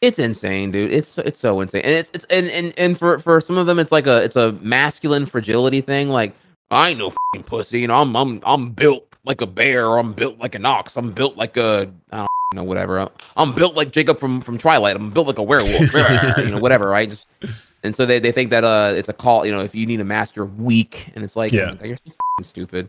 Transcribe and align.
It's 0.00 0.18
insane, 0.18 0.70
dude. 0.72 0.92
It's 0.92 1.18
it's 1.18 1.38
so 1.38 1.60
insane, 1.60 1.82
and 1.84 1.92
it's 1.92 2.10
it's 2.14 2.24
and 2.30 2.48
and, 2.48 2.72
and 2.78 2.98
for 2.98 3.18
for 3.18 3.40
some 3.40 3.58
of 3.58 3.66
them, 3.66 3.78
it's 3.78 3.92
like 3.92 4.06
a 4.06 4.22
it's 4.22 4.36
a 4.36 4.52
masculine 4.52 5.26
fragility 5.26 5.82
thing. 5.82 6.08
Like 6.08 6.34
I 6.70 6.90
ain't 6.90 6.98
no 6.98 7.10
fucking 7.10 7.44
pussy, 7.44 7.80
you 7.80 7.88
know. 7.88 7.96
I'm 8.00 8.16
I'm 8.16 8.40
I'm 8.44 8.70
built 8.70 9.06
like 9.26 9.42
a 9.42 9.46
bear, 9.46 9.86
or 9.86 9.98
I'm 9.98 10.14
built 10.14 10.38
like 10.38 10.54
an 10.54 10.64
ox. 10.64 10.96
I'm 10.96 11.12
built 11.12 11.36
like 11.36 11.58
a 11.58 11.90
I 12.12 12.18
don't 12.20 12.28
know 12.54 12.64
whatever. 12.64 13.10
I'm 13.36 13.54
built 13.54 13.74
like 13.74 13.90
Jacob 13.92 14.18
from 14.18 14.40
from 14.40 14.56
Twilight. 14.56 14.96
I'm 14.96 15.10
built 15.10 15.26
like 15.26 15.38
a 15.38 15.42
werewolf, 15.42 15.92
you 16.38 16.50
know, 16.50 16.60
whatever, 16.60 16.88
right? 16.88 17.10
Just 17.10 17.28
and 17.82 17.94
so 17.94 18.06
they, 18.06 18.18
they 18.18 18.32
think 18.32 18.48
that 18.50 18.64
uh 18.64 18.94
it's 18.96 19.10
a 19.10 19.12
call, 19.12 19.44
you 19.44 19.52
know, 19.52 19.60
if 19.60 19.74
you 19.74 19.84
need 19.84 20.00
a 20.00 20.04
master 20.04 20.46
weak, 20.46 21.10
and 21.14 21.24
it's 21.24 21.36
like, 21.36 21.52
Yeah. 21.52 21.74
you're 21.84 21.98
so 21.98 22.04
fucking 22.04 22.44
stupid. 22.44 22.88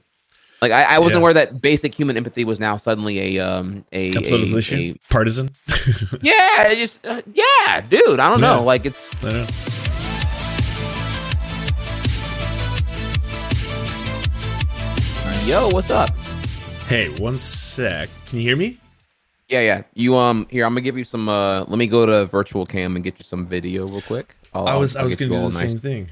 Like 0.62 0.72
I, 0.72 0.84
I 0.84 1.00
wasn't 1.00 1.14
Yeah. 1.18 1.22
aware 1.22 1.34
that 1.34 1.60
basic 1.60 1.96
human 1.96 2.18
empathy 2.18 2.46
was 2.46 2.60
now 2.60 2.78
suddenly 2.78 3.38
a 3.38 3.44
um 3.44 3.84
a, 3.92 4.12
a, 4.16 4.20
a- 4.20 4.94
Partisan. 5.10 5.50
yeah, 6.22 6.72
just 6.76 7.04
uh, 7.08 7.22
yeah, 7.34 7.82
dude. 7.82 8.20
I 8.20 8.30
don't 8.30 8.40
Yeah. 8.42 8.58
know. 8.58 8.64
Like 8.64 8.86
it's 8.86 9.26
I 9.26 9.32
know. 9.32 9.48
yo, 15.46 15.70
what's 15.70 15.90
up? 15.90 16.10
Hey, 16.88 17.10
one 17.20 17.38
sec. 17.38 18.10
Can 18.28 18.38
you 18.40 18.44
hear 18.44 18.56
me? 18.58 18.78
Yeah, 19.50 19.62
yeah. 19.62 19.84
You 19.94 20.16
um 20.16 20.48
here, 20.50 20.66
I'm 20.66 20.72
gonna 20.74 20.82
give 20.82 20.98
you 20.98 21.04
some. 21.04 21.28
uh 21.30 21.62
Let 21.62 21.78
me 21.78 21.88
go 21.88 22.06
to 22.06 22.26
virtual 22.26 22.66
cam 22.66 22.96
and 22.96 23.04
get 23.04 23.18
you 23.20 23.24
some 23.26 23.46
video 23.48 23.86
real 23.88 24.02
quick. 24.02 24.36
I'll, 24.54 24.68
I 24.68 24.76
was 24.76 24.96
I'll 24.96 25.02
I 25.02 25.06
was 25.06 25.16
gonna 25.16 25.32
do 25.32 25.38
the 25.38 25.42
nice- 25.44 25.58
same 25.58 25.78
thing. 25.78 26.08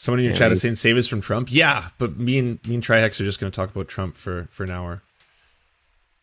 Someone 0.00 0.20
in 0.20 0.26
your 0.26 0.32
Yeah, 0.34 0.38
chat 0.38 0.48
me- 0.50 0.52
is 0.52 0.60
saying 0.62 0.76
save 0.76 0.96
us 0.96 1.08
from 1.08 1.20
Trump. 1.20 1.48
Yeah, 1.50 1.88
but 1.98 2.16
me 2.18 2.38
and 2.38 2.64
me 2.68 2.76
and 2.76 2.84
Trihex 2.84 3.20
are 3.20 3.24
just 3.24 3.40
gonna 3.40 3.50
talk 3.50 3.70
about 3.70 3.88
Trump 3.88 4.16
for 4.16 4.46
for 4.48 4.62
an 4.62 4.70
hour. 4.70 5.02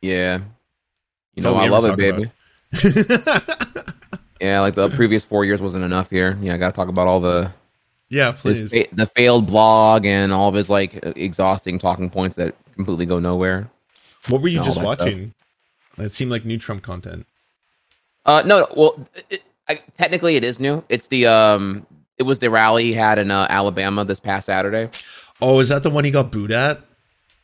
Yeah. 0.01 0.37
You 0.37 0.43
That's 1.41 1.45
know 1.45 1.55
I 1.55 1.67
love 1.67 1.85
it, 1.85 1.97
baby. 1.97 2.31
Yeah, 4.41 4.59
like 4.59 4.75
the 4.75 4.89
previous 4.89 5.23
four 5.23 5.45
years 5.45 5.61
wasn't 5.61 5.85
enough 5.85 6.09
here. 6.09 6.37
Yeah, 6.41 6.53
I 6.53 6.57
got 6.57 6.67
to 6.67 6.75
talk 6.75 6.89
about 6.89 7.07
all 7.07 7.19
the 7.21 7.51
yeah, 8.09 8.31
please. 8.33 8.71
fa- 8.71 8.85
the 8.91 9.05
failed 9.07 9.47
blog 9.47 10.05
and 10.05 10.31
all 10.33 10.49
of 10.49 10.55
his 10.55 10.69
like 10.69 10.99
exhausting 11.17 11.79
talking 11.79 12.09
points 12.09 12.35
that 12.35 12.53
completely 12.75 13.05
go 13.05 13.17
nowhere. 13.17 13.69
What 14.29 14.41
were 14.41 14.49
you 14.49 14.57
just 14.57 14.79
that 14.81 14.85
stuff. 14.97 14.99
watching? 14.99 15.33
It 15.97 16.09
seemed 16.09 16.31
like 16.31 16.43
new 16.43 16.57
Trump 16.57 16.83
content. 16.83 17.25
Uh, 18.25 18.43
no, 18.45 18.67
well, 18.75 19.07
it, 19.29 19.41
I, 19.69 19.75
technically 19.97 20.35
it 20.35 20.43
is 20.43 20.59
new. 20.59 20.83
It's 20.89 21.07
the 21.07 21.27
um, 21.27 21.85
it 22.17 22.23
was 22.23 22.39
the 22.39 22.49
rally 22.49 22.85
he 22.85 22.93
had 22.93 23.17
in 23.17 23.31
uh, 23.31 23.47
Alabama 23.49 24.05
this 24.05 24.19
past 24.19 24.45
Saturday. 24.45 24.89
Oh, 25.41 25.59
is 25.59 25.69
that 25.69 25.83
the 25.83 25.89
one 25.89 26.03
he 26.05 26.11
got 26.11 26.31
booed 26.31 26.51
at? 26.51 26.81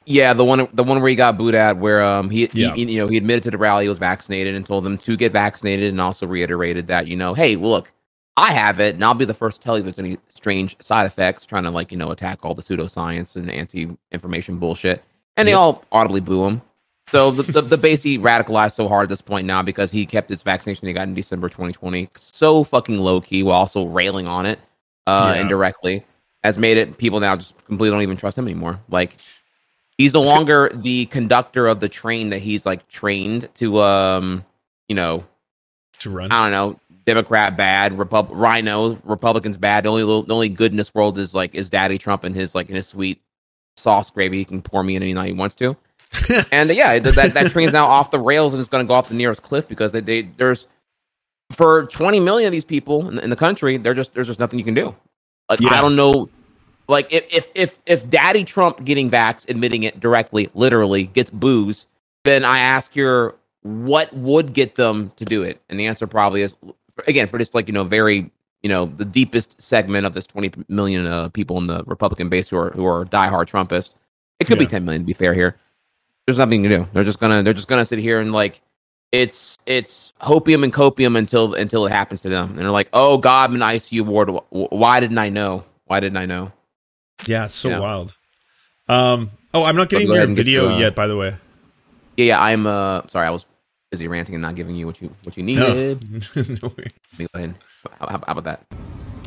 Yeah, 0.06 0.34
the 0.34 0.44
one 0.46 0.68
the 0.74 0.84
one 0.84 1.00
where 1.02 1.10
he 1.10 1.16
got 1.16 1.38
booed 1.38 1.54
at, 1.56 1.78
where 1.78 2.04
um 2.04 2.30
he, 2.30 2.50
Yeah. 2.54 2.74
he 2.74 2.92
you 2.92 3.00
know 3.00 3.08
he 3.08 3.18
admitted 3.18 3.44
to 3.44 3.52
the 3.52 3.58
rally 3.58 3.86
he 3.86 3.90
was 3.90 4.00
vaccinated 4.00 4.56
and 4.56 4.66
told 4.66 4.84
them 4.84 4.98
to 5.00 5.16
get 5.16 5.32
vaccinated, 5.32 5.90
and 5.92 6.02
also 6.02 6.26
reiterated 6.26 6.88
that 6.88 7.08
you 7.08 7.16
know 7.16 7.34
hey 7.34 7.56
look 7.56 7.92
I 8.38 8.52
have 8.54 8.80
it 8.80 8.96
and 8.96 9.04
I'll 9.06 9.14
be 9.14 9.26
the 9.26 9.34
first 9.34 9.58
to 9.62 9.64
tell 9.64 9.78
you 9.78 9.86
if 9.86 9.96
there's 9.96 10.00
any 10.00 10.18
strange 10.34 10.76
side 10.82 11.06
effects, 11.06 11.46
trying 11.46 11.64
to 11.64 11.70
like 11.70 11.92
you 11.92 11.98
know 11.98 12.12
attack 12.12 12.40
all 12.44 12.56
the 12.56 12.64
pseudoscience 12.64 13.36
and 13.36 13.52
anti 13.52 13.90
information 14.12 14.58
bullshit, 14.58 15.04
and 15.38 15.48
they 15.48 15.54
all 15.54 15.84
audibly 15.92 16.22
boo 16.22 16.46
him. 16.46 16.62
So 17.12 17.30
the, 17.32 17.44
the 17.52 17.62
the 17.62 17.78
base 17.78 18.02
he 18.04 18.18
radicalized 18.18 18.74
so 18.74 18.88
hard 18.88 19.04
at 19.04 19.10
this 19.10 19.22
point 19.22 19.46
now 19.46 19.62
because 19.62 19.92
he 19.92 20.06
kept 20.06 20.30
his 20.30 20.44
vaccination 20.44 20.88
he 20.88 20.94
got 20.94 21.08
in 21.08 21.14
December 21.14 21.50
2020 21.50 22.10
so 22.16 22.64
fucking 22.64 22.98
low 23.00 23.20
key 23.20 23.44
while 23.44 23.58
also 23.58 23.86
railing 23.86 24.28
on 24.28 24.46
it 24.46 24.60
uh 25.08 25.34
Yeah. 25.36 25.42
indirectly 25.42 26.06
has 26.44 26.58
made 26.58 26.78
it 26.78 26.98
people 26.98 27.20
now 27.20 27.36
just 27.36 27.54
completely 27.66 27.92
don't 27.94 28.02
even 28.02 28.16
trust 28.18 28.38
him 28.38 28.48
anymore. 28.48 28.80
Like 28.90 29.18
he's 29.98 30.14
no 30.14 30.22
longer 30.22 30.72
the 30.74 31.06
conductor 31.08 31.68
of 31.68 31.82
the 31.82 31.90
train 31.90 32.30
that 32.30 32.40
he's 32.40 32.66
like 32.66 32.88
trained 32.88 33.50
to 33.56 33.82
um 33.82 34.46
you 34.88 34.96
know 34.96 35.26
To 36.00 36.10
run. 36.12 36.32
I 36.32 36.50
don't 36.50 36.52
know 36.52 36.80
Democrat 37.06 37.58
bad 37.58 37.98
Repub 37.98 38.30
RINO 38.32 39.02
Republicans 39.04 39.58
bad 39.58 39.84
the 39.84 39.90
only 39.90 40.04
the 40.04 40.34
only 40.34 40.50
good 40.50 40.72
in 40.72 40.78
this 40.78 40.94
world 40.94 41.18
is 41.18 41.36
like 41.36 41.54
is 41.56 41.70
Daddy 41.70 41.98
Trump 41.98 42.24
and 42.24 42.34
his 42.36 42.56
like 42.56 42.70
in 42.70 42.76
his 42.76 42.88
sweet 42.88 43.22
sauce 43.76 44.12
gravy 44.12 44.38
he 44.38 44.46
can 44.46 44.62
pour 44.62 44.82
me 44.84 44.96
in 44.96 45.04
any 45.04 45.14
night 45.14 45.28
he 45.28 45.34
wants 45.34 45.56
to 45.56 45.76
and 46.52 46.70
uh, 46.70 46.74
yeah 46.74 47.00
th- 47.00 47.16
that 47.16 47.34
that 47.34 47.52
train's 47.52 47.74
now 47.74 47.86
off 47.86 48.12
the 48.12 48.20
rails 48.20 48.54
and 48.54 48.60
it's 48.60 48.70
going 48.70 48.84
to 48.84 48.88
go 48.88 48.94
off 48.94 49.10
the 49.10 49.16
nearest 49.16 49.44
cliff 49.44 49.68
because 49.68 49.92
they, 49.92 50.02
they 50.02 50.22
there's 50.38 50.68
for 51.52 51.86
20 51.88 52.20
million 52.20 52.48
of 52.48 52.52
these 52.52 52.66
people 52.66 53.08
in, 53.08 53.20
in 53.20 53.30
the 53.30 53.36
country 53.36 53.78
there 53.78 53.94
just 53.94 54.14
there's 54.14 54.28
just 54.28 54.40
nothing 54.40 54.60
you 54.60 54.66
can 54.66 54.74
do 54.74 54.94
like 55.50 55.62
Yeah. 55.62 55.70
I 55.70 55.82
don't 55.82 55.96
know 55.96 56.30
like 56.92 57.08
if 57.12 57.26
if 57.34 57.48
if 57.56 57.80
if 57.86 58.10
Daddy 58.10 58.44
Trump 58.44 58.84
getting 58.84 59.10
vaxxed, 59.10 59.50
admitting 59.50 59.84
it 59.84 60.00
directly, 60.00 60.50
literally 60.54 61.04
gets 61.04 61.30
booze, 61.30 61.88
then 62.26 62.44
I 62.44 62.60
ask 62.60 62.94
her 62.96 63.34
what 63.62 64.12
would 64.14 64.54
get 64.54 64.76
them 64.76 65.12
to 65.16 65.24
do 65.24 65.42
it, 65.42 65.62
and 65.70 65.80
the 65.80 65.86
answer 65.88 66.06
probably 66.06 66.42
is 66.42 66.56
again 67.08 67.30
for 67.30 67.38
this 67.38 67.54
like 67.54 67.68
you 67.68 67.74
know 67.74 67.86
very 67.86 68.30
you 68.62 68.70
know 68.70 68.88
the 68.88 69.06
deepest 69.06 69.62
segment 69.62 70.06
of 70.06 70.14
this 70.14 70.28
20 70.28 70.52
million 70.68 71.08
uh, 71.08 71.30
people 71.30 71.58
in 71.58 71.68
the 71.68 71.84
Republican 71.86 72.28
base 72.28 72.50
who 72.50 72.58
are 72.58 72.72
who 72.72 72.86
are 72.86 73.06
diehard 73.06 73.46
Trumpists. 73.46 73.92
It 74.42 74.48
could 74.48 74.60
be 74.60 74.66
10 74.66 74.84
million 74.84 75.04
to 75.04 75.06
be 75.06 75.14
fair 75.14 75.34
here. 75.34 75.56
There's 76.32 76.40
nothing 76.40 76.64
to 76.64 76.70
do. 76.70 76.88
They're 76.94 77.04
just 77.04 77.20
gonna 77.20 77.44
they're 77.44 77.54
just 77.54 77.68
gonna 77.68 77.84
sit 77.84 78.00
here 78.00 78.22
and 78.22 78.32
like 78.32 78.62
it's 79.12 79.58
it's 79.66 80.14
hopium 80.22 80.64
and 80.64 80.74
copium 80.74 81.18
until 81.18 81.56
until 81.56 81.86
it 81.86 81.92
happens 81.92 82.22
to 82.22 82.30
them, 82.30 82.52
and 82.52 82.60
they're 82.60 82.72
like, 82.72 82.88
oh 82.94 83.18
God, 83.18 83.50
I'm 83.50 83.56
in 83.56 83.62
ICU 83.62 84.04
ward. 84.06 84.30
Why 84.50 85.02
didn't 85.02 85.18
I 85.18 85.28
know? 85.28 85.66
Why 85.88 86.00
didn't 86.00 86.16
I 86.16 86.26
know? 86.26 86.54
yeah, 87.28 87.44
it's 87.44 87.54
so 87.54 87.68
Yeah. 87.68 87.80
wild. 87.80 88.16
Um. 88.88 89.30
Oh, 89.54 89.66
I'm 89.66 89.76
not 89.76 89.90
getting 89.90 90.08
your 90.08 90.16
ahead 90.16 90.30
and 90.30 90.38
get 90.38 90.46
video 90.46 90.70
to, 90.70 90.74
uh, 90.76 90.80
yet. 90.80 90.96
By 90.96 91.08
the 91.08 91.18
way. 91.18 91.36
Yeah, 92.16 92.26
yeah. 92.28 92.42
I'm 92.42 92.66
uh 92.66 93.02
sorry, 93.08 93.28
I 93.28 93.32
was 93.32 93.46
busy 93.92 94.08
ranting 94.08 94.34
and 94.36 94.42
not 94.42 94.56
giving 94.56 94.78
you 94.78 94.86
what 94.86 95.02
you 95.02 95.14
what 95.24 95.36
you 95.36 95.44
needed. 95.44 96.02
no 96.36 96.70
worries. 96.78 96.94
Let 97.12 97.20
me 97.20 97.26
go 97.34 97.40
ahead. 97.40 97.56
How, 98.00 98.08
how, 98.08 98.24
how 98.26 98.32
about 98.32 98.46
that? 98.46 98.66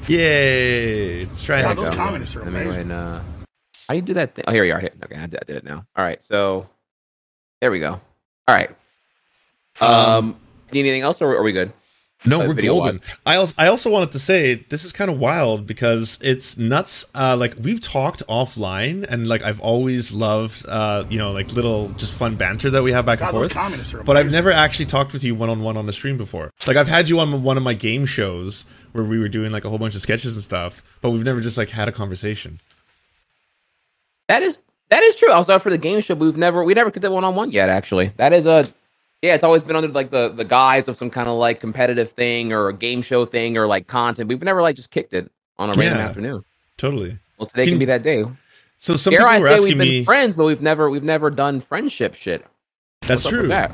Yay! 0.07 1.27
Let's 1.27 1.45
try 1.45 1.61
There 1.61 1.67
it. 1.73 1.77
we 1.77 1.85
those 1.85 1.85
go. 1.85 1.97
communists 1.97 2.35
are 2.37 2.45
Let 2.45 2.53
me 2.55 2.65
go 2.65 2.71
ahead 2.71 2.81
and 2.81 2.93
uh, 2.93 3.21
how 3.89 3.93
do 3.93 3.97
you 3.97 4.03
do 4.03 4.15
that? 4.15 4.35
Thing? 4.35 4.45
Oh, 4.49 4.53
here 4.53 4.65
you 4.65 4.73
are. 4.73 4.81
Here. 4.81 4.91
Okay, 5.05 5.17
I 5.17 5.27
did, 5.27 5.41
I 5.43 5.45
did 5.45 5.57
it 5.57 5.65
now. 5.65 5.85
All 5.95 6.05
right, 6.05 6.25
so 6.25 6.67
there 7.65 7.71
we 7.71 7.81
go. 7.81 7.99
All 8.47 8.55
right. 8.55 8.69
Um, 9.81 10.37
need 10.71 10.81
anything 10.81 11.01
else, 11.01 11.23
or 11.23 11.35
are 11.35 11.43
we 11.43 11.53
good? 11.53 11.73
No, 12.27 12.43
uh, 12.43 12.47
we're 12.47 12.53
video-wise. 12.53 12.99
golden. 12.99 13.11
I 13.25 13.37
also, 13.37 13.55
I 13.57 13.69
also 13.69 13.91
wanted 13.91 14.13
to 14.13 14.19
say 14.19 14.57
this 14.57 14.85
is 14.85 14.93
kind 14.93 15.11
of 15.11 15.19
wild 15.19 15.67
because 15.67 16.19
it's 16.23 16.59
nuts. 16.59 17.11
Uh, 17.15 17.39
like 17.39 17.55
we've 17.59 17.81
talked 17.81 18.23
offline, 18.27 19.07
and 19.09 19.29
like 19.29 19.43
I've 19.43 19.61
always 19.61 20.13
loved, 20.13 20.67
uh, 20.69 21.05
you 21.09 21.17
know, 21.17 21.33
like 21.33 21.55
little 21.55 21.89
just 21.93 22.19
fun 22.19 22.37
banter 22.37 22.69
that 22.69 22.83
we 22.83 22.93
have 22.93 23.07
back 23.07 23.23
and 23.23 23.31
God, 23.31 23.41
those 23.41 23.53
forth. 23.55 24.05
But 24.05 24.19
I've 24.19 24.31
never 24.31 24.51
actually 24.51 24.85
talked 24.85 25.15
with 25.15 25.25
you 25.25 25.35
one 25.35 25.49
on 25.49 25.63
one 25.63 25.79
on 25.79 25.87
the 25.87 25.93
stream 25.95 26.19
before. 26.19 26.51
Like 26.67 26.77
I've 26.77 26.87
had 26.87 27.09
you 27.09 27.19
on 27.19 27.43
one 27.43 27.57
of 27.57 27.63
my 27.63 27.73
game 27.73 28.05
shows 28.05 28.67
where 28.93 29.05
we 29.05 29.19
were 29.19 29.29
doing 29.29 29.53
like 29.53 29.65
a 29.65 29.71
whole 29.71 29.79
bunch 29.79 29.95
of 29.95 30.03
sketches 30.03 30.37
and 30.37 30.45
stuff, 30.45 30.83
but 31.01 31.13
we've 31.13 31.25
never 31.25 31.41
just 31.41 31.57
like 31.57 31.71
had 31.71 31.89
a 31.89 31.93
conversation. 31.93 32.61
That 34.29 34.43
is 34.43 34.59
that 34.95 35.03
is 35.03 35.17
true. 35.17 35.33
I 35.33 35.39
was 35.39 35.51
out 35.51 35.63
for 35.63 35.71
the 35.71 35.79
game 35.79 36.01
show, 36.01 36.15
we've 36.15 36.37
never 36.37 36.63
we 36.63 36.73
never 36.75 36.91
did 36.91 37.09
one 37.09 37.25
on 37.25 37.35
one 37.35 37.51
yet. 37.51 37.69
Actually, 37.69 38.13
that 38.17 38.33
is 38.33 38.47
a 38.47 38.69
yeah. 39.23 39.35
It's 39.35 39.43
always 39.45 39.63
been 39.65 39.75
under 39.77 39.89
like 39.89 40.11
the 40.11 40.29
the 40.29 40.45
guise 40.45 40.87
of 40.89 40.97
some 40.97 41.11
kind 41.11 41.29
of 41.29 41.37
like 41.37 41.61
competitive 41.61 42.13
thing 42.13 42.53
or 42.53 42.69
a 42.69 42.73
game 42.75 43.03
show 43.03 43.27
thing 43.27 43.57
or 43.57 43.67
like 43.67 43.87
content. 43.89 44.29
We've 44.29 44.41
never 44.43 44.63
like 44.63 44.77
just 44.77 44.91
kicked 44.91 45.13
it 45.13 45.31
on 45.59 45.71
a 45.71 45.75
random 45.75 45.99
Yeah. 45.99 46.07
afternoon. 46.09 46.45
Totally. 46.77 47.19
Well, 47.39 47.47
today 47.47 47.65
Can- 47.65 47.73
can 47.73 47.79
be 47.81 47.85
that 47.87 48.03
day. 48.03 48.25
So 48.77 48.97
some 48.97 49.13
Dare 49.13 49.21
people 49.21 49.31
I 49.31 49.39
were 49.39 49.49
say 49.49 49.55
asking 49.55 49.69
we've 49.71 49.79
been 49.79 49.89
me. 49.89 50.05
friends, 50.05 50.37
but 50.37 50.45
we've 50.45 50.63
never 50.63 50.89
we've 50.91 51.03
never 51.05 51.31
done 51.31 51.61
friendship 51.61 52.15
shit. 52.15 52.45
That's 53.03 53.25
What's 53.25 53.29
true. 53.37 53.49
that? 53.49 53.73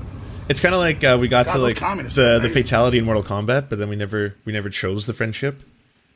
It's 0.49 0.61
kind 0.61 0.75
of 0.75 0.81
like 0.81 1.05
uh, 1.05 1.17
we 1.21 1.29
got 1.29 1.47
God, 1.47 1.53
to 1.55 1.59
like 1.59 1.77
communists 1.77 2.19
are 2.19 2.39
the 2.39 2.49
the 2.49 2.49
fatality 2.49 2.99
in 2.99 3.05
Mortal 3.05 3.23
Kombat, 3.23 3.69
but 3.69 3.79
then 3.79 3.89
we 3.89 3.97
never 3.97 4.35
we 4.45 4.53
never 4.53 4.69
chose 4.69 5.07
the 5.07 5.13
friendship. 5.15 5.63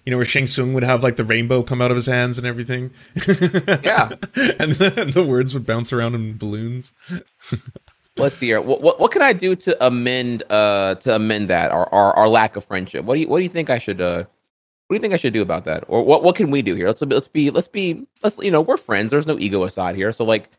You 0.04 0.10
know 0.10 0.18
where 0.18 0.26
Shang 0.26 0.46
Tsung 0.46 0.74
would 0.74 0.82
have 0.82 1.02
like 1.02 1.16
the 1.16 1.24
rainbow 1.24 1.62
come 1.62 1.80
out 1.80 1.90
of 1.90 1.96
his 1.96 2.06
hands 2.06 2.36
and 2.38 2.46
everything. 2.46 2.90
Yeah. 3.82 4.10
and 4.58 4.72
then 4.72 5.10
the 5.10 5.24
words 5.26 5.54
would 5.54 5.66
bounce 5.66 5.92
around 5.92 6.14
in 6.14 6.36
balloons. 6.36 6.92
Let's 8.16 8.36
see 8.36 8.46
here. 8.46 8.60
What, 8.60 8.80
what 8.80 9.00
what 9.00 9.10
can 9.10 9.22
I 9.22 9.32
do 9.32 9.56
to 9.56 9.86
amend 9.86 10.44
uh 10.50 10.94
to 10.96 11.16
amend 11.16 11.50
that 11.50 11.72
our, 11.72 11.88
our 11.92 12.14
our 12.16 12.28
lack 12.28 12.54
of 12.56 12.64
friendship? 12.64 13.04
What 13.04 13.16
do 13.16 13.22
you 13.22 13.28
what 13.28 13.38
do 13.38 13.42
you 13.42 13.48
think 13.48 13.70
I 13.70 13.78
should 13.78 14.00
uh 14.00 14.24
what 14.86 14.94
do 14.94 14.96
you 14.96 15.00
think 15.00 15.14
I 15.14 15.16
should 15.16 15.32
do 15.32 15.42
about 15.42 15.64
that? 15.64 15.84
Or 15.88 16.04
what 16.04 16.22
what 16.22 16.36
can 16.36 16.50
we 16.50 16.62
do 16.62 16.74
here? 16.74 16.86
Let's 16.86 17.02
let's 17.02 17.28
be 17.28 17.50
let's 17.50 17.68
be 17.68 18.06
let's 18.22 18.38
you 18.38 18.50
know 18.50 18.60
we're 18.60 18.76
friends. 18.76 19.10
There's 19.10 19.26
no 19.26 19.38
ego 19.38 19.64
aside 19.64 19.96
here. 19.96 20.12
So 20.12 20.24
like, 20.24 20.50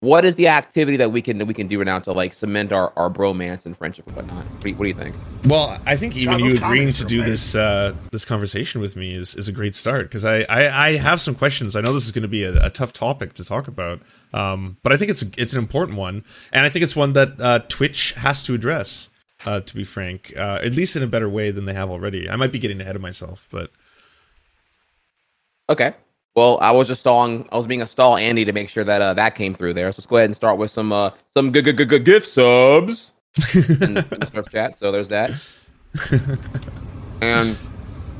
what 0.00 0.24
is 0.24 0.36
the 0.36 0.48
activity 0.48 0.96
that 0.96 1.12
we 1.12 1.20
can 1.20 1.36
that 1.38 1.46
we 1.46 1.52
can 1.52 1.66
do 1.66 1.78
right 1.78 1.84
now 1.84 1.98
to 1.98 2.12
like 2.12 2.32
cement 2.32 2.72
our 2.72 2.92
our 2.96 3.10
bromance 3.10 3.66
and 3.66 3.76
friendship 3.76 4.06
and 4.06 4.16
whatnot? 4.16 4.44
What 4.46 4.60
do 4.60 4.68
you, 4.70 4.74
what 4.76 4.84
do 4.84 4.88
you 4.88 4.94
think? 4.94 5.14
Well, 5.44 5.78
I 5.86 5.96
think 5.96 6.16
even 6.16 6.40
you 6.40 6.56
agreeing 6.56 6.92
to 6.92 7.04
do 7.04 7.18
amazing. 7.18 7.30
this 7.30 7.54
uh, 7.54 7.94
this 8.10 8.24
conversation 8.24 8.80
with 8.80 8.96
me 8.96 9.14
is, 9.14 9.34
is 9.34 9.46
a 9.48 9.52
great 9.52 9.74
start 9.74 10.06
because 10.06 10.24
I, 10.24 10.40
I 10.48 10.86
I 10.86 10.96
have 10.96 11.20
some 11.20 11.34
questions. 11.34 11.76
I 11.76 11.82
know 11.82 11.92
this 11.92 12.06
is 12.06 12.12
going 12.12 12.22
to 12.22 12.28
be 12.28 12.44
a, 12.44 12.66
a 12.66 12.70
tough 12.70 12.92
topic 12.92 13.34
to 13.34 13.44
talk 13.44 13.68
about, 13.68 14.00
um, 14.32 14.78
but 14.82 14.92
I 14.92 14.96
think 14.96 15.10
it's 15.10 15.22
it's 15.36 15.52
an 15.52 15.58
important 15.58 15.98
one, 15.98 16.24
and 16.52 16.64
I 16.64 16.70
think 16.70 16.82
it's 16.82 16.96
one 16.96 17.12
that 17.12 17.40
uh, 17.40 17.58
Twitch 17.68 18.12
has 18.12 18.42
to 18.44 18.54
address. 18.54 19.10
Uh, 19.46 19.58
to 19.58 19.74
be 19.74 19.84
frank, 19.84 20.34
uh, 20.36 20.60
at 20.62 20.74
least 20.74 20.96
in 20.96 21.02
a 21.02 21.06
better 21.06 21.26
way 21.26 21.50
than 21.50 21.64
they 21.64 21.72
have 21.72 21.88
already. 21.88 22.28
I 22.28 22.36
might 22.36 22.52
be 22.52 22.58
getting 22.58 22.78
ahead 22.78 22.94
of 22.94 23.00
myself, 23.00 23.48
but 23.50 23.70
Okay. 25.70 25.94
Well, 26.36 26.58
I 26.60 26.70
was 26.70 26.88
just 26.88 27.00
stalling. 27.00 27.48
I 27.52 27.56
was 27.56 27.66
being 27.66 27.82
a 27.82 27.86
stall 27.86 28.16
Andy 28.16 28.44
to 28.44 28.52
make 28.52 28.68
sure 28.68 28.84
that 28.84 29.02
uh, 29.02 29.14
that 29.14 29.34
came 29.34 29.54
through 29.54 29.74
there. 29.74 29.90
So 29.92 29.96
let's 29.98 30.06
go 30.06 30.16
ahead 30.16 30.26
and 30.26 30.36
start 30.36 30.58
with 30.58 30.70
some 30.70 30.92
uh 30.92 31.10
some 31.34 31.52
good 31.52 31.64
good 31.64 31.76
good 31.76 31.88
good 31.88 32.04
gift 32.04 32.28
subs 32.28 33.12
in, 33.54 33.64
in 34.12 34.20
the 34.20 34.26
Smurf 34.26 34.50
chat. 34.50 34.76
So 34.76 34.92
there's 34.92 35.08
that. 35.08 35.32
and 37.20 37.58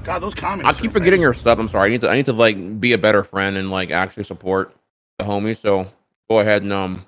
God, 0.04 0.20
those 0.20 0.34
comments. 0.34 0.68
I 0.68 0.72
keep 0.72 0.92
forgetting 0.92 1.20
amazing. 1.20 1.22
your 1.22 1.34
stuff. 1.34 1.58
I'm 1.58 1.68
sorry. 1.68 1.88
I 1.88 1.92
need 1.92 2.00
to 2.02 2.08
I 2.10 2.16
need 2.16 2.26
to 2.26 2.32
like 2.32 2.80
be 2.80 2.92
a 2.94 2.98
better 2.98 3.24
friend 3.24 3.56
and 3.56 3.70
like 3.70 3.90
actually 3.90 4.24
support 4.24 4.74
the 5.18 5.24
homies. 5.24 5.60
So 5.60 5.88
go 6.28 6.40
ahead 6.40 6.62
and 6.62 6.72
um 6.72 7.06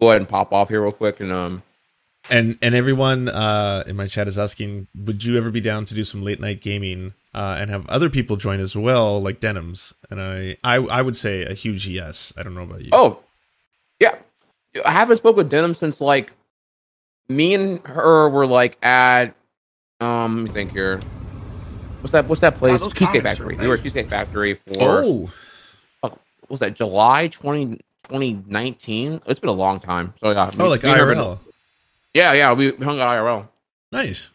go 0.00 0.10
ahead 0.10 0.22
and 0.22 0.28
pop 0.28 0.52
off 0.52 0.68
here 0.70 0.82
real 0.82 0.92
quick 0.92 1.20
and 1.20 1.32
um 1.32 1.62
And 2.30 2.56
and 2.62 2.74
everyone 2.74 3.28
uh, 3.28 3.84
in 3.86 3.96
my 3.96 4.06
chat 4.06 4.26
is 4.28 4.38
asking, 4.38 4.88
would 4.94 5.24
you 5.24 5.36
ever 5.36 5.50
be 5.50 5.60
down 5.60 5.84
to 5.84 5.94
do 5.94 6.04
some 6.04 6.22
late 6.22 6.40
night 6.40 6.60
gaming 6.62 7.12
uh, 7.34 7.58
and 7.60 7.70
have 7.70 7.86
other 7.88 8.08
people 8.08 8.36
join 8.36 8.60
as 8.60 8.74
well, 8.74 9.20
like 9.20 9.40
Denims? 9.40 9.92
And 10.10 10.20
I, 10.20 10.56
I 10.64 10.76
I 10.76 11.02
would 11.02 11.16
say 11.16 11.44
a 11.44 11.52
huge 11.52 11.86
yes. 11.86 12.32
I 12.38 12.42
don't 12.42 12.54
know 12.54 12.62
about 12.62 12.82
you. 12.82 12.90
oh 12.92 13.20
yeah. 14.00 14.16
I 14.84 14.90
haven't 14.90 15.18
spoke 15.18 15.36
with 15.36 15.50
Denim 15.50 15.74
since 15.74 16.00
like 16.00 16.32
me 17.28 17.54
and 17.54 17.80
her 17.86 18.28
were 18.28 18.46
like 18.46 18.82
at 18.82 19.34
um 20.00 20.38
let 20.38 20.44
me 20.44 20.50
think 20.52 20.72
here. 20.72 21.00
What's 22.00 22.12
that 22.12 22.26
what's 22.26 22.40
that 22.40 22.56
place? 22.56 22.80
those 22.80 22.92
Cheesecake 22.92 23.22
comments 23.22 23.40
are 23.40 23.44
Factory. 23.44 23.56
We 23.56 23.68
were 23.68 23.74
at. 23.74 23.82
Cheesecake 23.82 24.08
Factory 24.08 24.54
for 24.54 24.72
oh, 24.80 25.32
what 26.00 26.18
was 26.48 26.60
that 26.60 26.74
July 26.74 27.28
20, 27.28 27.76
2019? 28.04 29.22
It's 29.26 29.40
been 29.40 29.48
a 29.48 29.52
long 29.52 29.80
time. 29.80 30.12
So 30.20 30.30
yeah. 30.30 30.50
oh, 30.58 30.68
like 30.68 30.82
me 30.82 30.90
and 30.90 31.00
her 31.00 31.14
IRL. 31.14 31.38
Yeah, 32.14 32.32
yeah, 32.32 32.52
we 32.52 32.70
we 32.72 32.84
hung 32.84 33.00
out 33.00 33.10
IRL. 33.10 33.48
Nice. 33.92 34.30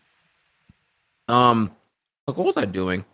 Um, 1.27 1.71
like 2.27 2.37
what 2.37 2.45
was 2.45 2.57
I 2.57 2.65
doing? 2.65 3.05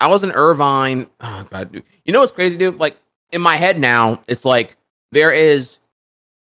I 0.00 0.08
was 0.08 0.24
in 0.24 0.32
Irvine. 0.32 1.08
Oh 1.20 1.46
god, 1.50 1.72
dude. 1.72 1.84
You 2.04 2.12
know 2.12 2.20
what's 2.20 2.32
crazy, 2.32 2.56
dude? 2.56 2.78
Like 2.78 2.96
in 3.32 3.40
my 3.40 3.56
head 3.56 3.80
now, 3.80 4.20
it's 4.28 4.44
like 4.44 4.76
there 5.12 5.32
is 5.32 5.78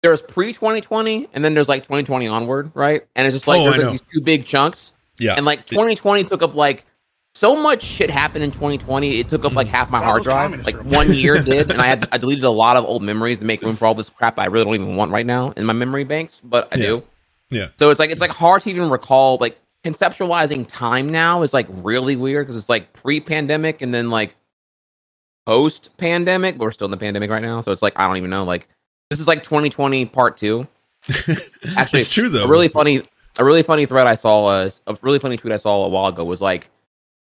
there's 0.01 0.21
pre 0.21 0.53
2020 0.53 1.29
and 1.33 1.43
then 1.43 1.53
there's 1.53 1.69
like 1.69 1.83
2020 1.83 2.27
onward, 2.27 2.71
right? 2.73 3.05
And 3.15 3.27
it's 3.27 3.35
just 3.35 3.47
like 3.47 3.59
Oh, 3.61 3.65
there's 3.65 3.77
like 3.83 3.91
these 3.91 4.03
two 4.13 4.21
big 4.21 4.45
chunks. 4.45 4.93
Yeah. 5.17 5.35
And 5.35 5.45
like 5.45 5.65
2020 5.65 6.23
took 6.23 6.41
up 6.41 6.55
like 6.55 6.85
so 7.33 7.55
much 7.55 7.83
shit 7.83 8.09
happened 8.09 8.43
in 8.43 8.51
2020. 8.51 9.19
It 9.19 9.29
took 9.29 9.45
up 9.45 9.53
like 9.53 9.67
half 9.67 9.89
my 9.89 9.99
hard 10.03 10.23
drive. 10.23 10.65
Like 10.65 10.75
one 10.85 11.07
year 11.13 11.41
did, 11.43 11.71
and 11.71 11.81
I 11.81 11.87
had 11.87 12.07
I 12.11 12.17
deleted 12.17 12.43
a 12.43 12.49
lot 12.49 12.77
of 12.77 12.85
old 12.85 13.03
memories 13.03 13.39
to 13.39 13.45
make 13.45 13.61
room 13.61 13.75
for 13.75 13.85
all 13.85 13.95
this 13.95 14.09
crap 14.09 14.37
I 14.37 14.45
really 14.45 14.65
don't 14.65 14.75
even 14.75 14.95
want 14.95 15.11
right 15.11 15.25
now 15.25 15.51
in 15.51 15.65
my 15.65 15.73
memory 15.73 16.03
banks. 16.03 16.41
But 16.43 16.67
I 16.71 16.77
Yeah. 16.77 16.85
do. 16.85 17.03
Yeah. 17.51 17.67
So 17.77 17.91
it's 17.91 17.99
like 17.99 18.09
it's 18.09 18.21
like 18.21 18.31
hard 18.31 18.61
to 18.63 18.69
even 18.71 18.89
recall 18.89 19.37
like 19.39 19.59
conceptualizing 19.83 20.65
time 20.67 21.11
now 21.11 21.41
is 21.43 21.53
like 21.53 21.67
really 21.69 22.15
weird 22.15 22.45
because 22.45 22.55
it's 22.55 22.69
like 22.69 22.91
pre-pandemic 22.93 23.81
and 23.81 23.93
then 23.93 24.09
like 24.09 24.35
post-pandemic, 25.45 26.57
but 26.57 26.65
we're 26.65 26.71
still 26.71 26.85
in 26.85 26.91
the 26.91 26.97
pandemic 26.97 27.29
right 27.29 27.41
now. 27.41 27.61
So 27.61 27.71
it's 27.71 27.81
like 27.81 27.93
I 27.99 28.07
don't 28.07 28.17
even 28.17 28.29
know. 28.29 28.43
Like 28.43 28.67
this 29.09 29.19
is 29.19 29.27
like 29.27 29.43
2020 29.43 30.05
part 30.05 30.37
two. 30.37 30.67
Actually, 31.77 31.99
it's 31.99 32.11
true 32.11 32.29
though. 32.29 32.45
A 32.45 32.47
really 32.47 32.67
funny, 32.67 33.01
a 33.37 33.43
really 33.45 33.63
funny 33.63 33.85
thread 33.85 34.07
I 34.07 34.15
saw 34.15 34.41
was 34.43 34.81
a 34.87 34.97
really 35.01 35.19
funny 35.19 35.37
tweet 35.37 35.53
I 35.53 35.57
saw 35.57 35.85
a 35.85 35.89
while 35.89 36.07
ago 36.07 36.23
was 36.23 36.41
like, 36.41 36.69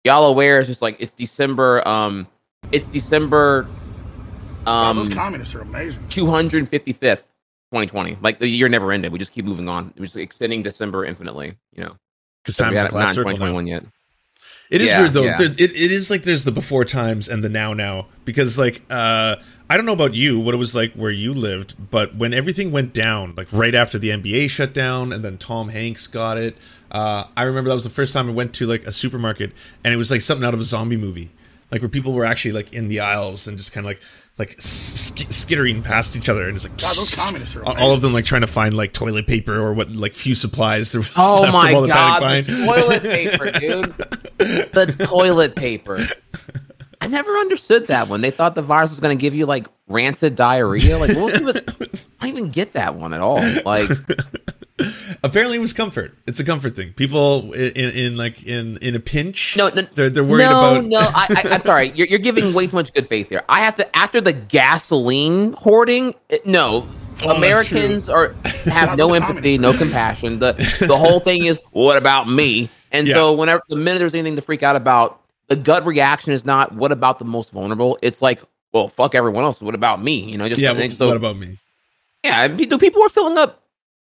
y'all 0.03 0.25
aware? 0.25 0.59
It's 0.59 0.67
just 0.67 0.81
like 0.81 0.97
it's 0.99 1.13
December. 1.13 1.85
Um, 1.87 2.27
it's 2.71 2.87
December. 2.87 3.67
God, 4.65 4.95
those 4.97 5.07
Um, 5.07 5.13
communists 5.13 5.55
are 5.55 5.61
amazing. 5.61 6.03
255th 6.03 7.23
2020 7.71 8.17
like 8.21 8.39
the 8.39 8.47
year 8.47 8.67
never 8.67 8.91
ended 8.91 9.11
we 9.13 9.19
just 9.19 9.31
keep 9.31 9.45
moving 9.45 9.69
on 9.69 9.93
we're 9.97 10.05
just 10.05 10.17
extending 10.17 10.61
december 10.61 11.05
infinitely 11.05 11.53
you 11.73 11.83
know 11.83 11.95
Because 12.43 12.57
time's 12.57 12.77
haven't- 12.77 12.83
not 12.83 12.91
flat 12.91 13.09
in 13.09 13.15
circle. 13.15 13.31
now. 13.31 13.35
2021 13.47 13.67
yet 13.67 13.83
It 14.69 14.81
is 14.81 14.89
Yeah, 14.89 14.99
weird 15.01 15.13
though. 15.13 15.23
yeah. 15.23 15.37
There, 15.37 15.47
it, 15.51 15.59
it 15.61 15.91
is 15.91 16.09
like 16.09 16.23
there's 16.23 16.43
the 16.43 16.51
before 16.51 16.83
times 16.85 17.29
and 17.29 17.43
the 17.43 17.49
now 17.49 17.73
now 17.73 18.07
because 18.25 18.57
like 18.59 18.81
uh 18.89 19.37
I 19.69 19.77
don't 19.77 19.85
know 19.85 19.93
about 19.93 20.13
you 20.13 20.37
what 20.37 20.53
it 20.53 20.57
was 20.57 20.75
like 20.75 20.91
where 20.95 21.11
you 21.11 21.31
lived, 21.33 21.75
but 21.91 22.13
when 22.15 22.33
everything 22.33 22.71
went 22.73 22.93
down, 22.93 23.35
like 23.37 23.47
right 23.53 23.73
after 23.73 23.97
the 23.97 24.09
NBA 24.09 24.49
shut 24.49 24.73
down 24.73 25.13
and 25.13 25.23
then 25.23 25.37
Tom 25.37 25.69
Hanks 25.69 26.07
got 26.07 26.37
it, 26.37 26.57
uh 26.91 27.23
I 27.37 27.43
remember 27.43 27.69
that 27.69 27.75
was 27.75 27.85
the 27.85 27.89
first 28.01 28.13
time 28.13 28.27
I 28.27 28.33
went 28.33 28.53
to 28.55 28.65
like 28.65 28.83
a 28.85 28.91
supermarket 28.91 29.53
and 29.85 29.93
it 29.93 29.97
was 29.97 30.11
like 30.11 30.19
something 30.19 30.45
out 30.45 30.53
of 30.53 30.59
a 30.59 30.65
zombie 30.65 30.97
movie. 30.97 31.31
Like 31.71 31.81
where 31.81 31.87
people 31.89 32.11
were 32.11 32.25
actually 32.25 32.51
like 32.51 32.73
in 32.73 32.89
the 32.89 32.99
aisles 32.99 33.47
and 33.47 33.57
just 33.57 33.71
kind 33.71 33.85
of 33.85 33.89
like 33.91 34.01
like 34.37 34.55
sk- 34.59 35.31
skittering 35.31 35.83
past 35.83 36.15
each 36.17 36.29
other 36.29 36.47
and 36.47 36.55
it's 36.55 36.65
like 36.67 36.77
God, 36.77 36.95
those 36.95 37.13
communists 37.13 37.55
are 37.55 37.63
all 37.63 37.73
amazing. 37.73 37.93
of 37.93 38.01
them 38.01 38.13
like 38.13 38.25
trying 38.25 38.41
to 38.41 38.47
find 38.47 38.73
like 38.73 38.93
toilet 38.93 39.27
paper 39.27 39.53
or 39.59 39.73
what 39.73 39.91
like 39.91 40.13
few 40.13 40.33
supplies. 40.35 40.91
There 40.91 40.99
was 41.01 41.13
oh 41.17 41.41
left 41.41 41.53
my 41.53 41.67
from 41.67 41.75
all 41.75 41.81
the 41.81 41.87
god 41.89 42.21
panic 42.23 42.45
the 42.45 42.65
buying. 42.65 42.81
toilet 42.81 43.03
paper 43.03 43.59
dude. 43.59 43.85
The 44.73 45.05
toilet 45.09 45.55
paper. 45.55 45.99
I 47.01 47.07
never 47.07 47.31
understood 47.37 47.87
that 47.87 48.07
one. 48.09 48.21
They 48.21 48.31
thought 48.31 48.55
the 48.55 48.61
virus 48.61 48.91
was 48.91 48.99
going 48.99 49.17
to 49.17 49.21
give 49.21 49.33
you 49.35 49.45
like 49.45 49.65
rancid 49.87 50.35
diarrhea. 50.35 50.97
Like 50.97 51.15
what 51.15 51.41
was 51.41 51.55
it 51.55 52.05
i 52.21 52.27
don't 52.27 52.37
even 52.37 52.51
get 52.51 52.73
that 52.73 52.95
one 52.95 53.13
at 53.13 53.21
all. 53.21 53.39
Like 53.65 53.89
Apparently, 55.23 55.57
it 55.57 55.61
was 55.61 55.73
comfort. 55.73 56.17
It's 56.27 56.39
a 56.39 56.43
comfort 56.45 56.75
thing. 56.75 56.93
People 56.93 57.51
in, 57.53 57.71
in, 57.91 58.15
like 58.17 58.43
in 58.45 58.77
in 58.77 58.95
a 58.95 58.99
pinch. 58.99 59.55
No, 59.57 59.69
no, 59.69 59.81
they're 59.81 60.09
they're 60.09 60.23
worried 60.23 60.43
no, 60.45 60.75
about. 60.77 60.85
no. 60.85 60.99
I, 60.99 61.25
I, 61.29 61.43
I'm 61.53 61.61
sorry. 61.61 61.91
You're, 61.95 62.07
you're 62.07 62.19
giving 62.19 62.53
way 62.53 62.67
too 62.67 62.75
much 62.75 62.93
good 62.93 63.07
faith 63.07 63.29
here. 63.29 63.43
I 63.49 63.61
have 63.61 63.75
to 63.75 63.95
after 63.97 64.21
the 64.21 64.33
gasoline 64.33 65.53
hoarding. 65.53 66.15
it- 66.29 66.45
No, 66.45 66.87
Oh, 67.23 67.37
Americans 67.37 68.09
are 68.09 68.33
have 68.65 68.97
no 68.97 69.13
empathy, 69.13 69.57
no 69.59 69.73
compassion. 69.73 70.39
The 70.39 70.53
the 70.87 70.97
whole 70.97 71.19
thing 71.19 71.45
is 71.45 71.59
what 71.71 71.95
about 71.97 72.27
me? 72.27 72.67
And 72.91 73.07
so 73.07 73.33
whenever 73.33 73.61
the 73.69 73.75
minute 73.75 73.99
there's 73.99 74.15
anything 74.15 74.35
to 74.37 74.41
freak 74.41 74.63
out 74.63 74.75
about, 74.75 75.21
the 75.47 75.55
gut 75.55 75.85
reaction 75.85 76.33
is 76.33 76.45
not 76.45 76.73
what 76.73 76.91
about 76.91 77.19
the 77.19 77.25
most 77.25 77.51
vulnerable. 77.51 77.99
It's 78.01 78.21
like, 78.23 78.41
well, 78.73 78.87
fuck 78.87 79.13
everyone 79.13 79.43
else. 79.43 79.61
What 79.61 79.75
about 79.75 80.01
me? 80.01 80.23
You 80.31 80.37
know, 80.37 80.49
just 80.49 80.59
Yeah, 80.59 80.71
what, 80.73 80.91
so, 80.93 81.07
what 81.07 81.15
about 81.17 81.37
me? 81.37 81.57
yeah. 82.23 82.47
People 82.55 82.79
people 82.79 83.03
are 83.03 83.09
filling 83.09 83.37
up 83.37 83.60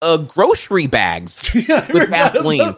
uh, 0.01 0.17
grocery 0.17 0.87
bags. 0.87 1.39
yeah, 1.67 1.85
With 1.91 2.09
Vaseline. 2.09 2.73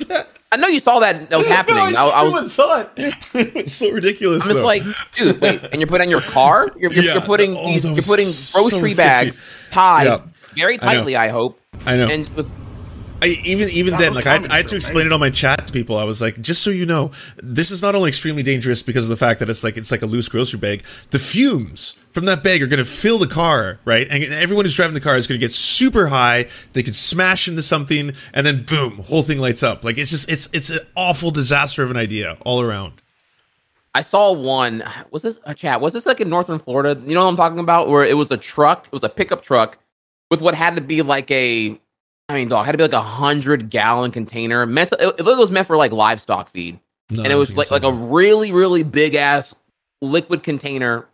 I 0.51 0.57
know 0.57 0.68
you 0.68 0.80
saw 0.80 1.00
that 1.00 1.30
that 1.30 1.38
was 1.38 1.48
happening. 1.48 1.77
No, 1.94 2.10
I, 2.10 2.21
I, 2.21 2.25
I 2.25 2.30
was 2.30 2.51
saw 2.54 2.81
it. 2.98 3.16
it's 3.36 3.74
so 3.74 3.92
ridiculous. 3.92 4.44
I'm 4.45 4.51
just 4.54 4.63
like, 4.66 4.83
dude, 5.16 5.39
wait, 5.39 5.62
and 5.71 5.80
you're 5.81 5.88
putting 5.88 6.07
on 6.07 6.12
your 6.12 6.21
car? 6.21 6.68
You're, 6.77 6.92
you're, 6.92 7.04
Yeah. 7.04 7.13
you're 7.13 7.21
putting 7.21 7.56
Oh, 7.56 7.66
these, 7.68 7.83
you're 7.86 8.01
putting 8.01 8.25
grocery 8.54 8.92
sketchy. 8.94 9.25
bags 9.31 9.68
tied 9.71 10.06
Yeah. 10.06 10.21
very 10.56 10.75
I 10.75 10.77
tightly, 10.77 11.16
I, 11.16 11.27
hope. 11.30 11.60
I 11.86 11.98
know. 11.98 12.07
And 12.07 12.27
with 12.30 12.50
I, 13.21 13.38
even 13.44 13.69
even 13.69 13.98
then, 13.98 14.13
like 14.13 14.25
I, 14.25 14.33
had- 14.33 14.48
I 14.48 14.57
had 14.57 14.66
are 14.66 14.69
to 14.69 14.75
explain 14.75 15.06
it 15.06 15.12
on 15.12 15.19
my 15.19 15.30
chat 15.30 15.68
to 15.68 15.74
people. 15.74 15.98
I 15.98 16.04
was 16.04 16.21
like, 16.21 16.39
just 16.42 16.63
so 16.63 16.69
you 16.69 16.86
know, 16.86 17.12
this 17.44 17.71
is 17.71 17.81
not 17.81 17.95
only 17.95 18.07
extremely 18.10 18.44
dangerous 18.44 18.81
because 18.81 19.10
of 19.10 19.18
the 19.18 19.25
fact 19.25 19.39
that 19.39 19.50
it's 19.50 19.63
like 19.63 19.77
it's 19.77 19.92
like 19.92 20.01
a 20.01 20.06
loose 20.06 20.30
grocery 20.30 20.60
bag. 20.60 20.83
The 21.12 21.19
fumes 21.19 21.95
from 22.12 22.25
that 22.25 22.44
bag 22.44 22.62
are 22.62 22.68
going 22.68 22.80
to 22.80 22.86
fill 22.86 23.18
the 23.18 23.27
car, 23.27 23.80
right? 23.86 24.07
And 24.10 24.24
everyone 24.24 24.66
who's 24.66 24.75
driving 24.75 24.94
the 24.94 25.01
car 25.01 25.16
is 25.16 25.27
going 25.27 25.39
to 25.39 25.44
get 25.44 25.51
super 25.51 26.07
high. 26.07 26.48
They 26.74 26.83
could 26.83 26.95
smash 26.95 27.48
into 27.48 27.62
something, 27.62 28.13
and 28.33 28.45
then 28.45 28.63
boom, 28.63 28.98
whole 29.04 29.24
thing 29.24 29.39
lights 29.39 29.63
up. 29.63 29.83
Like 29.83 29.98
it's 29.98 30.12
just 30.12 30.30
it's 30.30 30.48
it's 30.54 30.69
an 30.69 30.80
awful 30.95 31.31
disaster 31.31 31.84
of 31.84 31.91
an 31.91 31.98
idea 31.98 32.38
all 32.46 32.62
around. 32.62 32.94
I 33.96 34.01
saw 34.01 34.32
one, 34.32 34.84
was 35.12 35.24
this 35.24 35.39
a 35.46 35.55
chat? 35.55 35.82
Was 35.82 35.94
this 35.94 36.05
like 36.05 36.22
in 36.22 36.29
northern 36.29 36.60
Florida? 36.60 37.00
You 37.05 37.15
know 37.15 37.24
what 37.24 37.32
I'm 37.32 37.36
talking 37.36 37.60
about? 37.60 37.89
Where 37.89 38.05
it 38.05 38.15
was 38.15 38.32
a 38.32 38.38
truck, 38.38 38.86
it 38.86 38.91
was 38.91 39.03
a 39.03 39.10
pickup 39.10 39.41
truck 39.41 39.77
with 40.29 40.41
what 40.41 40.53
had 40.53 40.75
to 40.75 40.82
be 40.82 41.01
like 41.01 41.29
a, 41.32 41.79
I 42.29 42.36
mean, 42.36 42.48
dog, 42.48 42.65
had 42.65 42.74
to 42.74 42.77
be 42.77 42.83
like 42.83 42.93
a 42.93 43.01
hundred 43.01 43.71
gallon 43.71 44.12
container. 44.12 44.65
Meant 44.67 44.91
to, 44.91 45.07
it, 45.07 45.19
it 45.19 45.38
was 45.38 45.50
meant 45.50 45.65
for 45.65 45.75
like 45.75 45.91
livestock 45.91 46.50
feed. 46.51 46.79
No, 47.09 47.24
and 47.24 47.33
it 47.33 47.36
was 47.36 47.57
like 47.57 47.65
it's 47.65 47.71
like 47.71 47.83
a 47.83 47.91
really 47.91 48.51
really 48.51 48.83
big 48.83 49.15
ass 49.15 49.55
liquid 50.01 50.43
container. 50.43 51.07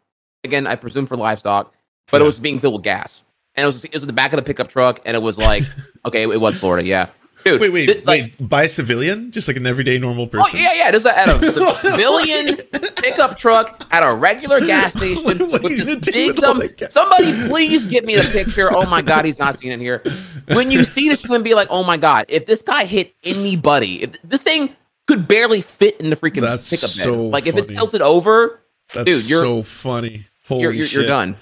Again, 0.43 0.67
I 0.67 0.75
presume 0.75 1.07
for 1.07 1.15
livestock, 1.15 1.73
but 2.11 2.21
it 2.21 2.25
was 2.25 2.39
being 2.39 2.59
filled 2.59 2.73
with 2.73 2.83
gas, 2.83 3.23
and 3.55 3.63
it 3.63 3.65
was 3.65 3.85
it 3.85 3.93
was 3.93 4.03
in 4.03 4.07
the 4.07 4.13
back 4.13 4.33
of 4.33 4.37
the 4.37 4.43
pickup 4.43 4.67
truck, 4.67 4.99
and 5.05 5.15
it 5.15 5.21
was 5.21 5.37
like 5.37 5.63
okay, 6.05 6.23
it, 6.23 6.41
was 6.41 6.59
Florida, 6.59 6.85
yeah, 6.85 7.07
dude. 7.45 7.61
Wait, 7.61 7.71
wait, 7.71 7.85
th- 7.85 8.05
like, 8.05 8.21
wait! 8.39 8.49
By 8.49 8.63
a 8.63 8.69
civilian, 8.69 9.31
just 9.31 9.47
like 9.47 9.57
an 9.57 9.65
everyday 9.65 9.97
normal 9.97 10.23
oh, 10.23 10.27
person. 10.27 10.49
Oh 10.53 10.59
yeah, 10.59 10.73
yeah. 10.73 10.91
There's 10.91 11.05
a, 11.05 11.17
at 11.17 11.29
a 11.29 11.51
civilian 11.91 12.57
pickup 12.97 13.37
truck 13.37 13.83
at 13.91 14.03
a 14.03 14.13
regular 14.15 14.59
gas 14.65 14.93
station 14.93 15.23
What- 15.23 15.39
with 15.39 15.63
you 15.71 15.85
gonna 15.85 15.99
this 15.99 16.11
big 16.11 16.27
with 16.33 16.37
dumb. 16.37 16.57
that? 16.59 16.91
Somebody 16.91 17.31
please 17.47 17.85
get 17.87 18.05
me 18.05 18.15
the 18.15 18.29
picture. 18.43 18.69
Oh 18.71 18.89
my 18.89 19.01
god, 19.01 19.25
he's 19.25 19.39
not 19.39 19.57
seen 19.57 19.71
it 19.71 19.79
here. 19.79 20.01
When 20.53 20.71
you 20.71 20.83
see 20.83 21.09
this, 21.09 21.23
you're 21.23 21.29
gonna 21.29 21.43
be 21.43 21.53
like, 21.53 21.67
oh 21.69 21.83
my 21.83 21.97
god, 21.97 22.25
if 22.29 22.45
this 22.45 22.61
guy 22.61 22.85
hit 22.85 23.13
anybody, 23.23 24.03
if 24.03 24.21
this 24.23 24.43
thing 24.43 24.75
could 25.07 25.27
barely 25.27 25.61
fit 25.61 25.99
in 26.01 26.09
the 26.09 26.15
freaking 26.15 26.41
That's 26.41 26.69
pickup 26.69 26.89
bed. 26.89 27.03
so 27.03 27.27
Like 27.27 27.45
if 27.47 27.55
it 27.55 27.65
funny. 27.65 27.75
tilted 27.75 28.01
over, 28.01 28.59
That's 28.93 29.05
dude, 29.05 29.29
you're 29.29 29.41
so 29.43 29.61
funny. 29.61 30.25
Holy 30.47 30.61
you're, 30.61 30.71
you're, 30.73 30.87
shit! 30.87 30.99
you're 31.01 31.07
done. 31.07 31.35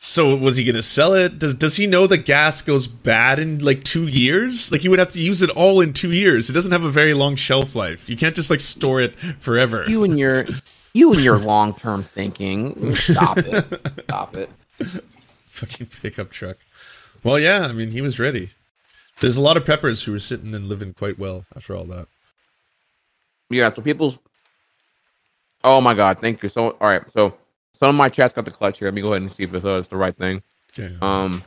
So 0.00 0.36
was 0.36 0.56
he 0.56 0.64
gonna 0.64 0.80
sell 0.80 1.12
it? 1.12 1.40
Does 1.40 1.54
does 1.54 1.76
he 1.76 1.88
know 1.88 2.06
that 2.06 2.18
gas 2.18 2.62
goes 2.62 2.86
bad 2.86 3.40
in 3.40 3.58
like 3.58 3.82
two 3.82 4.06
years? 4.06 4.70
Like 4.70 4.82
he 4.82 4.88
would 4.88 5.00
have 5.00 5.08
to 5.08 5.20
use 5.20 5.42
it 5.42 5.50
all 5.50 5.80
in 5.80 5.92
two 5.92 6.12
years. 6.12 6.48
It 6.48 6.52
doesn't 6.52 6.70
have 6.70 6.84
a 6.84 6.90
very 6.90 7.14
long 7.14 7.34
shelf 7.34 7.74
life. 7.74 8.08
You 8.08 8.16
can't 8.16 8.36
just 8.36 8.48
like 8.48 8.60
store 8.60 9.00
it 9.00 9.18
forever. 9.18 9.84
You 9.88 10.04
and 10.04 10.16
your 10.16 10.46
you 10.92 11.12
and 11.12 11.20
your 11.20 11.36
long 11.38 11.74
term 11.74 12.04
thinking. 12.04 12.92
Stop 12.94 13.38
it. 13.38 13.88
Stop 14.04 14.36
it. 14.36 14.48
Fucking 15.48 15.88
pickup 16.00 16.30
truck. 16.30 16.58
Well, 17.24 17.40
yeah. 17.40 17.66
I 17.68 17.72
mean, 17.72 17.90
he 17.90 18.00
was 18.00 18.20
ready. 18.20 18.50
There's 19.18 19.36
a 19.36 19.42
lot 19.42 19.56
of 19.56 19.64
peppers 19.64 20.04
who 20.04 20.12
were 20.12 20.20
sitting 20.20 20.54
and 20.54 20.68
living 20.68 20.94
quite 20.94 21.18
well 21.18 21.44
after 21.56 21.74
all 21.74 21.84
that. 21.86 22.06
Yeah, 23.50 23.74
so 23.74 23.82
people's. 23.82 24.20
Oh 25.64 25.80
my 25.80 25.94
god, 25.94 26.20
thank 26.20 26.40
you. 26.44 26.48
So, 26.48 26.70
all 26.80 26.88
right, 26.88 27.02
so 27.10 27.34
some 27.78 27.90
of 27.90 27.94
my 27.94 28.08
chats 28.08 28.34
got 28.34 28.44
the 28.44 28.50
clutch 28.50 28.78
here. 28.78 28.88
Let 28.88 28.94
me 28.94 29.02
go 29.02 29.12
ahead 29.12 29.22
and 29.22 29.32
see 29.32 29.44
if 29.44 29.54
it's, 29.54 29.64
uh, 29.64 29.76
it's 29.78 29.88
the 29.88 29.96
right 29.96 30.14
thing. 30.16 30.42
Okay. 30.76 30.96
Um, 31.00 31.44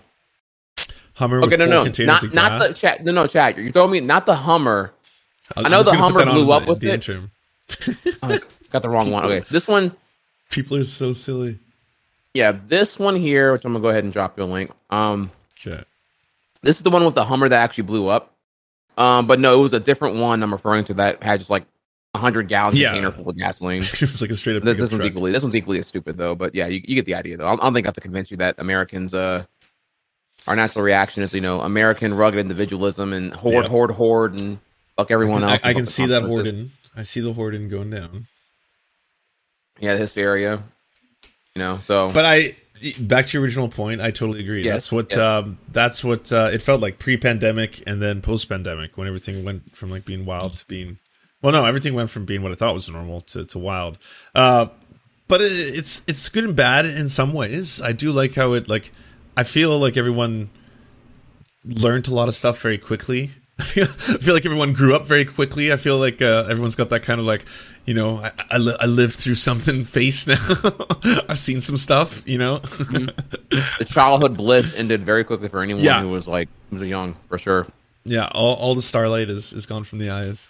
Hummer 1.15 1.43
Okay, 1.43 1.57
no, 1.57 1.65
no, 1.65 1.83
not 1.83 2.33
not 2.33 2.61
the 2.67 2.73
chat. 2.73 3.03
No, 3.03 3.11
no, 3.11 3.27
chat. 3.27 3.57
You 3.57 3.71
told 3.71 3.91
me 3.91 4.00
not 4.00 4.25
the 4.25 4.35
Hummer. 4.35 4.91
I'm 5.57 5.65
I 5.65 5.69
know 5.69 5.83
the 5.83 5.93
Hummer 5.93 6.25
blew 6.25 6.51
up 6.51 6.63
the- 6.63 6.69
with 6.69 6.79
the 6.79 6.93
it. 6.93 8.17
Oh, 8.23 8.38
got 8.69 8.81
the 8.81 8.89
wrong 8.89 9.11
one. 9.11 9.25
Okay, 9.25 9.41
this 9.51 9.67
one. 9.67 9.95
People 10.50 10.77
are 10.77 10.83
so 10.83 11.11
silly. 11.13 11.59
Yeah, 12.33 12.53
this 12.67 12.97
one 12.97 13.15
here, 13.15 13.51
which 13.51 13.65
I'm 13.65 13.73
gonna 13.73 13.81
go 13.81 13.89
ahead 13.89 14.03
and 14.05 14.13
drop 14.13 14.38
you 14.38 14.43
a 14.43 14.45
link. 14.45 14.71
Um, 14.89 15.31
Okay. 15.59 15.83
this 16.61 16.77
is 16.77 16.83
the 16.83 16.89
one 16.89 17.03
with 17.05 17.15
the 17.15 17.25
Hummer 17.25 17.50
that 17.50 17.61
actually 17.61 17.83
blew 17.83 18.07
up. 18.07 18.33
Um, 18.97 19.27
but 19.27 19.39
no, 19.39 19.59
it 19.59 19.61
was 19.61 19.73
a 19.73 19.79
different 19.79 20.15
one 20.15 20.41
I'm 20.43 20.51
referring 20.51 20.85
to 20.85 20.93
that 20.95 21.21
had 21.23 21.39
just 21.39 21.50
like 21.50 21.65
hundred 22.19 22.47
gallon 22.47 22.75
Yeah. 22.75 22.89
container 22.89 23.11
full 23.11 23.29
of 23.29 23.37
gasoline. 23.37 23.81
it 23.81 24.01
was 24.01 24.21
like 24.21 24.31
a 24.31 24.35
straight 24.35 24.57
up. 24.57 24.63
This, 24.63 24.77
this 24.77 24.91
one's 24.91 25.05
equally 25.05 25.31
this 25.31 25.43
one's 25.43 25.55
equally 25.55 25.79
as 25.79 25.87
stupid 25.87 26.17
though. 26.17 26.35
But 26.35 26.53
yeah, 26.55 26.67
you, 26.67 26.81
you 26.83 26.95
get 26.95 27.05
the 27.05 27.15
idea 27.15 27.37
though. 27.37 27.45
I 27.47 27.49
don't, 27.51 27.59
I 27.61 27.63
don't 27.63 27.73
think 27.73 27.85
I 27.85 27.89
have 27.89 27.95
to 27.95 28.01
convince 28.01 28.31
you 28.31 28.37
that 28.37 28.55
Americans, 28.57 29.13
uh, 29.13 29.45
our 30.47 30.55
natural 30.55 30.83
reaction 30.83 31.23
is 31.23 31.33
you 31.33 31.41
know 31.41 31.61
American 31.61 32.13
rugged 32.13 32.39
individualism 32.39 33.13
and 33.13 33.33
hoard 33.33 33.65
Yeah. 33.65 33.69
hoard 33.69 33.91
horde, 33.91 34.39
and 34.39 34.59
fuck 34.97 35.11
everyone 35.11 35.43
I, 35.43 35.53
else. 35.53 35.63
I 35.63 35.73
can 35.73 35.85
see 35.85 36.07
that 36.07 36.23
hoarding. 36.23 36.71
I 36.95 37.03
see 37.03 37.21
the 37.21 37.33
hoarding 37.33 37.69
going 37.69 37.91
down. 37.91 38.25
Yeah, 39.79 39.93
the 39.93 39.99
hysteria. 39.99 40.63
You 41.55 41.59
know, 41.59 41.77
so 41.77 42.11
But 42.11 42.25
I 42.25 42.55
back 42.99 43.25
to 43.27 43.37
your 43.37 43.43
original 43.43 43.67
point. 43.67 44.01
I 44.01 44.11
totally 44.11 44.39
agree. 44.41 44.63
Yes, 44.63 44.73
that's 44.73 44.91
what 44.91 45.09
yes. 45.11 45.19
um, 45.19 45.57
that's 45.71 46.03
what 46.03 46.31
uh, 46.31 46.49
it 46.51 46.61
felt 46.61 46.81
like 46.81 46.97
pre-pandemic 46.99 47.83
and 47.87 48.01
then 48.01 48.21
post-pandemic 48.21 48.97
when 48.97 49.07
everything 49.07 49.43
went 49.43 49.75
from 49.75 49.91
like 49.91 50.05
being 50.05 50.25
wild 50.25 50.53
to 50.53 50.67
being 50.67 50.97
well, 51.41 51.51
no, 51.53 51.65
everything 51.65 51.93
went 51.93 52.10
from 52.10 52.25
being 52.25 52.41
what 52.43 52.51
I 52.51 52.55
thought 52.55 52.74
was 52.74 52.89
normal 52.89 53.21
to, 53.21 53.45
to 53.45 53.60
wild. 53.60 53.98
Uh, 54.36 54.67
but 55.27 55.41
it, 55.41 55.45
it's 55.45 56.03
it's 56.07 56.27
good 56.29 56.43
and 56.43 56.55
bad 56.55 56.86
in 56.86 57.07
some 57.07 57.33
ways. 57.33 57.81
I 57.81 57.91
do 57.93 58.12
like 58.12 58.36
how 58.36 58.53
it 58.53 58.67
like 58.69 58.91
I 59.38 59.43
feel 59.43 59.77
like 59.79 59.98
everyone 59.98 60.50
learned 61.65 62.07
a 62.07 62.13
lot 62.15 62.27
of 62.27 62.36
stuff 62.36 62.60
very 62.62 62.77
quickly. 62.77 63.31
I 63.60 63.63
feel, 63.63 63.83
I 63.83 63.88
feel 64.17 64.33
like 64.33 64.45
everyone 64.45 64.74
grew 64.74 64.95
up 64.95 65.05
very 65.05 65.24
quickly. 65.24 65.71
I 65.71 65.75
feel 65.77 66.00
like 66.00 66.19
uh, 66.21 66.48
everyone's 66.50 66.75
got 66.75 66.89
that 66.89 67.03
kind 67.03 67.19
of 67.19 67.27
like, 67.27 67.45
you 67.86 67.93
know, 67.93 68.15
I, 68.17 68.31
I, 68.50 68.57
li- 68.57 68.75
I 68.79 68.88
lived 68.88 69.13
through 69.15 69.36
something 69.36 69.83
face 70.00 70.25
now. 70.25 70.36
I've 71.29 71.38
seen 71.38 71.62
some 71.62 71.77
stuff, 71.77 72.27
you 72.27 72.39
know. 72.39 72.57
the 72.57 73.86
childhood 73.88 74.36
bliss 74.36 74.75
ended 74.75 75.05
very 75.05 75.24
quickly 75.24 75.48
for 75.48 75.62
anyone 75.62 75.83
Yeah. 75.83 76.01
who 76.01 76.10
was 76.10 76.27
like 76.27 76.50
who 76.71 76.77
was 76.77 76.89
young 76.89 77.15
for 77.29 77.38
sure. 77.38 77.67
yeah, 78.03 78.27
all, 78.31 78.55
all 78.55 78.74
the 78.74 78.81
starlight 78.81 79.29
is, 79.29 79.53
is 79.53 79.67
gone 79.67 79.83
from 79.83 80.00
the 80.00 80.10
eyes. 80.10 80.50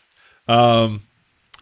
Um, 0.52 1.02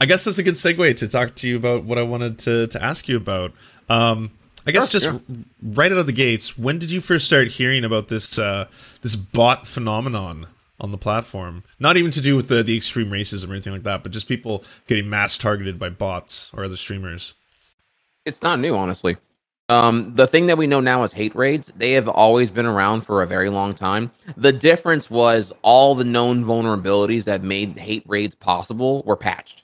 I 0.02 0.06
guess 0.06 0.24
that's 0.26 0.40
a 0.40 0.44
good 0.44 0.56
segue 0.56 0.96
to 0.98 1.08
talk 1.08 1.36
to 1.36 1.48
you 1.48 1.58
about 1.58 1.84
what 1.84 1.98
I 1.98 2.04
wanted 2.04 2.40
to, 2.40 2.68
to 2.68 2.84
ask 2.84 3.08
you 3.08 3.18
about. 3.18 3.52
Um, 3.88 4.32
I 4.66 4.72
guess 4.72 4.90
Sure, 4.90 5.00
just 5.00 5.22
yeah. 5.30 5.38
right 5.62 5.92
out 5.92 5.98
of 6.00 6.06
the 6.06 6.12
gates, 6.12 6.58
when 6.58 6.80
did 6.80 6.90
you 6.90 7.02
first 7.02 7.28
start 7.28 7.48
hearing 7.50 7.84
about 7.84 8.08
this 8.08 8.38
uh, 8.40 8.68
this 9.02 9.16
bot 9.16 9.68
phenomenon 9.68 10.48
on 10.80 10.92
the 10.92 10.98
platform? 10.98 11.64
Not 11.80 11.98
even 11.98 12.12
to 12.12 12.22
do 12.22 12.36
with 12.36 12.48
the, 12.48 12.64
the 12.64 12.76
extreme 12.76 13.10
racism 13.10 13.50
or 13.50 13.54
anything 13.54 13.74
like 13.74 13.84
that, 13.84 14.04
but 14.04 14.12
just 14.12 14.28
people 14.28 14.64
getting 14.88 15.10
mass 15.10 15.38
targeted 15.38 15.78
by 15.78 15.90
bots 15.90 16.52
or 16.54 16.64
other 16.64 16.78
streamers. 16.78 17.34
It's 18.26 18.42
not 18.42 18.60
new, 18.60 18.76
honestly. 18.76 19.18
Um, 19.70 20.14
the 20.16 20.28
thing 20.28 20.48
that 20.48 20.58
we 20.58 20.68
know 20.68 20.80
now 20.80 21.04
is 21.04 21.14
hate 21.14 21.36
raids. 21.36 21.72
They 21.78 21.92
have 21.94 22.08
always 22.10 22.52
been 22.52 22.66
around 22.66 23.02
for 23.02 23.22
a 23.22 23.28
very 23.28 23.50
long 23.50 23.74
time. 23.74 24.12
The 24.36 24.52
difference 24.52 25.10
was 25.12 25.54
all 25.62 25.96
the 25.96 26.04
known 26.04 26.44
vulnerabilities 26.44 27.26
that 27.26 27.44
made 27.44 27.78
hate 27.78 28.04
raids 28.08 28.36
possible 28.36 29.04
were 29.04 29.16
patched. 29.16 29.64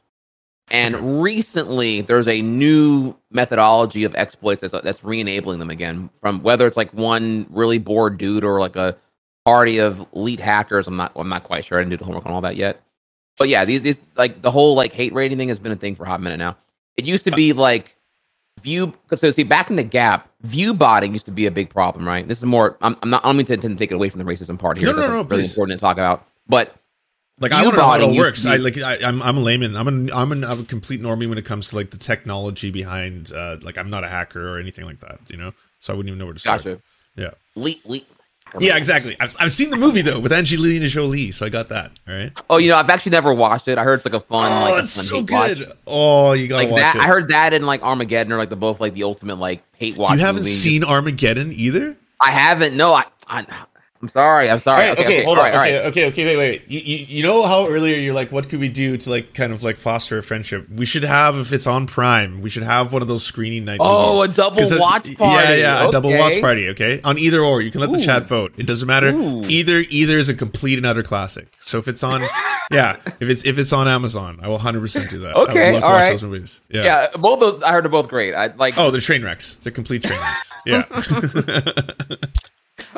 And 0.71 0.95
Okay. 0.95 1.05
recently, 1.05 2.01
there's 2.01 2.27
a 2.27 2.41
new 2.41 3.15
methodology 3.31 4.03
of 4.03 4.15
exploits 4.15 4.61
that's 4.61 4.73
that's 4.83 5.03
re-enabling 5.03 5.59
them 5.59 5.69
again. 5.69 6.09
From 6.21 6.41
whether 6.43 6.67
it's 6.67 6.77
like 6.77 6.91
one 6.93 7.45
really 7.49 7.77
bored 7.77 8.17
dude 8.17 8.43
or 8.43 8.59
like 8.59 8.75
a 8.75 8.95
party 9.45 9.77
of 9.79 10.05
elite 10.15 10.39
hackers. 10.39 10.87
I'm 10.87 10.95
not. 10.97 11.11
I'm 11.15 11.29
not 11.29 11.43
quite 11.43 11.65
sure. 11.65 11.77
I 11.77 11.81
didn't 11.81 11.91
do 11.91 11.97
the 11.97 12.05
homework 12.05 12.25
on 12.25 12.31
all 12.31 12.41
that 12.41 12.55
yet. 12.55 12.81
But 13.37 13.49
yeah, 13.49 13.65
these 13.65 13.81
these 13.83 13.99
like 14.17 14.41
the 14.41 14.51
whole 14.51 14.75
like 14.75 14.93
hate 14.93 15.13
rating 15.13 15.37
thing 15.37 15.49
has 15.49 15.59
been 15.59 15.71
a 15.71 15.75
thing 15.75 15.95
for 15.95 16.03
a 16.03 16.07
hot 16.07 16.21
minute 16.21 16.37
now. 16.37 16.57
It 16.97 17.05
used 17.05 17.25
to 17.25 17.31
be 17.31 17.53
like 17.53 17.94
view 18.61 18.93
so 19.15 19.31
see 19.31 19.43
back 19.43 19.69
in 19.69 19.75
the 19.75 19.83
gap, 19.83 20.29
view 20.41 20.73
botting 20.73 21.13
used 21.13 21.25
to 21.25 21.31
be 21.31 21.45
a 21.45 21.51
big 21.51 21.69
problem, 21.69 22.07
right? 22.07 22.27
This 22.27 22.39
is 22.39 22.45
more. 22.45 22.77
I'm, 22.81 22.95
I'm 23.01 23.09
not. 23.09 23.23
I 23.23 23.29
don't 23.29 23.37
mean 23.37 23.45
to, 23.47 23.57
to 23.57 23.75
take 23.75 23.91
it 23.91 23.95
away 23.95 24.09
from 24.09 24.19
the 24.19 24.25
racism 24.25 24.57
part 24.57 24.77
here. 24.77 24.87
No, 24.87 24.91
no, 24.93 24.97
That's 24.99 25.09
no, 25.09 25.15
really 25.17 25.27
please. 25.43 25.51
important 25.53 25.79
to 25.79 25.81
talk 25.83 25.97
about. 25.97 26.25
But 26.47 26.75
Like 27.39 27.51
I 27.51 27.63
want 27.63 27.73
to 27.75 27.79
know 27.81 27.87
how 27.87 27.99
it 28.11 28.17
works. 28.17 28.45
I 28.45 28.55
like 28.57 28.77
I, 28.77 28.97
I'm 29.03 29.21
I'm 29.21 29.37
a 29.37 29.41
layman. 29.41 29.75
I'm 29.75 29.87
an 29.87 30.09
I'm 30.13 30.31
an 30.31 30.43
I'm 30.43 30.61
a 30.61 30.65
complete 30.65 31.01
normie 31.01 31.27
when 31.29 31.37
it 31.37 31.45
comes 31.45 31.69
to 31.69 31.75
like 31.75 31.91
the 31.91 31.97
technology 31.97 32.71
behind. 32.71 33.31
Uh, 33.33 33.57
like 33.61 33.77
I'm 33.77 33.89
not 33.89 34.03
a 34.03 34.07
hacker 34.09 34.47
or 34.55 34.59
anything 34.59 34.85
like 34.85 34.99
that. 35.01 35.19
You 35.29 35.37
know, 35.37 35.51
so 35.79 35.93
I 35.93 35.95
wouldn't 35.97 36.09
even 36.09 36.19
know 36.19 36.25
where 36.25 36.33
to 36.33 36.39
start. 36.39 36.63
gotcha. 36.63 36.81
Yeah. 37.15 37.31
Le- 37.55 37.75
le- 37.85 38.01
Yeah, 38.59 38.77
exactly. 38.77 39.17
I've, 39.19 39.35
I've 39.39 39.51
seen 39.51 39.69
the 39.69 39.75
movie 39.77 40.01
though 40.01 40.19
with 40.19 40.31
Angelina 40.31 40.87
Jolie, 40.87 41.31
so 41.31 41.45
I 41.45 41.49
got 41.49 41.67
that. 41.69 41.91
All 42.07 42.15
right. 42.15 42.31
Oh, 42.49 42.57
you 42.57 42.69
know, 42.69 42.77
I've 42.77 42.89
actually 42.89 43.11
never 43.11 43.33
watched 43.33 43.67
it. 43.67 43.77
I 43.77 43.83
heard 43.83 43.95
it's 43.95 44.05
like 44.05 44.13
a 44.13 44.19
fun. 44.19 44.49
Oh, 44.49 44.71
like, 44.71 44.83
it's 44.83 44.91
so 44.91 45.15
hate 45.17 45.31
watch. 45.31 45.53
good. 45.55 45.71
Oh, 45.87 46.33
you 46.33 46.47
gotta 46.47 46.63
Like 46.63 46.71
watch 46.71 46.79
that, 46.81 46.95
it. 46.95 47.01
I 47.01 47.05
heard 47.07 47.27
that 47.29 47.53
and 47.53 47.65
like 47.65 47.81
Armageddon 47.83 48.31
are 48.31 48.37
like 48.37 48.49
the 48.49 48.55
both 48.55 48.79
like 48.79 48.93
the 48.93 49.03
ultimate 49.03 49.39
like 49.39 49.61
hate 49.75 49.97
watch. 49.97 50.13
you 50.13 50.19
haven't 50.19 50.41
movie. 50.43 50.51
seen 50.51 50.83
Armageddon 50.85 51.51
either. 51.53 51.97
I 52.21 52.31
haven't. 52.31 52.77
No, 52.77 52.93
I. 52.93 53.03
I 53.27 53.45
I'm 54.05 54.09
sorry. 54.09 54.49
I'm 54.51 54.59
sorry. 54.59 54.81
Right, 54.89 54.91
okay, 54.99 55.05
okay, 55.05 55.23
hold 55.23 55.39
on. 55.39 55.45
right, 55.45 55.53
okay, 55.53 55.77
right. 55.79 55.85
okay, 55.87 56.07
okay, 56.09 56.25
wait, 56.25 56.37
wait. 56.37 56.69
You, 56.69 56.79
you, 56.79 57.05
you 57.17 57.23
know 57.23 57.45
how 57.47 57.67
earlier 57.67 57.97
you're 57.97 58.13
like, 58.13 58.31
what 58.31 58.49
could 58.49 58.59
we 58.59 58.69
do 58.69 58.97
to 58.97 59.09
like 59.09 59.33
kind 59.33 59.51
of 59.51 59.63
like 59.63 59.77
foster 59.77 60.17
a 60.19 60.23
friendship? 60.23 60.67
We 60.69 60.85
should 60.85 61.03
have, 61.03 61.35
if 61.37 61.51
it's 61.51 61.65
on 61.65 61.87
Prime, 61.87 62.41
we 62.41 62.49
should 62.51 62.63
have 62.63 62.93
one 62.93 63.01
of 63.01 63.07
those 63.07 63.23
screening 63.25 63.65
night. 63.65 63.79
Oh, 63.81 64.17
movies. 64.17 64.33
a 64.37 64.41
double 64.41 64.79
watch 64.79 65.07
Yeah, 65.07 65.15
party. 65.15 65.35
yeah, 65.37 65.55
yeah. 65.55 65.87
a 65.87 65.91
double 65.91 66.11
watch 66.15 66.39
party. 66.39 66.69
Okay, 66.69 67.01
on 67.03 67.17
either 67.17 67.39
or, 67.41 67.61
you 67.61 67.71
can 67.71 67.81
let 67.81 67.91
the 67.91 67.97
chat 67.99 68.23
vote. 68.27 68.53
It 68.57 68.67
doesn't 68.67 68.87
matter. 68.87 69.09
Ooh. 69.09 69.41
Either 69.45 69.83
either 69.89 70.17
is 70.19 70.29
a 70.29 70.35
complete 70.35 70.77
and 70.77 70.85
utter 70.85 71.03
classic. 71.03 71.47
So 71.59 71.79
if 71.79 71.87
it's 71.87 72.03
on, 72.03 72.21
yeah, 72.71 72.97
if 73.19 73.29
it's 73.29 73.45
if 73.45 73.57
it's 73.57 73.73
on 73.73 73.87
Amazon, 73.87 74.39
I 74.41 74.47
will 74.47 74.53
100 74.55 74.81
percent 74.81 75.09
do 75.09 75.19
that. 75.19 75.35
I 75.35 75.39
Okay, 75.41 75.71
would 75.71 75.81
love 75.81 75.83
to 75.83 75.89
watch 75.89 76.01
right. 76.01 76.09
those 76.11 76.23
movies. 76.23 76.61
Yeah. 76.69 76.83
Yeah, 76.83 77.07
both 77.17 77.39
those 77.39 77.63
I 77.63 77.71
heard 77.71 77.85
are 77.85 77.89
both 77.89 78.07
great. 78.07 78.33
I 78.35 78.47
like. 78.47 78.75
Oh, 78.77 78.91
they're 78.91 79.01
train 79.01 79.23
wrecks. 79.23 79.57
They're 79.57 79.71
complete 79.71 80.03
train 80.03 80.19
wrecks. 80.19 80.51
Yeah. 80.65 80.85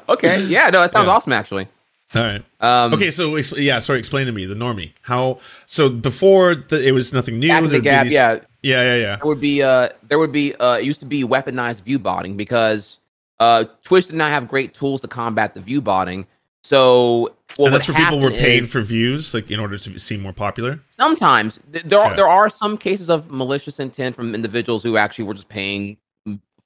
okay. 0.10 0.44
Yeah. 0.46 0.70
No, 0.70 0.82
that 0.82 0.92
sounds 0.92 1.08
Yeah. 1.08 1.14
awesome. 1.14 1.34
Actually. 1.34 1.68
All 2.16 2.24
right. 2.24 2.44
Um, 2.62 2.94
Okay, 2.94 3.12
so 3.12 3.36
yeah, 3.58 3.80
sorry. 3.80 4.00
Explain 4.00 4.28
to 4.28 4.32
me 4.32 4.46
the 4.46 4.56
normie. 4.56 4.94
How? 5.02 5.40
So 5.66 5.90
before 5.90 6.56
the, 6.56 6.88
it 6.88 6.94
was 6.94 7.12
nothing 7.14 7.38
new. 7.40 7.48
The 7.68 7.82
gap, 7.82 8.04
these- 8.06 8.14
yeah, 8.14 8.40
yeah, 8.64 8.84
yeah, 8.84 8.96
yeah. 8.96 9.16
there 9.18 9.26
would 9.28 9.42
be 9.42 9.62
uh 9.62 9.90
there 10.08 10.18
would 10.18 10.32
be 10.32 10.56
uh 10.56 10.76
it 10.78 10.86
used 10.86 11.02
to 11.02 11.06
be 11.06 11.24
weaponized 11.26 11.84
view 11.84 12.00
botting 12.00 12.38
because 12.38 13.00
uh 13.42 13.66
Twitch 13.84 14.08
did 14.08 14.16
not 14.16 14.32
have 14.32 14.48
great 14.48 14.74
tools 14.74 15.02
to 15.02 15.08
combat 15.10 15.54
the 15.54 15.60
view 15.60 15.82
botting. 15.82 16.26
So 16.64 17.34
and 17.60 17.74
that's 17.74 17.88
where 17.90 17.98
people 17.98 18.20
were 18.20 18.32
paying 18.32 18.64
is- 18.66 18.72
for 18.72 18.82
views, 18.82 19.34
like 19.34 19.52
in 19.52 19.60
order 19.60 19.78
to 19.78 20.00
seem 20.00 20.22
more 20.22 20.34
popular. 20.34 20.80
sometimes 20.98 21.60
th- 21.74 21.84
there 21.86 22.00
are 22.00 22.16
there 22.16 22.28
are 22.28 22.50
some 22.50 22.78
cases 22.78 23.10
of 23.10 23.30
malicious 23.32 23.80
intent 23.82 24.16
from 24.16 24.34
individuals 24.34 24.82
who 24.84 24.96
actually 24.98 25.26
were 25.26 25.34
just 25.34 25.50
paying 25.50 25.98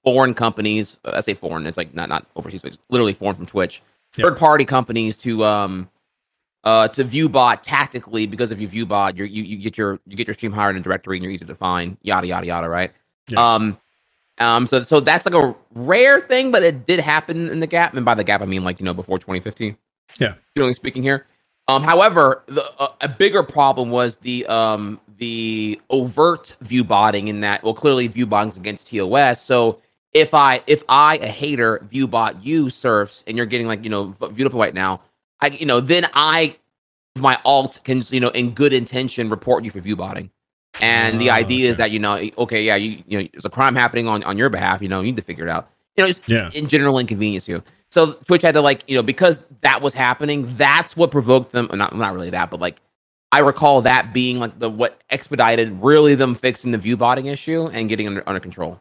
foreign 0.04 0.34
companies. 0.34 0.98
uh, 1.06 1.12
I 1.16 1.22
say 1.22 1.34
foreign, 1.34 1.66
it's 1.68 1.78
like 1.78 1.94
not 1.94 2.10
not 2.10 2.26
overseas, 2.36 2.62
but 2.62 2.74
it's 2.74 2.84
literally 2.90 3.14
foreign 3.14 3.36
from 3.36 3.46
Twitch. 3.46 3.82
Third 4.14 4.38
party 4.38 4.66
companies 4.66 5.16
to 5.18 5.44
um 5.46 5.90
uh 6.64 6.88
to 6.90 7.04
view 7.04 7.30
bot 7.30 7.64
tactically 7.64 8.28
because 8.28 8.52
if 8.52 8.60
you 8.60 8.68
view 8.68 8.86
bot, 8.86 9.16
you're, 9.18 9.28
you 9.28 9.44
you 9.44 9.58
get 9.58 9.78
your 9.78 10.00
you 10.08 10.16
get 10.18 10.28
your 10.28 10.34
stream 10.34 10.52
higher 10.52 10.70
in 10.70 10.78
a 10.78 10.82
directory 10.82 11.18
and 11.18 11.24
you're 11.24 11.32
easy 11.32 11.46
to 11.46 11.56
find. 11.56 11.98
Yada 12.02 12.28
yada 12.28 12.46
yada. 12.48 12.68
Right. 12.70 12.92
Um. 13.38 13.78
Um, 14.40 14.66
so, 14.66 14.84
so 14.84 15.00
that's 15.00 15.26
like 15.28 15.36
a 15.36 15.56
rare 15.76 16.20
thing, 16.20 16.52
but 16.52 16.64
it 16.64 16.88
did 16.88 17.00
happen 17.00 17.50
in 17.50 17.60
the 17.60 17.68
gap, 17.68 17.94
and 17.94 18.04
by 18.04 18.16
the 18.16 18.24
gap 18.24 18.42
I 18.42 18.46
mean 18.46 18.64
like 18.64 18.80
you 18.80 18.86
know 18.86 18.94
before 18.94 19.20
2015 19.20 19.78
Yeah. 20.20 20.34
generally 20.56 20.74
speaking 20.74 21.04
here. 21.04 21.28
Um, 21.68 21.84
however, 21.84 22.42
the, 22.48 22.64
uh, 22.80 22.88
a 23.02 23.08
bigger 23.08 23.44
problem 23.44 23.92
was 23.92 24.18
the 24.18 24.46
um, 24.48 25.00
the 25.20 25.80
overt 25.92 26.56
view 26.62 26.84
botting 26.84 27.28
in 27.28 27.42
that 27.42 27.64
well, 27.64 27.74
clearly 27.76 28.08
view 28.08 28.26
botting's 28.26 28.58
against 28.58 28.88
TOS. 28.90 29.42
So 29.44 29.80
if 30.14 30.34
I 30.34 30.62
if 30.68 30.84
I 30.90 31.18
a 31.18 31.28
hater 31.28 31.86
view 31.90 32.08
bot 32.08 32.44
you 32.44 32.70
Serfs 32.70 33.24
and 33.28 33.38
you're 33.38 33.46
getting 33.46 33.68
like 33.68 33.84
you 33.84 33.90
know 33.90 34.16
viewed 34.32 34.48
up 34.48 34.54
right 34.54 34.74
now, 34.74 35.02
I 35.42 35.48
you 35.48 35.66
know 35.66 35.80
then 35.82 36.08
I 36.14 36.58
my 37.18 37.38
alt 37.46 37.80
can 37.84 38.02
you 38.12 38.20
know 38.20 38.30
in 38.30 38.52
good 38.54 38.74
intention 38.74 39.30
report 39.30 39.64
you 39.64 39.72
for 39.72 39.80
view 39.82 39.96
botting. 39.96 40.32
And 40.82 41.20
the 41.22 41.30
Ah, 41.30 41.36
idea 41.36 41.70
is 41.70 41.78
that 41.78 41.92
you 41.92 42.00
know, 42.00 42.30
okay, 42.40 42.64
yeah, 42.64 42.76
you 42.76 43.04
you 43.08 43.20
know, 43.22 43.28
there's 43.34 43.46
a 43.46 43.50
crime 43.50 43.76
happening 43.76 44.08
on 44.08 44.24
on 44.24 44.38
your 44.38 44.50
behalf. 44.50 44.82
You 44.82 44.90
know, 44.90 45.00
you 45.02 45.08
need 45.08 45.18
to 45.18 45.22
figure 45.24 45.46
it 45.46 45.50
out. 45.50 45.70
You 45.96 46.04
know, 46.04 46.08
just 46.08 46.24
Yeah. 46.28 46.50
in 46.54 46.68
general 46.68 46.98
inconvenience 47.00 47.48
you. 47.48 47.64
So 47.92 48.14
Twitch 48.14 48.42
had 48.42 48.54
to 48.54 48.62
like, 48.62 48.84
you 48.88 48.96
know, 48.96 49.04
because 49.04 49.42
that 49.62 49.82
was 49.82 49.94
happening, 49.94 50.48
that's 50.58 50.98
what 50.98 51.12
provoked 51.12 51.52
them. 51.52 51.70
Not 51.74 51.96
not 51.96 52.14
really 52.14 52.32
that, 52.32 52.50
but 52.50 52.60
like 52.60 52.82
I 53.32 53.40
recall 53.40 53.82
that 53.84 54.14
being 54.14 54.40
like 54.40 54.58
the 54.60 54.70
what 54.70 55.02
expedited 55.12 55.78
really 55.82 56.16
them 56.16 56.36
fixing 56.36 56.72
the 56.72 56.78
view 56.80 56.98
botting 56.98 57.28
issue 57.28 57.68
and 57.68 57.88
getting 57.90 58.08
under 58.08 58.24
under 58.28 58.40
control. 58.40 58.80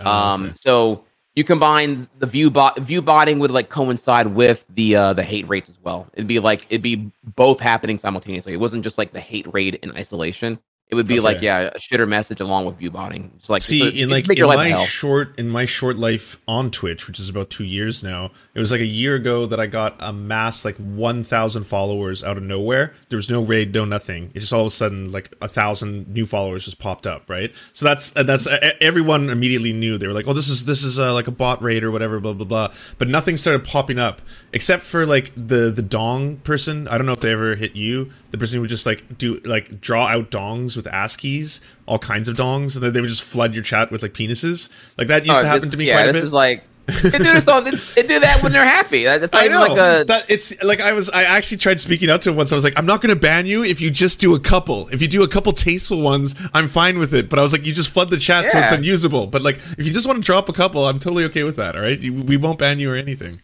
Oh, 0.00 0.10
Um, 0.10 0.44
okay. 0.46 0.54
so 0.56 1.04
you 1.34 1.44
combine 1.44 2.08
the 2.18 2.26
view 2.26 2.50
bot 2.50 2.78
view 2.78 3.02
botting 3.02 3.38
would 3.40 3.50
like 3.50 3.68
coincide 3.68 4.28
with 4.28 4.64
the 4.70 4.96
uh 4.96 5.12
the 5.12 5.22
hate 5.22 5.48
rates 5.48 5.68
as 5.70 5.78
well. 5.82 6.08
It'd 6.14 6.26
be 6.26 6.38
like 6.40 6.66
it'd 6.70 6.82
be 6.82 7.10
both 7.36 7.60
happening 7.60 7.98
simultaneously. 7.98 8.52
It 8.54 8.58
wasn't 8.60 8.84
just 8.84 8.98
like 8.98 9.12
the 9.12 9.20
hate 9.20 9.46
rate 9.52 9.76
in 9.76 9.92
isolation. 9.96 10.58
It 10.94 10.96
would 10.96 11.08
be 11.08 11.18
like 11.18 11.42
yeah, 11.42 11.70
a 11.74 11.78
shitter 11.78 12.06
message 12.06 12.40
along 12.40 12.66
with 12.66 12.76
view 12.76 12.90
botting. 12.90 13.32
It's 13.36 13.50
like 13.50 13.62
See, 13.62 14.00
in 14.00 14.08
like 14.10 14.28
in 14.28 14.46
my 14.46 14.68
hell. 14.68 14.80
short 14.80 15.38
in 15.38 15.50
my 15.50 15.64
short 15.64 15.96
life 15.96 16.38
on 16.46 16.70
Twitch, 16.70 17.08
which 17.08 17.18
is 17.18 17.28
about 17.28 17.50
two 17.50 17.64
years 17.64 18.04
now, 18.04 18.30
it 18.54 18.60
was 18.60 18.70
like 18.70 18.80
a 18.80 18.86
year 18.86 19.16
ago 19.16 19.46
that 19.46 19.58
I 19.58 19.66
got 19.66 19.96
a 19.98 20.12
mass 20.12 20.64
like 20.64 20.76
one 20.76 21.24
thousand 21.24 21.64
followers 21.64 22.22
out 22.22 22.36
of 22.36 22.44
nowhere. 22.44 22.94
There 23.08 23.16
was 23.16 23.28
no 23.28 23.42
raid, 23.42 23.74
no 23.74 23.84
nothing. 23.84 24.30
It 24.34 24.40
just 24.40 24.52
all 24.52 24.60
of 24.60 24.66
a 24.66 24.70
sudden 24.70 25.10
like 25.10 25.34
a 25.42 25.48
thousand 25.48 26.08
new 26.08 26.24
followers 26.24 26.64
just 26.64 26.78
popped 26.78 27.06
up, 27.06 27.28
right? 27.28 27.52
So 27.72 27.84
that's 27.86 28.12
that's 28.12 28.46
everyone 28.80 29.30
immediately 29.30 29.72
knew 29.72 29.98
they 29.98 30.06
were 30.06 30.12
like, 30.12 30.28
oh, 30.28 30.32
this 30.32 30.48
is 30.48 30.64
this 30.64 30.84
is 30.84 31.00
uh, 31.00 31.12
like 31.12 31.26
a 31.26 31.32
bot 31.32 31.60
raid 31.60 31.82
or 31.82 31.90
whatever, 31.90 32.20
blah 32.20 32.34
blah 32.34 32.46
blah. 32.46 32.68
But 32.98 33.08
nothing 33.08 33.36
started 33.36 33.64
popping 33.64 33.98
up 33.98 34.22
except 34.52 34.84
for 34.84 35.06
like 35.06 35.32
the 35.34 35.72
the 35.74 35.82
dong 35.82 36.36
person. 36.38 36.86
I 36.86 36.96
don't 36.98 37.06
know 37.06 37.12
if 37.12 37.20
they 37.20 37.32
ever 37.32 37.56
hit 37.56 37.74
you. 37.74 38.10
The 38.30 38.38
person 38.38 38.56
who 38.56 38.60
would 38.62 38.70
just 38.70 38.86
like 38.86 39.18
do 39.18 39.40
like 39.44 39.80
draw 39.80 40.06
out 40.06 40.30
dongs 40.30 40.76
with 40.76 40.83
ASCIIs, 40.86 41.60
all 41.86 41.98
kinds 41.98 42.28
of 42.28 42.36
dongs, 42.36 42.74
and 42.74 42.82
then 42.84 42.92
they 42.92 43.00
would 43.00 43.08
just 43.10 43.22
flood 43.22 43.54
your 43.54 43.64
chat 43.64 43.90
with 43.90 44.02
like 44.02 44.12
penises. 44.12 44.70
Like 44.98 45.08
that 45.08 45.26
used 45.26 45.38
Oh, 45.38 45.42
to 45.42 45.48
happen 45.48 45.62
this- 45.62 45.70
to 45.72 45.76
me 45.76 45.86
yeah, 45.88 45.94
quite 45.96 46.08
a 46.08 46.12
this 46.12 46.20
bit. 46.22 46.24
is 46.26 46.32
like 46.32 46.64
they 46.86 47.10
do 47.16 47.32
this 47.32 47.48
on 47.48 47.64
they, 47.64 47.70
do 47.70 48.20
that 48.20 48.42
when 48.42 48.52
they're 48.52 48.62
happy. 48.62 49.04
That's 49.04 49.32
not 49.32 49.42
I 49.42 49.46
know 49.46 49.60
like 49.62 49.70
a 49.72 50.04
that 50.04 50.26
it's 50.28 50.62
like 50.62 50.82
I 50.82 50.92
was. 50.92 51.08
I 51.08 51.22
actually 51.22 51.56
tried 51.56 51.80
speaking 51.80 52.10
out 52.10 52.20
to 52.22 52.30
him 52.30 52.36
once. 52.36 52.52
I 52.52 52.56
was 52.56 52.62
like, 52.64 52.78
"I'm 52.78 52.84
not 52.84 53.00
going 53.00 53.14
to 53.14 53.18
ban 53.18 53.46
you 53.46 53.64
if 53.64 53.80
you 53.80 53.90
just 53.90 54.20
do 54.20 54.34
a 54.34 54.38
couple. 54.38 54.88
If 54.88 55.00
you 55.00 55.08
do 55.08 55.22
a 55.22 55.28
couple 55.28 55.50
tasteful 55.52 56.02
ones, 56.02 56.34
I'm 56.52 56.68
fine 56.68 56.98
with 56.98 57.14
it." 57.14 57.30
But 57.30 57.38
I 57.38 57.42
was 57.42 57.52
like, 57.54 57.64
"You 57.64 57.72
just 57.72 57.88
flood 57.88 58.10
the 58.10 58.18
chat 58.18 58.48
so 58.48 58.58
it's 58.58 58.70
unusable." 58.70 59.26
But 59.28 59.40
like, 59.40 59.56
if 59.56 59.86
you 59.86 59.94
just 59.94 60.06
want 60.06 60.18
to 60.18 60.22
drop 60.22 60.50
a 60.50 60.52
couple, 60.52 60.84
I'm 60.86 60.98
totally 60.98 61.24
okay 61.24 61.42
with 61.42 61.56
that. 61.56 61.74
All 61.74 61.80
right, 61.80 61.98
we 62.02 62.36
won't 62.36 62.58
ban 62.58 62.78
you 62.78 62.92
or 62.92 62.96
anything. 62.96 63.40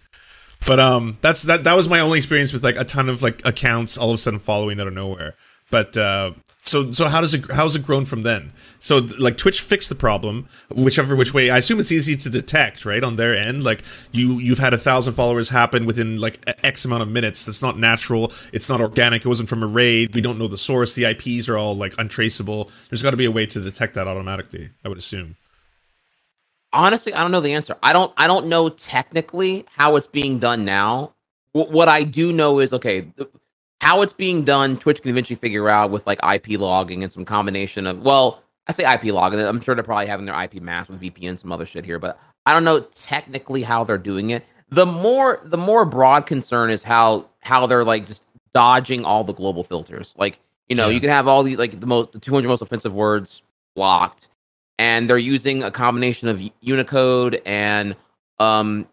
But 0.66 0.78
um, 0.78 1.16
that's 1.22 1.44
that. 1.44 1.64
That 1.64 1.76
was 1.76 1.88
my 1.88 2.00
only 2.00 2.18
experience 2.18 2.52
with 2.52 2.62
like 2.62 2.76
a 2.76 2.84
ton 2.84 3.08
of 3.08 3.22
like 3.22 3.40
accounts 3.46 3.96
all 3.96 4.10
of 4.10 4.16
a 4.16 4.18
sudden 4.18 4.38
following 4.38 4.78
out 4.82 4.86
of 4.86 4.92
nowhere. 4.92 5.34
But 5.70 5.96
uh, 5.96 6.32
so 6.62 6.92
so 6.92 7.08
how 7.08 7.20
does 7.20 7.34
it 7.34 7.44
how's 7.50 7.74
it 7.74 7.84
grown 7.84 8.04
from 8.04 8.22
then? 8.22 8.52
So 8.78 9.06
like 9.18 9.36
Twitch 9.36 9.60
fixed 9.60 9.88
the 9.88 9.94
problem, 9.94 10.46
whichever 10.70 11.16
which 11.16 11.34
way. 11.34 11.50
I 11.50 11.58
assume 11.58 11.80
it's 11.80 11.90
easy 11.92 12.16
to 12.16 12.30
detect, 12.30 12.84
right, 12.84 13.02
on 13.02 13.16
their 13.16 13.36
end. 13.36 13.64
Like 13.64 13.82
you 14.12 14.38
you've 14.38 14.58
had 14.58 14.72
a 14.74 14.78
thousand 14.78 15.14
followers 15.14 15.48
happen 15.48 15.86
within 15.86 16.16
like 16.20 16.38
X 16.64 16.84
amount 16.84 17.02
of 17.02 17.08
minutes. 17.08 17.44
That's 17.44 17.62
not 17.62 17.78
natural. 17.78 18.32
It's 18.52 18.68
not 18.68 18.80
organic. 18.80 19.24
It 19.24 19.28
wasn't 19.28 19.48
from 19.48 19.62
a 19.62 19.66
raid. 19.66 20.14
We 20.14 20.20
don't 20.20 20.38
know 20.38 20.48
the 20.48 20.58
source. 20.58 20.94
The 20.94 21.04
IPs 21.06 21.48
are 21.48 21.56
all 21.58 21.74
like 21.74 21.94
untraceable. 21.98 22.70
There's 22.90 23.02
got 23.02 23.10
to 23.12 23.16
be 23.16 23.24
a 23.26 23.30
way 23.32 23.46
to 23.46 23.60
detect 23.60 23.94
that 23.94 24.06
automatically. 24.06 24.70
I 24.84 24.88
would 24.88 24.98
assume. 24.98 25.36
honestly, 26.72 27.12
I 27.14 27.22
don't 27.22 27.32
know 27.32 27.40
the 27.40 27.54
answer. 27.54 27.76
I 27.82 27.92
don't 27.92 28.12
I 28.16 28.26
don't 28.26 28.46
know 28.46 28.68
technically 28.68 29.66
how 29.74 29.96
it's 29.96 30.06
being 30.06 30.38
done 30.38 30.64
now. 30.64 31.14
Wh- 31.52 31.70
what 31.70 31.88
I 31.88 32.04
do 32.04 32.32
know 32.32 32.60
is 32.60 32.72
okay, 32.72 33.02
th- 33.02 33.28
how 33.80 34.02
it's 34.02 34.12
being 34.12 34.44
done. 34.44 34.76
Twitch 34.78 35.02
can 35.02 35.10
eventually 35.10 35.36
figure 35.36 35.68
out 35.68 35.90
with 35.90 36.06
like 36.06 36.18
IP 36.24 36.58
logging 36.58 37.02
and 37.02 37.12
some 37.12 37.24
combination 37.24 37.86
of 37.86 38.00
well, 38.02 38.42
I 38.66 38.72
say 38.72 38.92
IP 38.92 39.04
logging. 39.14 39.40
I'm 39.40 39.60
sure 39.60 39.74
they're 39.74 39.84
probably 39.84 40.06
having 40.06 40.26
their 40.26 40.40
IP 40.42 40.54
mask 40.62 40.90
with 40.90 41.00
VPN, 41.00 41.38
some 41.38 41.52
other 41.52 41.66
shit 41.66 41.84
here, 41.84 41.98
but 41.98 42.18
I 42.46 42.52
don't 42.52 42.64
know 42.64 42.80
technically 42.80 43.62
how 43.62 43.84
they're 43.84 43.98
doing 43.98 44.30
it. 44.30 44.44
The 44.68 44.86
more 44.86 45.40
the 45.44 45.58
more 45.58 45.84
broad 45.84 46.26
concern 46.26 46.70
is 46.70 46.82
how 46.82 47.26
how 47.40 47.66
they're 47.66 47.84
like 47.84 48.06
just 48.06 48.24
dodging 48.54 49.04
all 49.04 49.24
the 49.24 49.32
global 49.34 49.64
filters. 49.64 50.14
Like 50.16 50.38
you 50.68 50.76
know, 50.76 50.88
Yeah. 50.88 50.94
you 50.94 51.00
can 51.00 51.10
have 51.10 51.26
all 51.26 51.42
the 51.42 51.56
like 51.56 51.80
the 51.80 51.86
most 51.86 52.12
the 52.12 52.18
200 52.18 52.46
most 52.48 52.62
offensive 52.62 52.92
words 52.92 53.42
blocked 53.74 54.28
and 54.78 55.08
they're 55.10 55.18
using 55.18 55.62
a 55.62 55.70
combination 55.70 56.28
of 56.28 56.40
Unicode 56.60 57.40
and 57.44 57.94
um, 58.38 58.86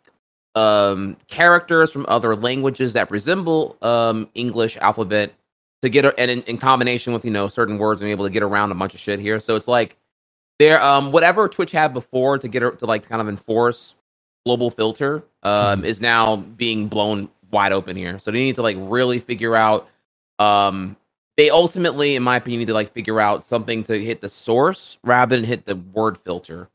um, 0.58 1.18
characters 1.28 1.92
from 1.92 2.06
other 2.10 2.36
languages 2.36 2.94
that 2.94 3.12
resemble 3.12 3.78
um, 3.84 4.28
English 4.34 4.76
alphabet 4.78 5.34
to 5.84 5.90
get 5.90 6.06
a, 6.06 6.20
and 6.20 6.32
in, 6.32 6.42
in 6.44 6.58
combination 6.58 7.14
with 7.14 7.24
you 7.24 7.32
know 7.32 7.48
certain 7.48 7.78
words 7.78 8.02
and 8.02 8.08
be 8.08 8.12
able 8.12 8.26
to 8.26 8.32
get 8.32 8.42
around 8.44 8.72
a 8.72 8.76
bunch 8.76 8.96
of 8.96 9.00
shit 9.00 9.20
here. 9.20 9.40
So 9.40 9.56
it's 9.56 9.68
like 9.68 9.98
there 10.58 10.82
um 10.82 11.12
whatever 11.12 11.48
Twitch 11.48 11.72
had 11.72 11.94
before 11.94 12.40
to 12.40 12.48
get 12.48 12.80
to 12.80 12.86
like 12.86 13.08
kind 13.08 13.22
of 13.22 13.30
enforce 13.30 13.96
global 14.46 14.72
filter 14.72 15.24
um 15.44 15.86
is 15.86 16.02
now 16.02 16.38
being 16.38 16.88
blown 16.88 17.30
wide 17.52 17.72
open 17.72 17.96
here. 17.96 18.18
So 18.18 18.32
they 18.32 18.40
need 18.40 18.56
to 18.56 18.64
like 18.64 18.78
really 18.80 19.20
figure 19.20 19.56
out 19.56 19.88
um 20.40 20.98
they 21.38 21.52
ultimately 21.52 22.16
in 22.16 22.24
my 22.24 22.38
opinion 22.38 22.60
need 22.60 22.68
to 22.68 22.74
like 22.74 22.92
figure 22.92 23.20
out 23.22 23.46
something 23.46 23.84
to 23.84 24.04
hit 24.04 24.22
the 24.22 24.30
source 24.30 24.98
rather 25.04 25.36
than 25.36 25.46
hit 25.46 25.66
the 25.66 25.76
word 25.76 26.18
filter. 26.18 26.68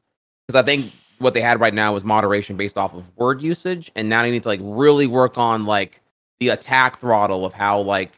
Because 0.47 0.63
I 0.63 0.65
think 0.65 0.93
what 1.23 1.35
they 1.35 1.41
had 1.41 1.61
right 1.61 1.75
now 1.75 1.93
was 1.95 2.05
moderation 2.05 2.57
based 2.57 2.77
off 2.77 2.95
of 2.95 3.05
word 3.17 3.41
usage 3.41 3.91
and 3.97 4.09
now 4.09 4.23
they 4.23 4.31
need 4.31 4.43
to 4.43 4.49
like 4.49 4.61
really 4.63 5.07
work 5.07 5.39
on 5.39 5.65
like 5.65 6.01
the 6.41 6.49
attack 6.51 6.99
throttle 6.99 7.45
of 7.47 7.53
how 7.53 7.81
like 7.81 8.13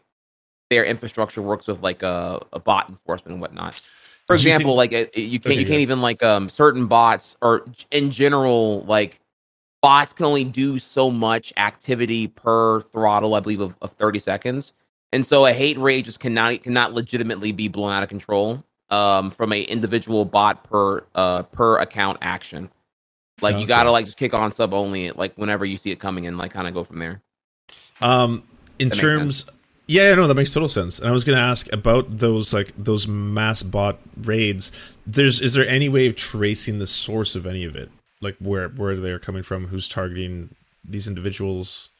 their 0.71 0.85
infrastructure 0.85 1.43
works 1.43 1.69
with 1.69 1.83
like 1.83 2.03
a, 2.03 2.41
a 2.53 2.59
bot 2.59 2.89
enforcement 2.89 3.33
and 3.33 3.41
whatnot. 3.41 3.75
For 4.27 4.37
Do 4.37 4.43
you 4.43 4.49
example, 4.55 4.77
think- 4.79 4.93
like 4.93 5.17
you 5.17 5.39
can't 5.39 5.53
Okay, 5.53 5.61
you 5.61 5.67
can't 5.67 5.81
even 5.81 6.01
like 6.01 6.23
um 6.23 6.49
certain 6.49 6.87
bots 6.87 7.37
or 7.43 7.67
in 7.91 8.11
general 8.11 8.83
like 8.85 9.21
bots 9.83 10.13
can 10.15 10.25
only 10.27 10.45
do 10.45 10.79
so 10.79 11.11
much 11.11 11.53
activity 11.59 12.27
per 12.27 12.81
throttle, 12.81 13.35
I 13.35 13.41
believe, 13.41 13.61
of, 13.61 13.75
of 13.83 13.93
30 13.93 14.19
seconds. 14.19 14.73
And 15.13 15.25
so 15.27 15.45
a 15.45 15.53
hate 15.53 15.79
rate 15.79 16.07
just 16.07 16.21
cannot 16.21 16.63
cannot 16.63 16.95
legitimately 16.95 17.53
be 17.53 17.69
blown 17.69 17.93
out 17.93 18.03
of 18.03 18.09
control 18.09 18.65
um 18.91 19.31
from 19.31 19.53
a 19.53 19.63
individual 19.63 20.25
bot 20.25 20.65
per 20.65 21.05
uh 21.15 21.43
per 21.45 21.79
account 21.79 22.19
action. 22.23 22.71
Like 23.41 23.57
Okay. 23.57 23.63
you 23.63 23.67
gotta 23.67 23.91
like 23.91 24.07
just 24.07 24.19
kick 24.19 24.35
on 24.35 24.53
sub 24.53 24.75
only 24.75 25.11
like 25.11 25.35
whenever 25.37 25.65
you 25.65 25.77
see 25.77 25.91
it 25.91 26.01
coming 26.01 26.25
in, 26.25 26.39
like 26.39 26.53
kind 26.53 26.69
of 26.69 26.75
go 26.75 26.85
from 26.85 26.99
there. 26.99 27.23
Um, 28.01 28.43
in 28.79 28.91
That 28.91 28.97
terms, 28.99 29.49
yeah, 29.87 30.15
no, 30.15 30.27
that 30.27 30.35
makes 30.35 30.53
total 30.53 30.69
sense. 30.69 30.99
And 30.99 31.09
I 31.09 31.13
was 31.13 31.25
going 31.25 31.37
to 31.37 31.43
ask 31.43 31.73
about 31.73 32.19
those 32.19 32.53
like 32.55 32.73
those 32.75 33.07
mass 33.09 33.63
bot 33.63 33.99
raids. 34.23 34.73
There's 35.07 35.41
is 35.41 35.55
there 35.55 35.67
any 35.69 35.89
way 35.89 36.07
of 36.07 36.17
tracing 36.17 36.79
the 36.79 36.87
source 36.87 37.37
of 37.37 37.47
any 37.47 37.65
of 37.65 37.77
it, 37.77 37.91
like 38.21 38.37
where 38.39 38.69
where 38.71 38.97
they're 38.97 39.19
coming 39.19 39.43
from, 39.43 39.67
who's 39.69 39.89
targeting 39.89 40.55
these 40.85 41.09
individuals, 41.09 41.91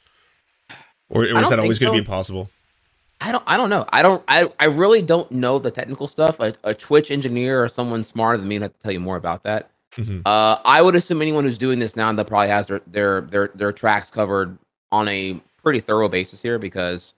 or, 1.09 1.23
or 1.25 1.43
is 1.43 1.51
that 1.51 1.59
always 1.59 1.79
going 1.79 1.89
to 1.89 1.93
be 1.93 1.99
impossible? 1.99 2.51
I 3.21 3.33
don't 3.33 3.45
I 3.47 3.57
don't 3.57 3.71
know. 3.71 3.87
I 3.93 4.03
don't 4.03 4.23
I, 4.29 4.53
I 4.61 4.67
really 4.67 5.03
don't 5.03 5.31
know 5.33 5.59
the 5.59 5.71
technical 5.71 6.09
stuff. 6.09 6.41
A, 6.41 6.55
a 6.65 6.75
Twitch 6.75 7.11
engineer 7.11 7.63
or 7.63 7.69
someone 7.69 8.03
smarter 8.03 8.39
than 8.39 8.49
me 8.49 8.57
would 8.57 8.63
have 8.63 8.75
to 8.75 8.81
tell 8.81 8.93
you 8.93 9.01
more 9.01 9.17
about 9.17 9.45
that. 9.45 9.71
Mhm. 9.97 10.23
Uh, 10.27 10.59
I 10.65 10.83
would 10.83 10.95
assume 10.97 11.23
anyone 11.23 11.45
who's 11.45 11.59
doing 11.59 11.79
this 11.79 11.95
now 11.97 12.13
that 12.13 12.27
probably 12.27 12.49
has 12.49 12.67
their 12.67 12.81
their 12.87 13.21
their 13.23 13.51
their 13.55 13.73
tracks 13.73 14.11
covered 14.11 14.59
on 14.91 15.09
a 15.09 15.41
pretty 15.63 15.81
thorough 15.81 16.09
basis 16.09 16.43
here 16.43 16.59
because 16.59 17.15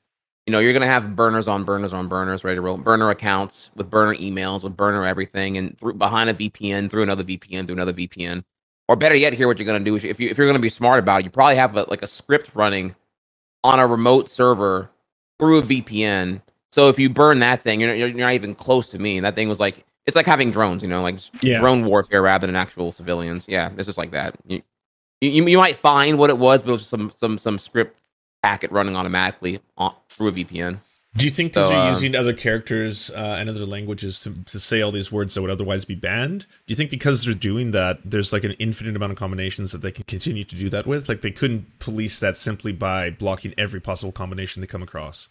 you 0.46 0.52
know 0.52 0.58
you're 0.58 0.72
gonna 0.72 0.86
have 0.86 1.16
burners 1.16 1.48
on 1.48 1.64
burners 1.64 1.92
on 1.92 2.06
burners 2.06 2.44
ready 2.44 2.56
to 2.56 2.60
roll 2.60 2.76
burner 2.76 3.10
accounts 3.10 3.70
with 3.76 3.90
burner 3.90 4.14
emails 4.16 4.62
with 4.62 4.76
burner 4.76 5.04
everything 5.06 5.56
and 5.56 5.76
through 5.78 5.94
behind 5.94 6.30
a 6.30 6.34
VPN 6.34 6.90
through 6.90 7.02
another 7.02 7.24
VPN 7.24 7.66
through 7.66 7.76
another 7.76 7.92
VPN 7.94 8.44
or 8.88 8.96
better 8.96 9.16
yet 9.16 9.32
here 9.32 9.46
what 9.48 9.58
you're 9.58 9.66
gonna 9.66 9.80
do 9.80 9.96
is 9.96 10.04
if 10.04 10.20
you 10.20 10.28
if 10.28 10.36
you're 10.38 10.46
gonna 10.46 10.58
be 10.58 10.68
smart 10.70 10.98
about 10.98 11.20
it 11.20 11.24
you 11.24 11.30
probably 11.30 11.56
have 11.56 11.76
a, 11.76 11.84
like 11.88 12.02
a 12.02 12.06
script 12.06 12.50
running 12.54 12.94
on 13.64 13.80
a 13.80 13.86
remote 13.86 14.30
server 14.30 14.90
through 15.40 15.58
a 15.58 15.62
VPN 15.62 16.40
so 16.70 16.88
if 16.88 16.98
you 16.98 17.08
burn 17.08 17.38
that 17.40 17.62
thing 17.62 17.80
you're 17.80 17.94
you're 17.94 18.12
not 18.12 18.34
even 18.34 18.54
close 18.54 18.88
to 18.90 18.98
me. 18.98 19.16
And 19.16 19.24
that 19.24 19.34
thing 19.34 19.48
was 19.48 19.60
like 19.60 19.84
it's 20.06 20.16
like 20.16 20.26
having 20.26 20.50
drones 20.50 20.82
you 20.82 20.88
know 20.88 21.02
like 21.02 21.18
Yeah. 21.42 21.60
drone 21.60 21.84
warfare 21.84 22.22
rather 22.22 22.46
than 22.46 22.56
actual 22.56 22.92
civilians. 22.92 23.44
Yeah, 23.48 23.70
it's 23.76 23.86
just 23.86 23.98
like 23.98 24.12
that. 24.12 24.36
You, 24.46 24.62
you, 25.20 25.46
you 25.46 25.58
might 25.58 25.76
find 25.76 26.18
what 26.18 26.30
it 26.30 26.38
was, 26.38 26.62
but 26.62 26.70
it 26.70 26.72
was 26.72 26.80
just 26.82 26.90
some 26.90 27.10
some 27.16 27.38
some 27.38 27.58
script 27.58 28.00
packet 28.42 28.70
running 28.70 28.96
automatically 28.96 29.60
on, 29.76 29.94
through 30.08 30.28
a 30.28 30.32
VPN. 30.32 30.78
Do 31.16 31.24
you 31.24 31.30
think 31.30 31.52
because 31.52 31.68
So, 31.68 31.70
they're 31.70 31.80
um, 31.84 31.88
using 31.88 32.14
other 32.14 32.34
characters 32.34 33.10
uh, 33.10 33.36
and 33.40 33.48
other 33.48 33.64
languages 33.64 34.20
to, 34.20 34.34
to 34.44 34.60
say 34.60 34.82
all 34.82 34.90
these 34.90 35.10
words 35.10 35.34
that 35.34 35.40
would 35.40 35.50
otherwise 35.50 35.86
be 35.86 35.94
banned? 35.94 36.40
Do 36.40 36.46
you 36.72 36.76
think 36.76 36.90
because 36.90 37.24
they're 37.24 37.32
doing 37.32 37.70
that, 37.70 38.00
there's 38.04 38.34
like 38.34 38.44
an 38.44 38.52
infinite 38.58 38.94
amount 38.94 39.12
of 39.12 39.18
combinations 39.18 39.72
that 39.72 39.80
they 39.80 39.90
can 39.90 40.04
continue 40.04 40.44
to 40.44 40.54
do 40.54 40.68
that 40.68 40.86
with? 40.86 41.08
Like 41.08 41.22
they 41.22 41.30
couldn't 41.30 41.78
police 41.78 42.20
that 42.20 42.36
simply 42.36 42.72
by 42.72 43.08
blocking 43.08 43.54
every 43.56 43.80
possible 43.80 44.12
combination 44.12 44.60
they 44.60 44.66
come 44.66 44.82
across. 44.82 45.30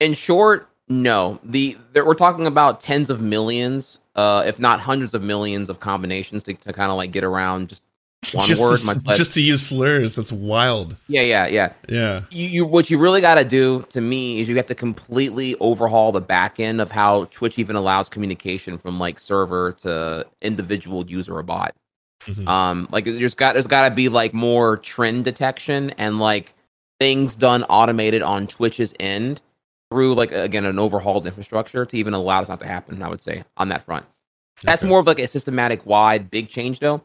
In 0.00 0.12
short, 0.12 0.68
no. 0.88 1.38
The 1.44 1.76
there, 1.92 2.04
we're 2.04 2.14
talking 2.14 2.46
about 2.46 2.80
tens 2.80 3.10
of 3.10 3.20
millions, 3.20 3.98
uh, 4.16 4.42
if 4.46 4.58
not 4.58 4.80
hundreds 4.80 5.14
of 5.14 5.22
millions 5.22 5.68
of 5.68 5.80
combinations 5.80 6.42
to, 6.44 6.54
to 6.54 6.72
kind 6.72 6.90
of 6.90 6.96
like 6.96 7.12
get 7.12 7.24
around 7.24 7.68
just 7.68 7.82
one 8.34 8.46
just, 8.46 8.62
word. 8.62 8.78
to, 8.96 9.04
much 9.04 9.16
just 9.16 9.34
to 9.34 9.42
use 9.42 9.62
slurs, 9.66 10.16
that's 10.16 10.32
wild. 10.32 10.96
yeah, 11.06 11.20
yeah, 11.20 11.46
yeah. 11.46 11.72
Yeah. 11.88 12.22
you, 12.30 12.46
you 12.48 12.66
what 12.66 12.90
you 12.90 12.98
really 12.98 13.20
got 13.20 13.36
to 13.36 13.44
do 13.44 13.86
to 13.90 14.00
me 14.00 14.40
is 14.40 14.48
you 14.48 14.56
have 14.56 14.66
to 14.66 14.74
completely 14.74 15.54
overhaul 15.60 16.10
the 16.12 16.20
back 16.20 16.58
end 16.58 16.80
of 16.80 16.90
how 16.90 17.26
Twitch 17.26 17.58
even 17.58 17.76
allows 17.76 18.08
communication 18.08 18.76
from 18.78 18.98
like 18.98 19.20
server 19.20 19.72
to 19.82 20.26
individual 20.42 21.06
user 21.08 21.36
or 21.36 21.42
bot. 21.42 21.74
Mhm. 22.24 22.48
Um, 22.48 22.88
like 22.90 23.04
there's 23.04 23.36
got 23.36 23.52
there's 23.52 23.68
got 23.68 23.88
to 23.88 23.94
be 23.94 24.08
like 24.08 24.34
more 24.34 24.78
trend 24.78 25.24
detection 25.24 25.90
and 25.98 26.18
like 26.18 26.52
things 26.98 27.36
done 27.36 27.62
automated 27.64 28.22
on 28.22 28.48
Twitch's 28.48 28.92
end 28.98 29.40
through 29.90 30.14
like 30.14 30.32
again 30.32 30.64
an 30.64 30.78
overhauled 30.78 31.26
infrastructure 31.26 31.86
to 31.86 31.96
even 31.96 32.14
allow 32.14 32.40
this 32.40 32.48
not 32.48 32.60
to 32.60 32.66
happen. 32.66 33.02
I 33.02 33.08
would 33.08 33.20
say 33.20 33.44
on 33.56 33.68
that 33.68 33.82
front. 33.82 34.04
That's 34.64 34.82
Okay. 34.82 34.88
more 34.88 35.00
of 35.00 35.06
like 35.06 35.18
a 35.18 35.28
systematic 35.28 35.84
wide 35.86 36.30
big 36.30 36.48
change 36.48 36.80
though. 36.80 37.02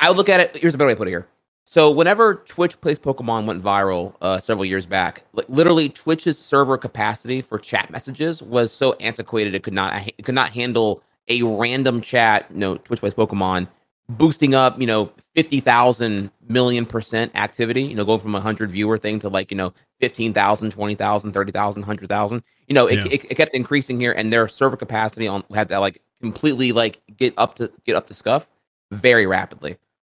I 0.00 0.08
would 0.08 0.16
look 0.16 0.28
at 0.28 0.40
it. 0.40 0.56
Here's 0.56 0.74
a 0.74 0.78
better 0.78 0.88
way 0.88 0.94
to 0.94 0.98
put 0.98 1.08
it 1.08 1.12
here. 1.12 1.26
So 1.64 1.90
whenever 1.90 2.34
Twitch 2.34 2.78
plays 2.80 2.98
Pokemon 2.98 3.46
went 3.46 3.62
viral 3.62 4.14
uh, 4.20 4.38
several 4.38 4.64
years 4.64 4.84
back, 4.84 5.24
like 5.32 5.46
literally 5.48 5.88
Twitch's 5.88 6.38
server 6.38 6.76
capacity 6.76 7.40
for 7.40 7.58
chat 7.58 7.90
messages 7.90 8.42
was 8.42 8.72
so 8.72 8.92
antiquated 8.94 9.54
it 9.54 9.62
could 9.62 9.72
not 9.72 10.06
it 10.18 10.24
could 10.24 10.34
not 10.34 10.50
handle 10.50 11.02
a 11.28 11.42
random 11.42 12.00
chat. 12.00 12.46
You 12.52 12.58
know, 12.58 12.76
Twitch 12.78 13.00
plays 13.00 13.14
Pokemon 13.14 13.68
boosting 14.18 14.54
up, 14.54 14.80
you 14.80 14.86
know, 14.86 15.12
50,000 15.34 16.30
million 16.48 16.86
percent 16.86 17.32
activity, 17.34 17.82
you 17.82 17.94
know, 17.94 18.04
going 18.04 18.20
from 18.20 18.34
a 18.34 18.38
100 18.38 18.70
viewer 18.70 18.98
thing 18.98 19.18
to 19.20 19.28
like, 19.28 19.50
you 19.50 19.56
know, 19.56 19.72
15,000, 20.00 20.70
20,000, 20.70 21.32
30,000, 21.32 21.82
100,000. 21.82 22.42
You 22.68 22.74
know, 22.74 22.86
it, 22.86 22.98
Yeah. 22.98 23.06
it, 23.06 23.24
it 23.30 23.34
kept 23.36 23.54
increasing 23.54 23.98
here 23.98 24.12
and 24.12 24.32
their 24.32 24.48
server 24.48 24.76
capacity 24.76 25.26
on 25.26 25.44
had 25.54 25.68
to 25.70 25.78
like 25.80 26.02
completely 26.20 26.72
like 26.72 27.00
get 27.16 27.34
up 27.36 27.54
to 27.56 27.70
get 27.84 27.96
up 27.96 28.06
to 28.08 28.14
scuff 28.14 28.48
very 28.90 29.26
rapidly. 29.26 29.76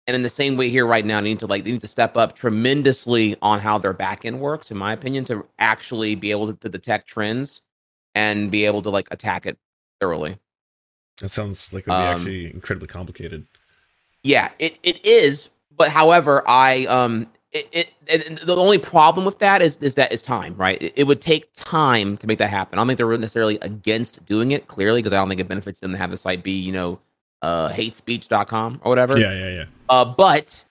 And 0.06 0.16
in 0.16 0.22
the 0.22 0.30
same 0.30 0.56
way 0.56 0.68
here 0.68 0.86
right 0.86 1.06
now, 1.06 1.20
they 1.20 1.28
need 1.28 1.38
to 1.40 1.46
like 1.46 1.64
they 1.64 1.72
need 1.72 1.80
to 1.82 1.86
step 1.86 2.16
up 2.16 2.34
tremendously 2.36 3.36
on 3.40 3.60
how 3.60 3.78
their 3.78 3.92
back 3.92 4.24
end 4.24 4.40
works, 4.40 4.70
in 4.70 4.76
my 4.76 4.92
opinion, 4.92 5.24
to 5.26 5.46
actually 5.58 6.14
be 6.16 6.30
able 6.32 6.48
to, 6.48 6.54
to 6.54 6.68
detect 6.68 7.08
trends 7.08 7.60
and 8.14 8.50
be 8.50 8.64
able 8.64 8.82
to 8.82 8.90
like 8.90 9.06
attack 9.10 9.46
it 9.46 9.58
thoroughly. 10.00 10.38
That 11.20 11.28
sounds 11.28 11.72
like 11.72 11.86
it 11.86 11.90
would 11.90 11.96
be 11.96 12.02
Um, 12.06 12.16
actually 12.16 12.52
incredibly 12.52 12.88
complicated. 12.88 13.46
Yeah, 14.22 14.50
it, 14.58 14.78
it 14.82 15.04
is. 15.04 15.50
But 15.76 15.90
however, 15.90 16.46
I 16.48 16.86
um 16.86 17.26
it, 17.52 17.68
it, 17.72 17.88
it 18.06 18.40
the 18.46 18.56
only 18.56 18.78
problem 18.78 19.26
with 19.26 19.38
that 19.40 19.62
is 19.62 19.76
is 19.78 19.94
that 19.96 20.12
is 20.12 20.22
time, 20.22 20.54
right? 20.56 20.80
It, 20.80 20.92
it 20.96 21.04
would 21.04 21.20
take 21.20 21.52
time 21.54 22.16
to 22.18 22.26
make 22.26 22.38
that 22.38 22.50
happen. 22.50 22.78
I 22.78 22.80
don't 22.80 22.88
think 22.88 22.98
they're 22.98 23.18
necessarily 23.18 23.58
against 23.62 24.24
doing 24.26 24.52
it 24.52 24.68
clearly 24.68 25.00
because 25.00 25.12
I 25.12 25.16
don't 25.16 25.28
think 25.28 25.40
it 25.40 25.48
benefits 25.48 25.80
them 25.80 25.92
to 25.92 25.98
have 25.98 26.10
the 26.10 26.18
site 26.18 26.42
be, 26.42 26.52
you 26.52 26.72
know, 26.72 26.98
uh 27.42 27.68
hate 27.68 27.94
hatespeech.com 27.94 28.80
or 28.84 28.88
whatever. 28.88 29.18
Yeah, 29.18 29.32
yeah, 29.32 29.50
yeah. 29.50 29.64
Uh, 29.88 30.04
but 30.04 30.64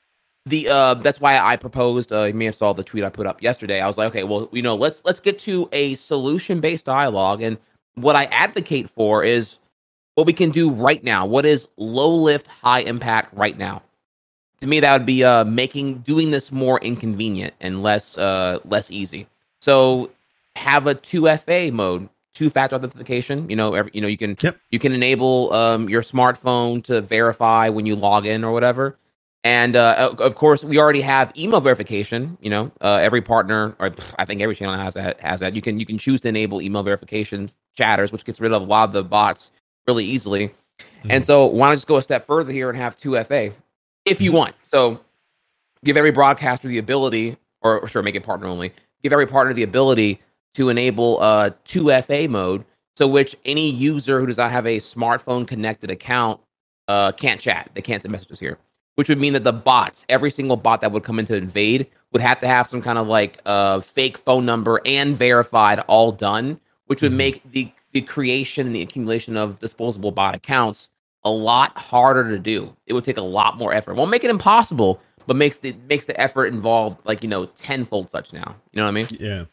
the 0.45 0.67
uh, 0.69 0.95
that's 0.95 1.19
why 1.19 1.37
I 1.37 1.55
proposed. 1.55 2.11
Uh, 2.11 2.23
you 2.23 2.33
may 2.33 2.45
have 2.45 2.55
saw 2.55 2.73
the 2.73 2.83
tweet 2.83 3.03
I 3.03 3.09
put 3.09 3.27
up 3.27 3.41
yesterday. 3.41 3.79
I 3.79 3.87
was 3.87 3.97
like, 3.97 4.07
okay, 4.09 4.23
well, 4.23 4.49
you 4.51 4.61
know, 4.61 4.75
let's 4.75 5.03
let's 5.05 5.19
get 5.19 5.37
to 5.39 5.69
a 5.71 5.95
solution 5.95 6.59
based 6.59 6.85
dialogue, 6.85 7.41
and 7.41 7.57
what 7.95 8.15
I 8.15 8.25
advocate 8.25 8.89
for 8.89 9.23
is 9.23 9.59
what 10.15 10.27
we 10.27 10.33
can 10.33 10.49
do 10.51 10.69
right 10.69 11.03
now. 11.03 11.25
What 11.25 11.45
is 11.45 11.67
low 11.77 12.13
lift, 12.13 12.47
high 12.47 12.81
impact 12.81 13.33
right 13.33 13.57
now? 13.57 13.81
To 14.61 14.67
me, 14.67 14.79
that 14.79 14.93
would 14.93 15.05
be 15.05 15.23
uh, 15.23 15.43
making 15.45 15.99
doing 15.99 16.31
this 16.31 16.51
more 16.51 16.79
inconvenient 16.81 17.53
and 17.61 17.81
less 17.81 18.17
uh, 18.17 18.59
less 18.65 18.91
easy. 18.91 19.27
So 19.59 20.11
have 20.55 20.87
a 20.87 20.93
two 20.93 21.27
FA 21.37 21.71
mode, 21.73 22.07
two 22.33 22.49
factor 22.49 22.75
authentication. 22.75 23.49
You 23.49 23.55
know, 23.55 23.73
every, 23.73 23.91
you 23.93 24.01
know 24.01 24.07
you 24.07 24.17
can 24.17 24.35
Yep. 24.39 24.57
you 24.69 24.79
can 24.79 24.93
enable 24.93 25.51
um, 25.53 25.89
your 25.89 26.03
smartphone 26.03 26.83
to 26.83 27.01
verify 27.01 27.69
when 27.69 27.85
you 27.85 27.95
log 27.95 28.25
in 28.25 28.43
or 28.43 28.51
whatever. 28.51 28.97
And 29.43 29.75
uh, 29.75 30.13
of- 30.19 30.35
course, 30.35 30.63
we 30.63 30.77
already 30.77 31.01
have 31.01 31.35
email 31.35 31.61
verification. 31.61 32.37
You 32.41 32.51
know, 32.51 32.71
uh, 32.81 32.99
every 33.01 33.23
partner, 33.23 33.75
or 33.79 33.91
I 34.19 34.25
think 34.25 34.41
every 34.41 34.55
channel 34.55 34.75
has 34.75 34.93
that. 34.93 35.19
Has 35.21 35.39
that. 35.39 35.55
You 35.55 35.63
can 35.63 35.79
you 35.79 35.87
can 35.87 35.97
choose 35.97 36.21
to 36.21 36.27
enable 36.27 36.61
email 36.61 36.83
verification 36.83 37.49
chatters, 37.75 38.11
which 38.11 38.25
gets 38.25 38.39
rid 38.39 38.53
of 38.53 38.61
a 38.61 38.65
lot 38.65 38.89
of 38.89 38.93
the 38.93 39.03
bots 39.03 39.49
really 39.87 40.05
easily. 40.05 40.53
And 41.09 41.25
so, 41.25 41.45
why 41.45 41.69
not 41.69 41.75
just 41.75 41.87
go 41.87 41.97
a 41.97 42.01
step 42.01 42.27
further 42.27 42.51
here 42.51 42.69
and 42.69 42.77
have 42.77 42.97
two 42.97 43.21
FA, 43.23 43.51
if 44.05 44.21
you 44.21 44.31
want? 44.31 44.55
So, 44.69 44.99
give 45.83 45.97
every 45.97 46.11
broadcaster 46.11 46.67
the 46.67 46.77
ability, 46.77 47.37
or, 47.61 47.79
or 47.79 47.87
sure, 47.87 48.03
make 48.03 48.15
it 48.15 48.23
partner 48.23 48.47
only. 48.47 48.71
Give 49.03 49.11
every 49.11 49.25
partner 49.27 49.53
the 49.53 49.63
ability 49.63 50.21
to 50.53 50.69
enable 50.69 51.19
uh, 51.21 51.51
two 51.65 51.89
FA 52.03 52.27
mode, 52.29 52.63
so 52.95 53.07
which 53.07 53.35
any 53.45 53.69
user 53.69 54.19
who 54.19 54.27
does 54.27 54.37
not 54.37 54.51
have 54.51 54.67
a 54.67 54.77
smartphone 54.77 55.47
connected 55.47 55.89
account 55.89 56.39
uh, 56.87 57.11
can't 57.13 57.41
chat. 57.41 57.69
They 57.73 57.81
can't 57.81 58.01
send 58.01 58.11
messages 58.11 58.39
here, 58.39 58.59
which 58.95 59.09
would 59.09 59.17
mean 59.19 59.33
that 59.33 59.43
the 59.43 59.53
bots, 59.53 60.05
every 60.09 60.29
single 60.29 60.57
bot 60.57 60.81
that 60.81 60.91
would 60.91 61.03
come 61.03 61.17
in 61.17 61.25
to 61.25 61.35
invade, 61.35 61.87
would 62.11 62.21
have 62.21 62.39
to 62.39 62.47
have 62.47 62.67
some 62.67 62.81
kind 62.81 62.99
of 62.99 63.07
like 63.07 63.39
uh, 63.45 63.79
fake 63.81 64.17
phone 64.19 64.45
number 64.45 64.81
and 64.85 65.17
verified 65.17 65.79
all 65.87 66.11
done, 66.11 66.59
which 66.87 67.01
would 67.01 67.13
Mhm. 67.13 67.17
make 67.17 67.51
the 67.51 67.71
the 67.93 68.01
creation 68.01 68.67
and 68.67 68.75
the 68.75 68.81
accumulation 68.81 69.37
of 69.37 69.59
disposable 69.59 70.11
bot 70.11 70.35
accounts 70.35 70.89
a 71.23 71.29
lot 71.29 71.77
harder 71.77 72.29
to 72.29 72.39
do. 72.39 72.75
It 72.87 72.93
would 72.93 73.03
take 73.03 73.17
a 73.17 73.21
lot 73.21 73.57
more 73.57 73.73
effort. 73.73 73.95
Won't 73.95 74.09
make 74.11 74.23
it 74.23 74.29
impossible, 74.29 74.99
but 75.27 75.35
makes 75.35 75.59
the 75.59 75.75
makes 75.87 76.05
the 76.05 76.19
effort 76.19 76.47
involved 76.47 76.97
like 77.05 77.21
you 77.21 77.29
know 77.29 77.45
tenfold 77.47 78.09
such 78.09 78.33
now. 78.33 78.55
You 78.71 78.77
know 78.77 78.83
what 78.83 78.89
I 78.89 78.91
mean? 78.91 79.07
Yeah. 79.19 79.45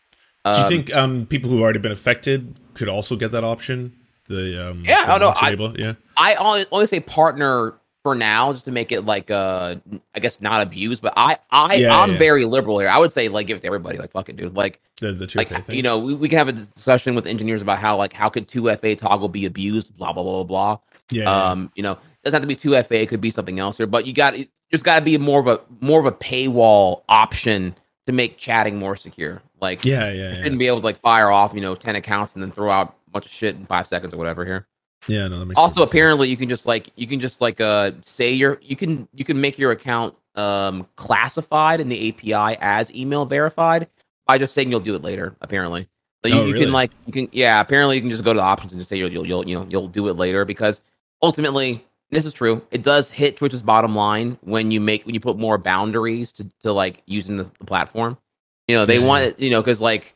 Do 0.44 0.53
you 0.61 0.64
Um, 0.64 0.68
think 0.68 0.96
um, 0.96 1.27
people 1.27 1.51
who've 1.51 1.61
already 1.61 1.79
been 1.81 1.92
affected 1.92 2.59
could 2.74 2.88
also 2.88 3.16
get 3.16 3.33
that 3.33 3.44
option? 3.44 3.94
The 4.29 4.70
um, 4.70 4.85
Yeah, 4.85 5.05
the 5.07 5.14
oh, 5.14 5.18
no, 5.18 5.27
launch 5.27 5.38
I- 5.42 5.74
yeah, 5.79 5.94
I 6.16 6.35
only, 6.37 6.64
only 6.70 6.87
say 6.87 7.01
partner 7.01 7.74
for 8.09 8.14
now, 8.14 8.53
just 8.55 8.64
to 8.64 8.73
make 8.73 8.90
it 8.90 9.03
like 9.03 9.31
uh, 9.31 9.77
I 10.14 10.21
guess 10.21 10.40
not 10.40 10.62
abused. 10.62 11.03
But 11.03 11.12
I, 11.14 11.37
I, 11.51 11.75
Yeah, 11.75 11.99
I'm 11.99 12.12
yeah. 12.12 12.18
very 12.18 12.47
liberal 12.47 12.79
here. 12.79 12.88
I 12.88 12.97
would 12.97 13.12
say 13.12 13.29
like 13.29 13.47
give 13.47 13.59
it 13.59 13.61
to 13.61 13.66
everybody. 13.66 13.99
Like 13.99 14.12
fuck 14.12 14.31
it, 14.31 14.37
dude. 14.37 14.55
Like, 14.55 14.81
the 15.01 15.12
the 15.12 15.27
two 15.27 15.38
like 15.38 15.49
thing. 15.49 15.77
you 15.77 15.83
know, 15.83 15.99
we, 15.99 16.14
we 16.14 16.29
can 16.31 16.38
have 16.38 16.49
a 16.49 16.53
discussion 16.53 17.14
with 17.14 17.27
engineers 17.27 17.61
about 17.61 17.79
how 17.79 17.99
like 17.99 18.14
how 18.14 18.31
could 18.31 18.49
two 18.49 18.75
FA 18.77 18.97
toggle 18.97 19.29
be 19.29 19.44
abused? 19.44 19.94
Blah 19.99 20.14
blah 20.14 20.23
blah 20.23 20.42
blah 20.42 20.44
blah. 20.44 20.79
yeah, 21.11 21.25
yeah. 21.25 21.51
Um, 21.51 21.71
you 21.75 21.83
know, 21.83 21.92
it 21.92 21.99
doesn't 22.25 22.37
have 22.37 22.42
to 22.42 22.49
be 22.49 22.57
two 22.57 22.71
FA. 22.83 23.03
It 23.03 23.11
could 23.11 23.21
be 23.21 23.31
something 23.31 23.59
else 23.59 23.77
here. 23.77 23.87
But 23.87 24.07
you 24.07 24.14
got 24.14 24.35
there's 24.71 24.83
got 24.83 24.99
to 24.99 25.05
be 25.05 25.18
more 25.18 25.40
of 25.40 25.47
a 25.47 25.61
more 25.81 26.01
of 26.01 26.07
a 26.07 26.12
paywall 26.12 27.03
option 27.11 27.77
to 28.07 28.12
make 28.12 28.38
chatting 28.38 28.79
more 28.79 28.97
secure. 28.97 29.42
Like, 29.61 29.85
yeah, 29.85 30.11
you 30.11 30.18
yeah, 30.18 30.29
yeah. 30.29 30.42
shouldn't 30.42 30.59
be 30.59 30.66
able 30.66 30.81
to 30.81 30.85
like 30.85 31.01
fire 31.01 31.31
off 31.31 31.53
you 31.53 31.61
know 31.61 31.75
ten 31.75 31.94
accounts 31.94 32.33
and 32.33 32.42
then 32.42 32.53
throw 32.53 32.71
out 32.71 32.97
a 33.07 33.11
bunch 33.11 33.27
of 33.27 33.33
shit 33.33 33.57
in 33.57 33.66
five 33.66 33.87
seconds 33.87 34.14
or 34.14 34.16
whatever 34.16 34.47
here 34.47 34.66
Yeah, 35.07 35.29
no, 35.29 35.39
that 35.39 35.47
makes 35.47 35.59
also 35.59 35.81
sense. 35.81 35.91
apparently 35.91 36.29
you 36.29 36.37
can 36.37 36.49
just 36.49 36.67
like 36.67 36.91
you 36.97 37.07
can 37.07 37.21
just 37.21 37.41
like 37.41 37.61
uh 37.61 37.93
say 38.03 38.33
your 38.33 38.59
you 38.63 38.77
can 38.77 39.09
you 39.15 39.25
can 39.25 39.41
make 39.41 39.59
your 39.59 39.71
account 39.71 40.15
um 40.35 40.87
classified 40.97 41.81
in 41.81 41.89
the 41.89 42.09
api 42.11 42.33
as 42.61 42.95
email 42.95 43.25
verified 43.25 43.89
by 44.27 44.37
just 44.39 44.53
saying 44.55 44.71
you'll 44.71 44.81
do 44.81 44.95
it 44.95 45.03
later 45.03 45.35
apparently 45.41 45.89
so 46.25 46.31
you, 46.31 46.37
Oh, 46.37 46.47
you 46.47 46.53
really? 46.53 46.65
can 46.67 46.73
like 46.73 46.91
you 47.07 47.13
can 47.13 47.29
yeah 47.33 47.61
apparently 47.61 47.97
you 47.97 48.03
can 48.03 48.11
just 48.11 48.23
go 48.25 48.33
to 48.33 48.39
the 48.39 48.43
options 48.45 48.73
and 48.73 48.81
just 48.81 48.89
say 48.91 48.97
you'll, 48.97 49.11
you'll 49.11 49.27
you'll 49.27 49.49
you 49.49 49.55
know 49.59 49.67
you'll 49.71 49.89
do 49.89 50.09
it 50.09 50.15
later 50.15 50.45
because 50.45 50.81
ultimately 51.23 51.85
this 52.11 52.25
is 52.27 52.33
true 52.33 52.61
it 52.71 52.83
does 52.83 53.11
hit 53.11 53.37
twitch's 53.37 53.63
bottom 53.63 53.97
line 53.97 54.37
when 54.43 54.71
you 54.71 54.81
make 54.81 55.05
when 55.07 55.15
you 55.15 55.21
put 55.21 55.39
more 55.39 55.59
boundaries 55.59 56.31
to, 56.33 56.45
to 56.61 56.73
like 56.73 57.03
using 57.07 57.37
the, 57.37 57.51
the 57.59 57.65
platform 57.65 58.17
you 58.69 58.77
know 58.77 58.85
they 58.85 58.99
Yeah. 58.99 59.07
want 59.07 59.25
it 59.25 59.41
you 59.41 59.51
know 59.51 59.61
because 59.63 59.81
like 59.81 60.15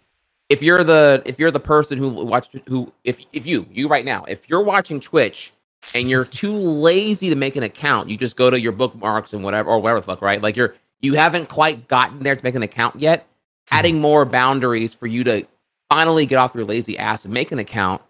if 0.52 0.62
you're 0.62 0.84
the 0.84 1.22
if 1.24 1.38
you're 1.38 1.50
the 1.50 1.58
person 1.58 1.96
who 1.96 2.10
watched 2.10 2.54
who 2.68 2.92
if 3.04 3.18
if 3.32 3.46
you 3.46 3.66
you 3.70 3.88
right 3.88 4.04
now 4.04 4.22
if 4.24 4.46
you're 4.50 4.62
watching 4.62 5.00
twitch 5.00 5.50
and 5.94 6.10
you're 6.10 6.26
too 6.26 6.54
lazy 6.54 7.30
to 7.30 7.34
make 7.34 7.56
an 7.56 7.62
account 7.62 8.10
you 8.10 8.18
just 8.18 8.36
go 8.36 8.50
to 8.50 8.60
your 8.60 8.72
bookmarks 8.72 9.32
and 9.32 9.42
whatever 9.42 9.70
or 9.70 9.78
whatever 9.78 10.00
the 10.00 10.06
fuck 10.06 10.20
right? 10.20 10.42
Like 10.42 10.54
you're 10.54 10.74
you 11.00 11.14
haven't 11.14 11.48
quite 11.48 11.88
gotten 11.88 12.22
there 12.22 12.36
to 12.36 12.44
make 12.44 12.54
an 12.54 12.62
account 12.62 13.00
yet. 13.00 13.22
Mm-hmm. 13.22 13.74
Adding 13.78 14.00
more 14.00 14.26
boundaries 14.26 14.92
for 14.92 15.06
you 15.06 15.24
to 15.24 15.46
finally 15.88 16.26
get 16.26 16.36
off 16.36 16.54
your 16.54 16.66
lazy 16.66 16.98
ass 16.98 17.24
and 17.24 17.32
make 17.32 17.50
an 17.50 17.58
account 17.58 18.02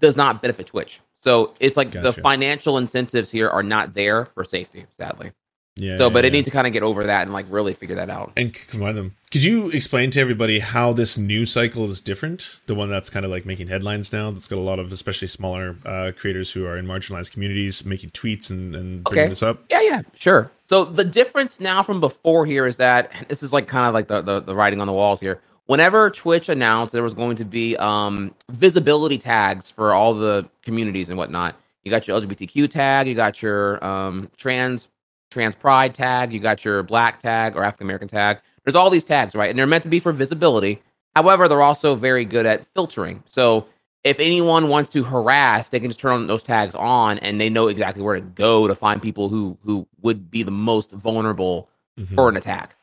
does 0.00 0.16
not 0.16 0.42
benefit 0.42 0.66
twitch. 0.66 1.00
So 1.22 1.54
it's 1.60 1.76
like 1.76 1.92
the 1.92 2.12
financial 2.12 2.76
incentives 2.76 3.30
here 3.30 3.48
are 3.48 3.62
not 3.62 3.94
there 3.94 4.26
for 4.26 4.44
safety 4.44 4.86
sadly 4.96 5.32
yeah. 5.78 5.96
so 5.96 6.10
but 6.10 6.18
yeah. 6.18 6.22
they 6.22 6.30
need 6.30 6.44
to 6.44 6.50
kind 6.50 6.66
of 6.66 6.72
get 6.72 6.82
over 6.82 7.04
that 7.04 7.22
and 7.22 7.32
like 7.32 7.46
really 7.48 7.72
figure 7.74 7.96
that 7.96 8.10
out 8.10 8.32
and 8.36 8.52
combine 8.52 8.94
them. 8.94 9.14
Could 9.30 9.44
you 9.44 9.70
explain 9.70 10.10
to 10.12 10.20
everybody 10.20 10.58
how 10.58 10.92
this 10.92 11.18
new 11.18 11.44
cycle 11.44 11.84
is 11.84 12.00
different? 12.00 12.60
The 12.66 12.74
one 12.74 12.88
that's 12.88 13.10
kind 13.10 13.24
of 13.24 13.30
like 13.30 13.44
making 13.44 13.68
headlines 13.68 14.12
now. 14.12 14.30
That's 14.30 14.48
got 14.48 14.56
a 14.56 14.60
lot 14.60 14.78
of 14.78 14.90
especially 14.90 15.28
smaller 15.28 15.76
uh, 15.84 16.12
creators 16.16 16.50
who 16.50 16.66
are 16.66 16.76
in 16.78 16.86
marginalized 16.86 17.32
communities 17.32 17.84
making 17.84 18.10
tweets 18.10 18.50
and, 18.50 18.74
and 18.74 19.04
bringing 19.04 19.28
this 19.28 19.42
up. 19.42 19.64
Yeah, 19.70 19.82
yeah, 19.82 20.02
sure. 20.16 20.50
So 20.66 20.84
the 20.84 21.04
difference 21.04 21.60
now 21.60 21.82
from 21.82 22.00
before 22.00 22.46
here 22.46 22.66
is 22.66 22.76
that 22.78 23.12
this 23.28 23.42
is 23.42 23.52
like 23.52 23.68
kind 23.68 23.86
of 23.86 23.94
like 23.94 24.08
the, 24.08 24.22
the 24.22 24.40
the 24.40 24.54
writing 24.54 24.80
on 24.80 24.86
the 24.86 24.92
walls 24.92 25.20
here. 25.20 25.40
Whenever 25.66 26.10
Twitch 26.10 26.48
announced 26.48 26.92
there 26.94 27.02
was 27.02 27.14
going 27.14 27.36
to 27.36 27.44
be 27.44 27.76
um 27.76 28.34
visibility 28.50 29.18
tags 29.18 29.70
for 29.70 29.92
all 29.92 30.14
the 30.14 30.48
communities 30.62 31.10
and 31.10 31.18
whatnot, 31.18 31.54
you 31.84 31.90
got 31.90 32.08
your 32.08 32.20
LGBTQ 32.20 32.70
tag, 32.70 33.06
you 33.06 33.14
got 33.14 33.42
your 33.42 33.84
um 33.84 34.30
trans 34.36 34.88
trans 35.30 35.54
pride 35.54 35.94
tag, 35.94 36.32
you 36.32 36.40
got 36.40 36.64
your 36.64 36.82
black 36.82 37.18
tag 37.20 37.56
or 37.56 37.64
African 37.64 37.86
American 37.86 38.08
tag. 38.08 38.38
There's 38.64 38.74
all 38.74 38.90
these 38.90 39.04
tags, 39.04 39.34
right? 39.34 39.50
And 39.50 39.58
they're 39.58 39.66
meant 39.66 39.84
to 39.84 39.90
be 39.90 40.00
for 40.00 40.12
visibility. 40.12 40.82
However, 41.16 41.48
they're 41.48 41.62
also 41.62 41.94
very 41.94 42.24
good 42.24 42.46
at 42.46 42.66
filtering. 42.74 43.22
So 43.26 43.66
if 44.04 44.20
anyone 44.20 44.68
wants 44.68 44.88
to 44.90 45.02
harass, 45.02 45.68
they 45.70 45.80
can 45.80 45.90
just 45.90 46.00
turn 46.00 46.12
on 46.12 46.26
those 46.26 46.42
tags 46.42 46.74
on 46.74 47.18
and 47.18 47.40
they 47.40 47.50
know 47.50 47.68
exactly 47.68 48.02
where 48.02 48.14
to 48.14 48.20
go 48.20 48.68
to 48.68 48.74
find 48.74 49.02
people 49.02 49.28
who 49.28 49.56
who 49.64 49.86
would 50.02 50.30
be 50.30 50.42
the 50.42 50.50
most 50.50 50.92
vulnerable 50.92 51.68
Mhm. 51.98 52.14
for 52.14 52.28
an 52.28 52.36
attack. 52.36 52.76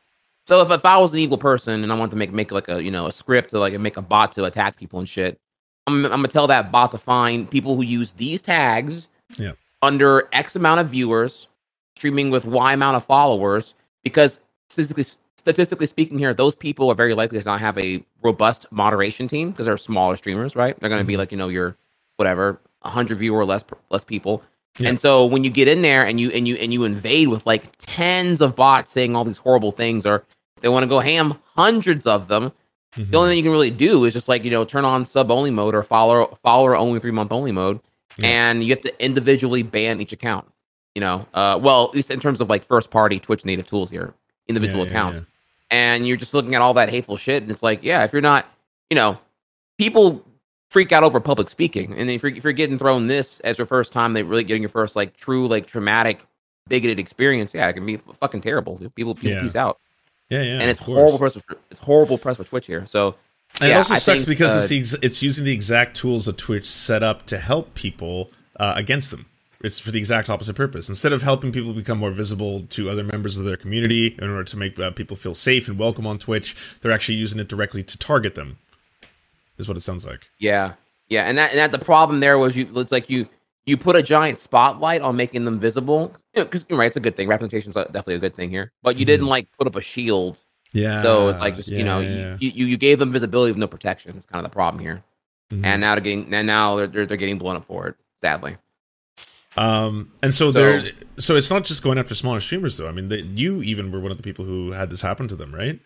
So 0.46 0.60
if, 0.60 0.70
if 0.70 0.84
I 0.84 0.98
was 0.98 1.12
an 1.14 1.18
evil 1.18 1.38
person 1.38 1.82
and 1.82 1.90
I 1.90 1.96
wanted 1.96 2.10
to 2.10 2.16
make 2.16 2.32
make 2.32 2.52
like 2.52 2.68
a 2.68 2.82
you 2.82 2.90
know 2.90 3.06
a 3.06 3.12
script 3.12 3.50
to 3.50 3.58
like 3.58 3.78
make 3.80 3.96
a 3.96 4.02
bot 4.02 4.32
to 4.32 4.44
attack 4.44 4.76
people 4.76 4.98
and 4.98 5.08
shit, 5.08 5.38
I'm, 5.86 6.04
I'm 6.04 6.10
gonna 6.10 6.28
tell 6.28 6.46
that 6.48 6.70
bot 6.70 6.92
to 6.92 6.98
find 6.98 7.50
people 7.50 7.74
who 7.76 7.82
use 7.82 8.12
these 8.12 8.42
tags 8.42 9.08
Yeah. 9.38 9.52
under 9.82 10.28
X 10.32 10.54
amount 10.54 10.80
of 10.80 10.88
viewers, 10.90 11.48
streaming 11.96 12.30
with 12.30 12.44
Y 12.44 12.72
amount 12.72 12.96
of 12.96 13.04
followers, 13.04 13.74
because 14.04 14.40
statistically 14.68 15.04
statistically 15.36 15.86
speaking 15.86 16.18
here, 16.18 16.34
those 16.34 16.54
people 16.54 16.90
are 16.90 16.94
very 16.94 17.14
likely 17.14 17.38
to 17.38 17.44
not 17.44 17.60
have 17.60 17.78
a 17.78 18.04
robust 18.22 18.66
moderation 18.70 19.28
team 19.28 19.50
because 19.50 19.66
they're 19.66 19.78
smaller 19.78 20.16
streamers, 20.16 20.56
right? 20.56 20.78
They're 20.80 20.90
gonna 20.90 21.04
be 21.04 21.14
Mhm. 21.14 21.18
like 21.18 21.32
you 21.32 21.38
know 21.38 21.48
your 21.48 21.76
whatever 22.16 22.60
100 22.82 23.18
viewer 23.18 23.38
or 23.40 23.44
less 23.44 23.64
less 23.90 24.04
people 24.04 24.42
Yeah. 24.78 24.90
And 24.90 25.00
so 25.00 25.24
when 25.24 25.42
you 25.42 25.48
get 25.50 25.68
in 25.68 25.80
there 25.82 26.04
and 26.04 26.20
you 26.20 26.30
and 26.32 26.46
you 26.46 26.56
and 26.56 26.70
you 26.72 26.84
invade 26.84 27.28
with 27.28 27.46
like 27.46 27.72
tens 27.78 28.40
of 28.42 28.54
bots 28.56 28.90
saying 28.92 29.16
all 29.16 29.24
these 29.24 29.38
horrible 29.38 29.72
things, 29.72 30.04
or 30.04 30.24
they 30.60 30.68
want 30.68 30.82
to 30.82 30.86
go 30.88 31.00
ham, 31.00 31.34
hundreds 31.56 32.06
of 32.06 32.28
them. 32.28 32.52
Mhm. 32.96 33.10
The 33.10 33.16
only 33.16 33.30
thing 33.30 33.36
you 33.38 33.42
can 33.44 33.52
really 33.52 33.70
do 33.70 34.04
is 34.04 34.12
just 34.12 34.28
like 34.28 34.44
you 34.44 34.50
know 34.50 34.64
turn 34.66 34.84
on 34.84 35.04
sub 35.06 35.30
only 35.30 35.50
mode 35.50 35.74
or 35.74 35.82
follower 35.82 36.26
follower 36.42 36.76
only 36.76 37.00
three 37.00 37.10
month 37.10 37.32
only 37.32 37.52
mode, 37.52 37.80
Yeah. 38.18 38.28
and 38.28 38.64
you 38.64 38.70
have 38.70 38.82
to 38.82 39.04
individually 39.04 39.62
ban 39.62 39.98
each 40.00 40.12
account. 40.12 40.46
You 40.96 41.00
know, 41.00 41.26
uh, 41.34 41.58
well 41.62 41.84
at 41.88 41.94
least 41.94 42.10
in 42.10 42.20
terms 42.20 42.40
of 42.40 42.48
like 42.48 42.66
first 42.66 42.90
party 42.90 43.20
Twitch 43.20 43.44
native 43.44 43.66
tools 43.68 43.90
here, 43.90 44.14
individual 44.48 44.78
Yeah, 44.80 44.84
yeah, 44.84 44.90
accounts, 44.90 45.18
yeah. 45.20 45.26
and 45.92 46.06
you're 46.08 46.16
just 46.16 46.32
looking 46.32 46.54
at 46.54 46.62
all 46.62 46.72
that 46.74 46.88
hateful 46.88 47.18
shit, 47.18 47.42
and 47.42 47.52
it's 47.52 47.62
like 47.62 47.80
yeah, 47.82 48.02
if 48.04 48.12
you're 48.14 48.22
not, 48.22 48.46
you 48.88 48.94
know, 48.96 49.18
people 49.78 50.24
freak 50.70 50.92
out 50.92 51.04
over 51.04 51.20
public 51.20 51.48
speaking, 51.50 51.92
and 51.98 52.08
if 52.08 52.22
you're, 52.22 52.32
if 52.34 52.42
you're 52.44 52.52
getting 52.54 52.78
thrown 52.78 53.06
this 53.08 53.40
as 53.40 53.58
your 53.58 53.66
first 53.66 53.92
time, 53.92 54.14
they're 54.14 54.24
really 54.24 54.42
getting 54.44 54.62
your 54.62 54.70
first 54.70 54.96
like 54.96 55.14
true 55.18 55.46
like 55.46 55.66
traumatic 55.66 56.24
bigoted 56.68 56.98
experience, 56.98 57.52
yeah, 57.54 57.68
it 57.68 57.74
can 57.74 57.84
be 57.86 57.98
fucking 58.20 58.40
terrible. 58.40 58.76
dude. 58.78 58.94
People, 58.94 59.14
people 59.14 59.30
Yeah. 59.32 59.42
peace 59.42 59.54
out, 59.54 59.78
Yeah, 60.30 60.42
yeah. 60.42 60.60
and 60.60 60.70
it's 60.70 60.80
horrible 60.80 61.18
press. 61.18 61.36
For, 61.36 61.58
it's 61.70 61.78
horrible 61.78 62.16
press 62.18 62.38
for 62.38 62.44
Twitch 62.44 62.66
here. 62.66 62.86
So 62.86 63.14
And 63.60 63.70
it 63.70 63.76
also 63.76 63.94
I 63.94 63.98
sucks 63.98 64.24
think, 64.24 64.36
because 64.38 64.54
uh, 64.56 64.58
it's 64.60 64.68
the 64.70 64.78
ex- 64.78 64.94
it's 65.02 65.22
using 65.22 65.44
the 65.44 65.52
exact 65.52 65.94
tools 65.96 66.24
that 66.24 66.38
Twitch 66.38 66.64
set 66.66 67.02
up 67.02 67.26
to 67.26 67.38
help 67.38 67.74
people 67.74 68.30
uh, 68.58 68.72
against 68.76 69.10
them. 69.10 69.26
It's 69.62 69.78
for 69.78 69.90
the 69.90 69.98
exact 69.98 70.28
opposite 70.28 70.54
purpose. 70.54 70.88
Instead 70.88 71.12
of 71.12 71.22
helping 71.22 71.50
people 71.50 71.72
become 71.72 71.98
more 71.98 72.10
visible 72.10 72.62
to 72.70 72.90
other 72.90 73.02
members 73.04 73.38
of 73.38 73.44
their 73.46 73.56
community 73.56 74.14
in 74.18 74.28
order 74.30 74.44
to 74.44 74.56
make 74.56 74.78
uh, 74.78 74.90
people 74.90 75.16
feel 75.16 75.34
safe 75.34 75.66
and 75.68 75.78
welcome 75.78 76.06
on 76.06 76.18
Twitch, 76.18 76.78
they're 76.80 76.92
actually 76.92 77.14
using 77.16 77.40
it 77.40 77.48
directly 77.48 77.82
to 77.82 77.96
target 77.98 78.34
them. 78.34 78.58
Is 79.58 79.66
what 79.68 79.76
it 79.76 79.80
sounds 79.80 80.06
like. 80.06 80.28
Yeah, 80.38 80.74
yeah, 81.08 81.22
and 81.22 81.38
that 81.38 81.50
and 81.52 81.58
that 81.58 81.72
the 81.72 81.78
problem 81.84 82.20
there 82.20 82.36
was 82.36 82.54
you. 82.54 82.68
It's 82.76 82.92
like 82.92 83.08
you 83.08 83.26
you 83.64 83.78
put 83.78 83.96
a 83.96 84.02
giant 84.02 84.38
spotlight 84.38 85.00
on 85.00 85.16
making 85.16 85.46
them 85.46 85.58
visible. 85.58 86.14
You 86.34 86.40
know, 86.40 86.44
because 86.44 86.66
you're 86.68 86.78
right, 86.78 86.86
it's 86.88 86.96
a 86.96 87.00
good 87.00 87.16
thing. 87.16 87.26
Representation's 87.26 87.74
definitely 87.74 88.16
a 88.16 88.18
good 88.18 88.36
thing 88.36 88.50
here, 88.50 88.72
but 88.82 88.96
you 88.98 89.06
didn't 89.06 89.26
like 89.26 89.48
put 89.58 89.66
up 89.66 89.74
a 89.76 89.80
shield. 89.80 90.38
Yeah. 90.72 91.00
so 91.00 91.28
it's 91.30 91.40
like 91.40 91.56
just 91.56 91.68
yeah, 91.70 91.78
you 91.78 91.84
know 91.84 92.00
yeah, 92.00 92.36
You, 92.38 92.50
you 92.50 92.66
you 92.66 92.76
gave 92.76 92.98
them 92.98 93.12
visibility 93.12 93.50
with 93.52 93.58
no 93.58 93.66
protection. 93.66 94.14
It's 94.16 94.26
kind 94.26 94.44
of 94.44 94.50
the 94.50 94.54
problem 94.54 94.82
here. 94.82 95.02
Mhm. 95.50 95.64
And 95.64 95.80
now 95.80 95.94
they're 95.94 96.02
getting 96.02 96.34
and 96.34 96.46
now 96.46 96.76
they're, 96.76 96.86
they're 96.86 97.06
they're 97.06 97.16
getting 97.16 97.38
blown 97.38 97.56
up 97.56 97.64
for 97.64 97.86
it. 97.88 97.94
Sadly, 98.20 98.56
Um, 99.56 100.10
and 100.22 100.32
so, 100.34 100.50
So- 100.50 100.58
they're 100.58 100.82
so 101.18 101.34
it's 101.34 101.50
not 101.50 101.64
just 101.64 101.82
going 101.82 101.96
after 101.98 102.14
smaller 102.14 102.40
streamers 102.40 102.76
though. 102.76 102.88
I 102.88 102.92
mean, 102.92 103.08
they, 103.08 103.22
you 103.22 103.62
even 103.62 103.90
were 103.90 104.00
one 104.00 104.10
of 104.10 104.16
the 104.18 104.22
people 104.22 104.44
who 104.44 104.72
had 104.72 104.90
this 104.90 105.00
happen 105.00 105.28
to 105.28 105.36
them, 105.36 105.54
right? 105.54 105.80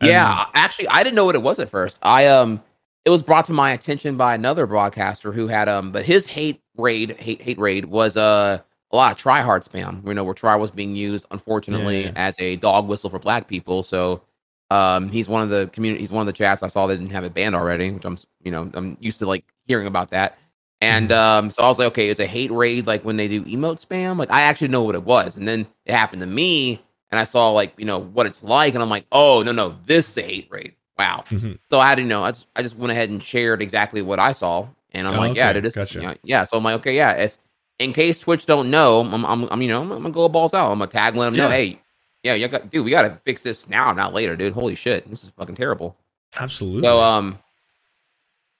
And- 0.00 0.10
yeah. 0.10 0.46
Actually, 0.54 0.88
I 0.88 1.02
didn't 1.02 1.16
know 1.16 1.24
what 1.24 1.34
it 1.34 1.42
was 1.42 1.58
at 1.58 1.68
first. 1.68 1.98
I 2.02 2.26
um, 2.28 2.62
it 3.04 3.10
was 3.10 3.22
brought 3.22 3.44
to 3.46 3.52
my 3.52 3.72
attention 3.72 4.16
by 4.16 4.34
another 4.34 4.66
broadcaster 4.66 5.32
who 5.32 5.46
had 5.48 5.68
um, 5.68 5.90
but 5.92 6.04
his 6.06 6.26
hate 6.26 6.60
raid 6.76 7.16
hate 7.18 7.40
hate 7.42 7.58
raid 7.58 7.86
was 7.86 8.16
uh 8.16 8.58
a 8.92 8.96
lot 8.96 9.10
of 9.12 9.18
try 9.18 9.40
hard 9.40 9.62
spam. 9.62 10.06
You 10.06 10.14
know, 10.14 10.22
where 10.24 10.34
try 10.34 10.54
was 10.54 10.70
being 10.70 10.94
used, 10.94 11.26
unfortunately, 11.32 12.04
Yeah. 12.04 12.12
as 12.16 12.36
a 12.38 12.56
dog 12.56 12.86
whistle 12.86 13.10
for 13.10 13.18
black 13.18 13.48
people. 13.48 13.82
So, 13.82 14.22
um, 14.70 15.08
he's 15.08 15.28
one 15.28 15.42
of 15.42 15.48
the 15.50 15.68
community. 15.72 16.02
He's 16.02 16.12
one 16.12 16.20
of 16.22 16.26
the 16.26 16.32
chats 16.32 16.62
I 16.62 16.68
saw 16.68 16.86
that 16.86 16.96
didn't 16.96 17.10
have 17.10 17.24
it 17.24 17.34
banned 17.34 17.56
already, 17.56 17.90
which 17.90 18.04
I'm 18.04 18.16
you 18.44 18.52
know 18.52 18.70
I'm 18.74 18.96
used 19.00 19.18
to 19.18 19.26
like 19.26 19.44
hearing 19.66 19.88
about 19.88 20.10
that. 20.10 20.38
And 20.84 21.12
um, 21.12 21.50
so 21.50 21.62
I 21.62 21.68
was 21.68 21.78
like, 21.78 21.86
okay, 21.88 22.08
is 22.08 22.20
a 22.20 22.26
hate 22.26 22.50
raid 22.50 22.86
like 22.86 23.04
when 23.04 23.16
they 23.16 23.28
do 23.28 23.42
emote 23.44 23.84
spam? 23.84 24.18
Like 24.18 24.30
I 24.30 24.42
actually 24.42 24.68
know 24.68 24.82
what 24.82 24.94
it 24.94 25.02
was, 25.04 25.36
and 25.36 25.46
then 25.48 25.66
it 25.86 25.92
happened 25.94 26.20
to 26.20 26.26
me, 26.26 26.80
and 27.10 27.18
I 27.18 27.24
saw 27.24 27.50
like 27.50 27.72
you 27.78 27.84
know 27.84 27.98
what 28.00 28.26
it's 28.26 28.42
like, 28.42 28.74
and 28.74 28.82
I'm 28.82 28.90
like, 28.90 29.06
oh 29.12 29.42
no 29.42 29.52
no, 29.52 29.76
this 29.86 30.08
is 30.10 30.18
a 30.18 30.22
hate 30.22 30.48
raid. 30.50 30.74
Wow. 30.98 31.24
Mhm. 31.28 31.58
So 31.70 31.78
I 31.80 31.94
didn't 31.94 32.08
know. 32.08 32.22
I 32.24 32.30
just, 32.30 32.46
I 32.54 32.62
just 32.62 32.76
went 32.76 32.92
ahead 32.92 33.08
and 33.10 33.22
shared 33.22 33.60
exactly 33.62 34.02
what 34.02 34.18
I 34.20 34.32
saw, 34.32 34.68
and 34.92 35.08
I'm 35.08 35.14
Oh, 35.14 35.18
like, 35.18 35.34
yeah, 35.36 35.50
it 35.50 35.64
is. 35.64 35.74
Gotcha. 35.74 36.00
you 36.00 36.06
know, 36.06 36.14
yeah. 36.22 36.44
So 36.44 36.56
I'm 36.56 36.62
like, 36.64 36.76
okay, 36.76 36.94
yeah. 36.94 37.12
If 37.12 37.38
in 37.80 37.92
case 37.92 38.18
Twitch 38.20 38.46
don't 38.46 38.70
know, 38.70 39.00
I'm, 39.00 39.24
I'm, 39.26 39.48
I'm 39.50 39.62
you 39.62 39.68
know, 39.68 39.80
I'm, 39.82 39.90
I'm 39.90 40.02
gonna 40.02 40.14
go 40.14 40.28
balls 40.28 40.54
out. 40.54 40.70
I'm 40.70 40.78
gonna 40.78 40.90
tag, 40.90 41.16
let 41.16 41.24
them 41.26 41.34
know, 41.34 41.48
Yeah. 41.48 41.54
hey, 41.54 41.80
yeah, 42.22 42.34
you 42.34 42.46
got, 42.48 42.70
dude, 42.70 42.84
we 42.84 42.90
gotta 42.90 43.18
fix 43.24 43.42
this 43.42 43.68
now, 43.68 43.92
not 43.92 44.14
later, 44.14 44.36
dude. 44.36 44.52
Holy 44.52 44.74
shit, 44.76 45.08
this 45.10 45.24
is 45.24 45.30
fucking 45.30 45.56
terrible. 45.56 45.96
Absolutely. 46.38 46.82
So 46.82 47.00
um 47.02 47.38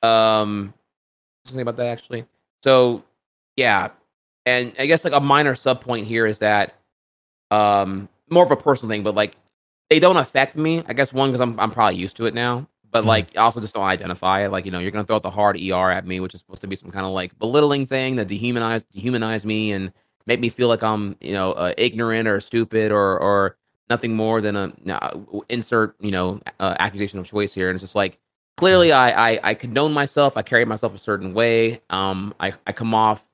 um 0.03 0.75
something 1.45 1.63
about 1.63 1.77
that 1.77 1.87
actually. 1.87 2.25
So 2.63 3.03
yeah. 3.57 3.91
And 4.47 4.73
I 4.79 4.87
guess 4.87 5.05
like 5.05 5.15
a 5.15 5.21
minor 5.21 5.55
sub 5.55 5.81
point 5.81 6.07
here 6.07 6.27
is 6.27 6.39
that 6.41 6.75
um 7.51 8.09
more 8.31 8.45
of 8.45 8.51
a 8.51 8.57
personal 8.57 8.91
thing, 8.91 9.03
but 9.03 9.15
like 9.15 9.37
they 9.91 10.01
don't 10.01 10.17
affect 10.17 10.57
me. 10.57 10.83
I 10.87 10.93
guess 10.95 11.13
one 11.13 11.31
because 11.31 11.41
I'm 11.41 11.59
I'm 11.61 11.71
probably 11.71 11.99
used 11.99 12.17
to 12.19 12.27
it 12.27 12.35
now. 12.35 12.69
But 12.91 13.05
Mhm. 13.05 13.09
like 13.09 13.29
also 13.37 13.61
just 13.61 13.75
don't 13.75 13.85
identify 13.85 14.45
it. 14.45 14.51
Like, 14.53 14.65
you 14.65 14.71
know, 14.71 14.79
you're 14.79 14.91
gonna 14.91 15.05
throw 15.05 15.17
out 15.17 15.23
the 15.23 15.31
hard 15.31 15.57
ER 15.57 15.91
at 15.91 16.07
me, 16.07 16.21
which 16.21 16.35
is 16.35 16.41
supposed 16.41 16.63
to 16.63 16.69
be 16.69 16.77
some 16.77 16.91
kind 16.91 17.07
of 17.07 17.13
like 17.13 17.39
belittling 17.39 17.87
thing 17.87 18.17
that 18.17 18.29
dehumanize 18.29 18.85
dehumanize 18.95 19.45
me 19.45 19.73
and 19.73 19.93
make 20.27 20.41
me 20.41 20.49
feel 20.49 20.69
like 20.69 20.83
I'm, 20.83 21.17
you 21.21 21.33
know, 21.33 21.53
uh, 21.53 21.73
ignorant 21.77 22.29
or 22.29 22.41
stupid 22.41 22.93
or 22.93 23.19
or 23.19 23.57
nothing 23.91 24.15
more 24.17 24.41
than 24.41 24.57
a 24.57 24.73
no, 24.85 25.45
insert, 25.49 25.97
you 26.01 26.11
know, 26.11 26.41
uh, 26.61 26.77
accusation 26.79 27.19
of 27.19 27.27
choice 27.27 27.53
here. 27.55 27.69
And 27.69 27.77
it's 27.77 27.83
just 27.83 27.95
like 27.97 28.19
clearly 28.57 28.93
I, 28.93 29.33
I 29.33 29.41
I 29.43 29.55
condone 29.55 29.93
myself. 29.93 30.37
I 30.37 30.43
carry 30.43 30.65
myself 30.65 30.95
a 30.95 30.99
certain 30.99 31.35
way. 31.35 31.81
Um, 31.91 32.35
I 32.41 32.53
I 32.67 32.73
come 32.73 32.95
off 32.95 33.25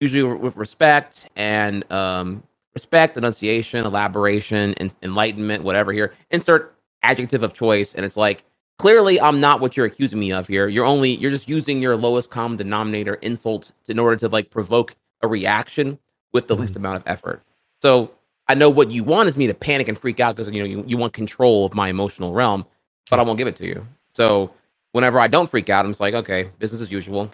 usually 0.00 0.22
with 0.22 0.56
respect 0.56 1.28
and 1.36 1.90
um 1.92 2.42
respect, 2.74 3.16
enunciation, 3.16 3.84
elaboration, 3.84 4.74
and 4.76 4.94
enlightenment, 5.02 5.64
whatever 5.64 5.92
here. 5.92 6.14
Insert 6.30 6.74
adjective 7.02 7.42
of 7.42 7.52
choice, 7.52 7.94
and 7.94 8.04
it's 8.04 8.16
like 8.16 8.44
clearly 8.78 9.20
I'm 9.20 9.40
not 9.40 9.60
what 9.60 9.76
you're 9.76 9.86
accusing 9.86 10.18
me 10.20 10.32
of 10.32 10.46
here. 10.46 10.68
You're 10.68 10.86
only 10.86 11.16
you're 11.16 11.30
just 11.30 11.48
using 11.48 11.82
your 11.82 11.96
lowest 11.96 12.30
common 12.30 12.56
denominator 12.56 13.14
insults 13.14 13.72
in 13.88 13.98
order 13.98 14.16
to 14.16 14.28
like 14.28 14.50
provoke 14.50 14.94
a 15.22 15.28
reaction 15.28 15.98
with 16.32 16.46
the 16.46 16.54
least 16.56 16.76
amount 16.76 16.96
of 16.96 17.02
effort. 17.06 17.42
So 17.82 18.12
I 18.48 18.54
know 18.54 18.70
what 18.70 18.90
you 18.90 19.04
want 19.04 19.28
is 19.28 19.36
me 19.36 19.46
to 19.46 19.54
panic 19.54 19.88
and 19.88 19.98
freak 19.98 20.20
out 20.20 20.36
because 20.36 20.50
you 20.52 20.60
know 20.60 20.66
you, 20.66 20.84
you 20.86 20.96
want 20.96 21.12
control 21.12 21.66
of 21.66 21.74
my 21.74 21.88
emotional 21.88 22.32
realm, 22.32 22.64
but 23.10 23.18
I 23.18 23.22
won't 23.22 23.38
give 23.38 23.48
it 23.48 23.56
to 23.56 23.66
you. 23.66 23.86
So 24.18 24.50
whenever 24.90 25.20
I 25.20 25.28
don't 25.28 25.48
freak 25.48 25.70
out, 25.70 25.84
I'm 25.84 25.92
just 25.92 26.00
like, 26.00 26.12
okay, 26.12 26.50
business 26.58 26.80
as 26.80 26.90
usual. 26.90 27.30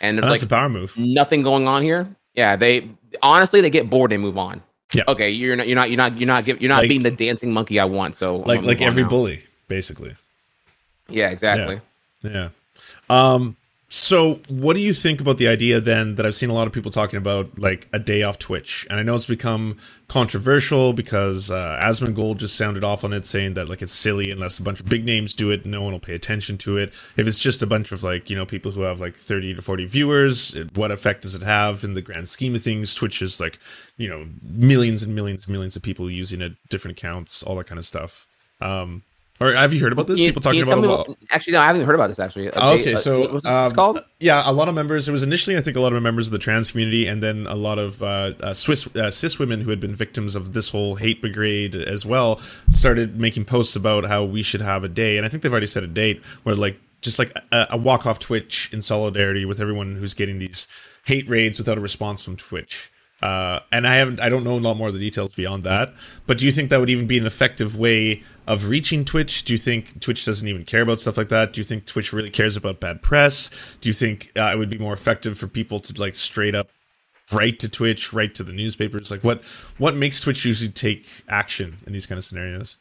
And 0.00 0.16
there's 0.16 0.26
that's 0.26 0.42
like 0.42 0.46
a 0.46 0.54
power 0.54 0.70
move. 0.70 0.96
nothing 0.96 1.42
going 1.42 1.68
on 1.68 1.82
here. 1.82 2.08
Yeah, 2.32 2.56
they 2.56 2.88
honestly 3.22 3.60
they 3.60 3.68
get 3.68 3.90
bored 3.90 4.10
and 4.10 4.22
move 4.22 4.38
on. 4.38 4.62
Yeah. 4.94 5.02
Okay, 5.06 5.28
you're 5.28 5.54
not 5.54 5.68
you're 5.68 5.76
not 5.76 5.90
you're 5.90 5.98
not 5.98 6.18
you're 6.18 6.26
not 6.26 6.46
you're 6.46 6.68
not 6.70 6.78
Like- 6.80 6.88
being 6.88 7.02
the 7.02 7.10
dancing 7.10 7.52
monkey 7.52 7.78
I 7.78 7.84
want. 7.84 8.14
So 8.14 8.36
Like 8.38 8.62
like 8.62 8.80
every 8.80 9.02
now. 9.02 9.08
bully, 9.10 9.44
basically. 9.68 10.16
Yeah, 11.10 11.28
exactly. 11.28 11.80
Yeah. 12.22 12.48
Um. 13.10 13.54
So, 13.94 14.40
what 14.48 14.74
do 14.74 14.80
you 14.80 14.94
think 14.94 15.20
about 15.20 15.36
the 15.36 15.48
idea 15.48 15.78
then 15.78 16.14
that 16.14 16.24
I've 16.24 16.34
seen 16.34 16.48
a 16.48 16.54
lot 16.54 16.66
of 16.66 16.72
people 16.72 16.90
talking 16.90 17.18
about, 17.18 17.58
like 17.58 17.88
a 17.92 17.98
day 17.98 18.22
off 18.22 18.38
Twitch? 18.38 18.86
And 18.88 18.98
I 18.98 19.02
know 19.02 19.14
it's 19.14 19.26
become 19.26 19.76
controversial 20.08 20.94
because 20.94 21.50
uh, 21.50 21.78
Asmongold 21.78 22.38
just 22.38 22.56
sounded 22.56 22.84
off 22.84 23.04
on 23.04 23.12
it, 23.12 23.26
saying 23.26 23.52
that 23.52 23.68
like 23.68 23.82
it's 23.82 23.92
silly 23.92 24.30
unless 24.30 24.58
a 24.58 24.62
bunch 24.62 24.80
of 24.80 24.86
big 24.86 25.04
names 25.04 25.34
do 25.34 25.50
it, 25.50 25.66
no 25.66 25.82
one 25.82 25.92
will 25.92 26.00
pay 26.00 26.14
attention 26.14 26.56
to 26.58 26.78
it. 26.78 26.88
If 27.18 27.18
it's 27.18 27.38
just 27.38 27.62
a 27.62 27.66
bunch 27.66 27.92
of 27.92 28.02
like 28.02 28.30
you 28.30 28.34
know 28.34 28.46
people 28.46 28.72
who 28.72 28.80
have 28.80 28.98
like 28.98 29.14
thirty 29.14 29.52
to 29.52 29.60
forty 29.60 29.84
viewers, 29.84 30.54
it, 30.54 30.74
what 30.74 30.90
effect 30.90 31.24
does 31.24 31.34
it 31.34 31.42
have 31.42 31.84
in 31.84 31.92
the 31.92 32.00
grand 32.00 32.28
scheme 32.28 32.54
of 32.54 32.62
things? 32.62 32.94
Twitch 32.94 33.20
is 33.20 33.42
like 33.42 33.58
you 33.98 34.08
know 34.08 34.26
millions 34.40 35.02
and 35.02 35.14
millions 35.14 35.44
and 35.44 35.52
millions 35.52 35.76
of 35.76 35.82
people 35.82 36.10
using 36.10 36.40
it, 36.40 36.52
different 36.70 36.96
accounts, 36.96 37.42
all 37.42 37.56
that 37.56 37.66
kind 37.66 37.78
of 37.78 37.84
stuff. 37.84 38.26
Um. 38.62 39.02
Or 39.42 39.52
have 39.54 39.74
you 39.74 39.80
heard 39.80 39.92
about 39.92 40.06
this? 40.06 40.18
You- 40.18 40.28
people 40.28 40.40
talking 40.42 40.62
about 40.62 40.70
tell 40.70 40.78
it 40.78 40.82
me 40.82 40.88
a 40.88 40.96
lot. 40.96 41.08
what- 41.08 41.18
actually, 41.30 41.54
no, 41.54 41.60
I 41.60 41.66
haven't 41.66 41.82
heard 41.84 41.94
about 41.94 42.08
this 42.08 42.18
actually. 42.18 42.50
Oh, 42.50 42.78
okay, 42.78 42.94
uh, 42.94 42.96
so 42.96 43.22
it 43.24 43.44
um, 43.46 43.72
called? 43.72 44.04
yeah, 44.20 44.42
a 44.46 44.52
lot 44.52 44.68
of 44.68 44.74
members. 44.74 45.08
It 45.08 45.12
was 45.12 45.22
initially, 45.22 45.56
I 45.56 45.60
think, 45.60 45.76
a 45.76 45.80
lot 45.80 45.92
of 45.92 46.02
members 46.02 46.28
of 46.28 46.32
the 46.32 46.38
trans 46.38 46.70
community, 46.70 47.06
and 47.06 47.22
then 47.22 47.46
a 47.46 47.56
lot 47.56 47.78
of 47.78 48.02
uh, 48.02 48.32
uh, 48.40 48.54
Swiss 48.54 48.94
uh, 48.96 49.10
cis 49.10 49.38
women 49.38 49.60
who 49.60 49.70
had 49.70 49.80
been 49.80 49.94
victims 49.94 50.36
of 50.36 50.52
this 50.52 50.70
whole 50.70 50.94
hate 50.96 51.20
brigade 51.20 51.74
as 51.74 52.06
well 52.06 52.36
started 52.70 53.18
making 53.18 53.44
posts 53.44 53.76
about 53.76 54.06
how 54.06 54.24
we 54.24 54.42
should 54.42 54.62
have 54.62 54.84
a 54.84 54.88
day, 54.88 55.16
and 55.16 55.26
I 55.26 55.28
think 55.28 55.42
they've 55.42 55.52
already 55.52 55.66
set 55.66 55.82
a 55.82 55.88
date 55.88 56.24
where 56.44 56.54
like 56.54 56.78
just 57.00 57.18
like 57.18 57.36
a, 57.50 57.66
a 57.70 57.76
walk 57.76 58.06
off 58.06 58.18
Twitch 58.18 58.70
in 58.72 58.80
solidarity 58.80 59.44
with 59.44 59.60
everyone 59.60 59.96
who's 59.96 60.14
getting 60.14 60.38
these 60.38 60.68
hate 61.04 61.28
raids 61.28 61.58
without 61.58 61.76
a 61.76 61.80
response 61.80 62.24
from 62.24 62.36
Twitch. 62.36 62.90
Uh, 63.22 63.60
and 63.70 63.86
I 63.86 63.94
haven't, 63.94 64.20
I 64.20 64.28
don't 64.28 64.42
know 64.42 64.54
a 64.54 64.58
lot 64.58 64.76
more 64.76 64.88
of 64.88 64.94
the 64.94 65.00
details 65.00 65.32
beyond 65.32 65.62
that. 65.62 65.94
But 66.26 66.38
do 66.38 66.46
you 66.46 66.50
think 66.50 66.70
that 66.70 66.80
would 66.80 66.90
even 66.90 67.06
be 67.06 67.18
an 67.18 67.26
effective 67.26 67.78
way 67.78 68.22
of 68.48 68.68
reaching 68.68 69.04
Twitch? 69.04 69.44
Do 69.44 69.52
you 69.52 69.58
think 69.58 70.00
Twitch 70.00 70.24
doesn't 70.24 70.46
even 70.46 70.64
care 70.64 70.82
about 70.82 70.98
stuff 70.98 71.16
like 71.16 71.28
that? 71.28 71.52
Do 71.52 71.60
you 71.60 71.64
think 71.64 71.86
Twitch 71.86 72.12
really 72.12 72.30
cares 72.30 72.56
about 72.56 72.80
bad 72.80 73.00
press? 73.00 73.76
Do 73.80 73.88
you 73.88 73.92
think 73.92 74.32
uh, 74.36 74.50
it 74.52 74.58
would 74.58 74.70
be 74.70 74.78
more 74.78 74.92
effective 74.92 75.38
for 75.38 75.46
people 75.46 75.78
to 75.78 76.00
like 76.00 76.16
straight 76.16 76.56
up 76.56 76.68
write 77.32 77.60
to 77.60 77.68
Twitch, 77.68 78.12
write 78.12 78.34
to 78.34 78.42
the 78.42 78.52
newspapers? 78.52 79.12
Like 79.12 79.22
what 79.22 79.44
what 79.78 79.94
makes 79.96 80.20
Twitch 80.20 80.44
usually 80.44 80.72
take 80.72 81.06
action 81.28 81.78
in 81.86 81.92
these 81.92 82.06
kind 82.06 82.18
of 82.18 82.24
scenarios? 82.24 82.76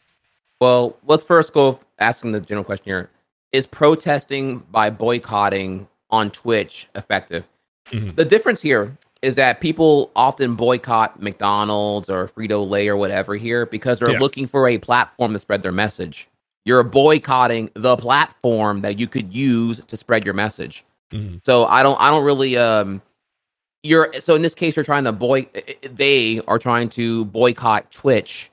Well, 0.60 0.98
let's 1.06 1.24
first 1.24 1.54
go 1.54 1.80
asking 2.00 2.32
the 2.32 2.42
general 2.42 2.64
question 2.64 2.86
here: 2.86 3.10
Is 3.52 3.68
protesting 3.68 4.60
by 4.72 4.90
boycotting 4.90 5.88
on 6.10 6.32
Twitch 6.32 6.88
effective? 6.96 7.48
Mhm. 7.92 8.16
The 8.16 8.26
difference 8.26 8.62
here 8.62 8.98
is 9.22 9.36
that 9.36 9.62
people 9.62 10.12
often 10.16 10.56
boycott 10.56 11.22
McDonald's 11.22 12.10
or 12.10 12.28
Frito 12.28 12.68
Lay 12.68 12.88
or 12.88 12.96
whatever 12.98 13.36
here 13.36 13.66
because 13.66 14.00
they're 14.00 14.14
Yeah. 14.14 14.20
looking 14.20 14.48
for 14.48 14.68
a 14.68 14.78
platform 14.80 15.34
to 15.34 15.40
spread 15.40 15.62
their 15.62 15.72
message. 15.72 16.28
You're 16.66 16.84
boycotting 16.84 17.70
the 17.76 17.98
platform 17.98 18.82
that 18.82 19.00
you 19.00 19.08
could 19.08 19.34
use 19.34 19.82
to 19.88 19.98
spread 19.98 20.26
your 20.26 20.34
message. 20.34 20.84
Mhm. 21.12 21.42
So 21.46 21.66
I 21.66 21.84
don't 21.84 22.00
I 22.00 22.10
don't 22.10 22.24
really 22.24 22.58
um 22.58 23.02
you're 23.84 24.14
so 24.20 24.36
in 24.36 24.42
this 24.44 24.56
case 24.56 24.76
you're 24.76 24.86
trying 24.86 25.04
to 25.06 25.12
boy 25.12 25.48
they 25.84 26.42
are 26.48 26.60
trying 26.60 26.90
to 26.90 27.26
boycott 27.26 27.92
Twitch. 27.92 28.50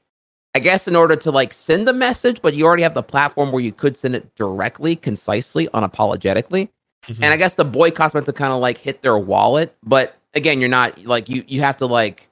I 0.54 0.60
guess 0.60 0.88
in 0.88 0.96
order 0.96 1.16
to 1.16 1.30
like 1.30 1.52
send 1.54 1.86
the 1.86 1.92
message, 1.92 2.42
but 2.42 2.54
you 2.54 2.64
already 2.64 2.82
have 2.82 2.94
the 2.94 3.02
platform 3.02 3.52
where 3.52 3.62
you 3.62 3.72
could 3.72 3.96
send 3.96 4.16
it 4.16 4.34
directly, 4.34 4.96
concisely, 4.96 5.68
unapologetically. 5.68 6.68
Mhm. 7.06 7.16
And 7.22 7.26
I 7.26 7.36
guess 7.36 7.54
the 7.54 7.64
boycott's 7.64 8.14
meant 8.14 8.26
to 8.26 8.32
kind 8.32 8.52
of 8.52 8.60
like 8.60 8.78
hit 8.78 9.02
their 9.02 9.16
wallet, 9.18 9.74
but 9.84 10.16
again, 10.34 10.60
you're 10.60 10.68
not 10.68 11.04
like 11.04 11.28
you 11.28 11.44
you 11.46 11.60
have 11.60 11.76
to 11.78 11.86
like 11.86 12.26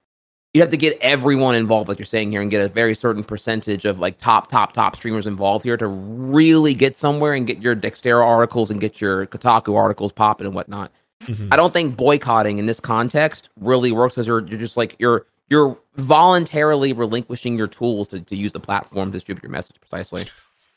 you 0.55 0.63
have 0.63 0.71
to 0.71 0.77
get 0.77 0.97
everyone 1.03 1.55
involved, 1.55 1.89
like 1.89 1.99
you're 1.99 2.07
saying 2.07 2.33
here, 2.33 2.41
and 2.41 2.51
get 2.51 2.65
a 2.65 2.69
very 2.69 2.95
certain 2.95 3.23
percentage 3.23 3.85
of 3.85 3.99
like 3.99 4.17
top, 4.17 4.49
top, 4.49 4.73
top 4.73 4.97
streamers 4.97 5.27
involved 5.27 5.65
here 5.65 5.77
to 5.77 5.87
really 5.87 6.73
get 6.73 6.97
somewhere 6.97 7.35
and 7.35 7.47
get 7.47 7.61
your 7.61 7.77
Dexerto 7.77 8.25
articles 8.25 8.71
and 8.71 8.81
get 8.81 8.99
your 8.99 9.27
Kotaku 9.27 9.77
articles 9.77 10.13
popping 10.13 10.47
and 10.47 10.55
whatnot. 10.55 10.91
Mhm. 11.25 11.49
I 11.53 11.57
don't 11.57 11.73
think 11.75 11.95
boycotting 11.97 12.57
in 12.57 12.65
this 12.67 12.81
context 12.81 13.51
really 13.61 13.93
works 13.93 14.15
because 14.15 14.27
you're 14.27 14.47
you're 14.47 14.59
just 14.59 14.77
like 14.79 14.97
you're 14.99 15.27
you're 15.51 15.77
voluntarily 15.97 16.93
relinquishing 16.93 17.57
your 17.59 17.67
tools 17.69 18.09
to, 18.09 18.21
to 18.21 18.35
use 18.37 18.53
the 18.53 18.61
platform 18.61 19.11
to 19.11 19.13
distribute 19.17 19.43
your 19.43 19.53
message 19.53 19.77
precisely. 19.81 20.25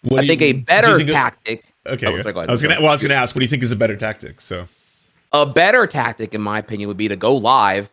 What 0.03 0.23
I 0.23 0.27
think 0.27 0.41
you- 0.41 0.47
a 0.47 0.53
better 0.53 0.97
tactic 1.05 1.73
Okay, 1.87 2.05
Oh, 2.07 2.21
sorry. 2.21 2.35
I 2.47 2.51
was 2.51 2.61
gonna. 2.61 2.75
Well, 2.79 2.89
I 2.89 2.91
was 2.91 3.01
gonna 3.01 3.15
ask, 3.15 3.33
what 3.35 3.39
do 3.39 3.45
you 3.45 3.49
think 3.49 3.63
is 3.63 3.71
a 3.71 3.75
better 3.75 3.95
tactic? 3.95 4.41
So, 4.41 4.67
a 5.31 5.45
better 5.45 5.85
tactic 5.87 6.33
in 6.33 6.41
my 6.41 6.59
opinion 6.59 6.87
would 6.87 6.97
be 6.97 7.07
to 7.07 7.15
go 7.15 7.35
live 7.35 7.91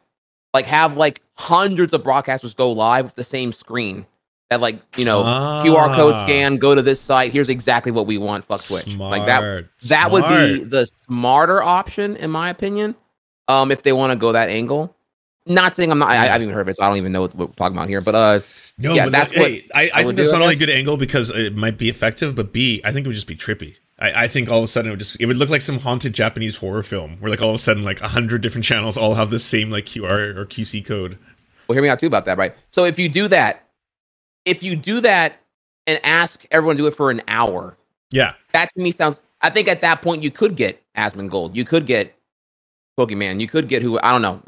like 0.55 0.65
have 0.67 0.97
like 0.97 1.21
hundreds 1.35 1.93
of 1.93 2.03
broadcasters 2.03 2.57
go 2.57 2.73
live 2.73 3.05
with 3.05 3.15
the 3.15 3.25
same 3.25 3.53
screen 3.53 4.07
that 4.51 4.61
like 4.61 4.81
you 4.97 5.05
know 5.05 5.23
qr 5.23 5.95
code 5.95 6.15
Ah. 6.15 6.25
scan 6.25 6.57
go 6.57 6.75
to 6.75 6.81
this 6.83 7.01
site 7.01 7.33
here's 7.33 7.49
exactly 7.49 7.93
what 7.93 8.07
we 8.07 8.17
want 8.17 8.45
fuck 8.45 8.61
switch 8.61 8.87
like 8.97 9.27
that 9.27 9.41
Smart, 9.41 9.71
that 9.89 10.11
would 10.11 10.25
be 10.25 10.65
the 10.65 10.87
smarter 11.05 11.63
option 11.63 12.17
in 12.17 12.31
my 12.31 12.49
opinion 12.49 12.95
um 13.49 13.71
if 13.71 13.83
they 13.83 13.93
want 13.93 14.11
to 14.13 14.17
go 14.17 14.33
that 14.33 14.49
angle. 14.49 14.95
Not 15.49 15.77
saying 15.77 15.93
i'm 15.93 15.99
not 15.99 16.09
I, 16.09 16.15
I 16.15 16.27
haven't 16.27 16.43
even 16.43 16.55
heard 16.55 16.63
of 16.63 16.69
it 16.69 16.77
so 16.77 16.83
i 16.85 16.89
don't 16.89 16.97
even 16.97 17.13
know 17.13 17.23
what, 17.23 17.35
we're 17.37 17.47
talking 17.49 17.77
about 17.77 17.89
here 17.89 18.01
but 18.01 18.15
uh 18.15 18.41
No, 18.79 18.95
Yeah, 18.95 19.05
but 19.05 19.13
that's 19.13 19.31
that- 19.33 19.41
what 19.41 19.51
hey, 19.51 19.69
I, 19.75 19.83
I 19.83 19.91
I 19.95 20.03
think 20.05 20.17
that's 20.17 20.33
not 20.33 20.43
only 20.43 20.55
a 20.55 20.59
good 20.59 20.71
angle 20.71 20.97
because 20.97 21.31
it 21.31 21.55
might 21.57 21.77
be 21.79 21.89
effective, 21.89 22.35
but 22.35 22.53
B, 22.53 22.81
I 22.85 22.93
think 22.93 23.05
it 23.07 23.09
would 23.09 23.15
just 23.15 23.27
be 23.29 23.37
trippy. 23.37 23.77
I, 23.99 24.25
I 24.25 24.29
think 24.29 24.51
all 24.51 24.59
of 24.59 24.65
a 24.65 24.67
sudden 24.67 24.91
it 24.91 24.93
would 24.93 24.99
just 24.99 25.17
it 25.21 25.27
would 25.27 25.37
look 25.39 25.51
like 25.51 25.63
some 25.63 25.79
haunted 25.79 26.13
Japanese 26.13 26.59
horror 26.59 26.83
film 26.83 27.17
where 27.21 27.31
like 27.31 27.41
all 27.41 27.49
of 27.51 27.55
a 27.55 27.59
sudden 27.59 27.83
like 27.83 28.01
a 28.03 28.09
hundred 28.09 28.43
different 28.43 28.65
channels 28.65 28.97
all 28.97 29.15
have 29.15 29.31
the 29.31 29.39
same 29.39 29.71
like 29.71 29.87
QR 29.87 30.37
or 30.37 30.47
QC 30.47 30.85
code. 30.85 31.19
well 31.69 31.75
hear 31.75 31.83
me 31.83 31.89
out 31.89 31.99
too 31.99 32.07
about 32.07 32.25
that 32.27 32.37
right 32.39 32.55
so 32.71 32.85
if 32.85 32.99
you 32.99 33.09
do 33.09 33.29
that 33.29 33.67
if 34.45 34.63
you 34.63 34.77
do 34.77 35.01
that 35.01 35.41
and 35.87 36.01
ask 36.05 36.45
everyone 36.51 36.77
to 36.77 36.83
do 36.83 36.87
it 36.87 36.95
for 36.95 37.11
an 37.11 37.23
hour 37.29 37.77
Yeah, 38.11 38.35
that 38.53 38.71
to 38.77 38.83
me 38.83 38.91
sounds. 38.93 39.21
I 39.43 39.51
think 39.51 39.69
at 39.69 39.81
that 39.83 40.03
point 40.03 40.23
you 40.23 40.31
could 40.31 40.57
get 40.57 40.83
Asmongold. 40.97 41.55
You 41.55 41.65
could 41.65 41.87
get 41.87 42.15
Pokimane. 42.99 43.41
You 43.41 43.49
could 43.49 43.69
get 43.69 43.83
who 43.83 43.99
I 44.03 44.13
don't 44.13 44.23
know. 44.23 44.43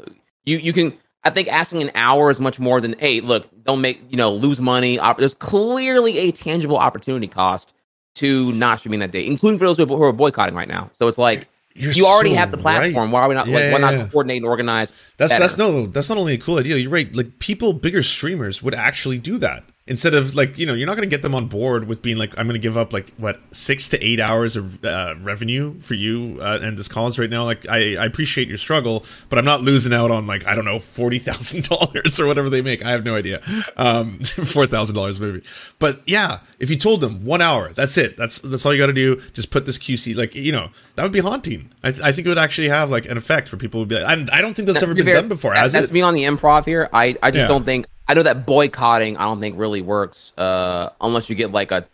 You 0.45 0.57
you 0.57 0.73
can. 0.73 0.97
I 1.23 1.29
think 1.29 1.49
asking 1.49 1.81
an 1.83 1.91
hour 1.95 2.31
is 2.31 2.39
much 2.39 2.59
more 2.59 2.79
than 2.79 2.97
hey, 2.97 3.19
look, 3.21 3.47
don't 3.63 3.81
make 3.81 4.01
you 4.09 4.17
know 4.17 4.33
lose 4.33 4.59
money. 4.59 4.99
There's 5.17 5.35
clearly 5.35 6.17
a 6.17 6.31
tangible 6.31 6.77
opportunity 6.77 7.27
cost 7.27 7.73
to 8.15 8.51
not 8.53 8.79
streaming 8.79 8.99
that 8.99 9.11
day, 9.11 9.25
including 9.25 9.57
for 9.59 9.65
those 9.65 9.77
who 9.77 10.03
are 10.03 10.11
boycotting 10.13 10.55
right 10.55 10.67
now. 10.67 10.89
So 10.93 11.07
it's 11.07 11.17
like 11.17 11.47
You're 11.75 11.91
you 11.93 12.05
already 12.05 12.31
so 12.31 12.35
have 12.37 12.51
the 12.51 12.57
right. 12.57 12.79
platform. 12.79 13.11
Why 13.11 13.21
are 13.21 13.29
we 13.29 13.35
not? 13.35 13.47
like, 13.47 13.61
Yeah, 13.63 13.73
why 13.73 13.79
not 13.79 13.93
yeah. 13.93 14.07
coordinate 14.07 14.37
and 14.37 14.45
organize? 14.45 14.91
That's 15.17 15.31
better. 15.33 15.39
that's 15.41 15.57
no 15.57 15.85
that's 15.85 16.09
not 16.09 16.17
only 16.17 16.33
a 16.33 16.37
cool 16.37 16.57
idea. 16.59 16.77
You're 16.77 16.91
right. 16.91 17.13
Like 17.15 17.39
people, 17.39 17.73
bigger 17.73 18.01
streamers 18.01 18.61
would 18.63 18.73
actually 18.75 19.19
do 19.19 19.37
that 19.39 19.63
instead 19.89 20.13
of 20.13 20.35
like 20.35 20.57
you 20.57 20.65
know 20.65 20.73
you're 20.73 20.87
not 20.87 20.95
going 20.95 21.09
to 21.09 21.13
get 21.13 21.21
them 21.23 21.35
on 21.35 21.47
board 21.47 21.87
with 21.87 22.01
being 22.01 22.17
like 22.17 22.37
I'm 22.37 22.45
going 22.47 22.53
to 22.59 22.59
give 22.65 22.77
up 22.77 22.93
like 22.93 23.11
what 23.17 23.39
six 23.51 23.89
to 23.89 24.01
eight 24.03 24.19
hours 24.19 24.55
of 24.55 24.83
uh, 24.85 25.15
revenue 25.19 25.79
for 25.79 25.95
you 25.95 26.37
uh, 26.41 26.59
and 26.61 26.77
this 26.77 26.87
cause 26.87 27.19
right 27.19 27.29
now. 27.29 27.43
Like 27.43 27.67
I, 27.67 27.95
I 27.97 28.05
appreciate 28.05 28.47
your 28.47 28.57
struggle, 28.57 29.03
but 29.29 29.37
I'm 29.39 29.45
not 29.45 29.61
losing 29.61 29.93
out 29.93 30.11
on 30.11 30.27
like 30.27 30.45
I 30.47 30.55
don't 30.55 30.65
know 30.65 30.79
forty 30.79 31.19
thousand 31.19 31.63
dollars 31.69 32.19
or 32.19 32.27
whatever 32.27 32.49
they 32.49 32.61
make. 32.61 32.85
I 32.85 32.91
have 32.91 33.03
no 33.03 33.15
idea. 33.15 33.41
Um, 33.75 34.19
four 34.19 34.65
thousand 34.67 34.95
dollars 34.95 35.19
maybe. 35.19 35.41
But 35.79 36.01
yeah, 36.05 36.39
if 36.59 36.69
you 36.69 36.75
told 36.77 37.01
them 37.01 37.25
one 37.25 37.41
hour, 37.41 37.73
that's 37.73 37.97
it. 37.97 38.15
That's 38.15 38.39
that's 38.41 38.65
all 38.65 38.73
you 38.73 38.79
got 38.79 38.87
to 38.87 38.93
do. 38.93 39.17
Just 39.33 39.51
put 39.51 39.65
this 39.65 39.77
QC 39.77 40.15
like 40.15 40.35
you 40.35 40.51
know 40.51 40.69
that 40.95 41.03
would 41.03 41.11
be 41.11 41.19
haunting. 41.19 41.71
I, 41.83 41.89
I 41.89 42.11
think 42.11 42.25
it 42.25 42.27
would 42.29 42.37
actually 42.37 42.69
have 42.69 42.89
like 42.91 43.07
an 43.09 43.17
effect 43.17 43.49
for 43.49 43.57
people. 43.57 43.79
Would 43.79 43.89
be 43.89 43.95
like, 43.95 44.05
I'm, 44.05 44.27
I 44.31 44.41
don't 44.41 44.53
think 44.55 44.67
that's 44.67 44.83
ever 44.83 44.93
be 44.93 44.99
been 45.01 45.05
fair, 45.07 45.15
done 45.21 45.29
before, 45.29 45.53
that- 45.53 45.59
has 45.61 45.73
that's 45.73 45.87
it? 45.89 45.93
me 45.93 46.01
on 46.01 46.13
the 46.13 46.23
improv 46.23 46.65
here. 46.65 46.89
I, 46.93 47.17
I 47.23 47.31
just 47.31 47.41
Yeah. 47.43 47.47
don't 47.47 47.63
think 47.63 47.85
I 48.09 48.15
know 48.15 48.23
that 48.23 48.45
boycotting 48.45 49.15
I 49.17 49.23
don't 49.25 49.39
think 49.39 49.57
really 49.57 49.81
works 49.81 50.33
uh 50.37 50.89
unless 50.99 51.29
you 51.29 51.35
get 51.35 51.51
like 51.51 51.71
a 51.71 51.87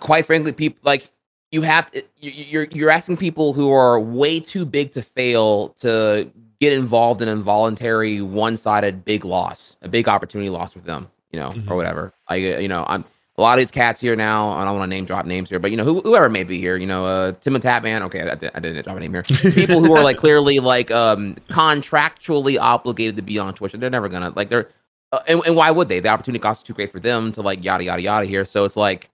quite 0.00 0.26
frankly 0.26 0.52
people 0.52 0.78
like 0.82 1.10
you 1.52 1.62
have 1.62 1.90
to 1.92 2.02
you- 2.18 2.30
you're 2.32 2.64
you're 2.70 2.90
asking 2.90 3.16
people 3.16 3.52
who 3.52 3.70
are 3.72 3.98
way 3.98 4.40
too 4.40 4.64
big 4.66 4.90
to 4.92 5.02
fail 5.02 5.70
to 5.80 6.30
get 6.60 6.72
involved 6.72 7.22
in 7.22 7.28
involuntary 7.28 8.20
one-sided 8.20 9.02
big 9.04 9.24
loss, 9.24 9.76
a 9.80 9.88
big 9.88 10.06
opportunity 10.08 10.50
loss 10.50 10.74
for 10.74 10.80
them, 10.80 11.08
you 11.32 11.40
know, 11.40 11.48
Mhm. 11.52 11.70
or 11.70 11.76
whatever. 11.76 12.12
I 12.28 12.36
you 12.36 12.68
know, 12.68 12.84
I'm 12.86 13.04
a 13.40 13.42
lot 13.42 13.58
of 13.58 13.62
these 13.62 13.70
cats 13.70 14.00
here 14.00 14.14
now. 14.14 14.50
I 14.52 14.64
don't 14.64 14.78
want 14.78 14.90
to 14.90 14.94
name 14.94 15.06
drop 15.06 15.24
names 15.26 15.48
here, 15.48 15.58
but 15.58 15.70
you 15.70 15.76
know, 15.76 15.84
who, 15.84 16.00
whoever 16.02 16.28
may 16.28 16.44
be 16.44 16.58
here, 16.60 16.76
you 16.76 16.86
know, 16.86 17.06
uh, 17.06 17.32
Tim 17.40 17.54
the 17.54 17.60
Tatman. 17.60 18.02
Okay, 18.02 18.22
I, 18.22 18.32
I 18.32 18.60
didn't 18.60 18.84
drop 18.84 18.96
a 18.96 19.00
name 19.00 19.12
here. 19.14 19.22
People 19.54 19.82
who 19.82 19.96
are 19.96 20.04
like 20.04 20.18
clearly 20.18 20.60
like 20.60 20.90
um 20.90 21.36
contractually 21.48 22.60
obligated 22.60 23.16
to 23.16 23.22
be 23.22 23.38
on 23.38 23.54
Twitch, 23.54 23.72
and 23.74 23.82
they're 23.82 23.90
never 23.90 24.08
gonna 24.08 24.32
like 24.36 24.50
they're. 24.50 24.68
Uh, 25.12 25.20
and, 25.26 25.42
and 25.44 25.56
why 25.56 25.70
would 25.72 25.88
they? 25.88 25.98
The 26.00 26.08
opportunity 26.08 26.40
cost 26.40 26.60
is 26.60 26.64
too 26.64 26.74
great 26.74 26.92
for 26.92 27.00
them 27.00 27.32
to 27.32 27.42
like 27.42 27.64
yada 27.64 27.82
yada 27.82 28.02
yada 28.02 28.26
here. 28.26 28.44
So 28.44 28.64
it's 28.64 28.76
like, 28.76 29.10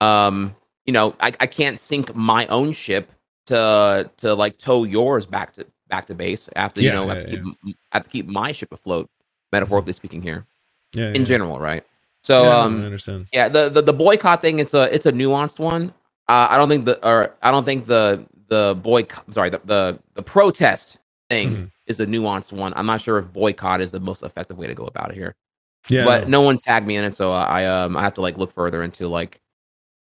um, 0.00 0.54
you 0.86 0.92
know, 0.92 1.16
I, 1.20 1.32
I 1.40 1.46
can't 1.46 1.80
sink 1.80 2.14
my 2.14 2.46
own 2.46 2.72
ship 2.72 3.10
to 3.46 4.10
to 4.18 4.34
like 4.34 4.58
tow 4.58 4.84
yours 4.84 5.26
back 5.26 5.54
to 5.54 5.66
back 5.88 6.06
to 6.06 6.14
base 6.14 6.48
after 6.56 6.80
you 6.80 6.90
know 6.90 7.06
yeah, 7.06 7.14
have 7.14 7.24
to 7.24 7.30
keep 7.30 7.76
have 7.90 8.02
to 8.04 8.10
keep 8.10 8.26
my 8.26 8.52
ship 8.52 8.72
afloat, 8.72 9.10
metaphorically 9.50 9.92
speaking 9.94 10.22
here 10.22 10.46
Yeah, 10.94 11.08
in 11.08 11.22
yeah. 11.22 11.24
general, 11.24 11.58
right? 11.58 11.84
So 12.22 12.44
Yeah, 12.44 12.56
um, 12.60 12.82
I 12.82 12.84
understand. 12.86 13.26
yeah, 13.32 13.48
the, 13.48 13.68
the 13.68 13.82
the 13.82 13.92
boycott 13.92 14.40
thing 14.42 14.58
it's 14.58 14.74
a 14.74 14.92
it's 14.94 15.06
a 15.06 15.12
nuanced 15.12 15.58
one. 15.58 15.92
Uh, 16.28 16.46
I 16.50 16.56
don't 16.56 16.68
think 16.68 16.84
the 16.84 17.04
or 17.06 17.34
I 17.42 17.50
don't 17.50 17.64
think 17.64 17.86
the 17.86 18.24
the 18.48 18.78
boycott 18.82 19.24
sorry 19.32 19.50
the 19.50 19.60
the, 19.64 19.98
the 20.14 20.22
protest 20.22 20.98
thing 21.30 21.50
Mhm. 21.50 21.70
is 21.86 22.00
a 22.00 22.06
nuanced 22.06 22.52
one. 22.52 22.72
I'm 22.76 22.86
not 22.86 23.00
sure 23.00 23.18
if 23.18 23.32
boycott 23.32 23.80
is 23.80 23.90
the 23.90 24.00
most 24.00 24.22
effective 24.22 24.56
way 24.58 24.66
to 24.68 24.74
go 24.74 24.84
about 24.86 25.10
it 25.10 25.14
here. 25.16 25.34
Yeah, 25.88 26.04
But 26.04 26.28
no 26.28 26.42
one's 26.42 26.62
tagged 26.62 26.86
me 26.86 26.96
in 26.96 27.04
it, 27.04 27.14
so 27.14 27.32
I 27.32 27.66
um 27.66 27.96
I 27.96 28.02
have 28.02 28.14
to 28.14 28.20
like 28.20 28.38
look 28.38 28.52
further 28.52 28.82
into 28.84 29.08
like 29.08 29.40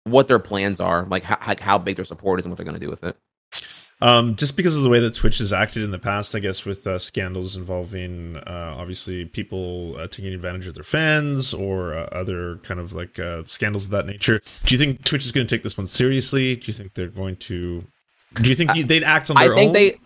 what 0.06 0.27
their 0.27 0.39
plans 0.39 0.80
are, 0.80 1.06
like 1.10 1.23
how 1.23 1.38
like 1.47 1.60
how 1.60 1.77
big 1.77 1.97
their 1.97 2.06
support 2.06 2.39
is 2.39 2.45
and 2.45 2.51
what 2.51 2.58
they're 2.58 2.65
going 2.65 2.80
to 2.80 2.86
do 2.86 2.89
with 2.89 3.03
it. 3.03 3.15
Um, 3.99 4.36
just 4.36 4.55
because 4.55 4.77
of 4.77 4.83
the 4.83 4.89
way 4.89 4.99
that 4.99 5.15
Twitch 5.15 5.39
has 5.39 5.51
acted 5.51 5.81
in 5.83 5.89
the 5.89 5.97
past, 5.97 6.36
I 6.36 6.39
guess, 6.39 6.65
with 6.65 6.86
uh, 6.86 6.99
scandals 6.99 7.55
involving 7.57 8.38
uh, 8.38 8.75
obviously 8.77 9.25
people 9.25 9.95
uh, 9.97 10.07
taking 10.07 10.33
advantage 10.33 10.67
of 10.67 10.75
their 10.75 10.83
fans 10.83 11.51
or 11.53 11.95
uh, 11.95 12.03
other 12.12 12.57
kind 12.57 12.79
of 12.79 12.93
like 12.93 13.17
uh, 13.17 13.43
scandals 13.45 13.86
of 13.86 13.91
that 13.91 14.05
nature. 14.05 14.39
Do 14.65 14.75
you 14.75 14.79
think 14.79 15.03
Twitch 15.03 15.25
is 15.25 15.31
going 15.31 15.47
to 15.47 15.55
take 15.55 15.63
this 15.63 15.77
one 15.77 15.88
seriously? 15.88 16.55
Do 16.55 16.67
you 16.67 16.73
think 16.73 16.93
they're 16.93 17.07
going 17.07 17.38
to? 17.38 17.83
Do 18.36 18.49
you 18.49 18.55
think 18.55 18.75
you, 18.75 18.83
they'd 18.83 19.03
act 19.03 19.31
on 19.31 19.36
their 19.38 19.53
I 19.53 19.55
think 19.55 19.67
own? 19.69 19.73
they 19.73 19.99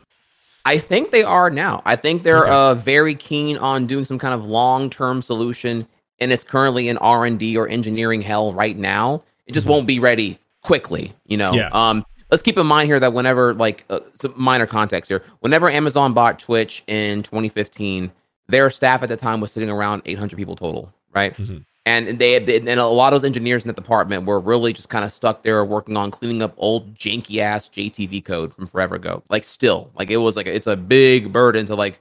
I 0.63 0.77
think 0.77 1.11
they 1.11 1.23
are 1.23 1.49
now. 1.49 1.81
I 1.85 1.97
think 1.97 2.23
they're 2.23 2.43
Okay. 2.43 2.51
uh 2.51 2.75
very 2.75 3.15
keen 3.15 3.57
on 3.57 3.87
doing 3.87 4.05
some 4.05 4.19
kind 4.19 4.33
of 4.33 4.45
long-term 4.45 5.21
solution 5.21 5.85
and 6.19 6.31
it's 6.31 6.43
currently 6.45 6.87
in 6.87 6.97
R&D 6.99 7.57
or 7.57 7.67
engineering 7.67 8.21
hell 8.21 8.53
right 8.53 8.77
now. 8.77 9.23
It 9.47 9.53
just 9.53 9.65
Mhm. 9.65 9.71
won't 9.71 9.87
be 9.87 9.99
ready 9.99 10.39
quickly, 10.61 11.13
you 11.25 11.35
know. 11.35 11.51
Yeah. 11.51 11.69
Um 11.73 12.05
let's 12.31 12.41
keep 12.41 12.57
in 12.57 12.65
mind 12.65 12.87
here 12.87 12.99
that 12.99 13.13
whenever 13.13 13.53
like 13.53 13.83
uh, 13.89 13.99
some 14.15 14.33
minor 14.35 14.65
context 14.65 15.09
here, 15.09 15.23
whenever 15.41 15.69
Amazon 15.69 16.13
bought 16.13 16.39
Twitch 16.39 16.83
in 16.87 17.21
2015, 17.23 18.11
their 18.47 18.69
staff 18.69 19.03
at 19.03 19.09
the 19.09 19.17
time 19.17 19.41
was 19.41 19.51
sitting 19.51 19.69
around 19.69 20.01
800 20.05 20.37
people 20.37 20.55
total, 20.55 20.91
right? 21.13 21.35
Mhm. 21.35 21.65
And 21.85 22.19
they, 22.19 22.37
they 22.37 22.57
and 22.57 22.69
a 22.69 22.85
lot 22.85 23.11
of 23.11 23.21
those 23.21 23.25
engineers 23.25 23.63
in 23.63 23.67
the 23.67 23.73
department 23.73 24.25
were 24.25 24.39
really 24.39 24.71
just 24.71 24.89
kind 24.89 25.03
of 25.03 25.11
stuck 25.11 25.41
there 25.41 25.65
working 25.65 25.97
on 25.97 26.11
cleaning 26.11 26.43
up 26.43 26.53
old 26.57 26.93
janky 26.93 27.39
ass 27.39 27.69
JTV 27.69 28.23
code 28.23 28.53
from 28.53 28.67
forever 28.67 28.95
ago. 28.95 29.23
Like 29.29 29.43
still, 29.43 29.89
like 29.97 30.11
it 30.11 30.17
was 30.17 30.35
like 30.35 30.45
it's 30.45 30.67
a 30.67 30.75
big 30.75 31.33
burden 31.33 31.65
to 31.65 31.75
like 31.75 31.99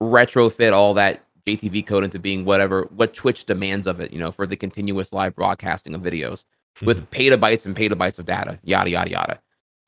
retrofit 0.00 0.72
all 0.72 0.94
that 0.94 1.24
JTV 1.46 1.84
code 1.86 2.04
into 2.04 2.20
being 2.20 2.44
whatever 2.44 2.88
what 2.94 3.12
Twitch 3.12 3.46
demands 3.46 3.88
of 3.88 4.00
it, 4.00 4.12
you 4.12 4.18
know, 4.20 4.30
for 4.30 4.46
the 4.46 4.56
continuous 4.56 5.12
live 5.12 5.34
broadcasting 5.34 5.94
of 5.94 6.02
videos 6.02 6.44
with 6.84 7.10
petabytes 7.10 7.66
and 7.66 7.74
petabytes 7.74 8.18
of 8.20 8.26
data, 8.26 8.58
yada 8.62 8.90
yada 8.90 9.10
yada. 9.10 9.40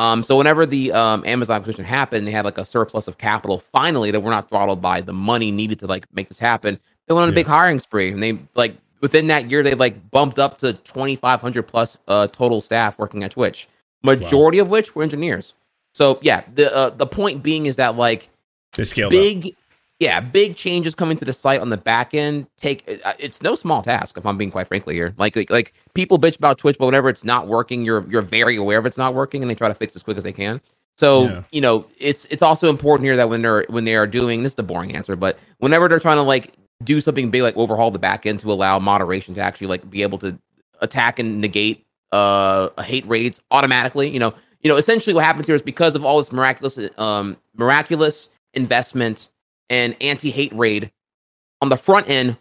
Um, 0.03 0.25
so 0.25 0.37
whenever 0.37 0.67
the 0.67 0.91
um, 0.93 1.23
Amazon 1.25 1.57
acquisition 1.57 1.85
happened, 1.85 2.27
they 2.27 2.33
had 2.33 2.45
like 2.45 2.59
a 2.59 2.65
surplus 2.65 3.07
of 3.07 3.19
capital. 3.19 3.61
Finally, 3.61 4.11
that 4.11 4.21
were 4.21 4.31
not 4.31 4.49
throttled 4.49 4.83
by 4.83 5.01
the 5.01 5.12
money 5.12 5.53
needed 5.53 5.79
to 5.79 5.87
like 5.87 6.07
make 6.12 6.29
this 6.29 6.41
happen. 6.41 6.79
They 7.07 7.15
went 7.15 7.23
on 7.23 7.29
a 7.29 7.33
Yeah. 7.33 7.37
big 7.37 7.47
hiring 7.47 7.79
spree, 7.79 8.11
and 8.11 8.21
they 8.21 8.38
like 8.57 8.77
within 9.00 9.29
that 9.29 9.48
year 9.48 9.63
they 9.63 9.75
like 9.75 10.11
bumped 10.11 10.40
up 10.40 10.59
to 10.59 10.73
twenty 10.73 11.15
five 11.15 11.40
hundred 11.40 11.63
plus 11.65 11.96
uh, 12.09 12.27
total 12.29 12.61
staff 12.61 12.98
working 12.98 13.23
at 13.23 13.31
Twitch. 13.31 13.69
Majority 14.03 14.59
of 14.59 14.69
which 14.69 14.96
were 14.96 15.05
engineers. 15.05 15.55
So 15.94 16.19
yeah, 16.23 16.42
the 16.55 16.75
uh, 16.75 16.90
the 16.90 17.07
point 17.07 17.42
being 17.42 17.67
is 17.67 17.77
that 17.77 17.96
like 17.96 18.29
scaled 18.88 19.13
up. 19.46 19.55
Yeah 20.03 20.21
big 20.21 20.57
changes 20.57 20.94
coming 20.94 21.17
to 21.17 21.25
the 21.27 21.35
site 21.35 21.61
on 21.61 21.71
the 21.71 21.79
back 21.79 22.15
end 22.15 22.46
take 22.59 23.00
uh, 23.05 23.15
it's 23.19 23.42
no 23.42 23.55
small 23.57 23.83
task 23.83 24.19
if 24.19 24.27
i'm 24.27 24.38
being 24.38 24.53
quite 24.53 24.69
frankly 24.69 24.94
here 24.94 25.15
like, 25.19 25.37
like 25.37 25.50
like 25.50 25.75
people 25.94 26.19
bitch 26.19 26.37
about 26.38 26.59
twitch 26.59 26.79
but 26.79 26.87
whenever 26.87 27.09
it's 27.11 27.25
not 27.25 27.48
working 27.48 27.85
you're 27.85 28.09
you're 28.11 28.23
very 28.23 28.57
aware 28.57 28.79
of 28.79 28.87
it's 28.87 28.98
not 28.98 29.15
working 29.15 29.42
and 29.42 29.50
they 29.50 29.57
try 29.57 29.69
to 29.69 29.75
fix 29.75 29.92
it 29.94 29.96
as 29.96 30.05
quick 30.05 30.19
as 30.19 30.25
they 30.25 30.33
can 30.33 30.61
So 30.98 31.25
Yeah. 31.25 31.42
you 31.53 31.63
know, 31.63 31.87
it's 31.98 32.27
it's 32.27 32.42
also 32.42 32.71
important 32.71 33.07
here 33.07 33.17
that 33.17 33.31
when 33.31 33.42
they're 33.42 33.67
when 33.71 33.85
they 33.85 33.96
are 33.96 34.09
doing 34.09 34.44
this 34.44 34.53
is 34.53 34.57
the 34.57 34.65
boring 34.65 34.96
answer, 34.96 35.17
but 35.17 35.38
whenever 35.59 35.88
they're 35.88 36.00
trying 36.00 36.19
to 36.19 36.23
like 36.25 36.55
do 36.85 37.00
something 37.00 37.31
big 37.31 37.42
like 37.42 37.57
overhaul 37.57 37.90
the 37.92 38.00
back 38.00 38.27
end 38.27 38.40
to 38.40 38.53
allow 38.53 38.79
moderation 38.81 39.35
to 39.37 39.42
actually 39.42 39.69
like 39.69 39.88
be 39.90 40.03
able 40.03 40.19
to 40.21 40.38
attack 40.83 41.19
and 41.21 41.40
negate 41.40 41.85
uh 42.13 42.71
hate 42.83 43.07
raids 43.09 43.40
automatically, 43.53 44.11
you 44.11 44.21
know, 44.21 44.35
you 44.63 44.71
know, 44.71 44.79
essentially 44.79 45.15
what 45.15 45.25
happens 45.25 45.46
here 45.48 45.57
is 45.57 45.63
because 45.63 45.96
of 45.96 46.05
all 46.05 46.19
this 46.19 46.33
miraculous 46.33 46.79
um 46.98 47.37
miraculous 47.57 48.31
investment 48.55 49.29
and 49.71 49.96
anti-hate 50.00 50.52
raid 50.54 50.90
on 51.60 51.69
the 51.69 51.77
front 51.77 52.08
end, 52.08 52.37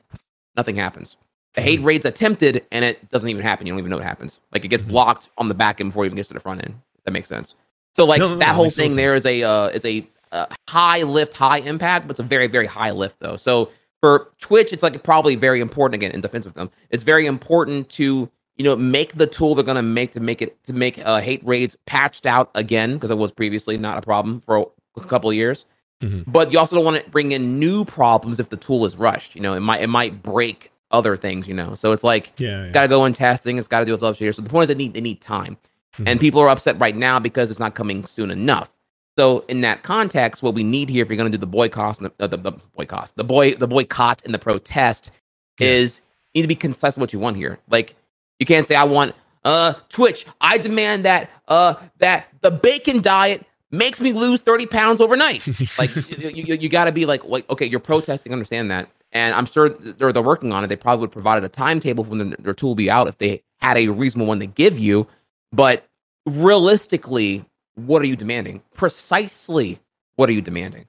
nothing 0.55 0.75
happens. 0.75 1.17
The 1.53 1.61
hate 1.61 1.81
raid's 1.83 2.05
attempted 2.05 2.65
and 2.71 2.85
it 2.85 3.09
doesn't 3.11 3.29
even 3.29 3.43
happen. 3.43 3.67
You 3.67 3.73
don't 3.73 3.79
even 3.79 3.89
know 3.91 3.97
what 3.97 4.05
happens. 4.05 4.39
Like 4.53 4.63
it 4.63 4.69
gets 4.69 4.83
Mhm. 4.83 4.89
blocked 4.89 5.29
on 5.37 5.47
the 5.47 5.53
back 5.53 5.81
end 5.81 5.89
before 5.89 6.05
it 6.05 6.07
even 6.07 6.15
gets 6.15 6.29
to 6.29 6.33
the 6.33 6.39
front 6.39 6.63
end. 6.63 6.75
That 7.05 7.11
makes 7.11 7.27
sense. 7.27 7.55
So 7.95 8.05
like 8.05 8.19
No, 8.19 8.27
no, 8.27 8.33
no, 8.33 8.39
that 8.39 8.45
that 8.47 8.55
whole 8.55 8.69
thing 8.69 8.95
there 8.95 9.15
is 9.15 9.25
a 9.25 9.43
uh, 9.43 9.67
is 9.67 9.83
a 9.83 10.07
uh, 10.31 10.45
high 10.69 11.03
lift, 11.03 11.33
high 11.33 11.57
impact, 11.57 12.07
but 12.07 12.11
it's 12.11 12.19
a 12.21 12.23
very 12.23 12.47
very 12.47 12.67
high 12.67 12.91
lift 12.91 13.19
though. 13.19 13.35
So 13.35 13.69
for 13.99 14.29
Twitch, 14.39 14.71
it's 14.71 14.81
like 14.81 15.01
probably 15.03 15.35
very 15.35 15.59
important 15.59 15.95
again 15.95 16.11
in 16.11 16.21
defense 16.21 16.45
of 16.45 16.53
them. 16.53 16.69
It's 16.89 17.03
very 17.03 17.25
important 17.25 17.89
to 17.91 18.29
you 18.55 18.63
know 18.63 18.77
make 18.77 19.15
the 19.15 19.27
tool 19.27 19.55
they're 19.55 19.65
gonna 19.65 19.81
make 19.83 20.13
to 20.13 20.21
make 20.21 20.41
it 20.41 20.63
to 20.65 20.73
make 20.73 21.05
uh, 21.05 21.19
hate 21.19 21.45
raids 21.45 21.75
patched 21.85 22.25
out 22.25 22.49
again 22.55 22.93
because 22.93 23.11
it 23.11 23.17
was 23.17 23.31
previously 23.31 23.77
not 23.77 23.97
a 23.97 24.01
problem 24.01 24.39
for 24.39 24.71
a 24.95 25.01
couple 25.01 25.29
of 25.29 25.35
years. 25.35 25.65
Mhm. 26.01 26.23
But 26.27 26.51
you 26.51 26.59
also 26.59 26.75
don't 26.75 26.85
want 26.85 27.03
to 27.03 27.09
bring 27.11 27.31
in 27.31 27.59
new 27.59 27.85
problems 27.85 28.39
if 28.39 28.49
the 28.49 28.57
tool 28.57 28.85
is 28.85 28.97
rushed. 28.97 29.35
You 29.35 29.41
know, 29.41 29.53
it 29.53 29.59
might 29.61 29.81
it 29.81 29.87
might 29.87 30.21
break 30.23 30.71
other 30.91 31.15
things. 31.15 31.47
You 31.47 31.53
know, 31.53 31.75
so 31.75 31.91
it's 31.91 32.03
like 32.03 32.31
Yeah, 32.37 32.65
yeah. 32.65 32.71
got 32.71 32.81
to 32.83 32.87
go 32.87 33.05
in 33.05 33.13
testing. 33.13 33.57
It's 33.57 33.67
got 33.67 33.79
to 33.81 33.85
do 33.85 33.91
with 33.91 34.01
love 34.01 34.17
share. 34.17 34.33
So 34.33 34.41
the 34.41 34.49
point 34.49 34.63
is, 34.63 34.67
they 34.69 34.75
need 34.75 34.93
they 34.93 35.01
need 35.01 35.21
time, 35.21 35.57
Mhm. 35.97 36.03
and 36.07 36.19
people 36.19 36.41
are 36.41 36.49
upset 36.49 36.79
right 36.79 36.95
now 36.95 37.19
because 37.19 37.49
it's 37.51 37.59
not 37.59 37.75
coming 37.75 38.05
soon 38.05 38.31
enough. 38.31 38.69
So 39.17 39.43
in 39.47 39.61
that 39.61 39.83
context, 39.83 40.41
what 40.41 40.53
we 40.53 40.63
need 40.63 40.89
here, 40.89 41.03
if 41.03 41.09
you're 41.09 41.17
going 41.17 41.31
to 41.31 41.37
do 41.37 41.41
the 41.41 41.45
boycott, 41.45 41.99
and 41.99 42.07
the, 42.17 42.23
uh, 42.23 42.27
the, 42.27 42.37
the 42.37 42.51
boycott, 42.75 43.11
the 43.17 43.23
boy, 43.25 43.53
the 43.55 43.67
boycott 43.67 44.23
and 44.25 44.33
the 44.33 44.39
protest, 44.39 45.11
Yeah. 45.59 45.67
is 45.67 46.01
you 46.33 46.39
need 46.39 46.43
to 46.43 46.47
be 46.47 46.55
concise 46.55 46.95
with 46.95 47.01
what 47.01 47.13
you 47.13 47.19
want 47.19 47.35
here. 47.37 47.59
Like 47.69 47.95
you 48.39 48.45
can't 48.45 48.65
say 48.65 48.75
I 48.75 48.85
want 48.85 49.13
uh 49.43 49.73
Twitch. 49.89 50.25
I 50.39 50.57
demand 50.57 51.05
that 51.05 51.29
uh 51.47 51.75
that 51.99 52.27
the 52.41 52.51
bacon 52.51 53.01
diet 53.01 53.45
makes 53.71 54.01
me 54.01 54.13
lose 54.13 54.41
30 54.41 54.65
pounds 54.67 55.01
overnight. 55.01 55.47
like 55.79 55.95
you, 55.95 56.29
you, 56.29 56.55
you 56.55 56.69
got 56.69 56.85
to 56.85 56.91
be 56.91 57.05
like 57.05 57.23
like 57.25 57.49
okay, 57.49 57.65
you're 57.65 57.79
protesting, 57.79 58.33
understand 58.33 58.69
that. 58.71 58.89
And 59.13 59.35
I'm 59.35 59.45
sure 59.45 59.69
they're, 59.69 60.13
they're 60.13 60.21
working 60.21 60.51
on 60.53 60.63
it. 60.63 60.67
They 60.67 60.75
probably 60.75 61.01
would 61.01 61.11
provide 61.11 61.43
a 61.43 61.49
timetable 61.49 62.03
for 62.03 62.11
when 62.11 62.29
their, 62.29 62.37
their 62.39 62.53
tool 62.53 62.69
will 62.69 62.75
be 62.75 62.89
out 62.89 63.07
if 63.07 63.17
they 63.17 63.43
had 63.59 63.77
a 63.77 63.87
reasonable 63.89 64.27
one 64.27 64.39
to 64.39 64.45
give 64.45 64.79
you. 64.79 65.05
But 65.51 65.85
realistically, 66.25 67.43
what 67.75 68.01
are 68.01 68.05
you 68.05 68.15
demanding? 68.15 68.61
Precisely 68.73 69.79
what 70.15 70.29
are 70.29 70.33
you 70.33 70.41
demanding? 70.41 70.85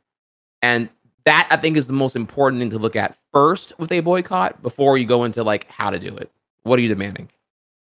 And 0.61 0.89
that 1.24 1.49
I 1.51 1.57
think 1.57 1.76
is 1.76 1.87
the 1.87 1.93
most 1.93 2.16
important 2.16 2.61
thing 2.61 2.70
to 2.70 2.78
look 2.78 2.97
at 2.97 3.16
first 3.33 3.72
with 3.78 3.91
a 3.93 4.01
boycott 4.01 4.62
before 4.62 4.99
you 4.99 5.07
go 5.07 5.24
into 5.24 5.43
like 5.43 5.68
how 5.68 5.91
to 5.91 5.99
do 5.99 6.16
it. 6.16 6.30
What 6.62 6.78
are 6.78 6.83
you 6.83 6.89
demanding? 6.89 7.28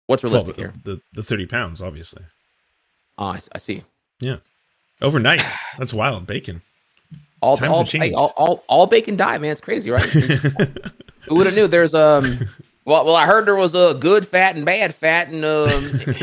What's 0.07 0.23
Well, 0.23 0.31
realistic 0.31 0.55
the, 0.55 0.61
here? 0.61 0.73
the 0.83 1.01
the 1.13 1.23
thirty 1.23 1.45
pounds, 1.45 1.81
obviously. 1.81 2.23
Ah, 3.17 3.33
I 3.33 3.39
I 3.53 3.57
see. 3.57 3.83
Overnight. 5.01 5.43
That's 5.77 5.93
wild. 5.93 6.27
Bacon. 6.27 6.61
All, 7.41 7.55
Times 7.55 7.71
all, 7.71 7.83
hey, 7.85 7.99
changed. 7.99 8.15
all, 8.17 8.33
all, 8.35 8.63
all 8.67 8.87
bacon 8.87 9.15
diet, 9.15 9.41
man. 9.41 9.51
It's 9.51 9.61
crazy, 9.61 9.89
right? 9.89 10.03
Who 11.27 11.35
would 11.35 11.45
have 11.45 11.55
knew? 11.55 11.67
There's 11.67 11.93
um, 11.93 12.39
well, 12.85 13.05
well, 13.05 13.15
I 13.15 13.25
heard 13.25 13.45
there 13.45 13.55
was 13.55 13.75
a 13.75 13.93
good 13.93 14.27
fat 14.27 14.55
and 14.55 14.65
bad 14.65 14.93
fat, 14.93 15.29
and 15.29 15.45
um, 15.45 15.69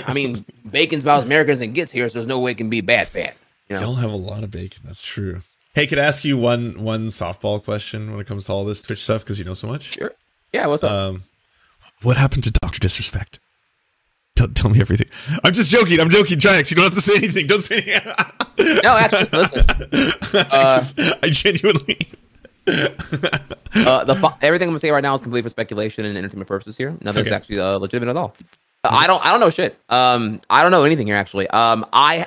I 0.07 0.13
mean, 0.13 0.45
bacon's 0.71 1.05
about 1.05 1.21
as 1.21 1.25
American 1.25 1.53
as 1.53 1.61
it 1.63 1.69
gets 1.69 1.91
here, 1.91 2.09
so 2.09 2.19
there's 2.19 2.27
no 2.27 2.39
way 2.39 2.51
it 2.51 2.59
can 2.59 2.69
be 2.69 2.83
bad 2.83 3.09
fat. 3.09 3.35
You 3.69 3.77
know, 3.77 3.83
Y'all 3.83 3.95
have 3.95 4.13
a 4.13 4.17
lot 4.17 4.45
of 4.45 4.51
bacon. 4.51 4.83
That's 4.85 5.03
true. 5.03 5.41
Hey, 5.75 5.87
could 5.87 5.99
I 5.99 6.05
ask 6.05 6.25
you 6.25 6.37
one 6.37 6.83
one 6.83 7.07
softball 7.07 7.63
question 7.63 8.11
when 8.11 8.21
it 8.21 8.27
comes 8.27 8.47
to 8.47 8.53
all 8.53 8.65
this 8.65 8.83
Twitch 8.83 9.03
stuff 9.03 9.23
because 9.23 9.39
you 9.39 9.45
know 9.45 9.55
so 9.55 9.69
much? 9.69 9.95
sure. 9.95 10.13
Yeah, 10.53 10.67
what's 10.67 10.83
up? 10.83 10.91
Um, 10.91 11.25
what 12.03 12.17
happened 12.17 12.45
to 12.45 12.51
Doctor 12.51 12.79
Disrespect? 12.81 13.39
Tell, 14.37 14.49
tell 14.49 14.71
me 14.71 14.81
everything. 14.81 15.09
I'm 15.45 15.53
just 15.53 15.71
joking. 15.71 15.99
I'm 15.99 16.11
joking, 16.11 16.39
Giants. 16.39 16.71
You 16.71 16.77
don't 16.77 16.85
have 16.85 16.95
to 16.95 17.01
say 17.01 17.15
anything. 17.17 17.47
Don't 17.47 17.63
say 17.63 17.81
anything. 17.81 18.81
no, 18.85 18.97
actually, 18.97 19.39
listen. 19.39 19.65
Uh, 20.53 20.75
'Cause 20.77 20.95
I 21.23 21.31
genuinely. 21.31 21.99
Uh, 22.69 24.05
the 24.05 24.15
fu- 24.15 24.29
everything 24.43 24.69
I'm 24.69 24.73
gonna 24.73 24.79
say 24.81 24.91
right 24.91 25.03
now 25.03 25.15
is 25.15 25.21
completely 25.21 25.43
for 25.47 25.51
speculation 25.51 26.05
and 26.05 26.17
entertainment 26.17 26.49
purposes 26.49 26.77
here. 26.77 26.97
Nothing's 27.03 27.27
Okay. 27.29 27.37
actually 27.37 27.59
uh, 27.61 27.79
legitimate 27.79 28.11
at 28.11 28.17
all. 28.17 28.35
Uh, 28.85 28.89
I 28.91 29.07
don't. 29.07 29.25
I 29.25 29.31
don't 29.31 29.41
know 29.41 29.51
shit. 29.51 29.79
Um, 29.89 30.41
I 30.51 30.63
don't 30.63 30.71
know 30.71 30.85
anything 30.85 31.07
here 31.07 31.17
actually. 31.17 31.49
Um, 31.49 31.87
I 31.93 32.27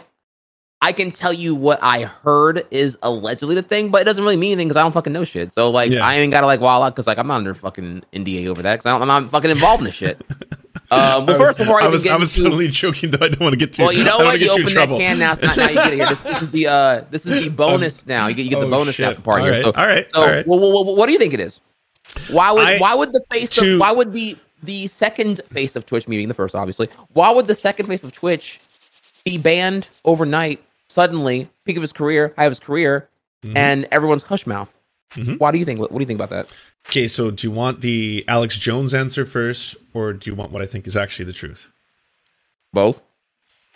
I 0.82 0.92
can 0.94 1.12
tell 1.12 1.34
you 1.34 1.56
what 1.56 1.80
I 1.82 2.04
heard 2.04 2.66
is 2.72 2.98
allegedly 3.04 3.56
the 3.56 3.62
thing, 3.64 3.90
but 3.90 4.02
it 4.02 4.06
doesn't 4.06 4.24
really 4.24 4.38
mean 4.38 4.54
anything 4.54 4.68
because 4.70 4.78
I 4.78 4.82
don't 4.84 4.94
fucking 4.94 5.12
know 5.14 5.24
shit. 5.26 5.52
So 5.52 5.70
like, 5.70 5.92
Yeah. 5.92 6.06
I 6.08 6.16
ain't 6.16 6.32
gotta 6.32 6.48
like 6.48 6.62
wild 6.62 6.84
out 6.84 6.96
because 6.96 7.06
like 7.08 7.18
I'm 7.18 7.28
not 7.28 7.36
under 7.38 7.54
fucking 7.54 8.04
NDA 8.14 8.48
over 8.48 8.62
that 8.62 8.80
because 8.80 8.86
I'm 9.02 9.08
not 9.08 9.30
fucking 9.30 9.52
involved 9.52 9.82
in 9.82 9.86
this 9.86 9.96
shit. 9.96 10.20
Um, 10.92 11.26
well, 11.28 11.36
I 11.36 11.38
was, 11.38 11.38
first 11.38 11.58
before 11.60 11.82
I, 11.82 11.86
I 11.86 11.88
was, 11.88 12.08
I 12.08 12.16
was 12.18 12.36
totally 12.36 12.68
joking, 12.68 13.12
though. 13.12 13.24
I 13.24 13.30
don't 13.30 13.42
want 13.42 13.54
to 13.54 13.58
get 13.58 13.74
too. 13.74 13.84
well, 13.84 13.94
you 13.94 14.04
know 14.04 14.18
I 14.18 14.24
what? 14.24 14.40
You 14.40 14.48
get 14.48 14.58
you 14.58 14.64
in 14.64 14.64
open 14.64 14.66
that 14.66 14.72
trouble. 14.74 14.98
can 14.98 15.20
now. 15.20 15.34
It's 15.34 15.42
not, 15.44 15.58
now 15.58 15.68
you 15.70 15.76
get 15.76 15.94
it. 15.94 15.98
This, 16.00 16.20
this 16.24 16.42
is 16.42 16.50
the 16.52 16.68
uh, 16.68 17.04
this 17.12 17.26
is 17.28 17.44
the 17.44 17.50
bonus 17.56 18.06
now. 18.08 18.28
You 18.28 18.34
get 18.36 18.44
you 18.46 18.50
get 18.50 18.60
the 18.60 18.66
Oh, 18.66 18.72
bonus 18.72 18.96
shit. 18.96 19.08
after 19.08 19.22
party 19.22 19.42
All 19.44 19.54
here. 19.54 19.64
right, 19.64 19.64
So, 19.76 19.80
all 19.82 19.88
right, 19.88 20.12
so 20.12 20.22
all 20.22 20.28
right. 20.28 20.48
well, 20.48 20.60
well, 20.60 20.86
well, 20.86 20.96
what 20.96 21.06
do 21.06 21.14
you 21.14 21.20
think 21.20 21.34
it 21.36 21.40
is? 21.40 21.60
Why 22.32 22.52
would 22.52 22.66
I- 22.66 22.78
why 22.80 22.96
would 22.96 23.14
the 23.14 23.24
face 23.32 23.52
to- 23.52 23.76
of 23.76 23.80
why 23.80 23.92
would 23.92 24.14
the 24.14 24.36
the 24.64 24.88
second 24.88 25.40
face 25.52 25.76
of 25.76 25.86
Twitch, 25.86 26.08
meaning 26.08 26.28
the 26.28 26.34
first, 26.34 26.56
obviously, 26.56 26.90
why 27.14 27.30
would 27.30 27.46
the 27.48 27.56
second 27.56 27.86
face 27.86 28.04
of 28.04 28.12
Twitch 28.12 28.60
be 29.24 29.38
banned 29.38 29.88
overnight, 30.06 30.62
suddenly, 30.90 31.48
peak 31.66 31.76
of 31.78 31.82
his 31.84 31.94
career, 31.94 32.34
high 32.36 32.46
of 32.46 32.52
his 32.52 32.60
career, 32.60 33.08
Mhm. 33.46 33.56
and 33.56 33.88
everyone's 33.92 34.24
hush 34.24 34.48
mouth? 34.48 34.70
Mhm. 35.16 35.40
Why 35.40 35.52
do 35.52 35.58
you 35.58 35.66
think? 35.66 35.80
What, 35.80 35.92
what 35.92 36.00
do 36.00 36.04
you 36.04 36.08
think 36.08 36.20
about 36.20 36.30
that? 36.30 36.56
Okay, 36.90 37.08
so 37.08 37.32
do 37.32 37.48
you 37.48 37.52
want 37.52 37.82
the 37.82 38.24
Alex 38.28 38.58
Jones 38.58 38.94
answer 38.94 39.26
first, 39.26 39.76
or 39.94 40.14
do 40.14 40.30
you 40.30 40.36
want 40.36 40.52
what 40.52 40.62
I 40.62 40.66
think 40.66 40.88
is 40.88 40.96
actually 40.96 41.26
the 41.26 41.34
truth? 41.34 41.72
Both. 42.74 43.02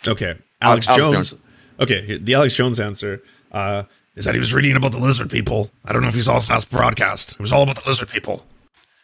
Okay, 0.06 0.36
Alex, 0.60 0.88
Alex 0.88 0.96
Jones. 0.96 1.42
Okay, 1.80 2.18
the 2.18 2.34
Alex 2.34 2.54
Jones 2.54 2.78
answer 2.78 3.22
uh, 3.52 3.84
is 4.14 4.24
that 4.26 4.34
he 4.34 4.38
was 4.38 4.54
reading 4.54 4.76
about 4.76 4.92
the 4.92 4.98
lizard 4.98 5.30
people. 5.30 5.70
I 5.84 5.92
don't 5.92 6.02
know 6.02 6.08
if 6.08 6.14
you 6.16 6.22
saw 6.22 6.36
his 6.36 6.48
last 6.48 6.70
broadcast. 6.70 7.32
It 7.32 7.40
was 7.40 7.52
all 7.52 7.62
about 7.62 7.82
the 7.82 7.88
lizard 7.88 8.08
people. 8.10 8.46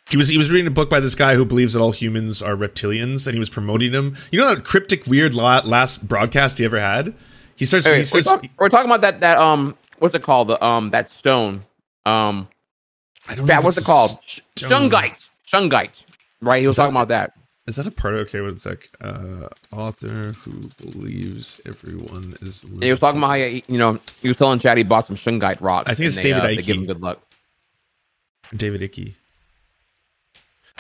He 0.09 0.17
was 0.17 0.29
he 0.29 0.39
was 0.39 0.51
reading 0.51 0.67
a 0.67 0.71
book 0.73 0.91
by 0.91 1.01
this 1.01 1.15
guy 1.15 1.35
who 1.35 1.45
believes 1.45 1.73
that 1.75 1.81
all 1.81 1.93
humans 1.93 2.43
are 2.43 2.55
reptilians, 2.57 3.27
and 3.27 3.35
he 3.35 3.39
was 3.39 3.49
promoting 3.49 3.93
them. 3.93 4.15
You 4.31 4.41
know 4.41 4.55
that 4.55 4.65
cryptic, 4.65 5.07
weird 5.07 5.35
last 5.35 6.07
broadcast 6.07 6.59
he 6.59 6.65
ever 6.65 6.81
had. 6.81 7.15
He 7.57 7.65
starts. 7.65 7.87
Hey, 7.87 8.03
he 8.03 8.07
we're, 8.15 8.23
talk- 8.23 8.45
we're 8.59 8.69
talking 8.69 8.91
about 8.91 9.01
that 9.03 9.21
that 9.21 9.39
um 9.39 9.77
what's 9.99 10.15
it 10.15 10.23
called 10.23 10.49
the 10.49 10.65
um 10.65 10.91
that 10.91 11.11
stone 11.11 11.65
um 12.07 12.49
I 13.29 13.35
don't 13.35 13.47
that 13.47 13.63
what's 13.65 13.79
it 13.79 13.85
called 13.85 14.11
stone. 14.57 14.71
shungite 14.91 15.29
shungite 15.53 16.05
right 16.41 16.61
he 16.61 16.67
was 16.67 16.77
that- 16.77 16.83
talking 16.85 16.97
about 16.97 17.09
that 17.09 17.33
Is 17.67 17.77
that 17.77 17.87
a 17.87 17.91
part? 17.91 18.15
of 18.15 18.21
Okay, 18.27 18.41
one 18.41 18.57
sec. 18.59 18.89
Uh, 19.01 19.47
author 19.71 20.33
who 20.43 20.71
believes 20.83 21.61
everyone 21.67 22.35
is. 22.43 22.65
And 22.65 22.83
he 22.83 22.91
was 22.91 22.99
talking 23.01 23.19
about 23.21 23.29
how 23.31 23.37
he, 23.37 23.63
you 23.69 23.79
know 23.79 24.01
he 24.23 24.29
was 24.29 24.39
telling 24.39 24.59
Chad 24.59 24.79
he 24.79 24.83
bought 24.85 25.07
some 25.07 25.15
shungite 25.17 25.61
rocks. 25.61 25.89
I 25.91 25.95
think 25.95 26.07
it's 26.09 26.17
they, 26.17 26.23
David 26.23 26.43
uh, 26.43 26.47
They 26.47 26.57
Icke. 26.57 26.65
give 26.67 26.77
him 26.79 26.87
good 26.87 27.01
luck. 27.01 27.21
David 28.57 28.83
Icky. 28.83 29.15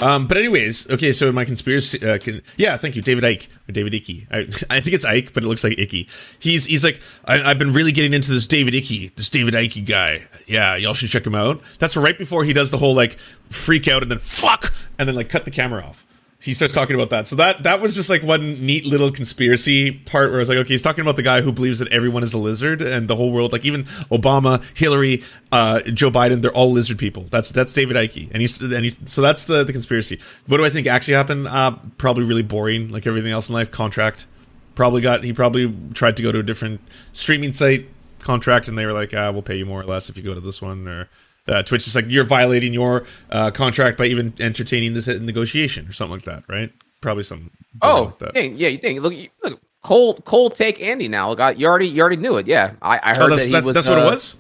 Um, 0.00 0.26
but 0.26 0.36
anyways, 0.36 0.90
okay. 0.90 1.12
So 1.12 1.30
my 1.32 1.44
conspiracy, 1.44 2.04
uh, 2.06 2.18
can, 2.18 2.42
yeah, 2.56 2.76
thank 2.76 2.96
you, 2.96 3.02
David 3.02 3.24
Ike 3.24 3.48
or 3.68 3.72
David 3.72 3.94
Icky. 3.94 4.26
I, 4.30 4.38
I 4.70 4.80
think 4.80 4.94
it's 4.94 5.04
Ike, 5.04 5.32
but 5.32 5.42
it 5.44 5.46
looks 5.46 5.64
like 5.64 5.78
Icky. 5.78 6.08
He's 6.38 6.66
he's 6.66 6.84
like, 6.84 7.00
I, 7.24 7.42
I've 7.42 7.58
been 7.58 7.72
really 7.72 7.92
getting 7.92 8.14
into 8.14 8.32
this 8.32 8.46
David 8.46 8.74
Icky, 8.74 9.08
this 9.16 9.30
David 9.30 9.54
Icke 9.54 9.86
guy. 9.86 10.26
Yeah, 10.46 10.76
y'all 10.76 10.94
should 10.94 11.10
check 11.10 11.26
him 11.26 11.34
out. 11.34 11.62
That's 11.78 11.96
right 11.96 12.16
before 12.16 12.44
he 12.44 12.52
does 12.52 12.70
the 12.70 12.78
whole 12.78 12.94
like 12.94 13.18
freak 13.48 13.88
out 13.88 14.02
and 14.02 14.10
then 14.10 14.18
fuck 14.18 14.72
and 14.98 15.08
then 15.08 15.16
like 15.16 15.28
cut 15.28 15.44
the 15.44 15.50
camera 15.50 15.82
off. 15.82 16.06
He 16.42 16.54
starts 16.54 16.72
talking 16.72 16.94
about 16.94 17.10
that. 17.10 17.26
So 17.26 17.36
that 17.36 17.64
that 17.64 17.82
was 17.82 17.94
just 17.94 18.08
like 18.08 18.22
one 18.22 18.64
neat 18.64 18.86
little 18.86 19.10
conspiracy 19.10 19.90
part 19.92 20.30
where 20.30 20.38
I 20.38 20.40
was 20.40 20.48
like, 20.48 20.56
okay, 20.58 20.70
he's 20.70 20.80
talking 20.80 21.02
about 21.02 21.16
the 21.16 21.22
guy 21.22 21.42
who 21.42 21.52
believes 21.52 21.80
that 21.80 21.88
everyone 21.92 22.22
is 22.22 22.32
a 22.32 22.38
lizard 22.38 22.80
and 22.80 23.08
the 23.08 23.16
whole 23.16 23.30
world, 23.30 23.52
like 23.52 23.66
even 23.66 23.84
Obama, 24.10 24.62
Hillary, 24.76 25.22
uh, 25.52 25.82
Joe 25.82 26.10
Biden, 26.10 26.40
they're 26.40 26.52
all 26.52 26.72
lizard 26.72 26.98
people. 26.98 27.24
That's 27.24 27.52
that's 27.52 27.74
David 27.74 27.96
Icke, 27.96 28.30
and 28.32 28.40
he's 28.40 28.58
and 28.60 28.86
he, 28.86 28.96
so 29.04 29.20
that's 29.20 29.44
the 29.44 29.64
the 29.64 29.72
conspiracy. 29.72 30.18
What 30.46 30.56
do 30.56 30.64
I 30.64 30.70
think 30.70 30.86
actually 30.86 31.14
happened? 31.14 31.46
Uh, 31.46 31.76
probably 31.98 32.24
really 32.24 32.42
boring, 32.42 32.88
like 32.88 33.06
everything 33.06 33.32
else 33.32 33.50
in 33.50 33.54
life. 33.54 33.70
Contract, 33.70 34.26
probably 34.74 35.02
got 35.02 35.22
he 35.22 35.34
probably 35.34 35.74
tried 35.92 36.16
to 36.16 36.22
go 36.22 36.32
to 36.32 36.38
a 36.38 36.42
different 36.42 36.80
streaming 37.12 37.52
site 37.52 37.86
contract, 38.18 38.66
and 38.66 38.78
they 38.78 38.86
were 38.86 38.94
like, 38.94 39.12
ah, 39.14 39.30
we'll 39.30 39.42
pay 39.42 39.56
you 39.56 39.66
more 39.66 39.82
or 39.82 39.84
less 39.84 40.08
if 40.08 40.16
you 40.16 40.22
go 40.22 40.34
to 40.34 40.40
this 40.40 40.62
one 40.62 40.88
or. 40.88 41.08
Uh, 41.50 41.62
Twitch 41.64 41.86
is 41.86 41.96
like 41.96 42.04
you're 42.08 42.24
violating 42.24 42.72
your 42.72 43.04
uh, 43.30 43.50
contract 43.50 43.98
by 43.98 44.06
even 44.06 44.32
entertaining 44.38 44.94
this 44.94 45.08
negotiation 45.08 45.88
or 45.88 45.92
something 45.92 46.12
like 46.16 46.22
that, 46.24 46.44
right? 46.48 46.72
Probably 47.00 47.24
some. 47.24 47.50
Oh, 47.82 48.02
like 48.02 48.18
that. 48.20 48.34
dang, 48.34 48.56
yeah, 48.56 48.68
you 48.68 48.78
think? 48.78 49.00
Look, 49.00 49.14
look, 49.42 49.60
cold, 49.82 50.24
cold 50.24 50.54
take 50.54 50.80
Andy 50.80 51.08
now. 51.08 51.32
Look, 51.32 51.58
you 51.58 51.66
already, 51.66 51.88
you 51.88 52.00
already 52.00 52.16
knew 52.16 52.36
it. 52.36 52.46
Yeah, 52.46 52.74
I, 52.80 53.00
I 53.02 53.08
heard 53.10 53.22
Oh, 53.22 53.28
that's 53.30 53.42
that 53.42 53.46
he 53.48 53.52
that's, 53.52 53.66
was. 53.66 53.74
that's 53.74 53.88
what 53.88 53.98
it 53.98 54.04
uh, 54.04 54.10
was. 54.10 54.36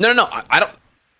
No, 0.00 0.08
no, 0.08 0.14
no. 0.14 0.24
I, 0.24 0.44
I 0.50 0.60
don't. 0.60 0.72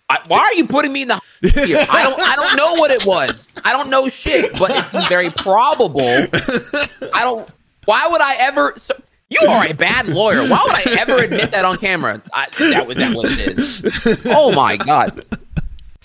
I, 0.09 0.19
why 0.27 0.39
are 0.39 0.53
you 0.55 0.67
putting 0.67 0.91
me 0.91 1.03
in 1.03 1.07
the 1.07 1.15
here? 1.41 1.85
I 1.89 2.03
don't. 2.03 2.19
I 2.19 2.35
don't 2.35 2.57
know 2.57 2.73
what 2.73 2.91
it 2.91 3.05
was. 3.05 3.47
I 3.63 3.71
don't 3.71 3.89
know 3.89 4.09
shit, 4.09 4.51
but 4.59 4.71
it's 4.71 5.07
very 5.07 5.29
probable. 5.29 6.01
I 6.01 7.21
don't. 7.21 7.49
Why 7.85 8.07
would 8.09 8.21
I 8.21 8.35
ever? 8.39 8.73
So, 8.77 8.93
You 9.29 9.39
are 9.49 9.65
a 9.67 9.73
bad 9.73 10.07
lawyer. 10.07 10.41
Why 10.47 10.61
would 10.63 10.73
I 10.73 10.99
ever 10.99 11.23
admit 11.23 11.49
that 11.51 11.65
on 11.65 11.77
camera? 11.77 12.21
I, 12.33 12.47
that 12.71 12.87
was 12.87 12.97
that 12.99 13.15
what 13.15 13.25
it 13.31 13.57
is. 13.57 14.21
Oh 14.27 14.53
my 14.53 14.77
god. 14.77 15.25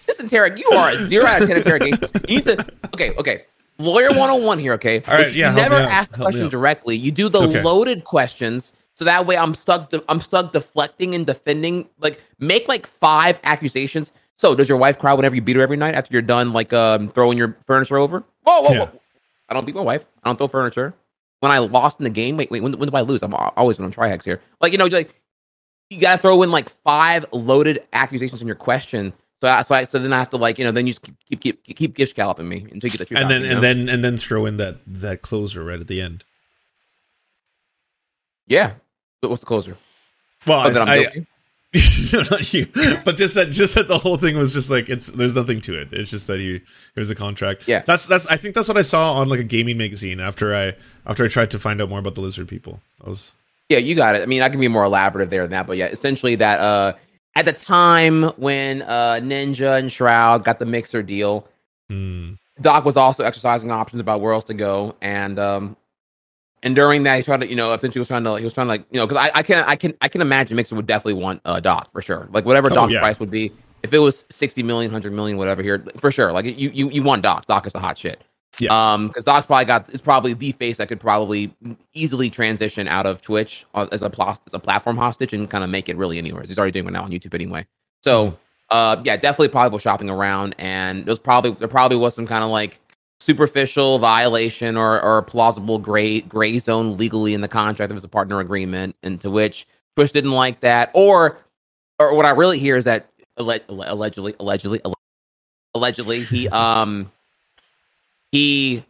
This 0.06 0.16
interrog, 0.18 0.56
you 0.58 0.66
are 0.70 0.90
a 0.90 0.96
zero 1.06 1.26
out 1.26 1.42
of 1.42 1.48
ten 1.48 1.58
interrogation. 1.58 2.00
You 2.26 2.36
need 2.36 2.44
to 2.44 2.56
okay, 2.94 3.12
okay. 3.16 3.44
Lawyer 3.80 4.08
101 4.08 4.58
here, 4.58 4.72
okay? 4.72 5.02
All 5.06 5.14
right, 5.14 5.30
You 5.32 5.40
yeah, 5.40 5.52
help 5.52 5.70
never 5.70 5.76
ask 5.76 6.10
the 6.10 6.16
Help 6.16 6.30
question 6.30 6.48
directly. 6.48 6.96
You 6.96 7.12
do 7.12 7.28
the 7.28 7.42
Okay. 7.42 7.62
loaded 7.62 8.02
questions. 8.04 8.72
So 8.94 9.04
that 9.04 9.26
way 9.26 9.36
I'm 9.36 9.54
stuck 9.54 9.90
de- 9.90 10.02
I'm 10.08 10.20
stuck 10.20 10.50
deflecting 10.52 11.14
and 11.14 11.24
defending. 11.26 11.88
Like 12.00 12.20
make 12.40 12.66
like 12.66 12.86
five 12.86 13.38
accusations. 13.44 14.12
So 14.36 14.54
does 14.54 14.68
your 14.68 14.78
wife 14.78 14.98
cry 14.98 15.12
whenever 15.12 15.34
you 15.36 15.42
beat 15.42 15.56
her 15.56 15.62
every 15.62 15.76
night 15.76 15.94
after 15.94 16.12
you're 16.12 16.22
done 16.22 16.52
like 16.52 16.72
um 16.72 17.10
throwing 17.10 17.36
your 17.38 17.56
furniture 17.66 17.98
over? 17.98 18.24
Whoa, 18.42 18.62
whoa, 18.62 18.72
Yeah. 18.72 18.78
whoa. 18.86 19.00
I 19.50 19.54
don't 19.54 19.64
beat 19.66 19.74
my 19.76 19.82
wife. 19.82 20.04
I 20.24 20.28
don't 20.30 20.36
throw 20.38 20.48
furniture. 20.48 20.94
When 21.40 21.52
I 21.52 21.58
lost 21.58 22.00
in 22.00 22.04
the 22.04 22.10
game, 22.10 22.36
wait, 22.36 22.50
wait, 22.50 22.62
when, 22.62 22.72
when 22.78 22.88
did 22.88 22.94
I 22.94 23.02
lose? 23.02 23.22
I'm 23.22 23.34
always 23.34 23.78
when 23.78 23.86
I'm 23.86 23.92
trihex 23.92 24.24
here. 24.24 24.40
Like, 24.60 24.72
you 24.72 24.78
know, 24.78 24.86
like 24.86 25.14
you 25.90 26.00
gotta 26.00 26.18
throw 26.20 26.42
in 26.42 26.50
like 26.50 26.68
five 26.84 27.24
loaded 27.32 27.82
accusations 27.92 28.40
in 28.40 28.46
your 28.46 28.56
question. 28.56 29.12
So, 29.40 29.48
I, 29.48 29.62
so, 29.62 29.74
I, 29.76 29.84
so 29.84 29.98
then 30.00 30.12
I 30.12 30.18
have 30.18 30.30
to 30.30 30.36
like, 30.36 30.58
you 30.58 30.64
know, 30.64 30.72
then 30.72 30.86
you 30.86 30.92
just 30.94 31.02
keep 31.02 31.40
keep 31.40 31.64
keep, 31.64 31.76
keep 31.76 31.94
gish 31.94 32.12
galloping 32.12 32.48
me 32.48 32.66
until 32.72 32.88
you 32.88 32.90
get 32.90 32.98
the 32.98 33.04
truth. 33.06 33.20
and 33.20 33.30
then 33.30 33.44
and 33.44 33.54
know? 33.54 33.60
then 33.60 33.88
and 33.88 34.04
then 34.04 34.16
throw 34.16 34.46
in 34.46 34.56
that 34.56 34.78
that 34.86 35.22
closer 35.22 35.64
right 35.64 35.80
at 35.80 35.86
the 35.86 36.00
end. 36.00 36.24
yeah. 38.46 38.72
But 39.20 39.30
what's 39.30 39.40
the 39.40 39.46
closer? 39.46 39.76
Well, 40.46 40.66
Oh, 40.76 40.84
I? 40.86 41.06
no, 42.12 42.20
not 42.30 42.54
you, 42.54 42.66
but 43.04 43.16
just 43.16 43.34
that 43.34 43.50
just 43.50 43.74
that 43.74 43.88
the 43.88 43.98
whole 43.98 44.16
thing 44.16 44.38
was 44.38 44.54
just 44.54 44.70
like 44.70 44.88
it's 44.88 45.08
there's 45.08 45.36
nothing 45.36 45.60
to 45.62 45.78
it. 45.78 45.88
It's 45.92 46.10
just 46.10 46.26
that 46.28 46.40
you 46.40 46.60
here's 46.94 47.10
a 47.10 47.14
contract. 47.14 47.68
Yeah. 47.68 47.80
that's 47.80 48.06
that's 48.06 48.26
I 48.26 48.36
think 48.36 48.54
that's 48.54 48.68
what 48.68 48.78
I 48.78 48.82
saw 48.82 49.14
on 49.14 49.28
like 49.28 49.40
a 49.40 49.44
gaming 49.44 49.76
magazine 49.76 50.18
after 50.18 50.54
I 50.54 50.74
after 51.06 51.24
I 51.24 51.28
tried 51.28 51.50
to 51.50 51.58
find 51.58 51.82
out 51.82 51.90
more 51.90 51.98
about 51.98 52.14
the 52.14 52.22
lizard 52.22 52.48
people. 52.48 52.80
I 53.04 53.08
was 53.08 53.34
Yeah, 53.68 53.78
you 53.78 53.94
got 53.94 54.14
it. 54.14 54.22
I 54.22 54.26
mean, 54.26 54.40
I 54.40 54.48
can 54.48 54.60
be 54.60 54.68
more 54.68 54.84
elaborative 54.84 55.28
there 55.28 55.42
than 55.42 55.50
that, 55.50 55.66
but 55.66 55.76
yeah, 55.76 55.86
essentially 55.86 56.36
that 56.36 56.58
uh 56.58 56.94
at 57.36 57.44
the 57.44 57.52
time 57.52 58.24
when 58.36 58.80
uh 58.82 59.20
Ninja 59.22 59.78
and 59.78 59.92
Shroud 59.92 60.44
got 60.44 60.58
the 60.58 60.66
mixer 60.66 61.02
deal, 61.02 61.46
hmm, 61.90 62.32
Doc 62.60 62.84
was 62.84 62.96
also 62.96 63.24
exercising 63.24 63.70
options 63.70 64.00
about 64.00 64.20
where 64.20 64.32
else 64.32 64.44
to 64.44 64.54
go, 64.54 64.96
and 65.00 65.38
um, 65.38 65.76
and 66.62 66.74
during 66.74 67.02
that 67.04 67.16
he 67.16 67.22
tried 67.22 67.40
to, 67.40 67.48
you 67.48 67.56
know, 67.56 67.72
essentially 67.72 68.00
was 68.00 68.08
trying 68.08 68.24
to, 68.24 68.34
he 68.36 68.44
was 68.44 68.52
trying 68.52 68.66
to 68.66 68.70
like, 68.70 68.84
you 68.90 68.98
know, 68.98 69.06
because 69.06 69.22
I, 69.24 69.38
I 69.38 69.42
can, 69.42 69.64
I 69.66 69.76
can, 69.76 69.94
I 70.00 70.08
can 70.08 70.20
imagine 70.20 70.56
Mixer 70.56 70.74
would 70.74 70.86
definitely 70.86 71.22
want 71.22 71.40
uh, 71.44 71.60
Doc 71.60 71.90
for 71.92 72.02
sure, 72.02 72.28
like 72.32 72.44
whatever 72.44 72.70
Oh, 72.70 72.74
Doc's 72.74 72.92
yeah. 72.92 73.00
price 73.00 73.20
would 73.20 73.30
be, 73.30 73.52
if 73.82 73.92
it 73.92 73.98
was 73.98 74.24
60 74.30 74.62
million, 74.62 74.90
100 74.90 75.12
million, 75.12 75.36
whatever 75.36 75.62
here, 75.62 75.84
for 75.98 76.10
sure, 76.10 76.32
like 76.32 76.44
you, 76.44 76.70
you, 76.70 76.90
you 76.90 77.02
want 77.02 77.22
Doc, 77.22 77.46
Doc 77.46 77.66
is 77.66 77.72
the 77.72 77.78
hot 77.80 77.96
shit. 77.96 78.22
Yeah. 78.60 78.92
Um, 78.92 79.06
because 79.08 79.24
Doc's 79.24 79.46
probably 79.46 79.66
got 79.66 79.88
is 79.90 80.00
probably 80.00 80.32
the 80.34 80.50
face 80.52 80.78
that 80.78 80.88
could 80.88 80.98
probably 80.98 81.54
easily 81.92 82.28
transition 82.28 82.88
out 82.88 83.06
of 83.06 83.22
Twitch 83.22 83.64
uh, 83.74 83.86
as 83.92 84.02
a 84.02 84.10
plas- 84.10 84.40
as 84.48 84.54
a 84.54 84.58
platform 84.58 84.96
hostage 84.96 85.32
and 85.32 85.48
kind 85.48 85.62
of 85.62 85.70
make 85.70 85.88
it 85.88 85.96
really 85.96 86.18
anywhere. 86.18 86.42
He's 86.42 86.58
already 86.58 86.72
doing 86.72 86.88
it 86.88 86.90
now 86.90 87.04
on 87.04 87.12
YouTube 87.12 87.34
anyway. 87.34 87.66
So 88.02 88.36
uh 88.70 89.00
yeah 89.04 89.16
definitely 89.16 89.48
probably 89.48 89.78
shopping 89.78 90.10
around 90.10 90.54
and 90.58 91.06
there 91.06 91.12
was 91.12 91.18
probably 91.18 91.52
there 91.52 91.68
probably 91.68 91.96
was 91.96 92.14
some 92.14 92.26
kind 92.26 92.44
of 92.44 92.50
like 92.50 92.80
superficial 93.20 93.98
violation 93.98 94.76
or 94.76 95.02
or 95.02 95.22
plausible 95.22 95.78
gray 95.78 96.20
gray 96.22 96.58
zone 96.58 96.96
legally 96.96 97.34
in 97.34 97.40
the 97.40 97.48
contract. 97.48 97.88
There 97.88 97.94
was 97.94 98.04
a 98.04 98.08
partner 98.08 98.40
agreement, 98.40 98.96
and 99.02 99.20
to 99.20 99.30
which 99.30 99.66
Twitch 99.96 100.12
didn't 100.12 100.32
like 100.32 100.60
that. 100.60 100.90
Or 100.94 101.38
or 101.98 102.14
what 102.14 102.26
I 102.26 102.30
really 102.30 102.58
hear 102.58 102.76
is 102.76 102.84
that 102.84 103.08
alle- 103.38 103.60
alle- 103.68 103.84
allegedly 103.92 104.34
allegedly 104.40 104.80
allegedly 105.74 106.20
he 106.20 106.48
um 106.50 107.10
he 108.30 108.84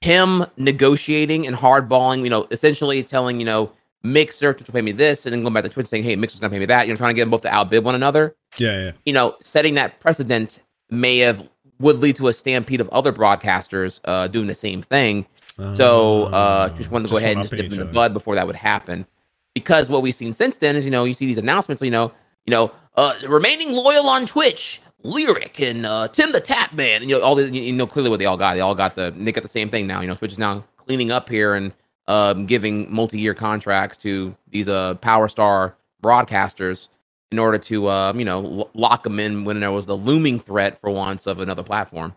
him 0.00 0.46
negotiating 0.56 1.46
and 1.46 1.56
hardballing, 1.56 2.22
you 2.22 2.30
know, 2.30 2.46
essentially 2.50 3.02
telling, 3.02 3.40
you 3.40 3.46
know, 3.46 3.72
Mixer 4.02 4.52
to 4.52 4.72
pay 4.72 4.82
me 4.82 4.92
this, 4.92 5.26
and 5.26 5.32
then 5.32 5.42
going 5.42 5.54
back 5.54 5.64
to 5.64 5.70
Twitch 5.70 5.86
saying, 5.86 6.04
hey, 6.04 6.14
Mixer's 6.14 6.40
gonna 6.40 6.52
pay 6.52 6.58
me 6.58 6.66
that. 6.66 6.86
You 6.86 6.92
know, 6.92 6.96
trying 6.96 7.10
to 7.10 7.14
get 7.14 7.22
them 7.22 7.30
both 7.30 7.42
to 7.42 7.48
outbid 7.48 7.82
one 7.84 7.94
another 7.94 8.36
yeah, 8.58 8.84
yeah. 8.84 8.92
you 9.04 9.12
know, 9.12 9.36
setting 9.40 9.74
that 9.74 10.00
precedent 10.00 10.60
may 10.90 11.18
have 11.18 11.46
would 11.78 11.96
lead 11.96 12.16
to 12.16 12.28
a 12.28 12.32
stampede 12.32 12.80
of 12.80 12.88
other 12.90 13.12
broadcasters 13.12 14.00
uh, 14.04 14.26
doing 14.28 14.46
the 14.46 14.54
same 14.54 14.82
thing. 14.82 15.26
So 15.74 16.24
uh, 16.24 16.68
just 16.70 16.90
wanted 16.90 17.08
to 17.08 17.14
go 17.14 17.18
ahead 17.18 17.36
and 17.36 17.42
just 17.48 17.54
dip 17.54 17.72
in 17.72 17.78
the 17.78 17.86
bud 17.86 18.12
before 18.12 18.34
that 18.34 18.46
would 18.46 18.56
happen. 18.56 19.06
Because 19.54 19.88
what 19.88 20.02
we've 20.02 20.14
seen 20.14 20.34
since 20.34 20.58
then 20.58 20.76
is, 20.76 20.84
you 20.84 20.90
know, 20.90 21.04
you 21.04 21.14
see 21.14 21.24
these 21.24 21.38
announcements, 21.38 21.80
you 21.80 21.90
know, 21.90 22.12
you 22.44 22.50
know, 22.50 22.70
uh, 22.96 23.14
remaining 23.26 23.72
loyal 23.72 24.06
on 24.06 24.26
Twitch, 24.26 24.82
Lirik 25.02 25.58
and 25.66 25.86
uh, 25.86 26.08
Tim 26.08 26.32
the 26.32 26.42
Tatman, 26.42 26.96
and 26.96 27.10
you 27.10 27.16
know, 27.16 27.22
all 27.22 27.34
the, 27.34 27.50
you 27.50 27.72
know, 27.72 27.86
clearly 27.86 28.10
what 28.10 28.18
they 28.18 28.26
all 28.26 28.36
got. 28.36 28.54
They 28.54 28.60
all 28.60 28.74
got 28.74 28.96
the, 28.96 29.14
they 29.16 29.32
got 29.32 29.42
the 29.42 29.48
same 29.48 29.70
thing 29.70 29.86
now. 29.86 30.02
You 30.02 30.08
know, 30.08 30.14
Twitch 30.14 30.32
is 30.32 30.38
now 30.38 30.62
cleaning 30.76 31.10
up 31.10 31.28
here 31.28 31.54
and 31.54 31.72
um, 32.06 32.44
giving 32.44 32.92
multi-year 32.92 33.32
contracts 33.32 33.96
to 33.98 34.36
these 34.50 34.68
uh, 34.68 34.94
Power 34.96 35.28
Star 35.28 35.74
broadcasters 36.02 36.88
in 37.32 37.38
order 37.38 37.58
to, 37.58 37.88
uh, 37.88 38.12
you 38.14 38.24
know, 38.24 38.40
lo- 38.40 38.70
lock 38.74 39.02
them 39.02 39.18
in 39.18 39.44
when 39.44 39.60
there 39.60 39.72
was 39.72 39.86
the 39.86 39.96
looming 39.96 40.38
threat 40.38 40.80
for 40.80 40.90
once 40.90 41.26
of 41.26 41.40
another 41.40 41.62
platform. 41.62 42.14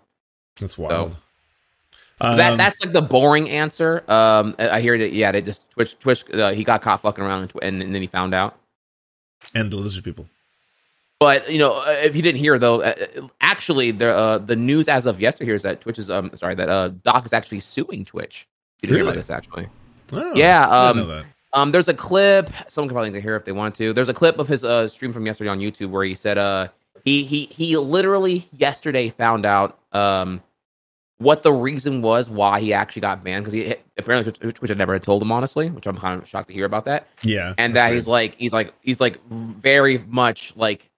That's 0.60 0.78
wild. 0.78 1.18
that 2.22 2.52
Um, 2.52 2.58
that's 2.58 2.84
like 2.84 2.94
the 2.94 3.02
boring 3.02 3.50
answer. 3.50 4.04
Um, 4.08 4.56
I 4.60 4.82
hear 4.82 4.98
that. 4.98 5.14
Yeah, 5.14 5.32
they 5.32 5.42
just 5.42 5.70
Twitch. 5.72 5.98
Twitch. 6.00 6.30
Uh, 6.32 6.52
he 6.52 6.64
got 6.64 6.82
caught 6.82 7.02
fucking 7.02 7.24
around, 7.24 7.42
and, 7.44 7.50
tw- 7.50 7.64
and, 7.64 7.82
then 7.82 8.02
he 8.02 8.08
found 8.08 8.34
out. 8.34 8.58
and 9.56 9.72
the 9.72 9.78
lizard 9.78 10.04
people. 10.04 10.28
But 11.20 11.50
you 11.52 11.60
know, 11.60 11.80
uh, 11.80 11.98
if 12.02 12.16
you 12.16 12.22
didn't 12.22 12.40
hear 12.40 12.58
though, 12.58 12.82
uh, 12.82 12.94
actually, 13.42 13.92
the 13.92 14.14
uh, 14.14 14.38
the 14.38 14.56
news 14.56 14.88
as 14.88 15.06
of 15.06 15.20
yesterday 15.20 15.52
is 15.52 15.64
that 15.64 15.82
Twitch 15.82 16.00
is 16.00 16.10
um 16.10 16.32
sorry 16.36 16.56
that 16.56 16.70
uh 16.70 16.90
Doc 17.04 17.26
is 17.26 17.34
actually 17.34 17.60
suing 17.60 18.06
Twitch. 18.06 18.48
You 18.82 18.88
didn't 18.88 18.98
hear 19.02 19.06
about 19.06 19.16
this 19.16 19.30
actually. 19.30 19.68
Oh, 20.14 20.36
Yeah, 20.36 20.68
I 20.70 20.88
didn't 20.88 21.02
um, 21.04 21.10
know 21.10 21.16
that. 21.16 21.26
Um, 21.54 21.72
there's 21.72 21.88
a 21.88 21.94
clip. 21.94 22.52
Someone 22.68 22.90
can 22.90 22.96
probably 22.96 23.22
hear 23.22 23.36
if 23.36 23.46
they 23.46 23.52
want 23.52 23.76
to. 23.76 23.94
There's 23.94 24.10
a 24.10 24.14
clip 24.14 24.38
of 24.40 24.48
his 24.48 24.64
uh 24.64 24.88
stream 24.88 25.12
from 25.14 25.26
yesterday 25.26 25.50
on 25.50 25.60
YouTube 25.60 25.90
where 25.90 26.04
he 26.04 26.16
said 26.16 26.38
uh 26.38 26.68
he 27.06 27.24
he 27.24 27.46
he 27.46 27.76
literally 27.78 28.48
yesterday 28.52 29.10
found 29.10 29.46
out 29.46 29.80
um 29.94 30.42
what 31.18 31.44
the 31.44 31.52
reason 31.52 32.02
was 32.02 32.30
why 32.30 32.60
he 32.62 32.72
actually 32.74 33.02
got 33.02 33.24
banned 33.24 33.44
because 33.44 33.54
he 33.54 33.76
apparently 33.98 34.32
which, 34.42 34.62
which 34.62 34.72
I 34.72 34.74
never 34.76 34.94
had 34.94 35.04
told 35.04 35.22
him 35.22 35.32
honestly, 35.32 35.70
which 35.70 35.86
I'm 35.88 35.98
kind 35.98 36.22
of 36.22 36.28
shocked 36.28 36.48
to 36.50 36.54
hear 36.54 36.66
about 36.66 36.86
that. 36.86 37.08
Yeah, 37.24 37.54
And 37.58 37.76
that 37.76 37.94
he's 37.94 38.08
like 38.08 38.36
he's 38.36 38.54
like 38.54 38.74
he's 38.82 39.02
like 39.02 39.20
very 39.30 39.98
much 40.08 40.54
like 40.56 40.90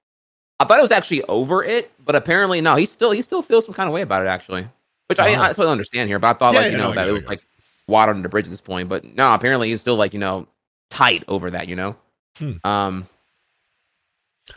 I 0.60 0.66
thought 0.66 0.78
it 0.78 0.84
was 0.84 0.92
actually 0.92 1.24
over 1.24 1.64
it, 1.64 1.92
but 2.06 2.16
apparently 2.16 2.62
no, 2.62 2.76
he 2.76 2.86
still 2.86 3.12
he 3.12 3.22
still 3.24 3.42
feels 3.42 3.66
some 3.66 3.74
kind 3.74 3.88
of 3.88 3.94
way 3.94 4.02
about 4.02 4.22
it 4.22 4.28
actually, 4.28 4.68
which 5.08 5.18
I, 5.18 5.34
Oh. 5.34 5.42
I 5.42 5.48
totally 5.48 5.70
understand 5.72 6.08
here. 6.10 6.20
But 6.20 6.36
I 6.36 6.40
thought 6.40 6.54
Yeah, 6.54 6.60
like 6.60 6.72
you 6.74 6.78
no, 6.78 6.84
know 6.86 6.92
I 6.92 6.96
that 6.96 7.08
it, 7.08 7.12
was 7.14 7.24
like 7.24 7.42
water 7.88 8.12
under 8.12 8.24
the 8.24 8.30
bridge 8.30 8.46
at 8.46 8.52
this 8.52 8.62
point. 8.62 8.90
But 8.90 9.04
no, 9.16 9.34
apparently 9.34 9.70
he's 9.70 9.82
still 9.82 9.96
like 9.96 10.14
you 10.14 10.20
know 10.20 10.48
tight 10.90 11.24
over 11.28 11.52
that. 11.52 11.68
You 11.68 11.76
know, 11.76 11.96
Hmm. 12.38 12.52
um. 12.64 13.08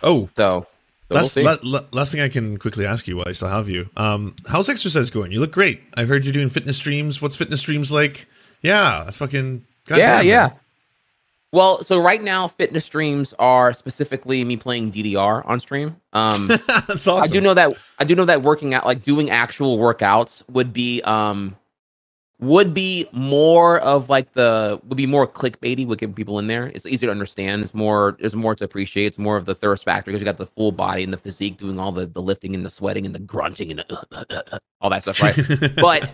oh, 0.03 0.29
So, 0.37 0.67
so 0.67 0.67
we'll 1.11 1.19
last, 1.21 1.33
see. 1.33 1.43
la- 1.43 1.57
la- 1.63 1.81
last 1.93 2.13
thing 2.13 2.21
I 2.21 2.29
can 2.29 2.57
quickly 2.59 2.87
ask 2.87 3.07
you 3.07 3.17
while 3.17 3.29
I 3.29 3.33
still 3.33 3.49
have 3.49 3.69
you. 3.69 3.89
Um, 3.97 4.35
how's 4.49 4.69
exercise 4.69 5.11
going? 5.11 5.33
You 5.33 5.41
look 5.41 5.53
great. 5.53 5.83
I've 5.97 6.09
heard 6.09 6.25
you're 6.25 6.33
doing 6.33 6.49
fitness 6.49 6.77
streams. 6.77 7.21
What's 7.21 7.37
fitness 7.37 7.61
streams 7.61 7.93
like? 7.93 8.27
Yeah, 8.63 9.03
that's 9.05 9.17
fucking. 9.19 9.65
yeah, 9.91 9.97
goddamn, 9.97 10.27
yeah. 10.27 10.47
man. 10.49 10.53
Well, 11.53 11.85
so 11.85 12.01
right 12.01 12.21
now, 12.21 12.49
fitness 12.49 12.85
streams 12.85 13.33
are 13.39 13.73
specifically 13.73 14.43
me 14.43 14.57
playing 14.57 14.91
DDR 14.91 15.47
on 15.49 15.61
stream. 15.61 15.95
Um, 16.13 16.49
that's 16.89 17.07
awesome. 17.07 17.23
I 17.23 17.27
do 17.29 17.41
know 17.41 17.55
that 17.55 17.73
I 17.99 18.05
do 18.05 18.17
know 18.17 18.25
that 18.25 18.43
working 18.43 18.75
out, 18.75 18.85
like 18.87 19.05
doing 19.05 19.31
actual 19.31 19.79
workouts, 19.79 20.43
would 20.49 20.73
be 20.73 21.01
um 21.03 21.55
would 22.41 22.75
be 22.75 23.07
more 23.13 23.79
of 23.81 24.09
like 24.09 24.33
the 24.33 24.81
would 24.85 24.97
be 24.97 25.07
more 25.07 25.27
clickbaity 25.27 25.87
with 25.87 26.01
getting 26.01 26.15
people 26.15 26.39
in 26.39 26.47
there. 26.47 26.67
It's 26.75 26.87
easier 26.87 27.09
to 27.09 27.11
understand. 27.13 27.63
It's 27.63 27.75
more 27.75 28.17
there's 28.19 28.35
more 28.35 28.55
to 28.55 28.65
appreciate. 28.65 29.07
It's 29.07 29.19
more 29.19 29.37
of 29.37 29.45
the 29.45 29.55
thirst 29.55 29.85
factor 29.85 30.11
because 30.11 30.21
you 30.21 30.25
got 30.25 30.37
the 30.37 30.47
full 30.47 30.73
body 30.73 31.05
and 31.05 31.13
the 31.13 31.19
physique 31.19 31.57
doing 31.57 31.79
all 31.79 31.93
the 31.93 32.07
the 32.07 32.21
lifting 32.21 32.55
and 32.55 32.65
the 32.65 32.71
sweating 32.71 33.07
and 33.07 33.15
the 33.15 33.21
grunting 33.21 33.71
and 33.71 33.81
the, 33.81 34.61
all 34.81 34.91
that 34.91 35.03
stuff, 35.03 35.23
right? 35.23 35.37
but 35.77 36.11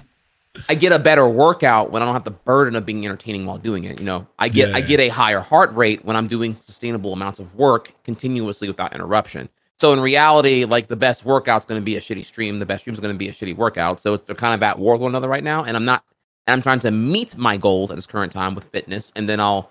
I 0.69 0.75
get 0.75 0.93
a 0.93 0.99
better 0.99 1.29
workout 1.29 1.91
when 1.91 2.03
I 2.03 2.05
don't 2.05 2.15
have 2.15 2.25
the 2.25 2.31
burden 2.33 2.77
of 2.77 2.85
being 2.85 3.05
entertaining 3.05 3.47
while 3.47 3.59
doing 3.59 3.85
it. 3.85 3.99
You 3.99 4.05
know, 4.05 4.27
I 4.39 4.49
get 4.49 4.75
I 4.75 4.81
get 4.81 5.01
a 5.01 5.09
higher 5.09 5.41
heart 5.41 5.75
rate 5.75 6.05
when 6.05 6.17
I'm 6.17 6.27
doing 6.27 6.57
sustainable 6.61 7.13
amounts 7.13 7.39
of 7.39 7.55
work 7.55 7.93
continuously 8.05 8.69
without 8.69 8.93
interruption. 8.95 9.49
So 9.81 9.95
in 9.95 10.01
reality, 10.01 10.67
like 10.67 10.89
the 10.89 10.97
best 10.97 11.25
workout's 11.25 11.65
going 11.65 11.81
to 11.81 11.85
be 11.85 11.97
a 11.97 12.01
shitty 12.01 12.27
stream. 12.27 12.59
The 12.59 12.67
best 12.67 12.83
stream's 12.83 13.01
going 13.01 13.15
to 13.15 13.19
be 13.19 13.29
a 13.29 13.33
shitty 13.33 13.57
workout. 13.57 13.99
So 13.99 14.19
they're 14.19 14.35
kind 14.35 14.55
of 14.55 14.63
at 14.63 14.79
war 14.79 14.95
with 14.95 15.03
one 15.03 15.13
another 15.13 15.29
right 15.29 15.43
now. 15.43 15.65
And 15.65 15.77
I'm 15.77 15.87
not. 15.87 16.05
I'm 16.47 16.63
trying 16.63 16.81
to 16.81 16.91
meet 16.91 17.37
my 17.37 17.57
goals 17.57 17.91
at 17.91 17.97
this 17.97 18.07
current 18.07 18.33
time 18.33 18.55
with 18.55 18.65
fitness, 18.65 19.13
and 19.15 19.29
then 19.29 19.41
I'll, 19.41 19.71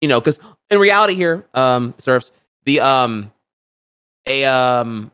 you 0.00 0.08
know, 0.08 0.20
because 0.20 0.38
in 0.70 0.78
reality 0.78 1.14
here, 1.14 1.44
um, 1.54 1.94
Serfs 1.98 2.30
the 2.64 2.80
um, 2.80 3.32
a 4.26 4.44
um, 4.44 5.10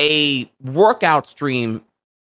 a 0.00 0.50
workout 0.62 1.26
stream 1.26 1.82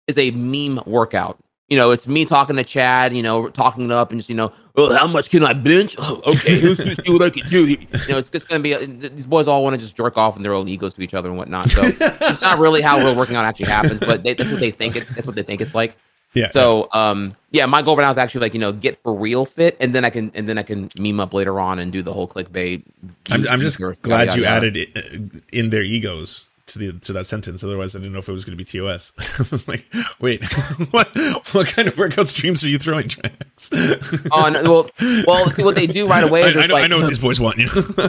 is 0.06 0.16
a 0.18 0.30
meme 0.30 0.82
workout. 0.86 1.38
You 1.68 1.76
know, 1.76 1.90
it's 1.90 2.06
me 2.06 2.24
talking 2.24 2.56
to 2.56 2.64
Chad, 2.64 3.14
you 3.14 3.22
know, 3.22 3.48
talking 3.48 3.84
it 3.84 3.90
up 3.92 4.10
and 4.10 4.20
just, 4.20 4.28
you 4.28 4.36
know, 4.36 4.52
well, 4.74 4.92
how 4.92 5.06
much 5.06 5.30
can 5.30 5.44
I 5.44 5.52
bench? 5.52 5.96
Oh, 6.04 6.20
okay, 6.26 6.58
who's 6.58 6.78
who's 6.78 6.96
see 7.02 7.12
what 7.12 7.22
I 7.22 7.30
can 7.30 7.48
do? 7.48 7.66
You 7.68 7.78
know, 8.08 8.18
it's 8.18 8.28
just 8.28 8.48
going 8.48 8.60
to 8.60 8.62
be, 8.62 8.74
uh, 8.74 9.08
these 9.14 9.26
boys 9.26 9.48
all 9.48 9.62
want 9.62 9.74
to 9.74 9.78
just 9.78 9.96
jerk 9.96 10.18
off 10.18 10.36
in 10.36 10.42
their 10.42 10.52
own 10.52 10.68
egos 10.68 10.92
to 10.94 11.02
each 11.02 11.14
other 11.14 11.28
and 11.28 11.38
whatnot. 11.38 11.70
So 11.70 11.82
it's 11.84 12.42
not 12.42 12.58
really 12.58 12.82
how 12.82 12.98
real 12.98 13.14
working 13.14 13.36
out 13.36 13.44
actually 13.44 13.66
happens, 13.66 14.00
but 14.00 14.22
they, 14.22 14.34
that's 14.34 14.50
what 14.50 14.60
they 14.60 14.70
think 14.70 14.96
it, 14.96 15.06
that's 15.14 15.26
what 15.26 15.36
they 15.36 15.42
think 15.42 15.60
it's 15.60 15.74
like. 15.74 15.96
Yeah. 16.34 16.50
So 16.50 16.88
um 16.92 17.32
yeah, 17.52 17.64
my 17.66 17.80
goal 17.80 17.96
right 17.96 18.02
now 18.02 18.10
is 18.10 18.18
actually 18.18 18.42
like 18.42 18.54
you 18.54 18.60
know 18.60 18.72
get 18.72 19.00
for 19.02 19.14
real 19.14 19.46
fit, 19.46 19.76
and 19.80 19.94
then 19.94 20.04
I 20.04 20.10
can 20.10 20.32
and 20.34 20.48
then 20.48 20.58
I 20.58 20.62
can 20.62 20.90
meme 20.98 21.20
up 21.20 21.32
later 21.32 21.60
on 21.60 21.78
and 21.78 21.92
do 21.92 22.02
the 22.02 22.12
whole 22.12 22.28
clickbait. 22.28 22.82
I'm, 23.30 23.48
I'm 23.48 23.60
just 23.60 23.80
glad 24.02 24.34
you 24.34 24.44
added 24.44 24.76
it 24.76 24.88
uh, 24.96 25.38
in 25.52 25.70
their 25.70 25.84
egos 25.84 26.50
to 26.66 26.78
the 26.78 26.92
to 27.00 27.12
that 27.12 27.26
sentence. 27.26 27.62
Otherwise, 27.62 27.94
I 27.94 27.98
didn't 27.98 28.12
know 28.12 28.18
if 28.20 28.28
it 28.28 28.32
was 28.32 28.44
going 28.44 28.56
to 28.56 28.62
be 28.62 28.64
TOS. 28.64 29.12
I 29.38 29.44
was 29.50 29.68
like, 29.68 29.84
wait, 30.20 30.44
what 30.90 31.08
what 31.52 31.66
kind 31.68 31.88
of 31.88 31.98
workout 31.98 32.26
streams 32.26 32.64
are 32.64 32.68
you 32.68 32.78
throwing, 32.78 33.08
Trax? 33.08 34.28
Oh 34.32 34.48
no, 34.48 34.62
well, 34.62 34.90
well, 35.26 35.50
see 35.50 35.64
what 35.64 35.74
they 35.74 35.86
do 35.86 36.06
right 36.06 36.24
away. 36.28 36.42
I, 36.44 36.48
is 36.48 36.56
I 36.56 36.66
know, 36.66 36.76
I 36.76 36.86
know 36.86 36.98
what 36.98 37.08
these 37.08 37.18
boys 37.18 37.40
want. 37.40 37.58
You 37.58 37.66
know? 37.66 38.08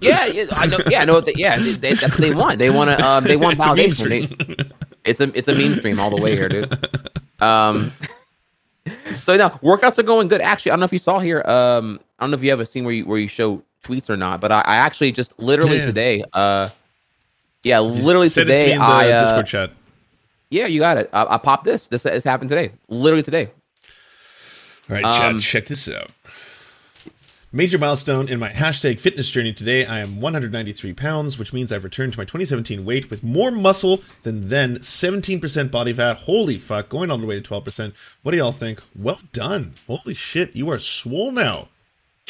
Yeah, 0.00 0.26
yeah, 0.26 0.44
I 0.52 0.66
know. 0.66 0.78
Yeah, 0.88 1.02
I 1.02 1.04
know. 1.06 1.14
What 1.14 1.26
they, 1.26 1.32
yeah, 1.34 1.56
they, 1.58 1.72
they, 1.72 1.92
that's 1.94 2.18
what 2.18 2.20
they 2.20 2.32
want. 2.32 2.58
They 2.58 2.70
want 2.70 2.90
to. 2.96 3.04
Um, 3.04 3.24
they 3.24 3.36
want 3.36 3.56
It's 3.56 3.64
a 3.66 3.68
validation. 3.70 3.94
stream. 3.94 4.26
They- 4.56 4.70
it's 5.04 5.20
a 5.20 5.32
it's 5.36 5.48
a 5.48 5.54
meme 5.54 5.78
stream 5.78 5.98
all 5.98 6.14
the 6.14 6.22
way 6.22 6.36
here, 6.36 6.48
dude. 6.48 6.70
Um, 7.40 7.90
so 9.14 9.36
now 9.36 9.50
workouts 9.62 9.98
are 9.98 10.02
going 10.02 10.28
good. 10.28 10.40
Actually, 10.40 10.72
I 10.72 10.74
don't 10.74 10.80
know 10.80 10.86
if 10.86 10.92
you 10.92 10.98
saw 10.98 11.18
here. 11.18 11.40
Um, 11.46 11.98
I 12.18 12.24
don't 12.24 12.30
know 12.30 12.36
if 12.36 12.42
you 12.42 12.50
ever 12.52 12.64
seen 12.64 12.84
where 12.84 12.92
you 12.94 13.06
where 13.06 13.18
you 13.18 13.28
show 13.28 13.62
tweets 13.84 14.10
or 14.10 14.16
not, 14.16 14.40
but 14.40 14.52
I, 14.52 14.60
I 14.60 14.76
actually 14.76 15.12
just 15.12 15.38
literally 15.38 15.78
Yeah. 15.78 15.86
today. 15.86 16.24
Uh, 16.32 16.68
yeah, 17.62 17.80
literally 17.80 18.28
Send 18.28 18.48
it 18.48 18.52
to 18.52 18.56
today. 18.58 18.66
me 18.68 18.72
in 18.74 18.78
the 18.78 18.84
I 18.84 19.12
uh, 19.12 19.18
Discord 19.18 19.46
chat. 19.46 19.70
yeah, 20.50 20.66
you 20.66 20.80
got 20.80 20.96
it. 20.98 21.10
I, 21.12 21.34
I 21.34 21.38
popped 21.38 21.64
this. 21.64 21.88
This 21.88 22.04
has 22.04 22.24
happened 22.24 22.48
today. 22.48 22.72
Literally 22.88 23.22
today. 23.22 23.50
All 24.90 24.96
right, 24.96 25.04
um, 25.04 25.38
check 25.38 25.66
this 25.66 25.88
out. 25.90 26.10
Major 27.50 27.78
milestone 27.78 28.28
in 28.28 28.38
my 28.38 28.50
hashtag 28.50 29.00
fitness 29.00 29.30
journey 29.30 29.54
today. 29.54 29.86
I 29.86 30.00
am 30.00 30.20
193 30.20 30.92
pounds, 30.92 31.38
which 31.38 31.52
means 31.54 31.72
I've 31.72 31.84
returned 31.84 32.12
to 32.12 32.18
my 32.18 32.24
2017 32.24 32.84
weight 32.84 33.08
with 33.08 33.22
more 33.24 33.50
muscle 33.50 34.00
than 34.22 34.48
then. 34.48 34.76
17% 34.80 35.70
body 35.70 35.94
fat. 35.94 36.18
Holy 36.18 36.58
fuck, 36.58 36.90
going 36.90 37.10
all 37.10 37.16
the 37.16 37.24
way 37.26 37.40
to 37.40 37.50
12%. 37.50 37.94
What 38.22 38.32
do 38.32 38.36
y'all 38.38 38.52
think? 38.52 38.82
Well 38.94 39.20
done. 39.32 39.74
Holy 39.86 40.12
shit, 40.12 40.54
you 40.54 40.70
are 40.70 40.78
swole 40.78 41.32
now. 41.32 41.68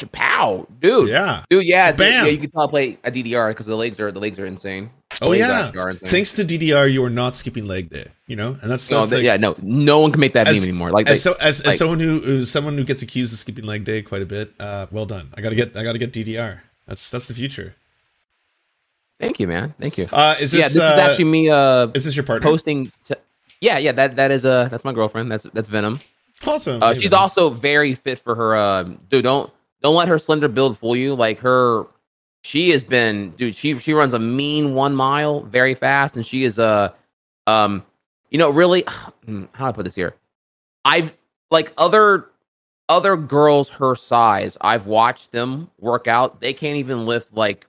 Pow, 0.07 0.67
dude. 0.79 1.09
Yeah. 1.09 1.43
dude. 1.49 1.65
Yeah, 1.65 1.91
dude, 1.91 2.07
yeah. 2.07 2.25
You 2.25 2.37
can 2.37 2.49
tell 2.51 2.61
I 2.61 2.67
play 2.67 2.97
a 3.03 3.11
DDR 3.11 3.51
because 3.51 3.65
the 3.65 3.75
legs 3.75 3.99
are 3.99 4.11
the 4.11 4.19
legs 4.19 4.39
are 4.39 4.45
insane. 4.45 4.89
The 5.19 5.25
Oh 5.25 5.31
yeah. 5.33 5.67
insane. 5.69 5.95
Thanks 6.07 6.33
to 6.33 6.43
DDR, 6.43 6.91
you 6.91 7.03
are 7.03 7.09
not 7.09 7.35
skipping 7.35 7.65
leg 7.65 7.89
day. 7.89 8.07
You 8.27 8.35
know, 8.35 8.57
and 8.61 8.69
that's, 8.69 8.89
No, 8.91 8.99
that's 8.99 9.13
like, 9.13 9.23
yeah, 9.23 9.37
no, 9.37 9.55
no 9.61 9.99
one 9.99 10.11
can 10.11 10.21
make 10.21 10.33
that 10.33 10.47
as, 10.47 10.59
meme 10.61 10.69
anymore. 10.69 10.91
Like, 10.91 11.09
as, 11.09 11.25
like 11.25 11.35
so, 11.35 11.45
as, 11.47 11.63
like- 11.65 11.69
as 11.69 11.77
someone 11.79 11.99
who 11.99 12.43
someone 12.43 12.77
who 12.77 12.83
gets 12.83 13.01
accused 13.01 13.33
of 13.33 13.39
skipping 13.39 13.65
leg 13.65 13.83
day 13.83 14.01
quite 14.01 14.21
a 14.21 14.25
bit, 14.25 14.53
uh, 14.59 14.87
well 14.91 15.05
done. 15.05 15.29
I 15.35 15.41
gotta 15.41 15.55
get 15.55 15.75
I 15.75 15.83
gotta 15.83 15.97
get 15.97 16.13
DDR. 16.13 16.59
That's 16.87 17.09
that's 17.11 17.27
the 17.27 17.33
future. 17.33 17.75
thank 19.19 19.39
you, 19.39 19.47
man. 19.47 19.73
Thank 19.79 19.97
you. 19.97 20.07
Uh, 20.11 20.35
is 20.39 20.53
yeah, 20.53 20.63
this, 20.63 20.73
this 20.75 20.83
uh, 20.83 20.93
is 20.93 20.99
actually 20.99 21.25
me. 21.25 21.49
Uh, 21.49 21.87
is 21.93 22.05
this 22.05 22.15
your 22.15 22.23
partner? 22.23 22.47
posting. 22.47 22.89
To, 23.05 23.17
yeah, 23.61 23.77
yeah. 23.77 23.91
That 23.91 24.15
that 24.15 24.31
is 24.31 24.45
uh 24.45 24.69
that's 24.69 24.85
my 24.85 24.93
girlfriend. 24.93 25.31
That's 25.31 25.45
that's 25.53 25.69
Venom. 25.69 25.99
Awesome. 26.45 26.81
Uh, 26.81 26.93
she's 26.93 27.11
man. 27.11 27.19
also 27.19 27.49
very 27.49 27.95
fit 27.95 28.19
for 28.19 28.35
her. 28.35 28.55
Uh, 28.55 28.83
dude, 29.09 29.23
don't 29.23 29.51
don't 29.81 29.95
let 29.95 30.07
her 30.07 30.19
slender 30.19 30.47
build 30.47 30.77
fool 30.77 30.95
you. 30.95 31.15
Like 31.15 31.39
her, 31.39 31.85
she 32.43 32.69
has 32.71 32.83
been, 32.83 33.31
dude. 33.31 33.55
She 33.55 33.77
she 33.77 33.93
runs 33.93 34.13
a 34.13 34.19
mean 34.19 34.73
one 34.73 34.95
mile 34.95 35.41
very 35.41 35.75
fast, 35.75 36.15
and 36.15 36.25
she 36.25 36.43
is 36.43 36.59
uh, 36.59 36.89
um, 37.47 37.85
you 38.29 38.37
know, 38.37 38.49
really. 38.49 38.83
hmm, 39.25 39.45
How 39.53 39.65
do 39.65 39.69
I 39.69 39.71
put 39.71 39.85
this 39.85 39.95
here? 39.95 40.15
I've 40.85 41.15
like 41.51 41.73
other 41.77 42.29
other 42.87 43.15
girls 43.15 43.69
her 43.69 43.95
size. 43.95 44.57
I've 44.61 44.87
watched 44.87 45.31
them 45.31 45.69
work 45.79 46.07
out. 46.07 46.41
They 46.41 46.53
can't 46.53 46.77
even 46.77 47.05
lift 47.05 47.33
like 47.33 47.65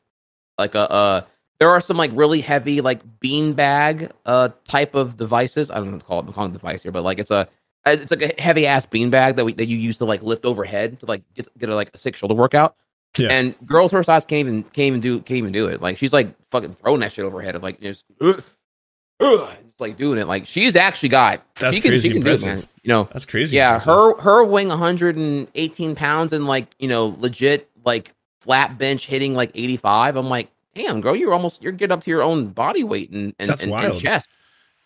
like 0.59 0.75
a 0.75 0.91
uh. 0.91 1.23
There 1.59 1.69
are 1.69 1.83
some 1.83 1.99
like 1.99 2.11
really 2.15 2.41
heavy 2.41 2.81
like 2.81 3.03
beanbag 3.21 4.11
uh 4.25 4.49
type 4.65 4.95
of 4.95 5.19
devices. 5.19 5.71
I 5.71 5.75
don't 5.75 5.87
know 5.87 5.93
what 5.93 6.01
to 6.01 6.07
call 6.07 6.21
it. 6.21 6.27
I'm 6.27 6.33
calling 6.33 6.51
it 6.53 6.55
device 6.55 6.83
here, 6.83 6.91
but 6.93 7.03
like 7.03 7.19
it's 7.19 7.31
a 7.31 7.47
it's 7.87 8.11
like 8.11 8.23
a 8.23 8.41
heavy 8.41 8.67
ass 8.67 8.87
beanbag 8.87 9.37
that 9.37 9.45
we 9.45 9.53
that 9.55 9.67
you 9.67 9.77
use 9.77 9.99
to 9.99 10.05
like 10.05 10.23
lift 10.23 10.45
overhead 10.45 11.01
to 11.01 11.07
like 11.07 11.23
get 11.35 11.49
get 11.59 11.69
a 11.69 11.75
like 11.75 11.91
a 11.95 11.99
sick 11.99 12.17
shoulder 12.17 12.35
workout. 12.35 12.77
Yeah. 13.19 13.29
And 13.31 13.55
girls 13.67 13.91
her 13.93 14.03
size 14.05 14.25
can't 14.25 14.41
even 14.41 14.63
can't 14.65 14.87
even 14.87 15.01
do 15.01 15.19
can't 15.21 15.39
even 15.39 15.53
do 15.53 15.67
it. 15.67 15.81
Like 15.83 15.97
she's 15.97 16.13
like 16.13 16.35
fucking 16.51 16.77
throwing 16.81 17.01
that 17.01 17.13
shit 17.13 17.25
overhead 17.25 17.55
of 17.57 17.63
like 17.63 17.81
just, 17.81 18.05
just 18.21 19.81
like 19.81 19.97
doing 19.97 20.19
it. 20.19 20.27
Like 20.29 20.47
she's 20.47 20.77
actually 20.77 21.09
got 21.09 21.43
That's 21.59 21.75
she 21.75 21.83
can, 21.83 21.91
crazy 21.91 22.09
she 22.09 22.15
can 22.15 22.23
do 22.23 22.31
it, 22.31 22.69
You 22.83 22.89
know, 22.89 23.09
That's 23.13 23.25
crazy. 23.25 23.57
yeah, 23.57 23.75
impressive. 23.75 23.93
her 23.93 24.21
her 24.21 24.45
weighing 24.45 24.69
118 24.69 25.95
pounds 25.95 26.33
and 26.33 26.47
like 26.47 26.69
you 26.79 26.89
know 26.89 27.15
legit 27.19 27.69
like 27.85 28.13
flat 28.41 28.79
bench 28.79 29.07
hitting 29.07 29.35
like 29.35 29.51
85. 29.55 30.17
I'm 30.17 30.29
like, 30.29 30.51
damn, 30.75 31.01
girl, 31.01 31.17
you're 31.17 31.33
almost 31.33 31.63
you're 31.63 31.73
getting 31.73 31.93
up 31.93 32.03
to 32.05 32.11
your 32.11 32.23
own 32.23 32.49
body 32.49 32.85
weight 32.85 33.11
and 33.11 33.35
and, 33.39 33.49
That's 33.51 33.63
and, 33.63 33.73
and 33.73 33.83
wild. 33.83 34.01
chest. 34.01 34.31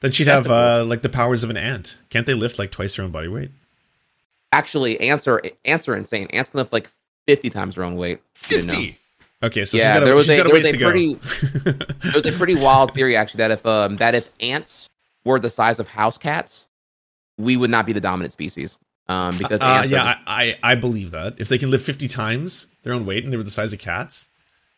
Then 0.05 0.13
she'd 0.13 0.27
have 0.27 0.51
uh, 0.51 0.85
like 0.85 1.01
the 1.01 1.09
powers 1.09 1.45
of 1.45 1.49
an 1.49 1.57
ant. 1.57 1.99
Can't 2.11 2.27
they 2.27 2.35
lift 2.35 2.59
like 2.59 2.71
twice 2.71 2.95
their 2.95 3.07
own 3.07 3.11
body 3.11 3.27
weight? 3.27 3.51
Actually, 4.53 5.01
answer 5.01 5.41
answer 5.65 5.97
insane. 5.97 6.27
Ants 6.27 6.51
can 6.51 6.59
lift 6.59 6.75
like 6.75 6.91
50 7.27 7.49
times 7.49 7.77
their 7.77 7.85
own 7.85 7.97
weight. 7.97 8.21
You 8.51 8.59
didn't 8.59 8.67
know. 8.69 8.75
Fifty. 8.75 8.99
Okay, 9.43 9.65
so 9.65 9.79
yeah, 9.79 9.95
got 9.95 10.03
a, 10.03 10.05
there 10.05 10.15
was 10.15 10.29
a 10.29 10.37
there 10.43 10.53
was 10.53 10.75
a 10.75 10.77
pretty 10.77 11.15
there 12.05 12.13
was 12.15 12.27
a 12.27 12.33
pretty 12.33 12.55
wild 12.55 12.93
theory 12.93 13.17
actually 13.17 13.39
that 13.39 13.51
if 13.51 13.65
um 13.65 13.97
that 13.97 14.15
if 14.15 14.29
ants 14.41 14.91
were 15.25 15.41
the 15.41 15.49
size 15.49 15.81
of 15.81 15.89
house 15.89 16.19
cats, 16.19 16.69
we 17.39 17.57
would 17.57 17.71
not 17.71 17.87
be 17.87 17.95
the 17.95 18.01
dominant 18.01 18.33
species. 18.33 18.77
Um, 19.09 19.35
because 19.39 19.63
Uh, 19.63 19.65
ants 19.65 19.87
are 19.87 19.97
yeah, 19.97 20.19
I, 20.27 20.55
I 20.63 20.73
I 20.73 20.75
believe 20.75 21.13
that 21.13 21.41
if 21.41 21.49
they 21.49 21.57
can 21.57 21.71
lift 21.71 21.87
fifty 21.87 22.09
times 22.09 22.67
their 22.83 22.93
own 22.93 23.07
weight 23.07 23.25
and 23.25 23.33
they 23.33 23.39
were 23.39 23.43
the 23.43 23.51
size 23.51 23.73
of 23.73 23.79
cats, 23.79 24.29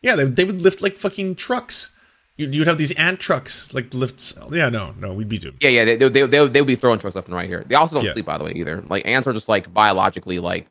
yeah, 0.01 0.15
they, 0.15 0.23
they 0.23 0.45
would 0.45 0.61
lift 0.61 0.81
like 0.81 0.97
fucking 0.97 1.35
trucks. 1.35 1.91
You'd, 2.37 2.53
you'd 2.53 2.67
have 2.67 2.77
these 2.77 2.93
ant 2.95 3.19
trucks 3.19 3.73
like 3.73 3.91
lifts. 3.93 4.37
Yeah, 4.51 4.69
no, 4.69 4.93
no, 4.99 5.13
we'd 5.13 5.27
be 5.27 5.37
doomed. 5.39 5.57
yeah, 5.61 5.69
yeah, 5.69 5.85
they 5.85 5.95
they 5.95 6.25
they 6.27 6.47
they 6.47 6.61
would 6.61 6.67
be 6.67 6.75
throwing 6.75 6.99
trucks 6.99 7.15
left 7.15 7.27
and 7.27 7.35
right 7.35 7.47
here. 7.49 7.63
They 7.65 7.75
also 7.75 7.95
don't 7.95 8.05
Yeah. 8.05 8.13
sleep 8.13 8.25
by 8.25 8.37
the 8.37 8.43
way 8.43 8.51
either. 8.55 8.83
Like 8.87 9.05
ants 9.07 9.27
are 9.27 9.33
just 9.33 9.49
like 9.49 9.73
biologically 9.73 10.39
like 10.39 10.67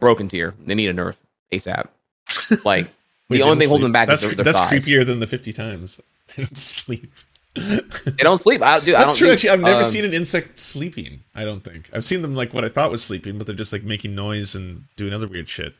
broken 0.00 0.28
tier. 0.28 0.54
They 0.66 0.74
need 0.74 0.88
a 0.88 0.94
nerf 0.94 1.16
ASAP. 1.52 1.86
Like 2.64 2.86
Wait, 3.30 3.38
the 3.38 3.42
only 3.44 3.60
thing 3.60 3.68
holding 3.68 3.84
them 3.84 3.92
back 3.92 4.06
That's 4.08 4.22
is 4.22 4.34
their, 4.34 4.44
their 4.44 4.52
that's 4.52 4.58
size. 4.58 4.70
creepier 4.84 5.06
than 5.06 5.20
the 5.20 5.26
fifty 5.26 5.52
times. 5.52 6.00
They 6.36 6.42
don't 6.42 6.56
sleep. 6.56 7.12
They 7.54 8.22
don't 8.22 8.38
sleep. 8.38 8.60
I, 8.62 8.80
dude, 8.80 8.94
I 8.96 9.04
That's 9.04 9.10
don't 9.10 9.16
true. 9.18 9.26
think, 9.28 9.34
Actually, 9.44 9.50
I've 9.50 9.60
never 9.60 9.78
um, 9.78 9.84
seen 9.84 10.04
an 10.04 10.12
insect 10.14 10.58
sleeping. 10.58 11.20
I 11.36 11.44
don't 11.44 11.62
think 11.62 11.88
I've 11.92 12.02
seen 12.02 12.22
them 12.22 12.34
like 12.34 12.52
what 12.52 12.64
I 12.64 12.68
thought 12.68 12.90
was 12.90 13.04
sleeping, 13.04 13.38
but 13.38 13.46
they're 13.46 13.54
just 13.54 13.72
like 13.72 13.84
making 13.84 14.14
noise 14.16 14.54
and 14.56 14.84
doing 14.96 15.12
other 15.12 15.28
weird 15.28 15.48
shit. 15.48 15.74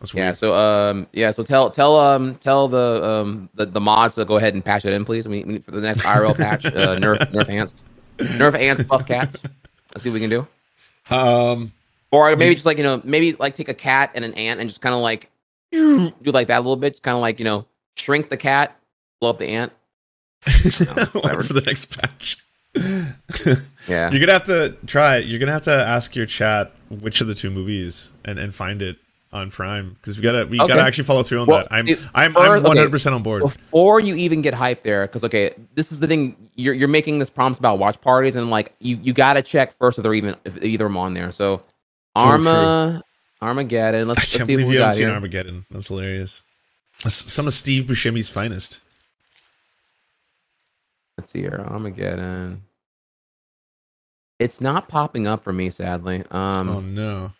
That's 0.00 0.14
Yeah. 0.14 0.32
So 0.32 0.54
um 0.54 1.06
yeah. 1.12 1.30
So 1.30 1.42
tell 1.42 1.70
tell 1.70 1.96
um 1.96 2.34
tell 2.36 2.68
the 2.68 3.02
um 3.04 3.48
the, 3.54 3.66
the 3.66 3.80
mods 3.80 4.14
to 4.16 4.24
go 4.24 4.36
ahead 4.36 4.54
and 4.54 4.64
patch 4.64 4.84
it 4.84 4.92
in, 4.92 5.04
please. 5.04 5.26
We, 5.26 5.44
we 5.44 5.58
for 5.58 5.70
the 5.70 5.80
next 5.80 6.04
IRL 6.04 6.36
patch. 6.36 6.66
Uh, 6.66 6.70
nerf 6.96 7.18
nerf 7.32 7.48
ants, 7.48 7.74
nerf 8.18 8.54
ants, 8.54 8.82
buff 8.82 9.06
cats. 9.06 9.42
Let's 9.94 10.04
see 10.04 10.10
what 10.10 10.14
we 10.14 10.20
can 10.20 10.30
do. 10.30 10.46
Um, 11.14 11.72
Or 12.10 12.34
maybe 12.36 12.54
just 12.54 12.66
like 12.66 12.76
you 12.76 12.84
know 12.84 13.00
maybe 13.04 13.34
like 13.34 13.54
take 13.54 13.68
a 13.68 13.74
cat 13.74 14.10
and 14.14 14.24
an 14.24 14.34
ant 14.34 14.60
and 14.60 14.68
just 14.68 14.80
kind 14.82 14.94
of 14.94 15.00
like 15.00 15.30
do 15.72 16.12
like 16.24 16.48
that 16.48 16.58
a 16.58 16.60
little 16.60 16.76
bit. 16.76 16.94
Just 16.94 17.02
kind 17.02 17.14
of 17.16 17.22
like 17.22 17.38
you 17.38 17.44
know 17.44 17.64
shrink 17.96 18.28
the 18.28 18.36
cat, 18.36 18.76
blow 19.20 19.30
up 19.30 19.38
the 19.38 19.48
ant. 19.48 19.72
whatever. 21.12 21.42
for 21.42 21.54
the 21.54 21.62
next 21.66 21.86
patch. 21.96 22.38
Yeah. 23.88 24.10
You're 24.10 24.18
gonna 24.18 24.32
have 24.32 24.44
to 24.46 24.76
try. 24.86 25.18
it. 25.18 25.26
You're 25.26 25.38
gonna 25.38 25.52
have 25.52 25.62
to 25.62 25.74
ask 25.74 26.16
your 26.16 26.26
chat 26.26 26.72
which 26.90 27.20
of 27.20 27.28
the 27.28 27.34
two 27.34 27.50
movies 27.50 28.12
and, 28.24 28.36
and 28.36 28.52
find 28.52 28.82
it 28.82 28.98
on 29.36 29.50
Prime 29.50 29.90
because 30.00 30.16
we 30.16 30.22
gotta 30.22 30.46
we 30.46 30.58
Okay. 30.60 30.68
gotta 30.68 30.82
actually 30.82 31.04
follow 31.04 31.22
through 31.22 31.40
on 31.42 31.46
Well, 31.46 31.58
that. 31.60 31.68
I'm 31.72 31.86
if- 31.88 32.10
I'm 32.14 32.36
I'm 32.36 32.62
100 32.62 32.90
percent 32.90 33.14
on 33.14 33.22
board. 33.22 33.42
before 33.42 34.00
you 34.00 34.14
even 34.16 34.42
get 34.42 34.54
hyped 34.54 34.82
there, 34.82 35.06
because 35.06 35.22
okay, 35.24 35.54
this 35.74 35.92
is 35.92 36.00
the 36.00 36.06
thing. 36.06 36.36
You're 36.56 36.74
you're 36.74 36.88
making 36.88 37.18
this 37.18 37.30
promise 37.30 37.58
about 37.58 37.78
watch 37.78 38.00
parties, 38.00 38.36
and 38.36 38.50
like 38.50 38.74
you 38.80 38.98
you 39.02 39.12
got 39.12 39.34
to 39.34 39.42
check 39.42 39.76
first 39.78 39.98
if 39.98 40.02
they're 40.02 40.14
even 40.14 40.34
if 40.44 40.56
either 40.62 40.86
of 40.86 40.90
them 40.90 40.96
on 40.96 41.14
there. 41.14 41.30
So, 41.32 41.62
Arma, 42.14 43.02
Armageddon. 43.42 44.00
Oh, 44.02 44.04
I 44.04 44.08
Let's, 44.08 44.20
let's 44.22 44.36
can't 44.36 44.46
see 44.46 44.54
what 44.54 44.60
believe 44.60 44.74
you 44.74 44.80
haven't 44.80 44.94
seen 44.96 45.06
here. 45.06 45.14
Armageddon. 45.14 45.64
That's 45.70 45.88
hilarious. 45.88 46.42
Some 47.06 47.46
of 47.46 47.52
Steve 47.52 47.84
Buscemi's 47.84 48.28
finest. 48.30 48.80
Let's 51.18 51.30
see 51.30 51.40
here, 51.40 51.64
Armageddon. 51.68 52.62
It's 54.38 54.60
not 54.60 54.88
popping 54.88 55.26
up 55.26 55.42
for 55.44 55.52
me, 55.52 55.70
sadly. 55.70 56.22
Um, 56.30 56.68
oh 56.68 56.80
no, 56.80 57.32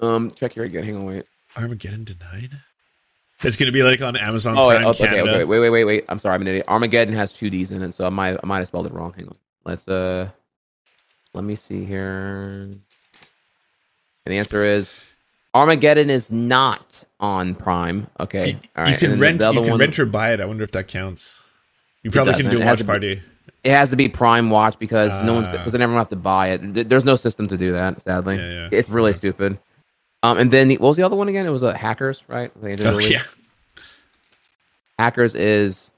um, 0.00 0.30
check 0.30 0.52
here 0.52 0.64
again. 0.64 0.84
Hang 0.84 0.96
on, 0.96 1.04
wait. 1.04 1.28
Armageddon 1.56 2.04
denied. 2.04 2.50
It's 3.42 3.56
gonna 3.56 3.72
be 3.72 3.82
like 3.82 4.00
on 4.00 4.16
Amazon 4.16 4.56
Oh, 4.56 4.68
wait, 4.68 4.76
Prime 4.76 4.86
okay, 4.88 5.04
okay, 5.04 5.14
Canada. 5.16 5.34
okay, 5.36 5.44
wait, 5.44 5.60
wait, 5.60 5.70
wait, 5.70 5.84
wait. 5.84 6.04
I'm 6.08 6.18
sorry, 6.18 6.34
I'm 6.34 6.42
an 6.42 6.48
idiot. 6.48 6.64
Armageddon 6.68 7.14
has 7.14 7.32
two 7.32 7.50
D's 7.50 7.70
in 7.70 7.82
it, 7.82 7.92
so 7.94 8.06
I 8.06 8.08
might, 8.08 8.38
I 8.42 8.46
might 8.46 8.58
have 8.58 8.66
spelled 8.68 8.86
it 8.86 8.92
wrong. 8.94 9.12
Hang 9.14 9.28
on. 9.28 9.36
Let's 9.64 9.86
uh, 9.88 10.28
let 11.34 11.44
me 11.44 11.54
see 11.54 11.84
here. 11.84 12.50
And 14.24 14.32
the 14.32 14.38
answer 14.38 14.64
is 14.64 15.04
Armageddon 15.54 16.10
is 16.10 16.30
not 16.32 17.02
on 17.20 17.54
Prime. 17.54 18.06
Okay, 18.20 18.50
You, 18.50 18.54
all 18.76 18.84
right. 18.84 18.92
you 19.00 19.08
can 19.08 19.18
rent. 19.20 19.40
the 19.40 19.52
You 19.52 19.60
can 19.62 19.70
one- 19.70 19.80
rent 19.80 19.98
or 19.98 20.06
buy 20.06 20.32
it. 20.32 20.40
I 20.40 20.44
wonder 20.46 20.64
if 20.64 20.72
that 20.72 20.88
counts. 20.88 21.38
You 22.02 22.10
probably 22.10 22.34
can 22.34 22.50
do 22.50 22.62
a 22.62 22.64
watch 22.64 22.78
be- 22.80 22.84
party. 22.84 23.22
It 23.64 23.70
has 23.72 23.90
to 23.90 23.96
be 23.96 24.08
Prime 24.08 24.48
Watch 24.48 24.78
because 24.78 25.12
no 25.24 25.34
one's 25.34 25.48
Ah. 25.48 25.52
because 25.52 25.72
then 25.72 25.82
everyone 25.82 26.00
have 26.00 26.08
to 26.10 26.16
buy 26.16 26.50
it. 26.50 26.88
There's 26.88 27.04
no 27.04 27.16
system 27.16 27.48
to 27.48 27.56
do 27.56 27.72
that. 27.72 28.00
Sadly, 28.00 28.36
Yeah, 28.36 28.50
yeah. 28.50 28.68
it's 28.70 28.88
really 28.88 29.10
Yeah. 29.10 29.16
stupid. 29.16 29.58
Um, 30.26 30.38
and 30.38 30.50
then 30.50 30.68
the, 30.68 30.76
what 30.78 30.88
was 30.88 30.96
the 30.96 31.02
other 31.04 31.16
one 31.16 31.28
again? 31.28 31.46
It 31.46 31.50
was 31.50 31.62
uh, 31.64 31.72
Hackers, 31.74 32.22
right? 32.28 32.50
Oh, 32.62 32.98
yeah. 32.98 33.18
Hackers 34.98 35.34
is 35.34 35.90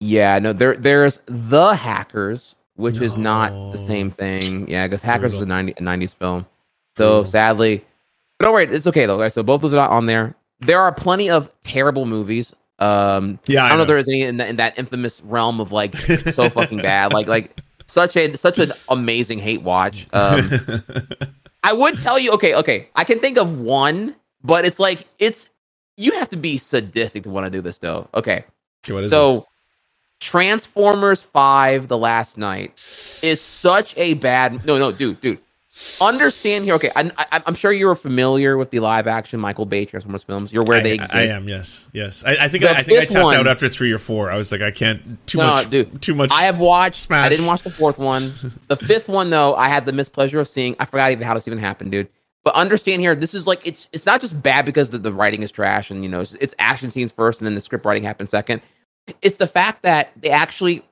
Yeah, 0.00 0.38
no, 0.38 0.52
there 0.52 0.76
there's 0.76 1.20
the 1.26 1.74
Hackers, 1.74 2.54
which 2.76 3.00
is 3.00 3.16
not 3.16 3.50
the 3.72 3.78
same 3.78 4.10
thing. 4.10 4.68
Yeah, 4.68 4.86
because 4.86 5.02
Hackers 5.02 5.32
was 5.32 5.42
a, 5.42 5.46
Brutal. 5.46 5.56
90, 5.64 5.72
a 5.72 6.06
90s 6.08 6.14
film. 6.14 6.46
So 6.96 7.16
Brutal. 7.18 7.24
sadly, 7.30 7.84
but 8.38 8.46
don't 8.46 8.54
worry, 8.54 8.64
it's 8.66 8.86
okay 8.86 9.06
though. 9.06 9.18
Guys. 9.18 9.34
So 9.34 9.42
both 9.42 9.60
those 9.62 9.72
are 9.72 9.76
not 9.76 9.90
on 9.90 10.06
there. 10.06 10.34
There 10.60 10.80
are 10.80 10.92
plenty 10.92 11.30
of 11.30 11.50
terrible 11.62 12.06
movies. 12.06 12.54
Um, 12.78 13.38
Yeah, 13.46 13.64
I 13.64 13.66
I 13.66 13.68
don't 13.70 13.70
know, 13.70 13.76
know. 13.78 13.82
if 13.82 13.88
there 13.88 13.98
is 13.98 14.08
any 14.08 14.22
in 14.22 14.36
that, 14.38 14.48
in 14.48 14.56
that 14.56 14.78
infamous 14.78 15.20
realm 15.22 15.60
of 15.60 15.72
like 15.72 15.94
so 15.96 16.48
fucking 16.48 16.78
bad, 16.78 17.12
like 17.12 17.26
like 17.28 17.60
such 17.86 18.16
a 18.16 18.34
such 18.36 18.58
an 18.58 18.70
amazing 18.88 19.38
hate 19.38 19.62
watch. 19.62 20.06
Um, 20.12 20.40
I 21.64 21.72
would 21.72 21.98
tell 21.98 22.18
you, 22.18 22.32
okay, 22.34 22.54
okay, 22.54 22.88
I 22.94 23.04
can 23.04 23.20
think 23.20 23.38
of 23.38 23.58
one, 23.58 24.14
but 24.44 24.66
it's 24.66 24.78
like 24.78 25.08
it's 25.18 25.48
you 25.96 26.12
have 26.12 26.28
to 26.28 26.36
be 26.36 26.58
sadistic 26.58 27.22
to 27.22 27.30
want 27.30 27.46
to 27.46 27.50
do 27.50 27.62
this 27.62 27.78
though. 27.78 28.06
Okay, 28.14 28.44
is 28.86 28.90
it? 28.90 29.08
so 29.08 29.46
Transformers 30.20 31.22
Five: 31.22 31.88
The 31.88 31.96
Last 31.96 32.36
Knight 32.36 32.72
is 33.22 33.40
such 33.40 33.96
a 33.96 34.12
bad. 34.14 34.64
No, 34.66 34.78
no, 34.78 34.92
dude, 34.92 35.20
dude. 35.22 35.38
Understand 36.00 36.64
here. 36.64 36.74
Okay, 36.74 36.90
I, 36.94 37.10
I, 37.18 37.42
I'm 37.46 37.56
sure 37.56 37.72
you're 37.72 37.96
familiar 37.96 38.56
with 38.56 38.70
the 38.70 38.78
live 38.78 39.08
action 39.08 39.40
Michael 39.40 39.66
Bay 39.66 39.84
Transformers 39.84 40.22
films. 40.22 40.52
You're 40.52 40.62
where 40.62 40.78
I, 40.78 40.82
they 40.82 40.92
exist. 40.94 41.14
I 41.14 41.22
am, 41.22 41.48
yes, 41.48 41.90
yes. 41.92 42.24
I, 42.24 42.44
I 42.44 42.48
think 42.48 42.64
I, 42.64 42.74
I 42.78 42.82
think 42.82 43.00
I 43.00 43.04
tapped 43.06 43.24
one- 43.24 43.34
out 43.34 43.46
after 43.48 43.68
three 43.68 43.90
or 43.90 43.98
four. 43.98 44.30
I 44.30 44.36
was 44.36 44.52
like, 44.52 44.60
I 44.60 44.70
can't 44.70 45.24
too 45.26 45.38
No, 45.38 45.50
much, 45.50 45.70
dude, 45.70 46.00
too 46.00 46.14
much. 46.14 46.30
I 46.32 46.42
have 46.42 46.60
watched. 46.60 46.94
Smash. 46.96 47.26
I 47.26 47.28
didn't 47.28 47.46
watch 47.46 47.62
the 47.62 47.70
fourth 47.70 47.98
one. 47.98 48.22
The 48.68 48.76
fifth 48.76 49.08
one, 49.08 49.30
though, 49.30 49.54
I 49.54 49.68
had 49.68 49.84
the 49.84 49.92
mispleasure 49.92 50.40
of 50.40 50.48
seeing. 50.48 50.74
I 50.78 50.84
forgot 50.84 51.10
even 51.10 51.26
how 51.26 51.34
this 51.34 51.46
even 51.46 51.58
happened, 51.58 51.90
dude. 51.90 52.08
But 52.44 52.54
understand 52.54 53.00
here, 53.02 53.14
this 53.14 53.34
is 53.34 53.46
like 53.46 53.66
it's 53.66 53.88
it's 53.92 54.06
not 54.06 54.20
just 54.20 54.40
bad 54.42 54.64
because 54.64 54.90
the, 54.90 54.98
the 54.98 55.12
writing 55.12 55.42
is 55.42 55.50
trash 55.50 55.90
and 55.90 56.02
you 56.02 56.08
know 56.08 56.20
it's, 56.20 56.34
it's 56.34 56.54
action 56.58 56.90
scenes 56.90 57.10
first 57.10 57.40
and 57.40 57.46
then 57.46 57.54
the 57.54 57.60
script 57.60 57.84
writing 57.84 58.02
happens 58.04 58.30
second. 58.30 58.60
It's 59.22 59.38
the 59.38 59.46
fact 59.46 59.82
that 59.82 60.12
they 60.20 60.30
actually 60.30 60.82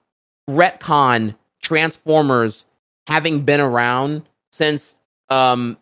retcon 0.48 1.34
Transformers 1.60 2.64
having 3.06 3.42
been 3.44 3.60
around 3.60 4.22
since 4.52 4.98
um 5.30 5.76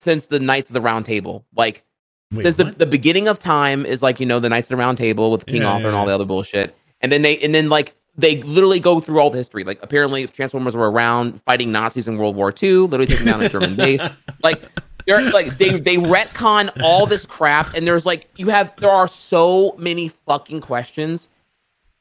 since 0.00 0.28
the 0.28 0.40
Knights 0.40 0.70
of 0.70 0.74
the 0.74 0.80
Round 0.80 1.04
Table. 1.04 1.44
Like 1.54 1.84
Wait, 2.32 2.42
since 2.42 2.56
the, 2.56 2.64
what? 2.64 2.78
the 2.78 2.86
beginning 2.86 3.28
of 3.28 3.38
time 3.38 3.84
is 3.84 4.02
like 4.02 4.20
you 4.20 4.26
know 4.26 4.40
the 4.40 4.48
Knights 4.48 4.66
of 4.66 4.70
the 4.70 4.76
Round 4.76 4.96
Table 4.96 5.30
with 5.30 5.46
King 5.46 5.62
Yeah, 5.62 5.72
Arthur 5.72 5.82
yeah, 5.82 5.88
and 5.88 5.96
all 5.96 6.02
yeah. 6.04 6.08
the 6.08 6.14
other 6.14 6.24
bullshit, 6.24 6.74
and 7.00 7.12
then 7.12 7.22
they 7.22 7.38
and 7.38 7.54
then 7.54 7.68
like 7.68 7.94
they 8.16 8.42
literally 8.42 8.80
go 8.80 9.00
through 9.00 9.20
all 9.20 9.30
the 9.30 9.38
history. 9.38 9.64
Like 9.64 9.78
apparently 9.82 10.26
Transformers 10.26 10.74
were 10.74 10.90
around 10.90 11.42
fighting 11.42 11.70
Nazis 11.70 12.08
in 12.08 12.16
World 12.16 12.36
War 12.36 12.52
II, 12.62 12.72
literally 12.80 13.06
taking 13.06 13.26
down 13.26 13.42
a 13.42 13.48
German 13.48 13.76
base. 13.76 14.08
Like 14.42 14.62
they're 15.06 15.30
like 15.30 15.56
they 15.56 15.78
they 15.78 15.96
retcon 15.96 16.70
all 16.82 17.06
this 17.06 17.26
crap, 17.26 17.74
and 17.74 17.86
there's 17.86 18.06
like 18.06 18.28
you 18.36 18.48
have 18.48 18.74
there 18.76 18.90
are 18.90 19.08
so 19.08 19.74
many 19.78 20.08
fucking 20.26 20.60
questions. 20.60 21.28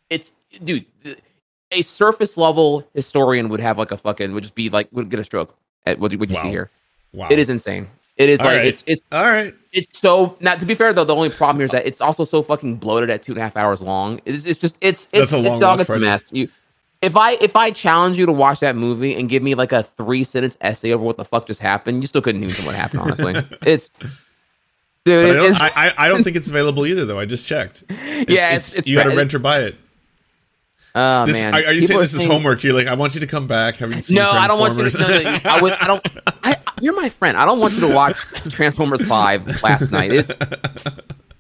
It's 0.09 0.31
dude, 0.63 0.85
a 1.71 1.81
surface 1.81 2.37
level 2.37 2.87
historian 2.93 3.49
would 3.49 3.59
have 3.59 3.77
like 3.77 3.91
a 3.91 3.97
fucking 3.97 4.33
would 4.33 4.43
just 4.43 4.55
be 4.55 4.69
like 4.69 4.89
would 4.91 5.09
get 5.09 5.19
a 5.19 5.23
stroke 5.23 5.55
at 5.87 5.99
what, 5.99 6.13
what 6.15 6.29
you 6.29 6.35
see 6.37 6.49
here. 6.49 6.69
wow. 7.13 7.27
It 7.29 7.39
is 7.39 7.49
insane. 7.49 7.87
It 8.17 8.29
is 8.29 8.39
All 8.39 8.47
like 8.47 8.57
right. 8.57 8.65
it's 8.65 8.83
it's 8.87 9.01
all 9.11 9.25
right. 9.25 9.53
it's 9.73 9.99
so 9.99 10.35
not 10.39 10.59
to 10.59 10.65
be 10.65 10.73
fair 10.73 10.91
though 10.91 11.03
the 11.03 11.13
only 11.15 11.29
problem 11.29 11.57
here 11.57 11.65
is 11.65 11.71
that 11.71 11.85
it's 11.85 12.01
also 12.01 12.23
so 12.23 12.41
fucking 12.41 12.77
bloated 12.77 13.11
at 13.11 13.21
two 13.21 13.31
and 13.33 13.39
a 13.39 13.43
half 13.43 13.55
hours 13.55 13.79
long 13.79 14.19
it's, 14.25 14.45
it's 14.45 14.57
just 14.59 14.75
it's 14.81 15.07
it's, 15.11 15.29
That's 15.31 15.33
a 15.45 15.47
long 15.49 15.79
it's 15.79 15.87
a 15.87 15.99
mess 15.99 16.23
you 16.31 16.49
if 17.03 17.15
i 17.15 17.33
if 17.33 17.55
i 17.55 17.69
challenge 17.69 18.17
you 18.17 18.25
to 18.25 18.31
watch 18.31 18.59
that 18.61 18.75
movie 18.75 19.13
and 19.13 19.29
give 19.29 19.43
me 19.43 19.53
like 19.53 19.71
a 19.71 19.83
three 19.83 20.23
sentence 20.23 20.57
essay 20.61 20.93
over 20.93 21.03
what 21.03 21.17
the 21.17 21.25
fuck 21.25 21.45
just 21.45 21.59
happened 21.59 22.01
you 22.01 22.07
still 22.07 22.23
couldn't 22.23 22.43
even 22.43 22.55
tell 22.55 22.65
what 22.65 22.73
happened 22.73 23.01
honestly 23.01 23.35
it's 23.67 23.89
But 23.99 24.07
I 24.07 24.09
dude 25.05 25.35
don't, 25.35 25.51
it's, 25.51 25.61
I, 25.61 25.67
I, 25.75 25.91
I 25.99 26.09
don't 26.09 26.23
think 26.23 26.37
it's 26.37 26.49
available 26.49 26.87
either, 26.87 27.05
though. 27.05 27.19
I 27.19 27.25
just 27.25 27.45
checked. 27.45 27.83
It's, 27.87 27.89
Yeah, 28.31 28.55
it's, 28.55 28.69
it's- 28.69 28.73
it's 28.73 28.87
you 28.87 28.97
got 28.97 29.03
to 29.03 29.15
rent 29.15 29.33
or 29.35 29.39
buy 29.39 29.59
it. 29.61 29.75
Oh 30.99 31.25
This, 31.27 31.41
man 31.41 31.53
are, 31.53 31.57
are 31.57 31.61
you 31.73 31.81
People 31.81 31.87
saying 31.87 31.99
this 32.01 32.13
is 32.13 32.19
saying- 32.21 32.31
homework? 32.31 32.63
You're 32.63 32.73
like, 32.73 32.87
I 32.87 32.95
want 32.95 33.13
you 33.13 33.19
to 33.19 33.27
come 33.27 33.45
back. 33.45 33.75
Having 33.75 34.01
seen 34.01 34.15
no 34.15 34.31
i 34.31 34.47
don't 34.47 34.59
want 34.59 34.75
you 34.75 34.89
to 34.89 34.97
no, 34.97 35.07
no, 35.07 35.37
I, 35.45 35.61
would, 35.61 35.73
I 35.73 35.87
don't 35.87 36.07
I, 36.43 36.55
you're 36.81 36.95
my 36.95 37.09
friend 37.09 37.37
i 37.37 37.45
don't 37.45 37.59
want 37.59 37.73
you 37.73 37.87
to 37.89 37.93
watch 37.95 38.15
transformers 38.49 39.07
5 39.07 39.61
last 39.63 39.91
knight 39.91 40.11
it's 40.13 40.33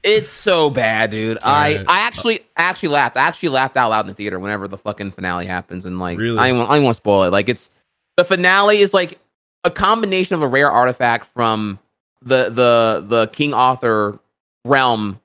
It's 0.03 0.29
so 0.29 0.69
bad, 0.69 1.11
dude. 1.11 1.37
I 1.41 1.77
right. 1.77 1.85
I 1.87 1.99
actually 2.01 2.39
actually 2.55 2.89
laughed. 2.89 3.17
I 3.17 3.27
actually 3.27 3.49
laughed 3.49 3.75
out 3.75 3.89
loud 3.89 4.01
in 4.01 4.07
the 4.07 4.13
theater 4.13 4.39
whenever 4.39 4.67
the 4.69 4.77
fucking 4.77 5.11
finale 5.11 5.45
happens, 5.45 5.83
and 5.83 5.99
like 5.99 6.17
Really? 6.17 6.37
I 6.37 6.47
don't 6.49 6.59
want 6.59 6.69
I 6.69 6.75
don't 6.75 6.85
want 6.85 6.95
to 6.95 7.01
spoil 7.01 7.23
it. 7.23 7.31
Like 7.31 7.49
it's 7.49 7.69
the 8.15 8.23
finale 8.23 8.77
is 8.77 8.93
like 8.93 9.19
a 9.65 9.71
combination 9.71 10.35
of 10.35 10.43
a 10.43 10.47
rare 10.47 10.71
artifact 10.71 11.27
from 11.33 11.77
the 12.21 12.49
the 12.49 13.03
the 13.05 13.27
King 13.33 13.53
Arthur 13.53 14.17
realm. 14.63 15.19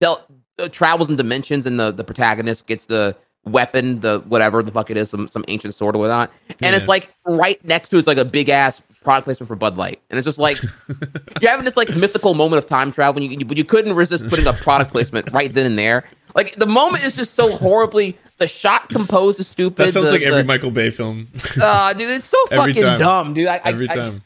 Del- 0.00 0.24
uh, 0.58 0.68
travels 0.68 1.08
in 1.08 1.16
dimensions, 1.16 1.66
and 1.66 1.78
the 1.78 1.90
the 1.90 2.04
protagonist 2.04 2.66
gets 2.66 2.86
the 2.86 3.16
weapon, 3.44 4.00
the 4.00 4.20
whatever 4.28 4.62
the 4.62 4.70
fuck 4.70 4.90
it 4.90 4.96
is, 4.96 5.08
some 5.10 5.28
some 5.28 5.44
ancient 5.48 5.74
sword 5.74 5.96
or 5.96 6.00
whatnot, 6.00 6.30
and 6.48 6.56
Yeah. 6.60 6.76
it's 6.76 6.88
like 6.88 7.12
right 7.26 7.62
next 7.64 7.88
to 7.90 7.96
is 7.96 8.06
like 8.06 8.18
a 8.18 8.24
big 8.24 8.48
ass 8.48 8.82
product 9.02 9.24
placement 9.24 9.48
for 9.48 9.56
Bud 9.56 9.76
Light, 9.76 10.00
and 10.10 10.18
it's 10.18 10.26
just 10.26 10.38
like 10.38 10.58
you're 11.40 11.50
having 11.50 11.64
this 11.64 11.76
like 11.76 11.94
mythical 11.96 12.34
moment 12.34 12.62
of 12.62 12.68
time 12.68 12.92
travel, 12.92 13.22
and 13.22 13.32
you, 13.32 13.38
you, 13.40 13.54
you 13.56 13.64
couldn't 13.64 13.94
resist 13.94 14.28
putting 14.28 14.46
a 14.46 14.52
product 14.52 14.92
placement 14.92 15.30
right 15.32 15.52
then 15.52 15.66
and 15.66 15.78
there. 15.78 16.04
Like 16.34 16.56
the 16.56 16.66
moment 16.66 17.04
is 17.04 17.14
just 17.16 17.34
so 17.34 17.50
horribly. 17.56 18.16
The 18.36 18.46
shot 18.46 18.88
composed 18.88 19.40
is 19.40 19.48
stupid. 19.48 19.76
That 19.86 19.92
sounds 19.92 20.08
the, 20.12 20.18
like 20.18 20.22
every 20.22 20.42
the, 20.42 20.46
Michael 20.46 20.70
Bay 20.70 20.90
film. 20.90 21.26
uh, 21.60 21.92
dude, 21.94 22.08
it's 22.10 22.26
so 22.26 22.36
fucking 22.50 22.74
time. 22.76 22.98
dumb, 22.98 23.34
dude. 23.34 23.48
I, 23.48 23.56
I- 23.56 23.60
every 23.64 23.88
I, 23.90 23.94
time. 23.94 24.22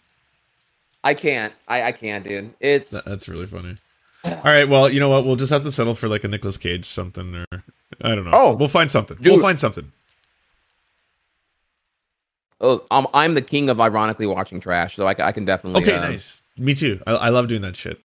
I, 1.05 1.15
can't. 1.15 1.53
I, 1.67 1.83
I 1.85 1.93
can't, 1.93 2.23
dude. 2.23 2.53
It's 2.61 2.91
That- 2.91 3.05
That's 3.07 3.29
really 3.29 3.47
funny. 3.47 3.79
All 4.25 4.41
right, 4.45 4.69
well, 4.69 4.89
you 4.89 5.01
know 5.01 5.09
what? 5.09 5.25
We'll 5.25 5.37
just 5.37 5.53
have 5.53 5.63
to 5.63 5.71
settle 5.71 5.95
for 5.95 6.09
like 6.09 6.23
a 6.25 6.29
Nicolas 6.29 6.57
Cage 6.57 6.85
something, 6.85 7.35
or 7.35 7.47
I 8.01 8.15
don't 8.15 8.25
know. 8.25 8.31
Oh, 8.33 8.55
we'll 8.55 8.69
find 8.69 8.91
something. 8.91 9.17
dude. 9.17 9.33
We'll 9.33 9.41
find 9.43 9.59
something. 9.59 9.91
oh, 12.61 12.85
I'm, 12.91 13.07
I'm 13.13 13.35
the 13.35 13.43
king 13.43 13.69
of 13.69 13.81
ironically 13.81 14.27
watching 14.27 14.61
trash, 14.61 14.97
so 14.97 15.07
I, 15.07 15.15
I 15.19 15.33
can 15.33 15.45
definitely. 15.45 15.83
Okay, 15.83 15.97
uh, 15.97 16.01
nice. 16.09 16.43
Me 16.57 16.75
too. 16.75 17.01
I, 17.07 17.15
I 17.15 17.29
love 17.31 17.49
doing 17.49 17.63
that 17.63 17.77
shit. 17.77 18.01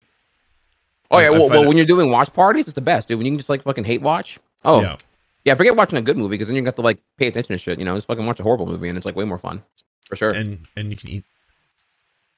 Oh 1.12 1.20
yeah, 1.20 1.28
I- 1.28 1.30
well, 1.32 1.50
well 1.50 1.66
when 1.68 1.78
you're 1.78 1.86
doing 1.86 2.10
watch 2.12 2.32
parties, 2.34 2.68
it's 2.68 2.76
the 2.76 2.82
best, 2.82 3.08
dude. 3.08 3.18
When 3.18 3.26
you 3.26 3.32
can 3.32 3.40
just 3.40 3.50
like 3.50 3.64
fucking 3.64 3.84
hate 3.84 4.02
watch. 4.02 4.40
Oh 4.66 4.82
Yeah. 4.82 4.98
yeah, 5.46 5.56
forget 5.56 5.76
watching 5.76 5.98
a 5.98 6.02
good 6.02 6.18
movie 6.18 6.34
because 6.36 6.48
then 6.48 6.56
you 6.56 6.62
got 6.64 6.76
to 6.78 6.82
like 6.82 7.00
pay 7.18 7.28
attention 7.28 7.54
to 7.54 7.58
shit. 7.58 7.80
You 7.80 7.86
know, 7.86 7.96
just 7.96 8.08
fucking 8.08 8.26
watch 8.26 8.40
a 8.40 8.44
horrible 8.44 8.66
movie 8.66 8.88
and 8.90 8.98
it's 8.98 9.06
like 9.06 9.16
way 9.16 9.26
more 9.26 9.38
fun, 9.38 9.62
for 10.08 10.16
sure. 10.16 10.32
And 10.32 10.68
and 10.78 10.90
you 10.92 10.98
can 10.98 11.10
eat. 11.10 11.24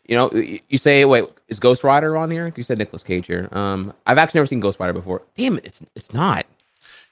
You 0.07 0.15
know, 0.15 0.31
you 0.33 0.77
say, 0.77 1.03
wait, 1.05 1.25
is 1.47 1.59
Ghost 1.59 1.83
Rider 1.83 2.15
on 2.15 2.29
here? 2.29 2.53
You 2.55 2.63
said 2.63 2.77
Nicolas 2.77 3.03
Cage 3.03 3.25
here. 3.25 3.49
Um, 3.51 3.91
I've 4.05 4.17
actually 4.19 4.39
never 4.39 4.47
seen 4.47 4.59
Ghost 4.59 4.79
Rider 4.79 4.93
before. 4.93 5.21
Damn 5.35 5.57
it, 5.57 5.65
it's 5.65 5.81
it's 5.95 6.13
not. 6.13 6.45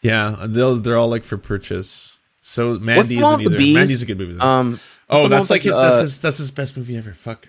Yeah, 0.01 0.35
those 0.45 0.81
they're 0.81 0.97
all 0.97 1.07
like 1.09 1.23
for 1.23 1.37
purchase. 1.37 2.19
So 2.41 2.77
Mandy 2.77 3.17
isn't 3.19 3.41
either. 3.41 3.57
Mandy's 3.57 4.03
a 4.03 4.05
good 4.05 4.17
movie. 4.17 4.33
Though. 4.33 4.45
Um, 4.45 4.79
oh, 5.09 5.27
that's 5.27 5.49
like 5.49 5.63
his, 5.63 5.73
the, 5.75 5.81
that's 5.81 5.95
uh, 5.97 6.01
his 6.01 6.17
that's 6.19 6.37
his 6.37 6.51
best 6.51 6.77
movie 6.77 6.97
ever. 6.97 7.13
Fuck. 7.13 7.47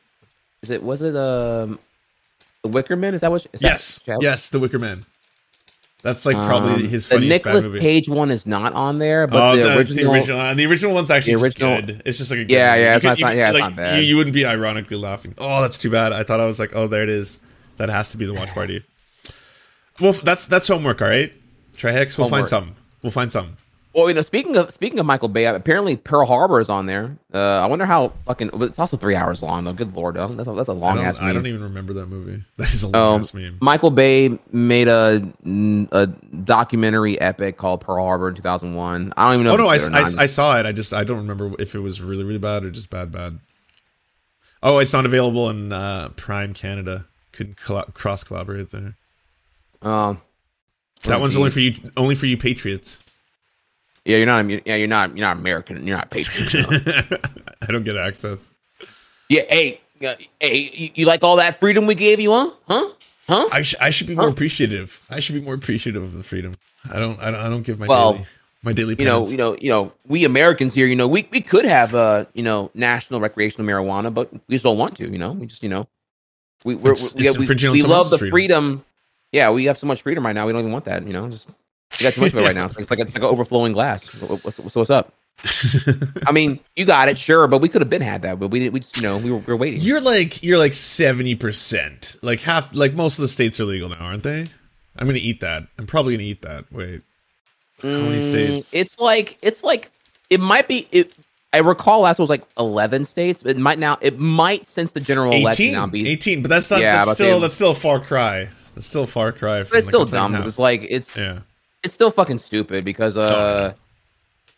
is 0.63 0.71
it 0.71 0.83
was 0.83 1.03
it 1.03 1.17
um, 1.17 1.79
the 2.63 2.69
Wicker 2.69 2.97
Man? 2.97 3.13
Is 3.15 3.21
that 3.23 3.31
what? 3.31 3.45
Is 3.53 3.61
that 3.61 3.67
Yes, 3.69 4.03
show? 4.05 4.19
yes, 4.21 4.49
The 4.49 4.61
Wicker 4.61 4.79
Man. 4.79 5.05
That's 6.05 6.27
like 6.27 6.37
probably 6.37 6.75
Um, 6.75 6.89
his 6.89 7.09
the 7.09 7.15
funniest 7.15 7.43
bad 7.43 7.51
Nicolas 7.55 7.65
movie. 7.67 7.81
Cage 7.81 8.09
one 8.11 8.31
is 8.31 8.47
not 8.47 8.75
on 8.75 8.99
there, 8.99 9.27
but 9.27 9.41
oh, 9.43 9.57
the, 9.57 9.63
the, 9.63 9.79
original, 9.79 10.13
the 10.13 10.19
original, 10.19 10.55
the 10.55 10.67
original 10.67 10.95
one's 10.95 11.11
actually 11.11 11.43
original- 11.43 11.81
good. 11.81 12.03
It's 12.05 12.19
just 12.19 12.31
like 12.31 12.41
a 12.41 12.45
good 12.45 12.51
Yeah, 12.53 12.73
movie. 12.73 12.83
yeah, 12.83 12.95
it's 12.97 13.03
could- 13.03 13.09
not- 13.09 13.19
you 13.33 13.39
yeah, 13.39 13.51
it's 13.51 13.55
like, 13.59 13.71
not 13.71 13.77
bad. 13.77 13.97
You, 13.99 14.03
you 14.05 14.17
wouldn't 14.19 14.35
be 14.35 14.45
ironically 14.45 14.99
laughing. 14.99 15.35
Oh, 15.39 15.63
that's 15.63 15.79
too 15.79 15.89
bad. 15.91 16.13
I 16.13 16.23
thought 16.23 16.41
I 16.41 16.45
was 16.47 16.61
like, 16.61 16.77
oh, 16.77 16.87
there 16.89 17.03
it 17.03 17.09
is. 17.09 17.41
That 17.79 17.89
has 17.89 18.11
to 18.13 18.19
be 18.19 18.27
the 18.27 18.35
watch 18.35 18.51
party. 18.53 18.85
Well, 19.99 20.13
that's 20.13 20.47
that's 20.47 20.69
homework. 20.69 21.01
All 21.01 21.09
right, 21.09 21.33
try 21.77 21.93
Trihex. 21.93 22.19
We'll 22.19 22.29
Homework. 22.29 22.41
find 22.41 22.49
some. 22.49 22.75
We'll 23.03 23.11
find 23.11 23.33
something. 23.33 23.57
Well, 23.95 24.09
you 24.09 24.15
know, 24.15 24.23
speaking 24.23 24.57
of 24.57 24.73
speaking 24.73 24.99
of 24.99 25.07
Michael 25.07 25.29
Bay, 25.29 25.45
apparently 25.47 25.97
Pearl 25.97 26.27
Harbor 26.27 26.59
is 26.61 26.69
on 26.69 26.87
there. 26.87 27.17
Uh, 27.33 27.39
I 27.39 27.67
wonder 27.67 27.87
how 27.87 28.09
fucking. 28.27 28.51
but 28.53 28.63
It's 28.71 28.79
also 28.81 28.97
three 28.97 29.15
hours 29.15 29.41
long 29.41 29.63
though. 29.63 29.73
Good 29.73 29.95
lord. 29.95 30.17
That's 30.17 30.49
a, 30.49 30.53
that's 30.53 30.69
a 30.69 30.73
long 30.73 30.99
ass. 30.99 31.17
I 31.21 31.33
don't 31.33 31.47
even 31.47 31.63
remember 31.63 31.93
that 31.95 32.07
movie. 32.07 32.43
That 32.57 32.73
is 32.73 32.83
a 32.83 32.89
long 32.89 33.15
Um, 33.15 33.21
ass 33.21 33.33
meme. 33.33 33.59
Michael 33.61 33.91
Bay 33.93 34.37
made 34.51 34.89
a 34.89 35.23
a 35.93 36.07
documentary 36.09 37.21
epic 37.21 37.57
called 37.57 37.83
Pearl 37.83 38.05
Harbor 38.05 38.31
in 38.31 38.35
2001. 38.35 39.15
I 39.17 39.25
don't 39.31 39.35
even 39.41 39.47
know. 39.47 39.53
Oh 39.53 39.57
no, 39.65 39.69
I, 39.69 39.77
it's 39.77 39.89
good 39.89 39.95
or 39.97 40.21
I. 40.21 40.23
I 40.25 40.27
saw 40.27 40.59
it. 40.59 40.67
I 40.67 40.73
just 40.73 40.93
I 40.93 41.05
don't 41.05 41.19
remember 41.19 41.53
if 41.61 41.77
it 41.77 41.81
was 41.81 42.03
really 42.03 42.25
really 42.25 42.39
bad 42.41 42.65
or 42.65 42.71
just 42.71 42.91
bad 42.91 43.13
bad. 43.13 43.39
Oh, 44.61 44.79
it's 44.81 44.93
not 44.93 45.05
available 45.07 45.49
in 45.51 45.73
uh, 45.73 46.09
Prime 46.17 46.53
Canada. 46.53 47.05
Couldn't 47.31 47.59
colla- 47.59 47.93
cross 47.93 48.25
collaborate 48.25 48.71
there. 48.71 48.97
Um, 49.83 50.21
That 51.05 51.19
oh, 51.19 51.21
one's 51.21 51.37
only 51.37 51.51
for 51.51 51.61
you. 51.61 51.75
Only 51.97 52.15
for 52.17 52.27
you 52.27 52.37
patriots. 52.37 53.03
Yeah, 54.05 54.19
you're 54.19 54.27
not. 54.27 54.67
Yeah, 54.67 54.77
you're 54.77 54.87
not. 54.89 55.17
You're 55.17 55.27
not 55.27 55.39
American. 55.39 55.87
You're 55.87 55.97
not 55.97 56.11
patriot. 56.11 56.55
I 57.63 57.73
don't 57.73 57.85
get 57.85 57.97
access. 57.97 58.51
yeah. 59.29 59.43
Hey, 59.49 59.81
uh, 60.07 60.15
hey, 60.41 60.71
you, 60.75 60.91
you 60.95 61.07
like 61.07 61.25
all 61.25 61.37
that 61.37 61.59
freedom 61.59 61.87
we 61.87 61.95
gave 61.95 62.21
you, 62.21 62.33
huh? 62.33 62.51
Huh? 62.69 62.91
Huh? 63.27 63.49
I, 63.51 63.63
sh- 63.63 63.77
I 63.81 63.89
should 63.89 64.07
be 64.07 64.15
more 64.15 64.29
appreciative. 64.29 65.01
I 65.09 65.21
should 65.21 65.35
be 65.35 65.41
more 65.41 65.55
appreciative 65.55 66.03
of 66.03 66.13
the 66.13 66.23
freedom. 66.23 66.57
I 66.93 66.99
don't. 66.99 67.19
I 67.21 67.31
don't, 67.31 67.41
I 67.41 67.49
don't 67.49 67.63
give 67.63 67.79
my 67.79 67.87
Well, 67.87 68.13
daily 68.15 68.27
my 68.63 68.73
daily. 68.75 68.97
you 68.99 69.05
know, 69.07 69.27
you 69.27 69.37
know, 69.39 69.57
you 69.61 69.71
know, 69.71 69.93
we 70.07 70.25
Americans 70.25 70.75
here, 70.75 70.87
you 70.87 70.97
know, 70.97 71.09
we, 71.09 71.27
we 71.31 71.41
could 71.41 71.65
have 71.65 71.95
uh, 71.95 72.27
you 72.35 72.43
know, 72.43 72.71
national 72.75 73.21
recreational 73.21 73.67
marijuana, 73.67 74.13
but 74.13 74.31
we 74.33 74.41
just 74.55 74.65
don't 74.65 74.77
want 74.79 74.97
to, 74.97 75.09
you 75.11 75.19
know. 75.19 75.33
We 75.33 75.47
just, 75.47 75.63
you 75.63 75.69
know, 75.71 75.87
we 76.67 76.75
we're, 76.75 76.93
It's- 76.93 77.15
we, 77.15 77.27
it's 77.27 77.39
we, 77.39 77.71
we 77.71 77.83
love 77.83 78.11
the 78.11 78.19
freedom. 78.19 78.33
freedom. 78.33 78.85
Yeah, 79.33 79.51
we 79.51 79.65
have 79.65 79.79
so 79.79 79.87
much 79.87 80.03
freedom 80.03 80.25
right 80.27 80.35
now. 80.35 80.47
We 80.47 80.53
don't 80.53 80.61
even 80.61 80.73
want 80.73 80.85
that, 80.85 81.07
you 81.07 81.13
know. 81.15 81.29
Just 81.29 81.49
You 81.99 82.05
got 82.05 82.15
too 82.15 82.21
much 82.23 82.33
of 82.33 82.39
it 82.39 82.43
right 82.43 82.55
now. 82.55 82.67
It's 82.67 82.77
like 82.77 82.99
it's 82.99 83.15
like 83.15 83.17
an 83.17 83.25
overflowing 83.25 83.73
glass. 83.73 84.21
What's, 84.21 84.59
what's, 84.59 84.77
what's 84.77 84.91
up? 84.91 85.13
I 86.27 86.33
mean, 86.33 86.61
you 86.77 86.85
got 86.85 87.09
it, 87.09 87.19
sure, 87.19 87.47
but 87.49 87.59
we 87.59 87.69
could 87.69 87.81
have 87.83 87.91
been 87.91 88.03
had 88.03 88.23
that, 88.23 88.39
but 88.39 88.49
we 88.49 88.61
didn't. 88.61 88.73
We 88.73 88.81
just, 88.81 88.97
you 88.97 89.03
know, 89.03 89.19
we 89.19 89.31
were, 89.31 89.39
we 89.39 89.53
were 89.53 89.57
waiting. 89.57 89.81
You're 89.81 90.01
like 90.01 90.43
you're 90.43 90.59
like 90.59 90.73
seventy 90.73 91.35
percent. 91.35 92.17
Like 92.23 92.41
half. 92.41 92.75
Like 92.75 92.95
most 92.95 93.19
of 93.19 93.23
the 93.23 93.29
states 93.29 93.61
are 93.61 93.65
legal 93.65 93.89
now, 93.89 93.97
aren't 93.97 94.23
they? 94.23 94.49
I'm 94.97 95.07
gonna 95.07 95.19
eat 95.21 95.41
that. 95.41 95.65
I'm 95.79 95.87
probably 95.87 96.15
gonna 96.15 96.25
eat 96.25 96.43
that. 96.43 96.73
Wait, 96.73 97.03
how 97.83 97.89
many 97.89 98.19
Mm. 98.19 98.75
It's 98.75 98.99
like 98.99 99.39
it's 99.43 99.63
like 99.65 99.91
it 100.31 100.41
might 100.41 100.69
be. 100.69 100.89
It, 100.93 101.15
I 101.53 101.59
recall 101.59 102.01
last 102.01 102.19
was 102.19 102.31
like 102.31 102.45
eleven 102.57 103.05
states. 103.05 103.45
It 103.45 103.57
might 103.57 103.79
now. 103.79 103.99
It 104.01 104.19
might 104.19 104.67
since 104.67 104.93
the 104.93 105.01
general 105.01 105.33
election 105.33 105.67
18, 105.67 105.75
now 105.75 105.87
be. 105.87 106.09
18, 106.09 106.43
but 106.43 106.49
that's 106.49 106.71
not. 106.71 106.81
Yeah, 106.81 106.97
that's 106.97 107.15
still 107.15 107.41
that's 107.41 107.55
still 107.55 107.73
a 107.73 107.77
far 107.77 108.01
cry. 108.01 108.49
That's 108.75 108.87
still 108.87 109.05
a 109.05 109.07
far 109.07 109.33
cry. 109.33 109.63
From 109.63 109.71
But 109.71 109.79
it's 109.79 109.87
like 109.87 109.95
still 109.95 110.05
dumb 110.05 110.33
because 110.33 110.47
it's 110.47 110.59
like 110.59 110.87
it's 110.89 111.17
yeah. 111.17 111.41
It's 111.85 111.95
still 111.95 112.11
fucking 112.11 112.39
stupid 112.39 112.85
because 112.85 113.17
uh 113.17 113.73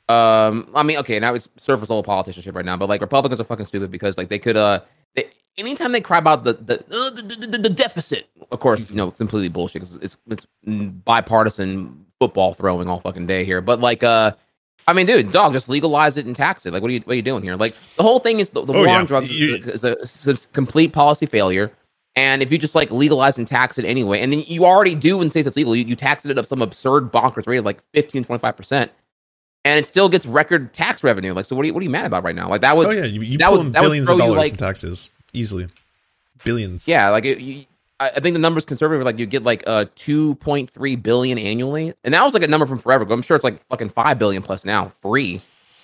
um 0.09 0.69
I 0.75 0.83
mean 0.83 0.99
okay 0.99 1.19
now 1.19 1.35
it's 1.35 1.49
surface 1.57 1.91
level 1.91 2.03
politicianship 2.05 2.55
right 2.55 2.65
now 2.65 2.77
but 2.77 2.89
like 2.89 3.01
Republicans 3.01 3.41
are 3.41 3.45
fucking 3.45 3.67
stupid 3.67 3.91
because 3.91 4.17
like 4.17 4.29
they 4.29 4.39
could 4.39 4.57
uh 4.57 4.81
they, 5.17 5.31
anytime 5.59 5.93
they 5.93 6.01
cry 6.01 6.19
about 6.19 6.45
the 6.45 6.53
the, 6.55 6.79
uh, 6.81 7.11
the, 7.11 7.47
the, 7.47 7.59
the, 7.59 7.69
deficit 7.71 8.29
of 8.53 8.61
course 8.61 8.89
you 8.89 8.97
know 8.97 9.09
it's 9.09 9.19
completely 9.19 9.49
bullshit 9.49 9.83
'cause 9.83 9.97
it's 9.97 10.17
it's 10.31 10.47
bipartisan 10.65 12.07
football 12.21 12.55
throwing 12.55 12.89
all 12.89 13.01
fucking 13.01 13.27
day 13.27 13.45
here 13.45 13.61
but 13.61 13.81
like 13.81 14.03
uh 14.03 14.33
I 14.89 14.93
mean, 14.93 15.07
dude, 15.07 15.33
dog, 15.33 15.53
just 15.53 15.69
legalize 15.69 16.17
it 16.17 16.27
and 16.27 16.37
tax 16.37 16.65
it. 16.65 16.73
Like, 16.73 16.81
what 16.81 16.91
are 16.91 16.95
you, 16.95 17.01
what 17.01 17.15
are 17.15 17.17
you 17.17 17.23
doing 17.23 17.43
here? 17.43 17.57
Like, 17.57 17.75
the 17.97 18.05
whole 18.05 18.21
thing 18.21 18.39
is 18.39 18.51
the, 18.53 18.65
the 18.65 18.73
Oh, 18.73 18.77
war 18.77 18.87
yeah. 18.87 18.99
on 19.01 19.05
drugs 19.07 19.37
You- 19.37 19.57
is 19.57 19.83
a, 19.83 19.97
is 19.99 20.27
a 20.29 20.37
complete 20.53 20.93
policy 20.93 21.27
failure. 21.27 21.73
And 22.17 22.43
if 22.43 22.51
you 22.51 22.57
just 22.57 22.75
like 22.75 22.91
legalize 22.91 23.37
and 23.37 23.47
tax 23.47 23.77
it 23.79 23.85
anyway, 23.85 24.21
and 24.21 24.33
then 24.33 24.43
you 24.47 24.65
already 24.65 24.95
do 24.95 25.21
in 25.21 25.31
states 25.31 25.47
it's 25.47 25.57
legal, 25.57 25.77
you, 25.77 25.85
you 25.85 25.95
tax 25.95 26.25
it 26.25 26.39
up 26.39 26.47
some 26.47 26.63
absurd 26.63 27.13
bonkers 27.13 27.47
rate 27.47 27.59
of 27.59 27.67
like 27.67 27.83
15, 27.93 28.25
25%, 28.25 28.89
and 29.67 29.79
it 29.79 29.87
still 29.87 30.09
gets 30.09 30.25
record 30.25 30.73
tax 30.73 31.05
revenue. 31.05 31.35
Like, 31.35 31.45
so 31.45 31.55
what 31.55 31.65
are 31.65 31.67
you, 31.67 31.75
what 31.75 31.81
are 31.81 31.85
you 31.85 31.91
mad 31.91 32.07
about 32.07 32.25
right 32.25 32.35
now? 32.35 32.49
Like, 32.49 32.63
that 32.63 32.75
was, 32.75 32.87
Oh 32.87 32.91
yeah, 32.91 33.05
you, 33.05 33.21
you 33.21 33.37
that 33.37 33.53
in 33.53 33.73
that 33.73 33.83
billions 33.83 34.09
of 34.09 34.15
you, 34.15 34.21
dollars 34.21 34.37
like- 34.39 34.51
in 34.53 34.57
taxes 34.57 35.11
easily. 35.35 35.67
Billions. 36.45 36.87
yeah, 36.89 37.11
like, 37.11 37.25
it, 37.25 37.39
you, 37.41 37.65
I 38.01 38.11
I 38.11 38.21
think 38.21 38.35
the 38.35 38.41
numbers 38.41 38.65
conservative, 38.65 39.05
like, 39.05 39.19
you 39.19 39.27
get 39.27 39.43
like 39.43 39.65
uh 39.67 39.87
2.3 39.97 41.03
billion 41.03 41.39
annually. 41.39 41.93
And 42.05 42.15
that 42.15 42.23
was 42.25 42.33
like 42.35 42.43
a 42.43 42.47
number 42.49 42.67
from 42.67 42.79
forever 42.79 43.05
ago. 43.05 43.13
I'm 43.15 43.23
sure 43.23 43.35
it's 43.37 43.45
like 43.45 43.67
fucking 43.69 43.89
5 43.91 44.19
billion 44.19 44.43
plus 44.43 44.65
now, 44.65 44.93
free. 45.03 45.41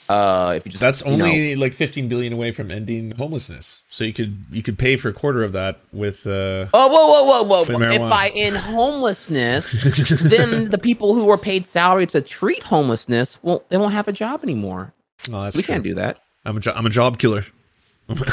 Uh, 0.09 0.55
if 0.57 0.67
you 0.67 0.73
just, 0.73 0.81
That's 0.81 1.05
you 1.07 1.17
know- 1.17 1.25
only 1.25 1.57
like 1.57 1.75
15 1.75 2.09
billion 2.09 2.33
away 2.33 2.51
from 2.53 2.71
ending 2.71 3.13
homelessness. 3.17 3.83
So 3.89 4.05
you 4.05 4.13
could 4.13 4.45
you 4.51 4.63
could 4.63 4.79
pay 4.79 4.97
for 4.97 5.09
a 5.09 5.13
quarter 5.13 5.43
of 5.43 5.53
that 5.53 5.79
with 5.93 6.27
uh 6.27 6.67
Oh, 6.75 6.89
whoa, 6.89 7.07
whoa, 7.09 7.25
whoa, 7.25 7.65
whoa! 7.65 7.79
Whoa. 7.79 7.91
If. 7.93 8.13
I 8.13 8.29
end 8.35 8.57
homelessness, 8.57 10.23
then 10.31 10.71
the 10.71 10.79
people 10.79 11.15
who 11.15 11.31
are 11.31 11.39
paid 11.39 11.67
salary 11.67 12.07
to 12.09 12.21
treat 12.21 12.63
homelessness 12.63 13.39
won't 13.43 13.69
they 13.69 13.77
won't 13.79 13.93
have 13.95 14.09
a 14.09 14.13
job 14.13 14.43
anymore. 14.43 14.93
oh, 15.33 15.43
that's 15.43 15.57
we 15.57 15.63
true. 15.63 15.75
can't 15.75 15.85
do 15.85 15.95
that. 15.95 16.19
I'm 16.45 16.57
a 16.57 16.61
jo- 16.61 16.73
I'm 16.75 16.87
a 16.87 16.91
job 16.91 17.19
killer. 17.19 17.45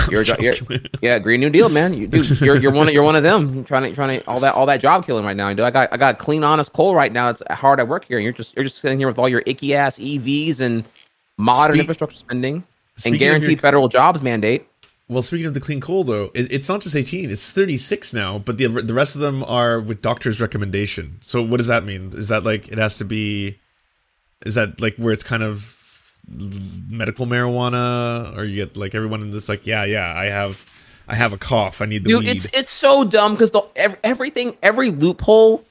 You're 0.10 0.22
a 0.22 0.26
jo- 0.30 0.36
you're- 0.40 0.82
Yeah, 1.02 1.20
Green 1.20 1.40
New 1.40 1.50
Deal, 1.52 1.70
man. 1.70 1.94
You, 1.94 2.08
dude, 2.08 2.42
you're 2.42 2.58
you're 2.58 2.74
one 2.74 2.88
of 2.88 2.94
you're 2.94 3.04
one 3.04 3.16
of 3.16 3.24
them. 3.24 3.54
You're 3.56 3.64
trying 3.64 3.84
to 3.84 3.94
trying 3.94 4.20
to 4.20 4.28
all 4.28 4.40
that 4.40 4.56
all 4.56 4.66
that 4.66 4.82
job 4.82 5.06
killing 5.06 5.24
right 5.24 5.36
now. 5.38 5.50
Dude, 5.54 5.60
I 5.62 5.70
got 5.72 5.90
I 5.94 5.98
got 5.98 6.18
clean, 6.18 6.44
honest 6.44 6.74
coal 6.74 6.96
right 6.96 7.12
now. 7.12 7.30
It's 7.30 7.42
hard 7.52 7.80
at 7.80 7.88
work 7.88 8.06
here. 8.06 8.18
And 8.18 8.24
you're 8.24 8.34
just 8.34 8.56
you're 8.56 8.66
just 8.66 8.80
sitting 8.80 8.98
here 8.98 9.08
with 9.08 9.20
all 9.20 9.30
your 9.30 9.44
icky 9.46 9.76
ass 9.76 9.98
EVs 10.00 10.60
and 10.60 10.84
modern 11.40 11.80
infrastructure 11.80 12.18
spending 12.18 12.64
and 13.06 13.16
of 13.16 13.22
your- 13.22 13.30
guaranteed 13.32 13.62
federal 13.62 13.88
jobs 13.88 14.22
mandate. 14.22 14.66
Well, 15.08 15.24
speaking 15.24 15.48
of 15.48 15.56
the 15.56 15.60
clean 15.60 15.82
coal, 15.82 16.04
though, 16.04 16.26
it, 16.36 16.52
it's 16.52 16.70
not 16.70 16.82
just 16.82 16.96
18; 16.96 17.32
it's 17.32 17.50
36 17.50 18.14
now. 18.14 18.38
But 18.38 18.60
the 18.60 18.68
the 18.68 18.94
rest 18.94 19.16
of 19.16 19.22
them 19.22 19.44
are 19.46 19.80
with 19.80 20.04
doctor's 20.04 20.40
recommendation. 20.40 21.18
So 21.22 21.42
what 21.42 21.58
does 21.58 21.66
that 21.66 21.84
mean? 21.84 22.12
Is 22.14 22.28
that 22.28 22.44
like 22.44 22.68
it 22.72 22.78
has 22.78 23.00
to 23.00 23.06
be? 23.06 23.58
Is 24.46 24.54
that 24.54 24.80
like 24.80 24.96
where 24.98 25.12
it's 25.12 25.24
kind 25.24 25.42
of 25.42 25.76
medical 26.88 27.26
marijuana, 27.26 28.38
or 28.38 28.44
you 28.44 28.56
get 28.64 28.78
like 28.78 28.94
everyone 28.94 29.22
in 29.22 29.32
this 29.32 29.50
like, 29.50 29.66
yeah, 29.66 29.84
yeah, 29.84 30.14
I 30.16 30.26
have, 30.26 30.70
I 31.08 31.16
have 31.16 31.34
a 31.34 31.38
cough, 31.40 31.82
I 31.82 31.86
need 31.86 32.04
the 32.04 32.10
Dude, 32.12 32.26
weed. 32.26 32.30
it's 32.30 32.46
it's 32.54 32.70
so 32.70 33.04
dumb 33.04 33.34
because 33.34 33.50
the 33.50 33.62
everything 34.04 34.56
every 34.62 34.92
loophole 34.92 35.66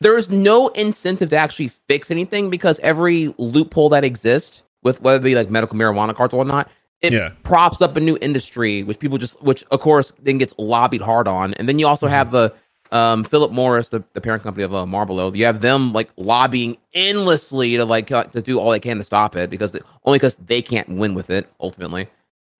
there 0.00 0.18
is 0.18 0.28
no 0.28 0.68
incentive 0.68 1.30
to 1.30 1.36
actually 1.36 1.68
fix 1.88 2.10
anything 2.10 2.50
because 2.50 2.78
every 2.80 3.34
loophole 3.38 3.88
that 3.88 4.04
exists 4.04 4.60
with 4.84 5.00
whether 5.02 5.16
it 5.18 5.24
be 5.24 5.34
like 5.34 5.50
medical 5.50 5.76
marijuana 5.76 6.14
cards 6.14 6.32
or 6.32 6.36
whatnot, 6.38 6.70
it 7.02 7.12
Yeah. 7.12 7.30
props 7.42 7.82
up 7.82 7.96
a 7.96 8.00
new 8.00 8.16
industry 8.22 8.82
which 8.84 8.98
people 9.00 9.18
just 9.18 9.42
which 9.42 9.64
of 9.72 9.80
course 9.80 10.12
then 10.22 10.38
gets 10.38 10.54
lobbied 10.58 11.00
hard 11.02 11.26
on, 11.26 11.52
and 11.54 11.68
then 11.68 11.78
you 11.80 11.86
also 11.88 12.06
have 12.06 12.30
the 12.30 12.54
um 12.92 13.24
Philip 13.24 13.50
Morris, 13.50 13.88
the, 13.88 14.04
the 14.12 14.20
parent 14.20 14.42
company 14.44 14.62
of 14.62 14.72
uh, 14.74 14.86
Marlboro, 14.86 15.32
you 15.32 15.44
have 15.46 15.60
them 15.60 15.92
like 15.92 16.10
lobbying 16.16 16.76
endlessly 16.92 17.76
to 17.76 17.84
like 17.84 18.12
uh, 18.12 18.24
to 18.24 18.40
do 18.40 18.60
all 18.60 18.70
they 18.70 18.78
can 18.78 18.98
to 18.98 19.04
stop 19.04 19.34
it 19.34 19.50
because 19.50 19.72
they, 19.72 19.80
only 20.04 20.18
because 20.18 20.36
they 20.36 20.62
can't 20.62 20.88
win 20.90 21.14
with 21.14 21.30
it 21.30 21.50
ultimately. 21.60 22.06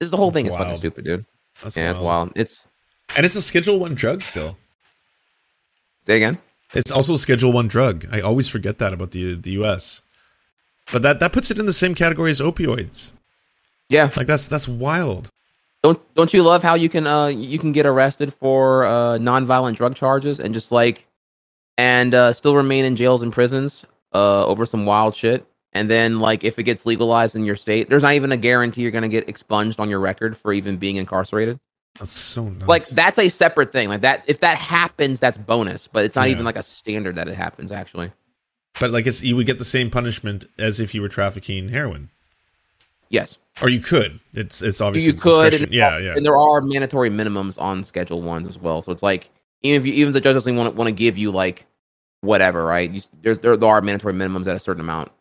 This 0.00 0.10
the 0.10 0.16
whole 0.16 0.30
That's 0.30 0.36
thing 0.42 0.46
is 0.46 0.56
fucking 0.56 0.76
stupid, 0.76 1.04
dude. 1.04 1.24
That's 1.62 1.76
yeah, 1.76 1.90
it's 1.90 1.98
wild. 2.00 2.28
wild. 2.30 2.32
It's 2.36 2.66
and 3.16 3.24
it's 3.24 3.36
a 3.36 3.42
Schedule 3.42 3.78
One 3.78 3.94
drug 3.94 4.22
still. 4.22 4.56
say 6.02 6.16
again. 6.16 6.36
It's 6.74 6.90
also 6.90 7.14
a 7.14 7.18
Schedule 7.18 7.52
One 7.52 7.68
drug. 7.68 8.06
I 8.10 8.20
always 8.20 8.48
forget 8.48 8.78
that 8.78 8.92
about 8.92 9.12
the 9.12 9.36
the 9.36 9.52
U.S. 9.52 10.02
But 10.92 11.02
that 11.02 11.20
that 11.20 11.32
puts 11.32 11.50
it 11.50 11.58
in 11.58 11.66
the 11.66 11.72
same 11.72 11.94
category 11.94 12.30
as 12.30 12.40
opioids. 12.40 13.12
Yeah, 13.88 14.10
Like 14.16 14.26
that's 14.26 14.48
that's 14.48 14.66
wild. 14.68 15.30
don't 15.82 16.00
don't 16.14 16.32
you 16.32 16.42
love 16.42 16.62
how 16.62 16.74
you 16.74 16.88
can 16.88 17.06
uh 17.06 17.26
you 17.26 17.58
can 17.58 17.72
get 17.72 17.84
arrested 17.86 18.32
for 18.34 18.86
uh 18.86 19.18
nonviolent 19.18 19.76
drug 19.76 19.94
charges 19.94 20.40
and 20.40 20.54
just 20.54 20.72
like 20.72 21.06
and 21.78 22.14
uh 22.14 22.32
still 22.32 22.54
remain 22.56 22.84
in 22.84 22.96
jails 22.96 23.22
and 23.22 23.32
prisons 23.32 23.84
uh 24.14 24.46
over 24.46 24.64
some 24.64 24.86
wild 24.86 25.14
shit 25.14 25.46
and 25.72 25.90
then 25.90 26.18
like 26.20 26.44
if 26.44 26.58
it 26.58 26.62
gets 26.62 26.86
legalized 26.86 27.36
in 27.36 27.44
your 27.44 27.56
state 27.56 27.90
there's 27.90 28.02
not 28.02 28.14
even 28.14 28.32
a 28.32 28.36
guarantee 28.36 28.80
you're 28.82 28.90
gonna 28.90 29.08
get 29.08 29.28
expunged 29.28 29.78
on 29.80 29.90
your 29.90 30.00
record 30.00 30.36
for 30.36 30.52
even 30.52 30.76
being 30.78 30.96
incarcerated 30.96 31.58
That's 31.98 32.12
so 32.12 32.44
nuts. 32.48 32.66
like 32.66 32.86
that's 32.88 33.18
a 33.18 33.28
separate 33.28 33.70
thing 33.72 33.88
like 33.90 34.00
that 34.00 34.22
if 34.26 34.40
that 34.40 34.56
happens 34.56 35.20
that's 35.20 35.36
bonus 35.36 35.86
but 35.88 36.04
it's 36.06 36.16
not 36.16 36.24
Yeah. 36.28 36.32
even 36.32 36.44
like 36.46 36.56
a 36.56 36.62
standard 36.62 37.16
that 37.16 37.28
it 37.28 37.34
happens 37.34 37.70
actually 37.72 38.10
But 38.80 38.90
like 38.90 39.06
it's 39.06 39.22
you 39.22 39.36
would 39.36 39.46
get 39.46 39.58
the 39.58 39.64
same 39.64 39.90
punishment 39.90 40.46
as 40.58 40.80
if 40.80 40.94
you 40.94 41.02
were 41.02 41.08
trafficking 41.08 41.68
heroin, 41.68 42.10
yes. 43.08 43.38
Or 43.62 43.68
you 43.68 43.78
could. 43.78 44.18
It's 44.32 44.62
it's 44.62 44.80
obviously 44.80 45.12
you 45.12 45.18
could 45.18 45.54
and, 45.54 45.72
yeah 45.72 45.98
yeah. 45.98 46.14
and 46.16 46.26
there 46.26 46.36
are 46.36 46.60
mandatory 46.60 47.08
minimums 47.08 47.60
on 47.60 47.84
schedule 47.84 48.20
ones 48.20 48.48
as 48.48 48.58
well. 48.58 48.82
So 48.82 48.90
it's 48.90 49.02
like 49.02 49.30
even 49.62 49.80
if 49.80 49.86
you, 49.86 49.92
even 49.94 50.08
if 50.08 50.14
the 50.14 50.20
judge 50.20 50.34
doesn't 50.34 50.56
want 50.56 50.72
to 50.72 50.76
want 50.76 50.88
to 50.88 50.92
give 50.92 51.16
you 51.16 51.30
like 51.30 51.66
whatever 52.20 52.64
right? 52.64 52.90
You, 52.90 53.00
there's 53.22 53.38
there, 53.38 53.56
there 53.56 53.68
are 53.68 53.80
mandatory 53.80 54.12
minimums 54.12 54.48
at 54.48 54.56
a 54.56 54.60
certain 54.60 54.80
amount. 54.80 55.12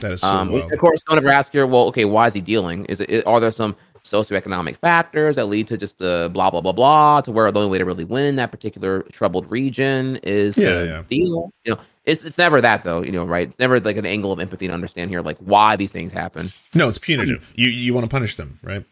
That 0.00 0.12
is 0.12 0.20
so 0.20 0.28
um 0.28 0.52
wild. 0.52 0.72
of 0.72 0.78
course 0.78 1.02
don't 1.08 1.18
ever 1.18 1.28
ask 1.28 1.54
you 1.54 1.66
well 1.66 1.86
okay 1.86 2.04
why 2.04 2.28
is 2.28 2.34
he 2.34 2.40
dealing? 2.40 2.84
Is 2.84 3.00
it 3.00 3.26
are 3.26 3.40
there 3.40 3.50
some 3.50 3.74
socioeconomic 4.04 4.76
factors 4.76 5.34
that 5.34 5.46
lead 5.46 5.66
to 5.66 5.76
just 5.76 5.98
the 5.98 6.30
blah 6.32 6.50
blah 6.50 6.60
blah 6.60 6.70
blah 6.70 7.20
to 7.22 7.32
where 7.32 7.50
the 7.50 7.58
only 7.58 7.70
way 7.72 7.78
to 7.78 7.84
really 7.84 8.04
win 8.04 8.26
in 8.26 8.36
that 8.36 8.52
particular 8.52 9.02
troubled 9.10 9.50
region 9.50 10.16
is 10.22 10.56
Yeah, 10.56 10.78
to 10.78 10.86
yeah. 10.86 11.02
deal? 11.08 11.50
You 11.64 11.74
know 11.74 11.80
it's 12.06 12.24
it's 12.24 12.38
never 12.38 12.60
that 12.60 12.84
though 12.84 13.02
you 13.02 13.12
know 13.12 13.24
right 13.24 13.48
it's 13.48 13.58
never 13.58 13.78
like 13.80 13.96
an 13.96 14.06
angle 14.06 14.32
of 14.32 14.40
empathy 14.40 14.66
to 14.68 14.72
understand 14.72 15.10
here 15.10 15.20
like 15.20 15.38
why 15.38 15.76
these 15.76 15.92
things 15.92 16.12
happen 16.12 16.48
No, 16.74 16.88
it's 16.88 16.98
punitive. 16.98 17.52
You 17.56 17.68
you 17.68 17.92
want 17.94 18.04
to 18.04 18.08
punish 18.14 18.36
them, 18.36 18.58
right? 18.62 18.84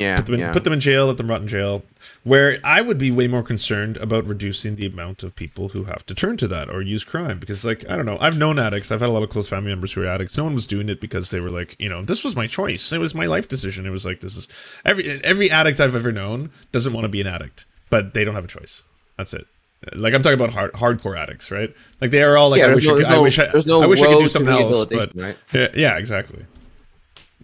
yeah 0.00 0.16
Put 0.16 0.26
them, 0.26 0.34
in, 0.34 0.40
yeah. 0.40 0.52
put 0.52 0.64
them 0.64 0.72
in 0.72 0.80
jail, 0.80 1.06
let 1.06 1.18
them 1.18 1.30
rot 1.30 1.40
in 1.40 1.46
jail. 1.48 1.84
Where 2.24 2.58
I 2.64 2.82
would 2.82 2.98
be 2.98 3.10
way 3.12 3.28
more 3.28 3.44
concerned 3.44 3.96
about 3.98 4.26
reducing 4.26 4.74
the 4.74 4.86
amount 4.86 5.22
of 5.22 5.36
people 5.36 5.68
who 5.68 5.84
have 5.84 6.04
to 6.06 6.14
turn 6.16 6.36
to 6.38 6.48
that 6.48 6.68
or 6.68 6.82
use 6.82 7.04
crime. 7.04 7.38
Because, 7.38 7.64
like, 7.64 7.88
I 7.88 7.94
don't 7.96 8.04
know, 8.04 8.18
I've 8.20 8.36
known 8.36 8.58
addicts. 8.58 8.90
I've 8.90 9.00
had 9.00 9.08
a 9.08 9.12
lot 9.12 9.22
of 9.22 9.30
close 9.30 9.48
family 9.48 9.70
members 9.70 9.92
who 9.92 10.02
are 10.02 10.06
addicts. 10.06 10.36
No 10.36 10.44
one 10.44 10.54
was 10.54 10.66
doing 10.66 10.88
it 10.88 11.00
because 11.00 11.30
they 11.30 11.38
were 11.38 11.48
like, 11.48 11.76
you 11.78 11.88
know, 11.88 12.02
this 12.02 12.24
was 12.24 12.34
my 12.34 12.46
choice. 12.48 12.92
It 12.92 12.98
was 12.98 13.14
my 13.14 13.26
life 13.26 13.46
decision. 13.46 13.86
It 13.86 13.90
was 13.90 14.04
like, 14.04 14.18
this 14.20 14.36
is 14.36 14.48
every 14.84 15.08
every 15.22 15.48
addict 15.50 15.80
I've 15.80 15.94
ever 15.94 16.10
known 16.12 16.50
doesn't 16.72 16.92
want 16.92 17.04
to 17.04 17.08
be 17.08 17.20
an 17.20 17.28
addict, 17.28 17.64
but 17.88 18.14
they 18.14 18.24
don't 18.24 18.34
have 18.34 18.44
a 18.44 18.48
choice. 18.48 18.82
That's 19.16 19.32
it. 19.32 19.46
Like 19.94 20.14
I'm 20.14 20.22
talking 20.22 20.38
about 20.38 20.52
hard, 20.52 20.72
hardcore 20.72 21.16
addicts, 21.18 21.50
right? 21.50 21.74
Like 22.00 22.10
they 22.10 22.22
are 22.22 22.36
all 22.36 22.50
like, 22.50 22.60
Yeah, 22.60 22.66
I 22.68 22.74
wish, 22.74 22.86
no- 22.86 22.94
I, 22.94 22.96
could, 22.96 23.06
there's 23.06 23.14
I 23.14 23.18
wish, 23.18 23.38
I, 23.38 23.46
no 23.66 23.82
I 23.82 23.86
wish 23.86 24.02
I 24.02 24.06
could 24.06 24.18
do 24.18 24.28
something 24.28 24.52
else, 24.52 24.84
but 24.86 25.14
rehabilitation, 25.14 25.38
yeah, 25.52 25.68
yeah, 25.74 25.98
exactly. 25.98 26.44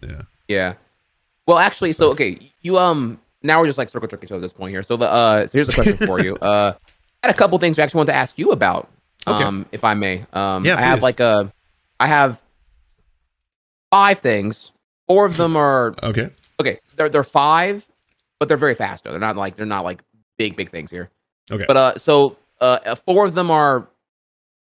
Yeah. 0.03 0.23
Yeah. 0.49 0.75
Well, 1.47 1.59
actually, 1.59 1.93
so 1.93 2.11
okay, 2.11 2.53
you 2.63 2.79
um 2.79 3.19
now 3.43 3.61
we're 3.61 3.67
just 3.67 3.79
like 3.79 3.89
circle 3.89 4.09
jerking 4.09 4.29
to 4.29 4.39
this 4.39 4.53
point 4.53 4.71
here. 4.73 4.83
So 4.83 4.97
the 4.97 5.11
uh 5.11 5.47
so 5.47 5.59
here's 5.59 5.69
a 5.69 5.73
question 5.73 5.97
for 6.07 6.21
you. 6.21 6.37
Uh 6.43 6.75
I 7.23 7.27
had 7.27 7.35
a 7.35 7.39
couple 7.39 7.59
things 7.59 7.79
I 7.79 7.83
actually 7.83 7.99
wanted 7.99 8.13
to 8.13 8.19
ask 8.19 8.39
you 8.39 8.51
about. 8.53 8.89
Okay. 9.29 9.45
Um, 9.45 9.67
if 9.73 9.85
I 9.85 9.95
may. 9.95 10.25
Um 10.33 10.65
Yeah, 10.65 10.77
I 10.79 10.83
have 10.83 10.99
please. 11.01 11.03
like 11.03 11.21
a 11.21 11.53
I 11.99 12.07
have 12.07 12.41
five 13.91 14.19
things. 14.21 14.73
Four 15.07 15.27
of 15.27 15.37
them 15.37 15.57
are 15.57 15.95
Okay. 16.03 16.31
okay, 16.61 16.79
they're 16.97 17.09
they're 17.09 17.25
five, 17.25 17.85
but 18.39 18.49
they're 18.49 18.57
very 18.57 18.75
fast 18.75 19.05
though. 19.05 19.11
They're 19.11 19.21
not 19.21 19.37
like 19.37 19.57
they're 19.57 19.67
not 19.67 19.85
like 19.85 20.03
big, 20.39 20.57
big 20.57 20.71
things 20.71 20.91
here. 20.91 21.11
Okay. 21.51 21.65
But 21.67 21.77
uh 21.77 21.99
so 21.99 22.37
uh 22.61 22.95
four 23.07 23.27
of 23.27 23.35
them 23.35 23.51
are 23.51 23.87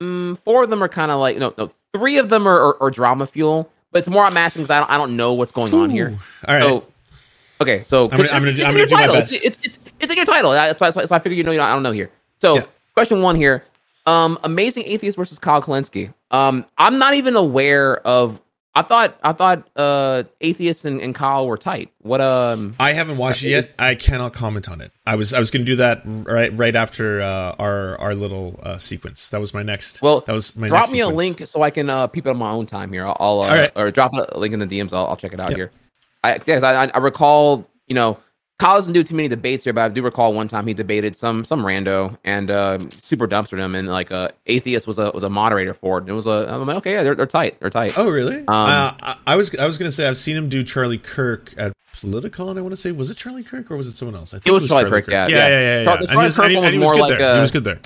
mm, 0.02 0.38
four 0.40 0.64
of 0.64 0.70
them 0.70 0.84
are 0.84 0.90
kind 0.90 1.12
of 1.12 1.20
like 1.20 1.38
no 1.38 1.54
no 1.58 1.72
three 1.94 2.18
of 2.18 2.30
them 2.30 2.48
are, 2.48 2.60
are, 2.60 2.84
are 2.84 2.92
drama 2.92 3.28
fuel, 3.28 3.70
but 3.92 4.00
it's 4.00 4.08
more 4.08 4.24
I'm 4.24 4.38
asking 4.38 4.64
because 4.64 4.72
I 4.72 4.80
don't 4.80 4.90
I 4.90 4.98
don't 4.98 5.16
know 5.16 5.34
what's 5.34 5.52
going 5.52 5.74
on 5.74 5.90
here. 5.90 6.10
Ooh. 6.10 6.20
All 6.48 6.56
right. 6.56 6.64
So, 6.64 6.88
okay, 7.62 7.84
so 7.84 8.04
I'm 8.12 8.18
gonna- 8.18 8.30
I'm 8.30 8.42
gonna 8.42 8.48
it's 8.48 8.58
do- 8.58 8.62
in 8.64 8.68
I'm 8.68 8.78
your 8.78 8.86
gonna 8.86 8.88
do 8.88 8.96
my 8.96 9.02
title. 9.02 9.16
best. 9.16 9.34
It's, 9.34 9.44
it's, 9.46 9.60
it's, 9.64 9.80
it's 10.00 10.12
in 10.12 10.18
your 10.18 10.26
title. 10.26 10.52
That's 10.52 10.80
why, 10.82 10.90
so 10.90 11.16
I 11.16 11.20
figure 11.20 11.38
you 11.38 11.44
know, 11.44 11.52
you 11.52 11.58
know 11.60 11.64
I 11.64 11.74
don't 11.74 11.84
know 11.84 11.92
here. 11.92 12.10
So, 12.42 12.56
Yeah. 12.56 12.64
question 12.96 13.22
one 13.22 13.36
here: 13.36 13.64
Um, 14.08 14.40
Amazing 14.44 14.84
Atheist 14.88 15.16
versus 15.18 15.38
Kyle 15.38 15.62
Kulinski. 15.62 16.12
Um, 16.32 16.66
I'm 16.80 16.98
not 16.98 17.14
even 17.14 17.36
aware 17.36 17.98
of. 18.08 18.41
I 18.74 18.84
thought 18.84 19.18
I 19.22 19.34
thought 19.34 19.68
uh 19.76 20.24
Atheist 20.40 20.86
and, 20.86 21.02
and 21.02 21.14
Kyle 21.14 21.46
were 21.46 21.58
tight. 21.58 21.92
What 22.00 22.22
um 22.22 22.74
I 22.80 22.94
haven't 22.94 23.18
watched 23.18 23.44
it 23.44 23.50
yet. 23.50 23.70
I 23.78 23.96
cannot 23.96 24.34
comment 24.34 24.70
on 24.70 24.80
it. 24.80 24.94
I 25.06 25.16
was 25.16 25.34
I 25.34 25.40
was 25.40 25.52
going 25.52 25.66
to 25.66 25.70
do 25.72 25.76
that 25.78 26.04
right 26.06 26.56
right 26.58 26.76
after 26.76 27.20
uh, 27.20 27.56
our 27.60 28.00
our 28.00 28.16
little 28.16 28.60
uh, 28.64 28.78
sequence. 28.78 29.30
That 29.32 29.42
was 29.42 29.54
my 29.54 29.62
next. 29.62 30.02
Well, 30.02 30.22
that 30.22 30.32
was 30.34 30.56
my 30.56 30.70
drop 30.70 30.90
me 30.92 31.02
a 31.02 31.10
link 31.10 31.46
so 31.48 31.62
I 31.62 31.70
can 31.70 31.90
uh 31.90 32.08
peep 32.08 32.26
it 32.26 32.30
on 32.30 32.38
my 32.38 32.52
own 32.52 32.66
time 32.66 32.94
here. 32.94 33.06
I'll, 33.06 33.18
I'll 33.20 33.42
uh, 33.42 33.50
right. 33.50 33.72
or 33.76 33.92
drop 33.92 34.14
a 34.14 34.38
link 34.40 34.54
in 34.54 34.60
the 34.60 34.68
DMs. 34.68 34.94
I'll, 34.94 35.08
I'll 35.08 35.18
check 35.18 35.34
it 35.34 35.40
out 35.40 35.50
Yep. 35.50 35.58
here. 35.58 35.72
I, 36.24 36.40
yes, 36.46 36.64
I 36.64 36.86
I 36.86 36.98
recall 37.00 37.68
you 37.88 37.96
know 37.96 38.20
Kyle 38.62 38.76
doesn't 38.76 38.94
do 38.94 39.04
too 39.04 39.16
many 39.16 39.28
debates 39.28 39.64
here, 39.64 39.74
but 39.74 39.82
I 39.82 39.90
do 39.90 40.04
recall 40.04 40.36
one 40.36 40.48
time 40.48 40.68
he 40.68 40.76
debated 40.76 41.16
some 41.16 41.44
some 41.44 41.64
rando 41.64 42.16
and 42.24 42.52
uh, 42.52 42.78
super 42.92 43.28
dumpstered 43.28 43.58
him, 43.58 43.74
and 43.74 43.88
like 43.88 44.12
uh, 44.12 44.30
atheist 44.46 44.86
was 44.86 45.00
a 45.00 45.10
was 45.16 45.24
a 45.24 45.32
moderator 45.32 45.74
for 45.74 45.98
it. 45.98 46.02
And 46.02 46.10
it 46.10 46.14
was 46.14 46.28
a 46.28 46.48
I'm 46.48 46.68
like 46.68 46.78
okay, 46.78 46.92
yeah, 46.92 47.02
they're 47.02 47.16
they're 47.16 47.26
tight, 47.26 47.60
they're 47.60 47.72
tight. 47.72 47.94
Oh 47.98 48.12
really? 48.12 48.38
Um, 48.38 48.46
uh, 48.50 48.92
I, 49.02 49.16
I 49.26 49.36
was 49.36 49.56
I 49.56 49.66
was 49.66 49.80
going 49.80 49.88
to 49.88 49.92
say 49.92 50.08
I've 50.08 50.16
seen 50.16 50.38
him 50.38 50.48
do 50.48 50.64
Charlie 50.64 51.00
Kirk 51.00 51.52
at 51.58 51.74
Politicon. 51.96 52.56
I 52.56 52.62
want 52.62 52.74
to 52.74 52.78
say 52.78 52.92
was 52.92 53.10
it 53.10 53.18
Charlie 53.18 53.44
Kirk 53.44 53.72
or 53.72 53.78
was 53.78 53.88
it 53.88 53.94
someone 53.94 54.14
else? 54.14 54.36
I 54.36 54.38
think 54.38 54.56
it 54.56 54.62
was 54.62 54.68
Charlie 54.68 54.92
Kirk, 54.92 55.08
yeah, 55.08 55.28
yeah, 55.28 55.38
yeah. 55.38 55.48
yeah, 55.48 55.60
yeah. 55.60 55.80
yeah, 55.80 56.06
Charlie 56.06 56.26
was, 56.26 56.36
Kirk 56.38 56.46
and 56.46 56.52
he, 56.52 56.58
and 56.60 56.68
he 56.68 56.78
was 56.78 56.92
was 56.92 57.00
more 57.00 57.10
like, 57.10 57.18
there. 57.18 57.34
he 57.34 57.42
was 57.42 57.52
good 57.52 57.64
there. 57.64 57.80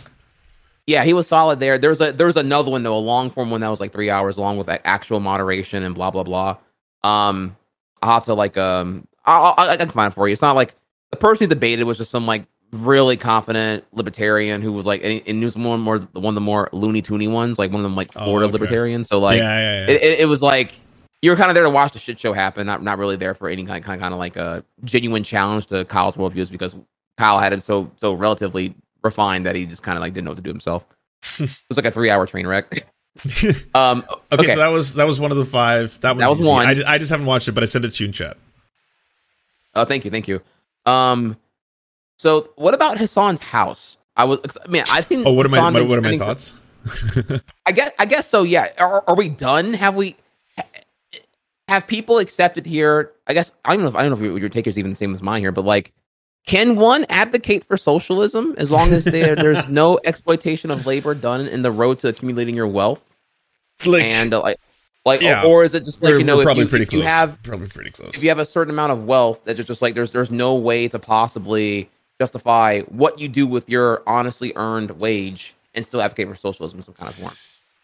Yeah, 0.87 1.05
he 1.05 1.13
was 1.13 1.25
solid 1.25 1.61
there. 1.61 1.77
There's 1.77 2.01
a 2.01 2.11
there 2.11 2.27
was 2.27 2.35
another 2.35 2.69
one 2.69 2.83
though, 2.83 2.97
a 2.97 2.99
long 2.99 3.31
form 3.31 3.49
one 3.49 3.61
that 3.61 3.69
was 3.69 3.79
like 3.79 3.93
three 3.93 4.09
hours 4.09 4.37
long 4.37 4.57
with 4.57 4.67
like, 4.67 4.81
actual 4.83 5.21
moderation 5.21 5.83
and 5.83 5.95
blah 5.95 6.11
blah 6.11 6.23
blah. 6.23 6.57
Um, 7.01 7.55
I'll 8.01 8.15
have 8.15 8.25
to 8.25 8.33
like 8.33 8.57
um, 8.57 9.07
I'll, 9.25 9.69
I 9.69 9.77
can 9.77 9.89
find 9.89 10.11
it 10.11 10.15
for 10.15 10.27
you. 10.27 10.33
It's 10.33 10.41
not 10.41 10.55
like 10.55 10.75
the 11.11 11.17
person 11.17 11.45
who 11.45 11.49
debated 11.49 11.83
was 11.83 11.97
just 11.97 12.11
some 12.11 12.25
like 12.27 12.45
really 12.71 13.17
confident 13.17 13.83
libertarian 13.93 14.61
who 14.61 14.71
was 14.71 14.85
like, 14.85 15.01
and, 15.03 15.21
and 15.27 15.43
was 15.43 15.57
more 15.57 15.77
more 15.77 15.99
one 16.13 16.31
of 16.31 16.35
the 16.35 16.41
more 16.41 16.69
loony 16.71 17.01
toony 17.01 17.29
ones, 17.29 17.57
like 17.57 17.71
one 17.71 17.79
of 17.79 17.83
them 17.83 17.95
like 17.95 18.07
Oh, 18.15 18.25
Florida 18.25 18.45
okay. 18.47 18.53
libertarians. 18.53 19.07
So 19.07 19.19
like, 19.19 19.37
yeah, 19.37 19.57
yeah, 19.57 19.85
yeah. 19.87 19.93
it, 19.93 20.01
it, 20.03 20.19
it 20.21 20.25
was 20.25 20.41
like 20.41 20.73
you 21.21 21.31
were 21.31 21.37
kind 21.37 21.49
of 21.49 21.55
there 21.55 21.63
to 21.63 21.69
watch 21.69 21.93
the 21.93 21.99
shit 21.99 22.19
show 22.19 22.33
happen, 22.33 22.67
not 22.67 22.83
not 22.83 22.97
really 22.97 23.15
there 23.15 23.33
for 23.33 23.49
any 23.49 23.65
kind 23.65 23.83
kind 23.83 23.99
kind 23.99 24.13
of 24.13 24.19
like 24.19 24.35
a 24.35 24.63
genuine 24.83 25.23
challenge 25.23 25.67
to 25.67 25.85
Kyle's 25.85 26.17
worldviews 26.17 26.51
because 26.51 26.75
Kyle 27.17 27.39
had 27.39 27.53
it 27.53 27.63
so 27.63 27.91
so 27.95 28.13
relatively 28.13 28.75
refined 29.03 29.45
that 29.45 29.55
he 29.55 29.65
just 29.65 29.83
kind 29.83 29.97
of 29.97 30.01
like 30.01 30.13
didn't 30.13 30.25
know 30.25 30.31
what 30.31 30.37
to 30.37 30.43
do 30.43 30.49
himself. 30.49 30.85
it 31.39 31.63
was 31.69 31.77
like 31.77 31.85
a 31.85 31.91
three 31.91 32.09
hour 32.09 32.25
train 32.27 32.47
wreck. 32.47 32.85
Um, 33.73 34.03
okay, 34.33 34.43
okay. 34.43 34.53
so 34.55 34.59
that 34.59 34.67
was 34.67 34.95
that 34.95 35.07
was 35.07 35.21
one 35.21 35.31
of 35.31 35.37
the 35.37 35.45
five. 35.45 36.01
That 36.01 36.17
was, 36.17 36.25
That 36.25 36.37
was 36.37 36.45
one. 36.45 36.65
I, 36.65 36.75
I 36.85 36.97
just 36.97 37.11
haven't 37.11 37.25
watched 37.25 37.47
it, 37.47 37.53
but 37.53 37.63
I 37.63 37.65
sent 37.65 37.85
it 37.85 37.91
to 37.91 38.03
you 38.03 38.07
in 38.09 38.11
chat. 38.11 38.35
Oh, 39.75 39.85
thank 39.85 40.05
you, 40.05 40.11
thank 40.11 40.27
you. 40.27 40.41
Um, 40.85 41.37
so 42.17 42.49
what 42.55 42.73
about 42.73 42.97
Hasan's 42.97 43.41
house? 43.41 43.97
I 44.17 44.23
was, 44.23 44.39
I 44.63 44.67
mean, 44.67 44.83
I've 44.91 45.05
seen. 45.05 45.23
Oh, 45.25 45.33
what 45.33 45.45
are 45.45 45.49
my 45.49 45.57
Hasan 45.57 45.87
what, 45.87 45.97
are 45.97 46.01
my 46.01 46.17
thoughts? 46.17 46.55
I 47.65 47.71
guess, 47.71 47.91
I 47.99 48.05
guess 48.05 48.29
so. 48.29 48.43
Yeah. 48.43 48.69
Are, 48.77 49.03
are 49.07 49.15
we 49.15 49.29
done? 49.29 49.73
Have 49.73 49.95
we? 49.95 50.15
Have 51.67 51.87
people 51.87 52.19
accepted 52.19 52.65
here? 52.65 53.11
I 53.27 53.33
guess 53.33 53.51
I 53.65 53.75
don't 53.75 53.81
know. 53.81 53.89
If, 53.89 53.95
I 53.95 54.01
don't 54.01 54.11
know 54.11 54.17
if 54.17 54.21
your, 54.21 54.37
your 54.37 54.49
take 54.49 54.67
is 54.67 54.77
even 54.77 54.91
the 54.91 54.95
same 54.95 55.15
as 55.15 55.21
mine 55.21 55.41
here, 55.41 55.51
but 55.51 55.65
like, 55.65 55.91
can 56.45 56.75
one 56.75 57.05
advocate 57.09 57.63
for 57.63 57.75
socialism 57.75 58.53
as 58.57 58.69
long 58.69 58.89
as 58.93 59.03
there 59.03 59.35
there's 59.35 59.67
no 59.67 59.99
exploitation 60.05 60.69
of 60.69 60.85
labor 60.85 61.15
done 61.15 61.47
in 61.47 61.63
the 61.63 61.71
road 61.71 61.99
to 61.99 62.07
accumulating 62.07 62.55
your 62.55 62.67
wealth? 62.67 63.03
Like, 63.85 64.03
and 64.03 64.33
uh, 64.33 64.41
like, 64.41 64.59
like, 65.05 65.21
Yeah. 65.21 65.45
or 65.45 65.63
is 65.63 65.73
it 65.73 65.85
just 65.85 66.01
like 66.01 66.13
we're, 66.13 66.19
you 66.19 66.25
know, 66.25 66.39
if 66.39 66.45
probably 66.45 66.63
you, 66.63 66.69
pretty 66.69 66.85
close. 66.85 67.01
you 67.01 67.07
have 67.07 67.41
probably 67.43 67.67
pretty 67.67 67.91
close. 67.91 68.15
if 68.15 68.23
you 68.23 68.29
have 68.29 68.39
a 68.39 68.45
certain 68.45 68.73
amount 68.73 68.91
of 68.91 69.05
wealth 69.05 69.43
that 69.45 69.57
it's 69.59 69.67
just 69.67 69.81
like 69.81 69.93
there's 69.93 70.11
there's 70.11 70.31
no 70.31 70.55
way 70.55 70.87
to 70.87 70.99
possibly 70.99 71.89
justify 72.19 72.81
what 72.81 73.19
you 73.19 73.27
do 73.27 73.45
with 73.45 73.69
your 73.69 74.01
honestly 74.07 74.51
earned 74.55 74.91
wage 74.99 75.53
and 75.73 75.85
still 75.85 76.01
advocate 76.01 76.27
for 76.27 76.35
socialism 76.35 76.79
in 76.79 76.83
some 76.83 76.93
kind 76.95 77.09
of 77.09 77.15
form. 77.15 77.33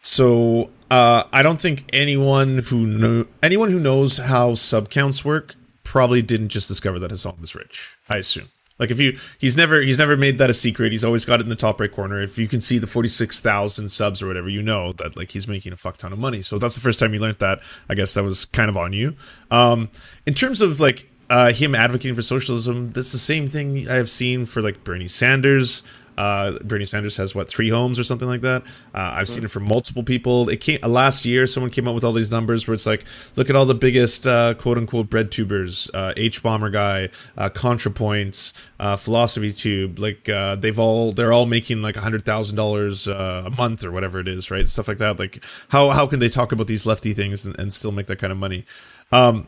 So 0.02 0.70
uh, 0.90 1.22
I 1.32 1.42
don't 1.42 1.60
think 1.60 1.84
anyone 1.92 2.58
who 2.68 2.86
know 2.86 3.26
anyone 3.42 3.70
who 3.70 3.78
knows 3.78 4.18
how 4.18 4.54
sub 4.54 4.90
counts 4.90 5.24
work 5.24 5.54
probably 5.84 6.22
didn't 6.22 6.48
just 6.48 6.66
discover 6.68 6.98
that 6.98 7.10
Hasan 7.10 7.36
was 7.40 7.54
rich. 7.54 7.96
I 8.08 8.16
assume. 8.16 8.48
Like 8.82 8.90
if 8.90 9.00
you 9.00 9.16
he's 9.38 9.56
never 9.56 9.80
he's 9.80 9.98
never 9.98 10.16
made 10.16 10.38
that 10.38 10.50
a 10.50 10.52
secret. 10.52 10.92
He's 10.92 11.04
always 11.04 11.24
got 11.24 11.40
it 11.40 11.44
in 11.44 11.48
the 11.48 11.56
top 11.56 11.80
right 11.80 11.90
corner. 11.90 12.20
If 12.20 12.36
you 12.36 12.48
can 12.48 12.60
see 12.60 12.78
the 12.78 12.86
forty 12.86 13.08
six 13.08 13.40
thousand 13.40 13.88
subs 13.88 14.22
or 14.22 14.26
whatever, 14.26 14.48
you 14.48 14.60
know 14.60 14.92
that 14.94 15.16
like 15.16 15.30
he's 15.30 15.46
making 15.46 15.72
a 15.72 15.76
fuck 15.76 15.96
ton 15.96 16.12
of 16.12 16.18
money. 16.18 16.40
So 16.40 16.58
that's 16.58 16.74
the 16.74 16.80
first 16.80 16.98
time 16.98 17.14
you 17.14 17.20
learned 17.20 17.38
that. 17.38 17.60
I 17.88 17.94
guess 17.94 18.12
that 18.14 18.24
was 18.24 18.44
kind 18.44 18.68
of 18.68 18.76
on 18.76 18.92
you. 18.92 19.16
Um, 19.50 19.88
in 20.26 20.34
terms 20.34 20.60
of 20.60 20.80
like 20.80 21.08
uh, 21.30 21.52
him 21.52 21.74
advocating 21.74 22.14
for 22.14 22.22
socialism, 22.22 22.90
that's 22.90 23.12
the 23.12 23.18
same 23.18 23.46
thing 23.46 23.88
I 23.88 23.94
have 23.94 24.10
seen 24.10 24.44
for 24.44 24.60
like 24.60 24.84
Bernie 24.84 25.08
Sanders. 25.08 25.82
Uh, 26.16 26.58
Bernie 26.64 26.84
Sanders 26.84 27.16
has 27.16 27.34
what 27.34 27.48
three 27.48 27.70
homes 27.70 27.98
or 27.98 28.04
something 28.04 28.28
like 28.28 28.42
that. 28.42 28.62
Uh, 28.94 29.14
I've 29.16 29.28
seen 29.28 29.44
it 29.44 29.50
from 29.50 29.64
multiple 29.64 30.02
people. 30.02 30.48
It 30.48 30.60
came 30.60 30.78
uh, 30.82 30.88
last 30.88 31.24
year. 31.24 31.46
Someone 31.46 31.70
came 31.70 31.88
up 31.88 31.94
with 31.94 32.04
all 32.04 32.12
these 32.12 32.30
numbers 32.30 32.66
where 32.66 32.74
it's 32.74 32.86
like, 32.86 33.04
look 33.36 33.48
at 33.50 33.56
all 33.56 33.66
the 33.66 33.74
biggest 33.74 34.26
uh, 34.26 34.54
quote 34.54 34.78
unquote 34.78 35.08
bread 35.08 35.30
tubers, 35.30 35.90
uh, 35.94 36.12
hbomberguy, 36.16 37.12
uh, 37.36 37.50
ContraPoints, 37.50 38.52
uh, 38.78 38.96
Philosophy 38.96 39.50
Tube. 39.50 39.98
Like 39.98 40.28
uh, 40.28 40.56
they've 40.56 40.78
all 40.78 41.12
they're 41.12 41.32
all 41.32 41.46
making 41.46 41.82
like 41.82 41.96
a 41.96 42.00
hundred 42.00 42.24
thousand 42.24 42.56
dollars 42.56 43.08
uh, 43.08 43.44
a 43.46 43.50
month 43.50 43.84
or 43.84 43.90
whatever 43.90 44.20
it 44.20 44.28
is, 44.28 44.50
right? 44.50 44.68
Stuff 44.68 44.88
like 44.88 44.98
that. 44.98 45.18
Like 45.18 45.44
how 45.68 45.90
how 45.90 46.06
can 46.06 46.18
they 46.18 46.28
talk 46.28 46.52
about 46.52 46.66
these 46.66 46.86
lefty 46.86 47.12
things 47.12 47.46
and, 47.46 47.58
and 47.58 47.72
still 47.72 47.92
make 47.92 48.06
that 48.06 48.18
kind 48.18 48.32
of 48.32 48.38
money? 48.38 48.64
Um, 49.10 49.46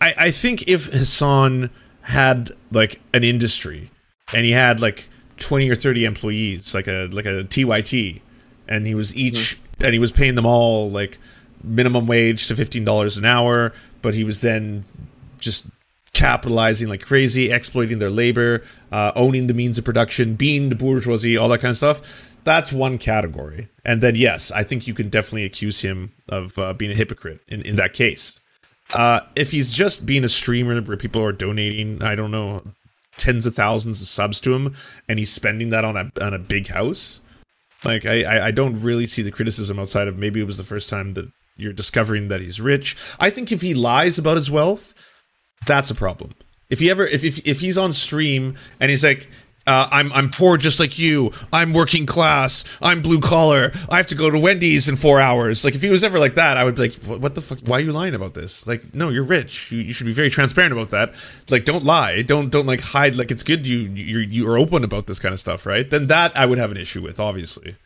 I, 0.00 0.14
I 0.18 0.30
think 0.30 0.68
if 0.68 0.92
Hasan 0.92 1.70
had 2.02 2.50
like 2.70 3.00
an 3.12 3.24
industry 3.24 3.90
and 4.32 4.44
he 4.44 4.52
had 4.52 4.80
like 4.80 5.08
20 5.38 5.70
or 5.70 5.74
30 5.74 6.04
employees 6.04 6.74
like 6.74 6.86
a 6.86 7.08
like 7.12 7.26
a 7.26 7.44
TYT 7.44 8.20
and 8.68 8.86
he 8.86 8.94
was 8.94 9.16
each 9.16 9.58
and 9.82 9.92
he 9.92 9.98
was 9.98 10.12
paying 10.12 10.34
them 10.34 10.46
all 10.46 10.90
like 10.90 11.18
minimum 11.62 12.06
wage 12.06 12.46
to 12.48 12.54
$15 12.54 13.18
an 13.18 13.24
hour 13.24 13.72
but 14.02 14.14
he 14.14 14.24
was 14.24 14.40
then 14.40 14.84
just 15.38 15.66
capitalizing 16.12 16.88
like 16.88 17.02
crazy 17.02 17.50
exploiting 17.50 17.98
their 17.98 18.10
labor 18.10 18.62
uh, 18.92 19.12
owning 19.16 19.48
the 19.48 19.54
means 19.54 19.78
of 19.78 19.84
production 19.84 20.34
being 20.34 20.68
the 20.68 20.76
bourgeoisie 20.76 21.36
all 21.36 21.48
that 21.48 21.60
kind 21.60 21.70
of 21.70 21.76
stuff. 21.76 22.30
That's 22.44 22.72
one 22.72 22.98
category. 22.98 23.68
And 23.84 24.00
then 24.00 24.14
yes 24.14 24.52
i 24.52 24.62
think 24.62 24.86
you 24.86 24.94
can 24.94 25.08
definitely 25.08 25.44
accuse 25.44 25.80
him 25.82 26.12
of 26.28 26.58
uh, 26.58 26.72
being 26.74 26.92
a 26.92 26.94
hypocrite 26.94 27.40
in, 27.48 27.62
in 27.62 27.76
that 27.76 27.92
case. 27.92 28.40
Uh, 28.94 29.20
if 29.34 29.50
he's 29.50 29.72
just 29.72 30.06
being 30.06 30.24
a 30.24 30.28
streamer 30.28 30.80
where 30.82 30.96
people 30.96 31.22
are 31.22 31.32
donating, 31.32 32.02
I 32.02 32.14
don't 32.14 32.30
know, 32.30 32.62
tens 33.16 33.46
of 33.46 33.54
thousands 33.54 34.00
of 34.02 34.08
subs 34.08 34.40
to 34.40 34.54
him, 34.54 34.74
and 35.08 35.18
he's 35.18 35.32
spending 35.32 35.70
that 35.70 35.84
on 35.84 35.96
a 35.96 36.10
on 36.20 36.34
a 36.34 36.38
big 36.38 36.68
house, 36.68 37.20
like 37.84 38.06
I 38.06 38.46
I, 38.46 38.50
don't 38.50 38.80
really 38.80 39.06
see 39.06 39.22
the 39.22 39.30
criticism 39.30 39.78
outside 39.78 40.08
of 40.08 40.18
maybe 40.18 40.40
it 40.40 40.46
was 40.46 40.56
the 40.56 40.64
first 40.64 40.90
time 40.90 41.12
that 41.12 41.30
you're 41.56 41.72
discovering 41.72 42.28
that 42.28 42.40
he's 42.40 42.60
rich. 42.60 42.96
I 43.20 43.30
think 43.30 43.52
if 43.52 43.60
he 43.60 43.74
lies 43.74 44.18
about 44.18 44.36
his 44.36 44.50
wealth, 44.50 45.22
that's 45.66 45.90
a 45.90 45.94
problem. 45.94 46.34
If 46.70 46.80
he 46.80 46.90
ever 46.90 47.06
if 47.06 47.24
if, 47.24 47.46
if 47.46 47.60
he's 47.60 47.78
on 47.78 47.92
stream 47.92 48.54
and 48.80 48.90
he's 48.90 49.04
like. 49.04 49.28
Uh, 49.66 49.88
I'm 49.90 50.12
I'm 50.12 50.28
poor 50.28 50.58
just 50.58 50.78
like 50.78 50.98
you. 50.98 51.30
I'm 51.50 51.72
working 51.72 52.04
class. 52.04 52.78
I'm 52.82 53.00
blue 53.00 53.18
collar. 53.18 53.70
I 53.88 53.96
have 53.96 54.06
to 54.08 54.14
go 54.14 54.28
to 54.28 54.38
Wendy's 54.38 54.90
in 54.90 54.96
four 54.96 55.20
hours. 55.20 55.64
Like 55.64 55.74
if 55.74 55.80
he 55.80 55.88
was 55.88 56.04
ever 56.04 56.18
like 56.18 56.34
that, 56.34 56.58
I 56.58 56.64
would 56.64 56.74
be 56.74 56.82
like, 56.82 56.94
what, 57.04 57.20
what 57.20 57.34
the 57.34 57.40
fuck? 57.40 57.60
Why 57.64 57.78
are 57.78 57.80
you 57.80 57.90
lying 57.92 58.14
about 58.14 58.34
this? 58.34 58.66
Like, 58.66 58.94
no, 58.94 59.08
you're 59.08 59.24
rich. 59.24 59.72
You, 59.72 59.78
you 59.78 59.94
should 59.94 60.04
be 60.06 60.12
very 60.12 60.28
transparent 60.28 60.74
about 60.74 60.88
that. 60.90 61.14
Like, 61.50 61.64
don't 61.64 61.82
lie. 61.82 62.20
Don't 62.20 62.50
don't 62.50 62.66
like 62.66 62.82
hide. 62.82 63.16
Like 63.16 63.30
it's 63.30 63.42
good 63.42 63.66
you 63.66 63.78
you 63.94 64.18
you 64.18 64.46
are 64.50 64.58
open 64.58 64.84
about 64.84 65.06
this 65.06 65.18
kind 65.18 65.32
of 65.32 65.40
stuff, 65.40 65.64
right? 65.64 65.88
Then 65.88 66.08
that 66.08 66.36
I 66.36 66.44
would 66.44 66.58
have 66.58 66.70
an 66.70 66.76
issue 66.76 67.00
with, 67.00 67.18
obviously. 67.18 67.76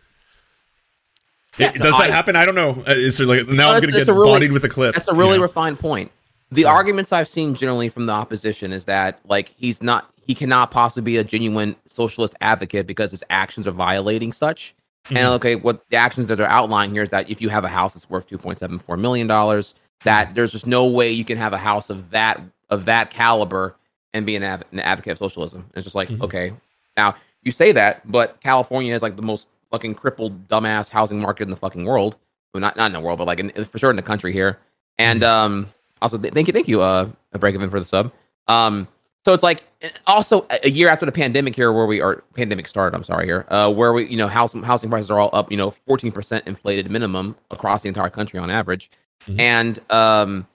Yeah, 1.58 1.68
It- 1.74 1.80
does 1.82 1.92
no, 1.92 1.98
that 1.98 2.10
I- 2.10 2.14
happen? 2.14 2.34
I 2.36 2.44
don't 2.44 2.54
know. 2.56 2.70
Uh, 2.88 2.92
Is 2.92 3.18
there 3.18 3.26
like 3.26 3.46
now 3.48 3.54
No, 3.70 3.74
I'm 3.74 3.80
gonna 3.82 3.92
get 3.92 4.06
really- 4.08 4.28
bodied 4.32 4.52
with 4.52 4.64
a 4.64 4.68
clip? 4.68 4.94
That's 4.94 5.06
a 5.08 5.14
really 5.14 5.32
you 5.32 5.36
know? 5.36 5.42
refined 5.42 5.78
point. 5.78 6.10
The 6.50 6.64
arguments 6.64 7.12
I've 7.12 7.28
seen 7.28 7.54
generally 7.54 7.88
from 7.88 8.06
the 8.06 8.12
opposition 8.12 8.72
is 8.72 8.86
that 8.86 9.20
like 9.28 9.52
he's 9.56 9.80
not 9.82 10.10
he 10.28 10.34
cannot 10.34 10.70
possibly 10.70 11.02
be 11.02 11.16
a 11.16 11.24
genuine 11.24 11.74
socialist 11.86 12.34
advocate 12.42 12.86
because 12.86 13.10
his 13.10 13.24
actions 13.30 13.66
are 13.66 13.72
violating 13.72 14.32
such. 14.32 14.74
And 15.08 15.18
Mhm. 15.18 15.32
okay, 15.36 15.54
what 15.56 15.88
the 15.88 15.96
actions 15.96 16.26
that 16.28 16.38
are 16.38 16.46
outlined 16.46 16.92
here 16.92 17.02
is 17.02 17.08
that 17.08 17.28
if 17.30 17.40
you 17.40 17.48
have 17.48 17.64
a 17.64 17.68
house 17.68 17.94
that's 17.94 18.08
worth 18.10 18.26
two 18.26 18.38
point 18.38 18.58
seven 18.58 18.78
four 18.78 18.96
million 18.98 19.26
dollars, 19.26 19.74
that 20.04 20.34
there's 20.34 20.52
just 20.52 20.66
no 20.66 20.84
way 20.86 21.10
you 21.10 21.24
can 21.24 21.38
have 21.38 21.52
a 21.54 21.58
house 21.58 21.88
of 21.90 22.10
that 22.10 22.40
of 22.70 22.84
that 22.84 23.10
caliber 23.10 23.74
and 24.12 24.26
be 24.26 24.36
an, 24.36 24.42
adv- 24.42 24.64
an 24.70 24.80
advocate 24.80 25.12
of 25.12 25.18
socialism. 25.18 25.60
And 25.62 25.72
it's 25.76 25.84
just 25.84 25.96
like 25.96 26.08
Mhm. 26.10 26.22
okay, 26.22 26.52
now 26.96 27.14
you 27.42 27.52
say 27.52 27.72
that, 27.72 28.02
but 28.10 28.38
California 28.42 28.92
has 28.92 29.00
like 29.00 29.16
the 29.16 29.22
most 29.22 29.46
fucking 29.70 29.94
crippled 29.94 30.46
dumbass 30.48 30.90
housing 30.90 31.20
market 31.20 31.44
in 31.44 31.50
the 31.50 31.56
fucking 31.56 31.84
world. 31.86 32.16
Well, 32.52 32.60
not 32.60 32.76
not 32.76 32.86
in 32.86 32.92
the 32.92 33.00
world, 33.00 33.16
but 33.18 33.26
like 33.26 33.40
in, 33.40 33.50
for 33.64 33.78
sure 33.78 33.90
in 33.90 33.96
the 33.96 34.02
country 34.02 34.32
here. 34.32 34.58
And 34.98 35.24
um, 35.24 35.68
also 36.02 36.18
th- 36.18 36.34
thank 36.34 36.48
you, 36.48 36.52
thank 36.52 36.68
you, 36.68 36.82
uh, 36.82 37.08
a 37.32 37.38
break 37.38 37.54
for 37.58 37.78
the 37.80 37.86
sub. 37.86 38.12
Um, 38.48 38.88
so 39.28 39.34
it's 39.34 39.42
like 39.42 39.62
also 40.06 40.46
a- 40.48 40.70
year 40.70 40.88
after 40.88 41.04
the 41.04 41.12
pandemic 41.12 41.54
here, 41.54 41.70
where 41.70 41.84
we 41.84 42.00
are 42.00 42.24
pandemic 42.34 42.66
started. 42.66 42.96
I'm 42.96 43.04
sorry 43.04 43.26
here, 43.26 43.44
uh, 43.50 43.70
where 43.70 43.92
we 43.92 44.06
you 44.08 44.16
know 44.16 44.26
housing 44.26 44.62
housing 44.62 44.88
prices 44.88 45.10
are 45.10 45.20
all 45.20 45.28
up, 45.34 45.50
you 45.50 45.58
know, 45.58 45.70
14 45.86 46.10
percent 46.12 46.46
inflated 46.46 46.90
minimum 46.90 47.36
across 47.50 47.82
the 47.82 47.88
entire 47.88 48.08
country 48.08 48.40
on 48.40 48.48
average, 48.48 48.90
Mhm. 49.26 49.38
and 49.38 49.92
um, 49.92 50.46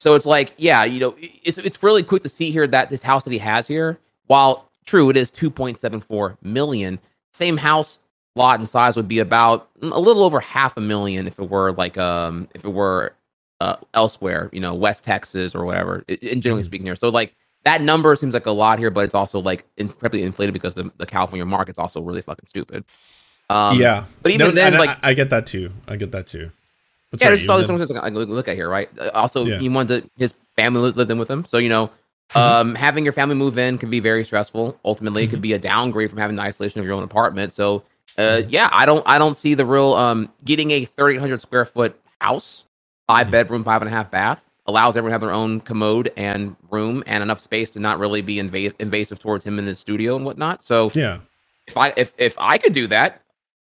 so 0.00 0.14
it's 0.14 0.24
like 0.24 0.54
yeah, 0.56 0.82
you 0.82 0.98
know, 0.98 1.14
it's 1.18 1.58
it's 1.58 1.82
really 1.82 2.02
quick 2.02 2.22
to 2.22 2.30
see 2.30 2.50
here 2.50 2.66
that 2.68 2.88
this 2.88 3.02
house 3.02 3.22
that 3.24 3.32
he 3.34 3.38
has 3.38 3.68
here, 3.68 3.98
while 4.28 4.66
true 4.86 5.10
it 5.10 5.16
is 5.18 5.30
2.74 5.30 6.38
million, 6.40 6.98
same 7.34 7.58
house 7.58 7.98
lot 8.34 8.58
and 8.58 8.66
size 8.66 8.96
would 8.96 9.08
be 9.08 9.18
about 9.18 9.68
a 9.82 10.00
little 10.00 10.24
over 10.24 10.40
half 10.40 10.78
a 10.78 10.80
million 10.80 11.26
if 11.26 11.38
it 11.38 11.50
were 11.50 11.72
like 11.72 11.98
um 11.98 12.48
if 12.54 12.64
it 12.64 12.70
were 12.72 13.12
uh, 13.60 13.76
elsewhere, 13.92 14.48
you 14.54 14.58
know, 14.60 14.72
West 14.72 15.04
Texas 15.04 15.54
or 15.54 15.66
whatever. 15.66 16.02
In 16.08 16.40
generally 16.40 16.62
Mhm. 16.62 16.66
speaking, 16.66 16.86
here, 16.86 16.96
so 16.96 17.10
like 17.10 17.34
that 17.64 17.80
number 17.80 18.14
seems 18.16 18.34
like 18.34 18.46
a 18.46 18.50
lot 18.50 18.78
here, 18.78 18.90
but 18.90 19.04
it's 19.04 19.14
also 19.14 19.38
like 19.40 19.64
incredibly 19.76 20.22
inflated 20.22 20.52
because 20.52 20.74
the, 20.74 20.90
the 20.98 21.06
California 21.06 21.44
market's 21.46 21.78
also 21.78 22.00
really 22.00 22.22
fucking 22.22 22.46
stupid. 22.46 22.84
Um, 23.50 23.78
yeah, 23.78 24.04
but 24.22 24.32
even 24.32 24.46
No, 24.48 24.52
then, 24.52 24.72
like 24.78 24.90
I, 25.04 25.10
I 25.10 25.14
get 25.14 25.30
that 25.30 25.46
too. 25.46 25.70
I 25.86 25.96
get 25.96 26.12
that 26.12 26.26
too. 26.26 26.50
But 27.10 27.20
yeah, 27.20 27.26
sorry, 27.26 27.36
there's 27.36 27.46
then- 27.68 27.86
something 27.86 28.12
to 28.12 28.18
look- 28.18 28.28
look 28.28 28.48
at 28.48 28.56
here, 28.56 28.68
right? 28.68 28.88
Uh, 28.98 29.10
Also, 29.14 29.44
Yeah. 29.44 29.58
he 29.58 29.68
wanted 29.68 30.04
to, 30.04 30.10
his 30.16 30.34
family 30.56 30.80
li- 30.80 30.92
lived 30.96 31.10
in 31.10 31.18
with 31.18 31.30
him, 31.30 31.44
so 31.44 31.58
you 31.58 31.68
know, 31.68 31.90
Mhm. 32.34 32.40
um, 32.40 32.74
having 32.74 33.04
your 33.04 33.12
family 33.12 33.34
move 33.34 33.58
in 33.58 33.76
can 33.78 33.90
be 33.90 34.00
very 34.00 34.24
stressful. 34.24 34.78
Ultimately, 34.84 35.22
it 35.22 35.26
Mm-hmm. 35.26 35.30
could 35.34 35.42
be 35.42 35.52
a 35.52 35.58
downgrade 35.58 36.08
from 36.10 36.18
having 36.18 36.36
the 36.36 36.42
isolation 36.42 36.80
of 36.80 36.86
your 36.86 36.94
own 36.94 37.02
apartment. 37.02 37.52
So, 37.52 37.82
uh, 38.16 38.22
Mhm. 38.22 38.46
yeah, 38.48 38.70
I 38.72 38.86
don't, 38.86 39.02
I 39.06 39.18
don't 39.18 39.36
see 39.36 39.52
the 39.54 39.66
real 39.66 39.92
um 39.94 40.30
getting 40.44 40.70
a 40.70 40.84
3,800 40.86 41.40
square 41.42 41.66
foot 41.66 41.94
house, 42.20 42.64
5 43.06 43.26
Mhm. 43.26 43.30
bedroom, 43.32 43.64
five 43.64 43.82
and 43.82 43.88
a 43.88 43.92
half 43.92 44.10
bath 44.10 44.42
allows 44.66 44.96
everyone 44.96 45.10
to 45.10 45.14
have 45.14 45.20
their 45.20 45.32
own 45.32 45.60
commode 45.60 46.12
and 46.16 46.56
room 46.70 47.02
and 47.06 47.22
enough 47.22 47.40
space 47.40 47.70
to 47.70 47.80
not 47.80 47.98
really 47.98 48.22
be 48.22 48.36
inva- 48.36 48.74
invasive 48.78 49.18
towards 49.18 49.44
him 49.44 49.58
in 49.58 49.66
his 49.66 49.78
studio 49.78 50.16
and 50.16 50.24
whatnot. 50.24 50.64
So, 50.64 50.90
yeah, 50.94 51.18
if 51.66 51.76
I 51.76 51.92
if 51.96 52.12
if 52.18 52.34
I 52.38 52.58
could 52.58 52.72
do 52.72 52.86
that, 52.88 53.22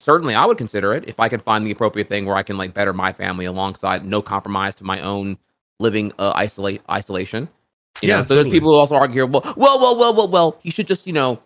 certainly 0.00 0.34
I 0.34 0.44
would 0.44 0.58
consider 0.58 0.92
it. 0.94 1.04
If 1.08 1.20
I 1.20 1.28
could 1.28 1.42
find 1.42 1.66
the 1.66 1.70
appropriate 1.70 2.08
thing 2.08 2.26
where 2.26 2.36
I 2.36 2.42
can 2.42 2.56
like 2.58 2.74
better 2.74 2.92
my 2.92 3.12
family 3.12 3.44
alongside 3.44 4.04
no 4.04 4.22
compromise 4.22 4.74
to 4.76 4.84
my 4.84 5.00
own 5.00 5.38
living 5.78 6.12
uh, 6.18 6.32
isolate 6.34 6.82
isolation. 6.90 7.48
You 8.02 8.08
Yeah, 8.08 8.18
know? 8.18 8.22
So 8.24 8.34
there's 8.34 8.48
people 8.48 8.70
who 8.70 8.76
also 8.76 8.96
argue 8.96 9.14
here. 9.14 9.26
Well, 9.26 9.42
well, 9.56 9.78
well, 9.80 9.96
well, 9.98 10.14
well, 10.14 10.28
well. 10.28 10.58
He 10.62 10.70
should 10.70 10.86
just 10.86 11.06
you 11.06 11.12
know. 11.12 11.40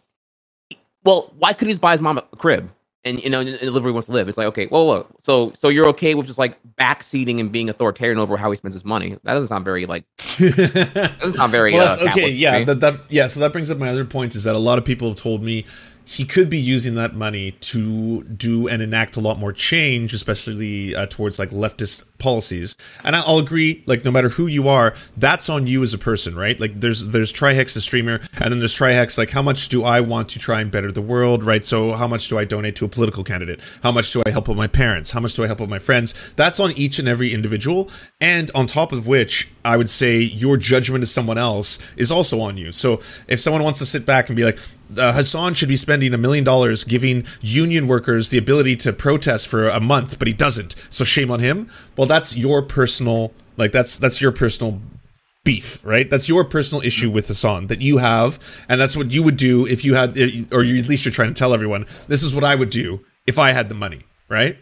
Well, 1.04 1.32
why 1.38 1.52
couldn't 1.52 1.68
he 1.68 1.72
just 1.74 1.80
buy 1.80 1.92
his 1.92 2.00
mom 2.00 2.18
a 2.18 2.22
crib 2.36 2.70
and 3.06 3.22
you 3.22 3.30
know 3.30 3.40
and 3.40 3.48
and 3.48 3.70
live 3.70 3.84
where 3.84 3.90
he 3.90 3.94
wants 3.94 4.06
to 4.06 4.12
live? 4.12 4.28
It's 4.28 4.36
like 4.36 4.48
okay, 4.48 4.66
well, 4.66 4.86
well, 4.86 5.06
so 5.20 5.52
so 5.56 5.68
you're 5.68 5.88
okay 5.88 6.14
with 6.14 6.26
just 6.26 6.38
like 6.38 6.58
backseating 6.76 7.40
and 7.40 7.50
being 7.50 7.70
authoritarian 7.70 8.18
over 8.18 8.36
how 8.36 8.50
he 8.50 8.56
spends 8.56 8.74
his 8.74 8.84
money? 8.84 9.10
That 9.22 9.34
doesn't 9.34 9.48
sound 9.48 9.64
very 9.64 9.86
like 9.86 10.04
that 10.16 11.16
doesn't 11.20 11.38
sound 11.38 11.52
very. 11.52 11.72
well, 11.72 11.98
uh, 12.00 12.10
okay, 12.10 12.30
yeah, 12.30 12.64
that, 12.64 12.80
that 12.80 13.00
yeah. 13.08 13.28
So 13.28 13.40
that 13.40 13.52
brings 13.52 13.70
up 13.70 13.78
my 13.78 13.88
other 13.88 14.04
point 14.04 14.34
is 14.34 14.44
that 14.44 14.54
a 14.54 14.58
lot 14.58 14.78
of 14.78 14.84
people 14.84 15.08
have 15.08 15.16
told 15.16 15.42
me 15.42 15.64
he 16.06 16.24
could 16.24 16.48
be 16.48 16.58
using 16.58 16.94
that 16.94 17.14
money 17.14 17.50
to 17.50 18.22
do 18.22 18.68
and 18.68 18.80
enact 18.80 19.16
a 19.16 19.20
lot 19.20 19.38
more 19.38 19.52
change, 19.52 20.12
especially 20.12 20.94
uh, 20.94 21.04
towards 21.06 21.38
like 21.38 21.50
leftist 21.50 22.04
policies. 22.18 22.76
And 23.04 23.16
I'll 23.16 23.38
agree, 23.38 23.82
like 23.86 24.04
no 24.04 24.12
matter 24.12 24.28
who 24.28 24.46
you 24.46 24.68
are, 24.68 24.94
that's 25.16 25.50
on 25.50 25.66
you 25.66 25.82
as 25.82 25.92
a 25.92 25.98
person, 25.98 26.36
right? 26.36 26.58
Like 26.60 26.78
there's 26.80 27.08
there's 27.08 27.32
Trihex 27.32 27.74
the 27.74 27.80
streamer, 27.80 28.20
and 28.40 28.52
then 28.52 28.60
there's 28.60 28.74
Trihex 28.74 29.18
like 29.18 29.30
how 29.30 29.42
much 29.42 29.68
do 29.68 29.82
I 29.82 30.00
want 30.00 30.28
to 30.30 30.38
try 30.38 30.60
and 30.60 30.70
better 30.70 30.92
the 30.92 31.02
world, 31.02 31.42
right? 31.42 31.66
So 31.66 31.92
how 31.92 32.06
much 32.06 32.28
do 32.28 32.38
I 32.38 32.44
donate 32.44 32.76
to 32.76 32.84
a 32.84 32.88
political 32.88 33.24
candidate? 33.24 33.60
How 33.82 33.90
much 33.90 34.12
do 34.12 34.22
I 34.24 34.30
help 34.30 34.48
out 34.48 34.56
my 34.56 34.68
parents? 34.68 35.10
How 35.10 35.20
much 35.20 35.34
do 35.34 35.42
I 35.42 35.48
help 35.48 35.60
out 35.60 35.68
my 35.68 35.80
friends? 35.80 36.34
That's 36.34 36.60
on 36.60 36.70
each 36.72 37.00
and 37.00 37.08
every 37.08 37.34
individual, 37.34 37.90
and 38.20 38.48
on 38.54 38.68
top 38.68 38.92
of 38.92 39.08
which, 39.08 39.50
I 39.64 39.76
would 39.76 39.90
say 39.90 40.20
your 40.20 40.56
judgment 40.56 41.02
of 41.02 41.08
someone 41.08 41.36
else 41.36 41.96
is 41.96 42.12
also 42.12 42.40
on 42.40 42.56
you. 42.56 42.70
So 42.70 42.94
if 43.26 43.40
someone 43.40 43.64
wants 43.64 43.80
to 43.80 43.86
sit 43.86 44.06
back 44.06 44.28
and 44.28 44.36
be 44.36 44.44
like, 44.44 44.60
uh, 44.96 45.12
Hasan 45.12 45.54
should 45.54 45.68
be 45.68 45.76
spending 45.76 46.12
a 46.14 46.18
million 46.18 46.44
dollars 46.44 46.84
giving 46.84 47.24
union 47.40 47.88
workers 47.88 48.28
the 48.30 48.38
ability 48.38 48.76
to 48.76 48.92
protest 48.92 49.48
for 49.48 49.68
a 49.68 49.80
month, 49.80 50.18
but 50.18 50.28
he 50.28 50.34
doesn't. 50.34 50.74
So 50.90 51.04
shame 51.04 51.30
on 51.30 51.40
him. 51.40 51.68
Well, 51.96 52.06
that's 52.06 52.36
your 52.36 52.62
personal, 52.62 53.32
like 53.56 53.72
that's 53.72 53.98
that's 53.98 54.20
your 54.20 54.32
personal 54.32 54.80
beef, 55.44 55.84
right? 55.84 56.10
That's 56.10 56.28
your 56.28 56.44
personal 56.44 56.84
issue 56.84 57.10
with 57.10 57.28
Hasan 57.28 57.68
that 57.68 57.80
you 57.80 57.98
have, 57.98 58.64
and 58.68 58.80
that's 58.80 58.96
what 58.96 59.12
you 59.12 59.22
would 59.22 59.36
do 59.36 59.66
if 59.66 59.84
you 59.84 59.94
had, 59.94 60.16
or 60.52 60.62
you, 60.64 60.76
at 60.78 60.88
least 60.88 61.04
you're 61.04 61.12
trying 61.12 61.28
to 61.28 61.34
tell 61.34 61.54
everyone, 61.54 61.86
this 62.08 62.22
is 62.22 62.34
what 62.34 62.44
I 62.44 62.54
would 62.56 62.70
do 62.70 63.04
if 63.26 63.38
I 63.38 63.52
had 63.52 63.68
the 63.68 63.74
money, 63.74 64.02
right? 64.28 64.58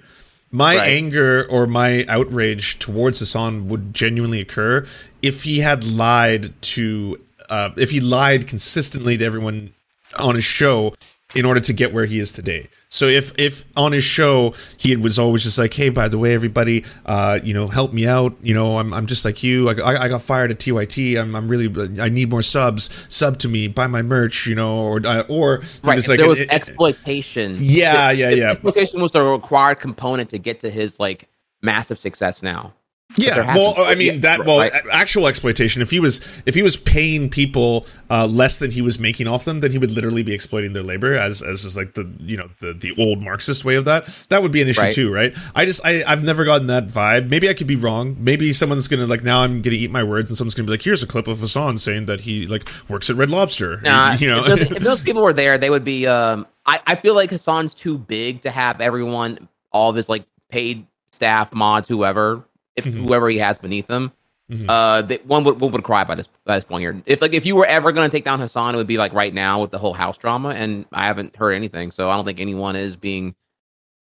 My 0.51 0.77
Right. 0.77 0.89
anger 0.89 1.45
or 1.51 1.67
my 1.67 2.05
outrage 2.09 2.79
towards 2.79 3.19
Hasan 3.19 3.67
would 3.69 3.93
genuinely 3.93 4.41
occur 4.41 4.87
if 5.23 5.43
he 5.43 5.61
had 5.61 5.85
lied 5.87 6.53
to, 6.63 7.19
uh, 7.51 7.71
if 7.77 7.91
he 7.91 8.01
lied 8.01 8.47
consistently 8.47 9.19
to 9.19 9.25
everyone 9.25 9.74
on 10.21 10.35
his 10.35 10.45
show 10.45 10.95
in 11.35 11.45
order 11.45 11.59
to 11.61 11.73
get 11.73 11.93
where 11.93 12.05
he 12.07 12.19
is 12.19 12.33
today. 12.33 12.69
So 12.89 13.07
if 13.07 13.37
if 13.39 13.65
on 13.77 13.91
his 13.91 14.05
show 14.05 14.55
he 14.79 14.95
was 14.95 15.19
always 15.19 15.43
just 15.43 15.59
like, 15.59 15.75
hey, 15.75 15.89
by 15.89 16.07
the 16.07 16.17
way, 16.17 16.33
everybody, 16.33 16.85
uh, 17.05 17.41
you 17.43 17.53
know, 17.53 17.67
help 17.67 17.93
me 17.93 18.07
out. 18.07 18.37
You 18.41 18.55
know, 18.55 18.79
I'm, 18.79 18.95
I'm 18.95 19.07
just 19.07 19.25
like 19.25 19.43
you. 19.43 19.69
I, 19.69 20.05
I, 20.05 20.09
got 20.09 20.23
fired 20.23 20.53
at 20.53 20.59
TYT. 20.61 21.21
I'm, 21.21 21.35
I'm 21.35 21.49
really 21.49 21.69
I 22.01 22.09
need 22.09 22.31
more 22.31 22.43
subs. 22.43 23.13
Sub 23.13 23.39
to 23.41 23.49
me. 23.49 23.67
Buy 23.67 23.89
my 23.89 24.03
merch. 24.03 24.47
You 24.47 24.55
know, 24.55 24.79
or 24.79 25.01
uh, 25.05 25.25
or 25.29 25.59
Right. 25.83 25.97
was 25.97 26.09
like, 26.09 26.19
there 26.21 26.29
was 26.29 26.39
it- 26.39 26.53
exploitation. 26.53 27.57
Yeah, 27.59 28.13
yeah, 28.13 28.31
yeah. 28.31 28.51
Exploitation 28.53 29.01
was 29.03 29.11
the 29.11 29.25
required 29.25 29.81
component 29.81 30.31
to 30.31 30.39
get 30.39 30.61
to 30.61 30.71
his 30.71 31.01
like 31.01 31.29
massive 31.63 31.99
success 31.99 32.43
now. 32.45 32.73
Yeah, 33.17 33.55
well, 33.55 33.75
I 33.79 33.95
mean 33.95 34.15
yeah, 34.15 34.21
that. 34.21 34.45
Well, 34.45 34.59
right. 34.59 34.73
actual 34.93 35.27
exploitation. 35.27 35.83
If 35.83 35.91
he 35.91 36.01
was, 36.01 36.43
if 36.47 36.55
he 36.55 36.63
was 36.63 36.77
paying 36.77 37.29
people 37.31 37.87
uh, 38.11 38.27
less 38.27 38.59
than 38.59 38.71
he 38.71 38.83
was 38.83 38.99
making 38.99 39.29
off 39.29 39.45
them, 39.45 39.61
then 39.61 39.71
he 39.71 39.79
would 39.79 39.93
literally 39.93 40.23
be 40.23 40.35
exploiting 40.35 40.73
their 40.73 40.83
labor, 40.83 41.15
as 41.15 41.43
as 41.43 41.65
is 41.65 41.77
like 41.77 41.95
the 41.95 42.11
you 42.21 42.37
know 42.37 42.49
the 42.61 42.73
the 42.73 42.95
old 42.99 43.23
Marxist 43.23 43.65
way 43.65 43.77
of 43.77 43.85
that. 43.85 44.07
That 44.31 44.43
would 44.43 44.53
be 44.53 44.63
an 44.63 44.69
issue 44.69 44.81
Right. 44.81 44.93
too, 44.93 45.13
right? 45.13 45.35
I 45.55 45.65
just 45.65 45.85
I 45.85 46.03
I've 46.07 46.25
never 46.25 46.45
gotten 46.45 46.67
that 46.69 46.87
vibe. 46.89 47.29
Maybe 47.29 47.49
I 47.49 47.55
could 47.55 47.67
be 47.67 47.77
wrong. 47.77 48.17
Maybe 48.19 48.53
someone's 48.53 48.89
gonna 48.89 49.07
like 49.07 49.23
now 49.23 49.43
I'm 49.43 49.63
gonna 49.63 49.77
eat 49.77 49.91
my 49.91 50.03
words, 50.03 50.29
and 50.31 50.37
someone's 50.37 50.55
gonna 50.55 50.67
be 50.67 50.73
like, 50.73 50.83
here's 50.83 51.03
a 51.03 51.07
clip 51.07 51.27
of 51.29 51.41
Hasan 51.41 51.79
saying 51.79 52.07
that 52.07 52.23
he 52.23 52.47
like 52.47 52.69
works 52.89 53.11
at 53.11 53.17
Red 53.17 53.31
Lobster. 53.31 53.81
Nah, 53.83 54.15
you 54.15 54.27
know, 54.27 54.39
if, 54.39 54.47
those, 54.47 54.71
if 54.73 54.83
those 54.83 55.03
people 55.03 55.23
were 55.23 55.33
there, 55.33 55.57
they 55.59 55.71
would 55.71 55.85
be. 55.85 56.07
Um, 56.07 56.47
I 56.67 56.81
I 56.87 56.95
feel 56.97 57.15
like 57.15 57.31
Hasan's 57.31 57.75
too 57.75 57.97
big 57.99 58.43
to 58.43 58.51
have 58.51 58.81
everyone, 58.81 59.49
all 59.73 59.91
of 59.91 59.97
his 59.97 60.09
like 60.09 60.25
paid 60.49 60.87
staff, 61.13 61.53
mods, 61.53 61.89
whoever, 61.89 62.45
if 62.77 62.85
Mhm. 62.85 63.07
whoever 63.07 63.29
he 63.29 63.39
has 63.39 63.59
beneath 63.59 63.89
him. 63.89 64.13
Mhm. 64.51 64.67
Uh, 64.69 65.01
that 65.03 65.25
one 65.27 65.43
would 65.45 65.59
one 65.61 65.73
would 65.73 65.85
cry 65.85 66.05
by 66.05 66.15
this 66.15 66.29
by 66.45 66.57
this 66.57 66.65
point 66.65 66.83
here. 66.83 67.01
If 67.07 67.23
like 67.23 67.33
if 67.33 67.47
you 67.47 67.57
were 67.57 67.65
ever 67.67 67.93
going 67.93 68.09
to 68.11 68.15
take 68.15 68.25
down 68.27 68.41
Hasan, 68.41 68.75
it 68.75 68.77
would 68.79 68.87
be 68.87 68.99
like 68.99 69.13
right 69.15 69.33
now 69.33 69.61
with 69.63 69.71
the 69.71 69.79
whole 69.79 69.95
house 69.95 70.19
drama, 70.19 70.51
and 70.51 70.85
I 70.93 71.07
haven't 71.07 71.35
heard 71.37 71.53
anything, 71.53 71.91
so 71.91 72.11
I 72.11 72.17
don't 72.17 72.25
think 72.27 72.41
anyone 72.41 72.77
is 72.77 72.95
being 72.97 73.35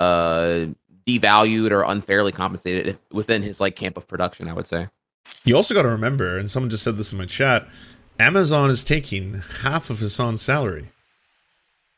uh 0.01 0.67
devalued 1.07 1.71
or 1.71 1.83
unfairly 1.83 2.33
compensated 2.33 2.99
within 3.13 3.43
his 3.43 3.61
like 3.61 3.77
camp 3.77 3.97
of 3.97 4.07
production. 4.09 4.49
I 4.49 4.53
would 4.53 4.67
say. 4.67 4.89
You 5.45 5.55
also 5.57 5.75
got 5.75 5.83
to 5.83 5.89
remember, 5.89 6.37
and 6.37 6.51
someone 6.51 6.71
just 6.71 6.83
said 6.83 6.97
this 6.97 7.13
in 7.13 7.19
my 7.19 7.27
chat. 7.27 7.69
Amazon 8.19 8.71
is 8.71 8.85
taking 8.85 9.43
half 9.63 9.91
of 9.91 10.01
Hasan's 10.01 10.41
salary. 10.43 10.91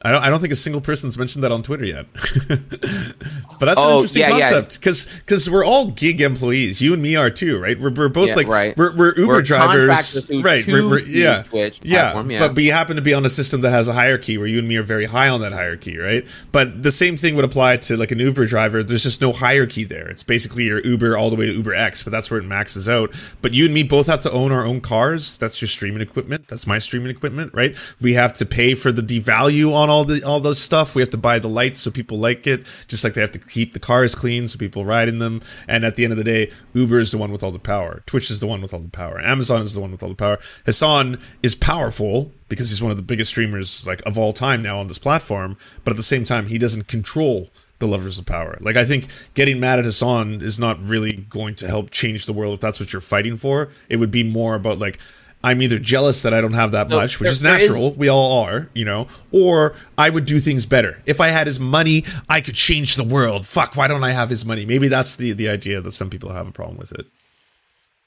I 0.03 0.11
don't, 0.11 0.23
I 0.23 0.29
don't 0.29 0.39
think 0.41 0.53
a 0.53 0.57
single 0.57 0.83
person's 0.83 1.17
mentioned 1.17 1.45
that 1.45 1.53
on 1.53 1.63
Twitter 1.63 1.87
yet. 1.87 2.07
but 2.13 3.67
that's 3.67 3.81
an 3.81 3.89
Oh, 3.89 3.95
interesting 3.97 4.21
yeah, 4.21 4.29
yeah. 4.37 4.41
concept 4.41 4.79
because 4.79 5.07
because 5.21 5.49
we're 5.49 5.65
all 5.65 5.93
gig 5.93 6.21
employees. 6.21 6.83
You 6.83 6.93
and 6.93 7.03
me 7.03 7.17
are 7.17 7.31
too, 7.31 7.59
right? 7.59 7.79
We're, 7.81 7.91
we're 7.91 8.09
both 8.11 8.29
Yeah, 8.29 8.35
like 8.35 8.49
right. 8.49 8.77
we're, 8.77 8.95
we're 8.95 9.15
Uber 9.17 9.27
We're 9.35 9.43
drivers, 9.43 10.31
right? 10.43 10.67
We're, 10.67 10.89
we're, 10.91 10.99
yeah, 11.01 11.45
Twitch 11.45 11.81
yeah, 11.83 12.03
platform, 12.13 12.31
yeah. 12.33 12.39
But 12.39 12.55
we 12.57 12.67
happen 12.67 12.97
to 12.97 13.03
be 13.03 13.15
on 13.15 13.25
a 13.25 13.31
system 13.31 13.63
that 13.63 13.71
has 13.71 13.89
a 13.89 13.95
hierarchy 13.95 14.37
where 14.37 14.47
you 14.47 14.59
and 14.59 14.69
me 14.69 14.77
are 14.77 14.83
very 14.83 15.07
high 15.07 15.29
on 15.31 15.41
that 15.41 15.53
hierarchy, 15.55 15.97
right? 15.97 16.27
But 16.53 16.83
the 16.83 16.91
same 16.91 17.17
thing 17.17 17.35
would 17.37 17.47
apply 17.47 17.79
to 17.79 17.97
like 17.97 18.11
an 18.11 18.19
Uber 18.19 18.45
driver. 18.45 18.85
There's 18.85 19.05
just 19.05 19.23
no 19.23 19.33
hierarchy 19.33 19.85
there. 19.85 20.09
It's 20.09 20.23
basically 20.23 20.65
your 20.65 20.81
Uber 20.85 21.17
all 21.17 21.31
the 21.31 21.37
way 21.37 21.47
to 21.47 21.53
Uber 21.53 21.75
X, 21.75 22.03
but 22.03 22.11
that's 22.11 22.31
where 22.31 22.41
it 22.41 22.45
maxes 22.45 22.91
out. 22.91 23.15
But 23.41 23.55
you 23.55 23.65
and 23.65 23.73
me 23.73 23.83
both 23.85 24.09
have 24.09 24.21
to 24.21 24.31
own 24.33 24.53
our 24.53 24.67
own 24.67 24.83
cars. 24.83 25.39
That's 25.39 25.63
your 25.63 25.69
streaming 25.69 26.03
equipment. 26.03 26.49
That's 26.49 26.67
my 26.67 26.77
streaming 26.77 27.11
equipment, 27.11 27.55
right? 27.55 27.75
We 28.03 28.13
have 28.15 28.35
to 28.35 28.45
pay 28.45 28.75
for 28.75 28.93
the 28.93 29.01
devalue 29.01 29.73
on 29.73 29.84
all 29.91 30.05
the 30.05 30.23
all 30.25 30.41
those 30.41 30.61
stuff. 30.61 30.95
We 30.95 31.03
have 31.03 31.11
to 31.11 31.19
buy 31.19 31.39
the 31.39 31.49
lights 31.49 31.81
so 31.81 31.91
people 31.91 32.19
like 32.19 32.47
it, 32.47 32.65
just 32.89 33.05
like 33.05 33.15
they 33.15 33.21
have 33.21 33.33
to 33.33 33.39
keep 33.39 33.73
the 33.73 33.81
cars 33.81 34.15
clean 34.15 34.49
so 34.49 34.59
people 34.59 34.85
ride 34.85 35.09
in 35.09 35.19
them. 35.19 35.41
And 35.69 35.85
at 35.85 35.97
the 35.97 36.05
end 36.05 36.13
of 36.13 36.19
the 36.19 36.25
day, 36.25 36.51
Uber 36.73 36.99
is 36.99 37.11
the 37.11 37.19
one 37.19 37.33
with 37.33 37.43
all 37.43 37.51
the 37.51 37.59
power. 37.59 38.03
Twitch 38.07 38.31
is 38.31 38.41
the 38.41 38.47
one 38.47 38.63
with 38.63 38.73
all 38.73 38.81
the 38.81 38.89
power. 38.89 39.21
Amazon 39.21 39.61
is 39.61 39.75
the 39.75 39.81
one 39.81 39.93
with 39.93 40.03
all 40.03 40.09
the 40.09 40.15
power. 40.15 40.39
Hasan 40.67 41.21
is 41.43 41.55
powerful 41.55 42.33
because 42.49 42.71
he's 42.71 42.83
one 42.83 42.91
of 42.91 42.97
the 42.97 43.03
biggest 43.03 43.31
streamers 43.31 43.87
like 43.87 44.03
of 44.07 44.19
all 44.19 44.33
time 44.33 44.63
now 44.63 44.79
on 44.79 44.87
this 44.87 44.99
platform, 44.99 45.57
but 45.85 45.91
at 45.91 45.97
the 45.97 46.03
same 46.03 46.25
time 46.25 46.47
he 46.47 46.59
doesn't 46.59 46.89
control 46.89 47.49
the 47.79 47.87
lovers 47.87 48.19
of 48.19 48.27
power. 48.27 48.57
Like 48.61 48.77
I 48.77 48.85
think 48.85 49.09
getting 49.35 49.61
mad 49.61 49.79
at 49.79 49.85
Hasan 49.85 50.41
is 50.41 50.59
not 50.59 50.83
really 50.83 51.13
going 51.29 51.55
to 51.57 51.67
help 51.67 51.91
change 51.91 52.27
the 52.27 52.33
world 52.33 52.55
if 52.55 52.61
that's 52.61 52.81
what 52.81 52.93
you're 52.93 53.03
fighting 53.03 53.37
for. 53.37 53.71
It 53.89 53.97
would 53.97 54.11
be 54.11 54.23
more 54.23 54.55
about 54.55 54.79
like 54.79 54.99
I'm 55.45 55.63
either 55.63 55.79
jealous 55.79 56.23
that 56.23 56.33
I 56.35 56.41
don't 56.41 56.55
have 56.55 56.73
that 56.73 56.89
No, 56.89 56.97
much, 56.99 57.21
which 57.21 57.29
is 57.31 57.41
there 57.41 57.57
is- 57.57 57.69
natural. 57.69 57.93
we 57.93 58.09
all 58.09 58.45
are, 58.45 58.69
you 58.75 58.85
know, 58.85 59.07
or 59.31 59.77
I 59.99 60.11
would 60.11 60.25
do 60.25 60.41
things 60.41 60.67
better. 60.67 61.01
If 61.07 61.21
I 61.21 61.29
had 61.29 61.47
his 61.47 61.61
money, 61.61 62.05
I 62.29 62.41
could 62.41 62.55
change 62.55 62.97
the 62.97 63.05
world. 63.05 63.47
Fuck, 63.47 63.77
why 63.77 63.87
don't 63.89 64.03
I 64.05 64.11
have 64.13 64.31
his 64.31 64.45
money? 64.45 64.65
Maybe 64.65 64.89
that's 64.89 65.17
the 65.17 65.33
the 65.33 65.49
idea 65.49 65.81
that 65.81 65.93
some 65.93 66.11
people 66.11 66.33
have 66.33 66.49
a 66.49 66.53
problem 66.53 66.79
with 66.79 66.93
it. 66.93 67.07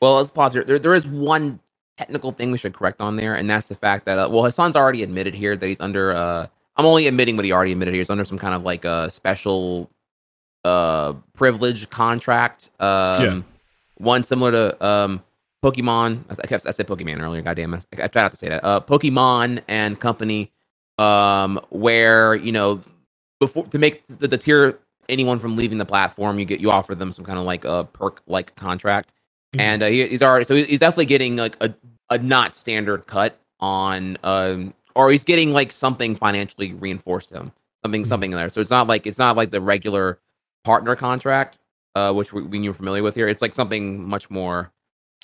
Well, 0.02 0.16
let's 0.16 0.32
pause 0.32 0.54
here. 0.54 0.64
There, 0.64 0.80
there 0.80 0.94
is 0.96 1.08
one 1.08 1.60
technical 1.98 2.32
thing 2.32 2.52
we 2.52 2.58
should 2.58 2.74
correct 2.74 3.02
on 3.02 3.16
there, 3.16 3.34
and 3.34 3.50
that's 3.50 3.68
the 3.68 3.76
fact 3.76 4.06
that 4.06 4.20
uh, 4.20 4.30
well, 4.30 4.44
Hasan's 4.44 4.76
already 4.76 5.02
admitted 5.04 5.34
here 5.34 5.56
that 5.56 5.66
he's 5.68 5.80
under. 5.82 6.16
Uh, 6.16 6.48
I'm 6.76 6.86
only 6.86 7.08
admitting 7.08 7.36
what 7.36 7.46
he 7.46 7.52
already 7.52 7.72
admitted 7.72 7.94
here. 7.94 8.02
He's 8.02 8.10
under 8.12 8.26
some 8.26 8.38
kind 8.38 8.54
of 8.54 8.64
like 8.64 8.86
a 8.86 9.10
special 9.10 9.90
uh 10.66 11.14
privilege 11.36 11.90
contract. 11.90 12.70
Um, 12.80 13.24
Yeah. 13.24 13.42
One 14.00 14.24
similar 14.24 14.52
to 14.52 14.86
um 14.86 15.24
Pokemon. 15.72 16.24
I, 16.30 16.48
kept 16.48 16.66
I 16.68 16.72
said 16.72 16.88
Pokemon 16.88 17.22
earlier. 17.22 17.42
Goddamn, 17.42 17.74
I, 17.74 17.80
I 18.04 18.08
tried 18.08 18.22
not 18.24 18.32
to 18.32 18.38
say 18.38 18.50
that. 18.50 18.64
Uh, 18.64 18.80
Pokemon 18.80 19.62
and 19.68 20.00
company. 20.00 20.52
Um, 21.00 21.60
where 21.70 22.34
you 22.34 22.52
know 22.52 22.82
before 23.40 23.66
to 23.68 23.78
make 23.78 24.06
the, 24.08 24.28
the 24.28 24.38
tier 24.38 24.80
anyone 25.10 25.38
from 25.40 25.56
leaving 25.56 25.78
the 25.78 25.86
platform, 25.86 26.40
you 26.40 26.46
get 26.46 26.60
you 26.60 26.72
offer 26.72 26.96
them 26.96 27.12
some 27.12 27.24
kind 27.24 27.38
of 27.38 27.46
like 27.46 27.66
a 27.66 27.84
perk 27.94 28.22
like 28.26 28.56
contract, 28.56 29.14
Mhm. 29.56 29.60
and 29.62 29.84
uh, 29.84 29.88
he, 29.88 30.08
he's 30.08 30.24
already 30.24 30.46
so 30.46 30.56
he's 30.56 30.80
definitely 30.80 31.06
getting 31.06 31.36
like 31.36 31.56
a 31.62 31.72
a 32.10 32.18
not 32.18 32.56
standard 32.56 33.06
cut 33.06 33.40
on 33.60 34.18
um 34.24 34.74
or 34.96 35.12
he's 35.12 35.24
getting 35.24 35.52
like 35.52 35.72
something 35.72 36.16
financially 36.16 36.74
reinforced 36.74 37.30
him 37.30 37.52
something 37.84 38.04
Mhm. 38.04 38.08
something 38.08 38.32
in 38.32 38.38
there. 38.38 38.50
So 38.50 38.60
it's 38.62 38.72
not 38.72 38.88
like 38.88 39.06
it's 39.06 39.20
not 39.20 39.38
like 39.38 39.52
the 39.52 39.62
regular 39.62 40.20
partner 40.64 40.96
contract, 40.96 41.60
uh, 41.96 42.12
which 42.14 42.34
we, 42.34 42.42
we 42.42 42.58
you're 42.60 42.74
familiar 42.74 43.04
with 43.04 43.14
here. 43.14 43.28
It's 43.28 43.42
like 43.44 43.54
something 43.54 44.04
much 44.04 44.32
more 44.32 44.72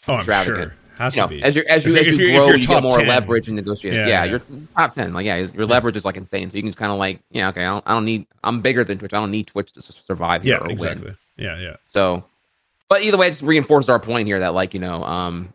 Oh, 0.07 0.15
I'm 0.15 0.25
sure. 0.43 0.75
Has 0.99 1.15
you 1.15 1.21
know, 1.23 1.27
to 1.27 1.34
be. 1.35 1.41
as 1.43 1.55
you 1.55 1.63
as 1.67 1.84
you 1.85 1.91
you're- 1.93 2.07
as 2.07 2.19
you 2.19 2.38
grow, 2.38 2.45
you're 2.47 2.57
you 2.57 2.67
get 2.67 2.84
more 2.84 2.91
10. 2.91 3.07
leverage 3.07 3.47
and 3.47 3.55
negotiate. 3.55 3.95
Yeah, 3.95 4.05
Yeah, 4.05 4.23
yeah. 4.25 4.30
you're 4.31 4.41
top 4.77 4.93
ten. 4.93 5.11
Like 5.11 5.25
yeah, 5.25 5.38
your 5.38 5.65
leverage 5.65 5.95
is 5.95 6.05
like 6.05 6.17
insane. 6.17 6.51
So 6.51 6.57
you 6.57 6.61
can 6.61 6.69
just 6.69 6.77
kind 6.77 6.91
of 6.91 6.99
like 6.99 7.19
yeah, 7.31 7.49
okay, 7.49 7.65
I 7.65 7.69
don't, 7.69 7.84
I 7.88 7.93
don't 7.95 8.05
need. 8.05 8.27
I'm 8.43 8.61
bigger 8.61 8.84
than 8.84 8.99
Twitch. 8.99 9.11
I 9.13 9.19
don't 9.19 9.31
need 9.31 9.47
Twitch 9.47 9.73
to 9.73 9.81
survive. 9.81 10.45
yeah, 10.45 10.57
or 10.57 10.63
win. 10.63 10.71
exactly. 10.71 11.15
Yeah, 11.35 11.57
yeah. 11.57 11.77
So, 11.88 12.23
but 12.89 13.01
either 13.01 13.17
way, 13.17 13.25
it 13.27 13.31
just 13.31 13.41
reinforces 13.41 13.89
our 13.89 13.99
point 13.99 14.27
here 14.27 14.39
that 14.41 14.53
like 14.53 14.75
you 14.75 14.80
know, 14.80 15.03
um, 15.03 15.51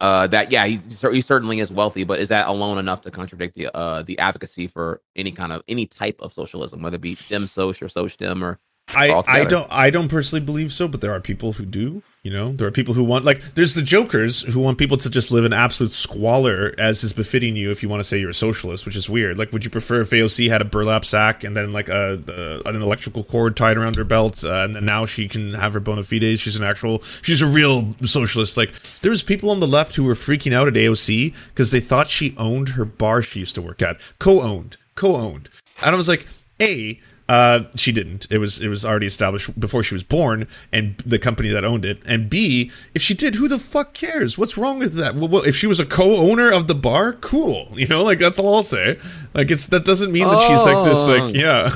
uh, 0.00 0.26
that 0.28 0.50
yeah, 0.50 0.64
he's 0.64 1.02
he 1.02 1.20
certainly 1.20 1.60
is 1.60 1.70
wealthy, 1.70 2.04
but 2.04 2.18
is 2.18 2.30
that 2.30 2.48
alone 2.48 2.78
enough 2.78 3.02
to 3.02 3.10
contradict 3.10 3.56
the 3.56 3.68
uh 3.76 4.00
the 4.04 4.18
advocacy 4.18 4.66
for 4.68 5.02
any 5.16 5.32
kind 5.32 5.52
of 5.52 5.62
any 5.68 5.84
type 5.84 6.16
of 6.20 6.32
socialism, 6.32 6.80
whether 6.80 6.94
it 6.96 7.02
be 7.02 7.14
dem 7.28 7.46
soc 7.46 7.82
or 7.82 7.90
socialism 7.90 8.42
or 8.42 8.58
I, 8.94 9.22
I 9.26 9.44
don't 9.44 9.66
I 9.70 9.90
don't 9.90 10.08
personally 10.08 10.44
believe 10.44 10.72
so, 10.72 10.88
but 10.88 11.00
there 11.00 11.12
are 11.12 11.20
people 11.20 11.52
who 11.52 11.64
do. 11.64 12.02
You 12.22 12.30
know, 12.30 12.52
there 12.52 12.68
are 12.68 12.70
people 12.70 12.92
who 12.92 13.02
want 13.02 13.24
like 13.24 13.40
there's 13.40 13.72
the 13.72 13.82
jokers 13.82 14.42
who 14.42 14.60
want 14.60 14.76
people 14.76 14.98
to 14.98 15.08
just 15.08 15.32
live 15.32 15.46
in 15.46 15.54
absolute 15.54 15.92
squalor 15.92 16.74
as 16.76 17.02
is 17.02 17.14
befitting 17.14 17.56
you 17.56 17.70
if 17.70 17.82
you 17.82 17.88
want 17.88 18.00
to 18.00 18.04
say 18.04 18.18
you're 18.18 18.30
a 18.30 18.34
socialist, 18.34 18.84
which 18.84 18.96
is 18.96 19.08
weird. 19.08 19.38
Like, 19.38 19.52
would 19.52 19.64
you 19.64 19.70
prefer 19.70 20.02
if 20.02 20.10
AOC 20.10 20.50
had 20.50 20.60
a 20.60 20.66
burlap 20.66 21.06
sack 21.06 21.44
and 21.44 21.56
then 21.56 21.70
like 21.70 21.88
a, 21.88 22.22
a 22.28 22.68
an 22.68 22.82
electrical 22.82 23.24
cord 23.24 23.56
tied 23.56 23.78
around 23.78 23.96
her 23.96 24.04
belt, 24.04 24.44
uh, 24.44 24.64
and 24.64 24.74
then 24.74 24.84
now 24.84 25.06
she 25.06 25.28
can 25.28 25.54
have 25.54 25.72
her 25.72 25.80
bona 25.80 26.02
fides? 26.02 26.40
She's 26.40 26.56
an 26.56 26.64
actual, 26.64 27.00
she's 27.00 27.40
a 27.40 27.46
real 27.46 27.94
socialist. 28.02 28.56
Like, 28.56 28.72
there 29.00 29.10
was 29.10 29.22
people 29.22 29.50
on 29.50 29.60
the 29.60 29.66
left 29.66 29.96
who 29.96 30.04
were 30.04 30.14
freaking 30.14 30.52
out 30.52 30.68
at 30.68 30.74
AOC 30.74 31.48
because 31.48 31.70
they 31.70 31.80
thought 31.80 32.08
she 32.08 32.34
owned 32.36 32.70
her 32.70 32.84
bar 32.84 33.22
she 33.22 33.38
used 33.40 33.54
to 33.54 33.62
work 33.62 33.80
at, 33.80 33.98
co-owned, 34.18 34.76
co-owned, 34.94 35.48
and 35.82 35.94
I 35.94 35.96
was 35.96 36.08
like, 36.08 36.26
a 36.60 37.00
uh, 37.30 37.62
she 37.76 37.92
didn't. 37.92 38.26
It 38.28 38.38
was 38.38 38.60
it 38.60 38.66
was 38.66 38.84
already 38.84 39.06
established 39.06 39.58
before 39.60 39.84
she 39.84 39.94
was 39.94 40.02
born, 40.02 40.48
and 40.72 40.96
the 41.06 41.16
company 41.16 41.48
that 41.50 41.64
owned 41.64 41.84
it. 41.84 42.02
And 42.04 42.28
B, 42.28 42.72
if 42.92 43.02
she 43.02 43.14
did, 43.14 43.36
who 43.36 43.46
the 43.46 43.60
fuck 43.60 43.94
cares? 43.94 44.36
What's 44.36 44.58
wrong 44.58 44.80
with 44.80 44.94
that? 44.94 45.14
Well, 45.14 45.28
well, 45.28 45.42
if 45.46 45.54
she 45.54 45.68
was 45.68 45.78
a 45.78 45.86
co-owner 45.86 46.50
of 46.52 46.66
the 46.66 46.74
bar, 46.74 47.12
cool. 47.12 47.68
You 47.80 47.86
know, 47.86 48.02
like 48.02 48.18
that's 48.18 48.38
all 48.38 48.56
I'll 48.56 48.62
say. 48.62 48.98
Like 49.32 49.50
it's 49.50 49.68
that 49.68 49.86
doesn't 49.86 50.12
mean 50.12 50.28
that 50.28 50.40
she's 50.40 50.66
like 50.66 50.84
this. 50.84 51.06
Oh. 51.06 51.16
Like 51.16 51.34
yeah, 51.34 51.70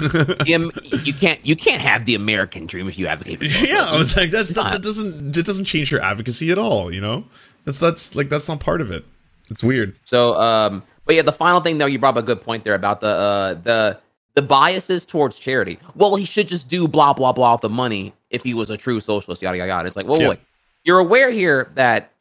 you 1.04 1.14
can't 1.14 1.46
you 1.46 1.56
can't 1.56 1.80
have 1.80 2.04
the 2.04 2.14
American 2.14 2.66
dream 2.66 2.88
if 2.88 2.98
you 2.98 3.06
advocate. 3.06 3.38
For 3.38 3.44
yeah. 3.44 3.86
I 3.88 3.96
was 3.96 4.14
like, 4.14 4.30
that's 4.30 4.50
that, 4.50 4.62
not. 4.64 4.72
that 4.74 4.82
doesn't 4.82 5.36
it 5.36 5.46
doesn't 5.46 5.64
change 5.64 5.88
her 5.90 6.00
advocacy 6.00 6.50
at 6.50 6.58
all. 6.58 6.92
You 6.92 7.00
know, 7.00 7.24
that's 7.64 7.80
that's 7.80 8.14
like 8.14 8.28
that's 8.28 8.48
not 8.48 8.60
part 8.60 8.82
of 8.82 8.90
it. 8.90 9.04
It's 9.50 9.62
weird. 9.62 9.96
So, 10.04 10.34
um, 10.38 10.82
but 11.06 11.14
yeah, 11.14 11.22
the 11.22 11.32
final 11.32 11.60
thing 11.60 11.78
though, 11.78 11.86
you 11.86 11.98
brought 11.98 12.18
up 12.18 12.24
a 12.24 12.26
good 12.26 12.42
point 12.42 12.64
there 12.64 12.74
about 12.74 13.00
the 13.00 13.08
uh, 13.08 13.54
the 13.54 14.00
the 14.34 14.42
biases 14.42 15.06
towards 15.06 15.38
charity. 15.38 15.78
Well, 15.94 16.16
he 16.16 16.24
should 16.24 16.48
just 16.48 16.68
do 16.68 16.88
blah 16.88 17.12
blah 17.12 17.32
blah 17.32 17.52
with 17.52 17.60
the 17.62 17.68
money 17.68 18.12
if 18.30 18.42
he 18.42 18.54
was 18.54 18.70
a 18.70 18.76
true 18.76 19.00
socialist. 19.00 19.42
Yada 19.42 19.56
yada 19.58 19.68
yada. 19.68 19.86
It's 19.88 19.96
like, 19.96 20.06
well, 20.06 20.20
Yeah. 20.20 20.30
wait, 20.30 20.40
you're 20.84 20.98
aware 20.98 21.30
here 21.30 21.70
that 21.74 22.12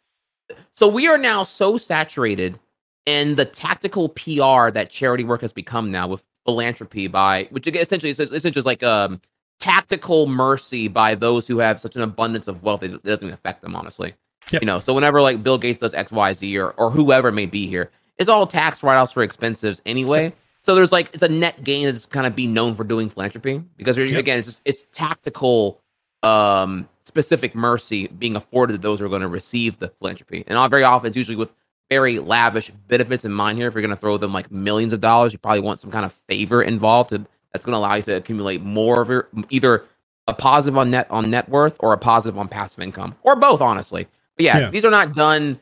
so 0.73 0.87
we 0.87 1.07
are 1.07 1.17
now 1.17 1.43
so 1.43 1.77
saturated 1.77 2.59
in 3.05 3.35
the 3.35 3.45
tactical 3.45 4.09
PR 4.09 4.71
that 4.71 4.89
charity 4.89 5.23
work 5.23 5.41
has 5.41 5.51
become 5.53 5.91
now 5.91 6.07
with 6.07 6.23
philanthropy 6.45 7.07
by 7.07 7.47
which 7.51 7.65
essentially 7.67 8.09
is 8.09 8.19
essentially 8.19 8.51
just 8.51 8.65
like 8.65 8.83
um 8.83 9.19
tactical 9.59 10.27
mercy 10.27 10.87
by 10.87 11.15
those 11.15 11.47
who 11.47 11.57
have 11.59 11.79
such 11.79 11.95
an 11.95 12.01
abundance 12.01 12.47
of 12.49 12.61
wealth 12.63 12.83
it 12.83 13.01
doesn't 13.03 13.23
even 13.25 13.33
affect 13.33 13.61
them 13.61 13.75
honestly. 13.75 14.13
Yep. 14.51 14.61
You 14.61 14.65
know, 14.65 14.79
so 14.79 14.93
whenever 14.93 15.21
like 15.21 15.41
Bill 15.41 15.57
Gates 15.57 15.79
does 15.79 15.93
X, 15.93 16.11
Y, 16.11 16.33
Z, 16.33 16.57
or 16.59 16.71
or 16.71 16.91
whoever 16.91 17.31
may 17.31 17.45
be 17.45 17.65
here, 17.65 17.89
it's 18.17 18.27
all 18.29 18.45
tax 18.45 18.83
write-offs 18.83 19.13
for 19.13 19.23
expenses 19.23 19.81
anyway. 19.85 20.33
So 20.63 20.75
there's 20.75 20.91
like 20.91 21.09
it's 21.13 21.23
a 21.23 21.29
net 21.29 21.63
gain 21.63 21.85
that's 21.85 22.05
kind 22.05 22.25
of 22.25 22.35
be 22.35 22.47
known 22.47 22.75
for 22.75 22.83
doing 22.83 23.09
philanthropy 23.09 23.63
because 23.77 23.97
Yep. 23.97 24.19
again, 24.19 24.39
it's 24.39 24.47
just 24.47 24.61
it's 24.65 24.85
tactical, 24.93 25.81
um, 26.23 26.87
specific 27.03 27.53
mercy 27.53 28.07
being 28.07 28.35
afforded 28.35 28.73
to 28.73 28.79
those 28.79 28.99
who 28.99 29.05
are 29.05 29.09
going 29.09 29.21
to 29.21 29.27
receive 29.27 29.77
the 29.79 29.89
philanthropy, 29.89 30.43
and 30.47 30.57
all 30.57 30.69
very 30.69 30.83
often 30.83 31.07
it's 31.09 31.17
usually 31.17 31.35
with 31.35 31.53
very 31.89 32.17
lavish 32.19 32.71
benefits 32.87 33.25
in 33.25 33.31
mind 33.31 33.57
here. 33.57 33.67
If 33.67 33.73
you're 33.75 33.81
going 33.81 33.91
to 33.93 33.99
throw 33.99 34.17
them 34.17 34.33
like 34.33 34.49
millions 34.51 34.93
of 34.93 35.01
dollars, 35.01 35.33
you 35.33 35.39
probably 35.39 35.59
want 35.61 35.79
some 35.79 35.91
kind 35.91 36.05
of 36.05 36.13
favor 36.27 36.63
involved 36.63 37.09
to, 37.11 37.23
that's 37.51 37.65
going 37.65 37.73
to 37.73 37.77
allow 37.77 37.95
you 37.95 38.01
to 38.03 38.15
accumulate 38.15 38.63
more 38.63 39.01
of 39.01 39.09
your 39.09 39.27
either 39.49 39.85
a 40.27 40.33
positive 40.33 40.77
on 40.77 40.89
net 40.89 41.05
on 41.11 41.29
net 41.29 41.47
worth 41.49 41.75
or 41.81 41.91
a 41.93 41.97
positive 41.97 42.37
on 42.39 42.47
passive 42.47 42.79
income 42.81 43.13
or 43.23 43.35
both, 43.35 43.59
honestly. 43.61 44.07
But 44.37 44.45
yeah, 44.45 44.59
Yeah. 44.59 44.69
these 44.69 44.85
are 44.85 44.89
not 44.89 45.13
done 45.13 45.59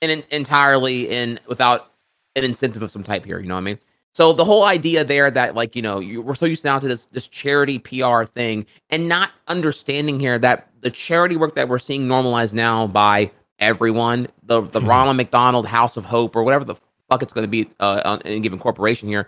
in, 0.00 0.10
in 0.10 0.22
entirely 0.30 1.08
in 1.10 1.40
without 1.48 1.90
an 2.36 2.44
incentive 2.44 2.82
of 2.82 2.90
some 2.92 3.02
type 3.02 3.24
here. 3.24 3.40
You 3.40 3.48
know 3.48 3.54
what 3.54 3.58
I 3.62 3.64
mean? 3.64 3.78
So 4.20 4.34
the 4.34 4.44
whole 4.44 4.64
idea 4.64 5.02
there 5.02 5.30
that 5.30 5.54
like 5.54 5.74
you 5.74 5.80
know 5.80 5.98
you, 5.98 6.20
we're 6.20 6.34
so 6.34 6.44
used 6.44 6.62
now 6.62 6.78
to 6.78 6.86
this 6.86 7.06
this 7.06 7.26
charity 7.26 7.78
PR 7.78 8.24
thing 8.24 8.66
and 8.90 9.08
not 9.08 9.30
understanding 9.48 10.20
here 10.20 10.38
that 10.40 10.68
the 10.82 10.90
charity 10.90 11.36
work 11.38 11.54
that 11.54 11.70
we're 11.70 11.78
seeing 11.78 12.06
normalized 12.06 12.52
now 12.52 12.86
by 12.86 13.30
everyone 13.60 14.28
the 14.42 14.60
the 14.60 14.80
Mhm. 14.80 14.88
Ronald 14.88 15.16
McDonald 15.16 15.64
House 15.64 15.96
of 15.96 16.04
Hope 16.04 16.36
or 16.36 16.42
whatever 16.42 16.66
the 16.66 16.74
fuck 17.08 17.22
it's 17.22 17.32
going 17.32 17.44
to 17.44 17.48
be 17.48 17.70
uh, 17.80 18.18
in 18.22 18.32
any 18.32 18.40
given 18.40 18.58
corporation 18.58 19.08
here. 19.08 19.26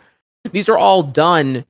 These 0.51 0.69
are 0.69 0.77
all 0.77 1.03
done 1.03 1.65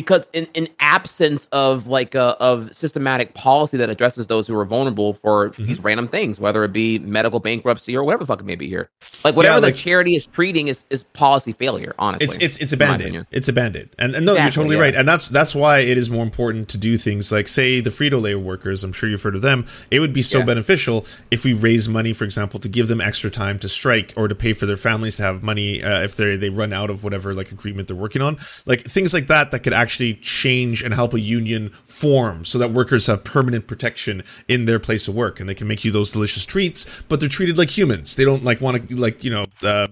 because 0.00 0.28
in, 0.32 0.46
in 0.54 0.68
absence 0.78 1.46
of 1.50 1.88
like 1.88 2.14
a 2.14 2.36
of 2.40 2.74
systematic 2.76 3.34
policy 3.34 3.76
that 3.78 3.90
addresses 3.90 4.28
those 4.28 4.46
who 4.46 4.56
are 4.56 4.64
vulnerable 4.64 5.14
for 5.14 5.48
Mm-hmm. 5.48 5.64
these 5.64 5.80
random 5.80 6.06
things, 6.08 6.38
whether 6.38 6.62
it 6.62 6.72
be 6.72 6.98
medical 7.00 7.40
bankruptcy 7.40 7.96
or 7.96 8.04
whatever 8.04 8.22
the 8.22 8.26
fuck 8.26 8.40
it 8.40 8.44
may 8.44 8.54
be 8.54 8.68
here. 8.68 8.90
Like 9.24 9.34
whatever 9.34 9.60
like- 9.60 9.74
the 9.74 9.80
charity 9.80 10.14
is 10.14 10.26
treating 10.26 10.68
is, 10.68 10.84
is 10.90 11.02
policy 11.14 11.52
failure, 11.52 11.94
honestly. 11.98 12.26
It's 12.26 12.36
it's 12.38 12.56
it's 12.58 12.72
a 12.72 12.76
band-aid. 12.76 13.26
It's 13.32 13.48
a 13.48 13.52
band-aid. 13.52 13.88
And, 13.98 14.14
and 14.14 14.26
no, 14.26 14.34
you're 14.34 14.50
totally 14.50 14.76
yeah. 14.76 14.82
right. 14.82 14.94
And 14.94 15.08
that's 15.08 15.28
that's 15.28 15.54
why 15.54 15.78
it 15.80 15.96
is 15.98 16.10
more 16.10 16.22
important 16.22 16.68
to 16.70 16.78
do 16.78 16.96
things 16.96 17.32
like 17.32 17.48
say 17.48 17.80
the 17.80 17.90
Frito-Lay 17.90 18.34
workers, 18.36 18.84
I'm 18.84 18.92
sure 18.92 19.08
you've 19.08 19.22
heard 19.22 19.34
of 19.34 19.42
them. 19.42 19.64
It 19.90 19.98
would 20.00 20.12
be 20.12 20.22
so 20.22 20.38
Yeah. 20.40 20.44
beneficial 20.44 21.04
if 21.30 21.44
we 21.44 21.52
raise 21.54 21.88
money, 21.88 22.12
for 22.12 22.24
example, 22.24 22.60
to 22.60 22.68
give 22.68 22.86
them 22.88 23.00
extra 23.00 23.30
time 23.30 23.58
to 23.60 23.68
strike 23.68 24.12
or 24.16 24.28
to 24.28 24.34
pay 24.34 24.52
for 24.52 24.66
their 24.66 24.76
families 24.76 25.16
to 25.16 25.22
have 25.24 25.42
money 25.42 25.82
uh, 25.82 26.02
if 26.02 26.14
they 26.16 26.36
they 26.36 26.50
run 26.50 26.72
out 26.72 26.90
of 26.90 27.02
whatever 27.02 27.34
like 27.34 27.50
agreement 27.52 27.88
they're 27.88 27.96
working 27.96 28.22
on. 28.22 28.36
Like 28.66 28.82
things 28.82 29.12
like 29.14 29.26
that 29.28 29.50
that 29.50 29.60
could 29.60 29.72
actually 29.72 29.87
change 29.88 30.82
and 30.82 30.94
help 30.94 31.14
a 31.14 31.20
union 31.20 31.70
form 31.70 32.44
so 32.44 32.58
that 32.58 32.72
workers 32.72 33.06
have 33.06 33.24
permanent 33.24 33.66
protection 33.66 34.22
in 34.46 34.64
their 34.64 34.78
place 34.78 35.08
of 35.08 35.14
work 35.14 35.40
and 35.40 35.48
they 35.48 35.54
can 35.54 35.68
make 35.68 35.84
you 35.84 35.90
those 35.90 36.12
delicious 36.12 36.46
treats, 36.46 37.02
but 37.02 37.20
they're 37.20 37.28
treated 37.28 37.58
like 37.58 37.76
humans. 37.76 38.16
They 38.16 38.24
don't 38.24 38.44
like 38.44 38.60
want 38.60 38.88
to 38.88 38.96
like, 38.96 39.24
you 39.24 39.30
know, 39.30 39.46
uh, 39.62 39.88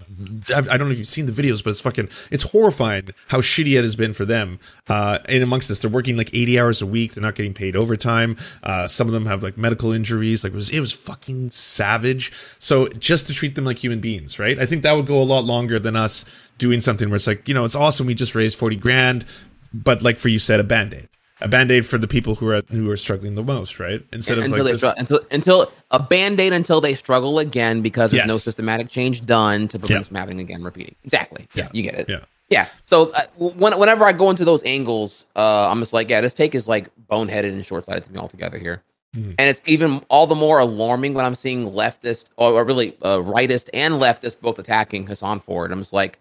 I 0.55 0.77
don't 0.77 0.89
know 0.89 0.93
if 0.93 0.98
you've 0.98 1.06
seen 1.06 1.27
the 1.27 1.32
videos, 1.32 1.62
but 1.62 1.70
it's 1.70 1.81
fucking, 1.81 2.09
it's 2.31 2.51
horrifying 2.52 3.09
how 3.28 3.39
shitty 3.39 3.77
it 3.77 3.82
has 3.82 3.97
been 3.97 4.12
for 4.12 4.24
them. 4.24 4.59
Uh, 4.89 5.18
and 5.28 5.43
amongst 5.43 5.68
this, 5.68 5.81
they're 5.81 5.90
working 5.90 6.16
like 6.16 6.35
80 6.35 6.60
hours 6.60 6.82
a 6.82 6.86
week. 6.86 7.14
They're 7.14 7.23
not 7.23 7.35
getting 7.35 7.55
paid 7.55 7.77
overtime. 7.77 8.36
Uh, 8.62 8.86
some 8.86 9.06
of 9.06 9.12
them 9.12 9.27
have 9.27 9.43
like 9.43 9.56
medical 9.56 9.93
injuries. 9.93 10.44
Like 10.44 10.52
it 10.52 10.56
was, 10.56 10.70
it 10.70 10.81
was 10.81 10.93
fucking 10.93 11.51
savage. 11.51 12.32
So 12.59 12.89
just 12.89 13.27
to 13.28 13.35
treat 13.35 13.55
them 13.55 13.64
like 13.64 13.82
human 13.82 14.01
beings, 14.01 14.39
right? 14.39 14.59
I 14.59 14.66
think 14.66 14.82
that 14.82 14.94
would 14.94 15.06
go 15.06 15.20
a 15.20 15.24
lot 15.24 15.44
longer 15.44 15.78
than 15.78 15.97
us 15.97 16.24
doing 16.59 16.81
something 16.81 17.09
where 17.09 17.16
it's 17.16 17.27
like, 17.27 17.48
you 17.48 17.55
know, 17.55 17.64
it's 17.64 17.77
awesome. 17.77 18.06
We 18.06 18.14
just 18.14 18.35
raised 18.35 18.59
40 18.59 18.77
grand, 18.77 19.24
but 19.72 20.02
like 20.02 20.18
for 20.18 20.28
you 20.28 20.38
said, 20.38 20.60
a 20.60 20.64
band-aid. 20.64 21.09
A 21.43 21.48
band-aid 21.48 21.84
for 21.84 21.98
the 21.98 22.09
people 22.09 22.34
who 22.36 22.48
are 22.48 22.62
who 22.70 22.90
are 22.90 22.97
struggling 22.97 23.34
the 23.34 23.43
most, 23.44 23.78
right? 23.78 24.02
Instead 24.12 24.38
of 24.38 24.44
until 24.44 24.64
like 24.64 24.72
this, 24.72 24.80
str- 24.82 24.94
until 24.98 25.20
until 25.30 25.72
a 25.90 25.98
band-aid 26.02 26.55
until 26.55 26.80
they 26.80 26.94
struggle 26.94 27.38
again 27.38 27.82
because 27.82 28.10
there's 28.10 28.26
no 28.26 28.38
systematic 28.38 28.90
change 28.90 29.26
done 29.26 29.68
to 29.68 29.78
prevent 29.78 29.90
Yeah. 29.90 29.98
this 29.98 30.09
from 30.09 30.16
happening 30.16 30.40
again 30.40 30.62
repeating. 30.64 30.94
Exactly. 31.05 31.47
Yeah, 31.55 31.64
Yeah. 31.64 31.70
you 31.74 31.82
get 31.82 31.94
it. 31.97 32.09
yeah. 32.09 32.20
Yeah. 32.48 32.66
So 32.86 33.10
uh, 33.10 33.22
when, 33.36 33.76
whenever 33.78 34.05
I 34.05 34.12
go 34.12 34.30
into 34.30 34.44
those 34.47 34.62
angles, 34.64 35.26
uh, 35.36 35.68
I'm 35.68 35.80
just 35.80 35.93
like, 35.93 36.09
yeah, 36.09 36.20
this 36.22 36.32
take 36.32 36.55
is 36.55 36.68
like 36.68 36.88
boneheaded 37.10 37.52
and 37.52 37.66
short 37.66 37.84
sighted 37.84 38.05
to 38.05 38.12
me 38.12 38.18
altogether 38.18 38.56
here. 38.56 38.82
Mhm. 39.14 39.34
And 39.38 39.40
it's 39.51 39.60
even 39.66 40.01
all 40.09 40.26
the 40.26 40.34
more 40.36 40.59
alarming 40.60 41.12
when 41.12 41.24
I'm 41.26 41.34
seeing 41.34 41.70
leftist 41.70 42.26
or, 42.36 42.52
or 42.52 42.64
really 42.64 42.97
uh, 43.02 43.16
rightist 43.18 43.68
and 43.74 43.94
leftist 43.94 44.40
both 44.40 44.59
attacking 44.59 45.06
Hasan 45.06 45.40
Ford. 45.40 45.70
I'm 45.72 45.80
just 45.80 45.93
like, 45.93 46.18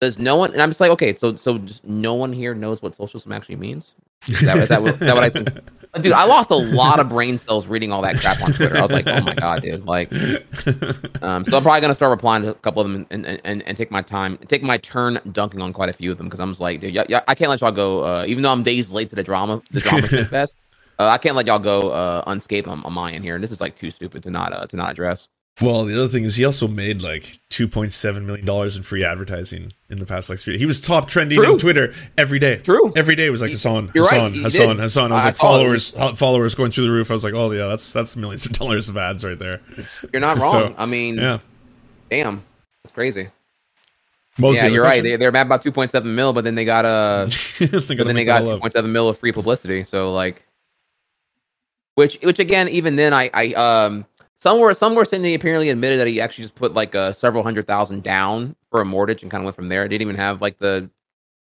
does 0.00 0.18
no 0.18 0.36
one? 0.36 0.52
And 0.52 0.62
I'm 0.62 0.70
just 0.70 0.80
like, 0.80 0.90
okay, 0.92 1.14
so 1.14 1.36
so 1.36 1.58
just 1.58 1.84
no 1.84 2.14
one 2.14 2.32
here 2.32 2.54
knows 2.54 2.82
what 2.82 2.96
socialism 2.96 3.32
actually 3.32 3.56
means. 3.56 3.94
Is 4.26 4.40
that, 4.40 4.56
is 4.56 4.68
that, 4.68 4.82
what, 4.82 4.94
is 4.94 4.98
that 5.00 5.14
what 5.14 5.24
I 5.24 5.30
think? 5.30 5.48
Dude, 6.02 6.12
I 6.12 6.24
lost 6.26 6.50
a 6.50 6.56
lot 6.56 7.00
of 7.00 7.08
brain 7.08 7.38
cells 7.38 7.66
reading 7.66 7.92
all 7.92 8.02
that 8.02 8.16
crap 8.20 8.42
on 8.42 8.52
Twitter. 8.52 8.76
I 8.76 8.82
was 8.82 8.90
like, 8.92 9.06
oh 9.08 9.22
my 9.24 9.34
god, 9.34 9.62
dude. 9.62 9.86
Like, 9.86 10.12
um, 11.22 11.44
so 11.44 11.56
I'm 11.56 11.62
probably 11.62 11.80
gonna 11.80 11.94
start 11.94 12.10
replying 12.10 12.42
to 12.42 12.50
a 12.50 12.54
couple 12.54 12.82
of 12.82 12.90
them 12.90 13.06
and, 13.10 13.24
and, 13.24 13.40
and, 13.44 13.62
and 13.62 13.76
take 13.76 13.90
my 13.90 14.02
time, 14.02 14.36
take 14.48 14.62
my 14.62 14.76
turn 14.78 15.18
dunking 15.32 15.62
on 15.62 15.72
quite 15.72 15.88
a 15.88 15.92
few 15.94 16.12
of 16.12 16.18
them 16.18 16.26
because 16.26 16.40
I'm 16.40 16.50
just 16.50 16.60
like, 16.60 16.80
dude, 16.80 16.94
y- 16.94 17.06
y- 17.08 17.22
I 17.26 17.34
can't 17.34 17.48
let 17.48 17.62
y'all 17.62 17.72
go. 17.72 18.04
Uh, 18.04 18.24
even 18.26 18.42
though 18.42 18.52
I'm 18.52 18.62
days 18.62 18.92
late 18.92 19.08
to 19.10 19.16
the 19.16 19.22
drama, 19.22 19.62
the 19.70 19.80
drama 19.80 20.06
fest, 20.24 20.56
uh, 20.98 21.06
I 21.06 21.16
can't 21.16 21.34
let 21.34 21.46
y'all 21.46 21.58
go 21.58 21.90
uh, 21.90 22.22
unscathed 22.26 22.68
on, 22.68 22.84
on 22.84 22.92
my 22.92 23.10
end 23.10 23.24
here. 23.24 23.34
And 23.34 23.42
this 23.42 23.50
is 23.50 23.60
like 23.60 23.74
too 23.74 23.90
stupid 23.90 24.22
to 24.24 24.30
not 24.30 24.52
uh, 24.52 24.66
to 24.66 24.76
not 24.76 24.90
address. 24.90 25.28
Well, 25.60 25.84
the 25.84 25.96
other 25.98 26.06
thing 26.08 26.22
is 26.24 26.36
he 26.36 26.44
also 26.44 26.68
made 26.68 27.02
like 27.02 27.38
two 27.48 27.66
point 27.66 27.92
seven 27.92 28.26
million 28.26 28.46
dollars 28.46 28.76
in 28.76 28.84
free 28.84 29.04
advertising 29.04 29.72
in 29.90 29.98
the 29.98 30.06
past 30.06 30.30
like 30.30 30.38
three. 30.38 30.56
He 30.56 30.66
was 30.66 30.80
top 30.80 31.08
trending 31.08 31.38
True. 31.42 31.52
on 31.54 31.58
Twitter 31.58 31.92
every 32.16 32.38
day. 32.38 32.56
True. 32.58 32.92
every 32.96 33.16
day 33.16 33.28
was 33.30 33.42
like 33.42 33.50
Hasan, 33.50 33.90
You're 33.94 34.04
right, 34.04 34.30
Hasan, 34.32 34.42
Hasan, 34.44 34.68
did. 34.76 34.80
Hasan. 34.80 35.10
I 35.12 35.14
was 35.16 35.24
I 35.24 35.28
like 35.28 35.34
followers, 35.34 35.96
uh, 35.96 36.12
followers 36.14 36.54
going 36.54 36.70
through 36.70 36.84
the 36.84 36.92
roof. 36.92 37.10
I 37.10 37.14
was 37.14 37.24
like, 37.24 37.34
oh 37.34 37.50
yeah, 37.50 37.66
that's 37.66 37.92
that's 37.92 38.16
millions 38.16 38.46
of 38.46 38.52
dollars 38.58 38.88
of 38.88 38.96
ads 38.96 39.24
right 39.24 39.38
there. 39.38 39.60
You're 40.12 40.20
not 40.20 40.38
So, 40.38 40.42
wrong. 40.62 40.74
I 40.78 40.86
mean, 40.86 41.16
Yeah, 41.16 41.38
damn, 42.08 42.44
that's 42.84 42.92
crazy. 42.92 43.28
Most 44.40 44.62
yeah, 44.62 44.68
you're 44.68 44.84
right. 44.84 45.02
They, 45.02 45.16
they're 45.16 45.32
mad 45.32 45.46
about 45.48 45.64
2.7 45.64 46.04
mil, 46.04 46.32
but 46.32 46.44
then 46.44 46.54
they 46.54 46.64
got 46.64 46.84
a, 46.84 47.26
They 47.58 47.66
but 47.66 48.06
then 48.06 48.14
they 48.14 48.24
got 48.24 48.44
that 48.44 48.48
all 48.48 48.64
up. 48.64 48.72
2.7 48.72 48.92
mil 48.92 49.08
of 49.08 49.18
free 49.18 49.32
publicity. 49.32 49.82
So 49.82 50.12
like, 50.12 50.46
which 51.96 52.16
which 52.22 52.38
again, 52.38 52.68
even 52.68 52.94
then, 52.94 53.12
I 53.12 53.28
I 53.34 53.46
um 53.54 54.04
somewhere 54.38 54.72
somewhere 54.74 55.04
saying 55.04 55.22
they 55.22 55.34
apparently 55.34 55.68
admitted 55.68 56.00
that 56.00 56.06
he 56.06 56.20
actually 56.20 56.44
just 56.44 56.54
put 56.54 56.74
like 56.74 56.94
uh, 56.94 57.12
several 57.12 57.42
hundred 57.42 57.66
thousand 57.66 58.02
down 58.02 58.56
for 58.70 58.80
a 58.80 58.84
mortgage 58.84 59.22
and 59.22 59.30
kind 59.30 59.42
of 59.42 59.44
went 59.44 59.56
from 59.56 59.68
there. 59.68 59.84
It 59.84 59.88
didn't 59.88 60.02
even 60.02 60.16
have 60.16 60.40
like 60.40 60.58
the, 60.58 60.88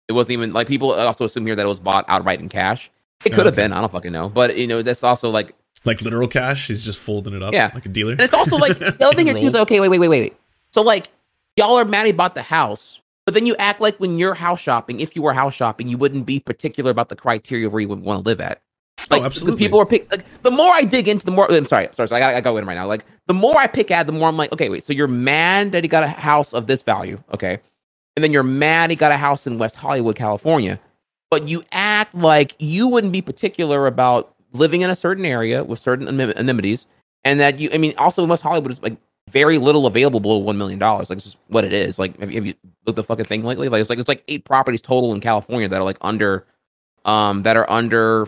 it 0.08 0.14
wasn't 0.14 0.34
even 0.34 0.54
like 0.54 0.68
people 0.68 0.92
also 0.94 1.26
assume 1.26 1.46
here 1.46 1.56
that 1.56 1.66
it 1.66 1.70
was 1.70 1.80
bought 1.80 2.06
outright 2.08 2.40
in 2.40 2.50
cash. 2.50 2.92
It 3.26 3.30
could 3.34 3.46
have 3.46 3.54
Okay. 3.54 3.64
been. 3.64 3.74
I 3.74 3.82
don't 3.82 3.92
fucking 3.92 4.12
know. 4.12 4.30
But 4.30 4.58
you 4.58 4.68
know, 4.68 4.82
that's 4.82 5.04
also 5.04 5.30
like 5.30 5.54
like 5.86 6.02
literal 6.02 6.28
cash. 6.28 6.68
He's 6.68 6.84
just 6.84 7.00
folding 7.00 7.34
it 7.34 7.42
up, 7.44 7.54
Yeah. 7.54 7.72
like 7.74 7.86
a 7.86 7.90
dealer. 7.90 8.12
And 8.14 8.22
it's 8.22 8.34
also 8.34 8.58
like 8.58 8.78
the 8.80 9.06
other 9.06 9.16
thing 9.16 9.28
here 9.28 9.36
too 9.36 9.48
is 9.48 9.56
okay, 9.56 9.80
wait, 9.80 9.90
wait, 9.90 10.00
wait, 10.00 10.08
wait, 10.10 10.22
wait. 10.22 10.38
So 10.74 10.82
like 10.82 11.10
y'all 11.58 11.78
are 11.78 11.86
mad 11.86 12.06
he 12.06 12.12
bought 12.12 12.34
the 12.36 12.42
house, 12.42 13.02
but 13.26 13.34
then 13.34 13.46
you 13.46 13.56
act 13.58 13.82
like 13.82 13.98
when 14.00 14.18
you're 14.18 14.34
house 14.34 14.60
shopping, 14.60 15.00
if 15.02 15.16
you 15.16 15.22
were 15.22 15.34
house 15.34 15.54
shopping, 15.54 15.88
you 15.88 15.98
wouldn't 15.98 16.26
be 16.26 16.40
particular 16.40 16.90
about 16.92 17.10
the 17.10 17.16
criteria 17.16 17.68
of 17.68 17.74
where 17.74 17.82
you 17.82 17.88
would 17.90 18.02
want 18.02 18.20
to 18.20 18.26
live 18.26 18.40
at. 18.42 18.62
Like 19.10 19.22
Oh, 19.22 19.26
absolutely. 19.26 19.58
The 19.58 19.66
people 19.66 19.80
are 19.80 19.86
pick 19.86 20.12
like 20.12 20.26
the 20.44 20.52
more 20.52 20.72
I 20.74 20.84
dig 20.84 21.08
into 21.08 21.26
the 21.26 21.32
more 21.32 21.52
I'm 21.52 21.66
sorry, 21.66 21.90
sorry, 21.94 22.08
sorry, 22.08 22.22
I 22.22 22.38
I 22.38 22.42
go 22.42 22.58
in 22.58 22.66
right 22.66 22.76
now. 22.76 22.88
Like 22.88 23.06
the 23.28 23.34
more 23.34 23.58
I 23.58 23.68
pick 23.68 23.92
at, 23.92 24.06
the 24.06 24.12
more 24.12 24.28
I'm 24.28 24.38
like, 24.38 24.52
okay, 24.52 24.70
wait, 24.70 24.84
so 24.84 24.94
you're 24.94 25.08
mad 25.08 25.72
that 25.72 25.84
he 25.84 25.88
got 25.88 26.04
a 26.04 26.08
house 26.08 26.54
of 26.54 26.68
this 26.68 26.82
value, 26.82 27.22
okay. 27.34 27.60
And 28.16 28.24
then 28.24 28.34
you're 28.34 28.44
mad 28.44 28.90
he 28.90 28.96
got 28.96 29.12
a 29.12 29.18
house 29.18 29.48
in 29.48 29.58
West 29.58 29.76
Hollywood, 29.76 30.16
California. 30.16 30.80
But 31.32 31.48
you 31.48 31.64
act 31.72 32.16
like 32.16 32.56
you 32.60 32.88
wouldn't 32.88 33.14
be 33.14 33.22
particular 33.22 33.86
about 33.88 34.34
living 34.54 34.82
in 34.82 34.90
a 34.90 34.96
certain 34.96 35.26
area 35.26 35.64
with 35.64 35.80
certain 35.80 36.08
amenities 36.08 36.88
and 37.24 37.40
that 37.40 37.60
you 37.60 37.70
i 37.74 37.78
mean 37.78 37.94
also 37.98 38.24
in 38.24 38.30
west 38.30 38.44
hollywood 38.44 38.72
is 38.72 38.82
like 38.82 38.98
very 39.30 39.60
little 39.60 39.86
available 39.86 40.20
below 40.20 40.38
one 40.38 40.58
million 40.58 40.80
dollars 40.80 41.10
like 41.10 41.18
it's 41.18 41.26
just 41.26 41.38
what 41.48 41.64
it 41.64 41.74
is 41.74 42.00
like 42.00 42.20
have 42.20 42.32
you, 42.32 42.38
have 42.38 42.46
you 42.46 42.54
looked 42.86 42.90
at 42.90 42.96
the 42.96 43.04
fucking 43.04 43.26
thing 43.26 43.44
lately 43.44 43.70
like 43.70 43.80
it's 43.80 43.90
like 43.90 44.00
it's 44.00 44.08
like 44.08 44.24
eight 44.28 44.44
properties 44.44 44.82
total 44.82 45.14
in 45.14 45.20
california 45.20 45.68
that 45.68 45.80
are 45.80 45.84
like 45.84 45.98
under 46.02 46.46
um 47.06 47.44
that 47.44 47.56
are 47.56 47.70
under 47.70 48.28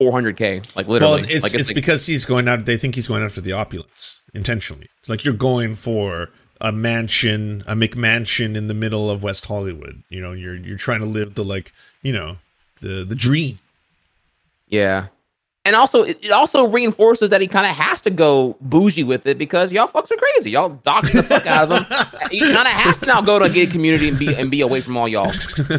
400k 0.00 0.74
like 0.76 0.88
literally 0.88 1.14
Well, 1.14 1.22
it's 1.22 1.32
it's, 1.32 1.42
like 1.42 1.54
it's 1.54 1.68
like- 1.68 1.74
because 1.74 2.06
he's 2.06 2.24
going 2.24 2.48
out. 2.48 2.64
They 2.64 2.76
think 2.76 2.94
he's 2.94 3.08
going 3.08 3.22
out 3.22 3.32
for 3.32 3.40
the 3.42 3.52
opulence 3.52 4.20
intentionally. 4.34 4.88
It's 4.98 5.08
like 5.08 5.24
you're 5.24 5.34
going 5.34 5.74
for 5.74 6.30
a 6.60 6.72
mansion, 6.72 7.62
a 7.66 7.74
McMansion 7.74 8.54
in 8.56 8.66
the 8.66 8.74
middle 8.74 9.10
of 9.10 9.22
West 9.22 9.46
Hollywood. 9.46 10.02
You 10.08 10.20
know, 10.20 10.32
you're 10.32 10.56
you're 10.56 10.76
trying 10.78 11.00
to 11.00 11.06
live 11.06 11.34
the 11.34 11.44
like, 11.44 11.72
you 12.02 12.12
know, 12.12 12.36
the 12.80 13.04
the 13.04 13.14
dream. 13.14 13.58
yeah 14.68 15.06
and 15.64 15.76
also 15.76 16.02
it, 16.04 16.30
also 16.30 16.66
reinforces 16.66 17.30
that 17.30 17.40
he 17.40 17.46
kind 17.46 17.66
of 17.66 17.72
has 17.76 18.00
to 18.02 18.10
go 18.10 18.56
bougie 18.60 19.04
with 19.04 19.26
it 19.26 19.36
because 19.38 19.70
y'all 19.72 19.88
fucks 19.88 20.10
are 20.10 20.16
crazy 20.16 20.50
y'all 20.50 20.70
dox 20.70 21.12
the 21.12 21.22
fuck 21.22 21.46
out 21.46 21.70
of 21.70 21.78
him 21.78 22.28
he 22.30 22.40
kind 22.40 22.56
of 22.66 22.66
has 22.68 22.98
to 23.00 23.06
now 23.06 23.20
go 23.20 23.38
to 23.38 23.44
a 23.44 23.48
gay 23.50 23.66
community 23.66 24.08
and 24.08 24.18
be 24.18 24.34
and 24.34 24.50
be 24.50 24.60
away 24.62 24.80
from 24.80 24.96
all 24.96 25.06
y'all 25.08 25.30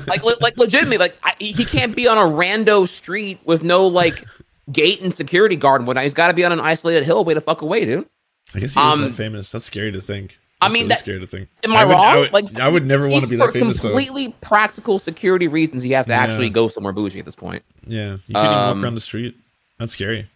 like 0.08 0.24
le- 0.24 0.36
like 0.42 0.56
legitimately 0.58 0.98
like 0.98 1.18
I, 1.24 1.34
he 1.40 1.66
can't 1.66 1.96
be 1.96 2.08
on 2.08 2.18
a 2.18 2.22
rando 2.22 2.88
street 2.88 3.40
with 3.46 3.64
no 3.64 3.88
like 3.88 4.26
gate 4.72 5.02
and 5.02 5.14
security 5.14 5.56
guard 5.56 5.82
and 5.82 5.88
whatnot. 5.88 6.04
He's 6.06 6.14
got 6.14 6.28
to 6.28 6.34
be 6.34 6.46
on 6.46 6.52
an 6.52 6.60
isolated 6.62 7.04
hill 7.04 7.26
way 7.26 7.34
the 7.34 7.42
fuck 7.42 7.62
away, 7.62 7.84
dude. 7.84 8.08
I 8.56 8.60
guess 8.60 8.76
he 8.76 8.80
is 8.82 8.94
Um, 8.94 9.02
that 9.02 9.12
famous. 9.12 9.52
That's 9.52 9.66
scary 9.66 9.92
to 9.92 10.00
think. 10.00 10.38
I 10.62 10.68
mean, 10.70 10.84
really 10.84 10.90
that- 10.90 11.00
scary 11.00 11.20
to 11.20 11.28
think. 11.28 11.50
Am 11.66 11.74
I, 11.76 11.84
would, 11.84 11.92
wrong? 11.92 12.06
I 12.06 12.20
would, 12.20 12.32
like 12.32 12.58
I 12.60 12.68
would 12.70 12.86
never 12.86 13.10
want 13.10 13.24
to 13.24 13.28
be 13.28 13.36
that 13.38 13.48
for 13.48 13.52
famous 13.52 13.82
though. 13.82 13.90
completely 13.90 14.30
practical 14.42 15.00
security 15.00 15.48
reasons. 15.48 15.82
He 15.84 15.92
has 15.92 16.06
to 16.06 16.12
Yeah. 16.12 16.20
actually 16.22 16.52
go 16.52 16.68
somewhere 16.68 16.94
bougie 16.94 17.20
at 17.20 17.26
this 17.26 17.36
point. 17.36 17.64
Yeah, 17.88 18.18
you 18.28 18.34
can't 18.36 18.46
even 18.46 18.46
walk 18.46 18.68
Um, 18.68 18.84
around 18.84 18.94
the 18.96 19.02
street. 19.02 19.36
That's 19.82 19.94
scary. 19.94 20.28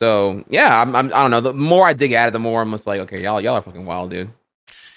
So 0.00 0.44
yeah, 0.48 0.82
I'm, 0.82 0.96
I'm 0.96 1.06
I 1.14 1.22
don't 1.22 1.30
know. 1.30 1.40
The 1.40 1.52
more 1.52 1.86
I 1.86 1.92
dig 1.92 2.10
at 2.10 2.26
it, 2.26 2.32
the 2.32 2.40
more 2.40 2.60
I'm 2.60 2.72
just 2.72 2.88
like, 2.88 3.00
okay, 3.02 3.22
y'all 3.22 3.40
y'all 3.40 3.54
are 3.54 3.62
fucking 3.62 3.86
wild, 3.86 4.10
dude. 4.10 4.30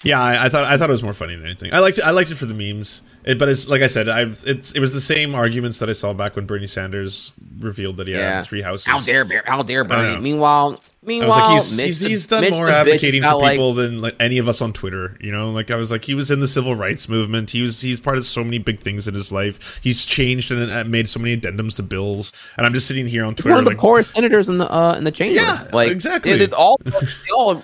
Yeah, 0.06 0.20
I, 0.22 0.46
I 0.46 0.48
thought 0.48 0.64
I 0.64 0.76
thought 0.76 0.88
it 0.88 0.92
was 0.92 1.02
more 1.02 1.12
funny 1.12 1.36
than 1.36 1.44
anything. 1.46 1.72
I 1.74 1.80
liked 1.80 1.98
it. 1.98 2.04
I 2.04 2.10
liked 2.12 2.30
it 2.30 2.36
for 2.36 2.46
the 2.46 2.54
memes. 2.54 3.02
It, 3.24 3.40
but 3.40 3.48
it's 3.48 3.68
like 3.68 3.82
I 3.82 3.88
said, 3.88 4.08
I've 4.08 4.40
it's 4.46 4.72
it 4.72 4.78
was 4.80 4.92
the 4.92 5.00
same 5.00 5.34
arguments 5.34 5.80
that 5.80 5.88
I 5.88 5.92
saw 5.92 6.12
back 6.14 6.36
when 6.36 6.46
Bernie 6.46 6.66
Sanders 6.68 7.32
revealed 7.58 7.96
that 7.96 8.06
he 8.06 8.12
Yeah. 8.14 8.36
had 8.36 8.44
three 8.44 8.62
houses. 8.62 8.86
How 8.86 9.00
dare 9.00 9.26
how 9.44 9.64
dare 9.64 9.82
Bernie? 9.82 10.14
know. 10.14 10.20
Meanwhile, 10.20 10.66
I 10.68 10.70
was 10.74 10.92
meanwhile, 11.02 11.30
like, 11.38 11.52
he's 11.54 11.78
he's, 11.80 12.00
the- 12.02 12.08
he's 12.08 12.26
done 12.28 12.42
Mitch 12.42 12.52
more 12.52 12.68
advocating 12.68 13.24
for 13.24 13.34
like- 13.34 13.52
people 13.54 13.74
than 13.74 14.00
like 14.00 14.14
any 14.20 14.38
of 14.38 14.46
us 14.46 14.62
on 14.62 14.72
Twitter. 14.72 15.16
You 15.20 15.32
know, 15.32 15.50
like 15.50 15.72
I 15.72 15.76
was 15.76 15.90
like, 15.90 16.04
he 16.04 16.14
was 16.14 16.30
in 16.30 16.38
the 16.38 16.46
civil 16.46 16.76
rights 16.76 17.08
movement. 17.08 17.50
He 17.50 17.62
was 17.62 17.80
he's 17.80 17.98
part 17.98 18.16
of 18.16 18.22
so 18.22 18.44
many 18.44 18.58
big 18.58 18.78
things 18.78 19.08
in 19.08 19.14
his 19.14 19.32
life. 19.32 19.80
He's 19.82 20.04
changed 20.06 20.52
and 20.52 20.70
uh, 20.70 20.84
made 20.84 21.08
so 21.08 21.18
many 21.18 21.36
addendums 21.36 21.74
to 21.76 21.82
bills. 21.82 22.32
And 22.56 22.64
I'm 22.64 22.72
just 22.72 22.86
sitting 22.86 23.08
here 23.08 23.24
on 23.24 23.34
Twitter 23.34 23.50
one 23.56 23.58
of 23.58 23.64
the 23.64 23.70
like, 23.70 23.78
poorest 23.78 24.12
senators 24.12 24.48
in 24.48 24.58
the 24.58 24.72
uh, 24.72 24.94
in 24.94 25.02
the 25.02 25.10
chamber. 25.10 25.34
Yeah, 25.34 25.64
like 25.72 25.90
exactly. 25.90 26.36
They, 26.36 26.46
they 26.46 26.52
all 26.52 26.76
they 26.84 26.92
all 27.36 27.60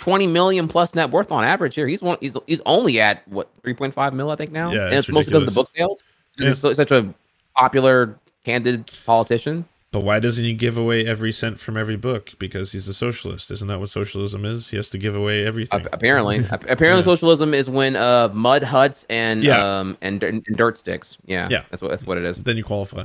twenty 0.00 0.26
million 0.26 0.66
plus 0.66 0.94
net 0.94 1.10
worth 1.10 1.30
on 1.30 1.44
average 1.44 1.74
here. 1.74 1.86
He's 1.86 2.02
one. 2.02 2.16
He's 2.20 2.36
he's 2.46 2.60
only 2.66 3.00
at 3.00 3.26
what 3.28 3.48
three 3.62 3.74
point 3.74 3.94
five 3.94 4.12
mil, 4.14 4.30
I 4.30 4.36
think 4.36 4.50
now. 4.52 4.72
Yeah, 4.72 4.86
and 4.86 4.94
it's 4.94 5.08
it's 5.08 5.12
mostly 5.12 5.32
because 5.32 5.42
of 5.44 5.54
the 5.54 5.60
book 5.60 5.70
sales. 5.76 6.02
Yeah. 6.38 6.48
He's 6.48 6.58
such 6.58 6.90
a 6.90 7.12
popular, 7.54 8.18
candid 8.44 8.90
politician. 9.06 9.66
But 9.92 10.04
why 10.04 10.20
doesn't 10.20 10.44
he 10.44 10.52
give 10.52 10.76
away 10.78 11.04
every 11.04 11.32
cent 11.32 11.58
from 11.58 11.76
every 11.76 11.96
book? 11.96 12.30
Because 12.38 12.70
he's 12.70 12.86
a 12.86 12.94
socialist. 12.94 13.50
Isn't 13.50 13.66
that 13.66 13.80
what 13.80 13.88
socialism 13.90 14.44
is? 14.44 14.70
He 14.70 14.76
has 14.76 14.88
to 14.90 14.98
give 14.98 15.16
away 15.16 15.44
everything. 15.44 15.80
Ap- 15.80 15.92
apparently, 15.92 16.38
apparently, 16.50 16.86
Yeah. 16.98 17.02
socialism 17.02 17.54
is 17.54 17.68
when 17.68 17.96
uh 17.96 18.28
mud 18.32 18.62
huts 18.62 19.04
and 19.10 19.42
Yeah. 19.42 19.80
um 19.80 19.98
and, 20.00 20.22
and 20.22 20.44
dirt 20.54 20.78
sticks. 20.78 21.18
Yeah, 21.26 21.48
Yeah. 21.50 21.64
that's 21.70 21.82
what 21.82 21.88
that's 21.90 22.04
what 22.06 22.18
it 22.18 22.24
is. 22.24 22.36
then 22.38 22.56
you 22.56 22.62
qualify. 22.62 23.04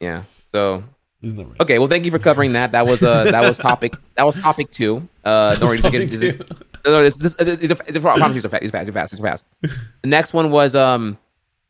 Yeah. 0.00 0.22
So 0.54 0.84
Isn't 1.22 1.38
that 1.38 1.46
right? 1.46 1.60
okay, 1.60 1.78
well, 1.78 1.88
thank 1.88 2.04
you 2.04 2.10
for 2.10 2.18
covering 2.18 2.52
that. 2.52 2.72
That 2.72 2.86
was 2.86 3.02
uh 3.02 3.24
that 3.30 3.42
was 3.46 3.56
topic 3.56 3.94
that 4.14 4.24
was 4.24 4.40
topic 4.40 4.70
two. 4.70 5.08
Uh, 5.24 5.54
don't 5.56 5.68
worry, 5.68 5.78
to 5.78 5.90
get 5.90 6.10
Topic 6.10 6.22
into 6.22 6.56
No, 6.84 6.92
no, 6.92 7.02
this, 7.02 7.16
this, 7.16 7.34
it's 7.40 7.40
a, 7.80 7.82
it's 7.86 7.96
a, 7.96 8.08
I 8.08 8.28
you, 8.28 8.36
it's 8.36 8.46
fast, 8.46 8.62
it's 8.62 8.70
fast, 8.70 8.88
it's 8.88 8.94
fast, 8.94 9.12
it's 9.12 9.22
fast. 9.22 9.44
The 10.02 10.08
next 10.08 10.32
one 10.34 10.50
was 10.50 10.74
um, 10.74 11.18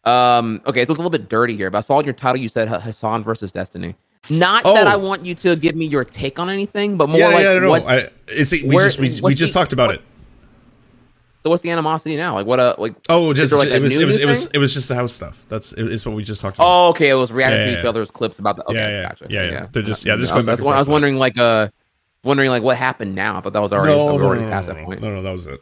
um, 0.04 0.60
okay, 0.66 0.84
so 0.84 0.92
it's 0.92 0.98
a 0.98 1.02
little 1.02 1.10
bit 1.10 1.28
dirty 1.28 1.56
here, 1.56 1.70
but 1.70 1.78
I 1.78 1.80
saw 1.80 1.98
in 2.00 2.04
your 2.04 2.14
title 2.14 2.40
you 2.40 2.48
said 2.48 2.68
Hasan 2.68 3.22
versus 3.24 3.50
Destiny. 3.52 3.94
Not 4.28 4.64
that 4.64 4.86
Oh. 4.86 4.90
I 4.90 4.96
want 4.96 5.24
you 5.24 5.34
to 5.36 5.54
give 5.56 5.76
me 5.76 5.86
your 5.86 6.04
take 6.04 6.38
on 6.38 6.50
anything, 6.50 6.96
but 6.96 7.08
more 7.08 7.18
yeah, 7.18 7.28
like 7.28 7.44
yeah, 7.44 7.58
no, 7.58 7.70
what's, 7.70 7.86
I, 7.88 8.08
it's 8.28 8.52
we 8.52 8.62
where- 8.64 8.84
just 8.84 8.98
we, 8.98 9.20
we 9.22 9.34
just 9.34 9.54
talked 9.54 9.72
about 9.72 9.86
what- 9.88 9.94
it. 9.96 10.02
So 11.46 11.50
what's 11.50 11.62
the 11.62 11.70
animosity 11.70 12.16
now? 12.16 12.34
Like 12.34 12.44
what 12.44 12.58
uh 12.58 12.74
like 12.76 12.96
Oh, 13.08 13.32
just 13.32 13.52
like, 13.52 13.68
it 13.68 13.80
was 13.80 13.96
it 13.96 14.04
was 14.04 14.18
it 14.18 14.26
was 14.26 14.50
it 14.50 14.58
was 14.58 14.74
just 14.74 14.88
the 14.88 14.96
house 14.96 15.12
stuff. 15.12 15.46
That's 15.48 15.72
it- 15.74 15.92
it's 15.92 16.04
what 16.04 16.16
we 16.16 16.24
just 16.24 16.40
talked 16.40 16.56
about. 16.56 16.66
oh 16.66 16.88
okay, 16.88 17.08
it 17.08 17.14
was 17.14 17.30
reacting 17.30 17.60
Yeah, 17.60 17.64
to 17.66 17.70
yeah, 17.70 17.78
each 17.78 17.84
yeah. 17.84 17.88
other's 17.90 18.10
clips 18.10 18.40
about 18.40 18.56
the 18.56 18.64
okay, 18.68 18.74
Yeah, 18.74 18.88
yeah, 18.88 19.02
gotcha. 19.08 19.26
yeah, 19.30 19.42
yeah. 19.50 19.66
They're 19.70 19.82
just- 19.84 20.04
yeah, 20.04 20.16
just 20.16 20.32
going 20.32 20.44
back 20.44 20.58
I 20.58 20.62
was, 20.64 20.72
I 20.74 20.78
was 20.80 20.88
wondering 20.88 21.16
like 21.16 21.38
uh 21.38 21.68
wondering 22.24 22.50
like 22.50 22.64
what 22.64 22.76
happened 22.76 23.14
now. 23.14 23.36
I 23.36 23.40
thought 23.42 23.52
that 23.52 23.62
was 23.62 23.72
already 23.72 23.92
no, 23.96 24.18
no, 24.18 24.24
already 24.24 24.42
no, 24.42 24.48
no, 24.48 24.52
past 24.52 24.66
that 24.66 24.84
point. 24.84 25.00
no, 25.00 25.14
no, 25.14 25.22
that 25.22 25.30
was 25.30 25.46
it. 25.46 25.60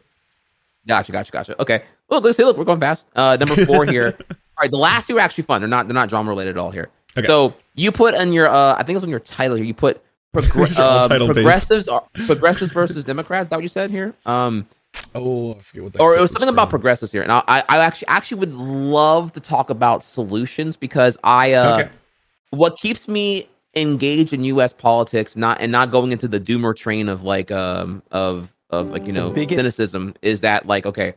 Gotcha, 0.87 1.11
gotcha, 1.11 1.31
gotcha. 1.31 1.61
Okay. 1.61 1.83
Look, 2.09 2.23
let's 2.23 2.37
see. 2.37 2.43
Look, 2.43 2.57
we're 2.57 2.63
going 2.63 2.79
fast. 2.79 3.05
Uh, 3.15 3.37
number 3.39 3.55
four 3.65 3.85
here. 3.89 4.15
All 4.29 4.35
right, 4.61 4.71
the 4.71 4.77
last 4.77 5.07
two 5.07 5.17
are 5.17 5.19
actually 5.19 5.43
fun. 5.45 5.61
They're 5.61 5.67
not. 5.67 5.87
They're 5.87 5.93
not 5.95 6.09
drama 6.09 6.29
related 6.29 6.57
at 6.57 6.59
all 6.59 6.71
here. 6.71 6.89
Okay. 7.17 7.25
So 7.27 7.53
you 7.75 7.91
put 7.91 8.13
on 8.15 8.33
your. 8.33 8.47
Uh, 8.49 8.73
I 8.73 8.77
think 8.83 8.89
it 8.91 8.95
was 8.95 9.03
on 9.03 9.09
your 9.09 9.19
title 9.19 9.55
here. 9.57 9.65
You 9.65 9.73
put 9.73 10.03
progr- 10.35 10.79
uh, 10.79 11.07
title-based. 11.07 11.33
progressives. 11.33 11.87
Are, 11.87 12.03
progressives 12.27 12.71
versus 12.71 13.03
Democrats. 13.03 13.45
Is 13.45 13.49
that 13.51 13.55
what 13.57 13.63
you 13.63 13.69
said 13.69 13.89
here? 13.89 14.13
Um, 14.25 14.67
Oh, 15.13 15.53
I 15.55 15.59
forget 15.59 15.83
what 15.83 15.93
that. 15.93 16.01
or 16.01 16.15
it 16.15 16.19
was 16.21 16.31
something 16.31 16.49
about 16.49 16.69
progressives 16.69 17.11
here. 17.11 17.21
And 17.21 17.31
I, 17.31 17.41
I, 17.47 17.63
I 17.69 17.77
actually, 17.79 18.07
actually 18.09 18.39
would 18.41 18.53
love 18.53 19.31
to 19.33 19.39
talk 19.39 19.69
about 19.69 20.03
solutions 20.03 20.75
because 20.77 21.17
I. 21.23 21.53
Uh, 21.53 21.79
Okay. 21.79 21.89
What 22.51 22.77
keeps 22.77 23.07
me 23.07 23.49
engaged 23.75 24.31
in 24.31 24.43
U.S. 24.45 24.71
politics, 24.71 25.35
not 25.35 25.59
and 25.59 25.71
not 25.71 25.91
going 25.91 26.11
into 26.13 26.27
the 26.27 26.39
doomer 26.39 26.73
train 26.75 27.09
of 27.09 27.21
like 27.23 27.51
um 27.51 28.01
of 28.11 28.53
of 28.69 28.91
like 28.91 29.05
you 29.05 29.11
know 29.11 29.31
bigot. 29.31 29.55
cynicism, 29.55 30.13
is 30.21 30.41
that 30.41 30.65
like 30.65 30.85
okay, 30.85 31.15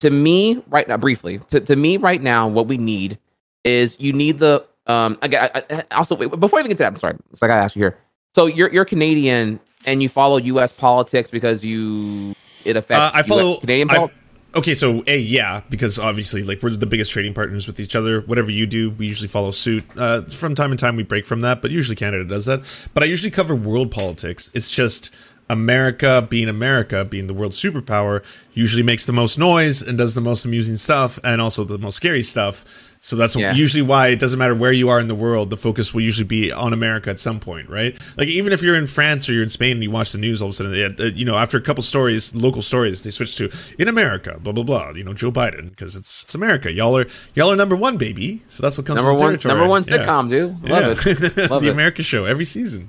to 0.00 0.10
me 0.10 0.62
right 0.68 0.86
now, 0.86 0.96
briefly, 0.96 1.38
to, 1.50 1.58
to 1.60 1.74
me 1.74 1.96
right 1.96 2.22
now, 2.22 2.46
what 2.46 2.68
we 2.68 2.76
need 2.76 3.18
is 3.64 3.96
you 3.98 4.12
need 4.12 4.38
the 4.38 4.64
um. 4.86 5.18
I, 5.20 5.26
I, 5.36 5.62
I- 5.70 5.84
also, 5.96 6.14
wait, 6.14 6.30
before 6.38 6.58
I 6.58 6.60
even 6.60 6.68
get 6.70 6.76
to 6.76 6.82
that, 6.84 6.92
I'm 6.92 6.98
sorry, 7.00 7.16
so 7.34 7.44
I 7.44 7.48
gotta 7.48 7.62
ask 7.62 7.74
you 7.74 7.82
here. 7.82 7.98
So 8.34 8.46
you're 8.46 8.70
you're 8.72 8.84
Canadian 8.84 9.58
and 9.84 10.00
you 10.00 10.08
follow 10.08 10.36
U.S. 10.36 10.72
politics 10.72 11.30
because 11.30 11.64
you 11.64 12.34
it 12.68 12.76
affects 12.76 13.00
Uh, 13.00 13.10
I 13.14 13.22
follow 13.22 13.52
US 13.52 13.60
Canadian. 13.60 14.10
Okay, 14.56 14.72
so 14.74 15.04
a 15.06 15.18
yeah, 15.18 15.60
because 15.68 15.98
obviously, 15.98 16.42
like 16.42 16.62
we're 16.62 16.70
the 16.70 16.86
biggest 16.86 17.12
trading 17.12 17.34
partners 17.34 17.66
with 17.66 17.78
each 17.78 17.94
other. 17.94 18.22
Whatever 18.22 18.50
you 18.50 18.66
do, 18.66 18.90
we 18.90 19.06
usually 19.06 19.28
follow 19.28 19.50
suit. 19.50 19.84
Uh, 19.96 20.22
from 20.22 20.54
time 20.54 20.70
to 20.70 20.76
time, 20.76 20.96
we 20.96 21.02
break 21.02 21.26
from 21.26 21.42
that, 21.42 21.60
but 21.60 21.70
usually 21.70 21.96
Canada 21.96 22.24
does 22.24 22.46
that. 22.46 22.88
But 22.94 23.02
I 23.02 23.06
usually 23.06 23.30
cover 23.30 23.54
world 23.54 23.90
politics. 23.90 24.50
It's 24.54 24.70
just 24.70 25.14
America, 25.50 26.26
being 26.28 26.48
America, 26.48 27.04
being 27.04 27.26
the 27.26 27.34
world 27.34 27.52
superpower, 27.52 28.24
usually 28.52 28.82
makes 28.82 29.06
the 29.06 29.12
most 29.12 29.38
noise 29.38 29.82
and 29.82 29.98
does 29.98 30.14
the 30.14 30.20
most 30.20 30.44
amusing 30.44 30.76
stuff 30.76 31.18
and 31.22 31.40
also 31.40 31.64
the 31.64 31.78
most 31.78 31.96
scary 31.96 32.22
stuff. 32.22 32.87
So 33.00 33.14
that's 33.14 33.36
Yeah. 33.36 33.54
usually 33.54 33.82
why 33.82 34.08
it 34.08 34.18
doesn't 34.18 34.38
matter 34.40 34.54
where 34.56 34.72
you 34.72 34.88
are 34.88 34.98
in 34.98 35.06
the 35.06 35.14
world, 35.14 35.50
the 35.50 35.56
focus 35.56 35.94
will 35.94 36.00
usually 36.00 36.26
be 36.26 36.50
on 36.50 36.72
America 36.72 37.10
at 37.10 37.20
some 37.20 37.38
point, 37.38 37.68
right? 37.70 37.96
Like 38.18 38.26
even 38.28 38.52
if 38.52 38.60
you're 38.60 38.74
in 38.74 38.88
France 38.88 39.28
or 39.28 39.34
you're 39.34 39.44
in 39.44 39.48
Spain 39.48 39.72
and 39.76 39.82
you 39.84 39.90
watch 39.90 40.10
the 40.10 40.18
news, 40.18 40.42
all 40.42 40.48
of 40.48 40.52
a 40.52 40.56
sudden, 40.56 40.74
it- 40.74 41.00
uh, 41.00 41.04
you 41.14 41.24
know, 41.24 41.36
after 41.36 41.56
a 41.56 41.60
couple 41.60 41.82
stories, 41.84 42.34
local 42.34 42.60
stories, 42.60 43.04
they 43.04 43.10
switch 43.10 43.36
to 43.36 43.50
in 43.78 43.86
America, 43.88 44.38
blah 44.42 44.52
blah 44.52 44.64
blah. 44.64 44.90
You 44.90 45.04
know, 45.04 45.14
Joe 45.14 45.30
Biden 45.30 45.70
because 45.70 45.94
it's 45.94 46.24
it's 46.24 46.34
America. 46.34 46.72
Y'all 46.72 46.96
are 46.96 47.06
y'all 47.36 47.52
are 47.52 47.56
number 47.56 47.76
one, 47.76 47.98
baby. 47.98 48.42
So 48.48 48.62
that's 48.62 48.76
what 48.76 48.84
comes 48.86 48.96
Number 48.96 49.12
one, 49.12 49.20
territory. 49.38 49.54
number 49.54 49.68
one 49.68 49.84
Yeah. 49.86 49.96
sitcom, 49.98 50.28
dude. 50.30 50.68
Love 50.68 51.06
Yeah. 51.06 51.12
it. 51.12 51.50
Love 51.50 51.62
the 51.62 51.68
it. 51.68 51.72
America 51.72 52.02
show 52.02 52.24
every 52.24 52.44
season. 52.44 52.88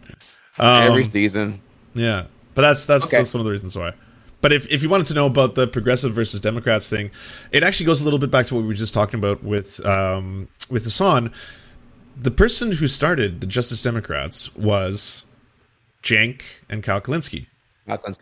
Every 0.57 1.03
Um, 1.03 1.09
season. 1.09 1.59
yeah, 1.93 2.23
but 2.55 2.63
that's 2.63 2.85
that's 2.87 3.05
Okay. 3.05 3.17
that's 3.17 3.33
one 3.33 3.41
of 3.41 3.45
the 3.45 3.51
reasons 3.51 3.75
why. 3.77 3.93
But 4.41 4.53
if, 4.53 4.71
if 4.71 4.83
you 4.83 4.89
wanted 4.89 5.07
to 5.07 5.13
know 5.13 5.25
about 5.25 5.55
the 5.55 5.67
progressive 5.67 6.13
versus 6.13 6.39
Democrats 6.39 6.89
thing, 6.89 7.11
it 7.51 7.61
actually 7.61 7.87
goes 7.87 8.01
a 8.01 8.05
little 8.05 8.19
bit 8.19 8.31
back 8.31 8.45
to 8.47 8.55
what 8.55 8.61
we 8.61 8.67
were 8.67 8.73
just 8.73 8.93
talking 8.93 9.19
about 9.19 9.43
with 9.43 9.85
um, 9.85 10.47
with 10.69 10.83
Hasan. 10.83 11.31
The 12.15 12.31
person 12.31 12.71
who 12.71 12.87
started 12.87 13.41
the 13.41 13.47
Justice 13.47 13.81
Democrats 13.81 14.55
was 14.55 15.25
Cenk 16.03 16.61
and 16.69 16.83
Kyle 16.83 17.01
Kulinski 17.01 17.47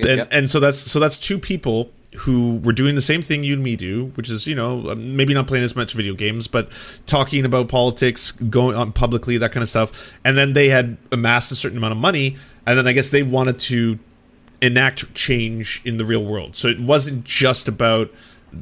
and 0.07 0.27
and 0.31 0.49
so 0.49 0.60
that's 0.60 0.77
so 0.80 0.99
that's 0.99 1.19
two 1.19 1.38
people 1.38 1.91
who 2.19 2.57
were 2.60 2.72
doing 2.72 2.95
the 2.95 3.02
same 3.02 3.22
thing 3.22 3.44
you 3.44 3.53
and 3.53 3.61
me 3.61 3.76
do, 3.76 4.06
which 4.15 4.31
is 4.31 4.48
you 4.48 4.56
know 4.56 4.95
maybe 4.95 5.34
not 5.34 5.48
playing 5.48 5.64
as 5.64 5.76
much 5.76 5.94
video 5.94 6.14
games, 6.14 6.48
but 6.48 6.72
talking 7.06 7.45
about 7.45 7.68
politics, 7.68 8.31
going 8.31 8.76
on 8.76 8.91
publicly, 8.94 9.38
that 9.38 9.52
kind 9.52 9.61
of 9.61 9.69
stuff. 9.69 10.19
And 10.23 10.38
then 10.38 10.53
they 10.53 10.69
had 10.69 10.98
amassed 11.11 11.52
a 11.52 11.56
certain 11.56 11.77
amount 11.77 11.91
of 11.91 11.98
money, 11.98 12.38
and 12.65 12.77
then 12.77 12.88
I 12.88 12.94
guess 12.94 13.10
they 13.10 13.23
wanted 13.23 13.60
to 13.60 13.99
enact 14.61 15.13
change 15.13 15.81
in 15.85 15.97
the 15.97 16.05
real 16.05 16.25
world. 16.25 16.55
So 16.55 16.67
it 16.67 16.79
wasn't 16.79 17.23
just 17.23 17.67
about 17.67 18.11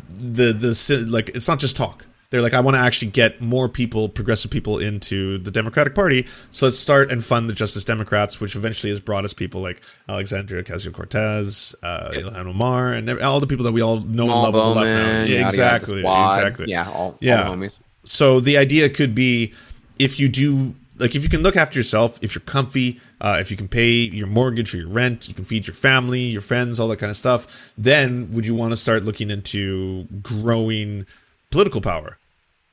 the 0.09 0.51
the 0.53 1.05
like 1.09 1.30
it's 1.30 1.47
not 1.47 1.59
just 1.59 1.76
talk. 1.76 2.05
They're 2.31 2.41
like, 2.41 2.55
I 2.55 2.59
want 2.59 2.76
to 2.76 2.81
actually 2.81 3.11
get 3.11 3.39
more 3.39 3.69
people, 3.69 4.09
progressive 4.09 4.49
people, 4.51 4.80
into 4.80 5.38
the 5.38 5.51
Democratic 5.51 5.93
Party. 5.93 6.26
So 6.49 6.65
let's 6.65 6.77
start 6.77 7.11
and 7.11 7.23
fund 7.23 7.49
the 7.49 7.53
Justice 7.53 7.85
Democrats, 7.85 8.41
which 8.41 8.55
eventually 8.55 8.89
has 8.89 8.99
brought 8.99 9.23
us 9.26 9.34
people 9.34 9.61
like 9.61 9.81
Alexandria 10.09 10.63
Ocasio 10.63 10.91
Cortez, 10.91 11.76
uh, 11.84 12.09
Ilhan 12.13 12.47
Omar, 12.47 12.93
and 12.93 13.09
all 13.22 13.39
the 13.39 13.47
people 13.47 13.63
that 13.65 13.72
we 13.72 13.81
all 13.81 14.01
know 14.01 14.23
and 14.23 14.31
Paul 14.31 14.43
love 14.43 14.55
on 14.55 14.76
the 14.76 14.81
left 14.81 14.91
now. 14.93 15.07
Yeah, 15.07 15.19
yada, 15.19 15.30
yada, 15.31 15.45
exactly, 15.47 16.01
squad. 16.01 16.30
exactly. 16.39 16.65
Yeah, 16.67 16.89
all, 16.89 17.17
Yeah. 17.22 17.43
all 17.47 17.55
the 17.55 17.67
homies. 17.67 17.77
So 18.03 18.39
the 18.39 18.57
idea 18.57 18.89
could 18.89 19.13
be 19.15 19.53
if 19.99 20.19
you 20.19 20.27
do 20.27 20.76
like 20.97 21.15
if 21.15 21.23
you 21.23 21.30
can 21.30 21.41
look 21.41 21.55
after 21.55 21.77
yourself, 21.77 22.19
if 22.22 22.35
you're 22.35 22.41
comfy, 22.41 22.99
uh, 23.22 23.38
if 23.39 23.51
you 23.51 23.57
can 23.57 23.67
pay 23.67 23.91
your 23.91 24.27
mortgage 24.27 24.73
or 24.73 24.77
your 24.77 24.89
rent, 24.89 25.27
you 25.27 25.34
can 25.34 25.43
feed 25.43 25.67
your 25.67 25.73
family, 25.73 26.22
your 26.22 26.41
friends, 26.41 26.80
all 26.80 26.88
that 26.89 26.99
kind 26.99 27.09
of 27.09 27.15
stuff. 27.15 27.73
Then 27.77 28.31
would 28.31 28.45
you 28.45 28.55
want 28.55 28.72
to 28.72 28.76
start 28.76 29.03
looking 29.03 29.30
into 29.30 30.05
growing 30.22 31.05
political 31.51 31.81
power 31.81 32.17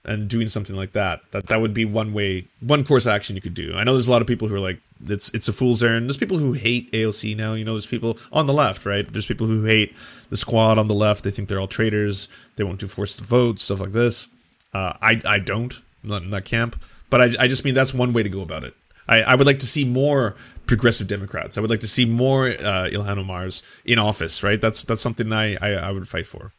and 0.05 0.29
doing 0.29 0.47
something 0.47 0.77
like 0.77 0.93
that? 0.93 1.21
That 1.33 1.47
that 1.49 1.61
would 1.61 1.75
be 1.75 1.85
one 1.85 2.13
way, 2.13 2.47
one 2.61 2.85
course 2.85 3.07
action 3.07 3.35
you 3.35 3.43
could 3.43 3.55
do. 3.55 3.75
I 3.75 3.85
know 3.85 3.93
there's 3.93 4.09
a 4.09 4.13
lot 4.13 4.23
of 4.23 4.29
people 4.29 4.49
who 4.49 4.55
are 4.55 4.61
like 4.61 4.79
it's 5.09 5.35
it's 5.35 5.49
a 5.49 5.53
fool's 5.53 5.83
errand. 5.83 6.09
There's 6.09 6.17
people 6.17 6.39
who 6.39 6.53
hate 6.53 6.93
AOC 6.93 7.37
now. 7.37 7.55
You 7.55 7.65
know, 7.65 7.75
there's 7.75 7.87
people 7.87 8.19
on 8.33 8.47
the 8.47 8.53
left, 8.53 8.87
right? 8.87 9.07
There's 9.07 9.27
people 9.27 9.49
who 9.49 9.65
hate 9.65 9.97
the 10.31 10.37
squad 10.37 10.79
on 10.79 10.87
the 10.87 10.95
left. 10.95 11.25
They 11.25 11.31
think 11.31 11.49
they're 11.49 11.61
all 11.61 11.67
traitors. 11.67 12.29
They 12.57 12.65
won't 12.65 12.79
do 12.79 12.87
forced 12.87 13.21
votes, 13.21 13.63
stuff 13.63 13.81
like 13.81 13.93
this. 13.93 14.29
Uh, 14.73 14.95
I 15.03 15.21
I 15.27 15.39
don't 15.39 15.83
I'm 16.03 16.11
not 16.11 16.23
in 16.23 16.31
that 16.31 16.45
camp, 16.45 16.83
but 17.13 17.21
I 17.21 17.45
I 17.45 17.47
just 17.47 17.65
mean 17.65 17.75
that's 17.75 17.95
one 17.95 18.13
way 18.13 18.23
to 18.25 18.29
go 18.29 18.41
about 18.43 18.65
it. 18.65 18.75
I, 19.09 19.23
I 19.23 19.35
would 19.35 19.47
like 19.47 19.59
to 19.59 19.67
see 19.67 19.85
more 19.85 20.35
progressive 20.67 21.09
Democrats. 21.09 21.59
I 21.59 21.61
would 21.61 21.71
like 21.71 21.81
to 21.81 21.89
see 21.89 22.05
more 22.07 22.47
uh, 22.49 22.89
Ilhan 22.97 23.19
Omar's 23.19 23.63
in 23.85 23.99
office. 23.99 24.43
Right? 24.43 24.61
That's 24.61 24.83
that's 24.85 25.03
something 25.03 25.33
I 25.33 25.57
I, 25.67 25.89
I 25.89 25.91
would 25.91 26.09
fight 26.09 26.27
for. 26.27 26.53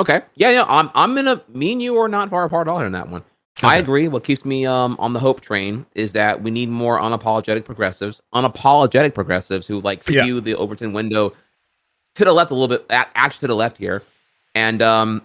Okay. 0.00 0.22
Yeah, 0.34 0.50
yeah. 0.50 0.64
I'm 0.68 0.90
I'm 0.94 1.16
in 1.18 1.28
a 1.28 1.42
me 1.48 1.72
and 1.72 1.80
you 1.82 1.96
are 1.98 2.08
not 2.08 2.30
far 2.30 2.44
apart 2.44 2.68
at 2.68 2.70
all 2.70 2.80
in 2.80 2.92
that 2.92 3.08
one. 3.08 3.22
I 3.62 3.76
agree. 3.76 4.08
What 4.08 4.24
keeps 4.24 4.44
me 4.44 4.66
um 4.66 4.96
on 4.98 5.12
the 5.12 5.20
hope 5.20 5.40
train 5.40 5.86
is 5.94 6.12
that 6.12 6.42
we 6.42 6.50
need 6.50 6.68
more 6.68 6.98
unapologetic 6.98 7.64
progressives, 7.64 8.20
unapologetic 8.34 9.14
progressives 9.14 9.66
who 9.66 9.80
like 9.80 10.02
Yeah. 10.08 10.22
skew 10.22 10.40
the 10.40 10.54
Overton 10.56 10.92
window 10.92 11.32
to 12.16 12.24
the 12.24 12.32
left 12.32 12.50
a 12.50 12.54
little 12.54 12.68
bit, 12.76 12.84
actually 12.90 13.40
to 13.40 13.46
the 13.48 13.56
left 13.56 13.78
here, 13.78 14.02
and 14.54 14.82
um 14.82 15.22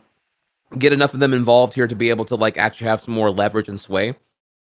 get 0.77 0.93
enough 0.93 1.13
of 1.13 1.19
them 1.19 1.33
involved 1.33 1.73
here 1.73 1.87
to 1.87 1.95
be 1.95 2.09
able 2.09 2.25
to 2.25 2.35
like 2.35 2.57
actually 2.57 2.87
have 2.87 3.01
some 3.01 3.13
more 3.13 3.31
leverage 3.31 3.69
and 3.69 3.79
sway. 3.79 4.13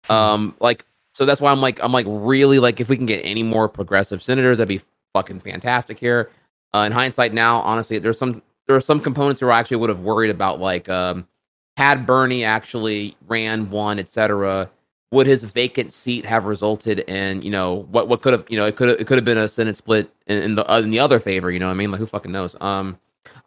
Um, 0.09 0.55
like 0.59 0.85
so 1.13 1.25
that's 1.25 1.41
why 1.41 1.51
I'm 1.51 1.61
like 1.61 1.79
I'm 1.83 1.91
like 1.91 2.05
really 2.07 2.59
like 2.59 2.79
if 2.79 2.89
we 2.89 2.95
can 2.95 3.05
get 3.05 3.21
any 3.23 3.43
more 3.43 3.67
progressive 3.67 4.21
senators, 4.21 4.59
that'd 4.59 4.67
be 4.67 4.81
fucking 5.13 5.41
fantastic 5.41 5.97
here. 5.99 6.29
Uh, 6.73 6.79
in 6.79 6.91
hindsight, 6.91 7.33
now 7.33 7.59
honestly, 7.61 7.97
there's 7.97 8.17
some 8.19 8.41
there 8.67 8.75
are 8.75 8.81
some 8.81 8.99
components 8.99 9.41
where 9.41 9.51
I 9.51 9.59
actually 9.59 9.77
would 9.77 9.89
have 9.89 10.01
worried 10.01 10.29
about 10.29 10.59
like 10.59 10.87
um 10.89 11.27
had 11.75 12.05
Bernie 12.05 12.43
actually 12.43 13.15
ran 13.27 13.69
one, 13.69 13.99
etc. 13.99 14.69
Would 15.11 15.27
his 15.27 15.43
vacant 15.43 15.93
seat 15.93 16.25
have 16.25 16.45
resulted 16.45 16.99
in 16.99 17.41
you 17.41 17.49
know 17.49 17.87
what 17.89 18.07
what 18.07 18.21
could 18.21 18.33
have 18.33 18.45
you 18.49 18.57
know 18.57 18.65
it 18.65 18.75
could 18.75 18.89
it 18.99 19.07
could 19.07 19.17
have 19.17 19.25
been 19.25 19.37
a 19.37 19.47
Senate 19.47 19.75
split 19.75 20.09
in, 20.27 20.41
in 20.43 20.55
the 20.55 20.71
uh, 20.71 20.79
in 20.79 20.91
the 20.91 20.99
other 20.99 21.19
favor 21.19 21.51
you 21.51 21.59
know 21.59 21.67
what 21.67 21.73
I 21.73 21.75
mean 21.75 21.91
like 21.91 21.99
who 21.99 22.05
fucking 22.05 22.31
knows 22.31 22.55
um 22.61 22.97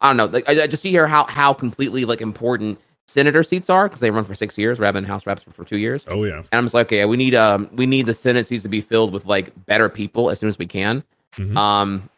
I 0.01 0.09
don't 0.09 0.17
know 0.17 0.25
like 0.25 0.47
I, 0.47 0.63
I 0.63 0.67
just 0.67 0.83
see 0.83 0.91
here 0.91 1.07
how 1.07 1.25
how 1.25 1.53
completely 1.53 2.05
like 2.05 2.21
important 2.21 2.79
senator 3.07 3.43
seats 3.43 3.69
are 3.69 3.89
because 3.89 3.99
they 3.99 4.09
run 4.11 4.23
for 4.23 4.35
six 4.35 4.57
years 4.57 4.79
rather 4.79 4.95
than 4.95 5.03
House 5.03 5.25
reps 5.25 5.43
for, 5.43 5.51
for 5.51 5.65
two 5.65 5.77
years 5.77 6.05
Oh 6.07 6.23
yeah. 6.23 6.37
and 6.37 6.47
I'm 6.53 6.63
just 6.65 6.73
like, 6.73 6.87
okay, 6.87 7.03
we 7.05 7.17
need 7.17 7.35
um 7.35 7.69
we 7.73 7.85
need 7.85 8.05
the 8.05 8.13
Senate 8.13 8.47
seats 8.47 8.63
to 8.63 8.69
be 8.69 8.81
filled 8.81 9.11
with 9.13 9.25
like 9.25 9.51
better 9.65 9.89
people 9.89 10.29
as 10.29 10.39
soon 10.39 10.49
as 10.49 10.57
we 10.57 10.65
can. 10.67 11.03
Mhm. 11.35 11.55
Um 11.57 12.09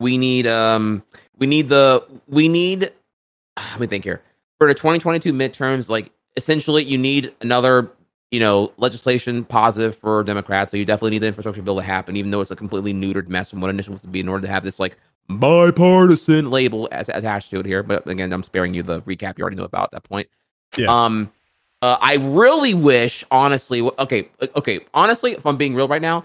we 0.00 0.18
need 0.18 0.46
um 0.46 1.02
we 1.38 1.46
need 1.46 1.68
the 1.68 2.04
we 2.26 2.48
need 2.48 2.92
let 3.56 3.80
me 3.80 3.86
think 3.86 4.04
here. 4.04 4.22
For 4.58 4.66
the 4.66 4.74
2022 4.74 5.32
midterms, 5.32 5.88
like 5.88 6.10
essentially 6.36 6.84
you 6.84 6.98
need 6.98 7.32
another, 7.40 7.90
you 8.32 8.40
know, 8.40 8.72
legislation 8.76 9.44
positive 9.44 9.96
for 9.96 10.22
Democrats. 10.24 10.70
So 10.72 10.76
you 10.76 10.84
definitely 10.84 11.10
need 11.12 11.22
the 11.22 11.28
infrastructure 11.28 11.62
bill 11.62 11.76
to 11.76 11.82
happen, 11.82 12.16
even 12.16 12.30
though 12.32 12.40
it's 12.40 12.50
a 12.50 12.56
completely 12.56 12.92
neutered 12.92 13.28
mess 13.28 13.50
from 13.50 13.60
what 13.60 13.70
initially 13.70 13.94
was 13.94 14.02
to 14.02 14.08
be 14.08 14.20
in 14.20 14.28
order 14.28 14.46
to 14.46 14.52
have 14.52 14.64
this 14.64 14.78
like 14.80 14.96
bipartisan 15.28 16.50
label 16.50 16.88
as 16.92 17.08
attached 17.08 17.50
to 17.50 17.60
it 17.60 17.66
here. 17.66 17.82
But 17.82 18.06
again, 18.06 18.32
I'm 18.32 18.42
sparing 18.42 18.74
you 18.74 18.82
the 18.82 19.02
recap 19.02 19.38
you 19.38 19.42
already 19.42 19.56
know 19.56 19.64
about 19.64 19.84
at 19.84 19.90
that 19.92 20.04
point. 20.04 20.28
Yeah. 20.76 20.88
Um, 20.92 21.30
uh, 21.82 21.96
I 22.00 22.14
really 22.16 22.74
wish, 22.74 23.24
honestly, 23.30 23.82
okay, 23.82 24.28
uh, 24.40 24.46
okay, 24.56 24.80
honestly, 24.94 25.32
if 25.32 25.46
I'm 25.46 25.56
being 25.56 25.74
real 25.74 25.86
right 25.88 26.02
now, 26.02 26.24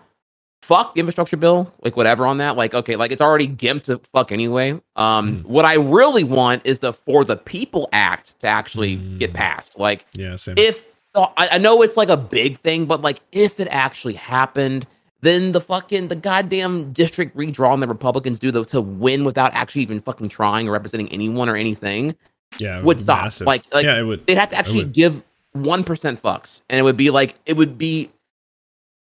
fuck 0.63 0.93
the 0.95 0.99
infrastructure 1.01 1.37
bill, 1.37 1.71
like 1.81 1.95
whatever 1.95 2.25
on 2.25 2.37
that. 2.39 2.55
Like, 2.57 2.73
okay, 2.73 2.95
like 2.95 3.11
it's 3.11 3.21
already 3.21 3.47
gimped 3.47 3.83
to 3.83 3.99
fuck 4.13 4.31
anyway. 4.31 4.71
Um, 4.95 5.37
Mm. 5.37 5.45
what 5.45 5.65
I 5.65 5.75
really 5.75 6.23
want 6.23 6.61
is 6.65 6.79
the 6.79 6.93
For 6.93 7.23
the 7.23 7.35
People 7.35 7.89
Act 7.93 8.39
to 8.39 8.47
actually 8.47 8.95
get 8.95 9.31
Mm. 9.31 9.35
passed. 9.35 9.77
Like, 9.77 10.05
Yeah. 10.15 10.35
Same. 10.37 10.55
if 10.57 10.85
I, 11.15 11.49
I 11.51 11.57
know 11.59 11.83
it's 11.83 11.97
like 11.97 12.09
a 12.09 12.17
big 12.17 12.57
thing, 12.59 12.85
but 12.87 13.01
like 13.01 13.19
if 13.31 13.59
it 13.59 13.67
actually 13.69 14.15
happened, 14.15 14.87
then 15.23 15.51
the 15.51 15.61
fucking 15.61 16.07
the 16.07 16.15
goddamn 16.15 16.91
district 16.93 17.35
redraw 17.35 17.73
and 17.73 17.81
the 17.81 17.87
Republicans 17.87 18.39
do 18.39 18.51
the, 18.51 18.63
to 18.65 18.81
win 18.81 19.23
without 19.23 19.53
actually 19.53 19.81
even 19.81 19.99
fucking 19.99 20.29
trying 20.29 20.67
or 20.67 20.71
representing 20.71 21.11
anyone 21.11 21.49
or 21.49 21.55
anything 21.55 22.15
yeah. 22.59 22.79
it 22.79 22.85
would 22.85 23.01
stop. 23.01 23.23
massive. 23.23 23.47
Like- 23.47 23.63
like, 23.73 23.85
yeah, 23.85 23.99
it 23.99 24.03
would. 24.03 24.25
they'd 24.25 24.37
have 24.37 24.49
to 24.49 24.57
actually 24.57 24.85
give 24.85 25.23
one 25.53 25.83
percent 25.83 26.21
fucks, 26.21 26.61
and 26.69 26.79
it 26.79 26.83
would 26.83 26.97
be 26.97 27.09
like 27.09 27.35
it 27.45 27.57
would 27.57 27.77
be. 27.77 28.11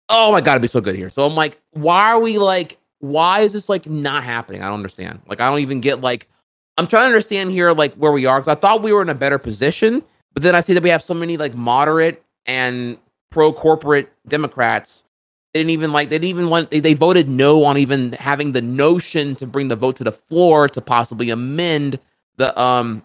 Oh 0.08 0.32
my 0.32 0.40
god, 0.40 0.52
it'd 0.52 0.62
be 0.62 0.68
so 0.68 0.80
good 0.80 0.96
here. 0.96 1.10
So 1.10 1.24
I'm 1.24 1.34
like, 1.34 1.60
why 1.72 2.10
are 2.10 2.20
we 2.20 2.38
like? 2.38 2.78
Why 2.98 3.40
is 3.40 3.52
this 3.52 3.68
like 3.68 3.86
not 3.86 4.24
happening? 4.24 4.62
I 4.62 4.66
don't 4.66 4.74
understand. 4.74 5.20
Like, 5.26 5.40
I 5.40 5.48
don't 5.48 5.60
even 5.60 5.80
get 5.80 6.00
like. 6.00 6.28
I'm 6.78 6.86
trying 6.86 7.02
to 7.02 7.06
understand 7.06 7.50
here 7.50 7.72
like 7.72 7.94
where 7.94 8.12
we 8.12 8.26
are 8.26 8.40
because 8.40 8.56
I 8.56 8.58
thought 8.58 8.82
we 8.82 8.92
were 8.92 9.02
in 9.02 9.10
a 9.10 9.14
better 9.14 9.38
position, 9.38 10.02
but 10.32 10.42
then 10.42 10.54
I 10.54 10.60
see 10.60 10.72
that 10.72 10.82
we 10.82 10.88
have 10.88 11.02
so 11.02 11.14
many 11.14 11.36
like 11.36 11.54
moderate 11.54 12.24
and 12.46 12.96
pro 13.30 13.52
corporate 13.52 14.10
Democrats. 14.28 15.02
They 15.52 15.60
didn't 15.60 15.70
even 15.70 15.93
like. 15.93 16.09
They 16.10 16.16
didn't 16.18 16.31
even 16.31 16.48
want. 16.48 16.70
They, 16.70 16.81
they 16.81 16.94
voted 16.94 17.28
no 17.28 17.64
on 17.64 17.77
even 17.77 18.12
having 18.12 18.52
the 18.52 18.62
notion 18.62 19.35
to 19.36 19.47
bring 19.47 19.68
the 19.68 19.77
vote 19.77 19.97
to 19.97 20.05
the 20.05 20.12
floor 20.12 20.68
to 20.68 20.81
possibly 20.81 21.31
amend 21.31 21.98
the 22.36 22.59
um 22.60 23.02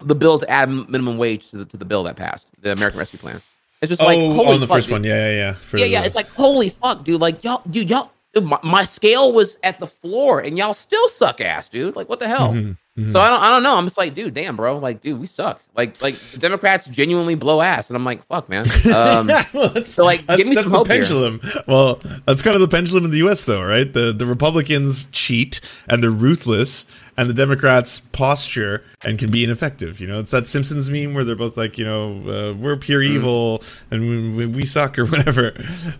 the 0.00 0.14
bill 0.14 0.38
to 0.38 0.48
add 0.50 0.68
minimum 0.70 1.18
wage 1.18 1.48
to 1.48 1.58
the, 1.58 1.64
to 1.66 1.76
the 1.76 1.84
bill 1.84 2.02
that 2.04 2.16
passed, 2.16 2.50
the 2.60 2.72
American 2.72 2.98
Rescue 2.98 3.18
Plan. 3.18 3.40
It's 3.82 3.90
just 3.90 4.00
oh, 4.02 4.06
like 4.06 4.18
holy 4.18 4.54
on 4.54 4.60
the 4.60 4.66
fuck, 4.66 4.76
first 4.76 4.86
dude. 4.88 4.92
one. 4.94 5.04
Yeah, 5.04 5.30
yeah, 5.30 5.36
yeah. 5.36 5.52
For 5.52 5.76
Yeah, 5.78 5.84
yeah. 5.84 6.00
the- 6.00 6.06
It's 6.06 6.16
like 6.16 6.28
holy 6.28 6.70
fuck, 6.70 7.04
dude. 7.04 7.20
Like 7.20 7.44
y'all, 7.44 7.62
dude, 7.68 7.90
y'all. 7.90 8.10
dude, 8.34 8.44
My, 8.44 8.58
my 8.62 8.84
scale 8.84 9.32
was 9.32 9.58
at 9.62 9.78
the 9.78 9.86
floor, 9.86 10.40
and 10.40 10.56
y'all 10.56 10.72
still 10.74 11.08
suck 11.10 11.40
ass, 11.42 11.68
dude. 11.68 11.94
Like 11.94 12.08
what 12.08 12.18
the 12.20 12.28
hell? 12.28 12.52
Mhm, 12.54 12.76
mhm. 12.96 13.12
So 13.12 13.20
I 13.20 13.28
don't, 13.28 13.40
I 13.42 13.50
don't 13.50 13.62
know. 13.62 13.76
I'm 13.76 13.84
just 13.86 13.98
like, 13.98 14.14
dude, 14.14 14.34
damn, 14.34 14.56
bro. 14.56 14.78
Like, 14.78 15.00
dude, 15.00 15.20
we 15.20 15.26
suck. 15.26 15.60
Like, 15.76 16.00
like 16.00 16.14
Democrats 16.38 16.86
genuinely 16.86 17.34
blow 17.34 17.60
ass, 17.60 17.90
and 17.90 17.96
I'm 17.96 18.04
like, 18.04 18.26
fuck, 18.26 18.48
man. 18.48 18.64
Um, 18.94 19.26
Well, 19.52 19.84
so, 19.84 20.04
like, 20.04 20.24
that's, 20.26 20.38
give 20.38 20.48
me 20.48 20.54
that's 20.54 20.64
some 20.66 20.72
the 20.72 20.78
hope 20.78 20.86
here. 20.88 20.98
pendulum. 21.00 21.40
Well, 21.66 22.00
that's 22.26 22.42
kind 22.42 22.54
of 22.54 22.62
the 22.62 22.68
pendulum 22.68 23.04
in 23.04 23.10
the 23.10 23.18
U.S. 23.18 23.44
though, 23.44 23.62
right? 23.62 23.92
The 23.92 24.12
the 24.12 24.26
Republicans 24.26 25.06
cheat 25.12 25.60
and 25.88 26.02
they're 26.02 26.10
ruthless, 26.10 26.86
and 27.18 27.28
the 27.28 27.34
Democrats 27.34 28.00
posture 28.00 28.82
and 29.04 29.18
can 29.18 29.30
be 29.30 29.44
ineffective. 29.44 30.00
You 30.00 30.06
know, 30.06 30.18
it's 30.20 30.30
that 30.30 30.46
Simpsons 30.46 30.88
meme 30.90 31.14
where 31.14 31.24
they're 31.24 31.36
both 31.36 31.56
like, 31.56 31.76
you 31.78 31.84
know, 31.84 32.18
uh, 32.28 32.54
we're 32.54 32.76
pure 32.76 33.00
Mm. 33.02 33.08
evil 33.10 33.62
and 33.90 34.00
we, 34.02 34.30
we, 34.30 34.46
we 34.46 34.64
suck 34.64 34.98
or 34.98 35.04
whatever. 35.06 35.52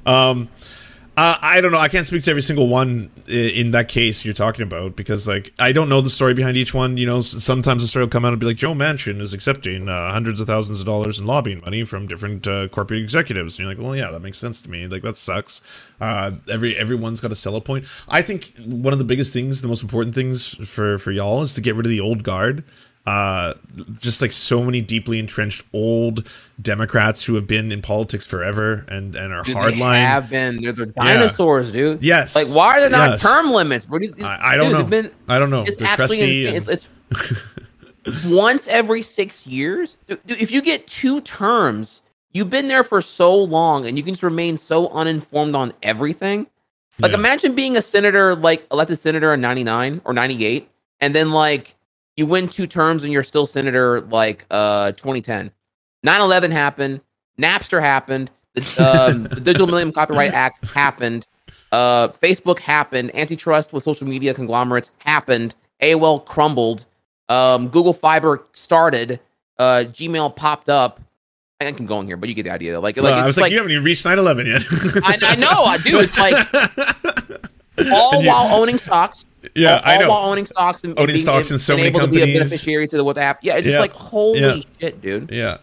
Um, 0.06 0.48
Uh, 1.18 1.34
I 1.40 1.62
don't 1.62 1.72
know. 1.72 1.78
I 1.78 1.88
can't 1.88 2.04
speak 2.04 2.24
to 2.24 2.30
every 2.30 2.42
single 2.42 2.68
one 2.68 3.10
in 3.26 3.70
that 3.70 3.88
case 3.88 4.26
you're 4.26 4.34
talking 4.34 4.62
about 4.62 4.96
because, 4.96 5.26
like, 5.26 5.50
I 5.58 5.72
don't 5.72 5.88
know 5.88 6.02
the 6.02 6.10
story 6.10 6.34
behind 6.34 6.58
each 6.58 6.74
one. 6.74 6.98
You 6.98 7.06
know, 7.06 7.22
sometimes 7.22 7.82
the 7.82 7.88
story 7.88 8.04
will 8.04 8.10
come 8.10 8.26
out 8.26 8.32
and 8.32 8.40
be 8.40 8.44
like, 8.44 8.58
Joe 8.58 8.74
Manchin 8.74 9.22
is 9.22 9.32
accepting 9.32 9.88
uh, 9.88 10.12
hundreds 10.12 10.42
of 10.42 10.46
thousands 10.46 10.80
of 10.80 10.84
dollars 10.84 11.18
in 11.18 11.26
lobbying 11.26 11.62
money 11.62 11.84
from 11.84 12.06
different 12.06 12.46
uh, 12.46 12.68
corporate 12.68 13.00
executives. 13.00 13.58
And 13.58 13.64
you're 13.64 13.74
like, 13.74 13.82
well, 13.82 13.96
yeah, 13.96 14.10
that 14.10 14.20
makes 14.20 14.36
sense 14.36 14.60
to 14.62 14.70
me. 14.70 14.86
Like, 14.88 15.00
that 15.02 15.16
sucks. 15.16 15.62
Uh, 16.02 16.32
every 16.52 16.76
everyone's 16.76 17.22
got 17.22 17.32
a 17.32 17.34
sell 17.34 17.58
point. 17.62 17.86
I 18.10 18.20
think 18.20 18.52
one 18.58 18.92
of 18.92 18.98
the 18.98 19.04
biggest 19.04 19.32
things, 19.32 19.62
the 19.62 19.68
most 19.68 19.82
important 19.82 20.14
things 20.14 20.54
for 20.68 20.98
for 20.98 21.12
y'all 21.12 21.40
is 21.40 21.54
to 21.54 21.62
get 21.62 21.76
rid 21.76 21.86
of 21.86 21.90
the 21.90 22.00
old 22.00 22.24
guard 22.24 22.62
uh 23.06 23.54
just 24.00 24.20
like 24.20 24.32
so 24.32 24.64
many 24.64 24.80
deeply 24.80 25.18
entrenched 25.20 25.64
old 25.72 26.28
democrats 26.60 27.22
who 27.24 27.34
have 27.36 27.46
been 27.46 27.70
in 27.70 27.80
politics 27.80 28.26
forever 28.26 28.84
and 28.88 29.14
and 29.14 29.32
are 29.32 29.44
Dude, 29.44 29.54
they 29.56 29.60
hardline 29.60 30.00
have 30.00 30.28
been. 30.28 30.60
They're, 30.60 30.72
they're 30.72 30.86
dinosaurs, 30.86 31.70
dude. 31.70 32.02
Yes. 32.02 32.34
Like, 32.34 32.48
why 32.54 32.78
are 32.78 32.80
there 32.80 32.90
not 32.90 33.10
Yes. 33.10 33.22
term 33.22 33.52
limits? 33.52 33.86
I, 34.22 34.38
I 34.42 34.56
don't 34.56 34.70
dude, 34.70 34.78
know. 34.80 34.84
Been, 34.84 35.10
I 35.28 35.38
don't 35.38 35.50
know. 35.50 35.62
it's 35.62 35.78
They're 35.78 35.94
crusty. 35.94 36.46
and- 36.48 36.56
It's, 36.56 36.66
it's 36.68 36.88
once 38.26 38.66
every 38.68 39.02
six 39.02 39.46
years. 39.46 39.96
Dude, 40.08 40.18
if 40.26 40.50
you 40.50 40.60
get 40.62 40.86
two 40.88 41.20
terms, 41.20 42.02
you've 42.32 42.50
been 42.50 42.66
there 42.68 42.82
for 42.84 43.00
so 43.00 43.34
long, 43.36 43.86
and 43.86 43.96
you 43.96 44.02
can 44.02 44.14
just 44.14 44.22
remain 44.24 44.56
so 44.56 44.88
uninformed 44.88 45.54
on 45.54 45.72
everything. 45.82 46.46
Like, 46.98 47.12
Yeah. 47.12 47.18
imagine 47.18 47.54
being 47.54 47.76
a 47.76 47.82
senator, 47.82 48.34
like 48.34 48.66
elected 48.72 48.98
senator 48.98 49.32
in 49.34 49.40
'99 49.40 50.00
or 50.04 50.12
'98, 50.12 50.68
and 51.00 51.14
then 51.14 51.30
like 51.30 51.75
you 52.16 52.26
win 52.26 52.48
two 52.48 52.66
terms 52.66 53.04
and 53.04 53.12
you're 53.12 53.24
still 53.24 53.46
senator 53.46 54.00
like 54.02 54.44
uh 54.50 54.92
2010. 54.92 55.50
9/11 56.06 56.52
happened. 56.52 57.00
Napster 57.38 57.80
happened. 57.80 58.30
The, 58.54 59.10
um, 59.12 59.22
the 59.34 59.40
Digital 59.40 59.66
Millennium 59.66 59.92
Copyright 59.92 60.32
Act 60.32 60.72
happened. 60.72 61.26
Uh, 61.72 62.08
Facebook 62.08 62.58
happened. 62.58 63.14
Antitrust 63.14 63.72
with 63.72 63.84
social 63.84 64.06
media 64.06 64.32
conglomerates 64.32 64.90
happened. 64.98 65.54
AOL 65.82 66.24
crumbled. 66.24 66.86
Um, 67.28 67.68
Google 67.68 67.92
Fiber 67.92 68.46
started. 68.52 69.20
Uh, 69.58 69.84
Gmail 69.86 70.34
popped 70.36 70.68
up. 70.68 71.00
I 71.60 71.72
can 71.72 71.86
go 71.86 71.96
on 71.96 72.06
here, 72.06 72.18
but 72.18 72.28
you 72.28 72.34
get 72.34 72.42
the 72.44 72.50
idea. 72.50 72.78
Like, 72.78 72.98
like 72.98 73.14
I 73.14 73.26
was 73.26 73.38
like, 73.38 73.44
like 73.44 73.52
you 73.52 73.56
haven't 73.58 73.72
even 73.72 73.84
reached 73.84 74.04
9-11 74.04 74.46
yet. 74.46 75.02
I, 75.04 75.18
I 75.22 75.36
know, 75.36 75.48
I 75.48 75.78
do. 75.78 75.98
It's 75.98 76.18
like 76.18 76.34
all 77.92 78.22
while 78.22 78.60
owning 78.60 78.76
stocks. 78.76 79.24
Yeah, 79.54 79.74
all, 79.76 79.80
I 79.84 79.98
know. 79.98 80.10
Owning 80.12 80.46
stocks 80.46 80.82
and 80.84 80.92
Owning 80.98 81.06
being, 81.14 81.18
stocks 81.18 81.50
in 81.50 81.58
so 81.58 81.76
many 81.76 81.88
able 81.88 82.00
to 82.00 82.06
be 82.08 82.16
a 82.16 82.20
companies. 82.20 82.38
beneficiary 82.40 82.88
to 82.88 82.96
the 82.96 83.04
what 83.04 83.14
the 83.16 83.22
app. 83.22 83.40
Yeah, 83.42 83.56
it's 83.56 83.66
just 83.66 83.78
like 83.80 83.92
holy 83.92 84.40
Yeah. 84.40 84.56
shit, 84.80 85.00
dude. 85.00 85.30
yeah, 85.30 85.58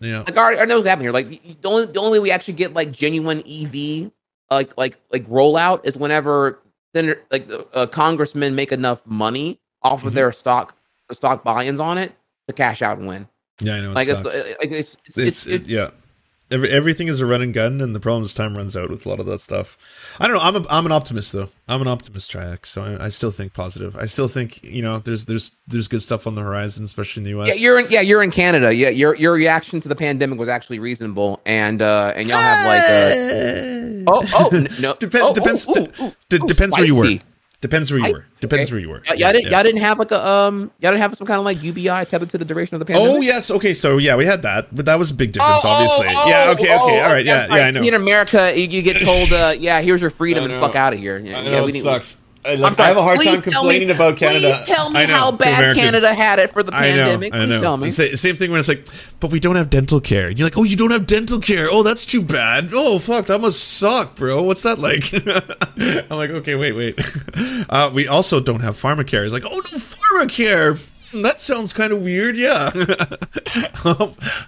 yeah. 0.00 0.18
Like 0.20 0.36
I, 0.36 0.40
already, 0.42 0.60
I 0.60 0.64
know 0.66 0.76
what's 0.76 0.88
happening 0.88 1.04
here. 1.06 1.12
Like 1.12 1.28
the 1.62 1.68
only 1.68 1.86
the 1.86 1.98
only 2.00 2.18
way 2.18 2.22
we 2.22 2.30
actually 2.30 2.54
get 2.54 2.74
like 2.74 2.92
genuine 2.92 3.42
EV 3.48 4.10
like 4.50 4.76
like 4.76 4.98
like 5.12 5.26
rollout 5.28 5.80
is 5.84 5.96
whenever 5.96 6.60
senator 6.94 7.22
like 7.30 7.48
the 7.48 7.66
uh, 7.74 7.86
congressmen 7.86 8.54
make 8.54 8.70
enough 8.72 9.00
money 9.06 9.58
off 9.82 10.04
of 10.04 10.12
Mhm. 10.12 10.14
their 10.16 10.32
stock 10.32 10.76
stock 11.12 11.42
buy-ins 11.44 11.80
on 11.80 11.98
it 11.98 12.12
to 12.48 12.54
cash 12.54 12.82
out 12.82 12.98
and 12.98 13.06
win. 13.08 13.26
Yeah, 13.60 13.74
I 13.76 13.80
know. 13.80 13.90
It 13.90 13.94
Like 13.94 14.08
it's, 14.08 14.22
like 14.22 14.70
it's 14.70 14.96
it's, 15.08 15.16
it's, 15.18 15.18
it's, 15.18 15.46
it- 15.46 15.66
yeah. 15.68 15.88
Every, 16.54 16.70
everything 16.70 17.08
is 17.08 17.20
a 17.20 17.26
run 17.26 17.42
and 17.42 17.52
gun, 17.52 17.80
and 17.80 17.96
the 17.96 18.00
problem 18.00 18.22
is 18.22 18.32
time 18.32 18.56
runs 18.56 18.76
out 18.76 18.88
with 18.88 19.04
a 19.04 19.08
lot 19.08 19.18
of 19.18 19.26
that 19.26 19.40
stuff. 19.40 19.76
I 20.20 20.28
don't 20.28 20.36
know. 20.36 20.42
I'm 20.42 20.54
a, 20.56 20.64
I'm 20.70 20.86
an 20.86 20.92
optimist 20.92 21.32
though. 21.32 21.48
I'm 21.66 21.80
an 21.82 21.88
optimist, 21.88 22.30
Trihex. 22.30 22.66
So 22.66 22.84
I, 22.84 23.06
I 23.06 23.08
still 23.08 23.32
think 23.32 23.54
positive. 23.54 23.96
I 23.96 24.04
still 24.04 24.28
think 24.28 24.62
you 24.62 24.80
know 24.80 25.00
there's 25.00 25.24
there's 25.24 25.50
there's 25.66 25.88
good 25.88 26.00
stuff 26.00 26.28
on 26.28 26.36
the 26.36 26.42
horizon, 26.42 26.84
especially 26.84 27.20
in 27.20 27.24
the 27.24 27.30
U.S. 27.30 27.48
Yeah, 27.48 27.54
you're 27.62 27.80
in. 27.80 27.86
Yeah, 27.90 28.00
you're 28.02 28.22
in 28.22 28.30
Canada. 28.30 28.72
Yeah, 28.72 28.90
your 28.90 29.16
your 29.16 29.32
reaction 29.32 29.80
to 29.80 29.88
the 29.88 29.96
pandemic 29.96 30.38
was 30.38 30.48
actually 30.48 30.78
reasonable, 30.78 31.40
and 31.44 31.82
uh, 31.82 32.12
and 32.14 32.28
y'all 32.28 32.38
have 32.38 32.66
like 32.66 32.82
a 32.88 34.04
oh 34.06 34.22
oh 34.34 34.66
no 34.80 34.94
Depend- 34.94 35.24
oh, 35.24 35.34
depends. 35.34 35.68
ooh, 35.68 35.72
ooh, 35.80 36.04
ooh, 36.04 36.12
ooh, 36.34 36.46
depends 36.46 36.76
where 36.78 36.86
you 36.86 36.94
were. 36.94 37.18
Spicy. 37.64 37.68
Depends 37.68 37.90
where 37.90 38.00
you 38.00 38.06
I- 38.06 38.12
were. 38.12 38.24
Depends 38.40 38.68
okay. 38.68 38.74
where 38.74 38.80
you 38.80 38.88
were. 38.90 39.02
Y'all, 39.06 39.16
y'all 39.16 39.32
didn't 39.32 39.50
y'all 39.50 39.62
didn't 39.62 39.80
have 39.80 39.98
like 39.98 40.10
a 40.10 40.26
um 40.28 40.70
y'all 40.80 40.90
didn't 40.92 41.00
have 41.00 41.14
some 41.16 41.26
kind 41.26 41.38
of 41.38 41.44
like 41.46 41.62
UBI 41.62 42.04
tethered 42.04 42.28
to 42.30 42.38
the 42.38 42.44
duration 42.44 42.74
of 42.74 42.80
the 42.80 42.84
pandemic. 42.86 43.12
Oh 43.16 43.20
yes. 43.22 43.50
Okay. 43.50 43.72
So 43.74 43.96
yeah, 43.98 44.16
we 44.16 44.26
had 44.26 44.42
that, 44.42 44.74
but 44.74 44.84
that 44.86 44.98
was 44.98 45.10
a 45.10 45.14
big 45.14 45.32
difference, 45.32 45.64
Oh, 45.64 45.68
obviously. 45.70 46.06
oh, 46.10 46.28
yeah. 46.28 46.44
oh, 46.48 46.52
Okay. 46.52 46.64
Okay. 46.64 47.00
oh, 47.00 47.04
all 47.04 47.12
right. 47.12 47.24
Yeah. 47.24 47.46
that's 47.46 47.52
Yeah. 47.52 47.66
I 47.66 47.70
know. 47.70 47.82
In 47.82 47.94
America, 47.94 48.52
you, 48.54 48.66
you 48.68 48.82
get 48.82 49.02
told, 49.04 49.32
uh, 49.32 49.54
"Yeah, 49.58 49.80
here's 49.80 50.00
your 50.00 50.10
freedom 50.10 50.50
and 50.50 50.60
fuck 50.60 50.76
out 50.76 50.92
of 50.92 50.98
here." 50.98 51.18
Yeah, 51.18 51.38
I 51.38 51.42
yeah, 51.42 51.50
know 51.52 51.62
we 51.64 51.70
it 51.70 51.74
need- 51.74 51.80
sucks. 51.80 52.18
I, 52.46 52.52
I'm 52.52 52.60
like, 52.60 52.74
sorry, 52.74 52.84
I 52.84 52.88
have 52.88 52.96
a 52.98 53.02
hard 53.02 53.16
please 53.20 53.26
time 53.26 53.42
tell 53.42 53.62
me- 53.64 53.70
complaining 53.70 53.90
about 53.90 54.16
Canada. 54.16 54.52
Please 54.54 54.66
tell 54.66 54.90
me 54.90 55.06
know, 55.06 55.14
how 55.14 55.30
bad 55.32 55.74
Canada 55.74 56.12
had 56.12 56.38
it 56.38 56.52
for 56.52 56.62
the 56.62 56.72
pandemic. 56.72 57.32
I 57.34 57.38
know, 57.38 57.40
pandemic. 57.40 57.52
I 57.52 57.56
know. 57.56 57.60
tell 57.62 57.76
me. 57.78 57.88
Same 57.88 58.36
thing 58.36 58.50
when 58.50 58.58
it's 58.60 58.68
like, 58.68 58.86
but 59.20 59.30
we 59.30 59.40
don't 59.40 59.56
have 59.56 59.70
dental 59.70 60.00
care. 60.00 60.28
And 60.28 60.38
you're 60.38 60.46
like, 60.46 60.58
oh, 60.58 60.64
you 60.64 60.76
don't 60.76 60.90
have 60.92 61.06
dental 61.06 61.40
care. 61.40 61.68
Oh, 61.70 61.82
that's 61.82 62.04
too 62.04 62.20
bad. 62.22 62.70
Oh, 62.74 62.98
fuck, 62.98 63.26
that 63.26 63.40
must 63.40 63.62
suck, 63.78 64.16
bro. 64.16 64.42
What's 64.42 64.62
that 64.64 64.78
like? 64.78 65.12
I'm 66.10 66.18
like, 66.18 66.30
okay, 66.30 66.54
wait, 66.54 66.72
wait. 66.72 66.98
Uh, 67.68 67.90
we 67.92 68.06
also 68.06 68.40
don't 68.40 68.60
have 68.60 68.76
pharmacare. 68.76 69.24
It's 69.24 69.32
like, 69.32 69.44
oh 69.46 69.56
no, 69.56 69.60
pharmacare. 69.62 70.78
Hmm, 71.10 71.22
That 71.22 71.40
sounds 71.40 71.72
kind 71.72 71.92
of 71.92 72.02
weird. 72.02 72.36
Yeah. 72.36 72.70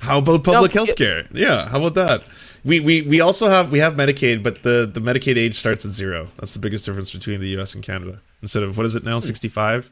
how 0.00 0.18
about 0.18 0.44
public 0.44 0.74
No, 0.74 0.84
health 0.84 0.96
care? 0.96 1.26
Yeah. 1.32 1.68
How 1.68 1.78
about 1.78 1.94
that? 1.94 2.26
We, 2.66 2.80
we, 2.80 3.02
we 3.02 3.20
also 3.20 3.48
have 3.48 3.70
we 3.72 3.78
have 3.78 3.94
Medicaid, 3.94 4.42
but 4.42 4.62
the, 4.64 4.90
the 4.92 5.00
Medicaid 5.00 5.36
age 5.36 5.54
starts 5.54 5.84
at 5.86 5.92
zero. 5.92 6.28
That's 6.36 6.52
the 6.52 6.58
biggest 6.60 6.84
difference 6.84 7.12
between 7.12 7.40
the 7.40 7.48
U.S. 7.50 7.74
and 7.76 7.84
Canada. 7.84 8.20
Instead 8.42 8.64
of 8.64 8.76
what 8.76 8.84
is 8.86 8.96
it 8.96 9.04
now, 9.04 9.18
sixty 9.20 9.48
five? 9.48 9.88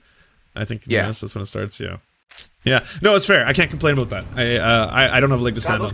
I 0.57 0.65
think 0.65 0.83
in 0.85 0.91
the 0.91 0.97
Yeah. 0.97 1.09
US, 1.09 1.21
that's 1.21 1.35
when 1.35 1.43
it 1.43 1.47
starts. 1.47 1.79
Yeah. 1.81 1.99
Yeah, 2.65 2.85
no, 3.01 3.15
it's 3.15 3.27
fair. 3.27 3.47
I 3.47 3.53
can't 3.53 3.71
complain 3.71 3.97
about 3.97 4.11
that. 4.11 4.25
I 4.37 4.57
uh, 4.57 4.87
I, 4.91 5.17
I 5.17 5.21
don't 5.21 5.31
have 5.31 5.39
a 5.41 5.43
leg 5.43 5.55
to 5.55 5.61
stand 5.61 5.83
on. 5.83 5.93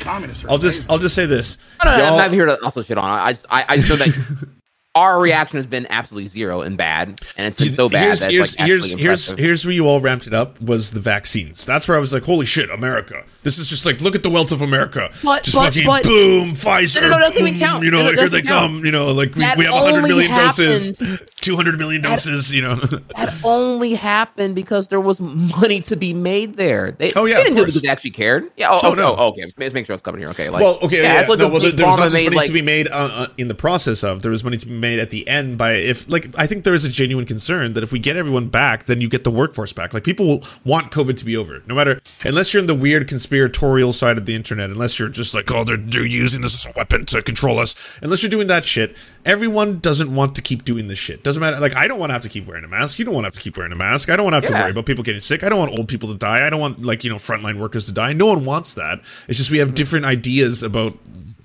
I'll 0.48 0.56
just. 0.58 0.90
I'll 0.90 0.96
just 0.98 1.14
say 1.14 1.26
this. 1.26 1.58
No, 1.84 1.90
no, 1.90 1.98
no, 1.98 2.04
I'm 2.06 2.16
not 2.16 2.30
here 2.30 2.46
to 2.46 2.62
also 2.64 2.80
shit 2.82 2.96
on. 2.96 3.04
I, 3.10 3.24
I, 3.26 3.32
just- 3.32 3.46
I, 3.50 3.64
I 3.68 3.76
just 3.76 3.90
know 3.90 3.96
that 3.96 4.48
our 4.96 5.20
reaction 5.20 5.56
has 5.56 5.66
been 5.66 5.86
absolutely 5.88 6.26
zero 6.26 6.62
and 6.62 6.76
bad, 6.76 7.08
and 7.36 7.46
it's 7.46 7.62
been 7.62 7.72
so 7.72 7.88
bad 7.88 8.02
here's 8.06 8.20
that 8.22 8.32
here's 8.32 8.58
like 8.58 8.66
here's 8.66 8.92
here's 8.98 9.30
here's 9.38 9.64
where 9.64 9.72
you 9.72 9.86
all 9.86 10.00
ramped 10.00 10.26
it 10.26 10.34
up 10.34 10.60
was 10.60 10.90
the 10.90 10.98
vaccines. 11.00 11.64
That's 11.64 11.86
where 11.86 11.96
I 11.96 12.00
was 12.00 12.12
like, 12.12 12.24
holy 12.24 12.44
shit, 12.44 12.68
America! 12.70 13.24
This 13.44 13.58
is 13.58 13.68
just 13.68 13.86
like 13.86 14.00
look 14.00 14.16
at 14.16 14.24
the 14.24 14.30
wealth 14.30 14.50
of 14.50 14.62
America. 14.62 15.08
But- 15.22 15.44
just 15.44 15.56
but- 15.56 15.66
fucking 15.66 15.86
but- 15.86 16.02
boom, 16.02 16.50
Pfizer. 16.50 17.02
No, 17.02 17.08
no, 17.10 17.18
no, 17.18 17.18
doesn't 17.20 17.38
even 17.40 17.52
boom, 17.54 17.60
count. 17.60 17.84
You 17.84 17.90
know, 17.92 17.98
No, 17.98 18.10
no, 18.10 18.16
here 18.16 18.28
they 18.28 18.40
doesn't 18.42 18.46
count. 18.46 18.72
come. 18.72 18.84
You 18.84 18.90
know, 18.90 19.12
like 19.12 19.34
we, 19.36 19.40
we 19.40 19.44
have 19.44 19.58
100 19.58 19.96
only 19.98 20.08
million 20.08 20.30
doses, 20.32 20.96
200 21.40 21.78
million 21.78 22.02
doses. 22.02 22.52
You 22.52 22.62
know. 22.62 22.74
that 22.74 23.40
only 23.44 23.94
happened 23.94 24.56
because 24.56 24.88
there 24.88 25.00
was 25.00 25.20
money 25.20 25.80
to 25.82 25.94
be 25.96 26.12
made 26.12 26.56
there. 26.56 26.90
They, 26.92 27.12
Oh, 27.14 27.26
yeah, 27.26 27.36
they 27.36 27.44
didn't 27.44 27.56
do 27.56 27.62
it 27.62 27.66
because 27.66 27.82
they 27.82 27.88
actually 27.88 28.10
cared. 28.10 28.50
Yeah. 28.56 28.70
Oh, 28.72 28.80
Oh, 28.82 28.90
oh, 28.90 28.94
no. 28.94 29.14
oh, 29.16 29.28
okay. 29.28 29.42
Let's 29.42 29.56
make, 29.56 29.66
let's 29.66 29.74
make 29.74 29.86
sure 29.86 29.94
it's 29.94 30.02
coming 30.02 30.20
here. 30.20 30.30
Okay. 30.30 30.50
Like, 30.50 30.60
well, 30.62 30.78
okay, 30.82 31.02
yeah, 31.02 31.20
it's 31.20 31.28
like 31.28 31.38
no, 31.38 31.48
well, 31.48 31.60
there, 31.60 31.70
there 31.70 31.86
was 31.86 31.96
not 31.98 32.10
just 32.10 32.24
money 32.24 32.46
to 32.46 32.52
be 32.52 32.62
made 32.62 32.88
uh, 32.88 33.08
uh, 33.12 33.26
in 33.38 33.46
the 33.48 33.54
process 33.54 34.02
of. 34.02 34.22
There 34.22 34.30
was 34.32 34.42
money 34.42 34.56
to 34.56 34.66
be 34.66 34.79
made 34.80 34.98
at 34.98 35.10
the 35.10 35.26
end 35.28 35.58
by 35.58 35.74
if, 35.74 36.08
like, 36.10 36.36
I 36.38 36.46
think 36.46 36.64
there 36.64 36.74
is 36.74 36.84
a 36.84 36.90
genuine 36.90 37.26
concern 37.26 37.74
that 37.74 37.82
if 37.82 37.92
we 37.92 37.98
get 37.98 38.16
everyone 38.16 38.48
back, 38.48 38.84
then 38.84 39.00
you 39.00 39.08
get 39.08 39.24
the 39.24 39.30
workforce 39.30 39.72
back. 39.72 39.94
Like, 39.94 40.04
people 40.04 40.42
want 40.64 40.90
COVID 40.90 41.16
to 41.16 41.24
be 41.24 41.36
over, 41.36 41.62
no 41.66 41.74
matter 41.74 42.00
unless 42.24 42.52
you're 42.52 42.60
in 42.60 42.66
the 42.66 42.74
weird 42.74 43.08
conspiratorial 43.08 43.92
side 43.92 44.18
of 44.18 44.26
the 44.26 44.34
internet. 44.34 44.70
Unless 44.70 44.98
you're 44.98 45.08
just 45.08 45.34
like, 45.34 45.50
oh, 45.50 45.64
they're 45.64 45.76
they're 45.76 46.04
using 46.04 46.42
this 46.42 46.54
as 46.54 46.70
a 46.70 46.76
weapon 46.76 47.04
to 47.06 47.22
control 47.22 47.58
us. 47.58 47.98
Unless 48.02 48.22
you're 48.22 48.30
doing 48.30 48.46
that 48.48 48.64
shit, 48.64 48.96
everyone 49.24 49.80
doesn't 49.80 50.14
want 50.14 50.34
to 50.36 50.42
keep 50.42 50.64
doing 50.64 50.86
this 50.86 50.98
shit. 50.98 51.22
Doesn't 51.22 51.40
matter. 51.40 51.60
Like, 51.60 51.74
I 51.76 51.88
don't 51.88 51.98
want 51.98 52.10
to 52.10 52.14
have 52.14 52.22
to 52.22 52.28
keep 52.28 52.46
wearing 52.46 52.64
a 52.64 52.68
mask. 52.68 52.98
You 52.98 53.04
don't 53.04 53.14
want 53.14 53.24
to 53.24 53.28
have 53.28 53.34
to 53.34 53.40
keep 53.40 53.56
wearing 53.56 53.72
a 53.72 53.76
mask. 53.76 54.10
I 54.10 54.16
don't 54.16 54.24
want 54.24 54.34
to 54.34 54.36
have 54.36 54.56
to 54.56 54.62
worry 54.62 54.70
about 54.70 54.86
people 54.86 55.04
getting 55.04 55.20
sick. 55.20 55.44
I 55.44 55.48
don't 55.48 55.58
want 55.58 55.78
old 55.78 55.88
people 55.88 56.08
to 56.08 56.14
die. 56.14 56.46
I 56.46 56.50
don't 56.50 56.60
want 56.60 56.82
like 56.82 57.04
you 57.04 57.10
know 57.10 57.16
frontline 57.16 57.58
workers 57.58 57.86
to 57.86 57.92
die. 57.92 58.12
No 58.12 58.26
one 58.26 58.44
wants 58.44 58.74
that. 58.74 59.00
It's 59.28 59.38
just 59.38 59.50
we 59.50 59.58
have 59.58 59.68
hmm. 59.68 59.74
different 59.74 60.06
ideas 60.06 60.62
about 60.62 60.98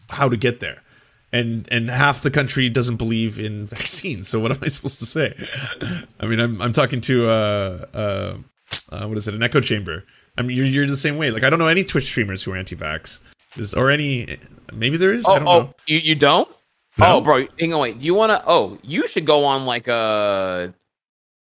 how 0.09 0.29
to 0.29 0.37
get 0.37 0.59
there. 0.59 0.81
And 1.35 1.67
and 1.69 1.89
half 1.89 2.21
the 2.21 2.31
country 2.31 2.69
doesn't 2.69 2.95
believe 2.95 3.39
in 3.39 3.65
vaccines. 3.77 4.27
So 4.27 4.39
what 4.39 4.51
am 4.51 4.59
I 4.61 4.67
supposed 4.67 4.99
to 4.99 5.05
say? 5.05 5.33
I 6.19 6.25
mean, 6.27 6.39
I'm 6.39 6.61
I'm 6.61 6.71
talking 6.71 7.01
to 7.01 7.27
uh 7.27 7.85
uh, 7.93 8.37
uh 8.91 9.07
what 9.07 9.17
is 9.17 9.27
it? 9.27 9.35
An 9.35 9.43
echo 9.43 9.59
chamber. 9.59 10.05
I 10.37 10.41
mean, 10.41 10.55
you're 10.55 10.65
you're 10.65 10.87
the 10.87 10.95
same 10.95 11.17
way. 11.17 11.31
Like 11.31 11.43
I 11.43 11.49
don't 11.49 11.59
know 11.59 11.67
any 11.67 11.83
Twitch 11.83 12.05
streamers 12.05 12.43
who 12.43 12.53
are 12.53 12.57
anti-vax. 12.57 13.19
Is, 13.57 13.73
or 13.73 13.89
any 13.91 14.37
maybe 14.73 14.97
there 14.97 15.13
is. 15.13 15.25
I 15.25 15.33
oh, 15.33 15.39
don't 15.39 15.47
oh, 15.47 15.59
know. 15.59 15.73
you, 15.87 15.99
you 15.99 16.15
don't? 16.15 16.47
No? 16.97 17.17
Oh, 17.17 17.21
bro. 17.21 17.45
Hang 17.59 17.73
on. 17.73 17.81
Wait. 17.81 17.97
You 17.97 18.13
want 18.15 18.31
to? 18.31 18.41
Oh, 18.47 18.77
you 18.81 19.07
should 19.07 19.25
go 19.25 19.43
on 19.43 19.65
like 19.65 19.87
a. 19.87 20.73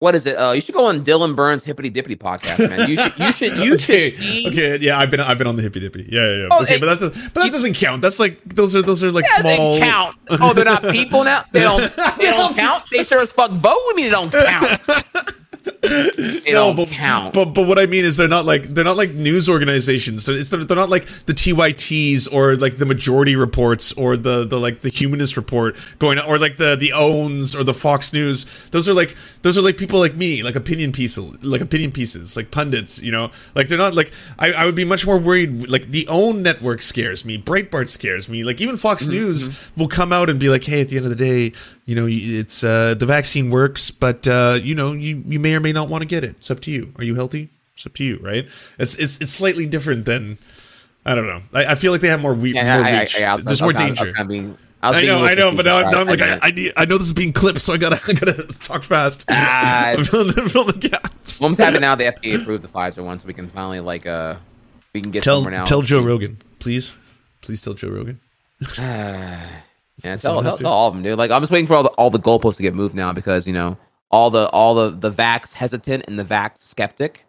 What 0.01 0.15
is 0.15 0.27
it? 0.27 0.37
Uh, 0.37 0.53
you 0.53 0.61
should 0.61 0.77
go 0.77 0.85
on 0.85 1.03
Dylan 1.05 1.35
Burns 1.35 1.65
Hippity 1.65 1.91
Dippity 1.91 2.17
podcast, 2.17 2.69
man. 2.71 2.89
You 2.89 2.97
should. 3.01 3.19
You 3.19 3.33
should. 3.33 3.57
You 3.65 3.75
okay, 3.75 4.11
should 4.13 4.21
see. 4.23 4.47
okay, 4.49 4.79
yeah, 4.81 4.97
I've 4.97 5.11
been 5.11 5.19
I've 5.19 5.39
been 5.39 5.49
on 5.49 5.57
the 5.57 5.63
hippy 5.63 5.81
dippy. 5.81 6.07
Yeah, 6.09 6.21
yeah, 6.29 6.37
yeah. 6.43 6.49
Oh, 6.53 6.63
okay, 6.63 6.77
it- 6.77 6.81
but 6.81 6.87
that 6.87 7.01
does, 7.01 7.31
but 7.31 7.43
that 7.43 7.51
doesn't 7.53 7.75
count. 7.75 8.01
That's 8.01 8.21
like 8.21 8.41
those 8.45 8.77
are 8.77 8.83
those 8.83 9.03
are 9.03 9.11
like 9.11 9.27
small. 9.27 9.79
count. 9.81 10.17
Oh, 10.31 10.53
they're 10.53 10.65
not 10.65 10.83
people 10.85 11.25
now. 11.25 11.45
They 11.53 11.61
don't. 11.61 11.81
They 12.19 12.25
don't 12.31 12.55
count. 12.55 12.85
They 12.93 13.03
sure 13.03 13.21
as 13.21 13.33
fuck 13.33 13.51
vote 13.51 13.81
with 13.87 13.97
me. 13.97 14.05
They 14.05 14.11
don't 14.11 14.31
count. 14.33 15.35
Don't 16.47 16.77
but, 16.77 16.89
count. 16.89 17.35
But 17.35 17.47
but 17.47 17.67
what 17.67 17.79
I 17.79 17.87
mean 17.87 18.05
is 18.05 18.17
they're 18.17 18.29
not 18.29 18.45
like 18.45 18.65
they're 18.65 18.85
not 18.85 18.97
like 18.97 19.11
news 19.11 19.49
organizations. 19.49 20.25
So 20.25 20.33
it's 20.33 20.51
they're 20.51 20.77
not 20.77 20.91
like 20.91 21.07
the 21.07 21.33
TYTs 21.33 22.33
or 22.33 22.57
like 22.57 22.77
the 22.77 22.87
Majority 22.87 23.35
Reports 23.35 23.93
or 23.95 24.17
the 24.17 24.47
the 24.47 24.59
like 24.59 24.83
the 24.83 24.91
Humanist 24.91 25.37
Report 25.37 25.77
going 25.99 26.19
or 26.21 26.39
like 26.39 26.57
the 26.57 26.77
the 26.77 26.93
Owns 26.93 27.57
or 27.57 27.65
the 27.65 27.75
Fox 27.75 28.13
News. 28.13 28.69
Those 28.71 28.89
are 28.89 28.95
like 28.95 29.17
those 29.43 29.59
are 29.59 29.63
like 29.63 29.77
people 29.77 29.99
like 29.99 30.15
me, 30.15 30.43
like 30.43 30.55
opinion 30.55 30.93
pieces, 30.93 31.45
like 31.45 31.61
opinion 31.61 31.93
pieces, 31.93 32.37
like 32.37 32.51
pundits. 32.51 33.03
You 33.03 33.13
know, 33.13 33.31
like 33.57 33.69
they're 33.69 33.79
not 33.79 33.95
like 33.95 34.13
I, 34.39 34.53
I 34.53 34.65
would 34.65 34.77
be 34.77 34.85
much 34.85 35.07
more 35.07 35.19
worried. 35.19 35.69
Like 35.69 35.89
the 35.89 36.07
Own 36.09 36.43
network 36.43 36.83
scares 36.83 37.25
me, 37.25 37.37
Breitbart 37.37 37.89
scares 37.89 38.29
me. 38.29 38.45
Like 38.45 38.61
even 38.61 38.77
Fox 38.77 39.09
Mm-hmm, 39.09 39.13
News 39.13 39.73
will 39.77 39.89
come 39.89 40.13
out 40.13 40.31
and 40.31 40.39
be 40.39 40.49
like, 40.49 40.65
hey, 40.65 40.83
at 40.83 40.89
the 40.89 40.97
end 40.97 41.07
of 41.07 41.11
the 41.11 41.17
day, 41.17 41.53
you 41.89 41.95
know, 41.95 42.07
it's 42.07 42.63
uh, 42.63 42.93
the 42.95 43.07
vaccine 43.07 43.49
works, 43.51 43.91
but 43.91 44.29
uh, 44.29 44.59
you 44.63 44.75
know, 44.75 44.93
you 44.93 45.23
you 45.27 45.41
may 45.41 45.55
or 45.55 45.61
may 45.61 45.73
not 45.73 45.89
want 45.89 46.03
to 46.03 46.07
get 46.07 46.23
it. 46.23 46.37
It's 46.37 46.51
up 46.51 46.61
to 46.61 46.71
you. 46.71 46.93
Are 46.99 47.05
you 47.05 47.15
healthy? 47.15 47.49
It's 47.73 47.87
up 47.87 47.95
to 47.95 48.05
you, 48.05 48.19
right? 48.23 48.45
It's 48.79 48.95
it's 48.99 49.19
it's 49.23 49.33
slightly 49.33 49.65
different 49.67 50.05
than 50.05 50.37
I 51.07 51.15
don't 51.15 51.27
know. 51.27 51.41
I, 51.55 51.73
I 51.73 51.75
feel 51.77 51.91
like 51.93 52.03
they 52.03 52.09
have 52.09 52.21
more, 52.21 52.35
we- 52.35 52.53
Yeah, 52.53 52.77
more 52.77 52.87
I- 52.87 53.01
reach. 53.01 53.17
I- 53.19 53.37
There's 53.39 53.63
more 53.63 53.71
I 53.71 53.73
danger. 53.73 54.13
being- 54.27 54.59
I, 54.83 55.05
know, 55.07 55.25
I 55.25 55.35
know, 55.35 55.57
but 55.57 55.65
now, 55.65 55.91
now 55.91 56.03
I'm 56.03 56.07
like, 56.07 56.21
I, 56.21 56.51
need, 56.51 56.73
I 56.77 56.85
know 56.85 56.99
this 56.99 57.09
is 57.09 57.13
being 57.13 57.33
clipped, 57.33 57.61
so 57.63 57.73
I 57.73 57.79
gotta, 57.79 57.99
I 58.09 58.13
gotta 58.13 58.47
talk 58.61 58.83
fast. 58.85 59.25
Ah, 59.29 59.87
I'm 59.97 60.05
filling 60.05 60.29
the, 60.29 60.43
fill 60.49 60.65
the 60.65 60.75
gaps. 60.79 61.41
I'm 61.43 61.55
happy 61.57 61.81
now 61.81 61.95
the 61.97 62.05
FDA 62.13 62.41
approved 62.41 62.63
the 62.63 62.69
Pfizer 62.69 63.03
one, 63.03 63.19
so 63.19 63.27
we 63.27 63.33
can 63.35 63.49
finally 63.49 63.81
like 63.81 64.07
uh 64.07 64.37
we 64.93 65.01
can 65.01 65.11
get 65.11 65.23
Tell, 65.25 65.43
tell 65.65 65.83
Joe 65.83 66.01
Rogan, 66.03 66.39
please, 66.61 66.95
please 67.41 67.61
tell 67.63 67.75
Joe 67.75 67.89
Rogan. 67.89 68.21
Yeah, 70.05 70.11
tell, 70.11 70.19
Someone 70.19 70.45
tell, 70.45 70.51
has 70.53 70.59
to. 70.59 70.65
tell 70.65 70.73
all 70.73 70.89
of 70.89 70.95
them, 70.95 71.03
dude. 71.03 71.19
Like 71.19 71.31
I'm 71.31 71.43
just 71.43 71.53
waiting 71.53 71.67
for 71.67 71.75
all 71.75 71.83
the 71.83 71.89
all 71.91 72.11
the 72.11 72.19
goalposts 72.19 72.57
to 72.57 72.63
get 72.63 72.75
moved 72.75 72.95
now 72.95 73.13
because 73.13 73.47
you 73.47 73.53
know 73.53 73.77
all 74.11 74.31
the 74.31 74.49
all 74.51 74.75
the 74.75 74.91
the 74.91 75.11
vax 75.11 75.53
hesitant 75.53 76.05
and 76.09 76.19
the 76.19 76.25
vax 76.25 76.59
skeptic. 76.59 77.25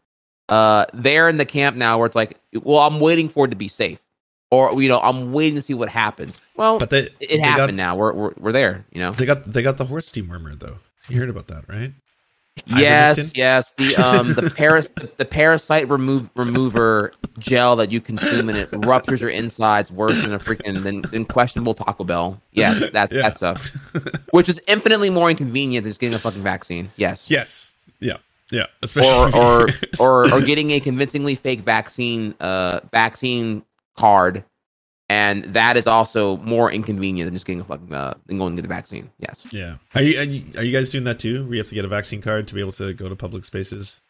Uh, 0.48 0.86
they're 0.94 1.30
in 1.30 1.38
the 1.38 1.46
camp 1.46 1.78
now 1.78 1.98
where 2.00 2.08
it's 2.08 2.16
like, 2.16 2.40
well, 2.64 2.80
I'm 2.80 3.00
waiting 3.00 3.30
for 3.30 3.46
it 3.46 3.50
to 3.50 3.56
be 3.56 3.68
safe, 3.68 4.02
or 4.50 4.74
you 4.82 4.90
know, 4.90 5.00
I'm 5.00 5.32
waiting 5.32 5.56
to 5.56 5.62
see 5.62 5.76
what 5.76 5.90
happens. 5.90 6.40
Well, 6.56 6.80
But 6.80 6.90
they, 6.90 7.02
it, 7.20 7.30
they 7.30 7.38
happened 7.38 7.78
got, 7.78 7.84
now. 7.84 7.96
We're, 7.96 8.14
we're 8.14 8.34
we're 8.38 8.52
there. 8.52 8.86
You 8.92 9.00
know. 9.00 9.12
they 9.12 9.28
got, 9.28 9.44
they 9.46 9.62
got 9.62 9.78
the 9.78 9.86
horse 9.86 10.12
dewormer 10.12 10.58
though. 10.58 10.78
You 11.08 11.20
heard 11.20 11.30
about 11.30 11.48
that, 11.48 11.68
right? 11.70 11.92
Yes, 12.66 13.32
yes. 13.36 13.74
The 13.74 13.96
um 13.98 14.28
the 14.30 14.52
paras 14.58 14.90
the, 14.96 15.10
the 15.18 15.26
parasite 15.26 15.90
remove 15.90 16.30
remover 16.36 17.12
gel 17.38 17.76
that 17.78 17.92
you 17.92 18.02
consume 18.02 18.50
and 18.50 18.58
it 18.58 18.70
ruptures 18.86 19.22
your 19.22 19.30
insides 19.30 19.92
worse 19.92 20.24
than 20.24 20.34
a 20.34 20.40
freaking 20.40 20.82
than, 20.84 21.02
than 21.02 21.26
questionable 21.26 21.74
Taco 21.74 22.04
Bell. 22.04 22.42
Yes, 22.52 22.90
that 22.94 23.12
Yeah. 23.12 23.22
that 23.24 23.38
stuff. 23.38 23.70
Which 24.32 24.50
is 24.50 24.60
infinitely 24.68 25.10
more 25.10 25.30
inconvenient 25.30 25.84
than 25.84 25.92
just 25.92 26.00
getting 26.00 26.16
a 26.16 26.20
fucking 26.20 26.44
vaccine. 26.44 26.90
Yes. 26.96 27.30
Yes. 27.30 27.74
Yeah. 28.00 28.18
Yeah. 28.52 28.66
Especially 28.84 29.40
Or 29.40 29.64
or 29.64 29.68
or 30.00 30.34
or 30.34 30.42
getting 30.42 30.72
a 30.72 30.80
convincingly 30.80 31.36
fake 31.36 31.62
vaccine 31.62 32.34
uh 32.40 32.80
vaccine 32.92 33.64
card. 33.96 34.44
And 35.10 35.44
that 35.46 35.76
is 35.76 35.88
also 35.88 36.38
more 36.38 36.72
inconvenient 36.72 37.26
than 37.28 37.34
just 37.34 37.46
getting 37.46 37.62
a 37.62 37.64
fucking 37.64 37.92
uh 37.92 38.14
than 38.28 38.38
going 38.38 38.56
to 38.56 38.62
get 38.62 38.68
the 38.68 38.74
vaccine. 38.74 39.10
Yes. 39.20 39.44
yeah. 39.52 39.76
Are 39.96 40.02
you 40.02 40.44
are 40.58 40.64
you 40.64 40.72
guys 40.72 40.92
doing 40.92 41.04
that 41.06 41.20
too? 41.20 41.46
Where 41.46 41.54
you 41.54 41.60
have 41.60 41.68
to 41.68 41.76
get 41.76 41.84
a 41.86 41.90
vaccine 41.90 42.22
card 42.22 42.48
to 42.48 42.54
be 42.54 42.62
able 42.62 42.74
to 42.74 42.94
go 42.94 43.10
to 43.10 43.16
public 43.16 43.44
spaces? 43.46 44.02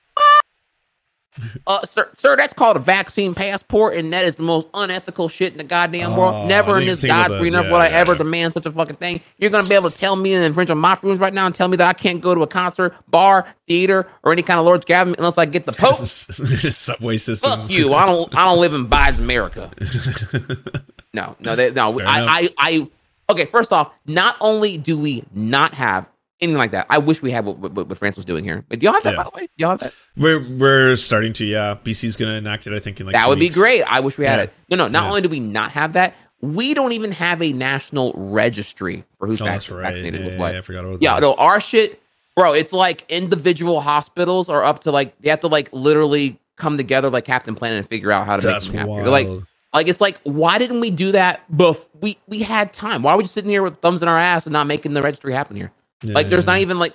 Uh, 1.67 1.85
sir, 1.85 2.09
sir, 2.17 2.35
that's 2.35 2.53
called 2.53 2.75
a 2.75 2.79
vaccine 2.79 3.33
passport, 3.33 3.95
and 3.95 4.11
that 4.11 4.25
is 4.25 4.35
the 4.35 4.43
most 4.43 4.67
unethical 4.73 5.29
shit 5.29 5.51
in 5.53 5.57
the 5.57 5.63
goddamn 5.63 6.17
world. 6.17 6.33
Oh, 6.35 6.47
Never 6.47 6.79
in 6.79 6.85
this 6.85 7.03
God's 7.03 7.35
green 7.37 7.55
earth 7.55 7.65
Yeah, 7.65 7.71
would 7.71 7.81
I 7.81 7.87
ever 7.87 8.11
yeah. 8.13 8.17
demand 8.17 8.53
such 8.53 8.65
a 8.65 8.71
fucking 8.71 8.97
thing. 8.97 9.21
You're 9.37 9.49
gonna 9.51 9.67
be 9.69 9.75
able 9.75 9.89
to 9.91 9.95
tell 9.97 10.15
me 10.15 10.33
and 10.33 10.43
infringe 10.43 10.69
on 10.69 10.79
my 10.79 10.95
freedoms 10.95 11.19
right 11.19 11.33
now 11.33 11.45
and 11.45 11.55
tell 11.55 11.67
me 11.67 11.77
that 11.77 11.87
I 11.87 11.93
can't 11.93 12.19
go 12.19 12.35
to 12.35 12.41
a 12.41 12.47
concert, 12.47 12.93
bar, 13.07 13.47
theater, 13.67 14.07
or 14.23 14.31
any 14.33 14.41
kind 14.41 14.59
of 14.59 14.65
Lord's 14.65 14.85
gathering 14.85 15.15
unless 15.17 15.37
I 15.37 15.45
get 15.45 15.63
the 15.65 15.71
Pope. 15.77 15.95
subway 15.95 17.17
system. 17.17 17.61
Fuck 17.61 17.69
you! 17.71 17.93
I 17.93 18.05
don't. 18.05 18.35
I 18.35 18.45
don't 18.45 18.59
live 18.59 18.73
in 18.73 18.87
Biden's 18.87 19.19
America. 19.19 19.71
No, 21.11 21.35
no, 21.39 21.55
they, 21.55 21.71
no. 21.71 21.99
I. 22.01 22.05
I, 22.21 22.49
I. 22.59 22.87
Okay, 23.31 23.45
first 23.45 23.73
off, 23.73 23.91
not 24.05 24.35
only 24.41 24.77
do 24.77 24.97
we 24.99 25.23
not 25.33 25.73
have 25.73 26.07
anything 26.41 26.57
like 26.57 26.71
that, 26.71 26.87
I 26.89 26.97
wish 26.97 27.21
we 27.21 27.31
had 27.31 27.45
what, 27.45 27.57
what, 27.59 27.73
what 27.87 27.97
France 27.97 28.15
was 28.15 28.25
doing 28.25 28.43
here. 28.43 28.63
But 28.69 28.79
do 28.79 28.85
y'all 28.85 28.93
have 28.93 29.03
that? 29.03 29.11
Yeah. 29.11 29.17
By 29.17 29.23
the 29.23 29.31
way, 29.35 29.41
do 29.45 29.51
y'all 29.57 29.69
have 29.71 29.79
that? 29.79 29.93
We're 30.17 30.39
we're 30.57 30.95
starting 30.95 31.33
to. 31.33 31.45
Yeah, 31.45 31.75
BC's 31.83 32.15
gonna 32.15 32.33
enact 32.33 32.67
it. 32.67 32.73
I 32.73 32.79
think 32.79 32.99
in 32.99 33.05
like 33.05 33.15
that 33.15 33.27
would 33.29 33.39
weeks. 33.39 33.55
be 33.55 33.61
great. 33.61 33.83
I 33.83 33.99
wish 33.99 34.17
we 34.17 34.25
had 34.25 34.37
Yeah. 34.39 34.43
it. 34.43 34.53
No, 34.69 34.75
no. 34.77 34.87
Not 34.87 35.03
Yeah. 35.03 35.09
only 35.09 35.21
do 35.21 35.29
we 35.29 35.39
not 35.39 35.71
have 35.73 35.93
that, 35.93 36.15
we 36.41 36.73
don't 36.73 36.91
even 36.93 37.11
have 37.11 37.41
a 37.41 37.51
national 37.53 38.13
registry 38.15 39.03
for 39.17 39.27
who's 39.27 39.41
Oh, 39.41 39.45
vac- 39.45 39.55
that's 39.55 39.69
right. 39.69 39.83
vaccinated 39.83 40.21
Yeah, 40.21 40.27
with 40.27 40.37
what. 40.39 40.53
yeah, 40.53 40.59
I 40.59 40.61
forgot 40.61 40.85
about 40.85 41.01
Yeah, 41.01 41.15
that. 41.15 41.21
no, 41.21 41.33
our 41.33 41.59
shit, 41.59 42.01
bro. 42.35 42.53
It's 42.53 42.71
like 42.73 43.03
individual 43.09 43.81
hospitals 43.81 44.49
are 44.49 44.63
up 44.63 44.81
to 44.83 44.91
like 44.91 45.19
they 45.21 45.29
have 45.29 45.41
to 45.41 45.47
like 45.47 45.69
literally 45.73 46.39
come 46.57 46.77
together 46.77 47.09
like 47.09 47.25
Captain 47.25 47.55
Planet 47.55 47.79
and 47.79 47.87
figure 47.87 48.11
out 48.11 48.25
how 48.25 48.37
to 48.37 48.45
That's 48.45 48.67
make 48.71 48.79
them 48.81 48.87
happier. 48.89 49.09
Like, 49.09 49.27
like 49.73 49.87
it's 49.87 50.01
like 50.01 50.19
why 50.23 50.57
didn't 50.57 50.79
we 50.79 50.89
do 50.91 51.11
that? 51.11 51.41
Bef- 51.53 51.85
we 52.01 52.17
we 52.27 52.39
had 52.39 52.71
time. 52.73 53.03
Why 53.03 53.13
are 53.13 53.17
we 53.17 53.23
just 53.23 53.33
sitting 53.33 53.49
here 53.49 53.61
with 53.63 53.77
thumbs 53.77 54.01
in 54.01 54.07
our 54.07 54.17
ass 54.19 54.45
and 54.45 54.53
not 54.53 54.67
making 54.67 54.93
the 54.93 55.01
registry 55.01 55.33
happen 55.33 55.55
here? 55.57 55.71
Like, 56.03 56.29
there's 56.29 56.45
not 56.45 56.59
even 56.59 56.79
like 56.79 56.93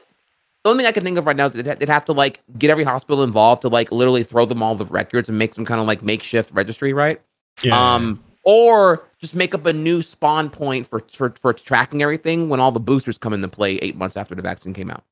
the 0.65 0.71
only 0.71 0.83
thing 0.83 0.89
I 0.89 0.93
can 0.93 1.05
think 1.05 1.19
of 1.19 1.27
right 1.27 1.37
now 1.37 1.47
is 1.47 1.53
they'd 1.53 1.65
they'd 1.65 1.89
have 1.89 2.07
to 2.07 2.13
like 2.13 2.41
get 2.59 2.71
every 2.71 2.85
hospital 2.85 3.23
involved 3.23 3.63
to 3.63 3.69
like 3.69 3.93
literally 3.93 4.25
throw 4.25 4.47
them 4.47 4.63
all 4.63 4.75
the 4.75 4.87
records 4.87 5.29
and 5.29 5.39
make 5.39 5.55
some 5.55 5.65
kind 5.65 5.81
of 5.81 5.87
like 5.87 6.03
makeshift 6.03 6.51
registry, 6.53 6.93
right? 6.93 7.21
Yeah. 7.63 7.95
Um, 7.95 8.23
or 8.45 9.07
just 9.19 9.35
make 9.35 9.55
up 9.55 9.67
a 9.67 9.73
new 9.73 10.03
spawn 10.03 10.49
point 10.51 10.87
for, 10.87 11.01
for 11.11 11.35
for 11.39 11.53
tracking 11.53 12.03
everything 12.03 12.49
when 12.49 12.61
all 12.61 12.73
the 12.73 12.81
boosters 12.81 13.19
come 13.19 13.33
into 13.33 13.49
play 13.49 13.77
eight 13.77 13.97
months 13.97 14.17
after 14.17 14.35
the 14.35 14.43
vaccine 14.43 14.73
came 14.73 14.91
out. 14.91 15.05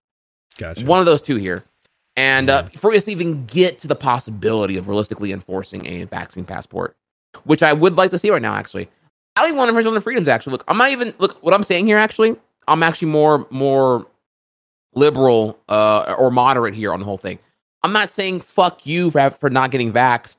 gotcha. 0.59 0.87
One 0.87 1.01
of 1.01 1.07
those 1.07 1.21
two 1.21 1.37
here. 1.37 1.65
And 2.17 2.51
uh, 2.51 2.65
before 2.65 2.93
us 2.93 3.05
to 3.05 3.11
even 3.11 3.47
get 3.47 3.79
to 3.79 3.89
the 3.89 3.95
possibility 3.95 4.77
of 4.77 4.87
realistically 4.87 5.33
enforcing 5.33 5.87
a 5.87 6.05
vaccine 6.05 6.45
passport, 6.45 6.95
which 7.45 7.63
I 7.63 7.73
would 7.73 7.97
like 7.97 8.11
to 8.11 8.19
see 8.19 8.31
right 8.31 8.43
now, 8.43 8.55
actually, 8.55 8.91
I 9.35 9.41
don't 9.41 9.49
even 9.49 9.59
want 9.59 9.71
to 9.71 9.89
on 9.89 9.95
their 9.95 10.01
freedoms. 10.03 10.29
Actually, 10.29 10.53
look, 10.53 10.65
I'm 10.69 10.77
not 10.77 10.91
even 10.91 11.15
look 11.19 11.43
what 11.43 11.55
I'm 11.55 11.63
saying 11.63 11.87
here. 11.87 11.97
Actually, 11.97 12.37
I'm 12.69 12.83
actually 12.83 13.09
more 13.09 13.47
more 13.51 14.07
liberal 14.95 15.59
uh, 15.69 16.15
or 16.19 16.31
moderate 16.31 16.75
here 16.75 16.93
on 16.93 17.01
the 17.01 17.05
whole 17.07 17.19
thing. 17.19 17.39
I'm 17.83 17.93
not 17.93 18.11
saying 18.11 18.41
fuck 18.43 18.87
you 18.87 19.11
for 19.11 19.31
for 19.31 19.51
not 19.51 19.71
getting 19.71 19.93
vaxxed. 19.93 20.37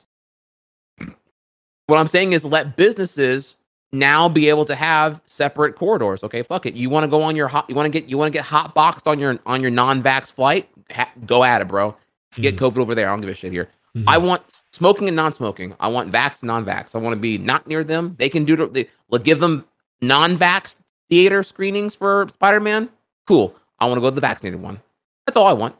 What 1.87 1.97
I'm 1.97 2.07
saying 2.07 2.33
is 2.33 2.45
let 2.45 2.75
businesses 2.75 3.55
now 3.91 4.27
be 4.29 4.49
able 4.49 4.65
to 4.65 4.75
have 4.75 5.21
separate 5.25 5.75
corridors. 5.75 6.23
Okay, 6.23 6.41
fuck 6.41 6.65
it. 6.65 6.73
You 6.75 6.89
want 6.89 7.03
to 7.03 7.07
go 7.07 7.21
on 7.21 7.35
your 7.35 7.47
hot? 7.47 7.65
You 7.69 7.75
want 7.75 7.91
to 7.91 7.99
get 7.99 8.09
you 8.09 8.17
want 8.17 8.31
to 8.31 8.37
get 8.37 8.45
hot 8.45 8.73
boxed 8.73 9.07
on 9.07 9.19
your 9.19 9.37
on 9.45 9.61
your 9.61 9.71
non-vax 9.71 10.31
flight? 10.31 10.69
Ha- 10.91 11.11
go 11.25 11.43
at 11.43 11.61
it, 11.61 11.67
bro. 11.67 11.95
Get 12.35 12.55
COVID 12.57 12.77
over 12.77 12.95
there. 12.95 13.07
I 13.07 13.11
don't 13.11 13.21
give 13.21 13.29
a 13.29 13.35
shit 13.35 13.51
here. 13.51 13.69
Mhm. 13.95 14.05
I 14.07 14.17
want 14.17 14.41
smoking 14.71 15.07
and 15.07 15.15
non-smoking. 15.15 15.75
I 15.79 15.87
want 15.87 16.11
vax, 16.11 16.41
non-vax. 16.41 16.95
I 16.95 16.97
want 16.99 17.13
to 17.13 17.19
be 17.19 17.37
not 17.37 17.67
near 17.67 17.83
them. 17.83 18.15
They 18.17 18.27
can 18.27 18.43
do. 18.43 18.55
They, 18.55 18.89
like, 19.09 19.23
give 19.23 19.39
them 19.39 19.65
non-vax 20.01 20.77
theater 21.14 21.44
screenings 21.44 21.94
for 21.94 22.27
Spider-Man. 22.30 22.90
Cool. 23.27 23.56
I 23.80 23.85
want 23.85 23.98
to 23.98 24.02
go 24.02 24.10
to 24.10 24.15
the 24.15 24.22
vaccinated 24.22 24.60
one. 24.60 24.81
That's 25.27 25.38
all 25.38 25.45
I 25.45 25.53
want. 25.53 25.76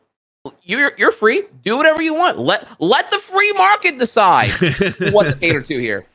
You're 0.62 0.92
you're 0.98 1.12
free. 1.12 1.44
Do 1.64 1.76
whatever 1.78 2.02
you 2.02 2.14
want. 2.14 2.38
Let 2.38 2.68
let 2.80 3.10
the 3.10 3.18
free 3.18 3.52
market 3.54 3.98
decide 3.98 4.52
what 5.12 5.32
to 5.34 5.38
cater 5.40 5.62
to 5.62 5.80
here. 5.80 6.06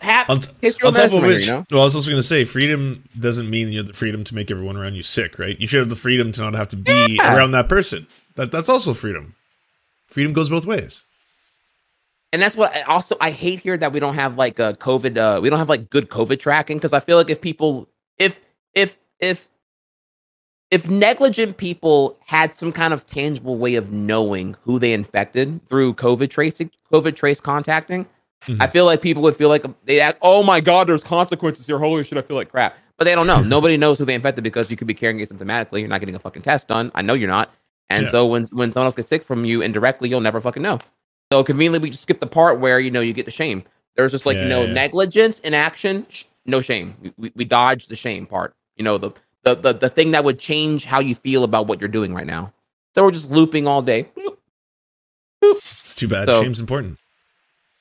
Have, 0.00 0.28
on, 0.28 0.38
t- 0.40 0.72
on 0.84 0.92
top 0.92 1.12
of 1.12 1.22
which, 1.22 1.42
you 1.46 1.52
know? 1.52 1.64
well, 1.70 1.82
I 1.82 1.84
was 1.84 1.94
also 1.94 2.10
going 2.10 2.18
to 2.18 2.26
say, 2.26 2.44
freedom 2.44 3.04
doesn't 3.18 3.48
mean 3.48 3.68
you 3.68 3.78
have 3.78 3.86
the 3.86 3.92
freedom 3.92 4.24
to 4.24 4.34
make 4.34 4.50
everyone 4.50 4.76
around 4.76 4.94
you 4.94 5.02
sick, 5.02 5.38
right? 5.38 5.58
You 5.60 5.66
should 5.66 5.80
have 5.80 5.88
the 5.90 5.94
freedom 5.96 6.32
to 6.32 6.40
not 6.42 6.54
have 6.54 6.68
to 6.68 6.76
be 6.76 7.16
Yeah. 7.20 7.34
around 7.36 7.52
that 7.52 7.68
person. 7.68 8.06
That 8.36 8.50
that's 8.52 8.68
also 8.68 8.92
freedom. 8.92 9.34
Freedom 10.08 10.32
goes 10.32 10.50
both 10.50 10.66
ways. 10.66 11.04
and 12.32 12.42
that's 12.42 12.56
what 12.56 12.74
I 12.74 12.82
also 12.82 13.16
I 13.20 13.30
hate 13.30 13.60
here 13.60 13.76
that 13.76 13.92
we 13.92 14.00
don't 14.00 14.14
have 14.14 14.36
like 14.36 14.58
a 14.58 14.74
COVID 14.74 15.16
uh 15.16 15.40
we 15.40 15.48
don't 15.50 15.58
have 15.60 15.68
like 15.68 15.90
good 15.90 16.08
COVID 16.10 16.40
tracking 16.40 16.76
because 16.78 16.92
I 16.92 17.00
feel 17.00 17.16
like 17.16 17.30
if 17.30 17.40
people 17.40 17.88
if 18.18 18.40
if 18.74 18.98
if 19.18 19.48
if 20.70 20.88
negligent 20.88 21.56
people 21.56 22.16
had 22.24 22.54
some 22.54 22.72
kind 22.72 22.94
of 22.94 23.04
tangible 23.06 23.56
way 23.58 23.74
of 23.74 23.90
knowing 23.90 24.56
who 24.62 24.78
they 24.78 24.92
infected 24.92 25.60
through 25.68 25.94
COVID 25.94 26.30
tracing 26.30 26.70
COVID 26.92 27.16
trace 27.16 27.40
contacting, 27.40 28.06
I 28.42 28.50
mm-hmm. 28.52 28.72
feel 28.72 28.84
like 28.86 29.02
people 29.02 29.22
would 29.22 29.36
feel 29.36 29.48
like 29.48 29.64
they 29.84 30.00
act, 30.00 30.18
oh 30.22 30.42
my 30.42 30.60
god, 30.60 30.88
there's 30.88 31.02
consequences 31.04 31.66
here. 31.66 31.78
Holy 31.78 32.04
shit, 32.04 32.16
I 32.18 32.22
feel 32.22 32.36
like 32.36 32.50
crap. 32.50 32.76
But 32.96 33.04
they 33.04 33.14
don't 33.14 33.26
know. 33.26 33.42
Nobody 33.44 33.76
knows 33.76 33.98
who 33.98 34.04
they 34.04 34.14
infected 34.14 34.44
because 34.44 34.70
you 34.70 34.76
could 34.76 34.86
be 34.86 34.94
carrying 34.94 35.20
it 35.20 35.28
symptomatically. 35.28 35.80
You're 35.80 35.88
not 35.88 36.00
getting 36.00 36.14
a 36.14 36.20
fucking 36.20 36.42
test 36.42 36.68
done. 36.68 36.90
I 36.94 37.02
know 37.02 37.14
you're 37.14 37.28
not. 37.28 37.52
And 37.90 38.04
Yeah. 38.04 38.10
so 38.10 38.26
when 38.26 38.44
when 38.52 38.72
someone 38.72 38.86
else 38.86 38.94
gets 38.94 39.08
sick 39.08 39.24
from 39.24 39.44
you 39.44 39.60
indirectly, 39.62 40.08
you'll 40.08 40.20
never 40.20 40.40
fucking 40.40 40.62
know. 40.62 40.78
So 41.32 41.44
conveniently, 41.44 41.80
we 41.80 41.90
just 41.90 42.02
skip 42.02 42.20
the 42.20 42.26
part 42.26 42.60
where 42.60 42.80
you 42.80 42.90
know 42.90 43.00
you 43.00 43.12
get 43.12 43.24
the 43.24 43.30
shame. 43.30 43.64
There's 43.96 44.12
just 44.12 44.24
like 44.26 44.36
Yeah, 44.36 44.44
you 44.44 44.48
know 44.48 44.62
yeah. 44.62 44.72
negligence 44.72 45.40
in 45.40 45.52
action, 45.52 46.06
sh- 46.08 46.24
no 46.46 46.60
shame. 46.60 46.94
We, 47.02 47.12
we, 47.18 47.32
we 47.34 47.44
dodge 47.44 47.88
the 47.88 47.96
shame 47.96 48.26
part. 48.26 48.54
You 48.80 48.84
know 48.84 48.96
the, 48.96 49.10
the 49.42 49.54
the 49.56 49.72
the 49.74 49.88
thing 49.90 50.12
that 50.12 50.24
would 50.24 50.38
change 50.38 50.86
how 50.86 51.00
you 51.00 51.14
feel 51.14 51.44
about 51.44 51.66
what 51.66 51.80
you're 51.80 51.88
doing 51.90 52.14
right 52.14 52.26
now. 52.26 52.50
So 52.94 53.04
we're 53.04 53.10
just 53.10 53.30
looping 53.30 53.66
all 53.66 53.82
day. 53.82 54.08
Boop. 54.16 54.38
It's 55.42 55.94
too 55.96 56.08
bad. 56.08 56.24
So- 56.26 56.42
Shame's 56.42 56.60
important. 56.60 56.98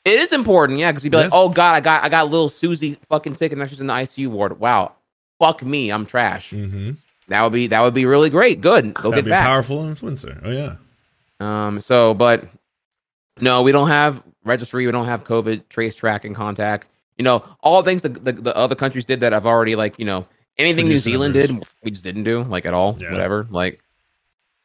It 0.04 0.20
is 0.20 0.34
important, 0.34 0.80
yeah, 0.80 0.92
because 0.92 1.06
you'd 1.06 1.12
be 1.12 1.18
like, 1.18 1.30
oh 1.32 1.48
god, 1.48 1.76
I 1.76 1.80
got 1.80 2.04
I 2.04 2.10
got 2.10 2.30
little 2.30 2.50
Susie 2.50 2.98
fucking 3.08 3.36
sick 3.36 3.54
and 3.54 3.60
now 3.60 3.68
she's 3.68 3.80
in 3.80 3.88
the 3.88 3.94
ICU 3.94 4.28
ward. 4.28 4.60
Wow, 4.60 4.92
fuck 5.40 5.64
me, 5.64 5.90
I'm 5.90 6.06
trash. 6.06 6.52
Mm-hmm. 6.52 6.92
That 7.30 7.44
would 7.44 7.54
be 7.54 7.68
that 7.68 7.80
would 7.82 7.94
be 7.94 8.06
really 8.06 8.30
great. 8.30 8.60
Good, 8.60 8.94
go 8.96 9.04
That'd 9.12 9.16
get 9.20 9.26
be 9.26 9.30
back. 9.32 9.46
a 9.46 9.48
powerful 9.48 9.84
influencer. 9.84 10.38
Oh 10.44 10.52
yeah. 10.52 10.76
Um. 11.40 11.80
So, 11.80 12.14
but 12.14 12.46
no, 13.40 13.62
we 13.62 13.72
don't 13.72 13.88
have 13.88 14.22
registry. 14.44 14.86
We 14.86 14.92
don't 14.92 15.06
have 15.06 15.24
COVID 15.24 15.70
trace 15.70 15.96
tracking 15.96 16.34
contact. 16.34 16.88
You 17.18 17.24
know, 17.24 17.44
all 17.62 17.84
things 17.84 18.02
the, 18.02 18.10
the, 18.10 18.34
the 18.34 18.56
other 18.58 18.76
countries 18.76 19.06
did 19.06 19.22
that 19.22 19.34
I've 19.34 19.46
already 19.46 19.76
like. 19.76 19.98
You 20.00 20.06
know, 20.06 20.26
anything 20.60 20.88
New 20.88 20.98
Zealand 20.98 21.34
numbers. 21.34 21.49
did, 21.49 21.68
we 21.84 21.91
just 21.91 22.03
didn't 22.03 22.23
do 22.23 22.44
like 22.44 22.65
at 22.65 22.73
all. 22.73 22.95
Yeah. 22.99 23.11
Whatever. 23.11 23.48
Like, 23.49 23.81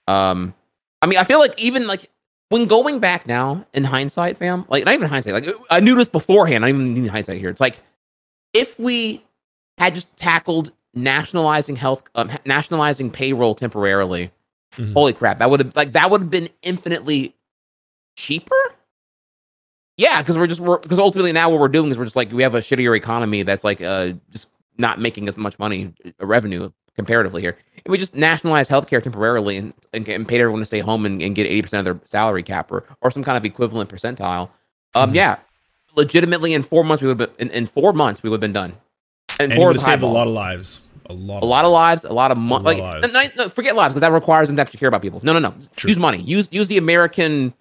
um, 0.09 0.55
I 1.01 1.07
mean, 1.07 1.19
I 1.19 1.25
feel 1.25 1.39
like 1.39 1.55
even 1.59 1.87
like 1.87 2.11
when 2.51 2.67
going 2.67 2.99
back 3.01 3.27
now 3.27 3.67
in 3.73 3.85
hindsight, 3.85 4.37
fam, 4.39 4.65
like 4.69 4.85
not 4.85 4.95
even 4.95 5.09
hindsight, 5.09 5.33
like 5.35 5.57
I 5.71 5.81
knew 5.81 5.95
this 5.95 6.09
beforehand. 6.09 6.65
I 6.65 6.69
even 6.69 6.93
need 6.95 7.07
hindsight 7.09 7.39
here. 7.39 7.49
It's 7.51 7.61
like 7.61 7.81
if 8.53 8.79
we 8.79 9.25
had 9.79 9.95
just 9.95 10.15
tackled 10.17 10.73
nationalizing 10.95 11.77
health, 11.77 12.05
um, 12.15 12.31
nationalizing 12.45 13.11
payroll 13.11 13.55
temporarily, 13.55 14.31
Mhm. 14.77 14.93
holy 14.93 15.13
crap, 15.13 15.39
that 15.39 15.51
would 15.51 15.61
have 15.61 15.77
like 15.77 15.93
that 15.93 16.11
would 16.11 16.21
have 16.23 16.31
been 16.31 16.49
infinitely 16.63 17.35
cheaper. 18.17 18.55
Yeah, 19.97 20.21
because 20.23 20.37
we're 20.37 20.47
just 20.49 20.61
we're 20.61 20.79
because 20.79 20.99
ultimately 20.99 21.33
now 21.33 21.51
what 21.51 21.61
we're 21.61 21.69
doing 21.69 21.91
is 21.91 21.99
we're 21.99 22.05
just 22.05 22.17
like 22.17 22.33
we 22.33 22.43
have 22.43 22.55
a 22.55 22.61
shittier 22.61 22.97
economy 22.97 23.43
that's 23.45 23.63
like 23.65 23.81
uh 23.81 24.13
just 24.31 24.49
not 24.79 25.01
making 25.01 25.29
as 25.29 25.37
much 25.37 25.59
money 25.59 25.93
uh, 26.05 26.27
revenue 26.27 26.71
comparatively 26.97 27.43
here. 27.43 27.57
If 27.85 27.91
we 27.91 27.99
just 27.99 28.15
nationalize 28.15 28.69
healthcare 28.69 29.03
temporarily 29.03 29.57
and, 29.57 29.75
and, 29.93 30.09
and 30.09 30.27
paid 30.27 30.41
everyone 30.41 30.61
to 30.61 30.67
stay 30.67 30.81
home 30.81 31.05
and, 31.07 31.21
and 31.23 31.35
get 31.35 31.47
eighty 31.47 31.63
percent 31.63 31.87
of 31.87 31.99
their 32.01 32.07
salary 32.09 32.43
cap 32.43 32.71
or, 32.73 32.85
or 33.03 33.11
some 33.11 33.23
kind 33.25 33.37
of 33.37 33.45
equivalent 33.45 33.91
percentile, 33.91 34.49
um, 34.95 35.11
Mhm. 35.11 35.15
yeah, 35.15 35.37
legitimately 35.97 36.55
in 36.55 36.63
four 36.63 36.85
months 36.85 37.03
we 37.03 37.09
would 37.09 37.19
have 37.21 37.37
been 37.37 37.49
in, 37.49 37.55
in 37.55 37.67
four 37.67 37.93
months 37.93 38.23
we 38.23 38.31
would 38.31 38.37
have 38.37 38.41
been 38.41 38.53
done. 38.53 38.73
And, 39.41 39.53
And 39.53 39.55
four 39.55 39.69
would 39.69 39.77
have 39.77 39.83
saved 39.85 40.03
a 40.03 40.07
lot 40.07 40.27
of 40.27 40.33
lives. 40.33 40.83
A 41.11 41.13
lot. 41.13 41.43
a 41.43 41.47
lot 41.47 41.67
of 41.67 41.71
lives, 41.73 42.05
a 42.05 42.13
lot 42.15 42.31
of 42.31 42.39
money. 42.39 42.81
Like, 42.81 43.05
of 43.05 43.13
no, 43.13 43.25
no, 43.37 43.49
forget 43.51 43.77
lives 43.77 43.93
because 43.93 44.01
that 44.01 44.13
requires 44.13 44.49
them 44.49 44.57
to 44.57 44.63
actually 44.63 44.79
care 44.79 44.89
about 44.89 45.03
people. 45.03 45.21
No, 45.23 45.35
no, 45.35 45.39
no. 45.39 45.53
True. 45.77 45.91
Use 45.91 45.99
money. 45.99 46.23
Use 46.23 46.49
use 46.51 46.67
the 46.69 46.79
American 46.79 47.53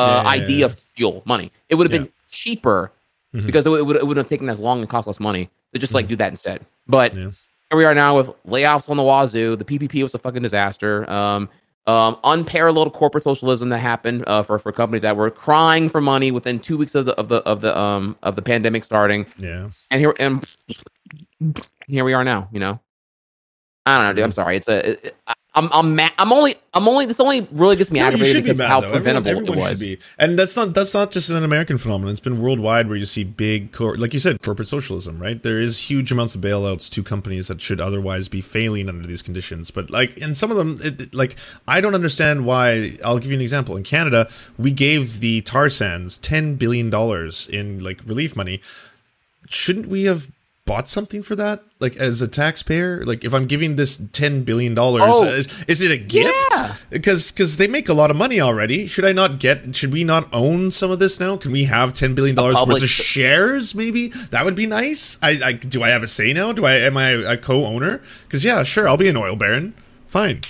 uh, 0.00 0.04
Yeah, 0.04 0.22
yeah, 0.34 0.42
idea 0.42 0.56
yeah. 0.58 0.64
of 0.66 0.78
fuel 0.96 1.22
money. 1.24 1.52
It 1.68 1.76
would 1.76 1.88
have 1.88 1.92
Yeah. 1.92 2.06
been 2.06 2.12
cheaper 2.30 2.90
Mhm. 3.36 3.46
because 3.46 3.66
it 3.66 3.70
would 3.70 3.94
it 3.96 4.04
would 4.06 4.16
have 4.16 4.26
taken 4.26 4.48
as 4.48 4.58
long 4.58 4.80
and 4.80 4.88
cost 4.88 5.06
less 5.06 5.20
money 5.20 5.48
to 5.74 5.78
just 5.78 5.94
like 5.94 6.08
do 6.08 6.16
that 6.16 6.28
instead. 6.28 6.64
But 6.86 7.12
Mm-hmm. 7.12 7.20
Yeah. 7.20 7.30
here 7.70 7.78
we 7.78 7.84
are 7.84 7.94
now 7.94 8.16
with 8.16 8.28
layoffs 8.46 8.88
on 8.88 8.96
the 8.96 9.02
wazoo. 9.02 9.56
The 9.56 9.64
PPP 9.64 10.02
was 10.02 10.14
a 10.14 10.18
fucking 10.18 10.42
disaster. 10.42 11.08
Um, 11.10 11.48
um, 11.86 12.18
unparalleled 12.24 12.92
corporate 12.92 13.24
socialism 13.24 13.70
that 13.70 13.78
happened 13.78 14.22
uh, 14.26 14.42
for 14.42 14.58
for 14.58 14.72
companies 14.72 15.00
that 15.02 15.16
were 15.16 15.30
crying 15.30 15.88
for 15.88 16.02
money 16.02 16.30
within 16.30 16.60
two 16.60 16.76
weeks 16.76 16.94
of 16.94 17.06
the 17.06 17.14
of 17.14 17.28
the 17.28 17.36
of 17.44 17.62
the 17.62 17.76
um 17.78 18.14
of 18.22 18.36
the 18.36 18.42
pandemic 18.42 18.84
starting 18.84 19.24
Yeah. 19.38 19.70
and 19.90 19.98
here 20.00 20.14
and 20.18 20.44
here 21.86 22.04
we 22.04 22.12
are 22.12 22.24
now. 22.24 22.48
You 22.52 22.60
know, 22.60 22.80
I 23.86 23.96
don't 23.96 24.04
know, 24.04 24.12
dude. 24.12 24.24
I'm 24.24 24.32
sorry. 24.32 24.56
It's 24.58 24.68
a. 24.68 24.90
It, 24.90 25.16
I- 25.26 25.34
I'm 25.58 25.68
I'm 25.72 25.96
ma- 25.96 26.08
I'm 26.18 26.32
only 26.32 26.54
I'm 26.72 26.86
only 26.86 27.06
this 27.06 27.18
only 27.20 27.46
really 27.50 27.76
gets 27.76 27.90
me 27.90 27.98
No, 28.00 28.06
aggravated 28.06 28.32
should 28.34 28.44
be 28.44 28.50
because 28.50 28.58
mad 28.58 28.68
how 28.68 28.80
though. 28.80 28.90
Preventable 28.92 29.28
everyone 29.28 29.58
it 29.58 29.62
should 29.62 29.70
was. 29.70 29.80
be, 29.80 29.98
and 30.18 30.38
that's 30.38 30.56
not 30.56 30.74
that's 30.74 30.94
not 30.94 31.10
just 31.10 31.30
an 31.30 31.42
American 31.42 31.78
phenomenon. 31.78 32.10
It's 32.12 32.20
been 32.20 32.40
worldwide 32.40 32.86
where 32.88 32.96
you 32.96 33.04
see 33.06 33.24
big, 33.24 33.72
cor- 33.72 33.96
like 33.96 34.12
you 34.14 34.20
said, 34.20 34.40
corporate 34.40 34.68
socialism. 34.68 35.18
Right? 35.18 35.42
There 35.42 35.58
is 35.60 35.90
huge 35.90 36.12
amounts 36.12 36.34
of 36.34 36.40
bailouts 36.40 36.88
to 36.92 37.02
companies 37.02 37.48
that 37.48 37.60
should 37.60 37.80
otherwise 37.80 38.28
be 38.28 38.40
failing 38.40 38.88
under 38.88 39.06
these 39.06 39.22
conditions. 39.22 39.70
But 39.70 39.90
like, 39.90 40.20
and 40.20 40.36
some 40.36 40.50
of 40.50 40.56
them, 40.56 40.78
it, 40.82 41.02
it- 41.02 41.14
like 41.14 41.36
I 41.66 41.80
don't 41.80 41.94
understand 41.94 42.44
why. 42.46 42.92
I'll 43.04 43.18
give 43.18 43.30
you 43.30 43.36
an 43.36 43.42
example. 43.42 43.76
In 43.76 43.82
Canada, 43.82 44.28
we 44.56 44.70
gave 44.70 45.20
the 45.20 45.40
tar 45.40 45.68
sands 45.70 46.16
ten 46.18 46.54
billion 46.54 46.90
dollars 46.90 47.48
in 47.48 47.80
like 47.82 48.00
relief 48.06 48.36
money. 48.36 48.60
Shouldn't 49.48 49.86
we 49.86 50.04
have? 50.04 50.30
Bought 50.68 50.86
something 50.86 51.22
for 51.22 51.34
that, 51.34 51.62
like 51.80 51.96
as 51.96 52.20
a 52.20 52.28
taxpayer. 52.28 53.02
Like 53.02 53.24
if 53.24 53.32
I'm 53.32 53.46
giving 53.46 53.76
this 53.76 53.96
ten 54.12 54.44
billion 54.44 54.74
dollars, 54.74 55.02
Oh. 55.06 55.24
is, 55.24 55.64
is 55.66 55.80
it 55.80 55.90
a 55.90 55.96
gift? 55.96 56.34
Yeah. 56.52 56.74
because 56.90 57.32
because 57.32 57.56
they 57.56 57.66
make 57.66 57.88
a 57.88 57.94
lot 57.94 58.10
of 58.10 58.18
money 58.18 58.38
already. 58.38 58.86
Should 58.86 59.06
I 59.06 59.12
not 59.12 59.38
get? 59.40 59.74
Should 59.74 59.92
we 59.94 60.04
not 60.04 60.28
own 60.32 60.70
some 60.70 60.90
of 60.90 60.98
this 60.98 61.18
now? 61.18 61.38
Can 61.38 61.52
we 61.52 61.64
have 61.64 61.94
ten 61.94 62.14
billion 62.14 62.36
dollars 62.36 62.56
worth 62.66 62.82
of 62.82 62.90
shares? 62.90 63.74
Maybe 63.74 64.08
that 64.30 64.44
would 64.44 64.54
be 64.54 64.66
nice. 64.66 65.18
I, 65.22 65.38
I 65.42 65.52
do. 65.54 65.82
I 65.82 65.88
have 65.88 66.02
a 66.02 66.06
say 66.06 66.34
now. 66.34 66.52
Do 66.52 66.66
I? 66.66 66.74
Am 66.74 66.98
I 66.98 67.10
a 67.12 67.38
co-owner? 67.38 68.02
Because 68.24 68.44
yeah, 68.44 68.62
sure, 68.62 68.86
I'll 68.86 68.98
be 68.98 69.08
an 69.08 69.16
oil 69.16 69.36
baron. 69.36 69.72
Fine. 70.06 70.42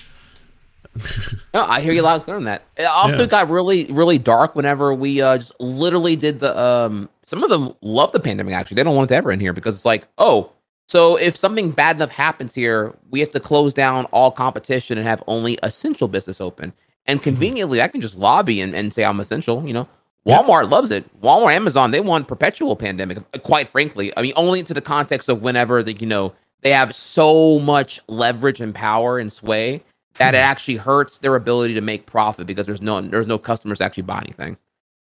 No, 1.55 1.65
I 1.65 1.81
hear 1.81 1.93
you 1.93 2.03
loud 2.03 2.17
and 2.17 2.25
clear 2.25 2.37
on 2.37 2.45
that. 2.45 2.63
It 2.77 2.85
also 2.85 3.21
Yeah. 3.21 3.27
got 3.27 3.49
really, 3.49 3.87
really 3.87 4.19
dark 4.19 4.55
whenever 4.55 4.93
we 4.93 5.23
uh, 5.23 5.39
just 5.39 5.59
literally 5.61 6.15
did 6.17 6.41
the. 6.41 6.59
Um, 6.59 7.09
some 7.25 7.43
of 7.43 7.51
them 7.51 7.75
love 7.83 8.13
the 8.13 8.21
pandemic. 8.21 8.55
Actually, 8.55 8.77
they 8.77 8.85
don't 8.85 8.95
want 8.95 9.07
it 9.11 9.15
to 9.15 9.17
ever 9.17 9.33
in 9.33 9.41
here 9.41 9.53
because 9.53 9.77
it's 9.77 9.85
like, 9.85 10.07
oh, 10.19 10.51
so 10.89 11.17
if 11.17 11.37
something 11.37 11.71
bad 11.71 11.97
enough 11.97 12.11
happens 12.11 12.55
here, 12.55 12.95
we 13.11 13.21
have 13.21 13.31
to 13.33 13.41
close 13.41 13.75
down 13.75 14.05
all 14.07 14.31
competition 14.31 14.99
and 14.99 15.07
have 15.07 15.23
only 15.27 15.59
essential 15.63 16.09
business 16.09 16.41
open. 16.41 16.73
And 17.07 17.23
conveniently, 17.23 17.81
I 17.83 17.89
can 17.89 18.01
just 18.01 18.19
lobby 18.19 18.61
and, 18.61 18.75
and 18.75 18.93
say 18.93 19.05
I'm 19.05 19.21
essential. 19.21 19.67
You 19.67 19.73
know, 19.75 19.89
Yeah. 20.25 20.43
Walmart 20.43 20.71
loves 20.71 20.91
it. 20.91 21.05
Walmart, 21.23 21.55
Amazon, 21.55 21.91
they 21.91 22.01
want 22.01 22.29
perpetual 22.29 22.77
pandemic. 22.77 23.19
Quite 23.43 23.69
frankly, 23.69 24.13
I 24.17 24.23
mean, 24.23 24.33
only 24.37 24.61
into 24.61 24.75
the 24.75 24.81
context 24.83 25.29
of 25.29 25.43
whenever 25.43 25.83
the 25.83 25.93
you 25.95 26.07
know 26.07 26.33
they 26.63 26.73
have 26.73 26.95
so 26.95 27.59
much 27.59 28.01
leverage 28.09 28.61
and 28.61 28.75
power 28.75 29.19
and 29.19 29.33
sway 29.33 29.83
that 30.19 30.35
it 30.35 30.39
actually 30.39 30.77
hurts 30.77 31.19
their 31.19 31.35
ability 31.37 31.75
to 31.75 31.81
make 31.81 32.07
profit 32.07 32.47
because 32.47 32.67
there's 32.67 32.83
no 32.83 33.01
there's 33.01 33.27
no 33.27 33.39
customers 33.39 33.79
to 33.79 33.85
actually 33.85 34.03
buy 34.05 34.19
anything, 34.25 34.57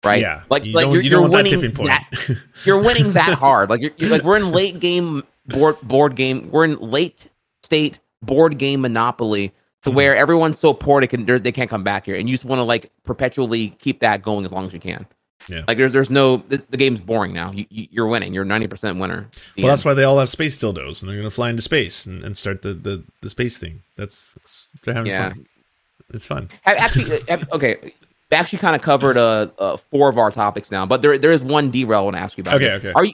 right? 0.05 0.20
Yeah. 0.20 0.43
like 0.51 0.64
you 0.64 0.72
like 0.72 0.86
you're, 0.86 1.02
you 1.02 1.10
that 1.10 1.30
winning 1.30 1.52
tipping 1.52 1.72
point. 1.72 1.88
that- 1.88 2.38
you're 2.64 2.80
winning 2.82 3.12
that 3.12 3.34
hard. 3.38 3.70
Like 3.70 3.80
you're, 3.80 3.93
you're 3.97 4.10
like 4.10 4.22
we're 4.22 4.36
in 4.36 4.52
late 4.52 4.80
game 4.80 5.24
board 5.47 5.76
board 5.82 6.16
game. 6.16 6.48
We're 6.51 6.64
in 6.64 6.78
late 6.78 7.28
state 7.62 7.98
board 8.22 8.59
game 8.59 8.80
monopoly 8.80 9.52
to 9.82 9.90
Hmm. 9.90 9.97
where 9.97 10.16
everyone's 10.16 10.59
so 10.59 10.72
poor 10.72 11.01
they 11.01 11.06
can 11.06 11.24
they 11.26 11.52
can't 11.52 11.70
come 11.70 11.84
back 11.84 12.06
here, 12.06 12.16
and 12.16 12.28
you 12.28 12.34
just 12.34 12.44
want 12.44 12.59
to 12.59 12.64
like 12.64 12.90
perpetually 13.05 13.70
keep 13.78 14.01
that 14.01 14.22
going 14.22 14.44
as 14.44 14.52
long 14.52 14.66
as 14.66 14.72
you 14.72 14.80
can. 14.80 15.06
Yeah. 15.48 15.62
Like 15.68 15.78
there's 15.78 15.92
there's 15.92 16.10
no 16.10 16.38
the, 16.48 16.62
the 16.70 16.76
game's 16.76 17.00
boring 17.00 17.32
now. 17.32 17.52
You, 17.52 17.66
you 17.70 17.88
you're 17.90 18.06
winning. 18.06 18.34
You're 18.34 18.44
ninety 18.44 18.66
percent 18.66 18.98
winner. 18.98 19.28
Well, 19.56 19.68
that's 19.68 19.84
why 19.84 19.94
they 19.94 20.04
all 20.04 20.18
have 20.18 20.28
space 20.28 20.58
dildos, 20.58 21.02
and 21.02 21.08
they're 21.08 21.16
going 21.16 21.28
to 21.28 21.34
fly 21.34 21.50
into 21.50 21.62
space 21.62 22.04
and, 22.06 22.24
and 22.24 22.36
start 22.36 22.62
the, 22.62 22.74
the, 22.74 23.04
the 23.22 23.30
space 23.30 23.56
thing. 23.56 23.82
That's, 23.96 24.34
that's 24.34 24.68
they're 24.82 24.94
having 24.94 25.12
Yeah. 25.12 25.30
fun. 25.30 25.46
It's 26.12 26.26
fun. 26.26 26.48
Actually 26.64 27.20
have- 27.28 27.48
okay. 27.52 27.92
We 28.30 28.36
actually 28.36 28.58
kind 28.58 28.74
of 28.74 28.82
covered 28.82 29.16
uh, 29.16 29.48
uh 29.58 29.76
four 29.76 30.08
of 30.08 30.18
our 30.18 30.32
topics 30.32 30.72
now, 30.72 30.84
but 30.84 31.00
there 31.00 31.16
there 31.16 31.30
is 31.30 31.44
one 31.44 31.70
derail 31.70 32.00
I 32.00 32.02
want 32.02 32.16
to 32.16 32.20
ask 32.20 32.36
you 32.36 32.42
about. 32.42 32.54
Okay, 32.54 32.72
okay. 32.72 32.92
Are 32.92 33.04
you 33.04 33.12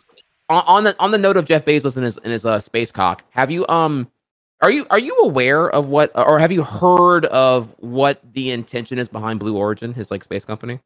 on, 0.48 0.64
on 0.66 0.84
the 0.84 0.96
on 0.98 1.10
the 1.10 1.18
note 1.18 1.36
of 1.36 1.44
Jeff 1.44 1.66
Bezos 1.66 1.96
and 1.96 2.04
his 2.04 2.16
and 2.16 2.32
his 2.32 2.46
uh, 2.46 2.58
space 2.60 2.90
cock? 2.90 3.22
Have 3.30 3.50
you 3.50 3.66
um 3.68 4.10
are 4.62 4.70
you 4.70 4.86
are 4.88 4.98
you 4.98 5.14
aware 5.18 5.68
of 5.68 5.88
what 5.88 6.12
or 6.14 6.38
have 6.38 6.50
you 6.50 6.62
heard 6.62 7.26
of 7.26 7.74
what 7.78 8.20
the 8.32 8.50
intention 8.50 8.98
is 8.98 9.08
behind 9.08 9.38
Blue 9.38 9.56
Origin, 9.56 9.92
his 9.92 10.10
like 10.10 10.24
space 10.24 10.46
company? 10.46 10.80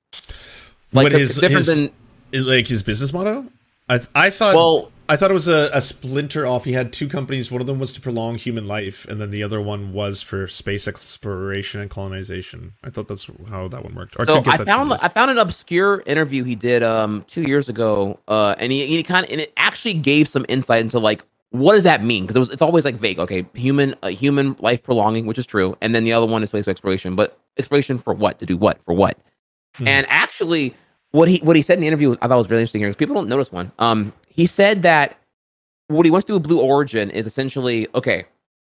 Like 0.93 1.05
What 1.05 1.13
the- 1.13 1.19
his- 1.19 1.35
different 1.37 1.67
his- 1.67 1.75
than 1.75 1.91
Is 2.33 2.49
like 2.49 2.67
his 2.67 2.83
business 2.83 3.13
motto? 3.13 3.47
I 3.89 4.01
I 4.15 4.31
thought 4.31 4.55
well 4.55 4.91
I 5.09 5.15
thought 5.17 5.31
it 5.31 5.35
was 5.35 5.47
a, 5.47 5.69
a 5.73 5.81
splinter 5.81 6.45
off. 6.47 6.65
He 6.65 6.73
had 6.73 6.93
two 6.93 7.07
companies. 7.07 7.53
One 7.53 7.61
of 7.61 7.69
them 7.69 7.79
was 7.79 7.93
to 7.93 8.01
prolong 8.01 8.35
human 8.35 8.67
life, 8.67 9.07
and 9.09 9.21
then 9.21 9.31
the 9.31 9.45
other 9.45 9.61
one 9.61 9.93
was 9.93 10.21
for 10.21 10.49
space 10.49 10.89
exploration 10.89 11.81
and 11.81 11.89
colonization. 11.89 12.73
I 12.83 12.91
thought 12.91 13.07
that's 13.07 13.31
how 13.49 13.69
that 13.69 13.85
one 13.85 13.95
worked. 13.95 14.17
Or 14.19 14.27
So 14.27 14.39
I 14.39 14.57
that 14.57 14.67
found. 14.67 14.93
I 14.95 15.09
found 15.09 15.31
an 15.31 15.39
obscure 15.39 16.03
interview 16.07 16.43
he 16.43 16.57
did 16.57 16.83
um 16.83 17.25
two 17.29 17.43
years 17.43 17.69
ago, 17.69 18.19
uh, 18.27 18.57
and 18.59 18.73
he, 18.73 18.85
he 18.87 19.03
kind 19.05 19.25
of 19.25 19.31
and 19.31 19.41
it 19.41 19.53
actually 19.57 19.95
gave 19.95 20.29
some 20.29 20.45
insight 20.49 20.81
into 20.81 20.99
like 20.99 21.23
what 21.51 21.75
does 21.75 21.85
that 21.85 22.03
mean 22.03 22.25
because 22.25 22.35
it 22.35 22.41
was 22.41 22.51
it's 22.51 22.63
always 22.63 22.85
like 22.85 22.97
vague. 22.97 23.21
Okay, 23.21 23.47
human 23.55 23.95
uh, 24.03 24.09
human 24.09 24.57
life 24.59 24.83
prolonging, 24.83 25.27
which 25.27 25.39
is 25.39 25.47
true, 25.47 25.77
and 25.81 25.95
then 25.95 26.03
the 26.03 26.13
other 26.13 26.27
one 26.27 26.43
is 26.43 26.49
space 26.49 26.67
exploration, 26.67 27.15
but 27.15 27.39
exploration 27.59 27.99
for 28.01 28.13
what? 28.13 28.41
To 28.41 28.47
do 28.47 28.57
what? 28.57 28.83
For 28.85 28.93
what? 28.93 29.17
Hmm. 29.79 29.89
And 29.89 30.07
actually, 30.09 30.75
what 31.13 31.29
he 31.29 31.39
what 31.39 31.57
he 31.57 31.63
said 31.63 31.75
in 31.75 31.81
the 31.81 31.87
interview, 31.87 32.17
I 32.21 32.29
thought 32.29 32.39
was 32.39 32.51
really 32.51 32.63
interesting 32.63 32.81
here 32.81 32.89
because 32.89 32.99
people 32.99 33.15
don't 33.15 33.29
notice 33.29 33.53
one. 33.53 33.73
Um, 33.79 34.13
he 34.29 34.47
said 34.47 34.83
that 34.83 35.19
what 35.89 36.05
he 36.05 36.11
wants 36.11 36.25
to 36.27 36.31
do 36.31 36.35
with 36.35 36.45
Blue 36.45 36.61
Origin 36.61 37.11
is 37.11 37.27
essentially 37.27 37.89
okay. 37.95 38.25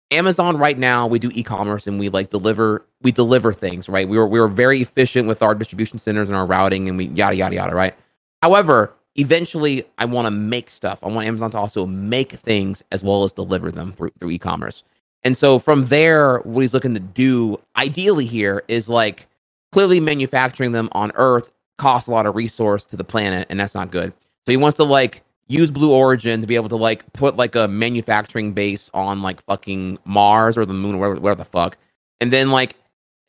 Amazon 0.10 0.56
right 0.56 0.78
now 0.78 1.06
we 1.06 1.20
do 1.20 1.30
e-commerce 1.34 1.86
and 1.86 2.00
we 2.00 2.08
like 2.08 2.30
deliver 2.30 2.86
we 3.02 3.12
deliver 3.12 3.52
things 3.52 3.90
right. 3.90 4.08
We 4.08 4.18
were 4.18 4.28
we 4.28 4.40
were 4.40 4.48
very 4.48 4.82
efficient 4.82 5.28
with 5.28 5.42
our 5.42 5.54
distribution 5.54 6.00
centers 6.00 6.30
and 6.30 6.38
our 6.38 6.46
routing 6.46 6.88
and 6.88 6.98
we 6.98 7.08
yada 7.08 7.36
yada 7.36 7.56
yada 7.56 7.76
right. 7.76 7.94
However, 8.42 8.94
eventually 9.16 9.86
I 9.98 10.06
want 10.06 10.26
to 10.28 10.32
make 10.32 10.70
stuff. 10.70 11.00
I 11.04 11.08
want 11.08 11.28
Amazon 11.28 11.52
to 11.52 11.58
also 11.58 11.86
make 11.86 12.34
things 12.34 12.84
as 12.92 13.04
well 13.04 13.26
as 13.26 13.34
deliver 13.34 13.70
them 13.70 13.92
through 13.92 14.12
through 14.20 14.32
e-commerce. 14.32 14.84
And 15.24 15.36
so 15.36 15.60
from 15.60 15.88
there, 15.88 16.38
what 16.40 16.62
he's 16.62 16.74
looking 16.74 16.94
to 16.94 17.02
do 17.02 17.60
ideally 17.76 18.26
here 18.26 18.64
is 18.70 18.88
like 18.88 19.28
clearly 19.72 20.00
manufacturing 20.00 20.72
them 20.72 20.90
on 20.94 21.12
Earth 21.16 21.52
costs 21.78 22.08
a 22.08 22.12
lot 22.12 22.26
of 22.26 22.36
resource 22.36 22.86
to 22.86 22.98
the 22.98 23.04
planet, 23.04 23.48
and 23.50 23.60
that's 23.60 23.76
not 23.76 23.92
good. 23.92 24.12
So 24.46 24.52
he 24.52 24.58
wants 24.58 24.78
to 24.78 24.84
like 24.84 25.24
use 25.48 25.72
Blue 25.72 25.92
Origin 25.94 26.42
to 26.42 26.48
be 26.48 26.56
able 26.56 26.70
to 26.70 26.76
like 26.76 27.12
put 27.14 27.38
like 27.38 27.56
a 27.56 27.68
manufacturing 27.68 28.54
base 28.54 28.90
on 28.94 29.22
like 29.22 29.44
fucking 29.46 29.98
Mars 30.06 30.58
or 30.58 30.66
the 30.66 30.74
moon 30.74 30.96
or 30.96 31.00
whatever, 31.00 31.20
whatever 31.20 31.44
the 31.44 31.50
fuck, 31.50 31.78
and 32.20 32.34
then 32.34 32.52
like 32.52 32.76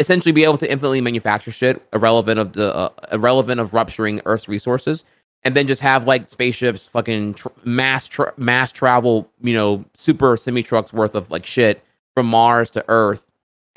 essentially 0.01 0.33
be 0.33 0.45
able 0.45 0.59
to 0.59 0.71
infinitely 0.71 1.01
manufacture 1.01 1.51
shit 1.51 1.83
irrelevant 1.93 2.39
of 2.39 2.53
the 2.53 2.75
uh, 2.75 2.89
irrelevant 3.13 3.61
of 3.61 3.75
rupturing 3.75 4.21
Earth's 4.27 4.49
resources, 4.49 5.05
and 5.43 5.55
then 5.55 5.67
just 5.67 5.81
have 5.81 6.07
like 6.07 6.29
spaceships, 6.29 6.89
fucking 6.89 7.35
tr- 7.35 7.49
mass 7.65 8.09
tra- 8.09 8.33
mass 8.37 8.73
travel, 8.73 9.29
you 9.43 9.55
know, 9.55 9.85
super 9.95 10.37
semi 10.37 10.63
trucks 10.63 10.93
worth 10.93 11.15
of 11.15 11.31
like 11.31 11.45
shit 11.45 11.83
from 12.15 12.27
Mars 12.27 12.71
to 12.71 12.85
Earth, 12.89 13.27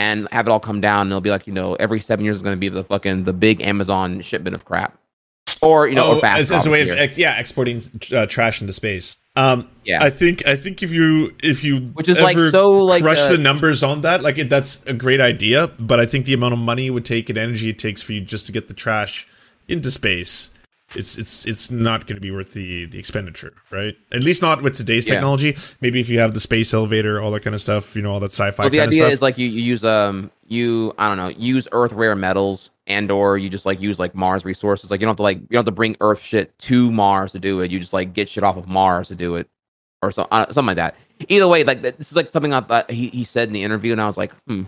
and 0.01 0.27
have 0.31 0.47
it 0.47 0.51
all 0.51 0.59
come 0.59 0.81
down. 0.81 1.01
And 1.01 1.11
it'll 1.11 1.21
be 1.21 1.29
like, 1.29 1.45
you 1.45 1.53
know, 1.53 1.75
every 1.75 1.99
seven 1.99 2.25
years 2.25 2.37
is 2.37 2.41
going 2.41 2.55
to 2.55 2.59
be 2.59 2.69
the 2.69 2.83
fucking 2.83 3.23
the 3.25 3.33
big 3.33 3.61
Amazon 3.61 4.21
shipment 4.21 4.55
of 4.55 4.65
crap, 4.65 4.97
or 5.61 5.87
you 5.87 5.95
know, 5.95 6.05
oh, 6.05 6.17
or 6.17 6.19
fast 6.19 6.39
as, 6.39 6.51
as 6.51 6.65
a 6.65 6.71
way 6.71 6.81
of 6.81 6.89
ex- 6.89 7.17
yeah 7.17 7.39
exporting 7.39 7.79
uh, 8.15 8.25
trash 8.25 8.61
into 8.61 8.73
space. 8.73 9.17
Um, 9.35 9.69
Yeah. 9.85 9.99
I 10.01 10.09
think 10.09 10.45
I 10.45 10.55
think 10.55 10.83
if 10.83 10.91
you 10.91 11.31
if 11.41 11.63
you 11.63 11.81
Which 11.93 12.09
is, 12.09 12.19
like, 12.19 12.37
so, 12.37 12.83
like, 12.83 13.01
crush 13.01 13.21
uh, 13.21 13.31
the 13.31 13.37
numbers 13.37 13.83
on 13.83 14.01
that, 14.01 14.23
like 14.23 14.37
it, 14.37 14.49
that's 14.49 14.85
a 14.85 14.93
great 14.93 15.21
idea. 15.21 15.67
But 15.79 15.99
I 15.99 16.05
think 16.05 16.25
the 16.25 16.33
amount 16.33 16.53
of 16.53 16.59
money 16.59 16.87
it 16.87 16.89
would 16.91 17.05
take 17.05 17.29
and 17.29 17.37
energy 17.37 17.69
it 17.69 17.79
takes 17.79 18.01
for 18.01 18.13
you 18.13 18.21
just 18.21 18.45
to 18.47 18.51
get 18.51 18.67
the 18.67 18.73
trash 18.73 19.27
into 19.67 19.89
space, 19.89 20.51
it's 20.95 21.17
it's 21.17 21.45
it's 21.45 21.71
not 21.71 22.07
going 22.07 22.15
to 22.15 22.21
be 22.21 22.31
worth 22.31 22.53
the 22.53 22.85
the 22.85 22.99
expenditure, 22.99 23.53
right? 23.71 23.95
At 24.11 24.23
least 24.23 24.41
not 24.41 24.61
with 24.61 24.73
today's 24.73 25.07
Yeah. 25.07 25.15
technology. 25.15 25.55
Maybe 25.81 25.99
if 25.99 26.09
you 26.09 26.19
have 26.19 26.33
the 26.33 26.39
space 26.39 26.73
elevator, 26.73 27.21
all 27.21 27.31
that 27.31 27.43
kind 27.43 27.53
of 27.53 27.61
stuff, 27.61 27.95
you 27.95 28.01
know, 28.01 28.11
all 28.13 28.19
that 28.19 28.31
sci-fi 28.31 28.63
Well, 28.63 28.69
the 28.69 28.81
idea 28.81 29.03
stuff. 29.03 29.13
is 29.13 29.21
like 29.21 29.37
you, 29.37 29.47
you 29.47 29.61
use 29.61 29.83
um 29.83 30.31
you 30.47 30.93
I 30.97 31.07
don't 31.07 31.17
know 31.17 31.29
use 31.29 31.67
Earth 31.71 31.93
rare 31.93 32.15
metals 32.15 32.69
and 32.87 33.09
or 33.11 33.37
you 33.37 33.49
just 33.49 33.65
like 33.65 33.79
use 33.79 33.99
like 33.99 34.13
Mars 34.15 34.43
resources. 34.45 34.91
Like 34.91 34.99
you 34.99 35.05
don't 35.05 35.11
have 35.11 35.17
to 35.17 35.23
like 35.23 35.37
you 35.37 35.47
don't 35.51 35.59
have 35.59 35.65
to 35.65 35.71
bring 35.71 35.95
Earth 36.01 36.21
shit 36.21 36.57
to 36.59 36.91
Mars 36.91 37.31
to 37.33 37.39
do 37.39 37.61
it. 37.61 37.71
You 37.71 37.79
just 37.79 37.93
like 37.93 38.13
get 38.13 38.27
shit 38.29 38.43
off 38.43 38.57
of 38.57 38.67
Mars 38.67 39.07
to 39.09 39.15
do 39.15 39.35
it, 39.35 39.47
or 40.01 40.11
so, 40.11 40.27
uh, 40.31 40.45
something 40.47 40.67
like 40.67 40.75
that. 40.77 40.95
Either 41.29 41.47
way, 41.47 41.63
like 41.63 41.81
this 41.83 42.09
is 42.11 42.15
like 42.15 42.31
something 42.31 42.53
I 42.53 42.61
thought 42.61 42.89
he 42.91 43.07
he 43.09 43.23
said 43.23 43.47
in 43.47 43.53
the 43.53 43.63
interview, 43.63 43.91
and 43.91 44.01
I 44.01 44.07
was 44.07 44.17
like, 44.17 44.33
hmm. 44.47 44.63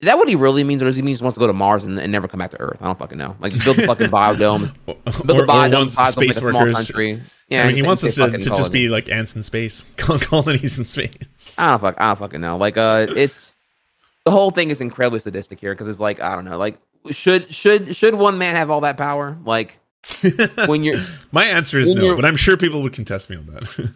Is 0.00 0.06
that 0.06 0.16
what 0.16 0.28
he 0.28 0.36
really 0.36 0.62
means, 0.62 0.80
or 0.80 0.84
does 0.84 0.94
he 0.94 1.02
mean 1.02 1.16
he 1.16 1.22
wants 1.22 1.34
to 1.34 1.40
go 1.40 1.48
to 1.48 1.52
Mars 1.52 1.82
and, 1.84 1.98
and 1.98 2.12
never 2.12 2.28
come 2.28 2.38
back 2.38 2.52
to 2.52 2.60
Earth? 2.60 2.78
I 2.80 2.86
don't 2.86 2.98
fucking 2.98 3.18
know. 3.18 3.34
Like, 3.40 3.52
build 3.64 3.78
the 3.78 3.82
fucking 3.82 4.06
biodome, 4.08 4.72
build 4.86 4.98
or, 5.06 5.24
the 5.24 5.42
or 5.42 5.46
biodome, 5.46 5.78
once 5.78 5.94
size 5.94 6.16
like, 6.16 6.28
a 6.28 6.32
small 6.34 6.52
workers. 6.52 6.74
country. 6.76 7.20
Yeah, 7.48 7.64
I 7.64 7.66
mean, 7.66 7.76
he 7.76 7.82
wants 7.82 8.04
us 8.04 8.14
to, 8.14 8.28
to 8.28 8.38
just 8.38 8.72
be 8.72 8.88
like 8.88 9.10
ants 9.10 9.34
in 9.34 9.42
space, 9.42 9.82
colonies 9.96 10.78
in 10.78 10.84
space. 10.84 11.58
I 11.58 11.70
don't 11.70 11.80
fuck. 11.80 11.96
I 11.98 12.08
don't 12.08 12.18
fucking 12.18 12.40
know. 12.40 12.58
Like, 12.58 12.76
uh, 12.76 13.06
it's 13.08 13.52
the 14.24 14.30
whole 14.30 14.52
thing 14.52 14.70
is 14.70 14.80
incredibly 14.80 15.18
sadistic 15.18 15.58
here 15.58 15.74
because 15.74 15.88
it's 15.88 16.00
like 16.00 16.20
I 16.20 16.36
don't 16.36 16.44
know. 16.44 16.58
Like, 16.58 16.78
should 17.10 17.52
should 17.52 17.96
should 17.96 18.14
one 18.14 18.38
man 18.38 18.54
have 18.54 18.70
all 18.70 18.82
that 18.82 18.98
power? 18.98 19.36
Like, 19.44 19.78
when 20.66 20.84
you're 20.84 21.00
My 21.32 21.44
answer 21.46 21.78
is 21.78 21.92
no, 21.92 22.14
but 22.14 22.24
I'm 22.24 22.36
sure 22.36 22.56
people 22.56 22.82
would 22.82 22.92
contest 22.92 23.30
me 23.30 23.36
on 23.36 23.46
that. 23.46 23.92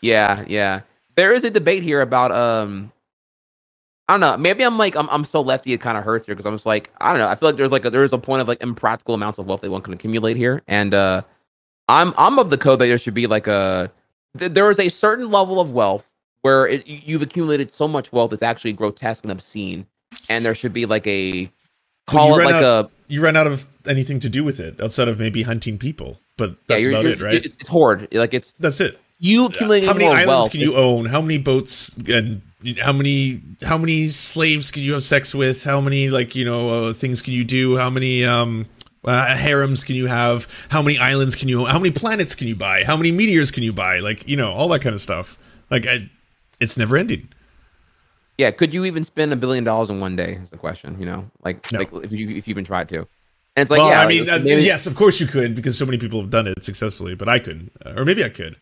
yeah, 0.00 0.44
yeah. 0.46 0.82
There 1.16 1.34
is 1.34 1.42
a 1.42 1.50
debate 1.50 1.82
here 1.82 2.00
about 2.00 2.30
um. 2.30 2.92
I 4.08 4.12
don't 4.12 4.20
know. 4.20 4.36
Maybe 4.36 4.62
I'm 4.64 4.78
like 4.78 4.94
I'm 4.96 5.08
I'm 5.10 5.24
so 5.24 5.40
lefty 5.40 5.72
it 5.72 5.80
kind 5.80 5.98
of 5.98 6.04
hurts 6.04 6.26
here 6.26 6.34
because 6.34 6.46
I'm 6.46 6.54
just 6.54 6.66
like 6.66 6.90
I 7.00 7.10
don't 7.10 7.18
know. 7.18 7.28
I 7.28 7.34
feel 7.34 7.48
like 7.48 7.56
there's 7.56 7.72
like 7.72 7.84
a, 7.84 7.90
there's 7.90 8.12
a 8.12 8.18
point 8.18 8.40
of 8.42 8.48
like 8.48 8.62
impractical 8.62 9.14
amounts 9.14 9.38
of 9.38 9.46
wealth 9.46 9.62
that 9.62 9.70
one 9.70 9.82
can 9.82 9.92
accumulate 9.92 10.36
here, 10.36 10.62
and 10.68 10.94
uh, 10.94 11.22
I'm 11.88 12.14
I'm 12.16 12.38
of 12.38 12.50
the 12.50 12.58
code 12.58 12.78
that 12.78 12.86
there 12.86 12.98
should 12.98 13.14
be 13.14 13.26
like 13.26 13.46
a 13.48 13.90
th- 14.38 14.52
there 14.52 14.70
is 14.70 14.78
a 14.78 14.88
certain 14.88 15.30
level 15.30 15.60
of 15.60 15.72
wealth 15.72 16.08
where 16.42 16.68
it, 16.68 16.86
you- 16.86 17.00
you've 17.04 17.22
accumulated 17.22 17.70
so 17.70 17.88
much 17.88 18.12
wealth 18.12 18.32
it's 18.32 18.42
actually 18.44 18.72
grotesque 18.72 19.24
and 19.24 19.32
obscene, 19.32 19.84
and 20.28 20.44
there 20.44 20.54
should 20.54 20.72
be 20.72 20.86
like 20.86 21.04
a 21.08 21.42
Well, 21.42 22.28
call 22.28 22.38
it 22.40 22.44
like 22.44 22.54
out- 22.56 22.84
a 22.86 22.90
you 23.08 23.22
run 23.22 23.34
out 23.36 23.46
of 23.48 23.66
anything 23.88 24.20
to 24.20 24.28
do 24.28 24.44
with 24.44 24.60
it 24.60 24.80
outside 24.80 25.08
of 25.08 25.18
maybe 25.18 25.42
hunting 25.42 25.78
people, 25.78 26.20
but 26.36 26.56
that's 26.68 26.82
yeah, 26.84 26.90
you're, 26.90 27.00
about 27.00 27.04
you're, 27.04 27.12
it, 27.14 27.20
right? 27.22 27.44
It's, 27.44 27.56
it's 27.58 27.68
hoard. 27.68 28.06
Like 28.12 28.34
it's 28.34 28.52
that's 28.60 28.80
it. 28.80 29.00
you 29.18 29.46
accumulating 29.46 29.88
How 29.88 29.94
many 29.94 30.06
islands 30.06 30.26
wealth. 30.28 30.50
can 30.52 30.60
you 30.60 30.76
own? 30.76 31.06
How 31.06 31.20
many 31.20 31.38
boats 31.38 31.96
and 32.08 32.42
how 32.82 32.92
many 32.92 33.40
how 33.64 33.78
many 33.78 34.08
slaves 34.08 34.70
can 34.70 34.82
you 34.82 34.94
have 34.94 35.02
sex 35.02 35.34
with? 35.34 35.64
How 35.64 35.80
many 35.80 36.08
like 36.08 36.34
you 36.34 36.44
know 36.44 36.68
uh, 36.68 36.92
things 36.92 37.22
can 37.22 37.32
you 37.32 37.44
do? 37.44 37.76
How 37.76 37.90
many 37.90 38.24
um 38.24 38.66
uh, 39.04 39.36
harems 39.36 39.84
can 39.84 39.94
you 39.94 40.06
have? 40.06 40.66
How 40.70 40.82
many 40.82 40.98
islands 40.98 41.36
can 41.36 41.48
you? 41.48 41.64
How 41.66 41.78
many 41.78 41.92
planets 41.92 42.34
can 42.34 42.48
you 42.48 42.56
buy? 42.56 42.82
How 42.84 42.96
many 42.96 43.12
meteors 43.12 43.50
can 43.50 43.62
you 43.62 43.72
buy? 43.72 44.00
Like 44.00 44.28
you 44.28 44.36
know 44.36 44.50
all 44.52 44.68
that 44.68 44.80
kind 44.82 44.94
of 44.94 45.00
stuff. 45.00 45.38
Like 45.70 45.86
I, 45.86 46.10
it's 46.60 46.76
never 46.76 46.96
ending. 46.96 47.28
Yeah, 48.38 48.50
could 48.50 48.72
you 48.74 48.84
even 48.84 49.02
spend 49.04 49.32
a 49.32 49.36
billion 49.36 49.64
dollars 49.64 49.88
in 49.90 49.98
one 50.00 50.14
day? 50.16 50.38
Is 50.42 50.50
the 50.50 50.58
question. 50.58 50.98
You 51.00 51.06
know, 51.06 51.30
like 51.44 51.70
No. 51.72 51.78
like 51.78 51.90
if 52.04 52.12
you 52.12 52.30
if 52.30 52.46
you 52.48 52.52
even 52.52 52.64
tried 52.64 52.88
to. 52.90 52.98
And 53.58 53.62
it's 53.62 53.70
like, 53.70 53.78
well, 53.80 53.88
yeah, 53.88 54.00
I 54.00 54.04
like, 54.04 54.08
mean, 54.20 54.28
uh, 54.28 54.38
maybe- 54.44 54.62
yes, 54.64 54.86
of 54.86 54.94
course 54.96 55.18
you 55.18 55.26
could 55.26 55.54
because 55.54 55.78
so 55.78 55.86
many 55.86 55.96
people 55.96 56.20
have 56.20 56.28
done 56.28 56.46
it 56.46 56.62
successfully, 56.62 57.14
but 57.14 57.26
I 57.28 57.38
couldn't, 57.38 57.72
Uh, 57.84 57.94
or 57.96 58.04
maybe 58.04 58.22
I 58.22 58.28
could. 58.28 58.56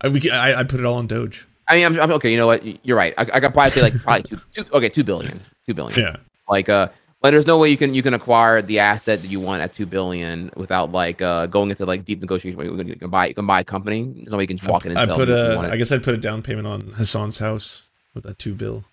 I 0.00 0.08
we 0.08 0.18
could, 0.18 0.32
I, 0.32 0.58
I 0.60 0.64
put 0.64 0.80
it 0.80 0.86
all 0.86 0.96
on 0.96 1.06
Doge. 1.06 1.46
I 1.70 1.76
mean, 1.76 1.86
I'm, 1.86 2.00
I'm 2.00 2.12
okay. 2.12 2.30
You 2.30 2.36
know 2.36 2.48
what? 2.48 2.84
You're 2.84 2.96
right. 2.96 3.14
I, 3.16 3.22
I 3.22 3.40
could 3.40 3.54
probably 3.54 3.70
say 3.70 3.82
like 3.82 3.94
probably 4.02 4.24
two, 4.24 4.38
two. 4.52 4.64
Okay, 4.72 4.88
two 4.88 5.04
billion. 5.04 5.40
Two 5.66 5.74
billion. 5.74 5.98
Yeah. 5.98 6.16
Like 6.48 6.68
uh, 6.68 6.88
but 7.20 7.32
there's 7.32 7.46
no 7.46 7.58
way 7.58 7.68
you 7.68 7.76
can 7.76 7.94
you 7.94 8.02
can 8.02 8.14
acquire 8.14 8.62
the 8.62 8.78
asset 8.78 9.20
that 9.22 9.28
you 9.28 9.40
want 9.40 9.62
at 9.62 9.72
two 9.72 9.86
billion 9.86 10.50
without 10.56 10.90
like 10.90 11.20
uh 11.22 11.46
going 11.46 11.70
into 11.70 11.84
like 11.84 12.04
deep 12.04 12.20
negotiation. 12.20 12.56
Where 12.56 12.66
you 12.66 12.96
can 12.96 13.10
buy 13.10 13.26
you 13.26 13.34
can 13.34 13.46
buy 13.46 13.60
a 13.60 13.64
company. 13.64 14.02
There's 14.02 14.30
no 14.30 14.38
way 14.38 14.44
you 14.44 14.48
can 14.48 14.56
just 14.56 14.70
walk 14.70 14.84
in 14.84 14.92
and 14.92 14.98
I 14.98 15.06
sell 15.06 15.16
put 15.16 15.28
it 15.28 15.32
if 15.32 15.54
you 15.54 15.62
a. 15.62 15.70
I 15.70 15.76
guess 15.76 15.92
I'd 15.92 16.02
put 16.02 16.14
a 16.14 16.18
down 16.18 16.42
payment 16.42 16.66
on 16.66 16.80
Hasan's 16.80 17.38
house 17.38 17.84
with 18.14 18.24
that 18.24 18.38
two 18.38 18.54
bill. 18.54 18.84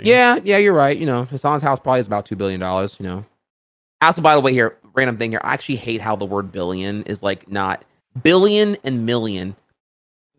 Yeah, 0.00 0.38
yeah, 0.44 0.58
you're 0.58 0.74
right. 0.74 0.96
You 0.96 1.06
know, 1.06 1.24
Hasan's 1.24 1.62
house 1.62 1.80
probably 1.80 2.00
is 2.00 2.06
about 2.06 2.26
two 2.26 2.36
billion 2.36 2.60
dollars. 2.60 2.96
You 2.98 3.06
know. 3.06 3.24
Also, 4.02 4.20
by 4.20 4.34
the 4.34 4.40
way, 4.40 4.52
here, 4.52 4.76
random 4.94 5.16
thing 5.16 5.30
here. 5.30 5.40
I 5.42 5.54
actually 5.54 5.76
hate 5.76 6.00
how 6.00 6.16
the 6.16 6.24
word 6.24 6.52
billion 6.52 7.02
is 7.04 7.22
like 7.22 7.50
not 7.50 7.84
billion 8.22 8.76
and 8.84 9.06
million, 9.06 9.56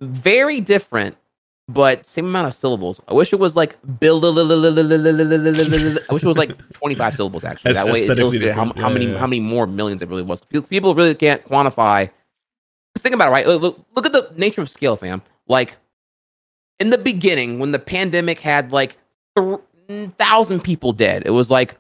very 0.02 0.60
different, 0.62 1.18
but 1.68 2.06
same 2.06 2.26
amount 2.26 2.48
of 2.48 2.54
syllables. 2.54 3.02
I 3.08 3.14
wish 3.14 3.34
it 3.34 3.40
was 3.40 3.56
like 3.56 3.78
bill. 4.00 4.24
I 4.26 6.14
wish 6.14 6.24
it 6.24 6.28
was 6.28 6.38
like 6.38 6.72
twenty 6.74 6.96
five 6.96 7.14
syllables. 7.16 7.44
Actually, 7.44 7.74
that 7.74 7.86
way 7.86 8.00
it 8.00 8.20
illustrated 8.20 8.54
how, 8.56 8.74
how 8.82 8.90
many 8.90 9.06
how 9.20 9.28
many 9.28 9.40
more 9.42 9.68
millions 9.68 10.02
it 10.02 10.10
really 10.10 10.24
was. 10.24 10.42
People- 10.42 10.96
really 10.96 11.16
can't 11.16 11.44
quantify. 11.46 12.10
Just 12.96 13.04
think 13.04 13.16
about 13.16 13.30
it, 13.30 13.32
right? 13.32 13.48
Look, 13.48 13.86
look, 13.96 14.06
at 14.06 14.14
the 14.14 14.32
nature 14.36 14.62
of 14.62 14.70
scale, 14.70 14.96
fam. 14.96 15.22
Like 15.48 15.76
in 16.80 16.90
the 16.90 16.98
beginning, 16.98 17.60
when 17.60 17.72
the 17.72 17.80
pandemic 17.80 18.40
had 18.40 18.72
like 18.72 18.98
th- 19.36 19.60
thousand 20.18 20.62
people 20.64 20.94
dead, 20.94 21.24
it 21.26 21.32
was 21.32 21.52
like 21.52 21.76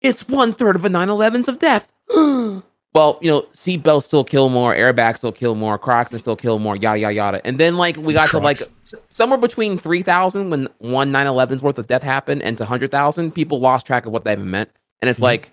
it's 0.00 0.28
one 0.28 0.52
third 0.52 0.76
of 0.76 0.84
a 0.84 0.88
9/11s 0.90 1.48
of 1.48 1.58
death. 1.58 1.90
Well, 2.98 3.18
you 3.22 3.30
know, 3.30 3.42
seatbelts 3.54 4.02
still 4.02 4.24
kill 4.24 4.48
more, 4.48 4.74
airbags 4.74 5.18
still 5.18 5.30
kill 5.32 5.54
more, 5.54 5.78
Crocs 5.78 6.12
still 6.18 6.34
kill 6.36 6.58
more, 6.58 6.74
yada 6.76 6.98
yada 6.98 7.14
yada. 7.14 7.46
And 7.46 7.58
then 7.58 7.76
like 7.76 7.96
we 7.96 8.12
got 8.12 8.28
to 8.30 8.38
like 8.38 8.58
somewhere 9.12 9.38
between 9.38 9.78
three 9.78 10.02
thousand 10.02 10.50
when 10.50 10.68
one 10.78 11.12
9/11's 11.12 11.62
worth 11.62 11.78
of 11.78 11.86
death 11.86 12.02
happened, 12.02 12.42
and 12.42 12.58
to 12.58 12.64
hundred 12.64 12.90
thousand, 12.90 13.32
people 13.32 13.60
lost 13.60 13.86
track 13.86 14.04
of 14.06 14.12
what 14.12 14.24
that 14.24 14.38
even 14.38 14.50
meant. 14.50 14.70
And 15.00 15.08
it's 15.08 15.20
Mhm. 15.20 15.30
like, 15.30 15.50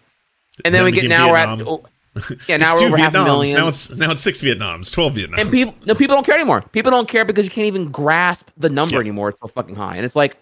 and 0.63 0.73
then, 0.73 0.83
we 0.83 0.91
get 0.91 1.07
now 1.07 1.29
we're 1.29 1.37
at 1.37 1.61
oh, 1.67 1.83
yeah 2.47 2.57
now 2.57 2.73
it's 2.73 2.81
we're 2.81 2.87
two 2.87 2.93
over 2.93 2.97
half 2.97 3.13
a 3.13 3.23
million. 3.23 3.55
Now 3.55 3.67
it's 3.67 3.95
now 3.97 4.09
it's 4.11 4.21
six 4.21 4.41
Vietnams, 4.41 4.91
twelve 4.91 5.13
Vietnams. 5.13 5.39
And 5.41 5.51
people, 5.51 5.75
no, 5.85 5.93
people 5.93 6.15
don't 6.15 6.25
care 6.25 6.35
anymore. 6.35 6.61
People 6.71 6.89
don't 6.91 7.07
care 7.07 7.25
because 7.25 7.45
you 7.45 7.51
can't 7.51 7.67
even 7.67 7.91
grasp 7.91 8.49
the 8.57 8.69
number 8.69 8.95
Yeah. 8.95 9.01
anymore. 9.01 9.29
It's 9.29 9.39
so 9.41 9.47
fucking 9.47 9.75
high. 9.75 9.97
And 9.97 10.05
it's 10.05 10.15
like, 10.15 10.37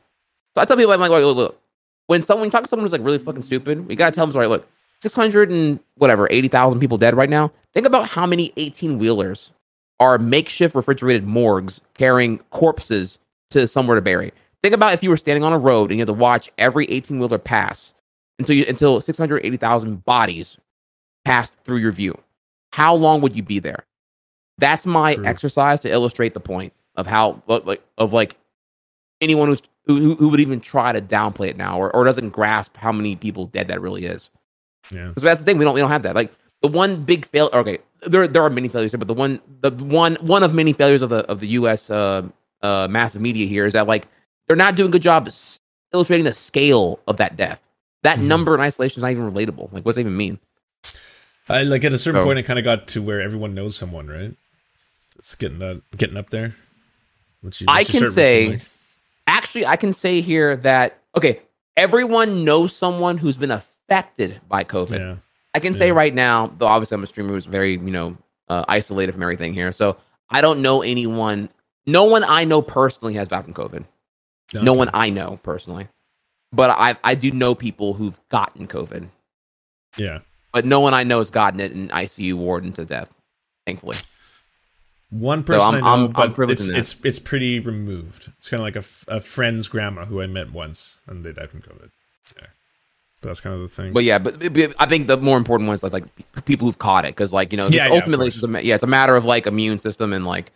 so 0.56 0.62
I 0.62 0.66
tell 0.66 0.78
people, 0.78 0.94
I'm 0.94 1.00
like, 1.02 1.10
look, 1.10 1.24
look, 1.26 1.36
look. 1.38 1.60
when 2.08 2.24
someone 2.24 2.42
when 2.42 2.48
you 2.48 2.52
talk 2.52 2.64
to 2.64 2.70
someone 2.70 2.86
who's 2.86 2.92
like 2.94 3.04
really 3.04 3.18
fucking 3.18 3.42
stupid, 3.42 3.88
we 3.88 3.96
gotta 3.96 4.16
tell 4.16 4.26
them, 4.28 4.40
right, 4.40 4.48
look, 4.50 4.68
600 5.04 5.52
and 5.52 5.80
whatever, 5.96 6.28
80,000 6.32 6.80
people 6.80 6.98
dead 6.98 7.16
right 7.16 7.30
now. 7.30 7.52
Think 7.74 7.86
about 7.86 8.08
how 8.10 8.26
many 8.26 8.52
18 8.58 8.98
wheelers 8.98 9.52
are 10.00 10.18
makeshift 10.18 10.74
refrigerated 10.76 11.26
morgues 11.26 11.82
carrying 11.94 12.40
corpses 12.50 13.20
to 13.52 13.68
somewhere 13.68 13.96
to 13.96 14.02
bury. 14.02 14.32
Think 14.64 14.74
about 14.74 14.94
if 14.94 15.04
you 15.04 15.10
were 15.10 15.18
standing 15.18 15.44
on 15.44 15.54
a 15.54 15.60
road 15.60 15.92
and 15.92 16.00
you 16.00 16.02
had 16.02 16.08
to 16.08 16.14
watch 16.14 16.50
every 16.58 16.90
18 16.90 17.20
wheeler 17.20 17.38
pass 17.38 17.94
until 18.40 18.56
you, 18.56 18.66
until 18.68 19.00
680,000 19.02 20.04
bodies 20.06 20.58
passed 21.26 21.56
through 21.66 21.78
your 21.78 21.92
view. 21.92 22.18
How 22.72 22.96
long 22.96 23.22
would 23.22 23.36
you 23.36 23.44
be 23.44 23.60
there? 23.60 23.84
That's 24.58 24.86
my 24.86 25.16
True. 25.16 25.26
exercise 25.26 25.82
to 25.82 25.92
illustrate 25.92 26.34
the 26.34 26.40
point 26.40 26.74
of 26.96 27.08
how 27.08 27.42
like 27.48 27.82
of 27.98 28.14
like 28.14 28.38
anyone 29.22 29.48
who's 29.50 29.62
who, 29.86 30.00
who- 30.00 30.16
who 30.16 30.30
would 30.30 30.40
even 30.40 30.62
try 30.62 30.92
to 30.94 31.02
downplay 31.02 31.50
it 31.50 31.58
now 31.58 31.78
or, 31.78 31.94
or 31.94 32.04
doesn't 32.06 32.30
grasp 32.30 32.78
how 32.78 32.92
many 32.92 33.16
people 33.18 33.48
dead 33.48 33.68
that 33.68 33.82
really 33.82 34.06
is. 34.06 34.30
Yeah. 34.92 35.08
Because 35.08 35.24
that's 35.24 35.40
the 35.40 35.46
thing 35.46 35.58
we 35.58 35.66
don't 35.66 35.74
we 35.74 35.82
don't 35.82 35.92
have 35.92 36.04
that. 36.04 36.16
Like 36.16 36.32
the 36.62 36.68
one 36.68 37.04
big 37.04 37.26
fail. 37.26 37.50
Okay, 37.54 37.80
there 38.06 38.28
there 38.28 38.42
are 38.44 38.50
many 38.50 38.68
failures 38.68 38.92
here, 38.92 38.98
but 39.00 39.08
the 39.08 39.14
one 39.14 39.40
the 39.62 39.72
one 39.72 40.16
one 40.22 40.44
of 40.44 40.54
many 40.54 40.74
failures 40.74 41.02
of 41.02 41.10
the 41.10 41.20
of 41.30 41.40
the 41.40 41.48
U.S. 41.50 41.90
Uh, 41.90 42.24
uh, 42.62 42.88
massive 42.90 43.22
media 43.22 43.46
here 43.48 43.66
is 43.66 43.74
that 43.74 43.88
like 43.88 44.08
they're 44.48 44.56
not 44.58 44.76
doing 44.76 44.90
a 44.90 44.92
good 44.92 45.02
job 45.02 45.30
illustrating 45.94 46.26
the 46.26 46.34
scale 46.34 47.00
of 47.08 47.18
that 47.18 47.36
death. 47.38 47.62
That 48.04 48.20
Mhm. 48.20 48.28
number 48.28 48.56
in 48.56 48.62
isolation 48.62 49.00
is 49.00 49.04
not 49.04 49.12
even 49.12 49.32
relatable. 49.32 49.72
Like, 49.72 49.86
what's 49.86 49.96
that 49.96 50.02
even 50.02 50.18
mean? 50.18 50.40
I 51.50 51.64
like 51.64 51.84
at 51.84 51.92
a 51.92 51.98
certain 51.98 52.22
So- 52.22 52.26
point, 52.26 52.40
it 52.40 52.44
kind 52.44 52.60
of 52.60 52.66
got 52.66 52.88
to 52.90 53.02
where 53.02 53.22
everyone 53.22 53.54
knows 53.54 53.76
someone, 53.76 54.08
right? 54.08 54.34
It's 55.18 55.36
getting 55.36 55.60
that 55.60 55.82
getting 55.96 56.18
up 56.18 56.30
there. 56.30 56.56
What's 57.42 57.62
I 57.68 57.80
what's 57.80 57.94
your 57.94 58.04
can 58.04 58.12
say, 58.12 58.48
like? 58.50 58.62
actually, 59.28 59.66
I 59.66 59.76
can 59.76 59.94
say 59.94 60.22
here 60.22 60.56
that 60.58 60.98
okay, 61.16 61.40
everyone 61.78 62.44
knows 62.46 62.76
someone 62.76 63.18
who's 63.18 63.38
been 63.38 63.52
affected 63.88 64.40
by 64.48 64.64
COVID. 64.64 64.98
yeah, 65.00 65.16
I 65.54 65.60
can 65.60 65.74
say 65.74 65.92
right 65.92 66.14
now, 66.14 66.52
though 66.58 66.68
obviously 66.68 66.96
I'm 66.96 67.04
a 67.04 67.08
streamer 67.08 67.30
who's 67.34 67.46
very, 67.46 67.74
you 67.74 67.92
know, 67.92 68.18
uh, 68.50 68.66
isolated 68.68 69.12
from 69.12 69.22
everything 69.24 69.54
here. 69.54 69.72
So 69.72 69.98
I 70.30 70.42
don't 70.42 70.62
know 70.62 70.82
anyone. 70.82 71.50
No 71.86 72.06
one 72.06 72.24
I 72.24 72.44
know 72.46 72.62
personally 72.62 73.14
has 73.16 73.28
died 73.28 73.46
from 73.46 73.54
COVID. 73.54 73.86
No 74.62 74.74
one 74.74 74.90
I 74.94 75.10
know 75.10 75.40
personally, 75.44 75.88
but 76.52 76.70
I 76.70 76.96
I 77.04 77.16
do 77.16 77.32
know 77.32 77.56
people 77.56 77.94
who've 77.94 78.20
gotten 78.30 78.68
COVID, 78.68 79.08
Yeah, 79.98 80.20
but 80.52 80.64
no 80.66 80.80
one 80.80 80.94
I 80.94 81.04
know 81.04 81.18
has 81.20 81.32
gotten 81.32 81.60
it 81.60 81.72
in 81.72 81.90
ICU 81.90 82.36
ward 82.36 82.64
into 82.64 82.86
death. 82.86 83.10
Thankfully, 83.66 83.98
One 85.10 85.44
person 85.44 85.62
I'm- 85.62 85.76
I 85.76 85.80
know, 85.80 85.88
I'm- 85.88 86.06
I'm 86.06 86.12
but 86.12 86.34
privileged 86.36 86.70
it's 86.70 86.94
it's 86.94 87.06
it's 87.06 87.20
pretty 87.20 87.60
removed. 87.60 88.30
It's 88.38 88.50
kind 88.50 88.60
of 88.62 88.66
like 88.66 88.76
a, 88.76 88.80
f- 88.80 89.06
a 89.08 89.20
friend's 89.20 89.68
grandma 89.68 90.06
who 90.06 90.22
I 90.22 90.28
met 90.28 90.52
once, 90.52 91.00
and 91.08 91.24
they 91.24 91.32
died 91.34 91.50
from 91.50 91.62
COVID. 91.62 91.90
Yeah, 92.38 92.48
that's 93.24 93.42
kind 93.42 93.56
of 93.56 93.62
the 93.62 93.68
thing. 93.68 93.94
But 93.94 94.04
yeah, 94.04 94.20
but, 94.20 94.40
but 94.40 94.76
I 94.80 94.86
think 94.86 95.08
the 95.08 95.18
more 95.18 95.38
important 95.38 95.68
one 95.68 95.76
is 95.76 95.84
like 95.84 95.94
like 95.94 96.06
people 96.46 96.68
who've 96.68 96.78
caught 96.78 97.06
it 97.06 97.16
because 97.16 97.34
like 97.34 97.52
you 97.52 97.58
know 97.58 97.68
Yeah, 97.68 97.88
yeah, 97.88 97.94
ultimately 97.94 98.28
it's 98.28 98.44
a, 98.44 98.64
yeah 98.64 98.76
it's 98.76 98.84
a 98.84 98.88
matter 98.88 99.16
of 99.16 99.26
like 99.26 99.48
immune 99.48 99.80
system 99.80 100.14
and 100.14 100.26
like 100.26 100.52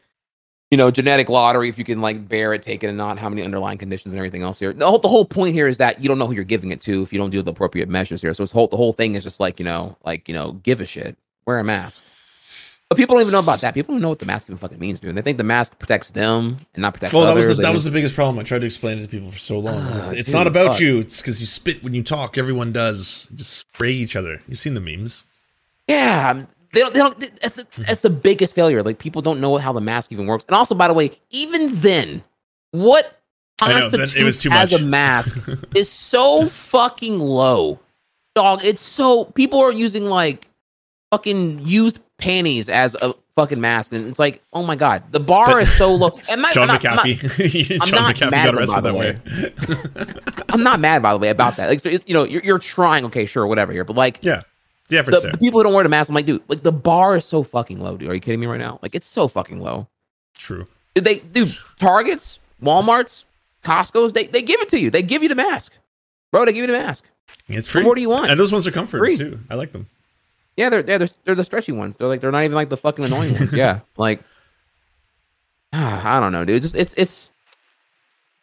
you 0.69 0.77
know 0.77 0.91
genetic 0.91 1.29
lottery 1.29 1.69
if 1.69 1.77
you 1.77 1.85
can 1.85 2.01
like 2.01 2.27
bear 2.27 2.53
it, 2.53 2.61
take 2.61 2.83
it, 2.83 2.87
and 2.87 2.97
not 2.97 3.17
how 3.17 3.29
many 3.29 3.41
underlying 3.41 3.77
conditions 3.77 4.13
and 4.13 4.19
everything 4.19 4.43
else 4.43 4.59
here. 4.59 4.73
The 4.73 4.87
whole, 4.87 4.99
the 4.99 5.07
whole 5.07 5.25
point 5.25 5.53
here 5.53 5.67
is 5.67 5.77
that 5.77 6.01
you 6.01 6.07
don't 6.07 6.19
know 6.19 6.27
who 6.27 6.33
you're 6.33 6.43
giving 6.43 6.71
it 6.71 6.81
to 6.81 7.01
if 7.03 7.11
you 7.11 7.19
don't 7.19 7.29
do 7.29 7.41
the 7.41 7.51
appropriate 7.51 7.89
measures 7.89 8.21
here. 8.21 8.33
So 8.33 8.43
it's 8.43 8.51
whole 8.51 8.67
the 8.67 8.77
whole 8.77 8.93
thing 8.93 9.15
is 9.15 9.23
just 9.23 9.39
like 9.39 9.59
you 9.59 9.65
know 9.65 9.97
like 10.05 10.27
you 10.27 10.33
know 10.33 10.53
give 10.63 10.81
a 10.81 10.85
shit, 10.85 11.17
wear 11.45 11.59
a 11.59 11.63
mask. 11.63 12.03
But 12.89 12.97
people 12.97 13.15
don't 13.15 13.23
even 13.23 13.33
know 13.33 13.39
about 13.39 13.59
that. 13.61 13.73
People 13.73 13.95
don't 13.95 14.01
know 14.01 14.09
what 14.09 14.19
the 14.19 14.25
mask 14.25 14.47
even 14.47 14.57
fucking 14.57 14.79
means, 14.79 15.01
dude. 15.01 15.13
They 15.13 15.21
think 15.21 15.37
the 15.37 15.43
mask 15.43 15.77
protects 15.77 16.11
them 16.11 16.57
and 16.73 16.81
not 16.81 16.93
protects 16.93 17.13
well, 17.13 17.23
that 17.23 17.31
others. 17.31 17.47
was 17.47 17.57
the, 17.57 17.63
that 17.63 17.73
was 17.73 17.83
the 17.83 17.91
biggest 17.91 18.15
problem. 18.15 18.39
I 18.39 18.43
tried 18.43 18.61
to 18.61 18.65
explain 18.65 18.97
it 18.97 19.01
to 19.01 19.07
people 19.09 19.29
for 19.29 19.37
so 19.37 19.59
long. 19.59 19.75
Ah, 19.77 20.09
it's 20.11 20.29
dude, 20.29 20.35
not 20.35 20.47
about 20.47 20.73
fuck. 20.73 20.79
you. 20.79 20.99
It's 20.99 21.21
because 21.21 21.41
you 21.41 21.47
spit 21.47 21.83
when 21.83 21.93
you 21.93 22.01
talk. 22.01 22.37
Everyone 22.37 22.71
does. 22.71 23.27
You 23.29 23.37
just 23.37 23.57
spray 23.57 23.91
each 23.91 24.15
other. 24.15 24.41
You've 24.47 24.59
seen 24.59 24.73
the 24.73 24.79
memes. 24.79 25.25
Yeah, 25.89 26.31
um, 26.31 26.47
they 26.71 26.79
don't. 26.79 26.93
They 26.93 26.99
don't. 27.01 27.41
That's 27.41 27.61
that's 27.75 28.01
the 28.01 28.09
biggest 28.09 28.55
failure. 28.55 28.81
Like 28.81 28.99
people 28.99 29.21
don't 29.21 29.41
know 29.41 29.57
how 29.57 29.73
the 29.73 29.81
mask 29.81 30.13
even 30.13 30.25
works. 30.25 30.45
And 30.47 30.55
also, 30.55 30.73
by 30.73 30.87
the 30.87 30.93
way, 30.93 31.11
even 31.29 31.75
then, 31.75 32.23
what 32.71 33.19
I 33.61 33.73
know, 33.73 33.89
constitutes 33.89 34.15
it 34.15 34.23
was 34.23 34.41
too 34.41 34.51
as 34.51 34.71
much. 34.71 34.81
a 34.81 34.85
mask 34.85 35.49
is 35.75 35.89
so 35.89 36.45
fucking 36.47 37.19
low, 37.19 37.79
dog. 38.33 38.63
It's 38.63 38.81
so 38.81 39.25
people 39.25 39.59
are 39.59 39.73
using 39.73 40.05
like 40.05 40.47
fucking 41.11 41.65
used 41.65 41.99
panties 42.17 42.67
as 42.69 42.95
a 43.01 43.13
fucking 43.35 43.61
mask, 43.61 43.91
and 43.91 44.07
it's 44.07 44.17
like, 44.19 44.41
oh 44.53 44.63
my 44.63 44.75
god, 44.75 45.03
the 45.11 45.19
bar 45.19 45.59
is 45.59 45.71
so 45.75 45.93
low. 45.93 46.19
And 46.29 46.41
not, 46.41 46.53
John 46.53 46.69
I'm 46.69 46.73
not- 46.75 46.85
I'm 46.85 46.95
not- 46.95 47.05
McAfee. 47.05 47.77
I'm 47.81 47.87
John 47.87 48.01
not 48.01 48.15
McAfee 48.15 48.31
mad 48.31 48.45
got 48.45 48.55
arrested 48.55 48.83
that 48.83 48.91
the 48.91 48.93
way. 48.93 50.43
I'm 50.49 50.63
not 50.63 50.79
mad 50.79 51.01
by 51.03 51.11
the 51.13 51.19
way 51.19 51.29
about 51.29 51.55
that. 51.57 51.69
Like, 51.69 51.85
it's- 51.85 52.01
you 52.07 52.13
know, 52.13 52.23
you're 52.23 52.41
you're 52.43 52.59
trying. 52.59 53.05
Okay, 53.05 53.25
sure, 53.25 53.45
whatever 53.47 53.71
here, 53.71 53.83
but 53.83 53.95
like. 53.95 54.19
yeah, 54.23 54.41
the 54.89 54.97
efforts 54.97 55.17
the, 55.17 55.23
there. 55.23 55.31
the 55.33 55.37
people 55.37 55.59
who 55.59 55.65
don't 55.65 55.73
wear 55.73 55.83
the 55.83 55.89
mask, 55.89 56.09
I'm 56.09 56.15
like, 56.15 56.25
dude, 56.25 56.41
like 56.47 56.61
the 56.63 56.71
bar 56.71 57.15
is 57.17 57.25
so 57.25 57.43
fucking 57.43 57.79
low, 57.79 57.97
dude. 57.97 58.09
Are 58.09 58.13
you 58.15 58.21
kidding 58.21 58.39
me 58.39 58.47
right 58.47 58.59
now? 58.59 58.79
Like, 58.81 58.95
it's 58.95 59.07
so 59.07 59.27
fucking 59.27 59.59
low. 59.59 59.87
True. 60.33 60.65
Did 60.95 61.03
they, 61.03 61.19
dude, 61.19 61.51
Targets, 61.79 62.39
Walmart's, 62.63 63.25
Costco's, 63.63 64.13
they, 64.13 64.27
they 64.27 64.41
give 64.41 64.61
it 64.61 64.69
to 64.69 64.79
you. 64.79 64.89
They 64.89 65.01
give 65.03 65.21
you 65.23 65.29
the 65.29 65.35
mask, 65.35 65.73
bro. 66.31 66.45
They 66.45 66.53
give 66.53 66.61
you 66.61 66.67
the 66.67 66.73
mask. 66.79 67.05
It's 67.49 67.67
free. 67.67 67.83
more 67.83 67.93
do 67.95 68.01
you 68.01 68.09
want? 68.09 68.31
And 68.31 68.39
those 68.39 68.51
ones 68.53 68.65
are 68.65 68.71
comfort 68.71 68.99
Free. 68.99 69.17
too. 69.17 69.39
I 69.49 69.55
like 69.55 69.71
them. 69.73 69.87
Yeah, 70.57 70.69
they're 70.69 70.83
they're 70.83 71.07
they're 71.23 71.35
the 71.35 71.43
stretchy 71.43 71.71
ones. 71.71 71.95
They're 71.95 72.07
like 72.07 72.19
they're 72.19 72.31
not 72.31 72.43
even 72.43 72.55
like 72.55 72.69
the 72.69 72.77
fucking 72.77 73.05
annoying 73.05 73.33
ones. 73.33 73.53
Yeah, 73.53 73.81
like 73.97 74.21
ah, 75.71 76.17
I 76.17 76.19
don't 76.19 76.31
know, 76.31 76.43
dude. 76.43 76.63
Just 76.63 76.75
it's 76.75 76.95
it's 76.97 77.29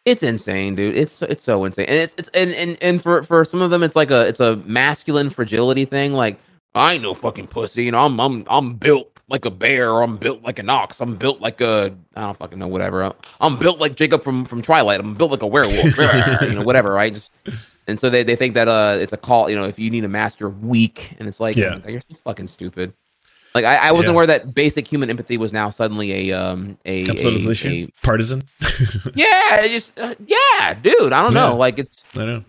it's 0.05 0.23
insane, 0.23 0.77
dude. 0.77 0.97
It's 0.97 1.23
it's 1.23 1.43
so 1.43 1.65
insane, 1.65 1.87
and 1.89 1.97
it's 1.97 2.15
it's 2.17 2.29
and 2.33 2.53
and 2.53 2.79
and 2.81 3.03
for 3.03 3.25
for 3.25 3.45
some 3.45 3.61
of 3.61 3.71
them, 3.71 3.83
it's 3.83 3.97
like 3.97 4.13
a 4.13 4.27
it's 4.29 4.41
a 4.41 4.57
masculine 4.59 5.29
fragility 5.29 5.85
thing. 5.85 6.13
Like 6.13 6.39
I 6.77 6.95
ain't 6.95 7.03
no 7.03 7.15
fucking 7.15 7.49
pussy, 7.49 7.85
you 7.85 7.91
know. 7.91 8.05
I'm 8.05 8.21
I'm 8.21 8.45
I'm 8.49 8.75
built 8.75 9.11
like 9.29 9.45
a 9.45 9.51
bear, 9.51 9.91
or 9.91 10.03
I'm 10.03 10.17
built 10.17 10.43
like 10.43 10.61
an 10.61 10.71
ox. 10.71 11.01
I'm 11.01 11.17
built 11.17 11.41
like 11.41 11.61
a 11.61 11.93
I 12.15 12.23
don't 12.23 12.39
fucking 12.39 12.61
know 12.61 12.69
whatever. 12.69 13.13
I'm 13.41 13.59
built 13.59 13.81
like 13.81 13.97
Jacob 13.97 14.23
from 14.23 14.45
from 14.45 14.63
Twilight. 14.63 15.01
I'm 15.01 15.15
built 15.15 15.33
like 15.33 15.43
a 15.43 15.49
werewolf, 15.49 15.99
you 16.43 16.55
know, 16.55 16.63
whatever, 16.63 16.93
right? 16.93 17.13
Just 17.13 17.33
and 17.87 17.99
so 18.01 18.09
they, 18.11 18.23
they 18.23 18.37
think 18.37 18.55
that 18.55 18.69
uh 18.69 18.97
it's 19.01 19.13
a 19.13 19.17
call, 19.17 19.49
you 19.51 19.57
know, 19.57 19.65
if 19.65 19.79
you 19.79 19.91
need 19.91 20.05
a 20.05 20.09
mask, 20.09 20.41
you're 20.41 20.51
weak, 20.51 21.15
and 21.19 21.29
it's 21.29 21.41
like, 21.41 21.57
Yeah. 21.57 21.79
you're 21.87 22.01
so 22.01 22.17
fucking 22.25 22.49
stupid. 22.49 22.93
Like 23.55 23.65
I, 23.65 23.77
I 23.77 23.93
wasn't 23.93 24.11
Yeah. 24.13 24.15
aware 24.15 24.27
that 24.27 24.55
basic 24.55 24.87
human 24.89 25.11
empathy 25.11 25.37
was 25.39 25.53
now 25.53 25.71
suddenly 25.71 26.31
a 26.31 26.37
um 26.37 26.77
a, 26.85 27.03
a- 27.03 27.13
a- 27.13 27.89
Partisan. 28.03 28.43
yeah, 29.15 29.67
just 29.69 29.99
uh, 29.99 30.15
yeah, 30.27 30.75
dude. 30.75 31.13
I 31.13 31.23
don't 31.23 31.33
Yeah. 31.35 31.49
know. 31.51 31.57
Like 31.57 31.79
it's 31.79 32.03
I 32.17 32.25
know. 32.25 32.45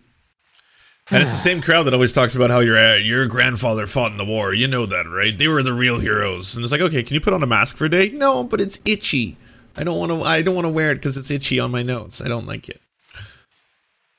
And 1.12 1.22
it's 1.22 1.32
the 1.32 1.38
same 1.38 1.62
crowd 1.62 1.84
that 1.84 1.94
always 1.94 2.14
talks 2.14 2.36
about 2.36 2.50
how 2.50 2.62
your 2.62 2.80
uh, 2.80 2.96
your 2.96 3.28
grandfather 3.28 3.86
fought 3.86 4.12
in 4.12 4.18
the 4.18 4.26
war. 4.26 4.56
You 4.56 4.68
know 4.68 4.88
that, 4.88 5.06
right? 5.08 5.38
They 5.38 5.48
were 5.48 5.62
the 5.62 5.74
real 5.74 6.00
heroes. 6.00 6.56
And 6.56 6.64
it's 6.64 6.72
like, 6.72 6.82
okay, 6.82 7.04
can 7.04 7.14
you 7.14 7.22
put 7.22 7.32
on 7.34 7.44
a 7.44 7.46
mask 7.46 7.78
for 7.78 7.86
a 7.86 7.90
day? 7.90 8.10
No, 8.10 8.44
but 8.44 8.60
it's 8.60 8.80
itchy. 8.86 9.38
I 9.78 9.84
don't 9.84 10.00
want 10.00 10.12
to. 10.12 10.28
I 10.28 10.42
don't 10.42 10.56
want 10.56 10.66
to 10.66 10.72
wear 10.72 10.92
it 10.92 10.96
because 10.96 11.16
it's 11.16 11.30
itchy 11.30 11.60
on 11.60 11.70
my 11.70 11.84
nose. 11.84 12.24
I 12.26 12.28
don't 12.28 12.48
like 12.48 12.70
it. 12.70 12.82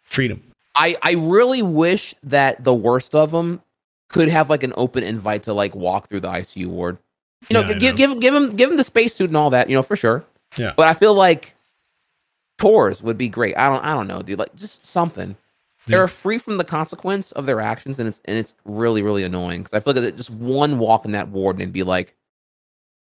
Freedom. 0.05 0.40
I 0.76 0.96
I 1.02 1.12
really 1.14 1.62
wish 1.62 2.14
that 2.24 2.62
the 2.62 2.74
worst 2.74 3.14
of 3.14 3.30
them 3.32 3.62
could 4.08 4.28
have 4.28 4.50
like 4.50 4.62
an 4.62 4.72
open 4.76 5.02
invite 5.02 5.44
to 5.44 5.52
like 5.52 5.74
walk 5.74 6.08
through 6.08 6.20
the 6.20 6.28
ICU 6.28 6.66
ward. 6.68 6.98
You 7.48 7.54
know, 7.54 7.60
Yeah, 7.68 7.74
give 7.74 7.92
know. 7.94 7.96
give 7.96 8.10
him 8.12 8.20
give 8.20 8.34
him 8.34 8.48
give 8.50 8.70
him 8.70 8.76
the 8.76 8.84
spacesuit 8.84 9.30
and 9.30 9.36
all 9.36 9.50
that. 9.50 9.68
You 9.70 9.76
know, 9.76 9.82
for 9.82 9.96
sure. 9.96 10.24
Yeah. 10.56 10.72
But 10.76 10.88
I 10.88 10.94
feel 10.94 11.14
like 11.14 11.54
tours 12.58 13.02
would 13.02 13.18
be 13.18 13.28
great. 13.28 13.56
I 13.56 13.68
don't 13.68 13.84
I 13.84 13.94
don't 13.94 14.06
know, 14.06 14.22
dude. 14.22 14.38
Like 14.38 14.54
just 14.56 14.86
something. 14.86 15.30
Yeah. 15.86 15.98
They're 15.98 16.08
free 16.08 16.38
from 16.38 16.56
the 16.58 16.64
consequence 16.64 17.30
of 17.32 17.46
their 17.46 17.60
actions, 17.60 17.98
and 17.98 18.08
it's 18.08 18.20
and 18.24 18.36
it's 18.36 18.54
really 18.64 19.02
really 19.02 19.24
annoying 19.24 19.62
because 19.62 19.74
I 19.74 19.80
feel 19.80 19.94
like 19.94 20.02
that 20.02 20.16
just 20.16 20.30
one 20.30 20.78
walk 20.78 21.04
in 21.04 21.12
that 21.12 21.28
ward 21.28 21.56
and 21.56 21.62
it'd 21.62 21.72
be 21.72 21.82
like, 21.84 22.14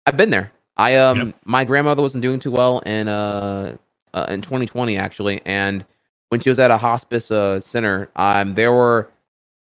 I've 0.07 0.17
been 0.17 0.31
there. 0.31 0.53
I 0.77 0.97
um 0.97 1.19
Yep. 1.19 1.35
my 1.45 1.65
grandmother 1.65 2.03
wasn't 2.03 2.23
doing 2.23 2.39
too 2.41 2.53
well 2.53 2.79
in 2.81 3.09
uh, 3.09 3.77
uh 4.15 4.27
in 4.29 4.43
2020 4.43 4.97
actually, 4.97 5.43
and 5.45 5.85
when 6.29 6.41
she 6.41 6.49
was 6.49 6.59
at 6.59 6.71
a 6.71 6.77
hospice 6.79 7.31
uh 7.31 7.61
center, 7.61 8.11
um 8.17 8.55
there 8.55 8.73
were 8.73 9.11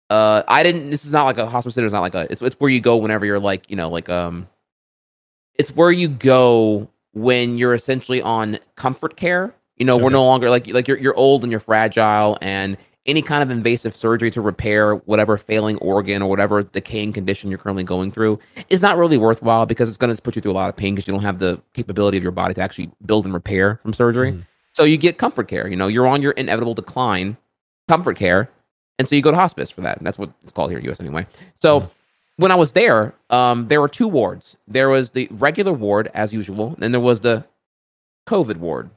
uh 0.10 0.44
I 0.48 0.64
didn't. 0.64 0.90
This 0.92 1.06
is 1.06 1.12
not 1.12 1.24
like 1.26 1.38
a 1.38 1.48
hospice 1.48 1.76
center. 1.76 1.88
It's 1.88 1.94
not 1.94 2.02
like 2.02 2.16
a. 2.16 2.28
It's 2.32 2.42
it's 2.42 2.60
where 2.60 2.70
you 2.70 2.80
go 2.80 2.96
whenever 2.96 3.26
you're 3.26 3.40
like 3.40 3.70
you 3.70 3.76
know 3.76 3.90
like 3.90 4.10
um. 4.10 4.48
It's 5.56 5.72
where 5.72 5.92
you 5.92 6.10
go 6.10 6.90
when 7.14 7.58
you're 7.58 7.74
essentially 7.74 8.22
on 8.22 8.60
comfort 8.76 9.16
care. 9.16 9.54
You 9.78 9.86
know, 9.86 9.98
we're 9.98 10.10
no 10.10 10.26
longer 10.26 10.50
like 10.50 10.68
like 10.68 10.88
you're 10.88 10.98
you're 10.98 11.16
old 11.16 11.44
and 11.44 11.52
you're 11.52 11.60
fragile, 11.62 12.38
and 12.42 12.78
any 13.06 13.22
kind 13.22 13.44
of 13.44 13.50
invasive 13.52 13.96
surgery 13.96 14.32
to 14.32 14.42
repair 14.42 14.96
whatever 14.96 15.38
failing 15.38 15.78
organ 15.78 16.22
or 16.22 16.30
whatever 16.30 16.64
decaying 16.64 17.14
condition 17.14 17.50
you're 17.50 17.60
currently 17.60 17.84
going 17.84 18.12
through 18.12 18.40
is 18.70 18.82
not 18.82 18.98
really 18.98 19.18
worthwhile 19.18 19.66
because 19.66 19.90
it's 19.90 19.98
going 19.98 20.14
to 20.14 20.22
put 20.22 20.36
you 20.36 20.42
through 20.42 20.52
a 20.52 20.54
lot 20.54 20.70
of 20.70 20.76
pain 20.76 20.96
because 20.96 21.08
you 21.08 21.14
don't 21.14 21.22
have 21.22 21.38
the 21.38 21.62
capability 21.74 22.18
of 22.18 22.24
your 22.24 22.32
body 22.32 22.54
to 22.54 22.62
actually 22.62 22.90
build 23.06 23.26
and 23.26 23.34
repair 23.34 23.80
from 23.84 23.94
surgery. 23.94 24.32
Mhm. 24.34 24.46
So 24.76 24.84
you 24.84 24.98
get 24.98 25.18
comfort 25.18 25.48
care. 25.48 25.68
You 25.70 25.78
know, 25.78 25.88
you're 25.88 26.06
on 26.06 26.22
your 26.22 26.34
inevitable 26.34 26.74
decline, 26.74 27.38
comfort 27.88 28.18
care, 28.18 28.50
and 29.00 29.08
so 29.08 29.16
you 29.16 29.22
go 29.22 29.32
to 29.32 29.38
hospice 29.38 29.72
for 29.72 29.80
that. 29.82 29.98
And 29.98 30.06
that's 30.06 30.20
what 30.20 30.30
it's 30.44 30.52
called 30.52 30.70
here 30.70 30.80
in 30.80 30.86
US 30.90 31.00
anyway. 31.00 31.26
So 31.54 31.80
Mhm. 31.80 31.90
when 32.36 32.52
I 32.52 32.56
was 32.56 32.74
there, 32.74 33.14
um, 33.30 33.70
there 33.70 33.80
were 33.80 33.88
two 33.88 34.08
wards. 34.08 34.58
There 34.68 34.90
was 34.90 35.12
the 35.12 35.30
regular 35.32 35.72
ward 35.72 36.12
as 36.14 36.34
usual, 36.34 36.74
and 36.74 36.84
then 36.84 36.92
there 36.92 37.00
was 37.00 37.22
the 37.22 37.46
COVID 38.28 38.58
ward. 38.58 38.90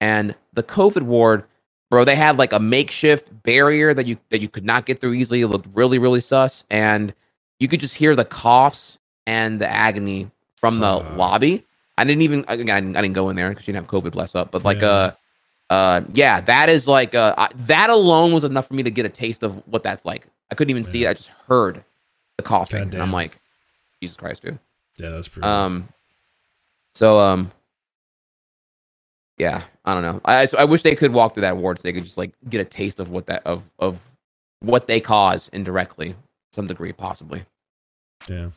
And 0.00 0.34
the 0.52 0.64
COVID 0.64 1.02
ward, 1.02 1.44
bro, 1.90 2.04
they 2.04 2.16
had 2.16 2.36
like 2.36 2.52
a 2.52 2.58
makeshift 2.58 3.28
barrier 3.44 3.94
that 3.94 4.06
you 4.06 4.18
that 4.30 4.40
you 4.40 4.48
could 4.48 4.64
not 4.64 4.84
get 4.84 4.98
through 5.00 5.14
easily. 5.14 5.42
It 5.42 5.46
looked 5.46 5.68
really, 5.74 5.98
really 5.98 6.20
sus, 6.20 6.64
and 6.70 7.14
you 7.60 7.68
could 7.68 7.78
just 7.78 7.94
hear 7.94 8.16
the 8.16 8.24
coughs 8.24 8.98
and 9.28 9.60
the 9.60 9.68
agony 9.68 10.28
from 10.56 10.80
the 10.80 10.96
lobby. 11.16 11.64
I 11.96 12.04
didn't 12.04 12.22
even 12.22 12.44
I, 12.48 12.54
I 12.54 12.56
didn't 12.80 13.12
go 13.12 13.28
in 13.30 13.36
there 13.36 13.48
because 13.50 13.66
you 13.66 13.72
didn't 13.72 13.88
have 13.90 14.02
COVID, 14.02 14.12
bless 14.12 14.34
up. 14.34 14.50
But 14.50 14.64
like 14.64 14.80
Yeah. 14.80 14.88
uh 14.88 15.12
uh 15.70 16.00
yeah, 16.12 16.40
that 16.42 16.68
is 16.68 16.86
like 16.88 17.14
uh 17.14 17.34
I, 17.38 17.48
that 17.66 17.90
alone 17.90 18.32
was 18.32 18.44
enough 18.44 18.66
for 18.68 18.74
me 18.74 18.82
to 18.82 18.90
get 18.90 19.06
a 19.06 19.08
taste 19.10 19.42
of 19.42 19.56
what 19.68 19.82
that's 19.82 20.04
like. 20.04 20.26
I 20.50 20.54
couldn't 20.54 20.70
even 20.70 20.84
see 20.84 21.04
it. 21.04 21.08
I 21.08 21.14
just 21.14 21.30
heard 21.48 21.84
the 22.36 22.42
coughing, 22.42 22.82
and 22.82 22.96
I'm 23.02 23.12
like, 23.12 23.40
Jesus 24.02 24.16
Christ, 24.16 24.42
dude. 24.42 24.58
Yeah, 24.98 25.10
that's 25.10 25.28
pretty. 25.28 25.46
Um, 25.48 25.88
so 26.94 27.18
um, 27.18 27.50
yeah, 29.38 29.62
I 29.84 29.94
don't 29.94 30.02
know. 30.02 30.20
I 30.24 30.46
I 30.58 30.64
wish 30.64 30.82
they 30.82 30.94
could 30.94 31.12
walk 31.12 31.34
through 31.34 31.42
that 31.42 31.56
ward 31.56 31.78
so 31.78 31.82
they 31.82 31.92
could 31.92 32.04
just 32.04 32.18
like 32.18 32.32
get 32.48 32.60
a 32.60 32.64
taste 32.64 33.00
of 33.00 33.10
what 33.10 33.26
that 33.26 33.42
of 33.46 33.68
of 33.78 34.00
what 34.60 34.86
they 34.86 35.00
cause 35.00 35.48
indirectly, 35.52 36.14
some 36.52 36.66
degree, 36.66 36.92
possibly. 36.92 37.44
yeah. 38.28 38.50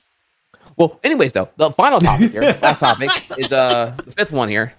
Well, 0.76 1.00
anyways, 1.04 1.34
though, 1.34 1.50
the 1.58 1.72
final 1.72 2.00
topic 2.00 2.32
here, 2.32 2.42
last 2.62 2.80
topic 2.80 3.10
is 3.38 3.52
uh 3.52 3.96
the 4.06 4.12
fifth 4.12 4.32
one 4.32 4.50
here. 4.50 4.74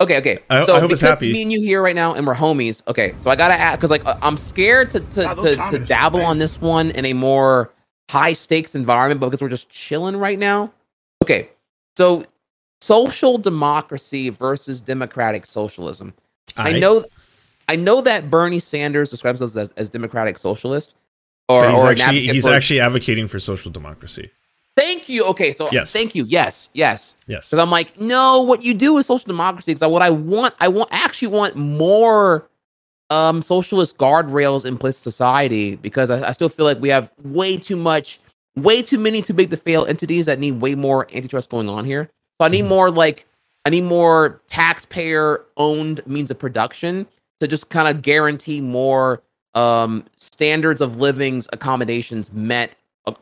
Okay, 0.00 0.18
okay. 0.18 0.38
I- 0.50 0.64
so 0.64 0.74
I 0.74 0.80
hope 0.80 0.90
it's 0.92 1.00
because 1.00 1.16
happy. 1.18 1.32
me 1.32 1.42
and 1.42 1.52
you 1.52 1.60
here 1.60 1.82
right 1.82 1.96
now, 1.96 2.14
and 2.14 2.26
we're 2.26 2.34
homies. 2.34 2.82
Okay, 2.86 3.14
so 3.22 3.30
I 3.30 3.36
gotta 3.36 3.54
ask 3.54 3.78
because 3.78 3.90
like 3.90 4.04
uh, 4.06 4.18
I'm 4.22 4.36
scared 4.36 4.90
to 4.92 5.00
to, 5.00 5.22
God, 5.22 5.70
to, 5.72 5.78
to 5.78 5.84
dabble 5.84 6.22
on 6.22 6.38
this 6.38 6.60
one 6.60 6.90
in 6.92 7.04
a 7.06 7.12
more 7.12 7.72
high 8.10 8.32
stakes 8.32 8.74
environment, 8.74 9.20
but 9.20 9.26
because 9.28 9.42
we're 9.42 9.48
just 9.48 9.68
chilling 9.70 10.16
right 10.16 10.38
now. 10.38 10.72
Okay, 11.22 11.48
so 11.96 12.24
social 12.80 13.38
democracy 13.38 14.28
versus 14.28 14.80
democratic 14.80 15.44
socialism. 15.46 16.14
I, 16.56 16.78
know, 16.78 17.04
I 17.68 17.76
know 17.76 18.00
that 18.00 18.30
Bernie 18.30 18.60
Sanders 18.60 19.10
describes 19.10 19.42
us 19.42 19.54
as, 19.56 19.72
as 19.72 19.90
democratic 19.90 20.38
socialist, 20.38 20.94
or, 21.48 21.68
he's 21.68 21.82
or 21.84 21.88
actually 21.90 22.20
he's 22.20 22.46
for- 22.46 22.52
actually 22.54 22.80
advocating 22.80 23.26
for 23.26 23.38
social 23.38 23.70
democracy. 23.70 24.30
Thank 24.78 25.08
you. 25.08 25.24
Okay, 25.26 25.52
so 25.52 25.68
Yes. 25.72 25.92
thank 25.92 26.14
you. 26.14 26.24
Yes, 26.26 26.68
yes. 26.74 27.16
Yes. 27.26 27.50
Because 27.50 27.62
I'm 27.62 27.70
like, 27.70 27.98
no, 28.00 28.40
what 28.42 28.62
you 28.62 28.74
do 28.74 28.98
is 28.98 29.06
social 29.06 29.26
democracy. 29.26 29.74
Because 29.74 29.90
what 29.90 30.02
I 30.02 30.10
want, 30.10 30.54
I 30.60 30.68
want, 30.68 30.88
I 30.92 30.98
actually 31.04 31.28
want 31.28 31.56
more 31.56 32.48
um 33.10 33.42
socialist 33.42 33.98
guardrails 33.98 34.64
in 34.64 34.78
place 34.78 34.96
society. 34.96 35.76
Because 35.76 36.10
I, 36.10 36.28
I 36.28 36.32
still 36.32 36.48
feel 36.48 36.66
like 36.66 36.80
we 36.80 36.90
have 36.90 37.10
way 37.24 37.56
too 37.56 37.76
much, 37.76 38.20
way 38.56 38.82
too 38.82 38.98
many 38.98 39.22
too 39.22 39.34
big 39.34 39.50
to 39.50 39.56
fail 39.56 39.84
entities 39.86 40.26
that 40.26 40.38
need 40.38 40.60
way 40.60 40.74
more 40.74 41.08
antitrust 41.14 41.50
going 41.50 41.68
on 41.68 41.84
here. 41.84 42.08
So 42.40 42.46
I 42.46 42.48
need 42.48 42.60
Mm-hmm. 42.60 42.68
more 42.68 42.90
like 42.90 43.26
I 43.66 43.70
need 43.70 43.84
more 43.84 44.40
taxpayer 44.48 45.44
owned 45.56 46.06
means 46.06 46.30
of 46.30 46.38
production 46.38 47.06
to 47.40 47.48
just 47.48 47.70
kind 47.70 47.88
of 47.88 48.02
guarantee 48.02 48.60
more 48.60 49.22
um 49.54 50.04
standards 50.18 50.80
of 50.80 50.96
living's 50.96 51.48
accommodations 51.52 52.32
met 52.32 52.74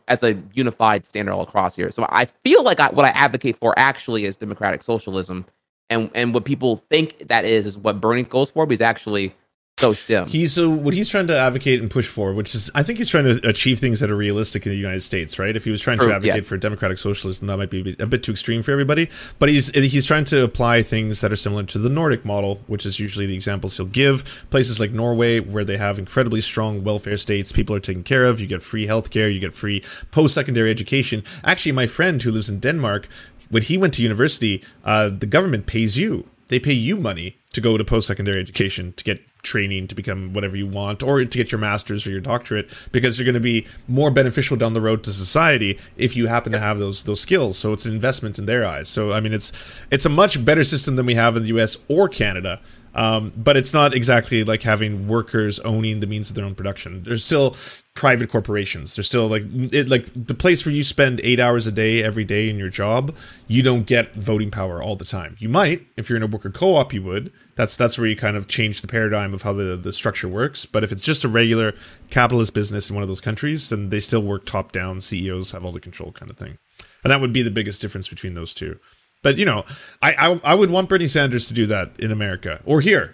as 0.09 0.23
a 0.23 0.41
unified 0.55 1.05
standard 1.05 1.33
all 1.33 1.43
across 1.43 1.77
here. 1.77 1.91
So 1.91 2.07
I 2.11 2.27
feel 2.27 2.63
like 2.65 2.81
I, 2.81 2.89
what 2.91 3.05
I 3.05 3.11
advocate 3.11 3.57
for 3.57 3.75
actually 3.79 4.25
is 4.25 4.37
democratic 4.37 4.83
socialism, 4.83 5.45
and 5.91 6.11
and 6.15 6.35
what 6.35 6.45
people 6.45 6.77
think 6.91 7.29
that 7.29 7.45
is 7.45 7.67
is 7.67 7.79
what 7.79 8.01
Bernie 8.01 8.23
goes 8.25 8.51
for, 8.51 8.67
but 8.67 8.73
he's 8.73 8.81
actually 8.81 9.35
so 9.79 9.95
yeah, 10.09 10.27
He's 10.27 10.59
uh, 10.59 10.71
what 10.71 10.95
he's 10.95 11.11
trying 11.11 11.27
to 11.27 11.37
advocate 11.37 11.83
and 11.83 11.91
push 11.91 12.09
for, 12.09 12.33
which 12.33 12.55
is 12.55 12.71
I 12.75 12.83
think 12.83 12.97
he's 12.97 13.11
trying 13.11 13.25
to 13.25 13.47
achieve 13.47 13.79
things 13.79 14.01
that 14.01 14.11
are 14.11 14.17
realistic 14.17 14.65
in 14.65 14.73
the 14.73 14.79
United 14.79 15.01
States, 15.01 15.39
right? 15.39 15.55
If 15.55 15.65
he 15.65 15.71
was 15.71 15.83
trying 15.83 15.99
True, 15.99 16.09
to 16.09 16.15
advocate 16.15 16.45
yeah. 16.45 16.49
for 16.49 16.57
democratic 16.57 16.97
socialism, 16.97 17.47
that 17.49 17.59
might 17.59 17.69
be 17.69 17.95
a 17.99 18.07
bit 18.07 18.23
too 18.23 18.33
extreme 18.33 18.63
for 18.63 18.71
everybody. 18.71 19.11
But 19.39 19.51
he's 19.51 19.69
he's 19.75 20.07
trying 20.07 20.25
to 20.25 20.45
apply 20.45 20.83
things 20.83 21.21
that 21.21 21.31
are 21.31 21.37
similar 21.37 21.65
to 21.65 21.79
the 21.79 21.91
Nordic 21.91 22.25
model, 22.25 22.61
which 22.69 22.87
is 22.87 22.99
usually 22.99 23.27
the 23.27 23.35
examples 23.35 23.77
he'll 23.77 23.87
give. 23.87 24.47
Places 24.49 24.81
like 24.81 24.93
Norway, 24.93 25.41
where 25.41 25.65
they 25.65 25.77
have 25.77 25.99
incredibly 25.99 26.41
strong 26.41 26.83
welfare 26.83 27.19
states, 27.19 27.53
people 27.53 27.77
are 27.77 27.81
taken 27.81 28.03
care 28.03 28.25
of, 28.25 28.41
you 28.41 28.47
get 28.47 28.63
free 28.63 28.87
healthcare, 28.87 29.33
you 29.33 29.41
get 29.41 29.53
free 29.53 29.83
post-secondary 30.11 30.71
education. 30.71 31.23
Actually, 31.45 31.73
my 31.73 31.87
friend 31.87 32.23
who 32.23 32.31
lives 32.31 32.49
in 32.49 32.61
Denmark, 32.61 33.09
when 33.51 33.63
he 33.63 33.77
went 33.77 33.93
to 33.95 34.03
university, 34.03 34.65
uh, 34.85 35.11
the 35.11 35.27
government 35.27 35.67
pays 35.67 35.99
you. 35.99 36.27
They 36.49 36.59
pay 36.59 36.73
you 36.73 36.97
money 36.97 37.39
to 37.53 37.61
go 37.61 37.77
to 37.77 37.85
post-secondary 37.85 38.41
education 38.41 38.93
to 38.95 39.05
get 39.05 39.21
training 39.43 39.87
to 39.87 39.95
become 39.95 40.33
whatever 40.33 40.57
you 40.57 40.67
want 40.67 41.03
or 41.03 41.25
to 41.25 41.39
get 41.39 41.53
your 41.53 41.61
master's 41.61 42.07
or 42.07 42.11
your 42.11 42.21
doctorate 42.21 42.71
because 42.93 43.19
you're 43.19 43.25
going 43.25 43.35
to 43.35 43.41
be 43.41 43.67
more 43.87 44.11
beneficial 44.11 44.57
down 44.57 44.75
the 44.75 44.81
road 44.81 45.05
to 45.05 45.11
society 45.11 45.79
if 45.97 46.17
you 46.17 46.27
happen 46.27 46.53
to 46.53 46.59
have 46.59 46.79
those 46.79 47.05
those 47.05 47.21
skills. 47.21 47.57
So 47.57 47.73
it's 47.73 47.87
an 47.87 47.95
investment 47.95 48.39
in 48.39 48.47
their 48.47 48.67
eyes. 48.67 48.89
So 48.89 49.13
i 49.13 49.21
mean 49.21 49.33
it's 49.33 49.87
it's 49.91 50.05
a 50.05 50.11
much 50.11 50.45
better 50.45 50.65
system 50.65 50.97
than 50.97 51.07
we 51.07 51.15
have 51.15 51.37
in 51.37 51.45
the 51.45 51.51
us 51.51 51.79
or 51.89 52.09
canada 52.09 52.61
um, 52.97 53.31
but 53.37 53.59
it's 53.59 53.75
not 53.75 53.95
exactly 53.95 54.43
like 54.43 54.63
having 54.63 55.07
workers 55.07 55.61
owning 55.61 56.01
the 56.01 56.07
means 56.07 56.31
of 56.31 56.37
their 56.37 56.47
own 56.47 56.55
production. 56.55 57.03
There's 57.03 57.25
still 57.25 57.55
private 57.93 58.31
corporations. 58.31 58.97
There's 58.97 59.07
still 59.07 59.29
like 59.29 59.43
it, 59.45 59.91
like 59.91 60.07
the 60.15 60.35
place 60.35 60.65
where 60.65 60.75
you 60.75 60.83
spend 60.83 61.21
eight 61.23 61.39
hours 61.39 61.67
a 61.67 61.73
day 61.73 62.03
every 62.03 62.25
day 62.25 62.49
in 62.49 62.57
your 62.57 62.71
job. 62.71 63.15
You 63.49 63.63
don't 63.63 63.87
get 63.87 64.15
voting 64.15 64.51
power 64.51 64.83
all 64.83 64.97
the 64.97 65.05
time. 65.05 65.37
You 65.39 65.51
might 65.51 65.87
if 65.99 66.09
you're 66.09 66.17
in 66.17 66.23
a 66.23 66.27
worker 66.27 66.51
co-op. 66.51 66.95
You 66.95 67.03
would. 67.03 67.33
That's 67.55 67.77
that's 67.77 67.99
where 67.99 68.07
you 68.07 68.17
kind 68.17 68.37
of 68.37 68.49
change 68.49 68.81
the 68.81 68.89
paradigm 68.89 69.35
of 69.35 69.43
how 69.43 69.53
the 69.53 69.77
the 69.77 69.93
structure 69.93 70.29
works. 70.29 70.65
But 70.65 70.83
if 70.83 70.91
it's 70.91 71.03
just 71.03 71.23
a 71.23 71.29
regular 71.29 71.75
capitalist 72.09 72.55
business 72.55 72.89
in 72.89 72.97
one 72.97 73.03
of 73.03 73.09
those 73.09 73.21
countries, 73.21 73.69
then 73.69 73.91
they 73.91 74.01
still 74.01 74.23
work 74.23 74.47
top 74.47 74.73
down. 74.73 75.01
CEOs 75.03 75.53
have 75.53 75.67
all 75.67 75.73
the 75.73 75.81
control, 75.81 76.13
kind 76.13 76.31
of 76.31 76.39
thing. 76.39 76.57
And 77.05 77.11
that 77.11 77.21
would 77.21 77.33
be 77.35 77.43
the 77.43 77.51
biggest 77.51 77.83
difference 77.83 78.09
between 78.09 78.35
those 78.35 78.55
two. 78.55 78.79
But 79.27 79.39
you 79.39 79.45
know, 79.45 79.65
I, 80.01 80.11
I 80.27 80.53
I 80.53 80.55
would 80.55 80.71
want 80.71 80.89
Bernie 80.89 81.09
Sanders 81.09 81.49
to 81.49 81.55
do 81.55 81.67
that 81.67 81.87
in 81.99 82.13
America 82.13 82.61
or 82.65 82.81
here. 82.81 83.07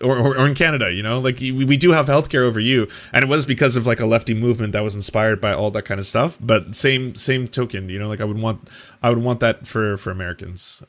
Or, 0.00 0.16
or, 0.16 0.38
or 0.38 0.46
in 0.46 0.54
Canada, 0.54 0.92
you 0.92 1.02
know, 1.02 1.18
like 1.18 1.38
we, 1.40 1.64
we 1.72 1.76
do 1.76 1.90
have 1.90 2.06
healthcare 2.06 2.44
over 2.50 2.60
you, 2.60 2.86
and 3.12 3.24
it 3.24 3.28
was 3.28 3.44
because 3.44 3.76
of 3.76 3.84
like 3.84 3.98
a 3.98 4.06
lefty 4.06 4.32
movement 4.32 4.72
that 4.74 4.84
was 4.84 4.94
inspired 4.94 5.40
by 5.40 5.52
all 5.52 5.70
that 5.72 5.84
kind 5.84 5.98
of 5.98 6.06
stuff. 6.06 6.38
But 6.40 6.76
same 6.76 7.16
same 7.16 7.48
token, 7.48 7.88
you 7.88 7.98
know, 7.98 8.08
like 8.08 8.20
I 8.20 8.24
would 8.24 8.40
want 8.40 8.58
I 9.02 9.08
would 9.10 9.22
want 9.28 9.40
that 9.40 9.66
for 9.66 9.96
for 9.96 10.10
Americans, 10.12 10.82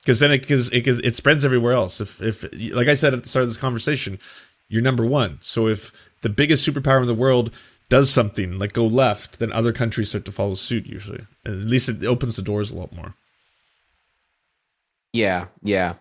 because 0.00 0.18
then 0.20 0.30
it 0.32 0.40
because 0.40 0.70
it, 0.72 0.82
'cause 0.82 1.00
it 1.00 1.14
spreads 1.14 1.44
everywhere 1.44 1.74
else. 1.74 2.00
If 2.00 2.22
if 2.22 2.36
like 2.74 2.88
I 2.88 2.94
said 2.94 3.12
at 3.12 3.22
the 3.22 3.28
start 3.28 3.44
of 3.44 3.50
this 3.50 3.58
conversation, 3.66 4.18
you're 4.70 4.82
number 4.90 5.04
one. 5.06 5.36
So 5.40 5.68
if 5.68 5.92
the 6.22 6.30
biggest 6.30 6.66
superpower 6.66 7.02
in 7.02 7.06
the 7.06 7.22
world 7.26 7.50
does 7.90 8.08
something 8.08 8.58
like 8.58 8.72
go 8.72 8.86
left, 8.86 9.38
then 9.40 9.52
other 9.52 9.72
countries 9.72 10.08
start 10.08 10.24
to 10.24 10.32
follow 10.32 10.54
suit. 10.54 10.86
Usually, 10.86 11.22
at 11.44 11.52
least 11.74 11.90
it 11.90 12.06
opens 12.06 12.36
the 12.36 12.42
doors 12.42 12.70
a 12.70 12.76
lot 12.76 12.92
more. 12.94 13.14
Yeah, 15.12 15.46
yeah. 15.62 15.94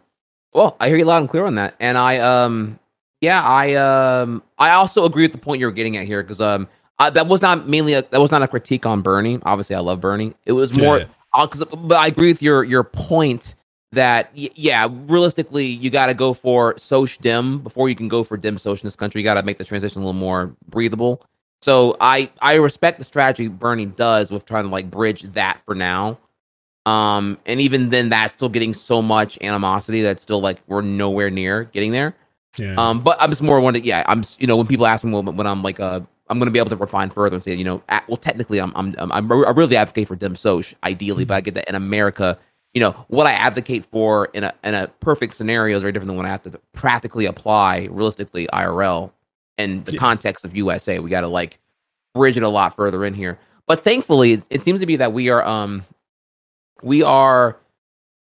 Well, 0.53 0.75
I 0.79 0.87
hear 0.89 0.97
you 0.97 1.05
loud 1.05 1.19
and 1.19 1.29
clear 1.29 1.45
on 1.45 1.55
that, 1.55 1.75
and 1.79 1.97
I 1.97 2.19
um, 2.19 2.79
yeah, 3.21 3.41
I 3.43 3.75
um, 3.75 4.43
I 4.57 4.71
also 4.71 5.05
agree 5.05 5.23
with 5.23 5.31
the 5.31 5.37
point 5.37 5.59
you 5.59 5.65
were 5.65 5.71
getting 5.71 5.97
at 5.97 6.05
here 6.05 6.23
because 6.23 6.41
um, 6.41 6.67
I, 6.99 7.09
that 7.11 7.27
was 7.27 7.41
not 7.41 7.67
mainly 7.67 7.93
a, 7.93 8.03
that 8.03 8.19
was 8.21 8.31
not 8.31 8.41
a 8.41 8.47
critique 8.47 8.85
on 8.85 9.01
Bernie. 9.01 9.39
Obviously, 9.43 9.75
I 9.75 9.79
love 9.79 10.01
Bernie. 10.01 10.33
It 10.45 10.53
was 10.53 10.77
more, 10.77 10.99
Yeah. 10.99 11.05
uh, 11.33 11.47
but 11.47 11.97
I 11.97 12.07
agree 12.07 12.29
with 12.31 12.41
your 12.41 12.63
your 12.63 12.83
point 12.83 13.55
that 13.93 14.31
y- 14.35 14.49
yeah, 14.55 14.87
realistically, 14.91 15.65
you 15.65 15.89
got 15.89 16.07
to 16.07 16.13
go 16.13 16.33
for 16.33 16.73
SocDem 16.75 17.63
before 17.63 17.89
you 17.89 17.95
can 17.95 18.07
go 18.07 18.23
for 18.23 18.37
DemSoc 18.37 18.81
in 18.81 18.87
this 18.87 18.95
country. 18.95 19.21
You 19.21 19.25
got 19.25 19.35
to 19.35 19.43
make 19.43 19.57
the 19.57 19.65
transition 19.65 20.01
a 20.01 20.05
little 20.05 20.19
more 20.19 20.55
breathable. 20.69 21.23
So 21.61 21.95
I 22.01 22.29
I 22.41 22.55
respect 22.55 22.97
the 22.99 23.05
strategy 23.05 23.47
Bernie 23.47 23.85
does 23.85 24.31
with 24.31 24.45
trying 24.45 24.63
to 24.65 24.69
like 24.69 24.89
bridge 24.91 25.21
that 25.33 25.61
for 25.65 25.75
now. 25.75 26.17
Um, 26.85 27.37
and 27.45 27.61
even 27.61 27.89
then, 27.89 28.09
that's 28.09 28.33
still 28.33 28.49
getting 28.49 28.73
so 28.73 29.01
much 29.01 29.37
animosity 29.41 30.01
that's 30.01 30.21
still 30.23 30.41
like 30.41 30.59
we're 30.67 30.81
nowhere 30.81 31.29
near 31.29 31.65
getting 31.65 31.91
there. 31.91 32.15
Yeah. 32.57 32.75
Um, 32.77 33.01
but 33.01 33.17
I'm 33.21 33.29
just 33.29 33.41
more 33.41 33.61
one. 33.61 33.75
Yeah, 33.83 34.03
I'm. 34.07 34.23
You 34.39 34.47
know, 34.47 34.57
when 34.57 34.67
people 34.67 34.85
ask 34.87 35.03
me 35.03 35.11
when, 35.13 35.35
when 35.37 35.47
I'm 35.47 35.61
like, 35.63 35.79
uh, 35.79 36.01
I'm 36.27 36.39
going 36.39 36.47
to 36.47 36.51
be 36.51 36.59
able 36.59 36.69
to 36.71 36.75
refine 36.75 37.09
further 37.09 37.35
and 37.35 37.43
say, 37.43 37.53
you 37.53 37.63
know, 37.63 37.83
at, 37.89 38.07
well, 38.07 38.17
technically, 38.17 38.59
I'm, 38.59 38.71
I'm, 38.75 38.95
I'm, 38.97 39.11
I'm 39.11 39.31
I 39.31 39.51
really 39.51 39.75
advocate 39.75 40.07
for 40.07 40.15
DemSoc 40.15 40.73
ideally, 40.83 41.25
but 41.25 41.35
I 41.35 41.41
get 41.41 41.53
that 41.55 41.67
in 41.69 41.75
America, 41.75 42.37
you 42.73 42.79
know, 42.81 42.91
what 43.09 43.27
I 43.27 43.33
advocate 43.33 43.85
for 43.85 44.25
in 44.33 44.43
a 44.45 44.53
in 44.63 44.73
a 44.73 44.87
perfect 45.01 45.35
scenario 45.35 45.75
is 45.77 45.81
very 45.83 45.91
different 45.91 46.07
than 46.07 46.17
what 46.17 46.25
I 46.25 46.29
have 46.29 46.41
to 46.43 46.59
practically 46.73 47.25
apply 47.25 47.89
realistically 47.91 48.47
IRL 48.47 49.11
and 49.57 49.85
the 49.85 49.93
Yeah. 49.93 49.99
context 49.99 50.43
of 50.45 50.55
USA. 50.55 50.99
We 50.99 51.09
got 51.09 51.21
to 51.21 51.27
like 51.27 51.59
bridge 52.15 52.37
it 52.37 52.43
a 52.43 52.49
lot 52.49 52.75
further 52.75 53.05
in 53.05 53.13
here. 53.13 53.37
But 53.67 53.83
thankfully, 53.83 54.33
it, 54.33 54.43
it 54.49 54.63
seems 54.63 54.79
to 54.79 54.85
be 54.85 54.95
that 54.97 55.13
we 55.13 55.29
are, 55.29 55.45
um, 55.45 55.85
we 56.81 57.03
are, 57.03 57.57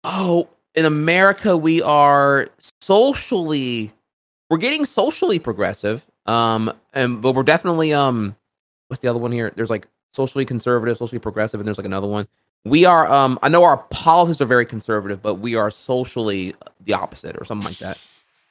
oh, 0.04 0.48
in 0.76 0.86
America, 0.86 1.56
we 1.56 1.82
are 1.82 2.50
socially 2.82 3.92
we're 4.50 4.58
getting 4.58 4.86
socially 4.86 5.40
progressive 5.40 6.06
um 6.26 6.72
and 6.94 7.22
but 7.22 7.34
we're 7.34 7.44
definitely 7.44 7.94
um 7.94 8.36
what's 8.88 9.02
the 9.02 9.08
other 9.08 9.20
one 9.20 9.32
here? 9.32 9.52
There's 9.56 9.70
like 9.70 9.88
socially 10.14 10.46
conservative 10.46 10.98
socially 10.98 11.20
progressive 11.20 11.60
and 11.60 11.68
there's 11.68 11.78
like 11.78 11.86
another 11.86 12.08
one. 12.08 12.28
We 12.66 12.86
are 12.86 13.12
um 13.12 13.40
i 13.42 13.50
know 13.50 13.64
our 13.64 13.78
politics 13.90 14.40
are 14.40 14.46
very 14.46 14.66
conservative 14.66 15.22
but 15.22 15.36
we 15.36 15.56
are 15.56 15.70
socially 15.70 16.56
the 16.86 16.94
opposite 16.94 17.36
or 17.38 17.46
something 17.46 17.68
like 17.68 17.78
that 17.80 18.06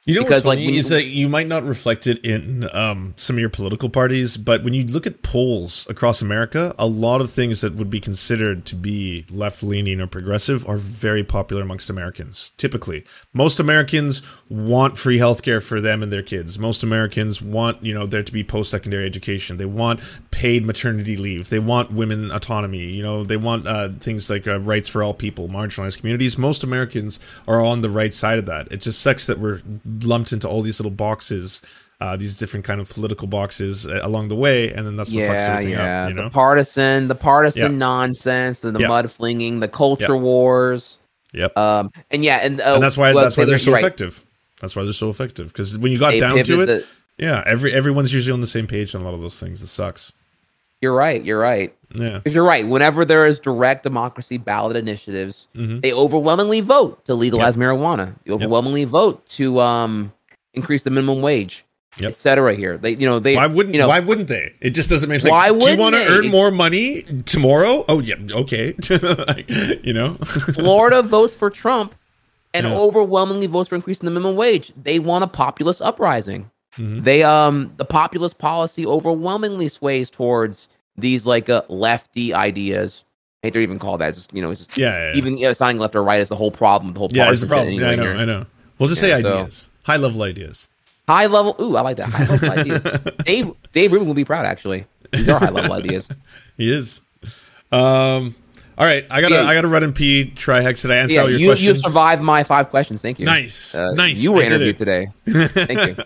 You 0.05 0.15
know 0.15 0.23
Because, 0.23 0.39
what's 0.39 0.45
like, 0.45 0.59
funny 0.59 0.73
you- 0.73 0.79
is 0.79 0.89
that 0.89 1.05
you 1.05 1.29
might 1.29 1.47
not 1.47 1.63
reflect 1.63 2.07
it 2.07 2.19
in 2.25 2.67
um, 2.75 3.13
some 3.15 3.37
of 3.37 3.39
your 3.39 3.49
political 3.49 3.87
parties, 3.87 4.35
but 4.35 4.61
when 4.61 4.73
you 4.73 4.83
look 4.83 5.07
at 5.07 5.21
polls 5.23 5.87
across 5.89 6.21
America, 6.21 6.75
a 6.77 6.85
lot 6.85 7.21
of 7.21 7.29
things 7.29 7.61
that 7.61 7.75
would 7.75 7.89
be 7.89 8.01
considered 8.01 8.65
to 8.65 8.75
be 8.75 9.25
left 9.31 9.63
leaning 9.63 10.01
or 10.01 10.07
progressive 10.07 10.67
are 10.67 10.75
very 10.75 11.23
popular 11.23 11.61
amongst 11.61 11.89
Americans. 11.89 12.49
Typically, 12.57 13.05
most 13.33 13.61
Americans 13.61 14.21
want 14.49 14.97
free 14.97 15.19
healthcare 15.19 15.63
for 15.63 15.79
them 15.79 16.03
and 16.03 16.11
their 16.11 16.21
kids. 16.21 16.59
Most 16.59 16.83
Americans 16.83 17.41
want 17.41 17.81
you 17.81 17.93
know 17.93 18.05
there 18.05 18.23
to 18.23 18.33
be 18.33 18.43
post 18.43 18.71
secondary 18.71 19.05
education. 19.05 19.55
They 19.55 19.63
want 19.63 20.01
paid 20.31 20.65
maternity 20.65 21.15
leave. 21.15 21.47
They 21.47 21.59
want 21.59 21.93
women 21.93 22.29
autonomy. 22.29 22.87
You 22.87 23.03
know 23.03 23.23
they 23.23 23.37
want 23.37 23.65
uh, 23.69 23.87
things 24.01 24.29
like 24.29 24.49
uh, 24.49 24.59
rights 24.59 24.89
for 24.89 25.01
all 25.01 25.13
people, 25.13 25.47
marginalized 25.47 25.99
communities. 25.99 26.37
Most 26.37 26.61
Americans 26.61 27.21
are 27.47 27.63
on 27.63 27.79
the 27.79 27.89
right 27.89 28.13
side 28.13 28.37
of 28.37 28.45
that. 28.47 28.69
It 28.69 28.81
just 28.81 28.99
sucks 29.01 29.27
that 29.27 29.39
we're 29.39 29.61
lumped 30.01 30.31
into 30.33 30.47
all 30.47 30.61
these 30.61 30.79
little 30.79 30.91
boxes, 30.91 31.61
uh, 32.01 32.15
these 32.17 32.37
different 32.37 32.65
kind 32.65 32.81
of 32.81 32.89
political 32.89 33.27
boxes 33.27 33.87
uh, 33.87 33.99
along 34.03 34.27
the 34.27 34.35
way, 34.35 34.71
and 34.73 34.85
then 34.85 34.95
that's 34.95 35.13
what 35.13 35.23
fucks 35.23 35.39
yeah 35.39 35.51
everything 35.51 35.71
yeah 35.73 36.03
up. 36.03 36.09
You 36.09 36.15
know? 36.15 36.23
the 36.25 36.29
partisan 36.29 37.07
the 37.07 37.15
partisan 37.15 37.71
Yeah. 37.73 37.77
nonsense 37.77 38.59
the, 38.59 38.71
the 38.71 38.79
Yeah. 38.79 38.87
mud 38.87 39.11
flinging 39.11 39.59
the 39.59 39.67
culture 39.67 40.17
wars 40.17 40.99
Yep. 41.33 41.57
um 41.57 41.91
and 42.11 42.23
yeah 42.23 42.37
and, 42.43 42.59
uh, 42.61 42.73
and 42.75 42.83
that's 42.83 42.97
why 42.97 43.13
well, 43.13 43.23
that's 43.23 43.37
why 43.37 43.45
they're 43.45 43.57
so 43.57 43.71
right. 43.71 43.83
effective. 43.83 44.25
That's 44.61 44.75
why 44.75 44.83
they're 44.83 44.93
so 44.93 45.09
effective 45.09 45.47
because 45.47 45.77
when 45.77 45.91
you 45.91 45.99
got 45.99 46.11
They 46.11 46.19
down 46.19 46.43
to 46.43 46.61
it, 46.61 46.65
the- 46.67 46.85
yeah, 47.17 47.43
every 47.45 47.73
everyone's 47.73 48.13
usually 48.13 48.33
on 48.33 48.41
the 48.41 48.47
same 48.47 48.65
page 48.67 48.95
on 48.95 49.01
a 49.01 49.03
lot 49.05 49.13
of 49.13 49.21
those 49.21 49.39
things. 49.39 49.61
It 49.61 49.67
sucks. 49.67 50.11
You're 50.83 50.93
right 50.93 51.23
you're 51.25 51.39
right 51.39 51.73
Yeah. 51.95 52.17
Because 52.17 52.33
you're 52.35 52.43
right. 52.55 52.67
Whenever 52.67 53.05
there 53.05 53.25
is 53.27 53.39
direct 53.39 53.83
democracy 53.83 54.37
ballot 54.39 54.75
initiatives, 54.75 55.47
Mhm. 55.55 55.81
they 55.83 55.93
overwhelmingly 55.93 56.59
vote 56.61 57.05
to 57.05 57.13
legalize 57.13 57.55
marijuana. 57.55 58.15
They 58.25 58.33
overwhelmingly 58.33 58.85
vote 58.85 59.23
to 59.37 59.59
um, 59.61 60.11
increase 60.55 60.81
the 60.81 60.89
minimum 60.89 61.21
wage, 61.21 61.63
Yep. 62.01 62.09
etc. 62.13 62.55
Here, 62.55 62.77
they 62.79 62.95
you 63.01 63.05
know 63.09 63.19
they 63.19 63.35
Why 63.35 63.45
wouldn't 63.45 63.75
you 63.75 63.79
know 63.81 63.87
why 63.93 63.99
wouldn't 63.99 64.27
they? 64.27 64.53
It 64.59 64.71
just 64.71 64.89
doesn't 64.89 65.07
make 65.07 65.21
like 65.23 65.31
Why 65.31 65.49
do 65.55 65.69
you 65.71 65.77
want 65.77 65.93
to 65.93 66.03
earn 66.13 66.27
more 66.29 66.49
money 66.49 67.03
tomorrow? 67.25 67.85
Oh 67.87 67.99
yeah, 67.99 68.15
okay. 68.41 68.73
Like, 69.29 69.45
you 69.85 69.93
know. 69.93 70.15
Florida 70.57 71.03
votes 71.03 71.35
for 71.35 71.51
Trump 71.51 71.93
and 72.55 72.65
Yeah. 72.65 72.75
overwhelmingly 72.75 73.45
votes 73.45 73.69
for 73.69 73.75
increasing 73.75 74.05
the 74.05 74.11
minimum 74.11 74.35
wage. 74.35 74.73
They 74.81 74.97
want 74.97 75.23
a 75.23 75.27
populist 75.27 75.79
uprising. 75.79 76.49
Mhm. 76.79 77.03
They 77.03 77.21
um 77.21 77.71
the 77.77 77.85
populist 77.85 78.39
policy 78.39 78.83
overwhelmingly 78.83 79.67
sways 79.69 80.09
towards 80.09 80.67
these 80.97 81.25
like 81.25 81.49
uh, 81.49 81.61
lefty 81.69 82.33
ideas. 82.33 83.03
I 83.43 83.47
hate 83.47 83.53
to 83.53 83.59
even 83.59 83.79
call 83.79 83.97
that. 83.97 84.13
Just 84.13 84.33
you 84.33 84.41
know, 84.41 84.51
it's 84.51 84.65
just 84.65 84.77
Yeah, 84.77 84.91
yeah, 84.91 85.11
yeah. 85.11 85.17
even 85.17 85.37
you 85.37 85.47
know, 85.47 85.53
signing 85.53 85.79
left 85.79 85.95
or 85.95 86.03
right 86.03 86.21
is 86.21 86.29
the 86.29 86.35
whole 86.35 86.51
problem. 86.51 86.93
The 86.93 86.99
whole 86.99 87.09
yeah, 87.11 87.29
it's 87.29 87.41
the 87.41 87.47
problem. 87.47 87.73
Yeah, 87.73 87.89
I 87.89 87.95
know. 87.95 88.13
I 88.13 88.25
know. 88.25 88.45
We'll 88.79 88.89
just 88.89 89.01
say 89.01 89.09
Yeah, 89.09 89.19
so- 89.21 89.37
ideas, 89.39 89.69
high 89.83 89.97
level 89.97 90.21
ideas. 90.23 90.69
High 91.07 91.25
level. 91.25 91.55
Ooh, 91.59 91.75
I 91.75 91.81
like 91.81 91.97
that. 91.97 92.09
High 92.09 92.25
level 92.25 92.51
ideas. 92.59 92.81
Dave 93.25 93.51
Dave 93.73 93.91
Rubin 93.91 94.07
will 94.07 94.13
be 94.15 94.23
proud. 94.25 94.45
Actually, 94.45 94.85
these 95.11 95.27
are 95.27 95.39
high 95.39 95.49
level 95.49 95.73
ideas. 95.73 96.07
He 96.57 96.71
is. 96.71 97.01
Um, 97.71 98.35
All 98.77 98.85
right, 98.87 99.05
I 99.11 99.21
gotta 99.21 99.35
Yeah. 99.35 99.43
I 99.43 99.53
gotta 99.53 99.67
run 99.67 99.83
and 99.83 99.93
pee. 99.93 100.31
Trihex, 100.35 100.81
did 100.81 100.91
I 100.91 100.95
answer 100.97 101.15
Yeah, 101.15 101.21
all 101.21 101.29
your 101.29 101.39
you 101.39 101.53
you 101.53 101.75
survived 101.75 102.21
my 102.23 102.43
five 102.43 102.69
questions. 102.69 103.01
Thank 103.01 103.19
you. 103.19 103.25
Nice, 103.25 103.75
Uh, 103.75 103.91
nice. 103.93 104.21
You 104.23 104.33
were 104.33 104.41
I 104.41 104.45
interviewed 104.45 104.77
today. 104.77 105.09
Thank 105.27 105.87
you. 105.87 105.95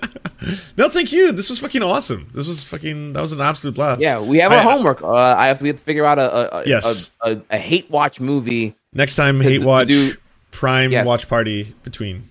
No, 0.78 0.88
thank 0.88 1.12
you. 1.12 1.32
This 1.32 1.50
was 1.50 1.58
fucking 1.58 1.82
awesome. 1.82 2.28
This 2.32 2.48
was 2.48 2.62
fucking. 2.64 3.14
That 3.14 3.22
was 3.22 3.32
an 3.32 3.42
absolute 3.42 3.74
blast. 3.74 4.00
Yeah, 4.00 4.20
we 4.20 4.38
have 4.38 4.52
I- 4.52 4.58
our 4.58 4.62
homework. 4.62 5.02
Uh, 5.02 5.12
I 5.16 5.48
have 5.48 5.58
to, 5.58 5.64
we 5.64 5.70
have 5.70 5.78
to 5.78 5.84
figure 5.84 6.06
out 6.06 6.20
a 6.20 6.58
a, 6.58 6.60
a, 6.62 6.64
Yes. 6.68 7.10
a, 7.24 7.32
a, 7.38 7.42
a 7.52 7.58
hate 7.58 7.90
watch 7.90 8.20
movie. 8.20 8.76
Next 8.94 9.16
time, 9.16 9.42
hate 9.42 9.64
watch 9.64 9.88
do- 9.88 10.12
Prime 10.52 10.92
Yes. 10.92 11.08
watch 11.08 11.28
party 11.28 11.74
between. 11.84 12.30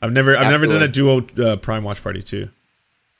I've 0.00 0.12
never 0.12 0.34
I've 0.36 0.50
never 0.50 0.66
done 0.66 0.82
a 0.82 0.88
duo 0.88 1.26
uh, 1.38 1.56
Prime 1.56 1.84
watch 1.84 2.02
party 2.02 2.22
too. 2.22 2.48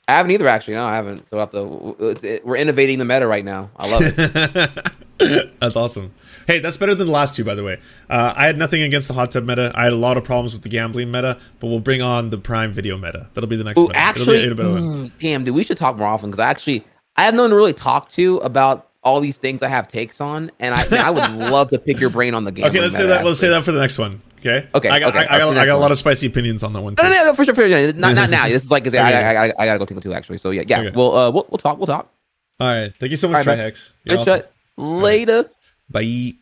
I 0.07 0.13
haven't 0.13 0.31
either, 0.31 0.47
actually. 0.47 0.75
No, 0.75 0.85
I 0.85 0.95
haven't. 0.95 1.27
So 1.29 1.37
I 1.37 1.39
have 1.41 1.51
to. 1.51 1.95
It's, 1.99 2.23
it, 2.23 2.45
we're 2.45 2.57
innovating 2.57 2.99
the 2.99 3.05
meta 3.05 3.25
right 3.27 3.43
now. 3.45 3.69
I 3.75 3.91
love 3.91 4.01
it. 4.05 4.91
That's 5.59 5.75
awesome. 5.75 6.13
Hey, 6.45 6.59
that's 6.59 6.75
better 6.77 6.93
than 6.93 7.07
the 7.07 7.13
last 7.13 7.35
two, 7.37 7.43
by 7.45 7.55
the 7.55 7.63
way. 7.63 7.79
Uh, 8.09 8.33
I 8.35 8.45
had 8.45 8.57
nothing 8.57 8.81
against 8.83 9.07
the 9.07 9.13
hot 9.15 9.31
tub 9.31 9.45
meta. 9.45 9.71
I 9.73 9.85
had 9.85 9.93
a 9.93 9.95
lot 9.95 10.17
of 10.17 10.23
problems 10.25 10.53
with 10.53 10.61
the 10.61 10.69
gambling 10.69 11.09
meta, 11.09 11.39
but 11.59 11.67
we'll 11.67 11.79
bring 11.79 12.01
on 12.01 12.29
the 12.29 12.37
Prime 12.37 12.71
video 12.71 12.97
meta. 12.97 13.27
That'll 13.33 13.49
be 13.49 13.55
the 13.55 13.63
next 13.63 13.79
Ooh, 13.79 13.87
meta. 13.87 13.97
actually, 13.97 14.43
It'll 14.43 14.55
be, 14.57 14.63
it'll 14.63 14.73
be 14.75 14.79
a 14.79 14.89
one. 14.91 15.09
mm, 15.09 15.19
damn, 15.19 15.43
dude, 15.45 15.55
we 15.55 15.63
should 15.63 15.77
talk 15.77 15.97
more 15.97 16.07
often 16.07 16.29
because 16.29 16.39
I 16.41 16.49
actually 16.49 16.83
I 17.15 17.23
have 17.23 17.33
no 17.33 17.43
one 17.43 17.49
to 17.51 17.55
really 17.55 17.73
talk 17.73 18.09
to 18.11 18.37
about 18.39 18.89
all 19.03 19.21
these 19.21 19.37
things 19.37 19.63
I 19.63 19.69
have 19.69 19.87
takes 19.87 20.19
on, 20.19 20.51
and 20.59 20.75
I 20.75 20.83
I 21.07 21.09
would 21.11 21.31
love 21.51 21.69
to 21.69 21.79
pick 21.79 21.99
your 21.99 22.09
brain 22.09 22.33
on 22.35 22.43
the 22.43 22.51
game. 22.51 22.65
Okay, 22.65 22.81
let's 22.81 22.95
say 22.97 23.07
that. 23.07 23.23
Let's 23.25 23.39
say 23.39 23.47
that 23.49 23.63
for 23.63 23.71
the 23.71 23.79
next 23.79 23.97
one. 23.97 24.21
Okay. 24.45 24.67
Okay, 24.75 24.89
I 24.89 24.99
got 24.99 25.09
okay, 25.09 25.25
I, 25.25 25.35
I 25.35 25.39
got, 25.39 25.57
I 25.57 25.65
got 25.65 25.75
a 25.75 25.77
lot 25.77 25.91
of 25.91 25.97
spicy 25.97 26.27
opinions 26.27 26.63
on 26.63 26.73
that 26.73 26.81
one 26.81 26.95
too. 26.95 27.03
No, 27.03 27.09
no, 27.09 27.25
no, 27.25 27.33
for 27.33 27.45
sure, 27.45 27.55
for 27.55 27.61
sure. 27.61 27.93
Not, 27.93 28.15
not 28.15 28.29
now. 28.29 28.47
This 28.47 28.63
is 28.63 28.71
like 28.71 28.83
'cause 28.83 28.93
I, 28.93 28.99
I, 29.11 29.43
I, 29.57 29.65
gotta 29.65 29.79
go 29.79 29.85
tingle 29.85 30.01
too, 30.01 30.13
actually. 30.13 30.37
So 30.37 30.51
yeah, 30.51 30.63
yeah. 30.67 30.81
Okay. 30.81 30.91
We'll 30.95 31.15
uh, 31.15 31.31
we'll, 31.31 31.47
we'll 31.49 31.57
talk. 31.57 31.77
We'll 31.77 31.87
talk. 31.87 32.11
All 32.59 32.67
right. 32.67 32.93
Thank 32.99 33.09
you 33.09 33.15
so 33.17 33.27
much, 33.27 33.45
right. 33.47 33.57
Trihex. 33.57 33.91
You're 34.03 34.19
awesome. 34.19 34.41
Later. 34.77 35.49
Bye. 35.89 36.33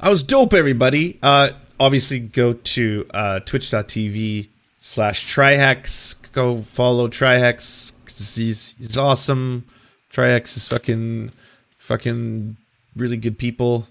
I 0.00 0.10
was 0.10 0.22
dope, 0.22 0.52
everybody. 0.52 1.18
Uh, 1.22 1.50
obviously, 1.78 2.18
go 2.18 2.54
to 2.54 3.06
uh, 3.14 3.40
twitch.tv 3.40 4.48
slash 4.78 5.34
Trihex. 5.34 6.32
Go 6.32 6.58
follow 6.58 7.08
Trihex. 7.08 7.92
He's, 8.06 8.76
he's 8.76 8.98
awesome. 8.98 9.64
Trihex 10.10 10.56
is 10.56 10.68
fucking, 10.68 11.30
fucking 11.76 12.56
really 12.96 13.16
good 13.16 13.38
people. 13.38 13.86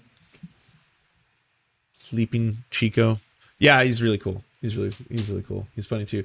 Sleeping 2.12 2.58
Chico. 2.70 3.18
Yeah, 3.58 3.82
he's 3.82 4.02
really 4.02 4.18
cool. 4.18 4.44
He's 4.60 4.76
really 4.76 4.92
he's 5.08 5.30
really 5.30 5.42
cool. 5.44 5.66
He's 5.74 5.86
funny 5.86 6.04
too. 6.04 6.24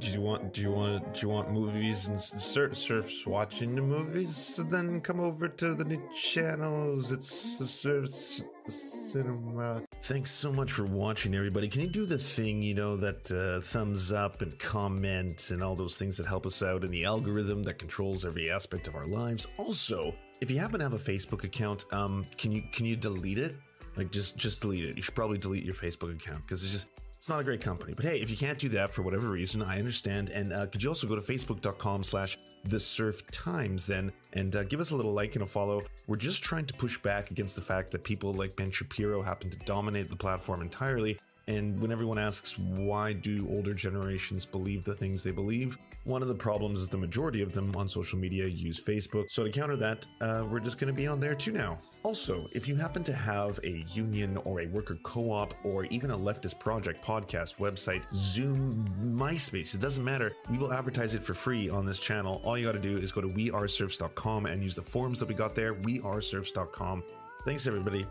Do 0.00 0.10
you 0.10 0.20
want 0.20 0.52
do 0.52 0.60
you 0.60 0.72
want 0.72 1.14
do 1.14 1.20
you 1.20 1.28
want 1.28 1.52
movies 1.52 2.08
and 2.08 2.18
surf 2.18 2.76
Serfs 2.76 3.24
watching 3.24 3.76
the 3.76 3.82
movies? 3.82 4.34
So 4.34 4.64
then 4.64 5.00
come 5.00 5.20
over 5.20 5.46
to 5.46 5.74
the 5.74 5.84
new 5.84 6.02
channels. 6.12 7.12
It's 7.12 7.56
the 7.56 7.66
Serfs 7.66 8.42
the 8.64 8.72
cinema. 8.72 9.82
Thanks 10.02 10.32
so 10.32 10.50
much 10.50 10.72
for 10.72 10.86
watching, 10.86 11.36
everybody. 11.36 11.68
Can 11.68 11.82
you 11.82 11.88
do 11.88 12.04
the 12.04 12.18
thing 12.18 12.60
you 12.60 12.74
know 12.74 12.96
that 12.96 13.30
uh, 13.30 13.60
thumbs 13.60 14.10
up 14.10 14.42
and 14.42 14.58
comment 14.58 15.52
and 15.52 15.62
all 15.62 15.76
those 15.76 15.96
things 15.96 16.16
that 16.16 16.26
help 16.26 16.46
us 16.46 16.64
out 16.64 16.82
in 16.82 16.90
the 16.90 17.04
algorithm 17.04 17.62
that 17.62 17.78
controls 17.78 18.24
every 18.24 18.50
aspect 18.50 18.88
of 18.88 18.96
our 18.96 19.06
lives? 19.06 19.46
Also, 19.56 20.12
if 20.40 20.50
you 20.50 20.58
happen 20.58 20.80
to 20.80 20.84
have 20.84 20.94
a 20.94 20.96
Facebook 20.96 21.44
account, 21.44 21.84
um, 21.92 22.24
can 22.36 22.50
you 22.50 22.64
can 22.72 22.86
you 22.86 22.96
delete 22.96 23.38
it? 23.38 23.54
Like 23.96 24.10
just 24.10 24.36
just 24.36 24.62
delete 24.62 24.84
it. 24.84 24.96
You 24.96 25.02
should 25.02 25.14
probably 25.14 25.38
delete 25.38 25.64
your 25.64 25.74
Facebook 25.74 26.14
account 26.14 26.42
because 26.46 26.62
it's 26.62 26.72
just 26.72 26.88
it's 27.22 27.28
not 27.28 27.38
a 27.38 27.44
great 27.44 27.60
company. 27.60 27.92
But 27.94 28.04
hey, 28.04 28.20
if 28.20 28.30
you 28.30 28.36
can't 28.36 28.58
do 28.58 28.68
that 28.70 28.90
for 28.90 29.02
whatever 29.02 29.28
reason, 29.28 29.62
I 29.62 29.78
understand. 29.78 30.30
And 30.30 30.52
uh, 30.52 30.66
could 30.66 30.82
you 30.82 30.90
also 30.90 31.06
go 31.06 31.14
to 31.14 31.20
facebook.com 31.20 32.02
slash 32.02 32.36
the 32.64 32.80
surf 32.80 33.24
times 33.30 33.86
then 33.86 34.10
and 34.32 34.56
uh, 34.56 34.64
give 34.64 34.80
us 34.80 34.90
a 34.90 34.96
little 34.96 35.12
like 35.12 35.36
and 35.36 35.44
a 35.44 35.46
follow. 35.46 35.82
We're 36.08 36.16
just 36.16 36.42
trying 36.42 36.66
to 36.66 36.74
push 36.74 36.98
back 36.98 37.30
against 37.30 37.54
the 37.54 37.62
fact 37.62 37.92
that 37.92 38.02
people 38.02 38.32
like 38.34 38.56
Ben 38.56 38.72
Shapiro 38.72 39.22
happen 39.22 39.50
to 39.50 39.58
dominate 39.60 40.08
the 40.08 40.16
platform 40.16 40.62
entirely. 40.62 41.16
And 41.46 41.80
when 41.80 41.92
everyone 41.92 42.18
asks 42.18 42.58
why 42.58 43.12
do 43.12 43.48
older 43.50 43.72
generations 43.72 44.44
believe 44.44 44.84
the 44.84 44.94
things 44.94 45.22
they 45.22 45.30
believe, 45.30 45.78
one 46.04 46.20
of 46.20 46.28
the 46.28 46.34
problems 46.34 46.80
is 46.80 46.88
the 46.88 46.98
majority 46.98 47.42
of 47.42 47.52
them 47.52 47.74
on 47.76 47.86
social 47.86 48.18
media 48.18 48.46
use 48.46 48.82
Facebook. 48.82 49.30
So 49.30 49.44
to 49.44 49.50
counter 49.50 49.76
that, 49.76 50.06
uh, 50.20 50.44
we're 50.48 50.60
just 50.60 50.78
going 50.78 50.92
to 50.92 50.96
be 50.96 51.06
on 51.06 51.20
there 51.20 51.34
too 51.34 51.52
now. 51.52 51.78
Also, 52.02 52.48
if 52.52 52.66
you 52.66 52.74
happen 52.74 53.04
to 53.04 53.12
have 53.12 53.60
a 53.62 53.84
union 53.92 54.36
or 54.44 54.62
a 54.62 54.66
worker 54.66 54.96
co-op 55.04 55.54
or 55.64 55.84
even 55.86 56.10
a 56.10 56.16
leftist 56.16 56.58
project 56.58 57.02
podcast 57.04 57.58
website, 57.58 58.02
Zoom, 58.12 58.84
MySpace, 59.00 59.74
it 59.74 59.80
doesn't 59.80 60.04
matter. 60.04 60.32
We 60.50 60.58
will 60.58 60.72
advertise 60.72 61.14
it 61.14 61.22
for 61.22 61.34
free 61.34 61.70
on 61.70 61.86
this 61.86 62.00
channel. 62.00 62.40
All 62.44 62.58
you 62.58 62.66
got 62.66 62.72
to 62.72 62.80
do 62.80 62.96
is 62.96 63.12
go 63.12 63.20
to 63.20 63.28
weareserfs.com 63.28 64.46
and 64.46 64.62
use 64.62 64.74
the 64.74 64.82
forms 64.82 65.20
that 65.20 65.28
we 65.28 65.34
got 65.34 65.54
there, 65.54 65.74
weareserfs.com. 65.74 67.04
Thanks 67.44 67.66
everybody. 67.66 68.04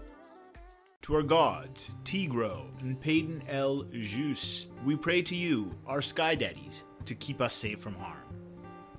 To 1.03 1.15
our 1.15 1.23
gods, 1.23 1.89
Tigro 2.03 2.65
and 2.81 2.99
Payton 3.01 3.41
El 3.49 3.85
Jus, 3.91 4.67
we 4.85 4.95
pray 4.95 5.23
to 5.23 5.35
you, 5.35 5.75
our 5.87 6.01
sky 6.01 6.35
daddies, 6.35 6.83
to 7.05 7.15
keep 7.15 7.41
us 7.41 7.53
safe 7.53 7.79
from 7.79 7.95
harm. 7.95 8.17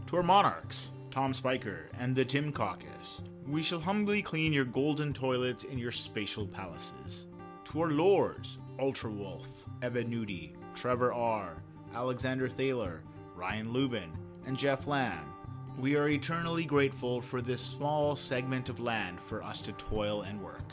To 0.06 0.16
our 0.16 0.22
monarchs, 0.22 0.90
Tom 1.10 1.32
Spiker 1.32 1.88
and 1.98 2.14
the 2.14 2.24
Tim 2.24 2.52
Caucus, 2.52 3.20
we 3.46 3.62
shall 3.62 3.80
humbly 3.80 4.22
clean 4.22 4.52
your 4.52 4.64
golden 4.64 5.12
toilets 5.12 5.64
in 5.64 5.78
your 5.78 5.92
spatial 5.92 6.46
palaces. 6.46 7.26
To 7.64 7.80
our 7.82 7.90
lords, 7.90 8.58
Ultra 8.78 9.10
Wolf, 9.10 9.46
Evan 9.82 10.10
Nudie, 10.10 10.52
Trevor 10.74 11.12
R., 11.12 11.62
Alexander 11.94 12.48
Thaler, 12.48 13.02
Ryan 13.34 13.72
Lubin, 13.72 14.12
and 14.46 14.56
Jeff 14.56 14.86
Lamb, 14.86 15.32
we 15.78 15.96
are 15.96 16.08
eternally 16.08 16.64
grateful 16.64 17.22
for 17.22 17.40
this 17.40 17.60
small 17.60 18.14
segment 18.14 18.68
of 18.68 18.80
land 18.80 19.18
for 19.20 19.42
us 19.42 19.62
to 19.62 19.72
toil 19.72 20.22
and 20.22 20.42
work. 20.42 20.64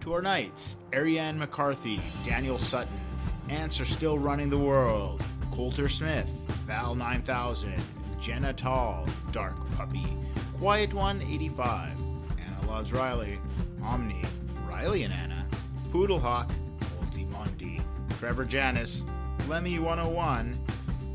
To 0.00 0.12
our 0.12 0.22
knights, 0.22 0.76
Ariane 0.92 1.38
McCarthy, 1.38 2.00
Daniel 2.24 2.58
Sutton, 2.58 3.00
Ants 3.48 3.80
are 3.80 3.84
still 3.84 4.18
running 4.18 4.48
the 4.48 4.58
world, 4.58 5.22
Coulter 5.60 5.90
Smith, 5.90 6.26
Val 6.66 6.94
9000, 6.94 7.74
Jenna 8.18 8.50
Tall, 8.50 9.06
Dark 9.30 9.54
Puppy, 9.76 10.06
Quiet 10.54 10.94
185, 10.94 11.90
Anna 12.38 12.66
Loves 12.66 12.92
Riley, 12.92 13.38
Omni, 13.82 14.22
Riley 14.66 15.02
and 15.02 15.12
Anna, 15.12 15.46
Poodle 15.92 16.18
Poodlehawk, 16.18 16.50
Multimondi, 16.98 17.82
Trevor 18.18 18.46
Janis, 18.46 19.04
Lemmy 19.48 19.78
101, 19.78 20.58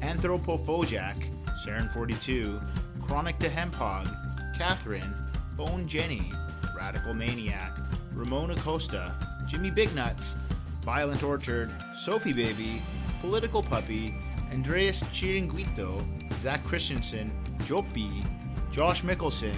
Anthropophojack, 0.01 1.27
Saren 1.65 1.91
42, 1.91 2.61
Chronic 3.01 3.39
to 3.39 3.49
Hemphog, 3.49 4.07
Catherine, 4.55 5.15
Bone 5.57 5.87
Jenny, 5.87 6.31
Radical 6.77 7.15
Maniac, 7.15 7.71
Ramona 8.13 8.55
Costa, 8.57 9.15
Jimmy 9.47 9.71
Bignuts, 9.71 10.35
Violent 10.81 11.23
Orchard, 11.23 11.71
Sophie 11.95 12.31
Baby, 12.31 12.79
Political 13.21 13.63
Puppy, 13.63 14.13
Andreas 14.55 15.03
Chiringuito, 15.11 16.01
Zach 16.35 16.63
Christensen, 16.63 17.29
Jopi, 17.63 18.25
Josh 18.71 19.01
Mickelson, 19.01 19.53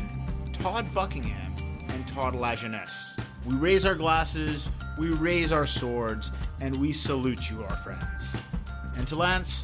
Todd 0.53 0.91
Buckingham, 0.91 1.55
and 1.89 2.07
Todd 2.07 2.33
Lajeunesse. 2.33 3.15
We 3.45 3.53
raise 3.57 3.85
our 3.85 3.93
glasses, 3.93 4.71
we 4.97 5.11
raise 5.11 5.51
our 5.51 5.67
swords, 5.67 6.31
and 6.61 6.75
we 6.81 6.91
salute 6.91 7.47
you, 7.47 7.61
our 7.61 7.75
friends. 7.77 8.37
And 8.95 9.07
to 9.09 9.15
Lance, 9.15 9.63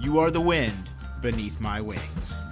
you 0.00 0.18
are 0.18 0.30
the 0.30 0.40
wind 0.40 0.88
beneath 1.20 1.60
my 1.60 1.82
wings. 1.82 2.42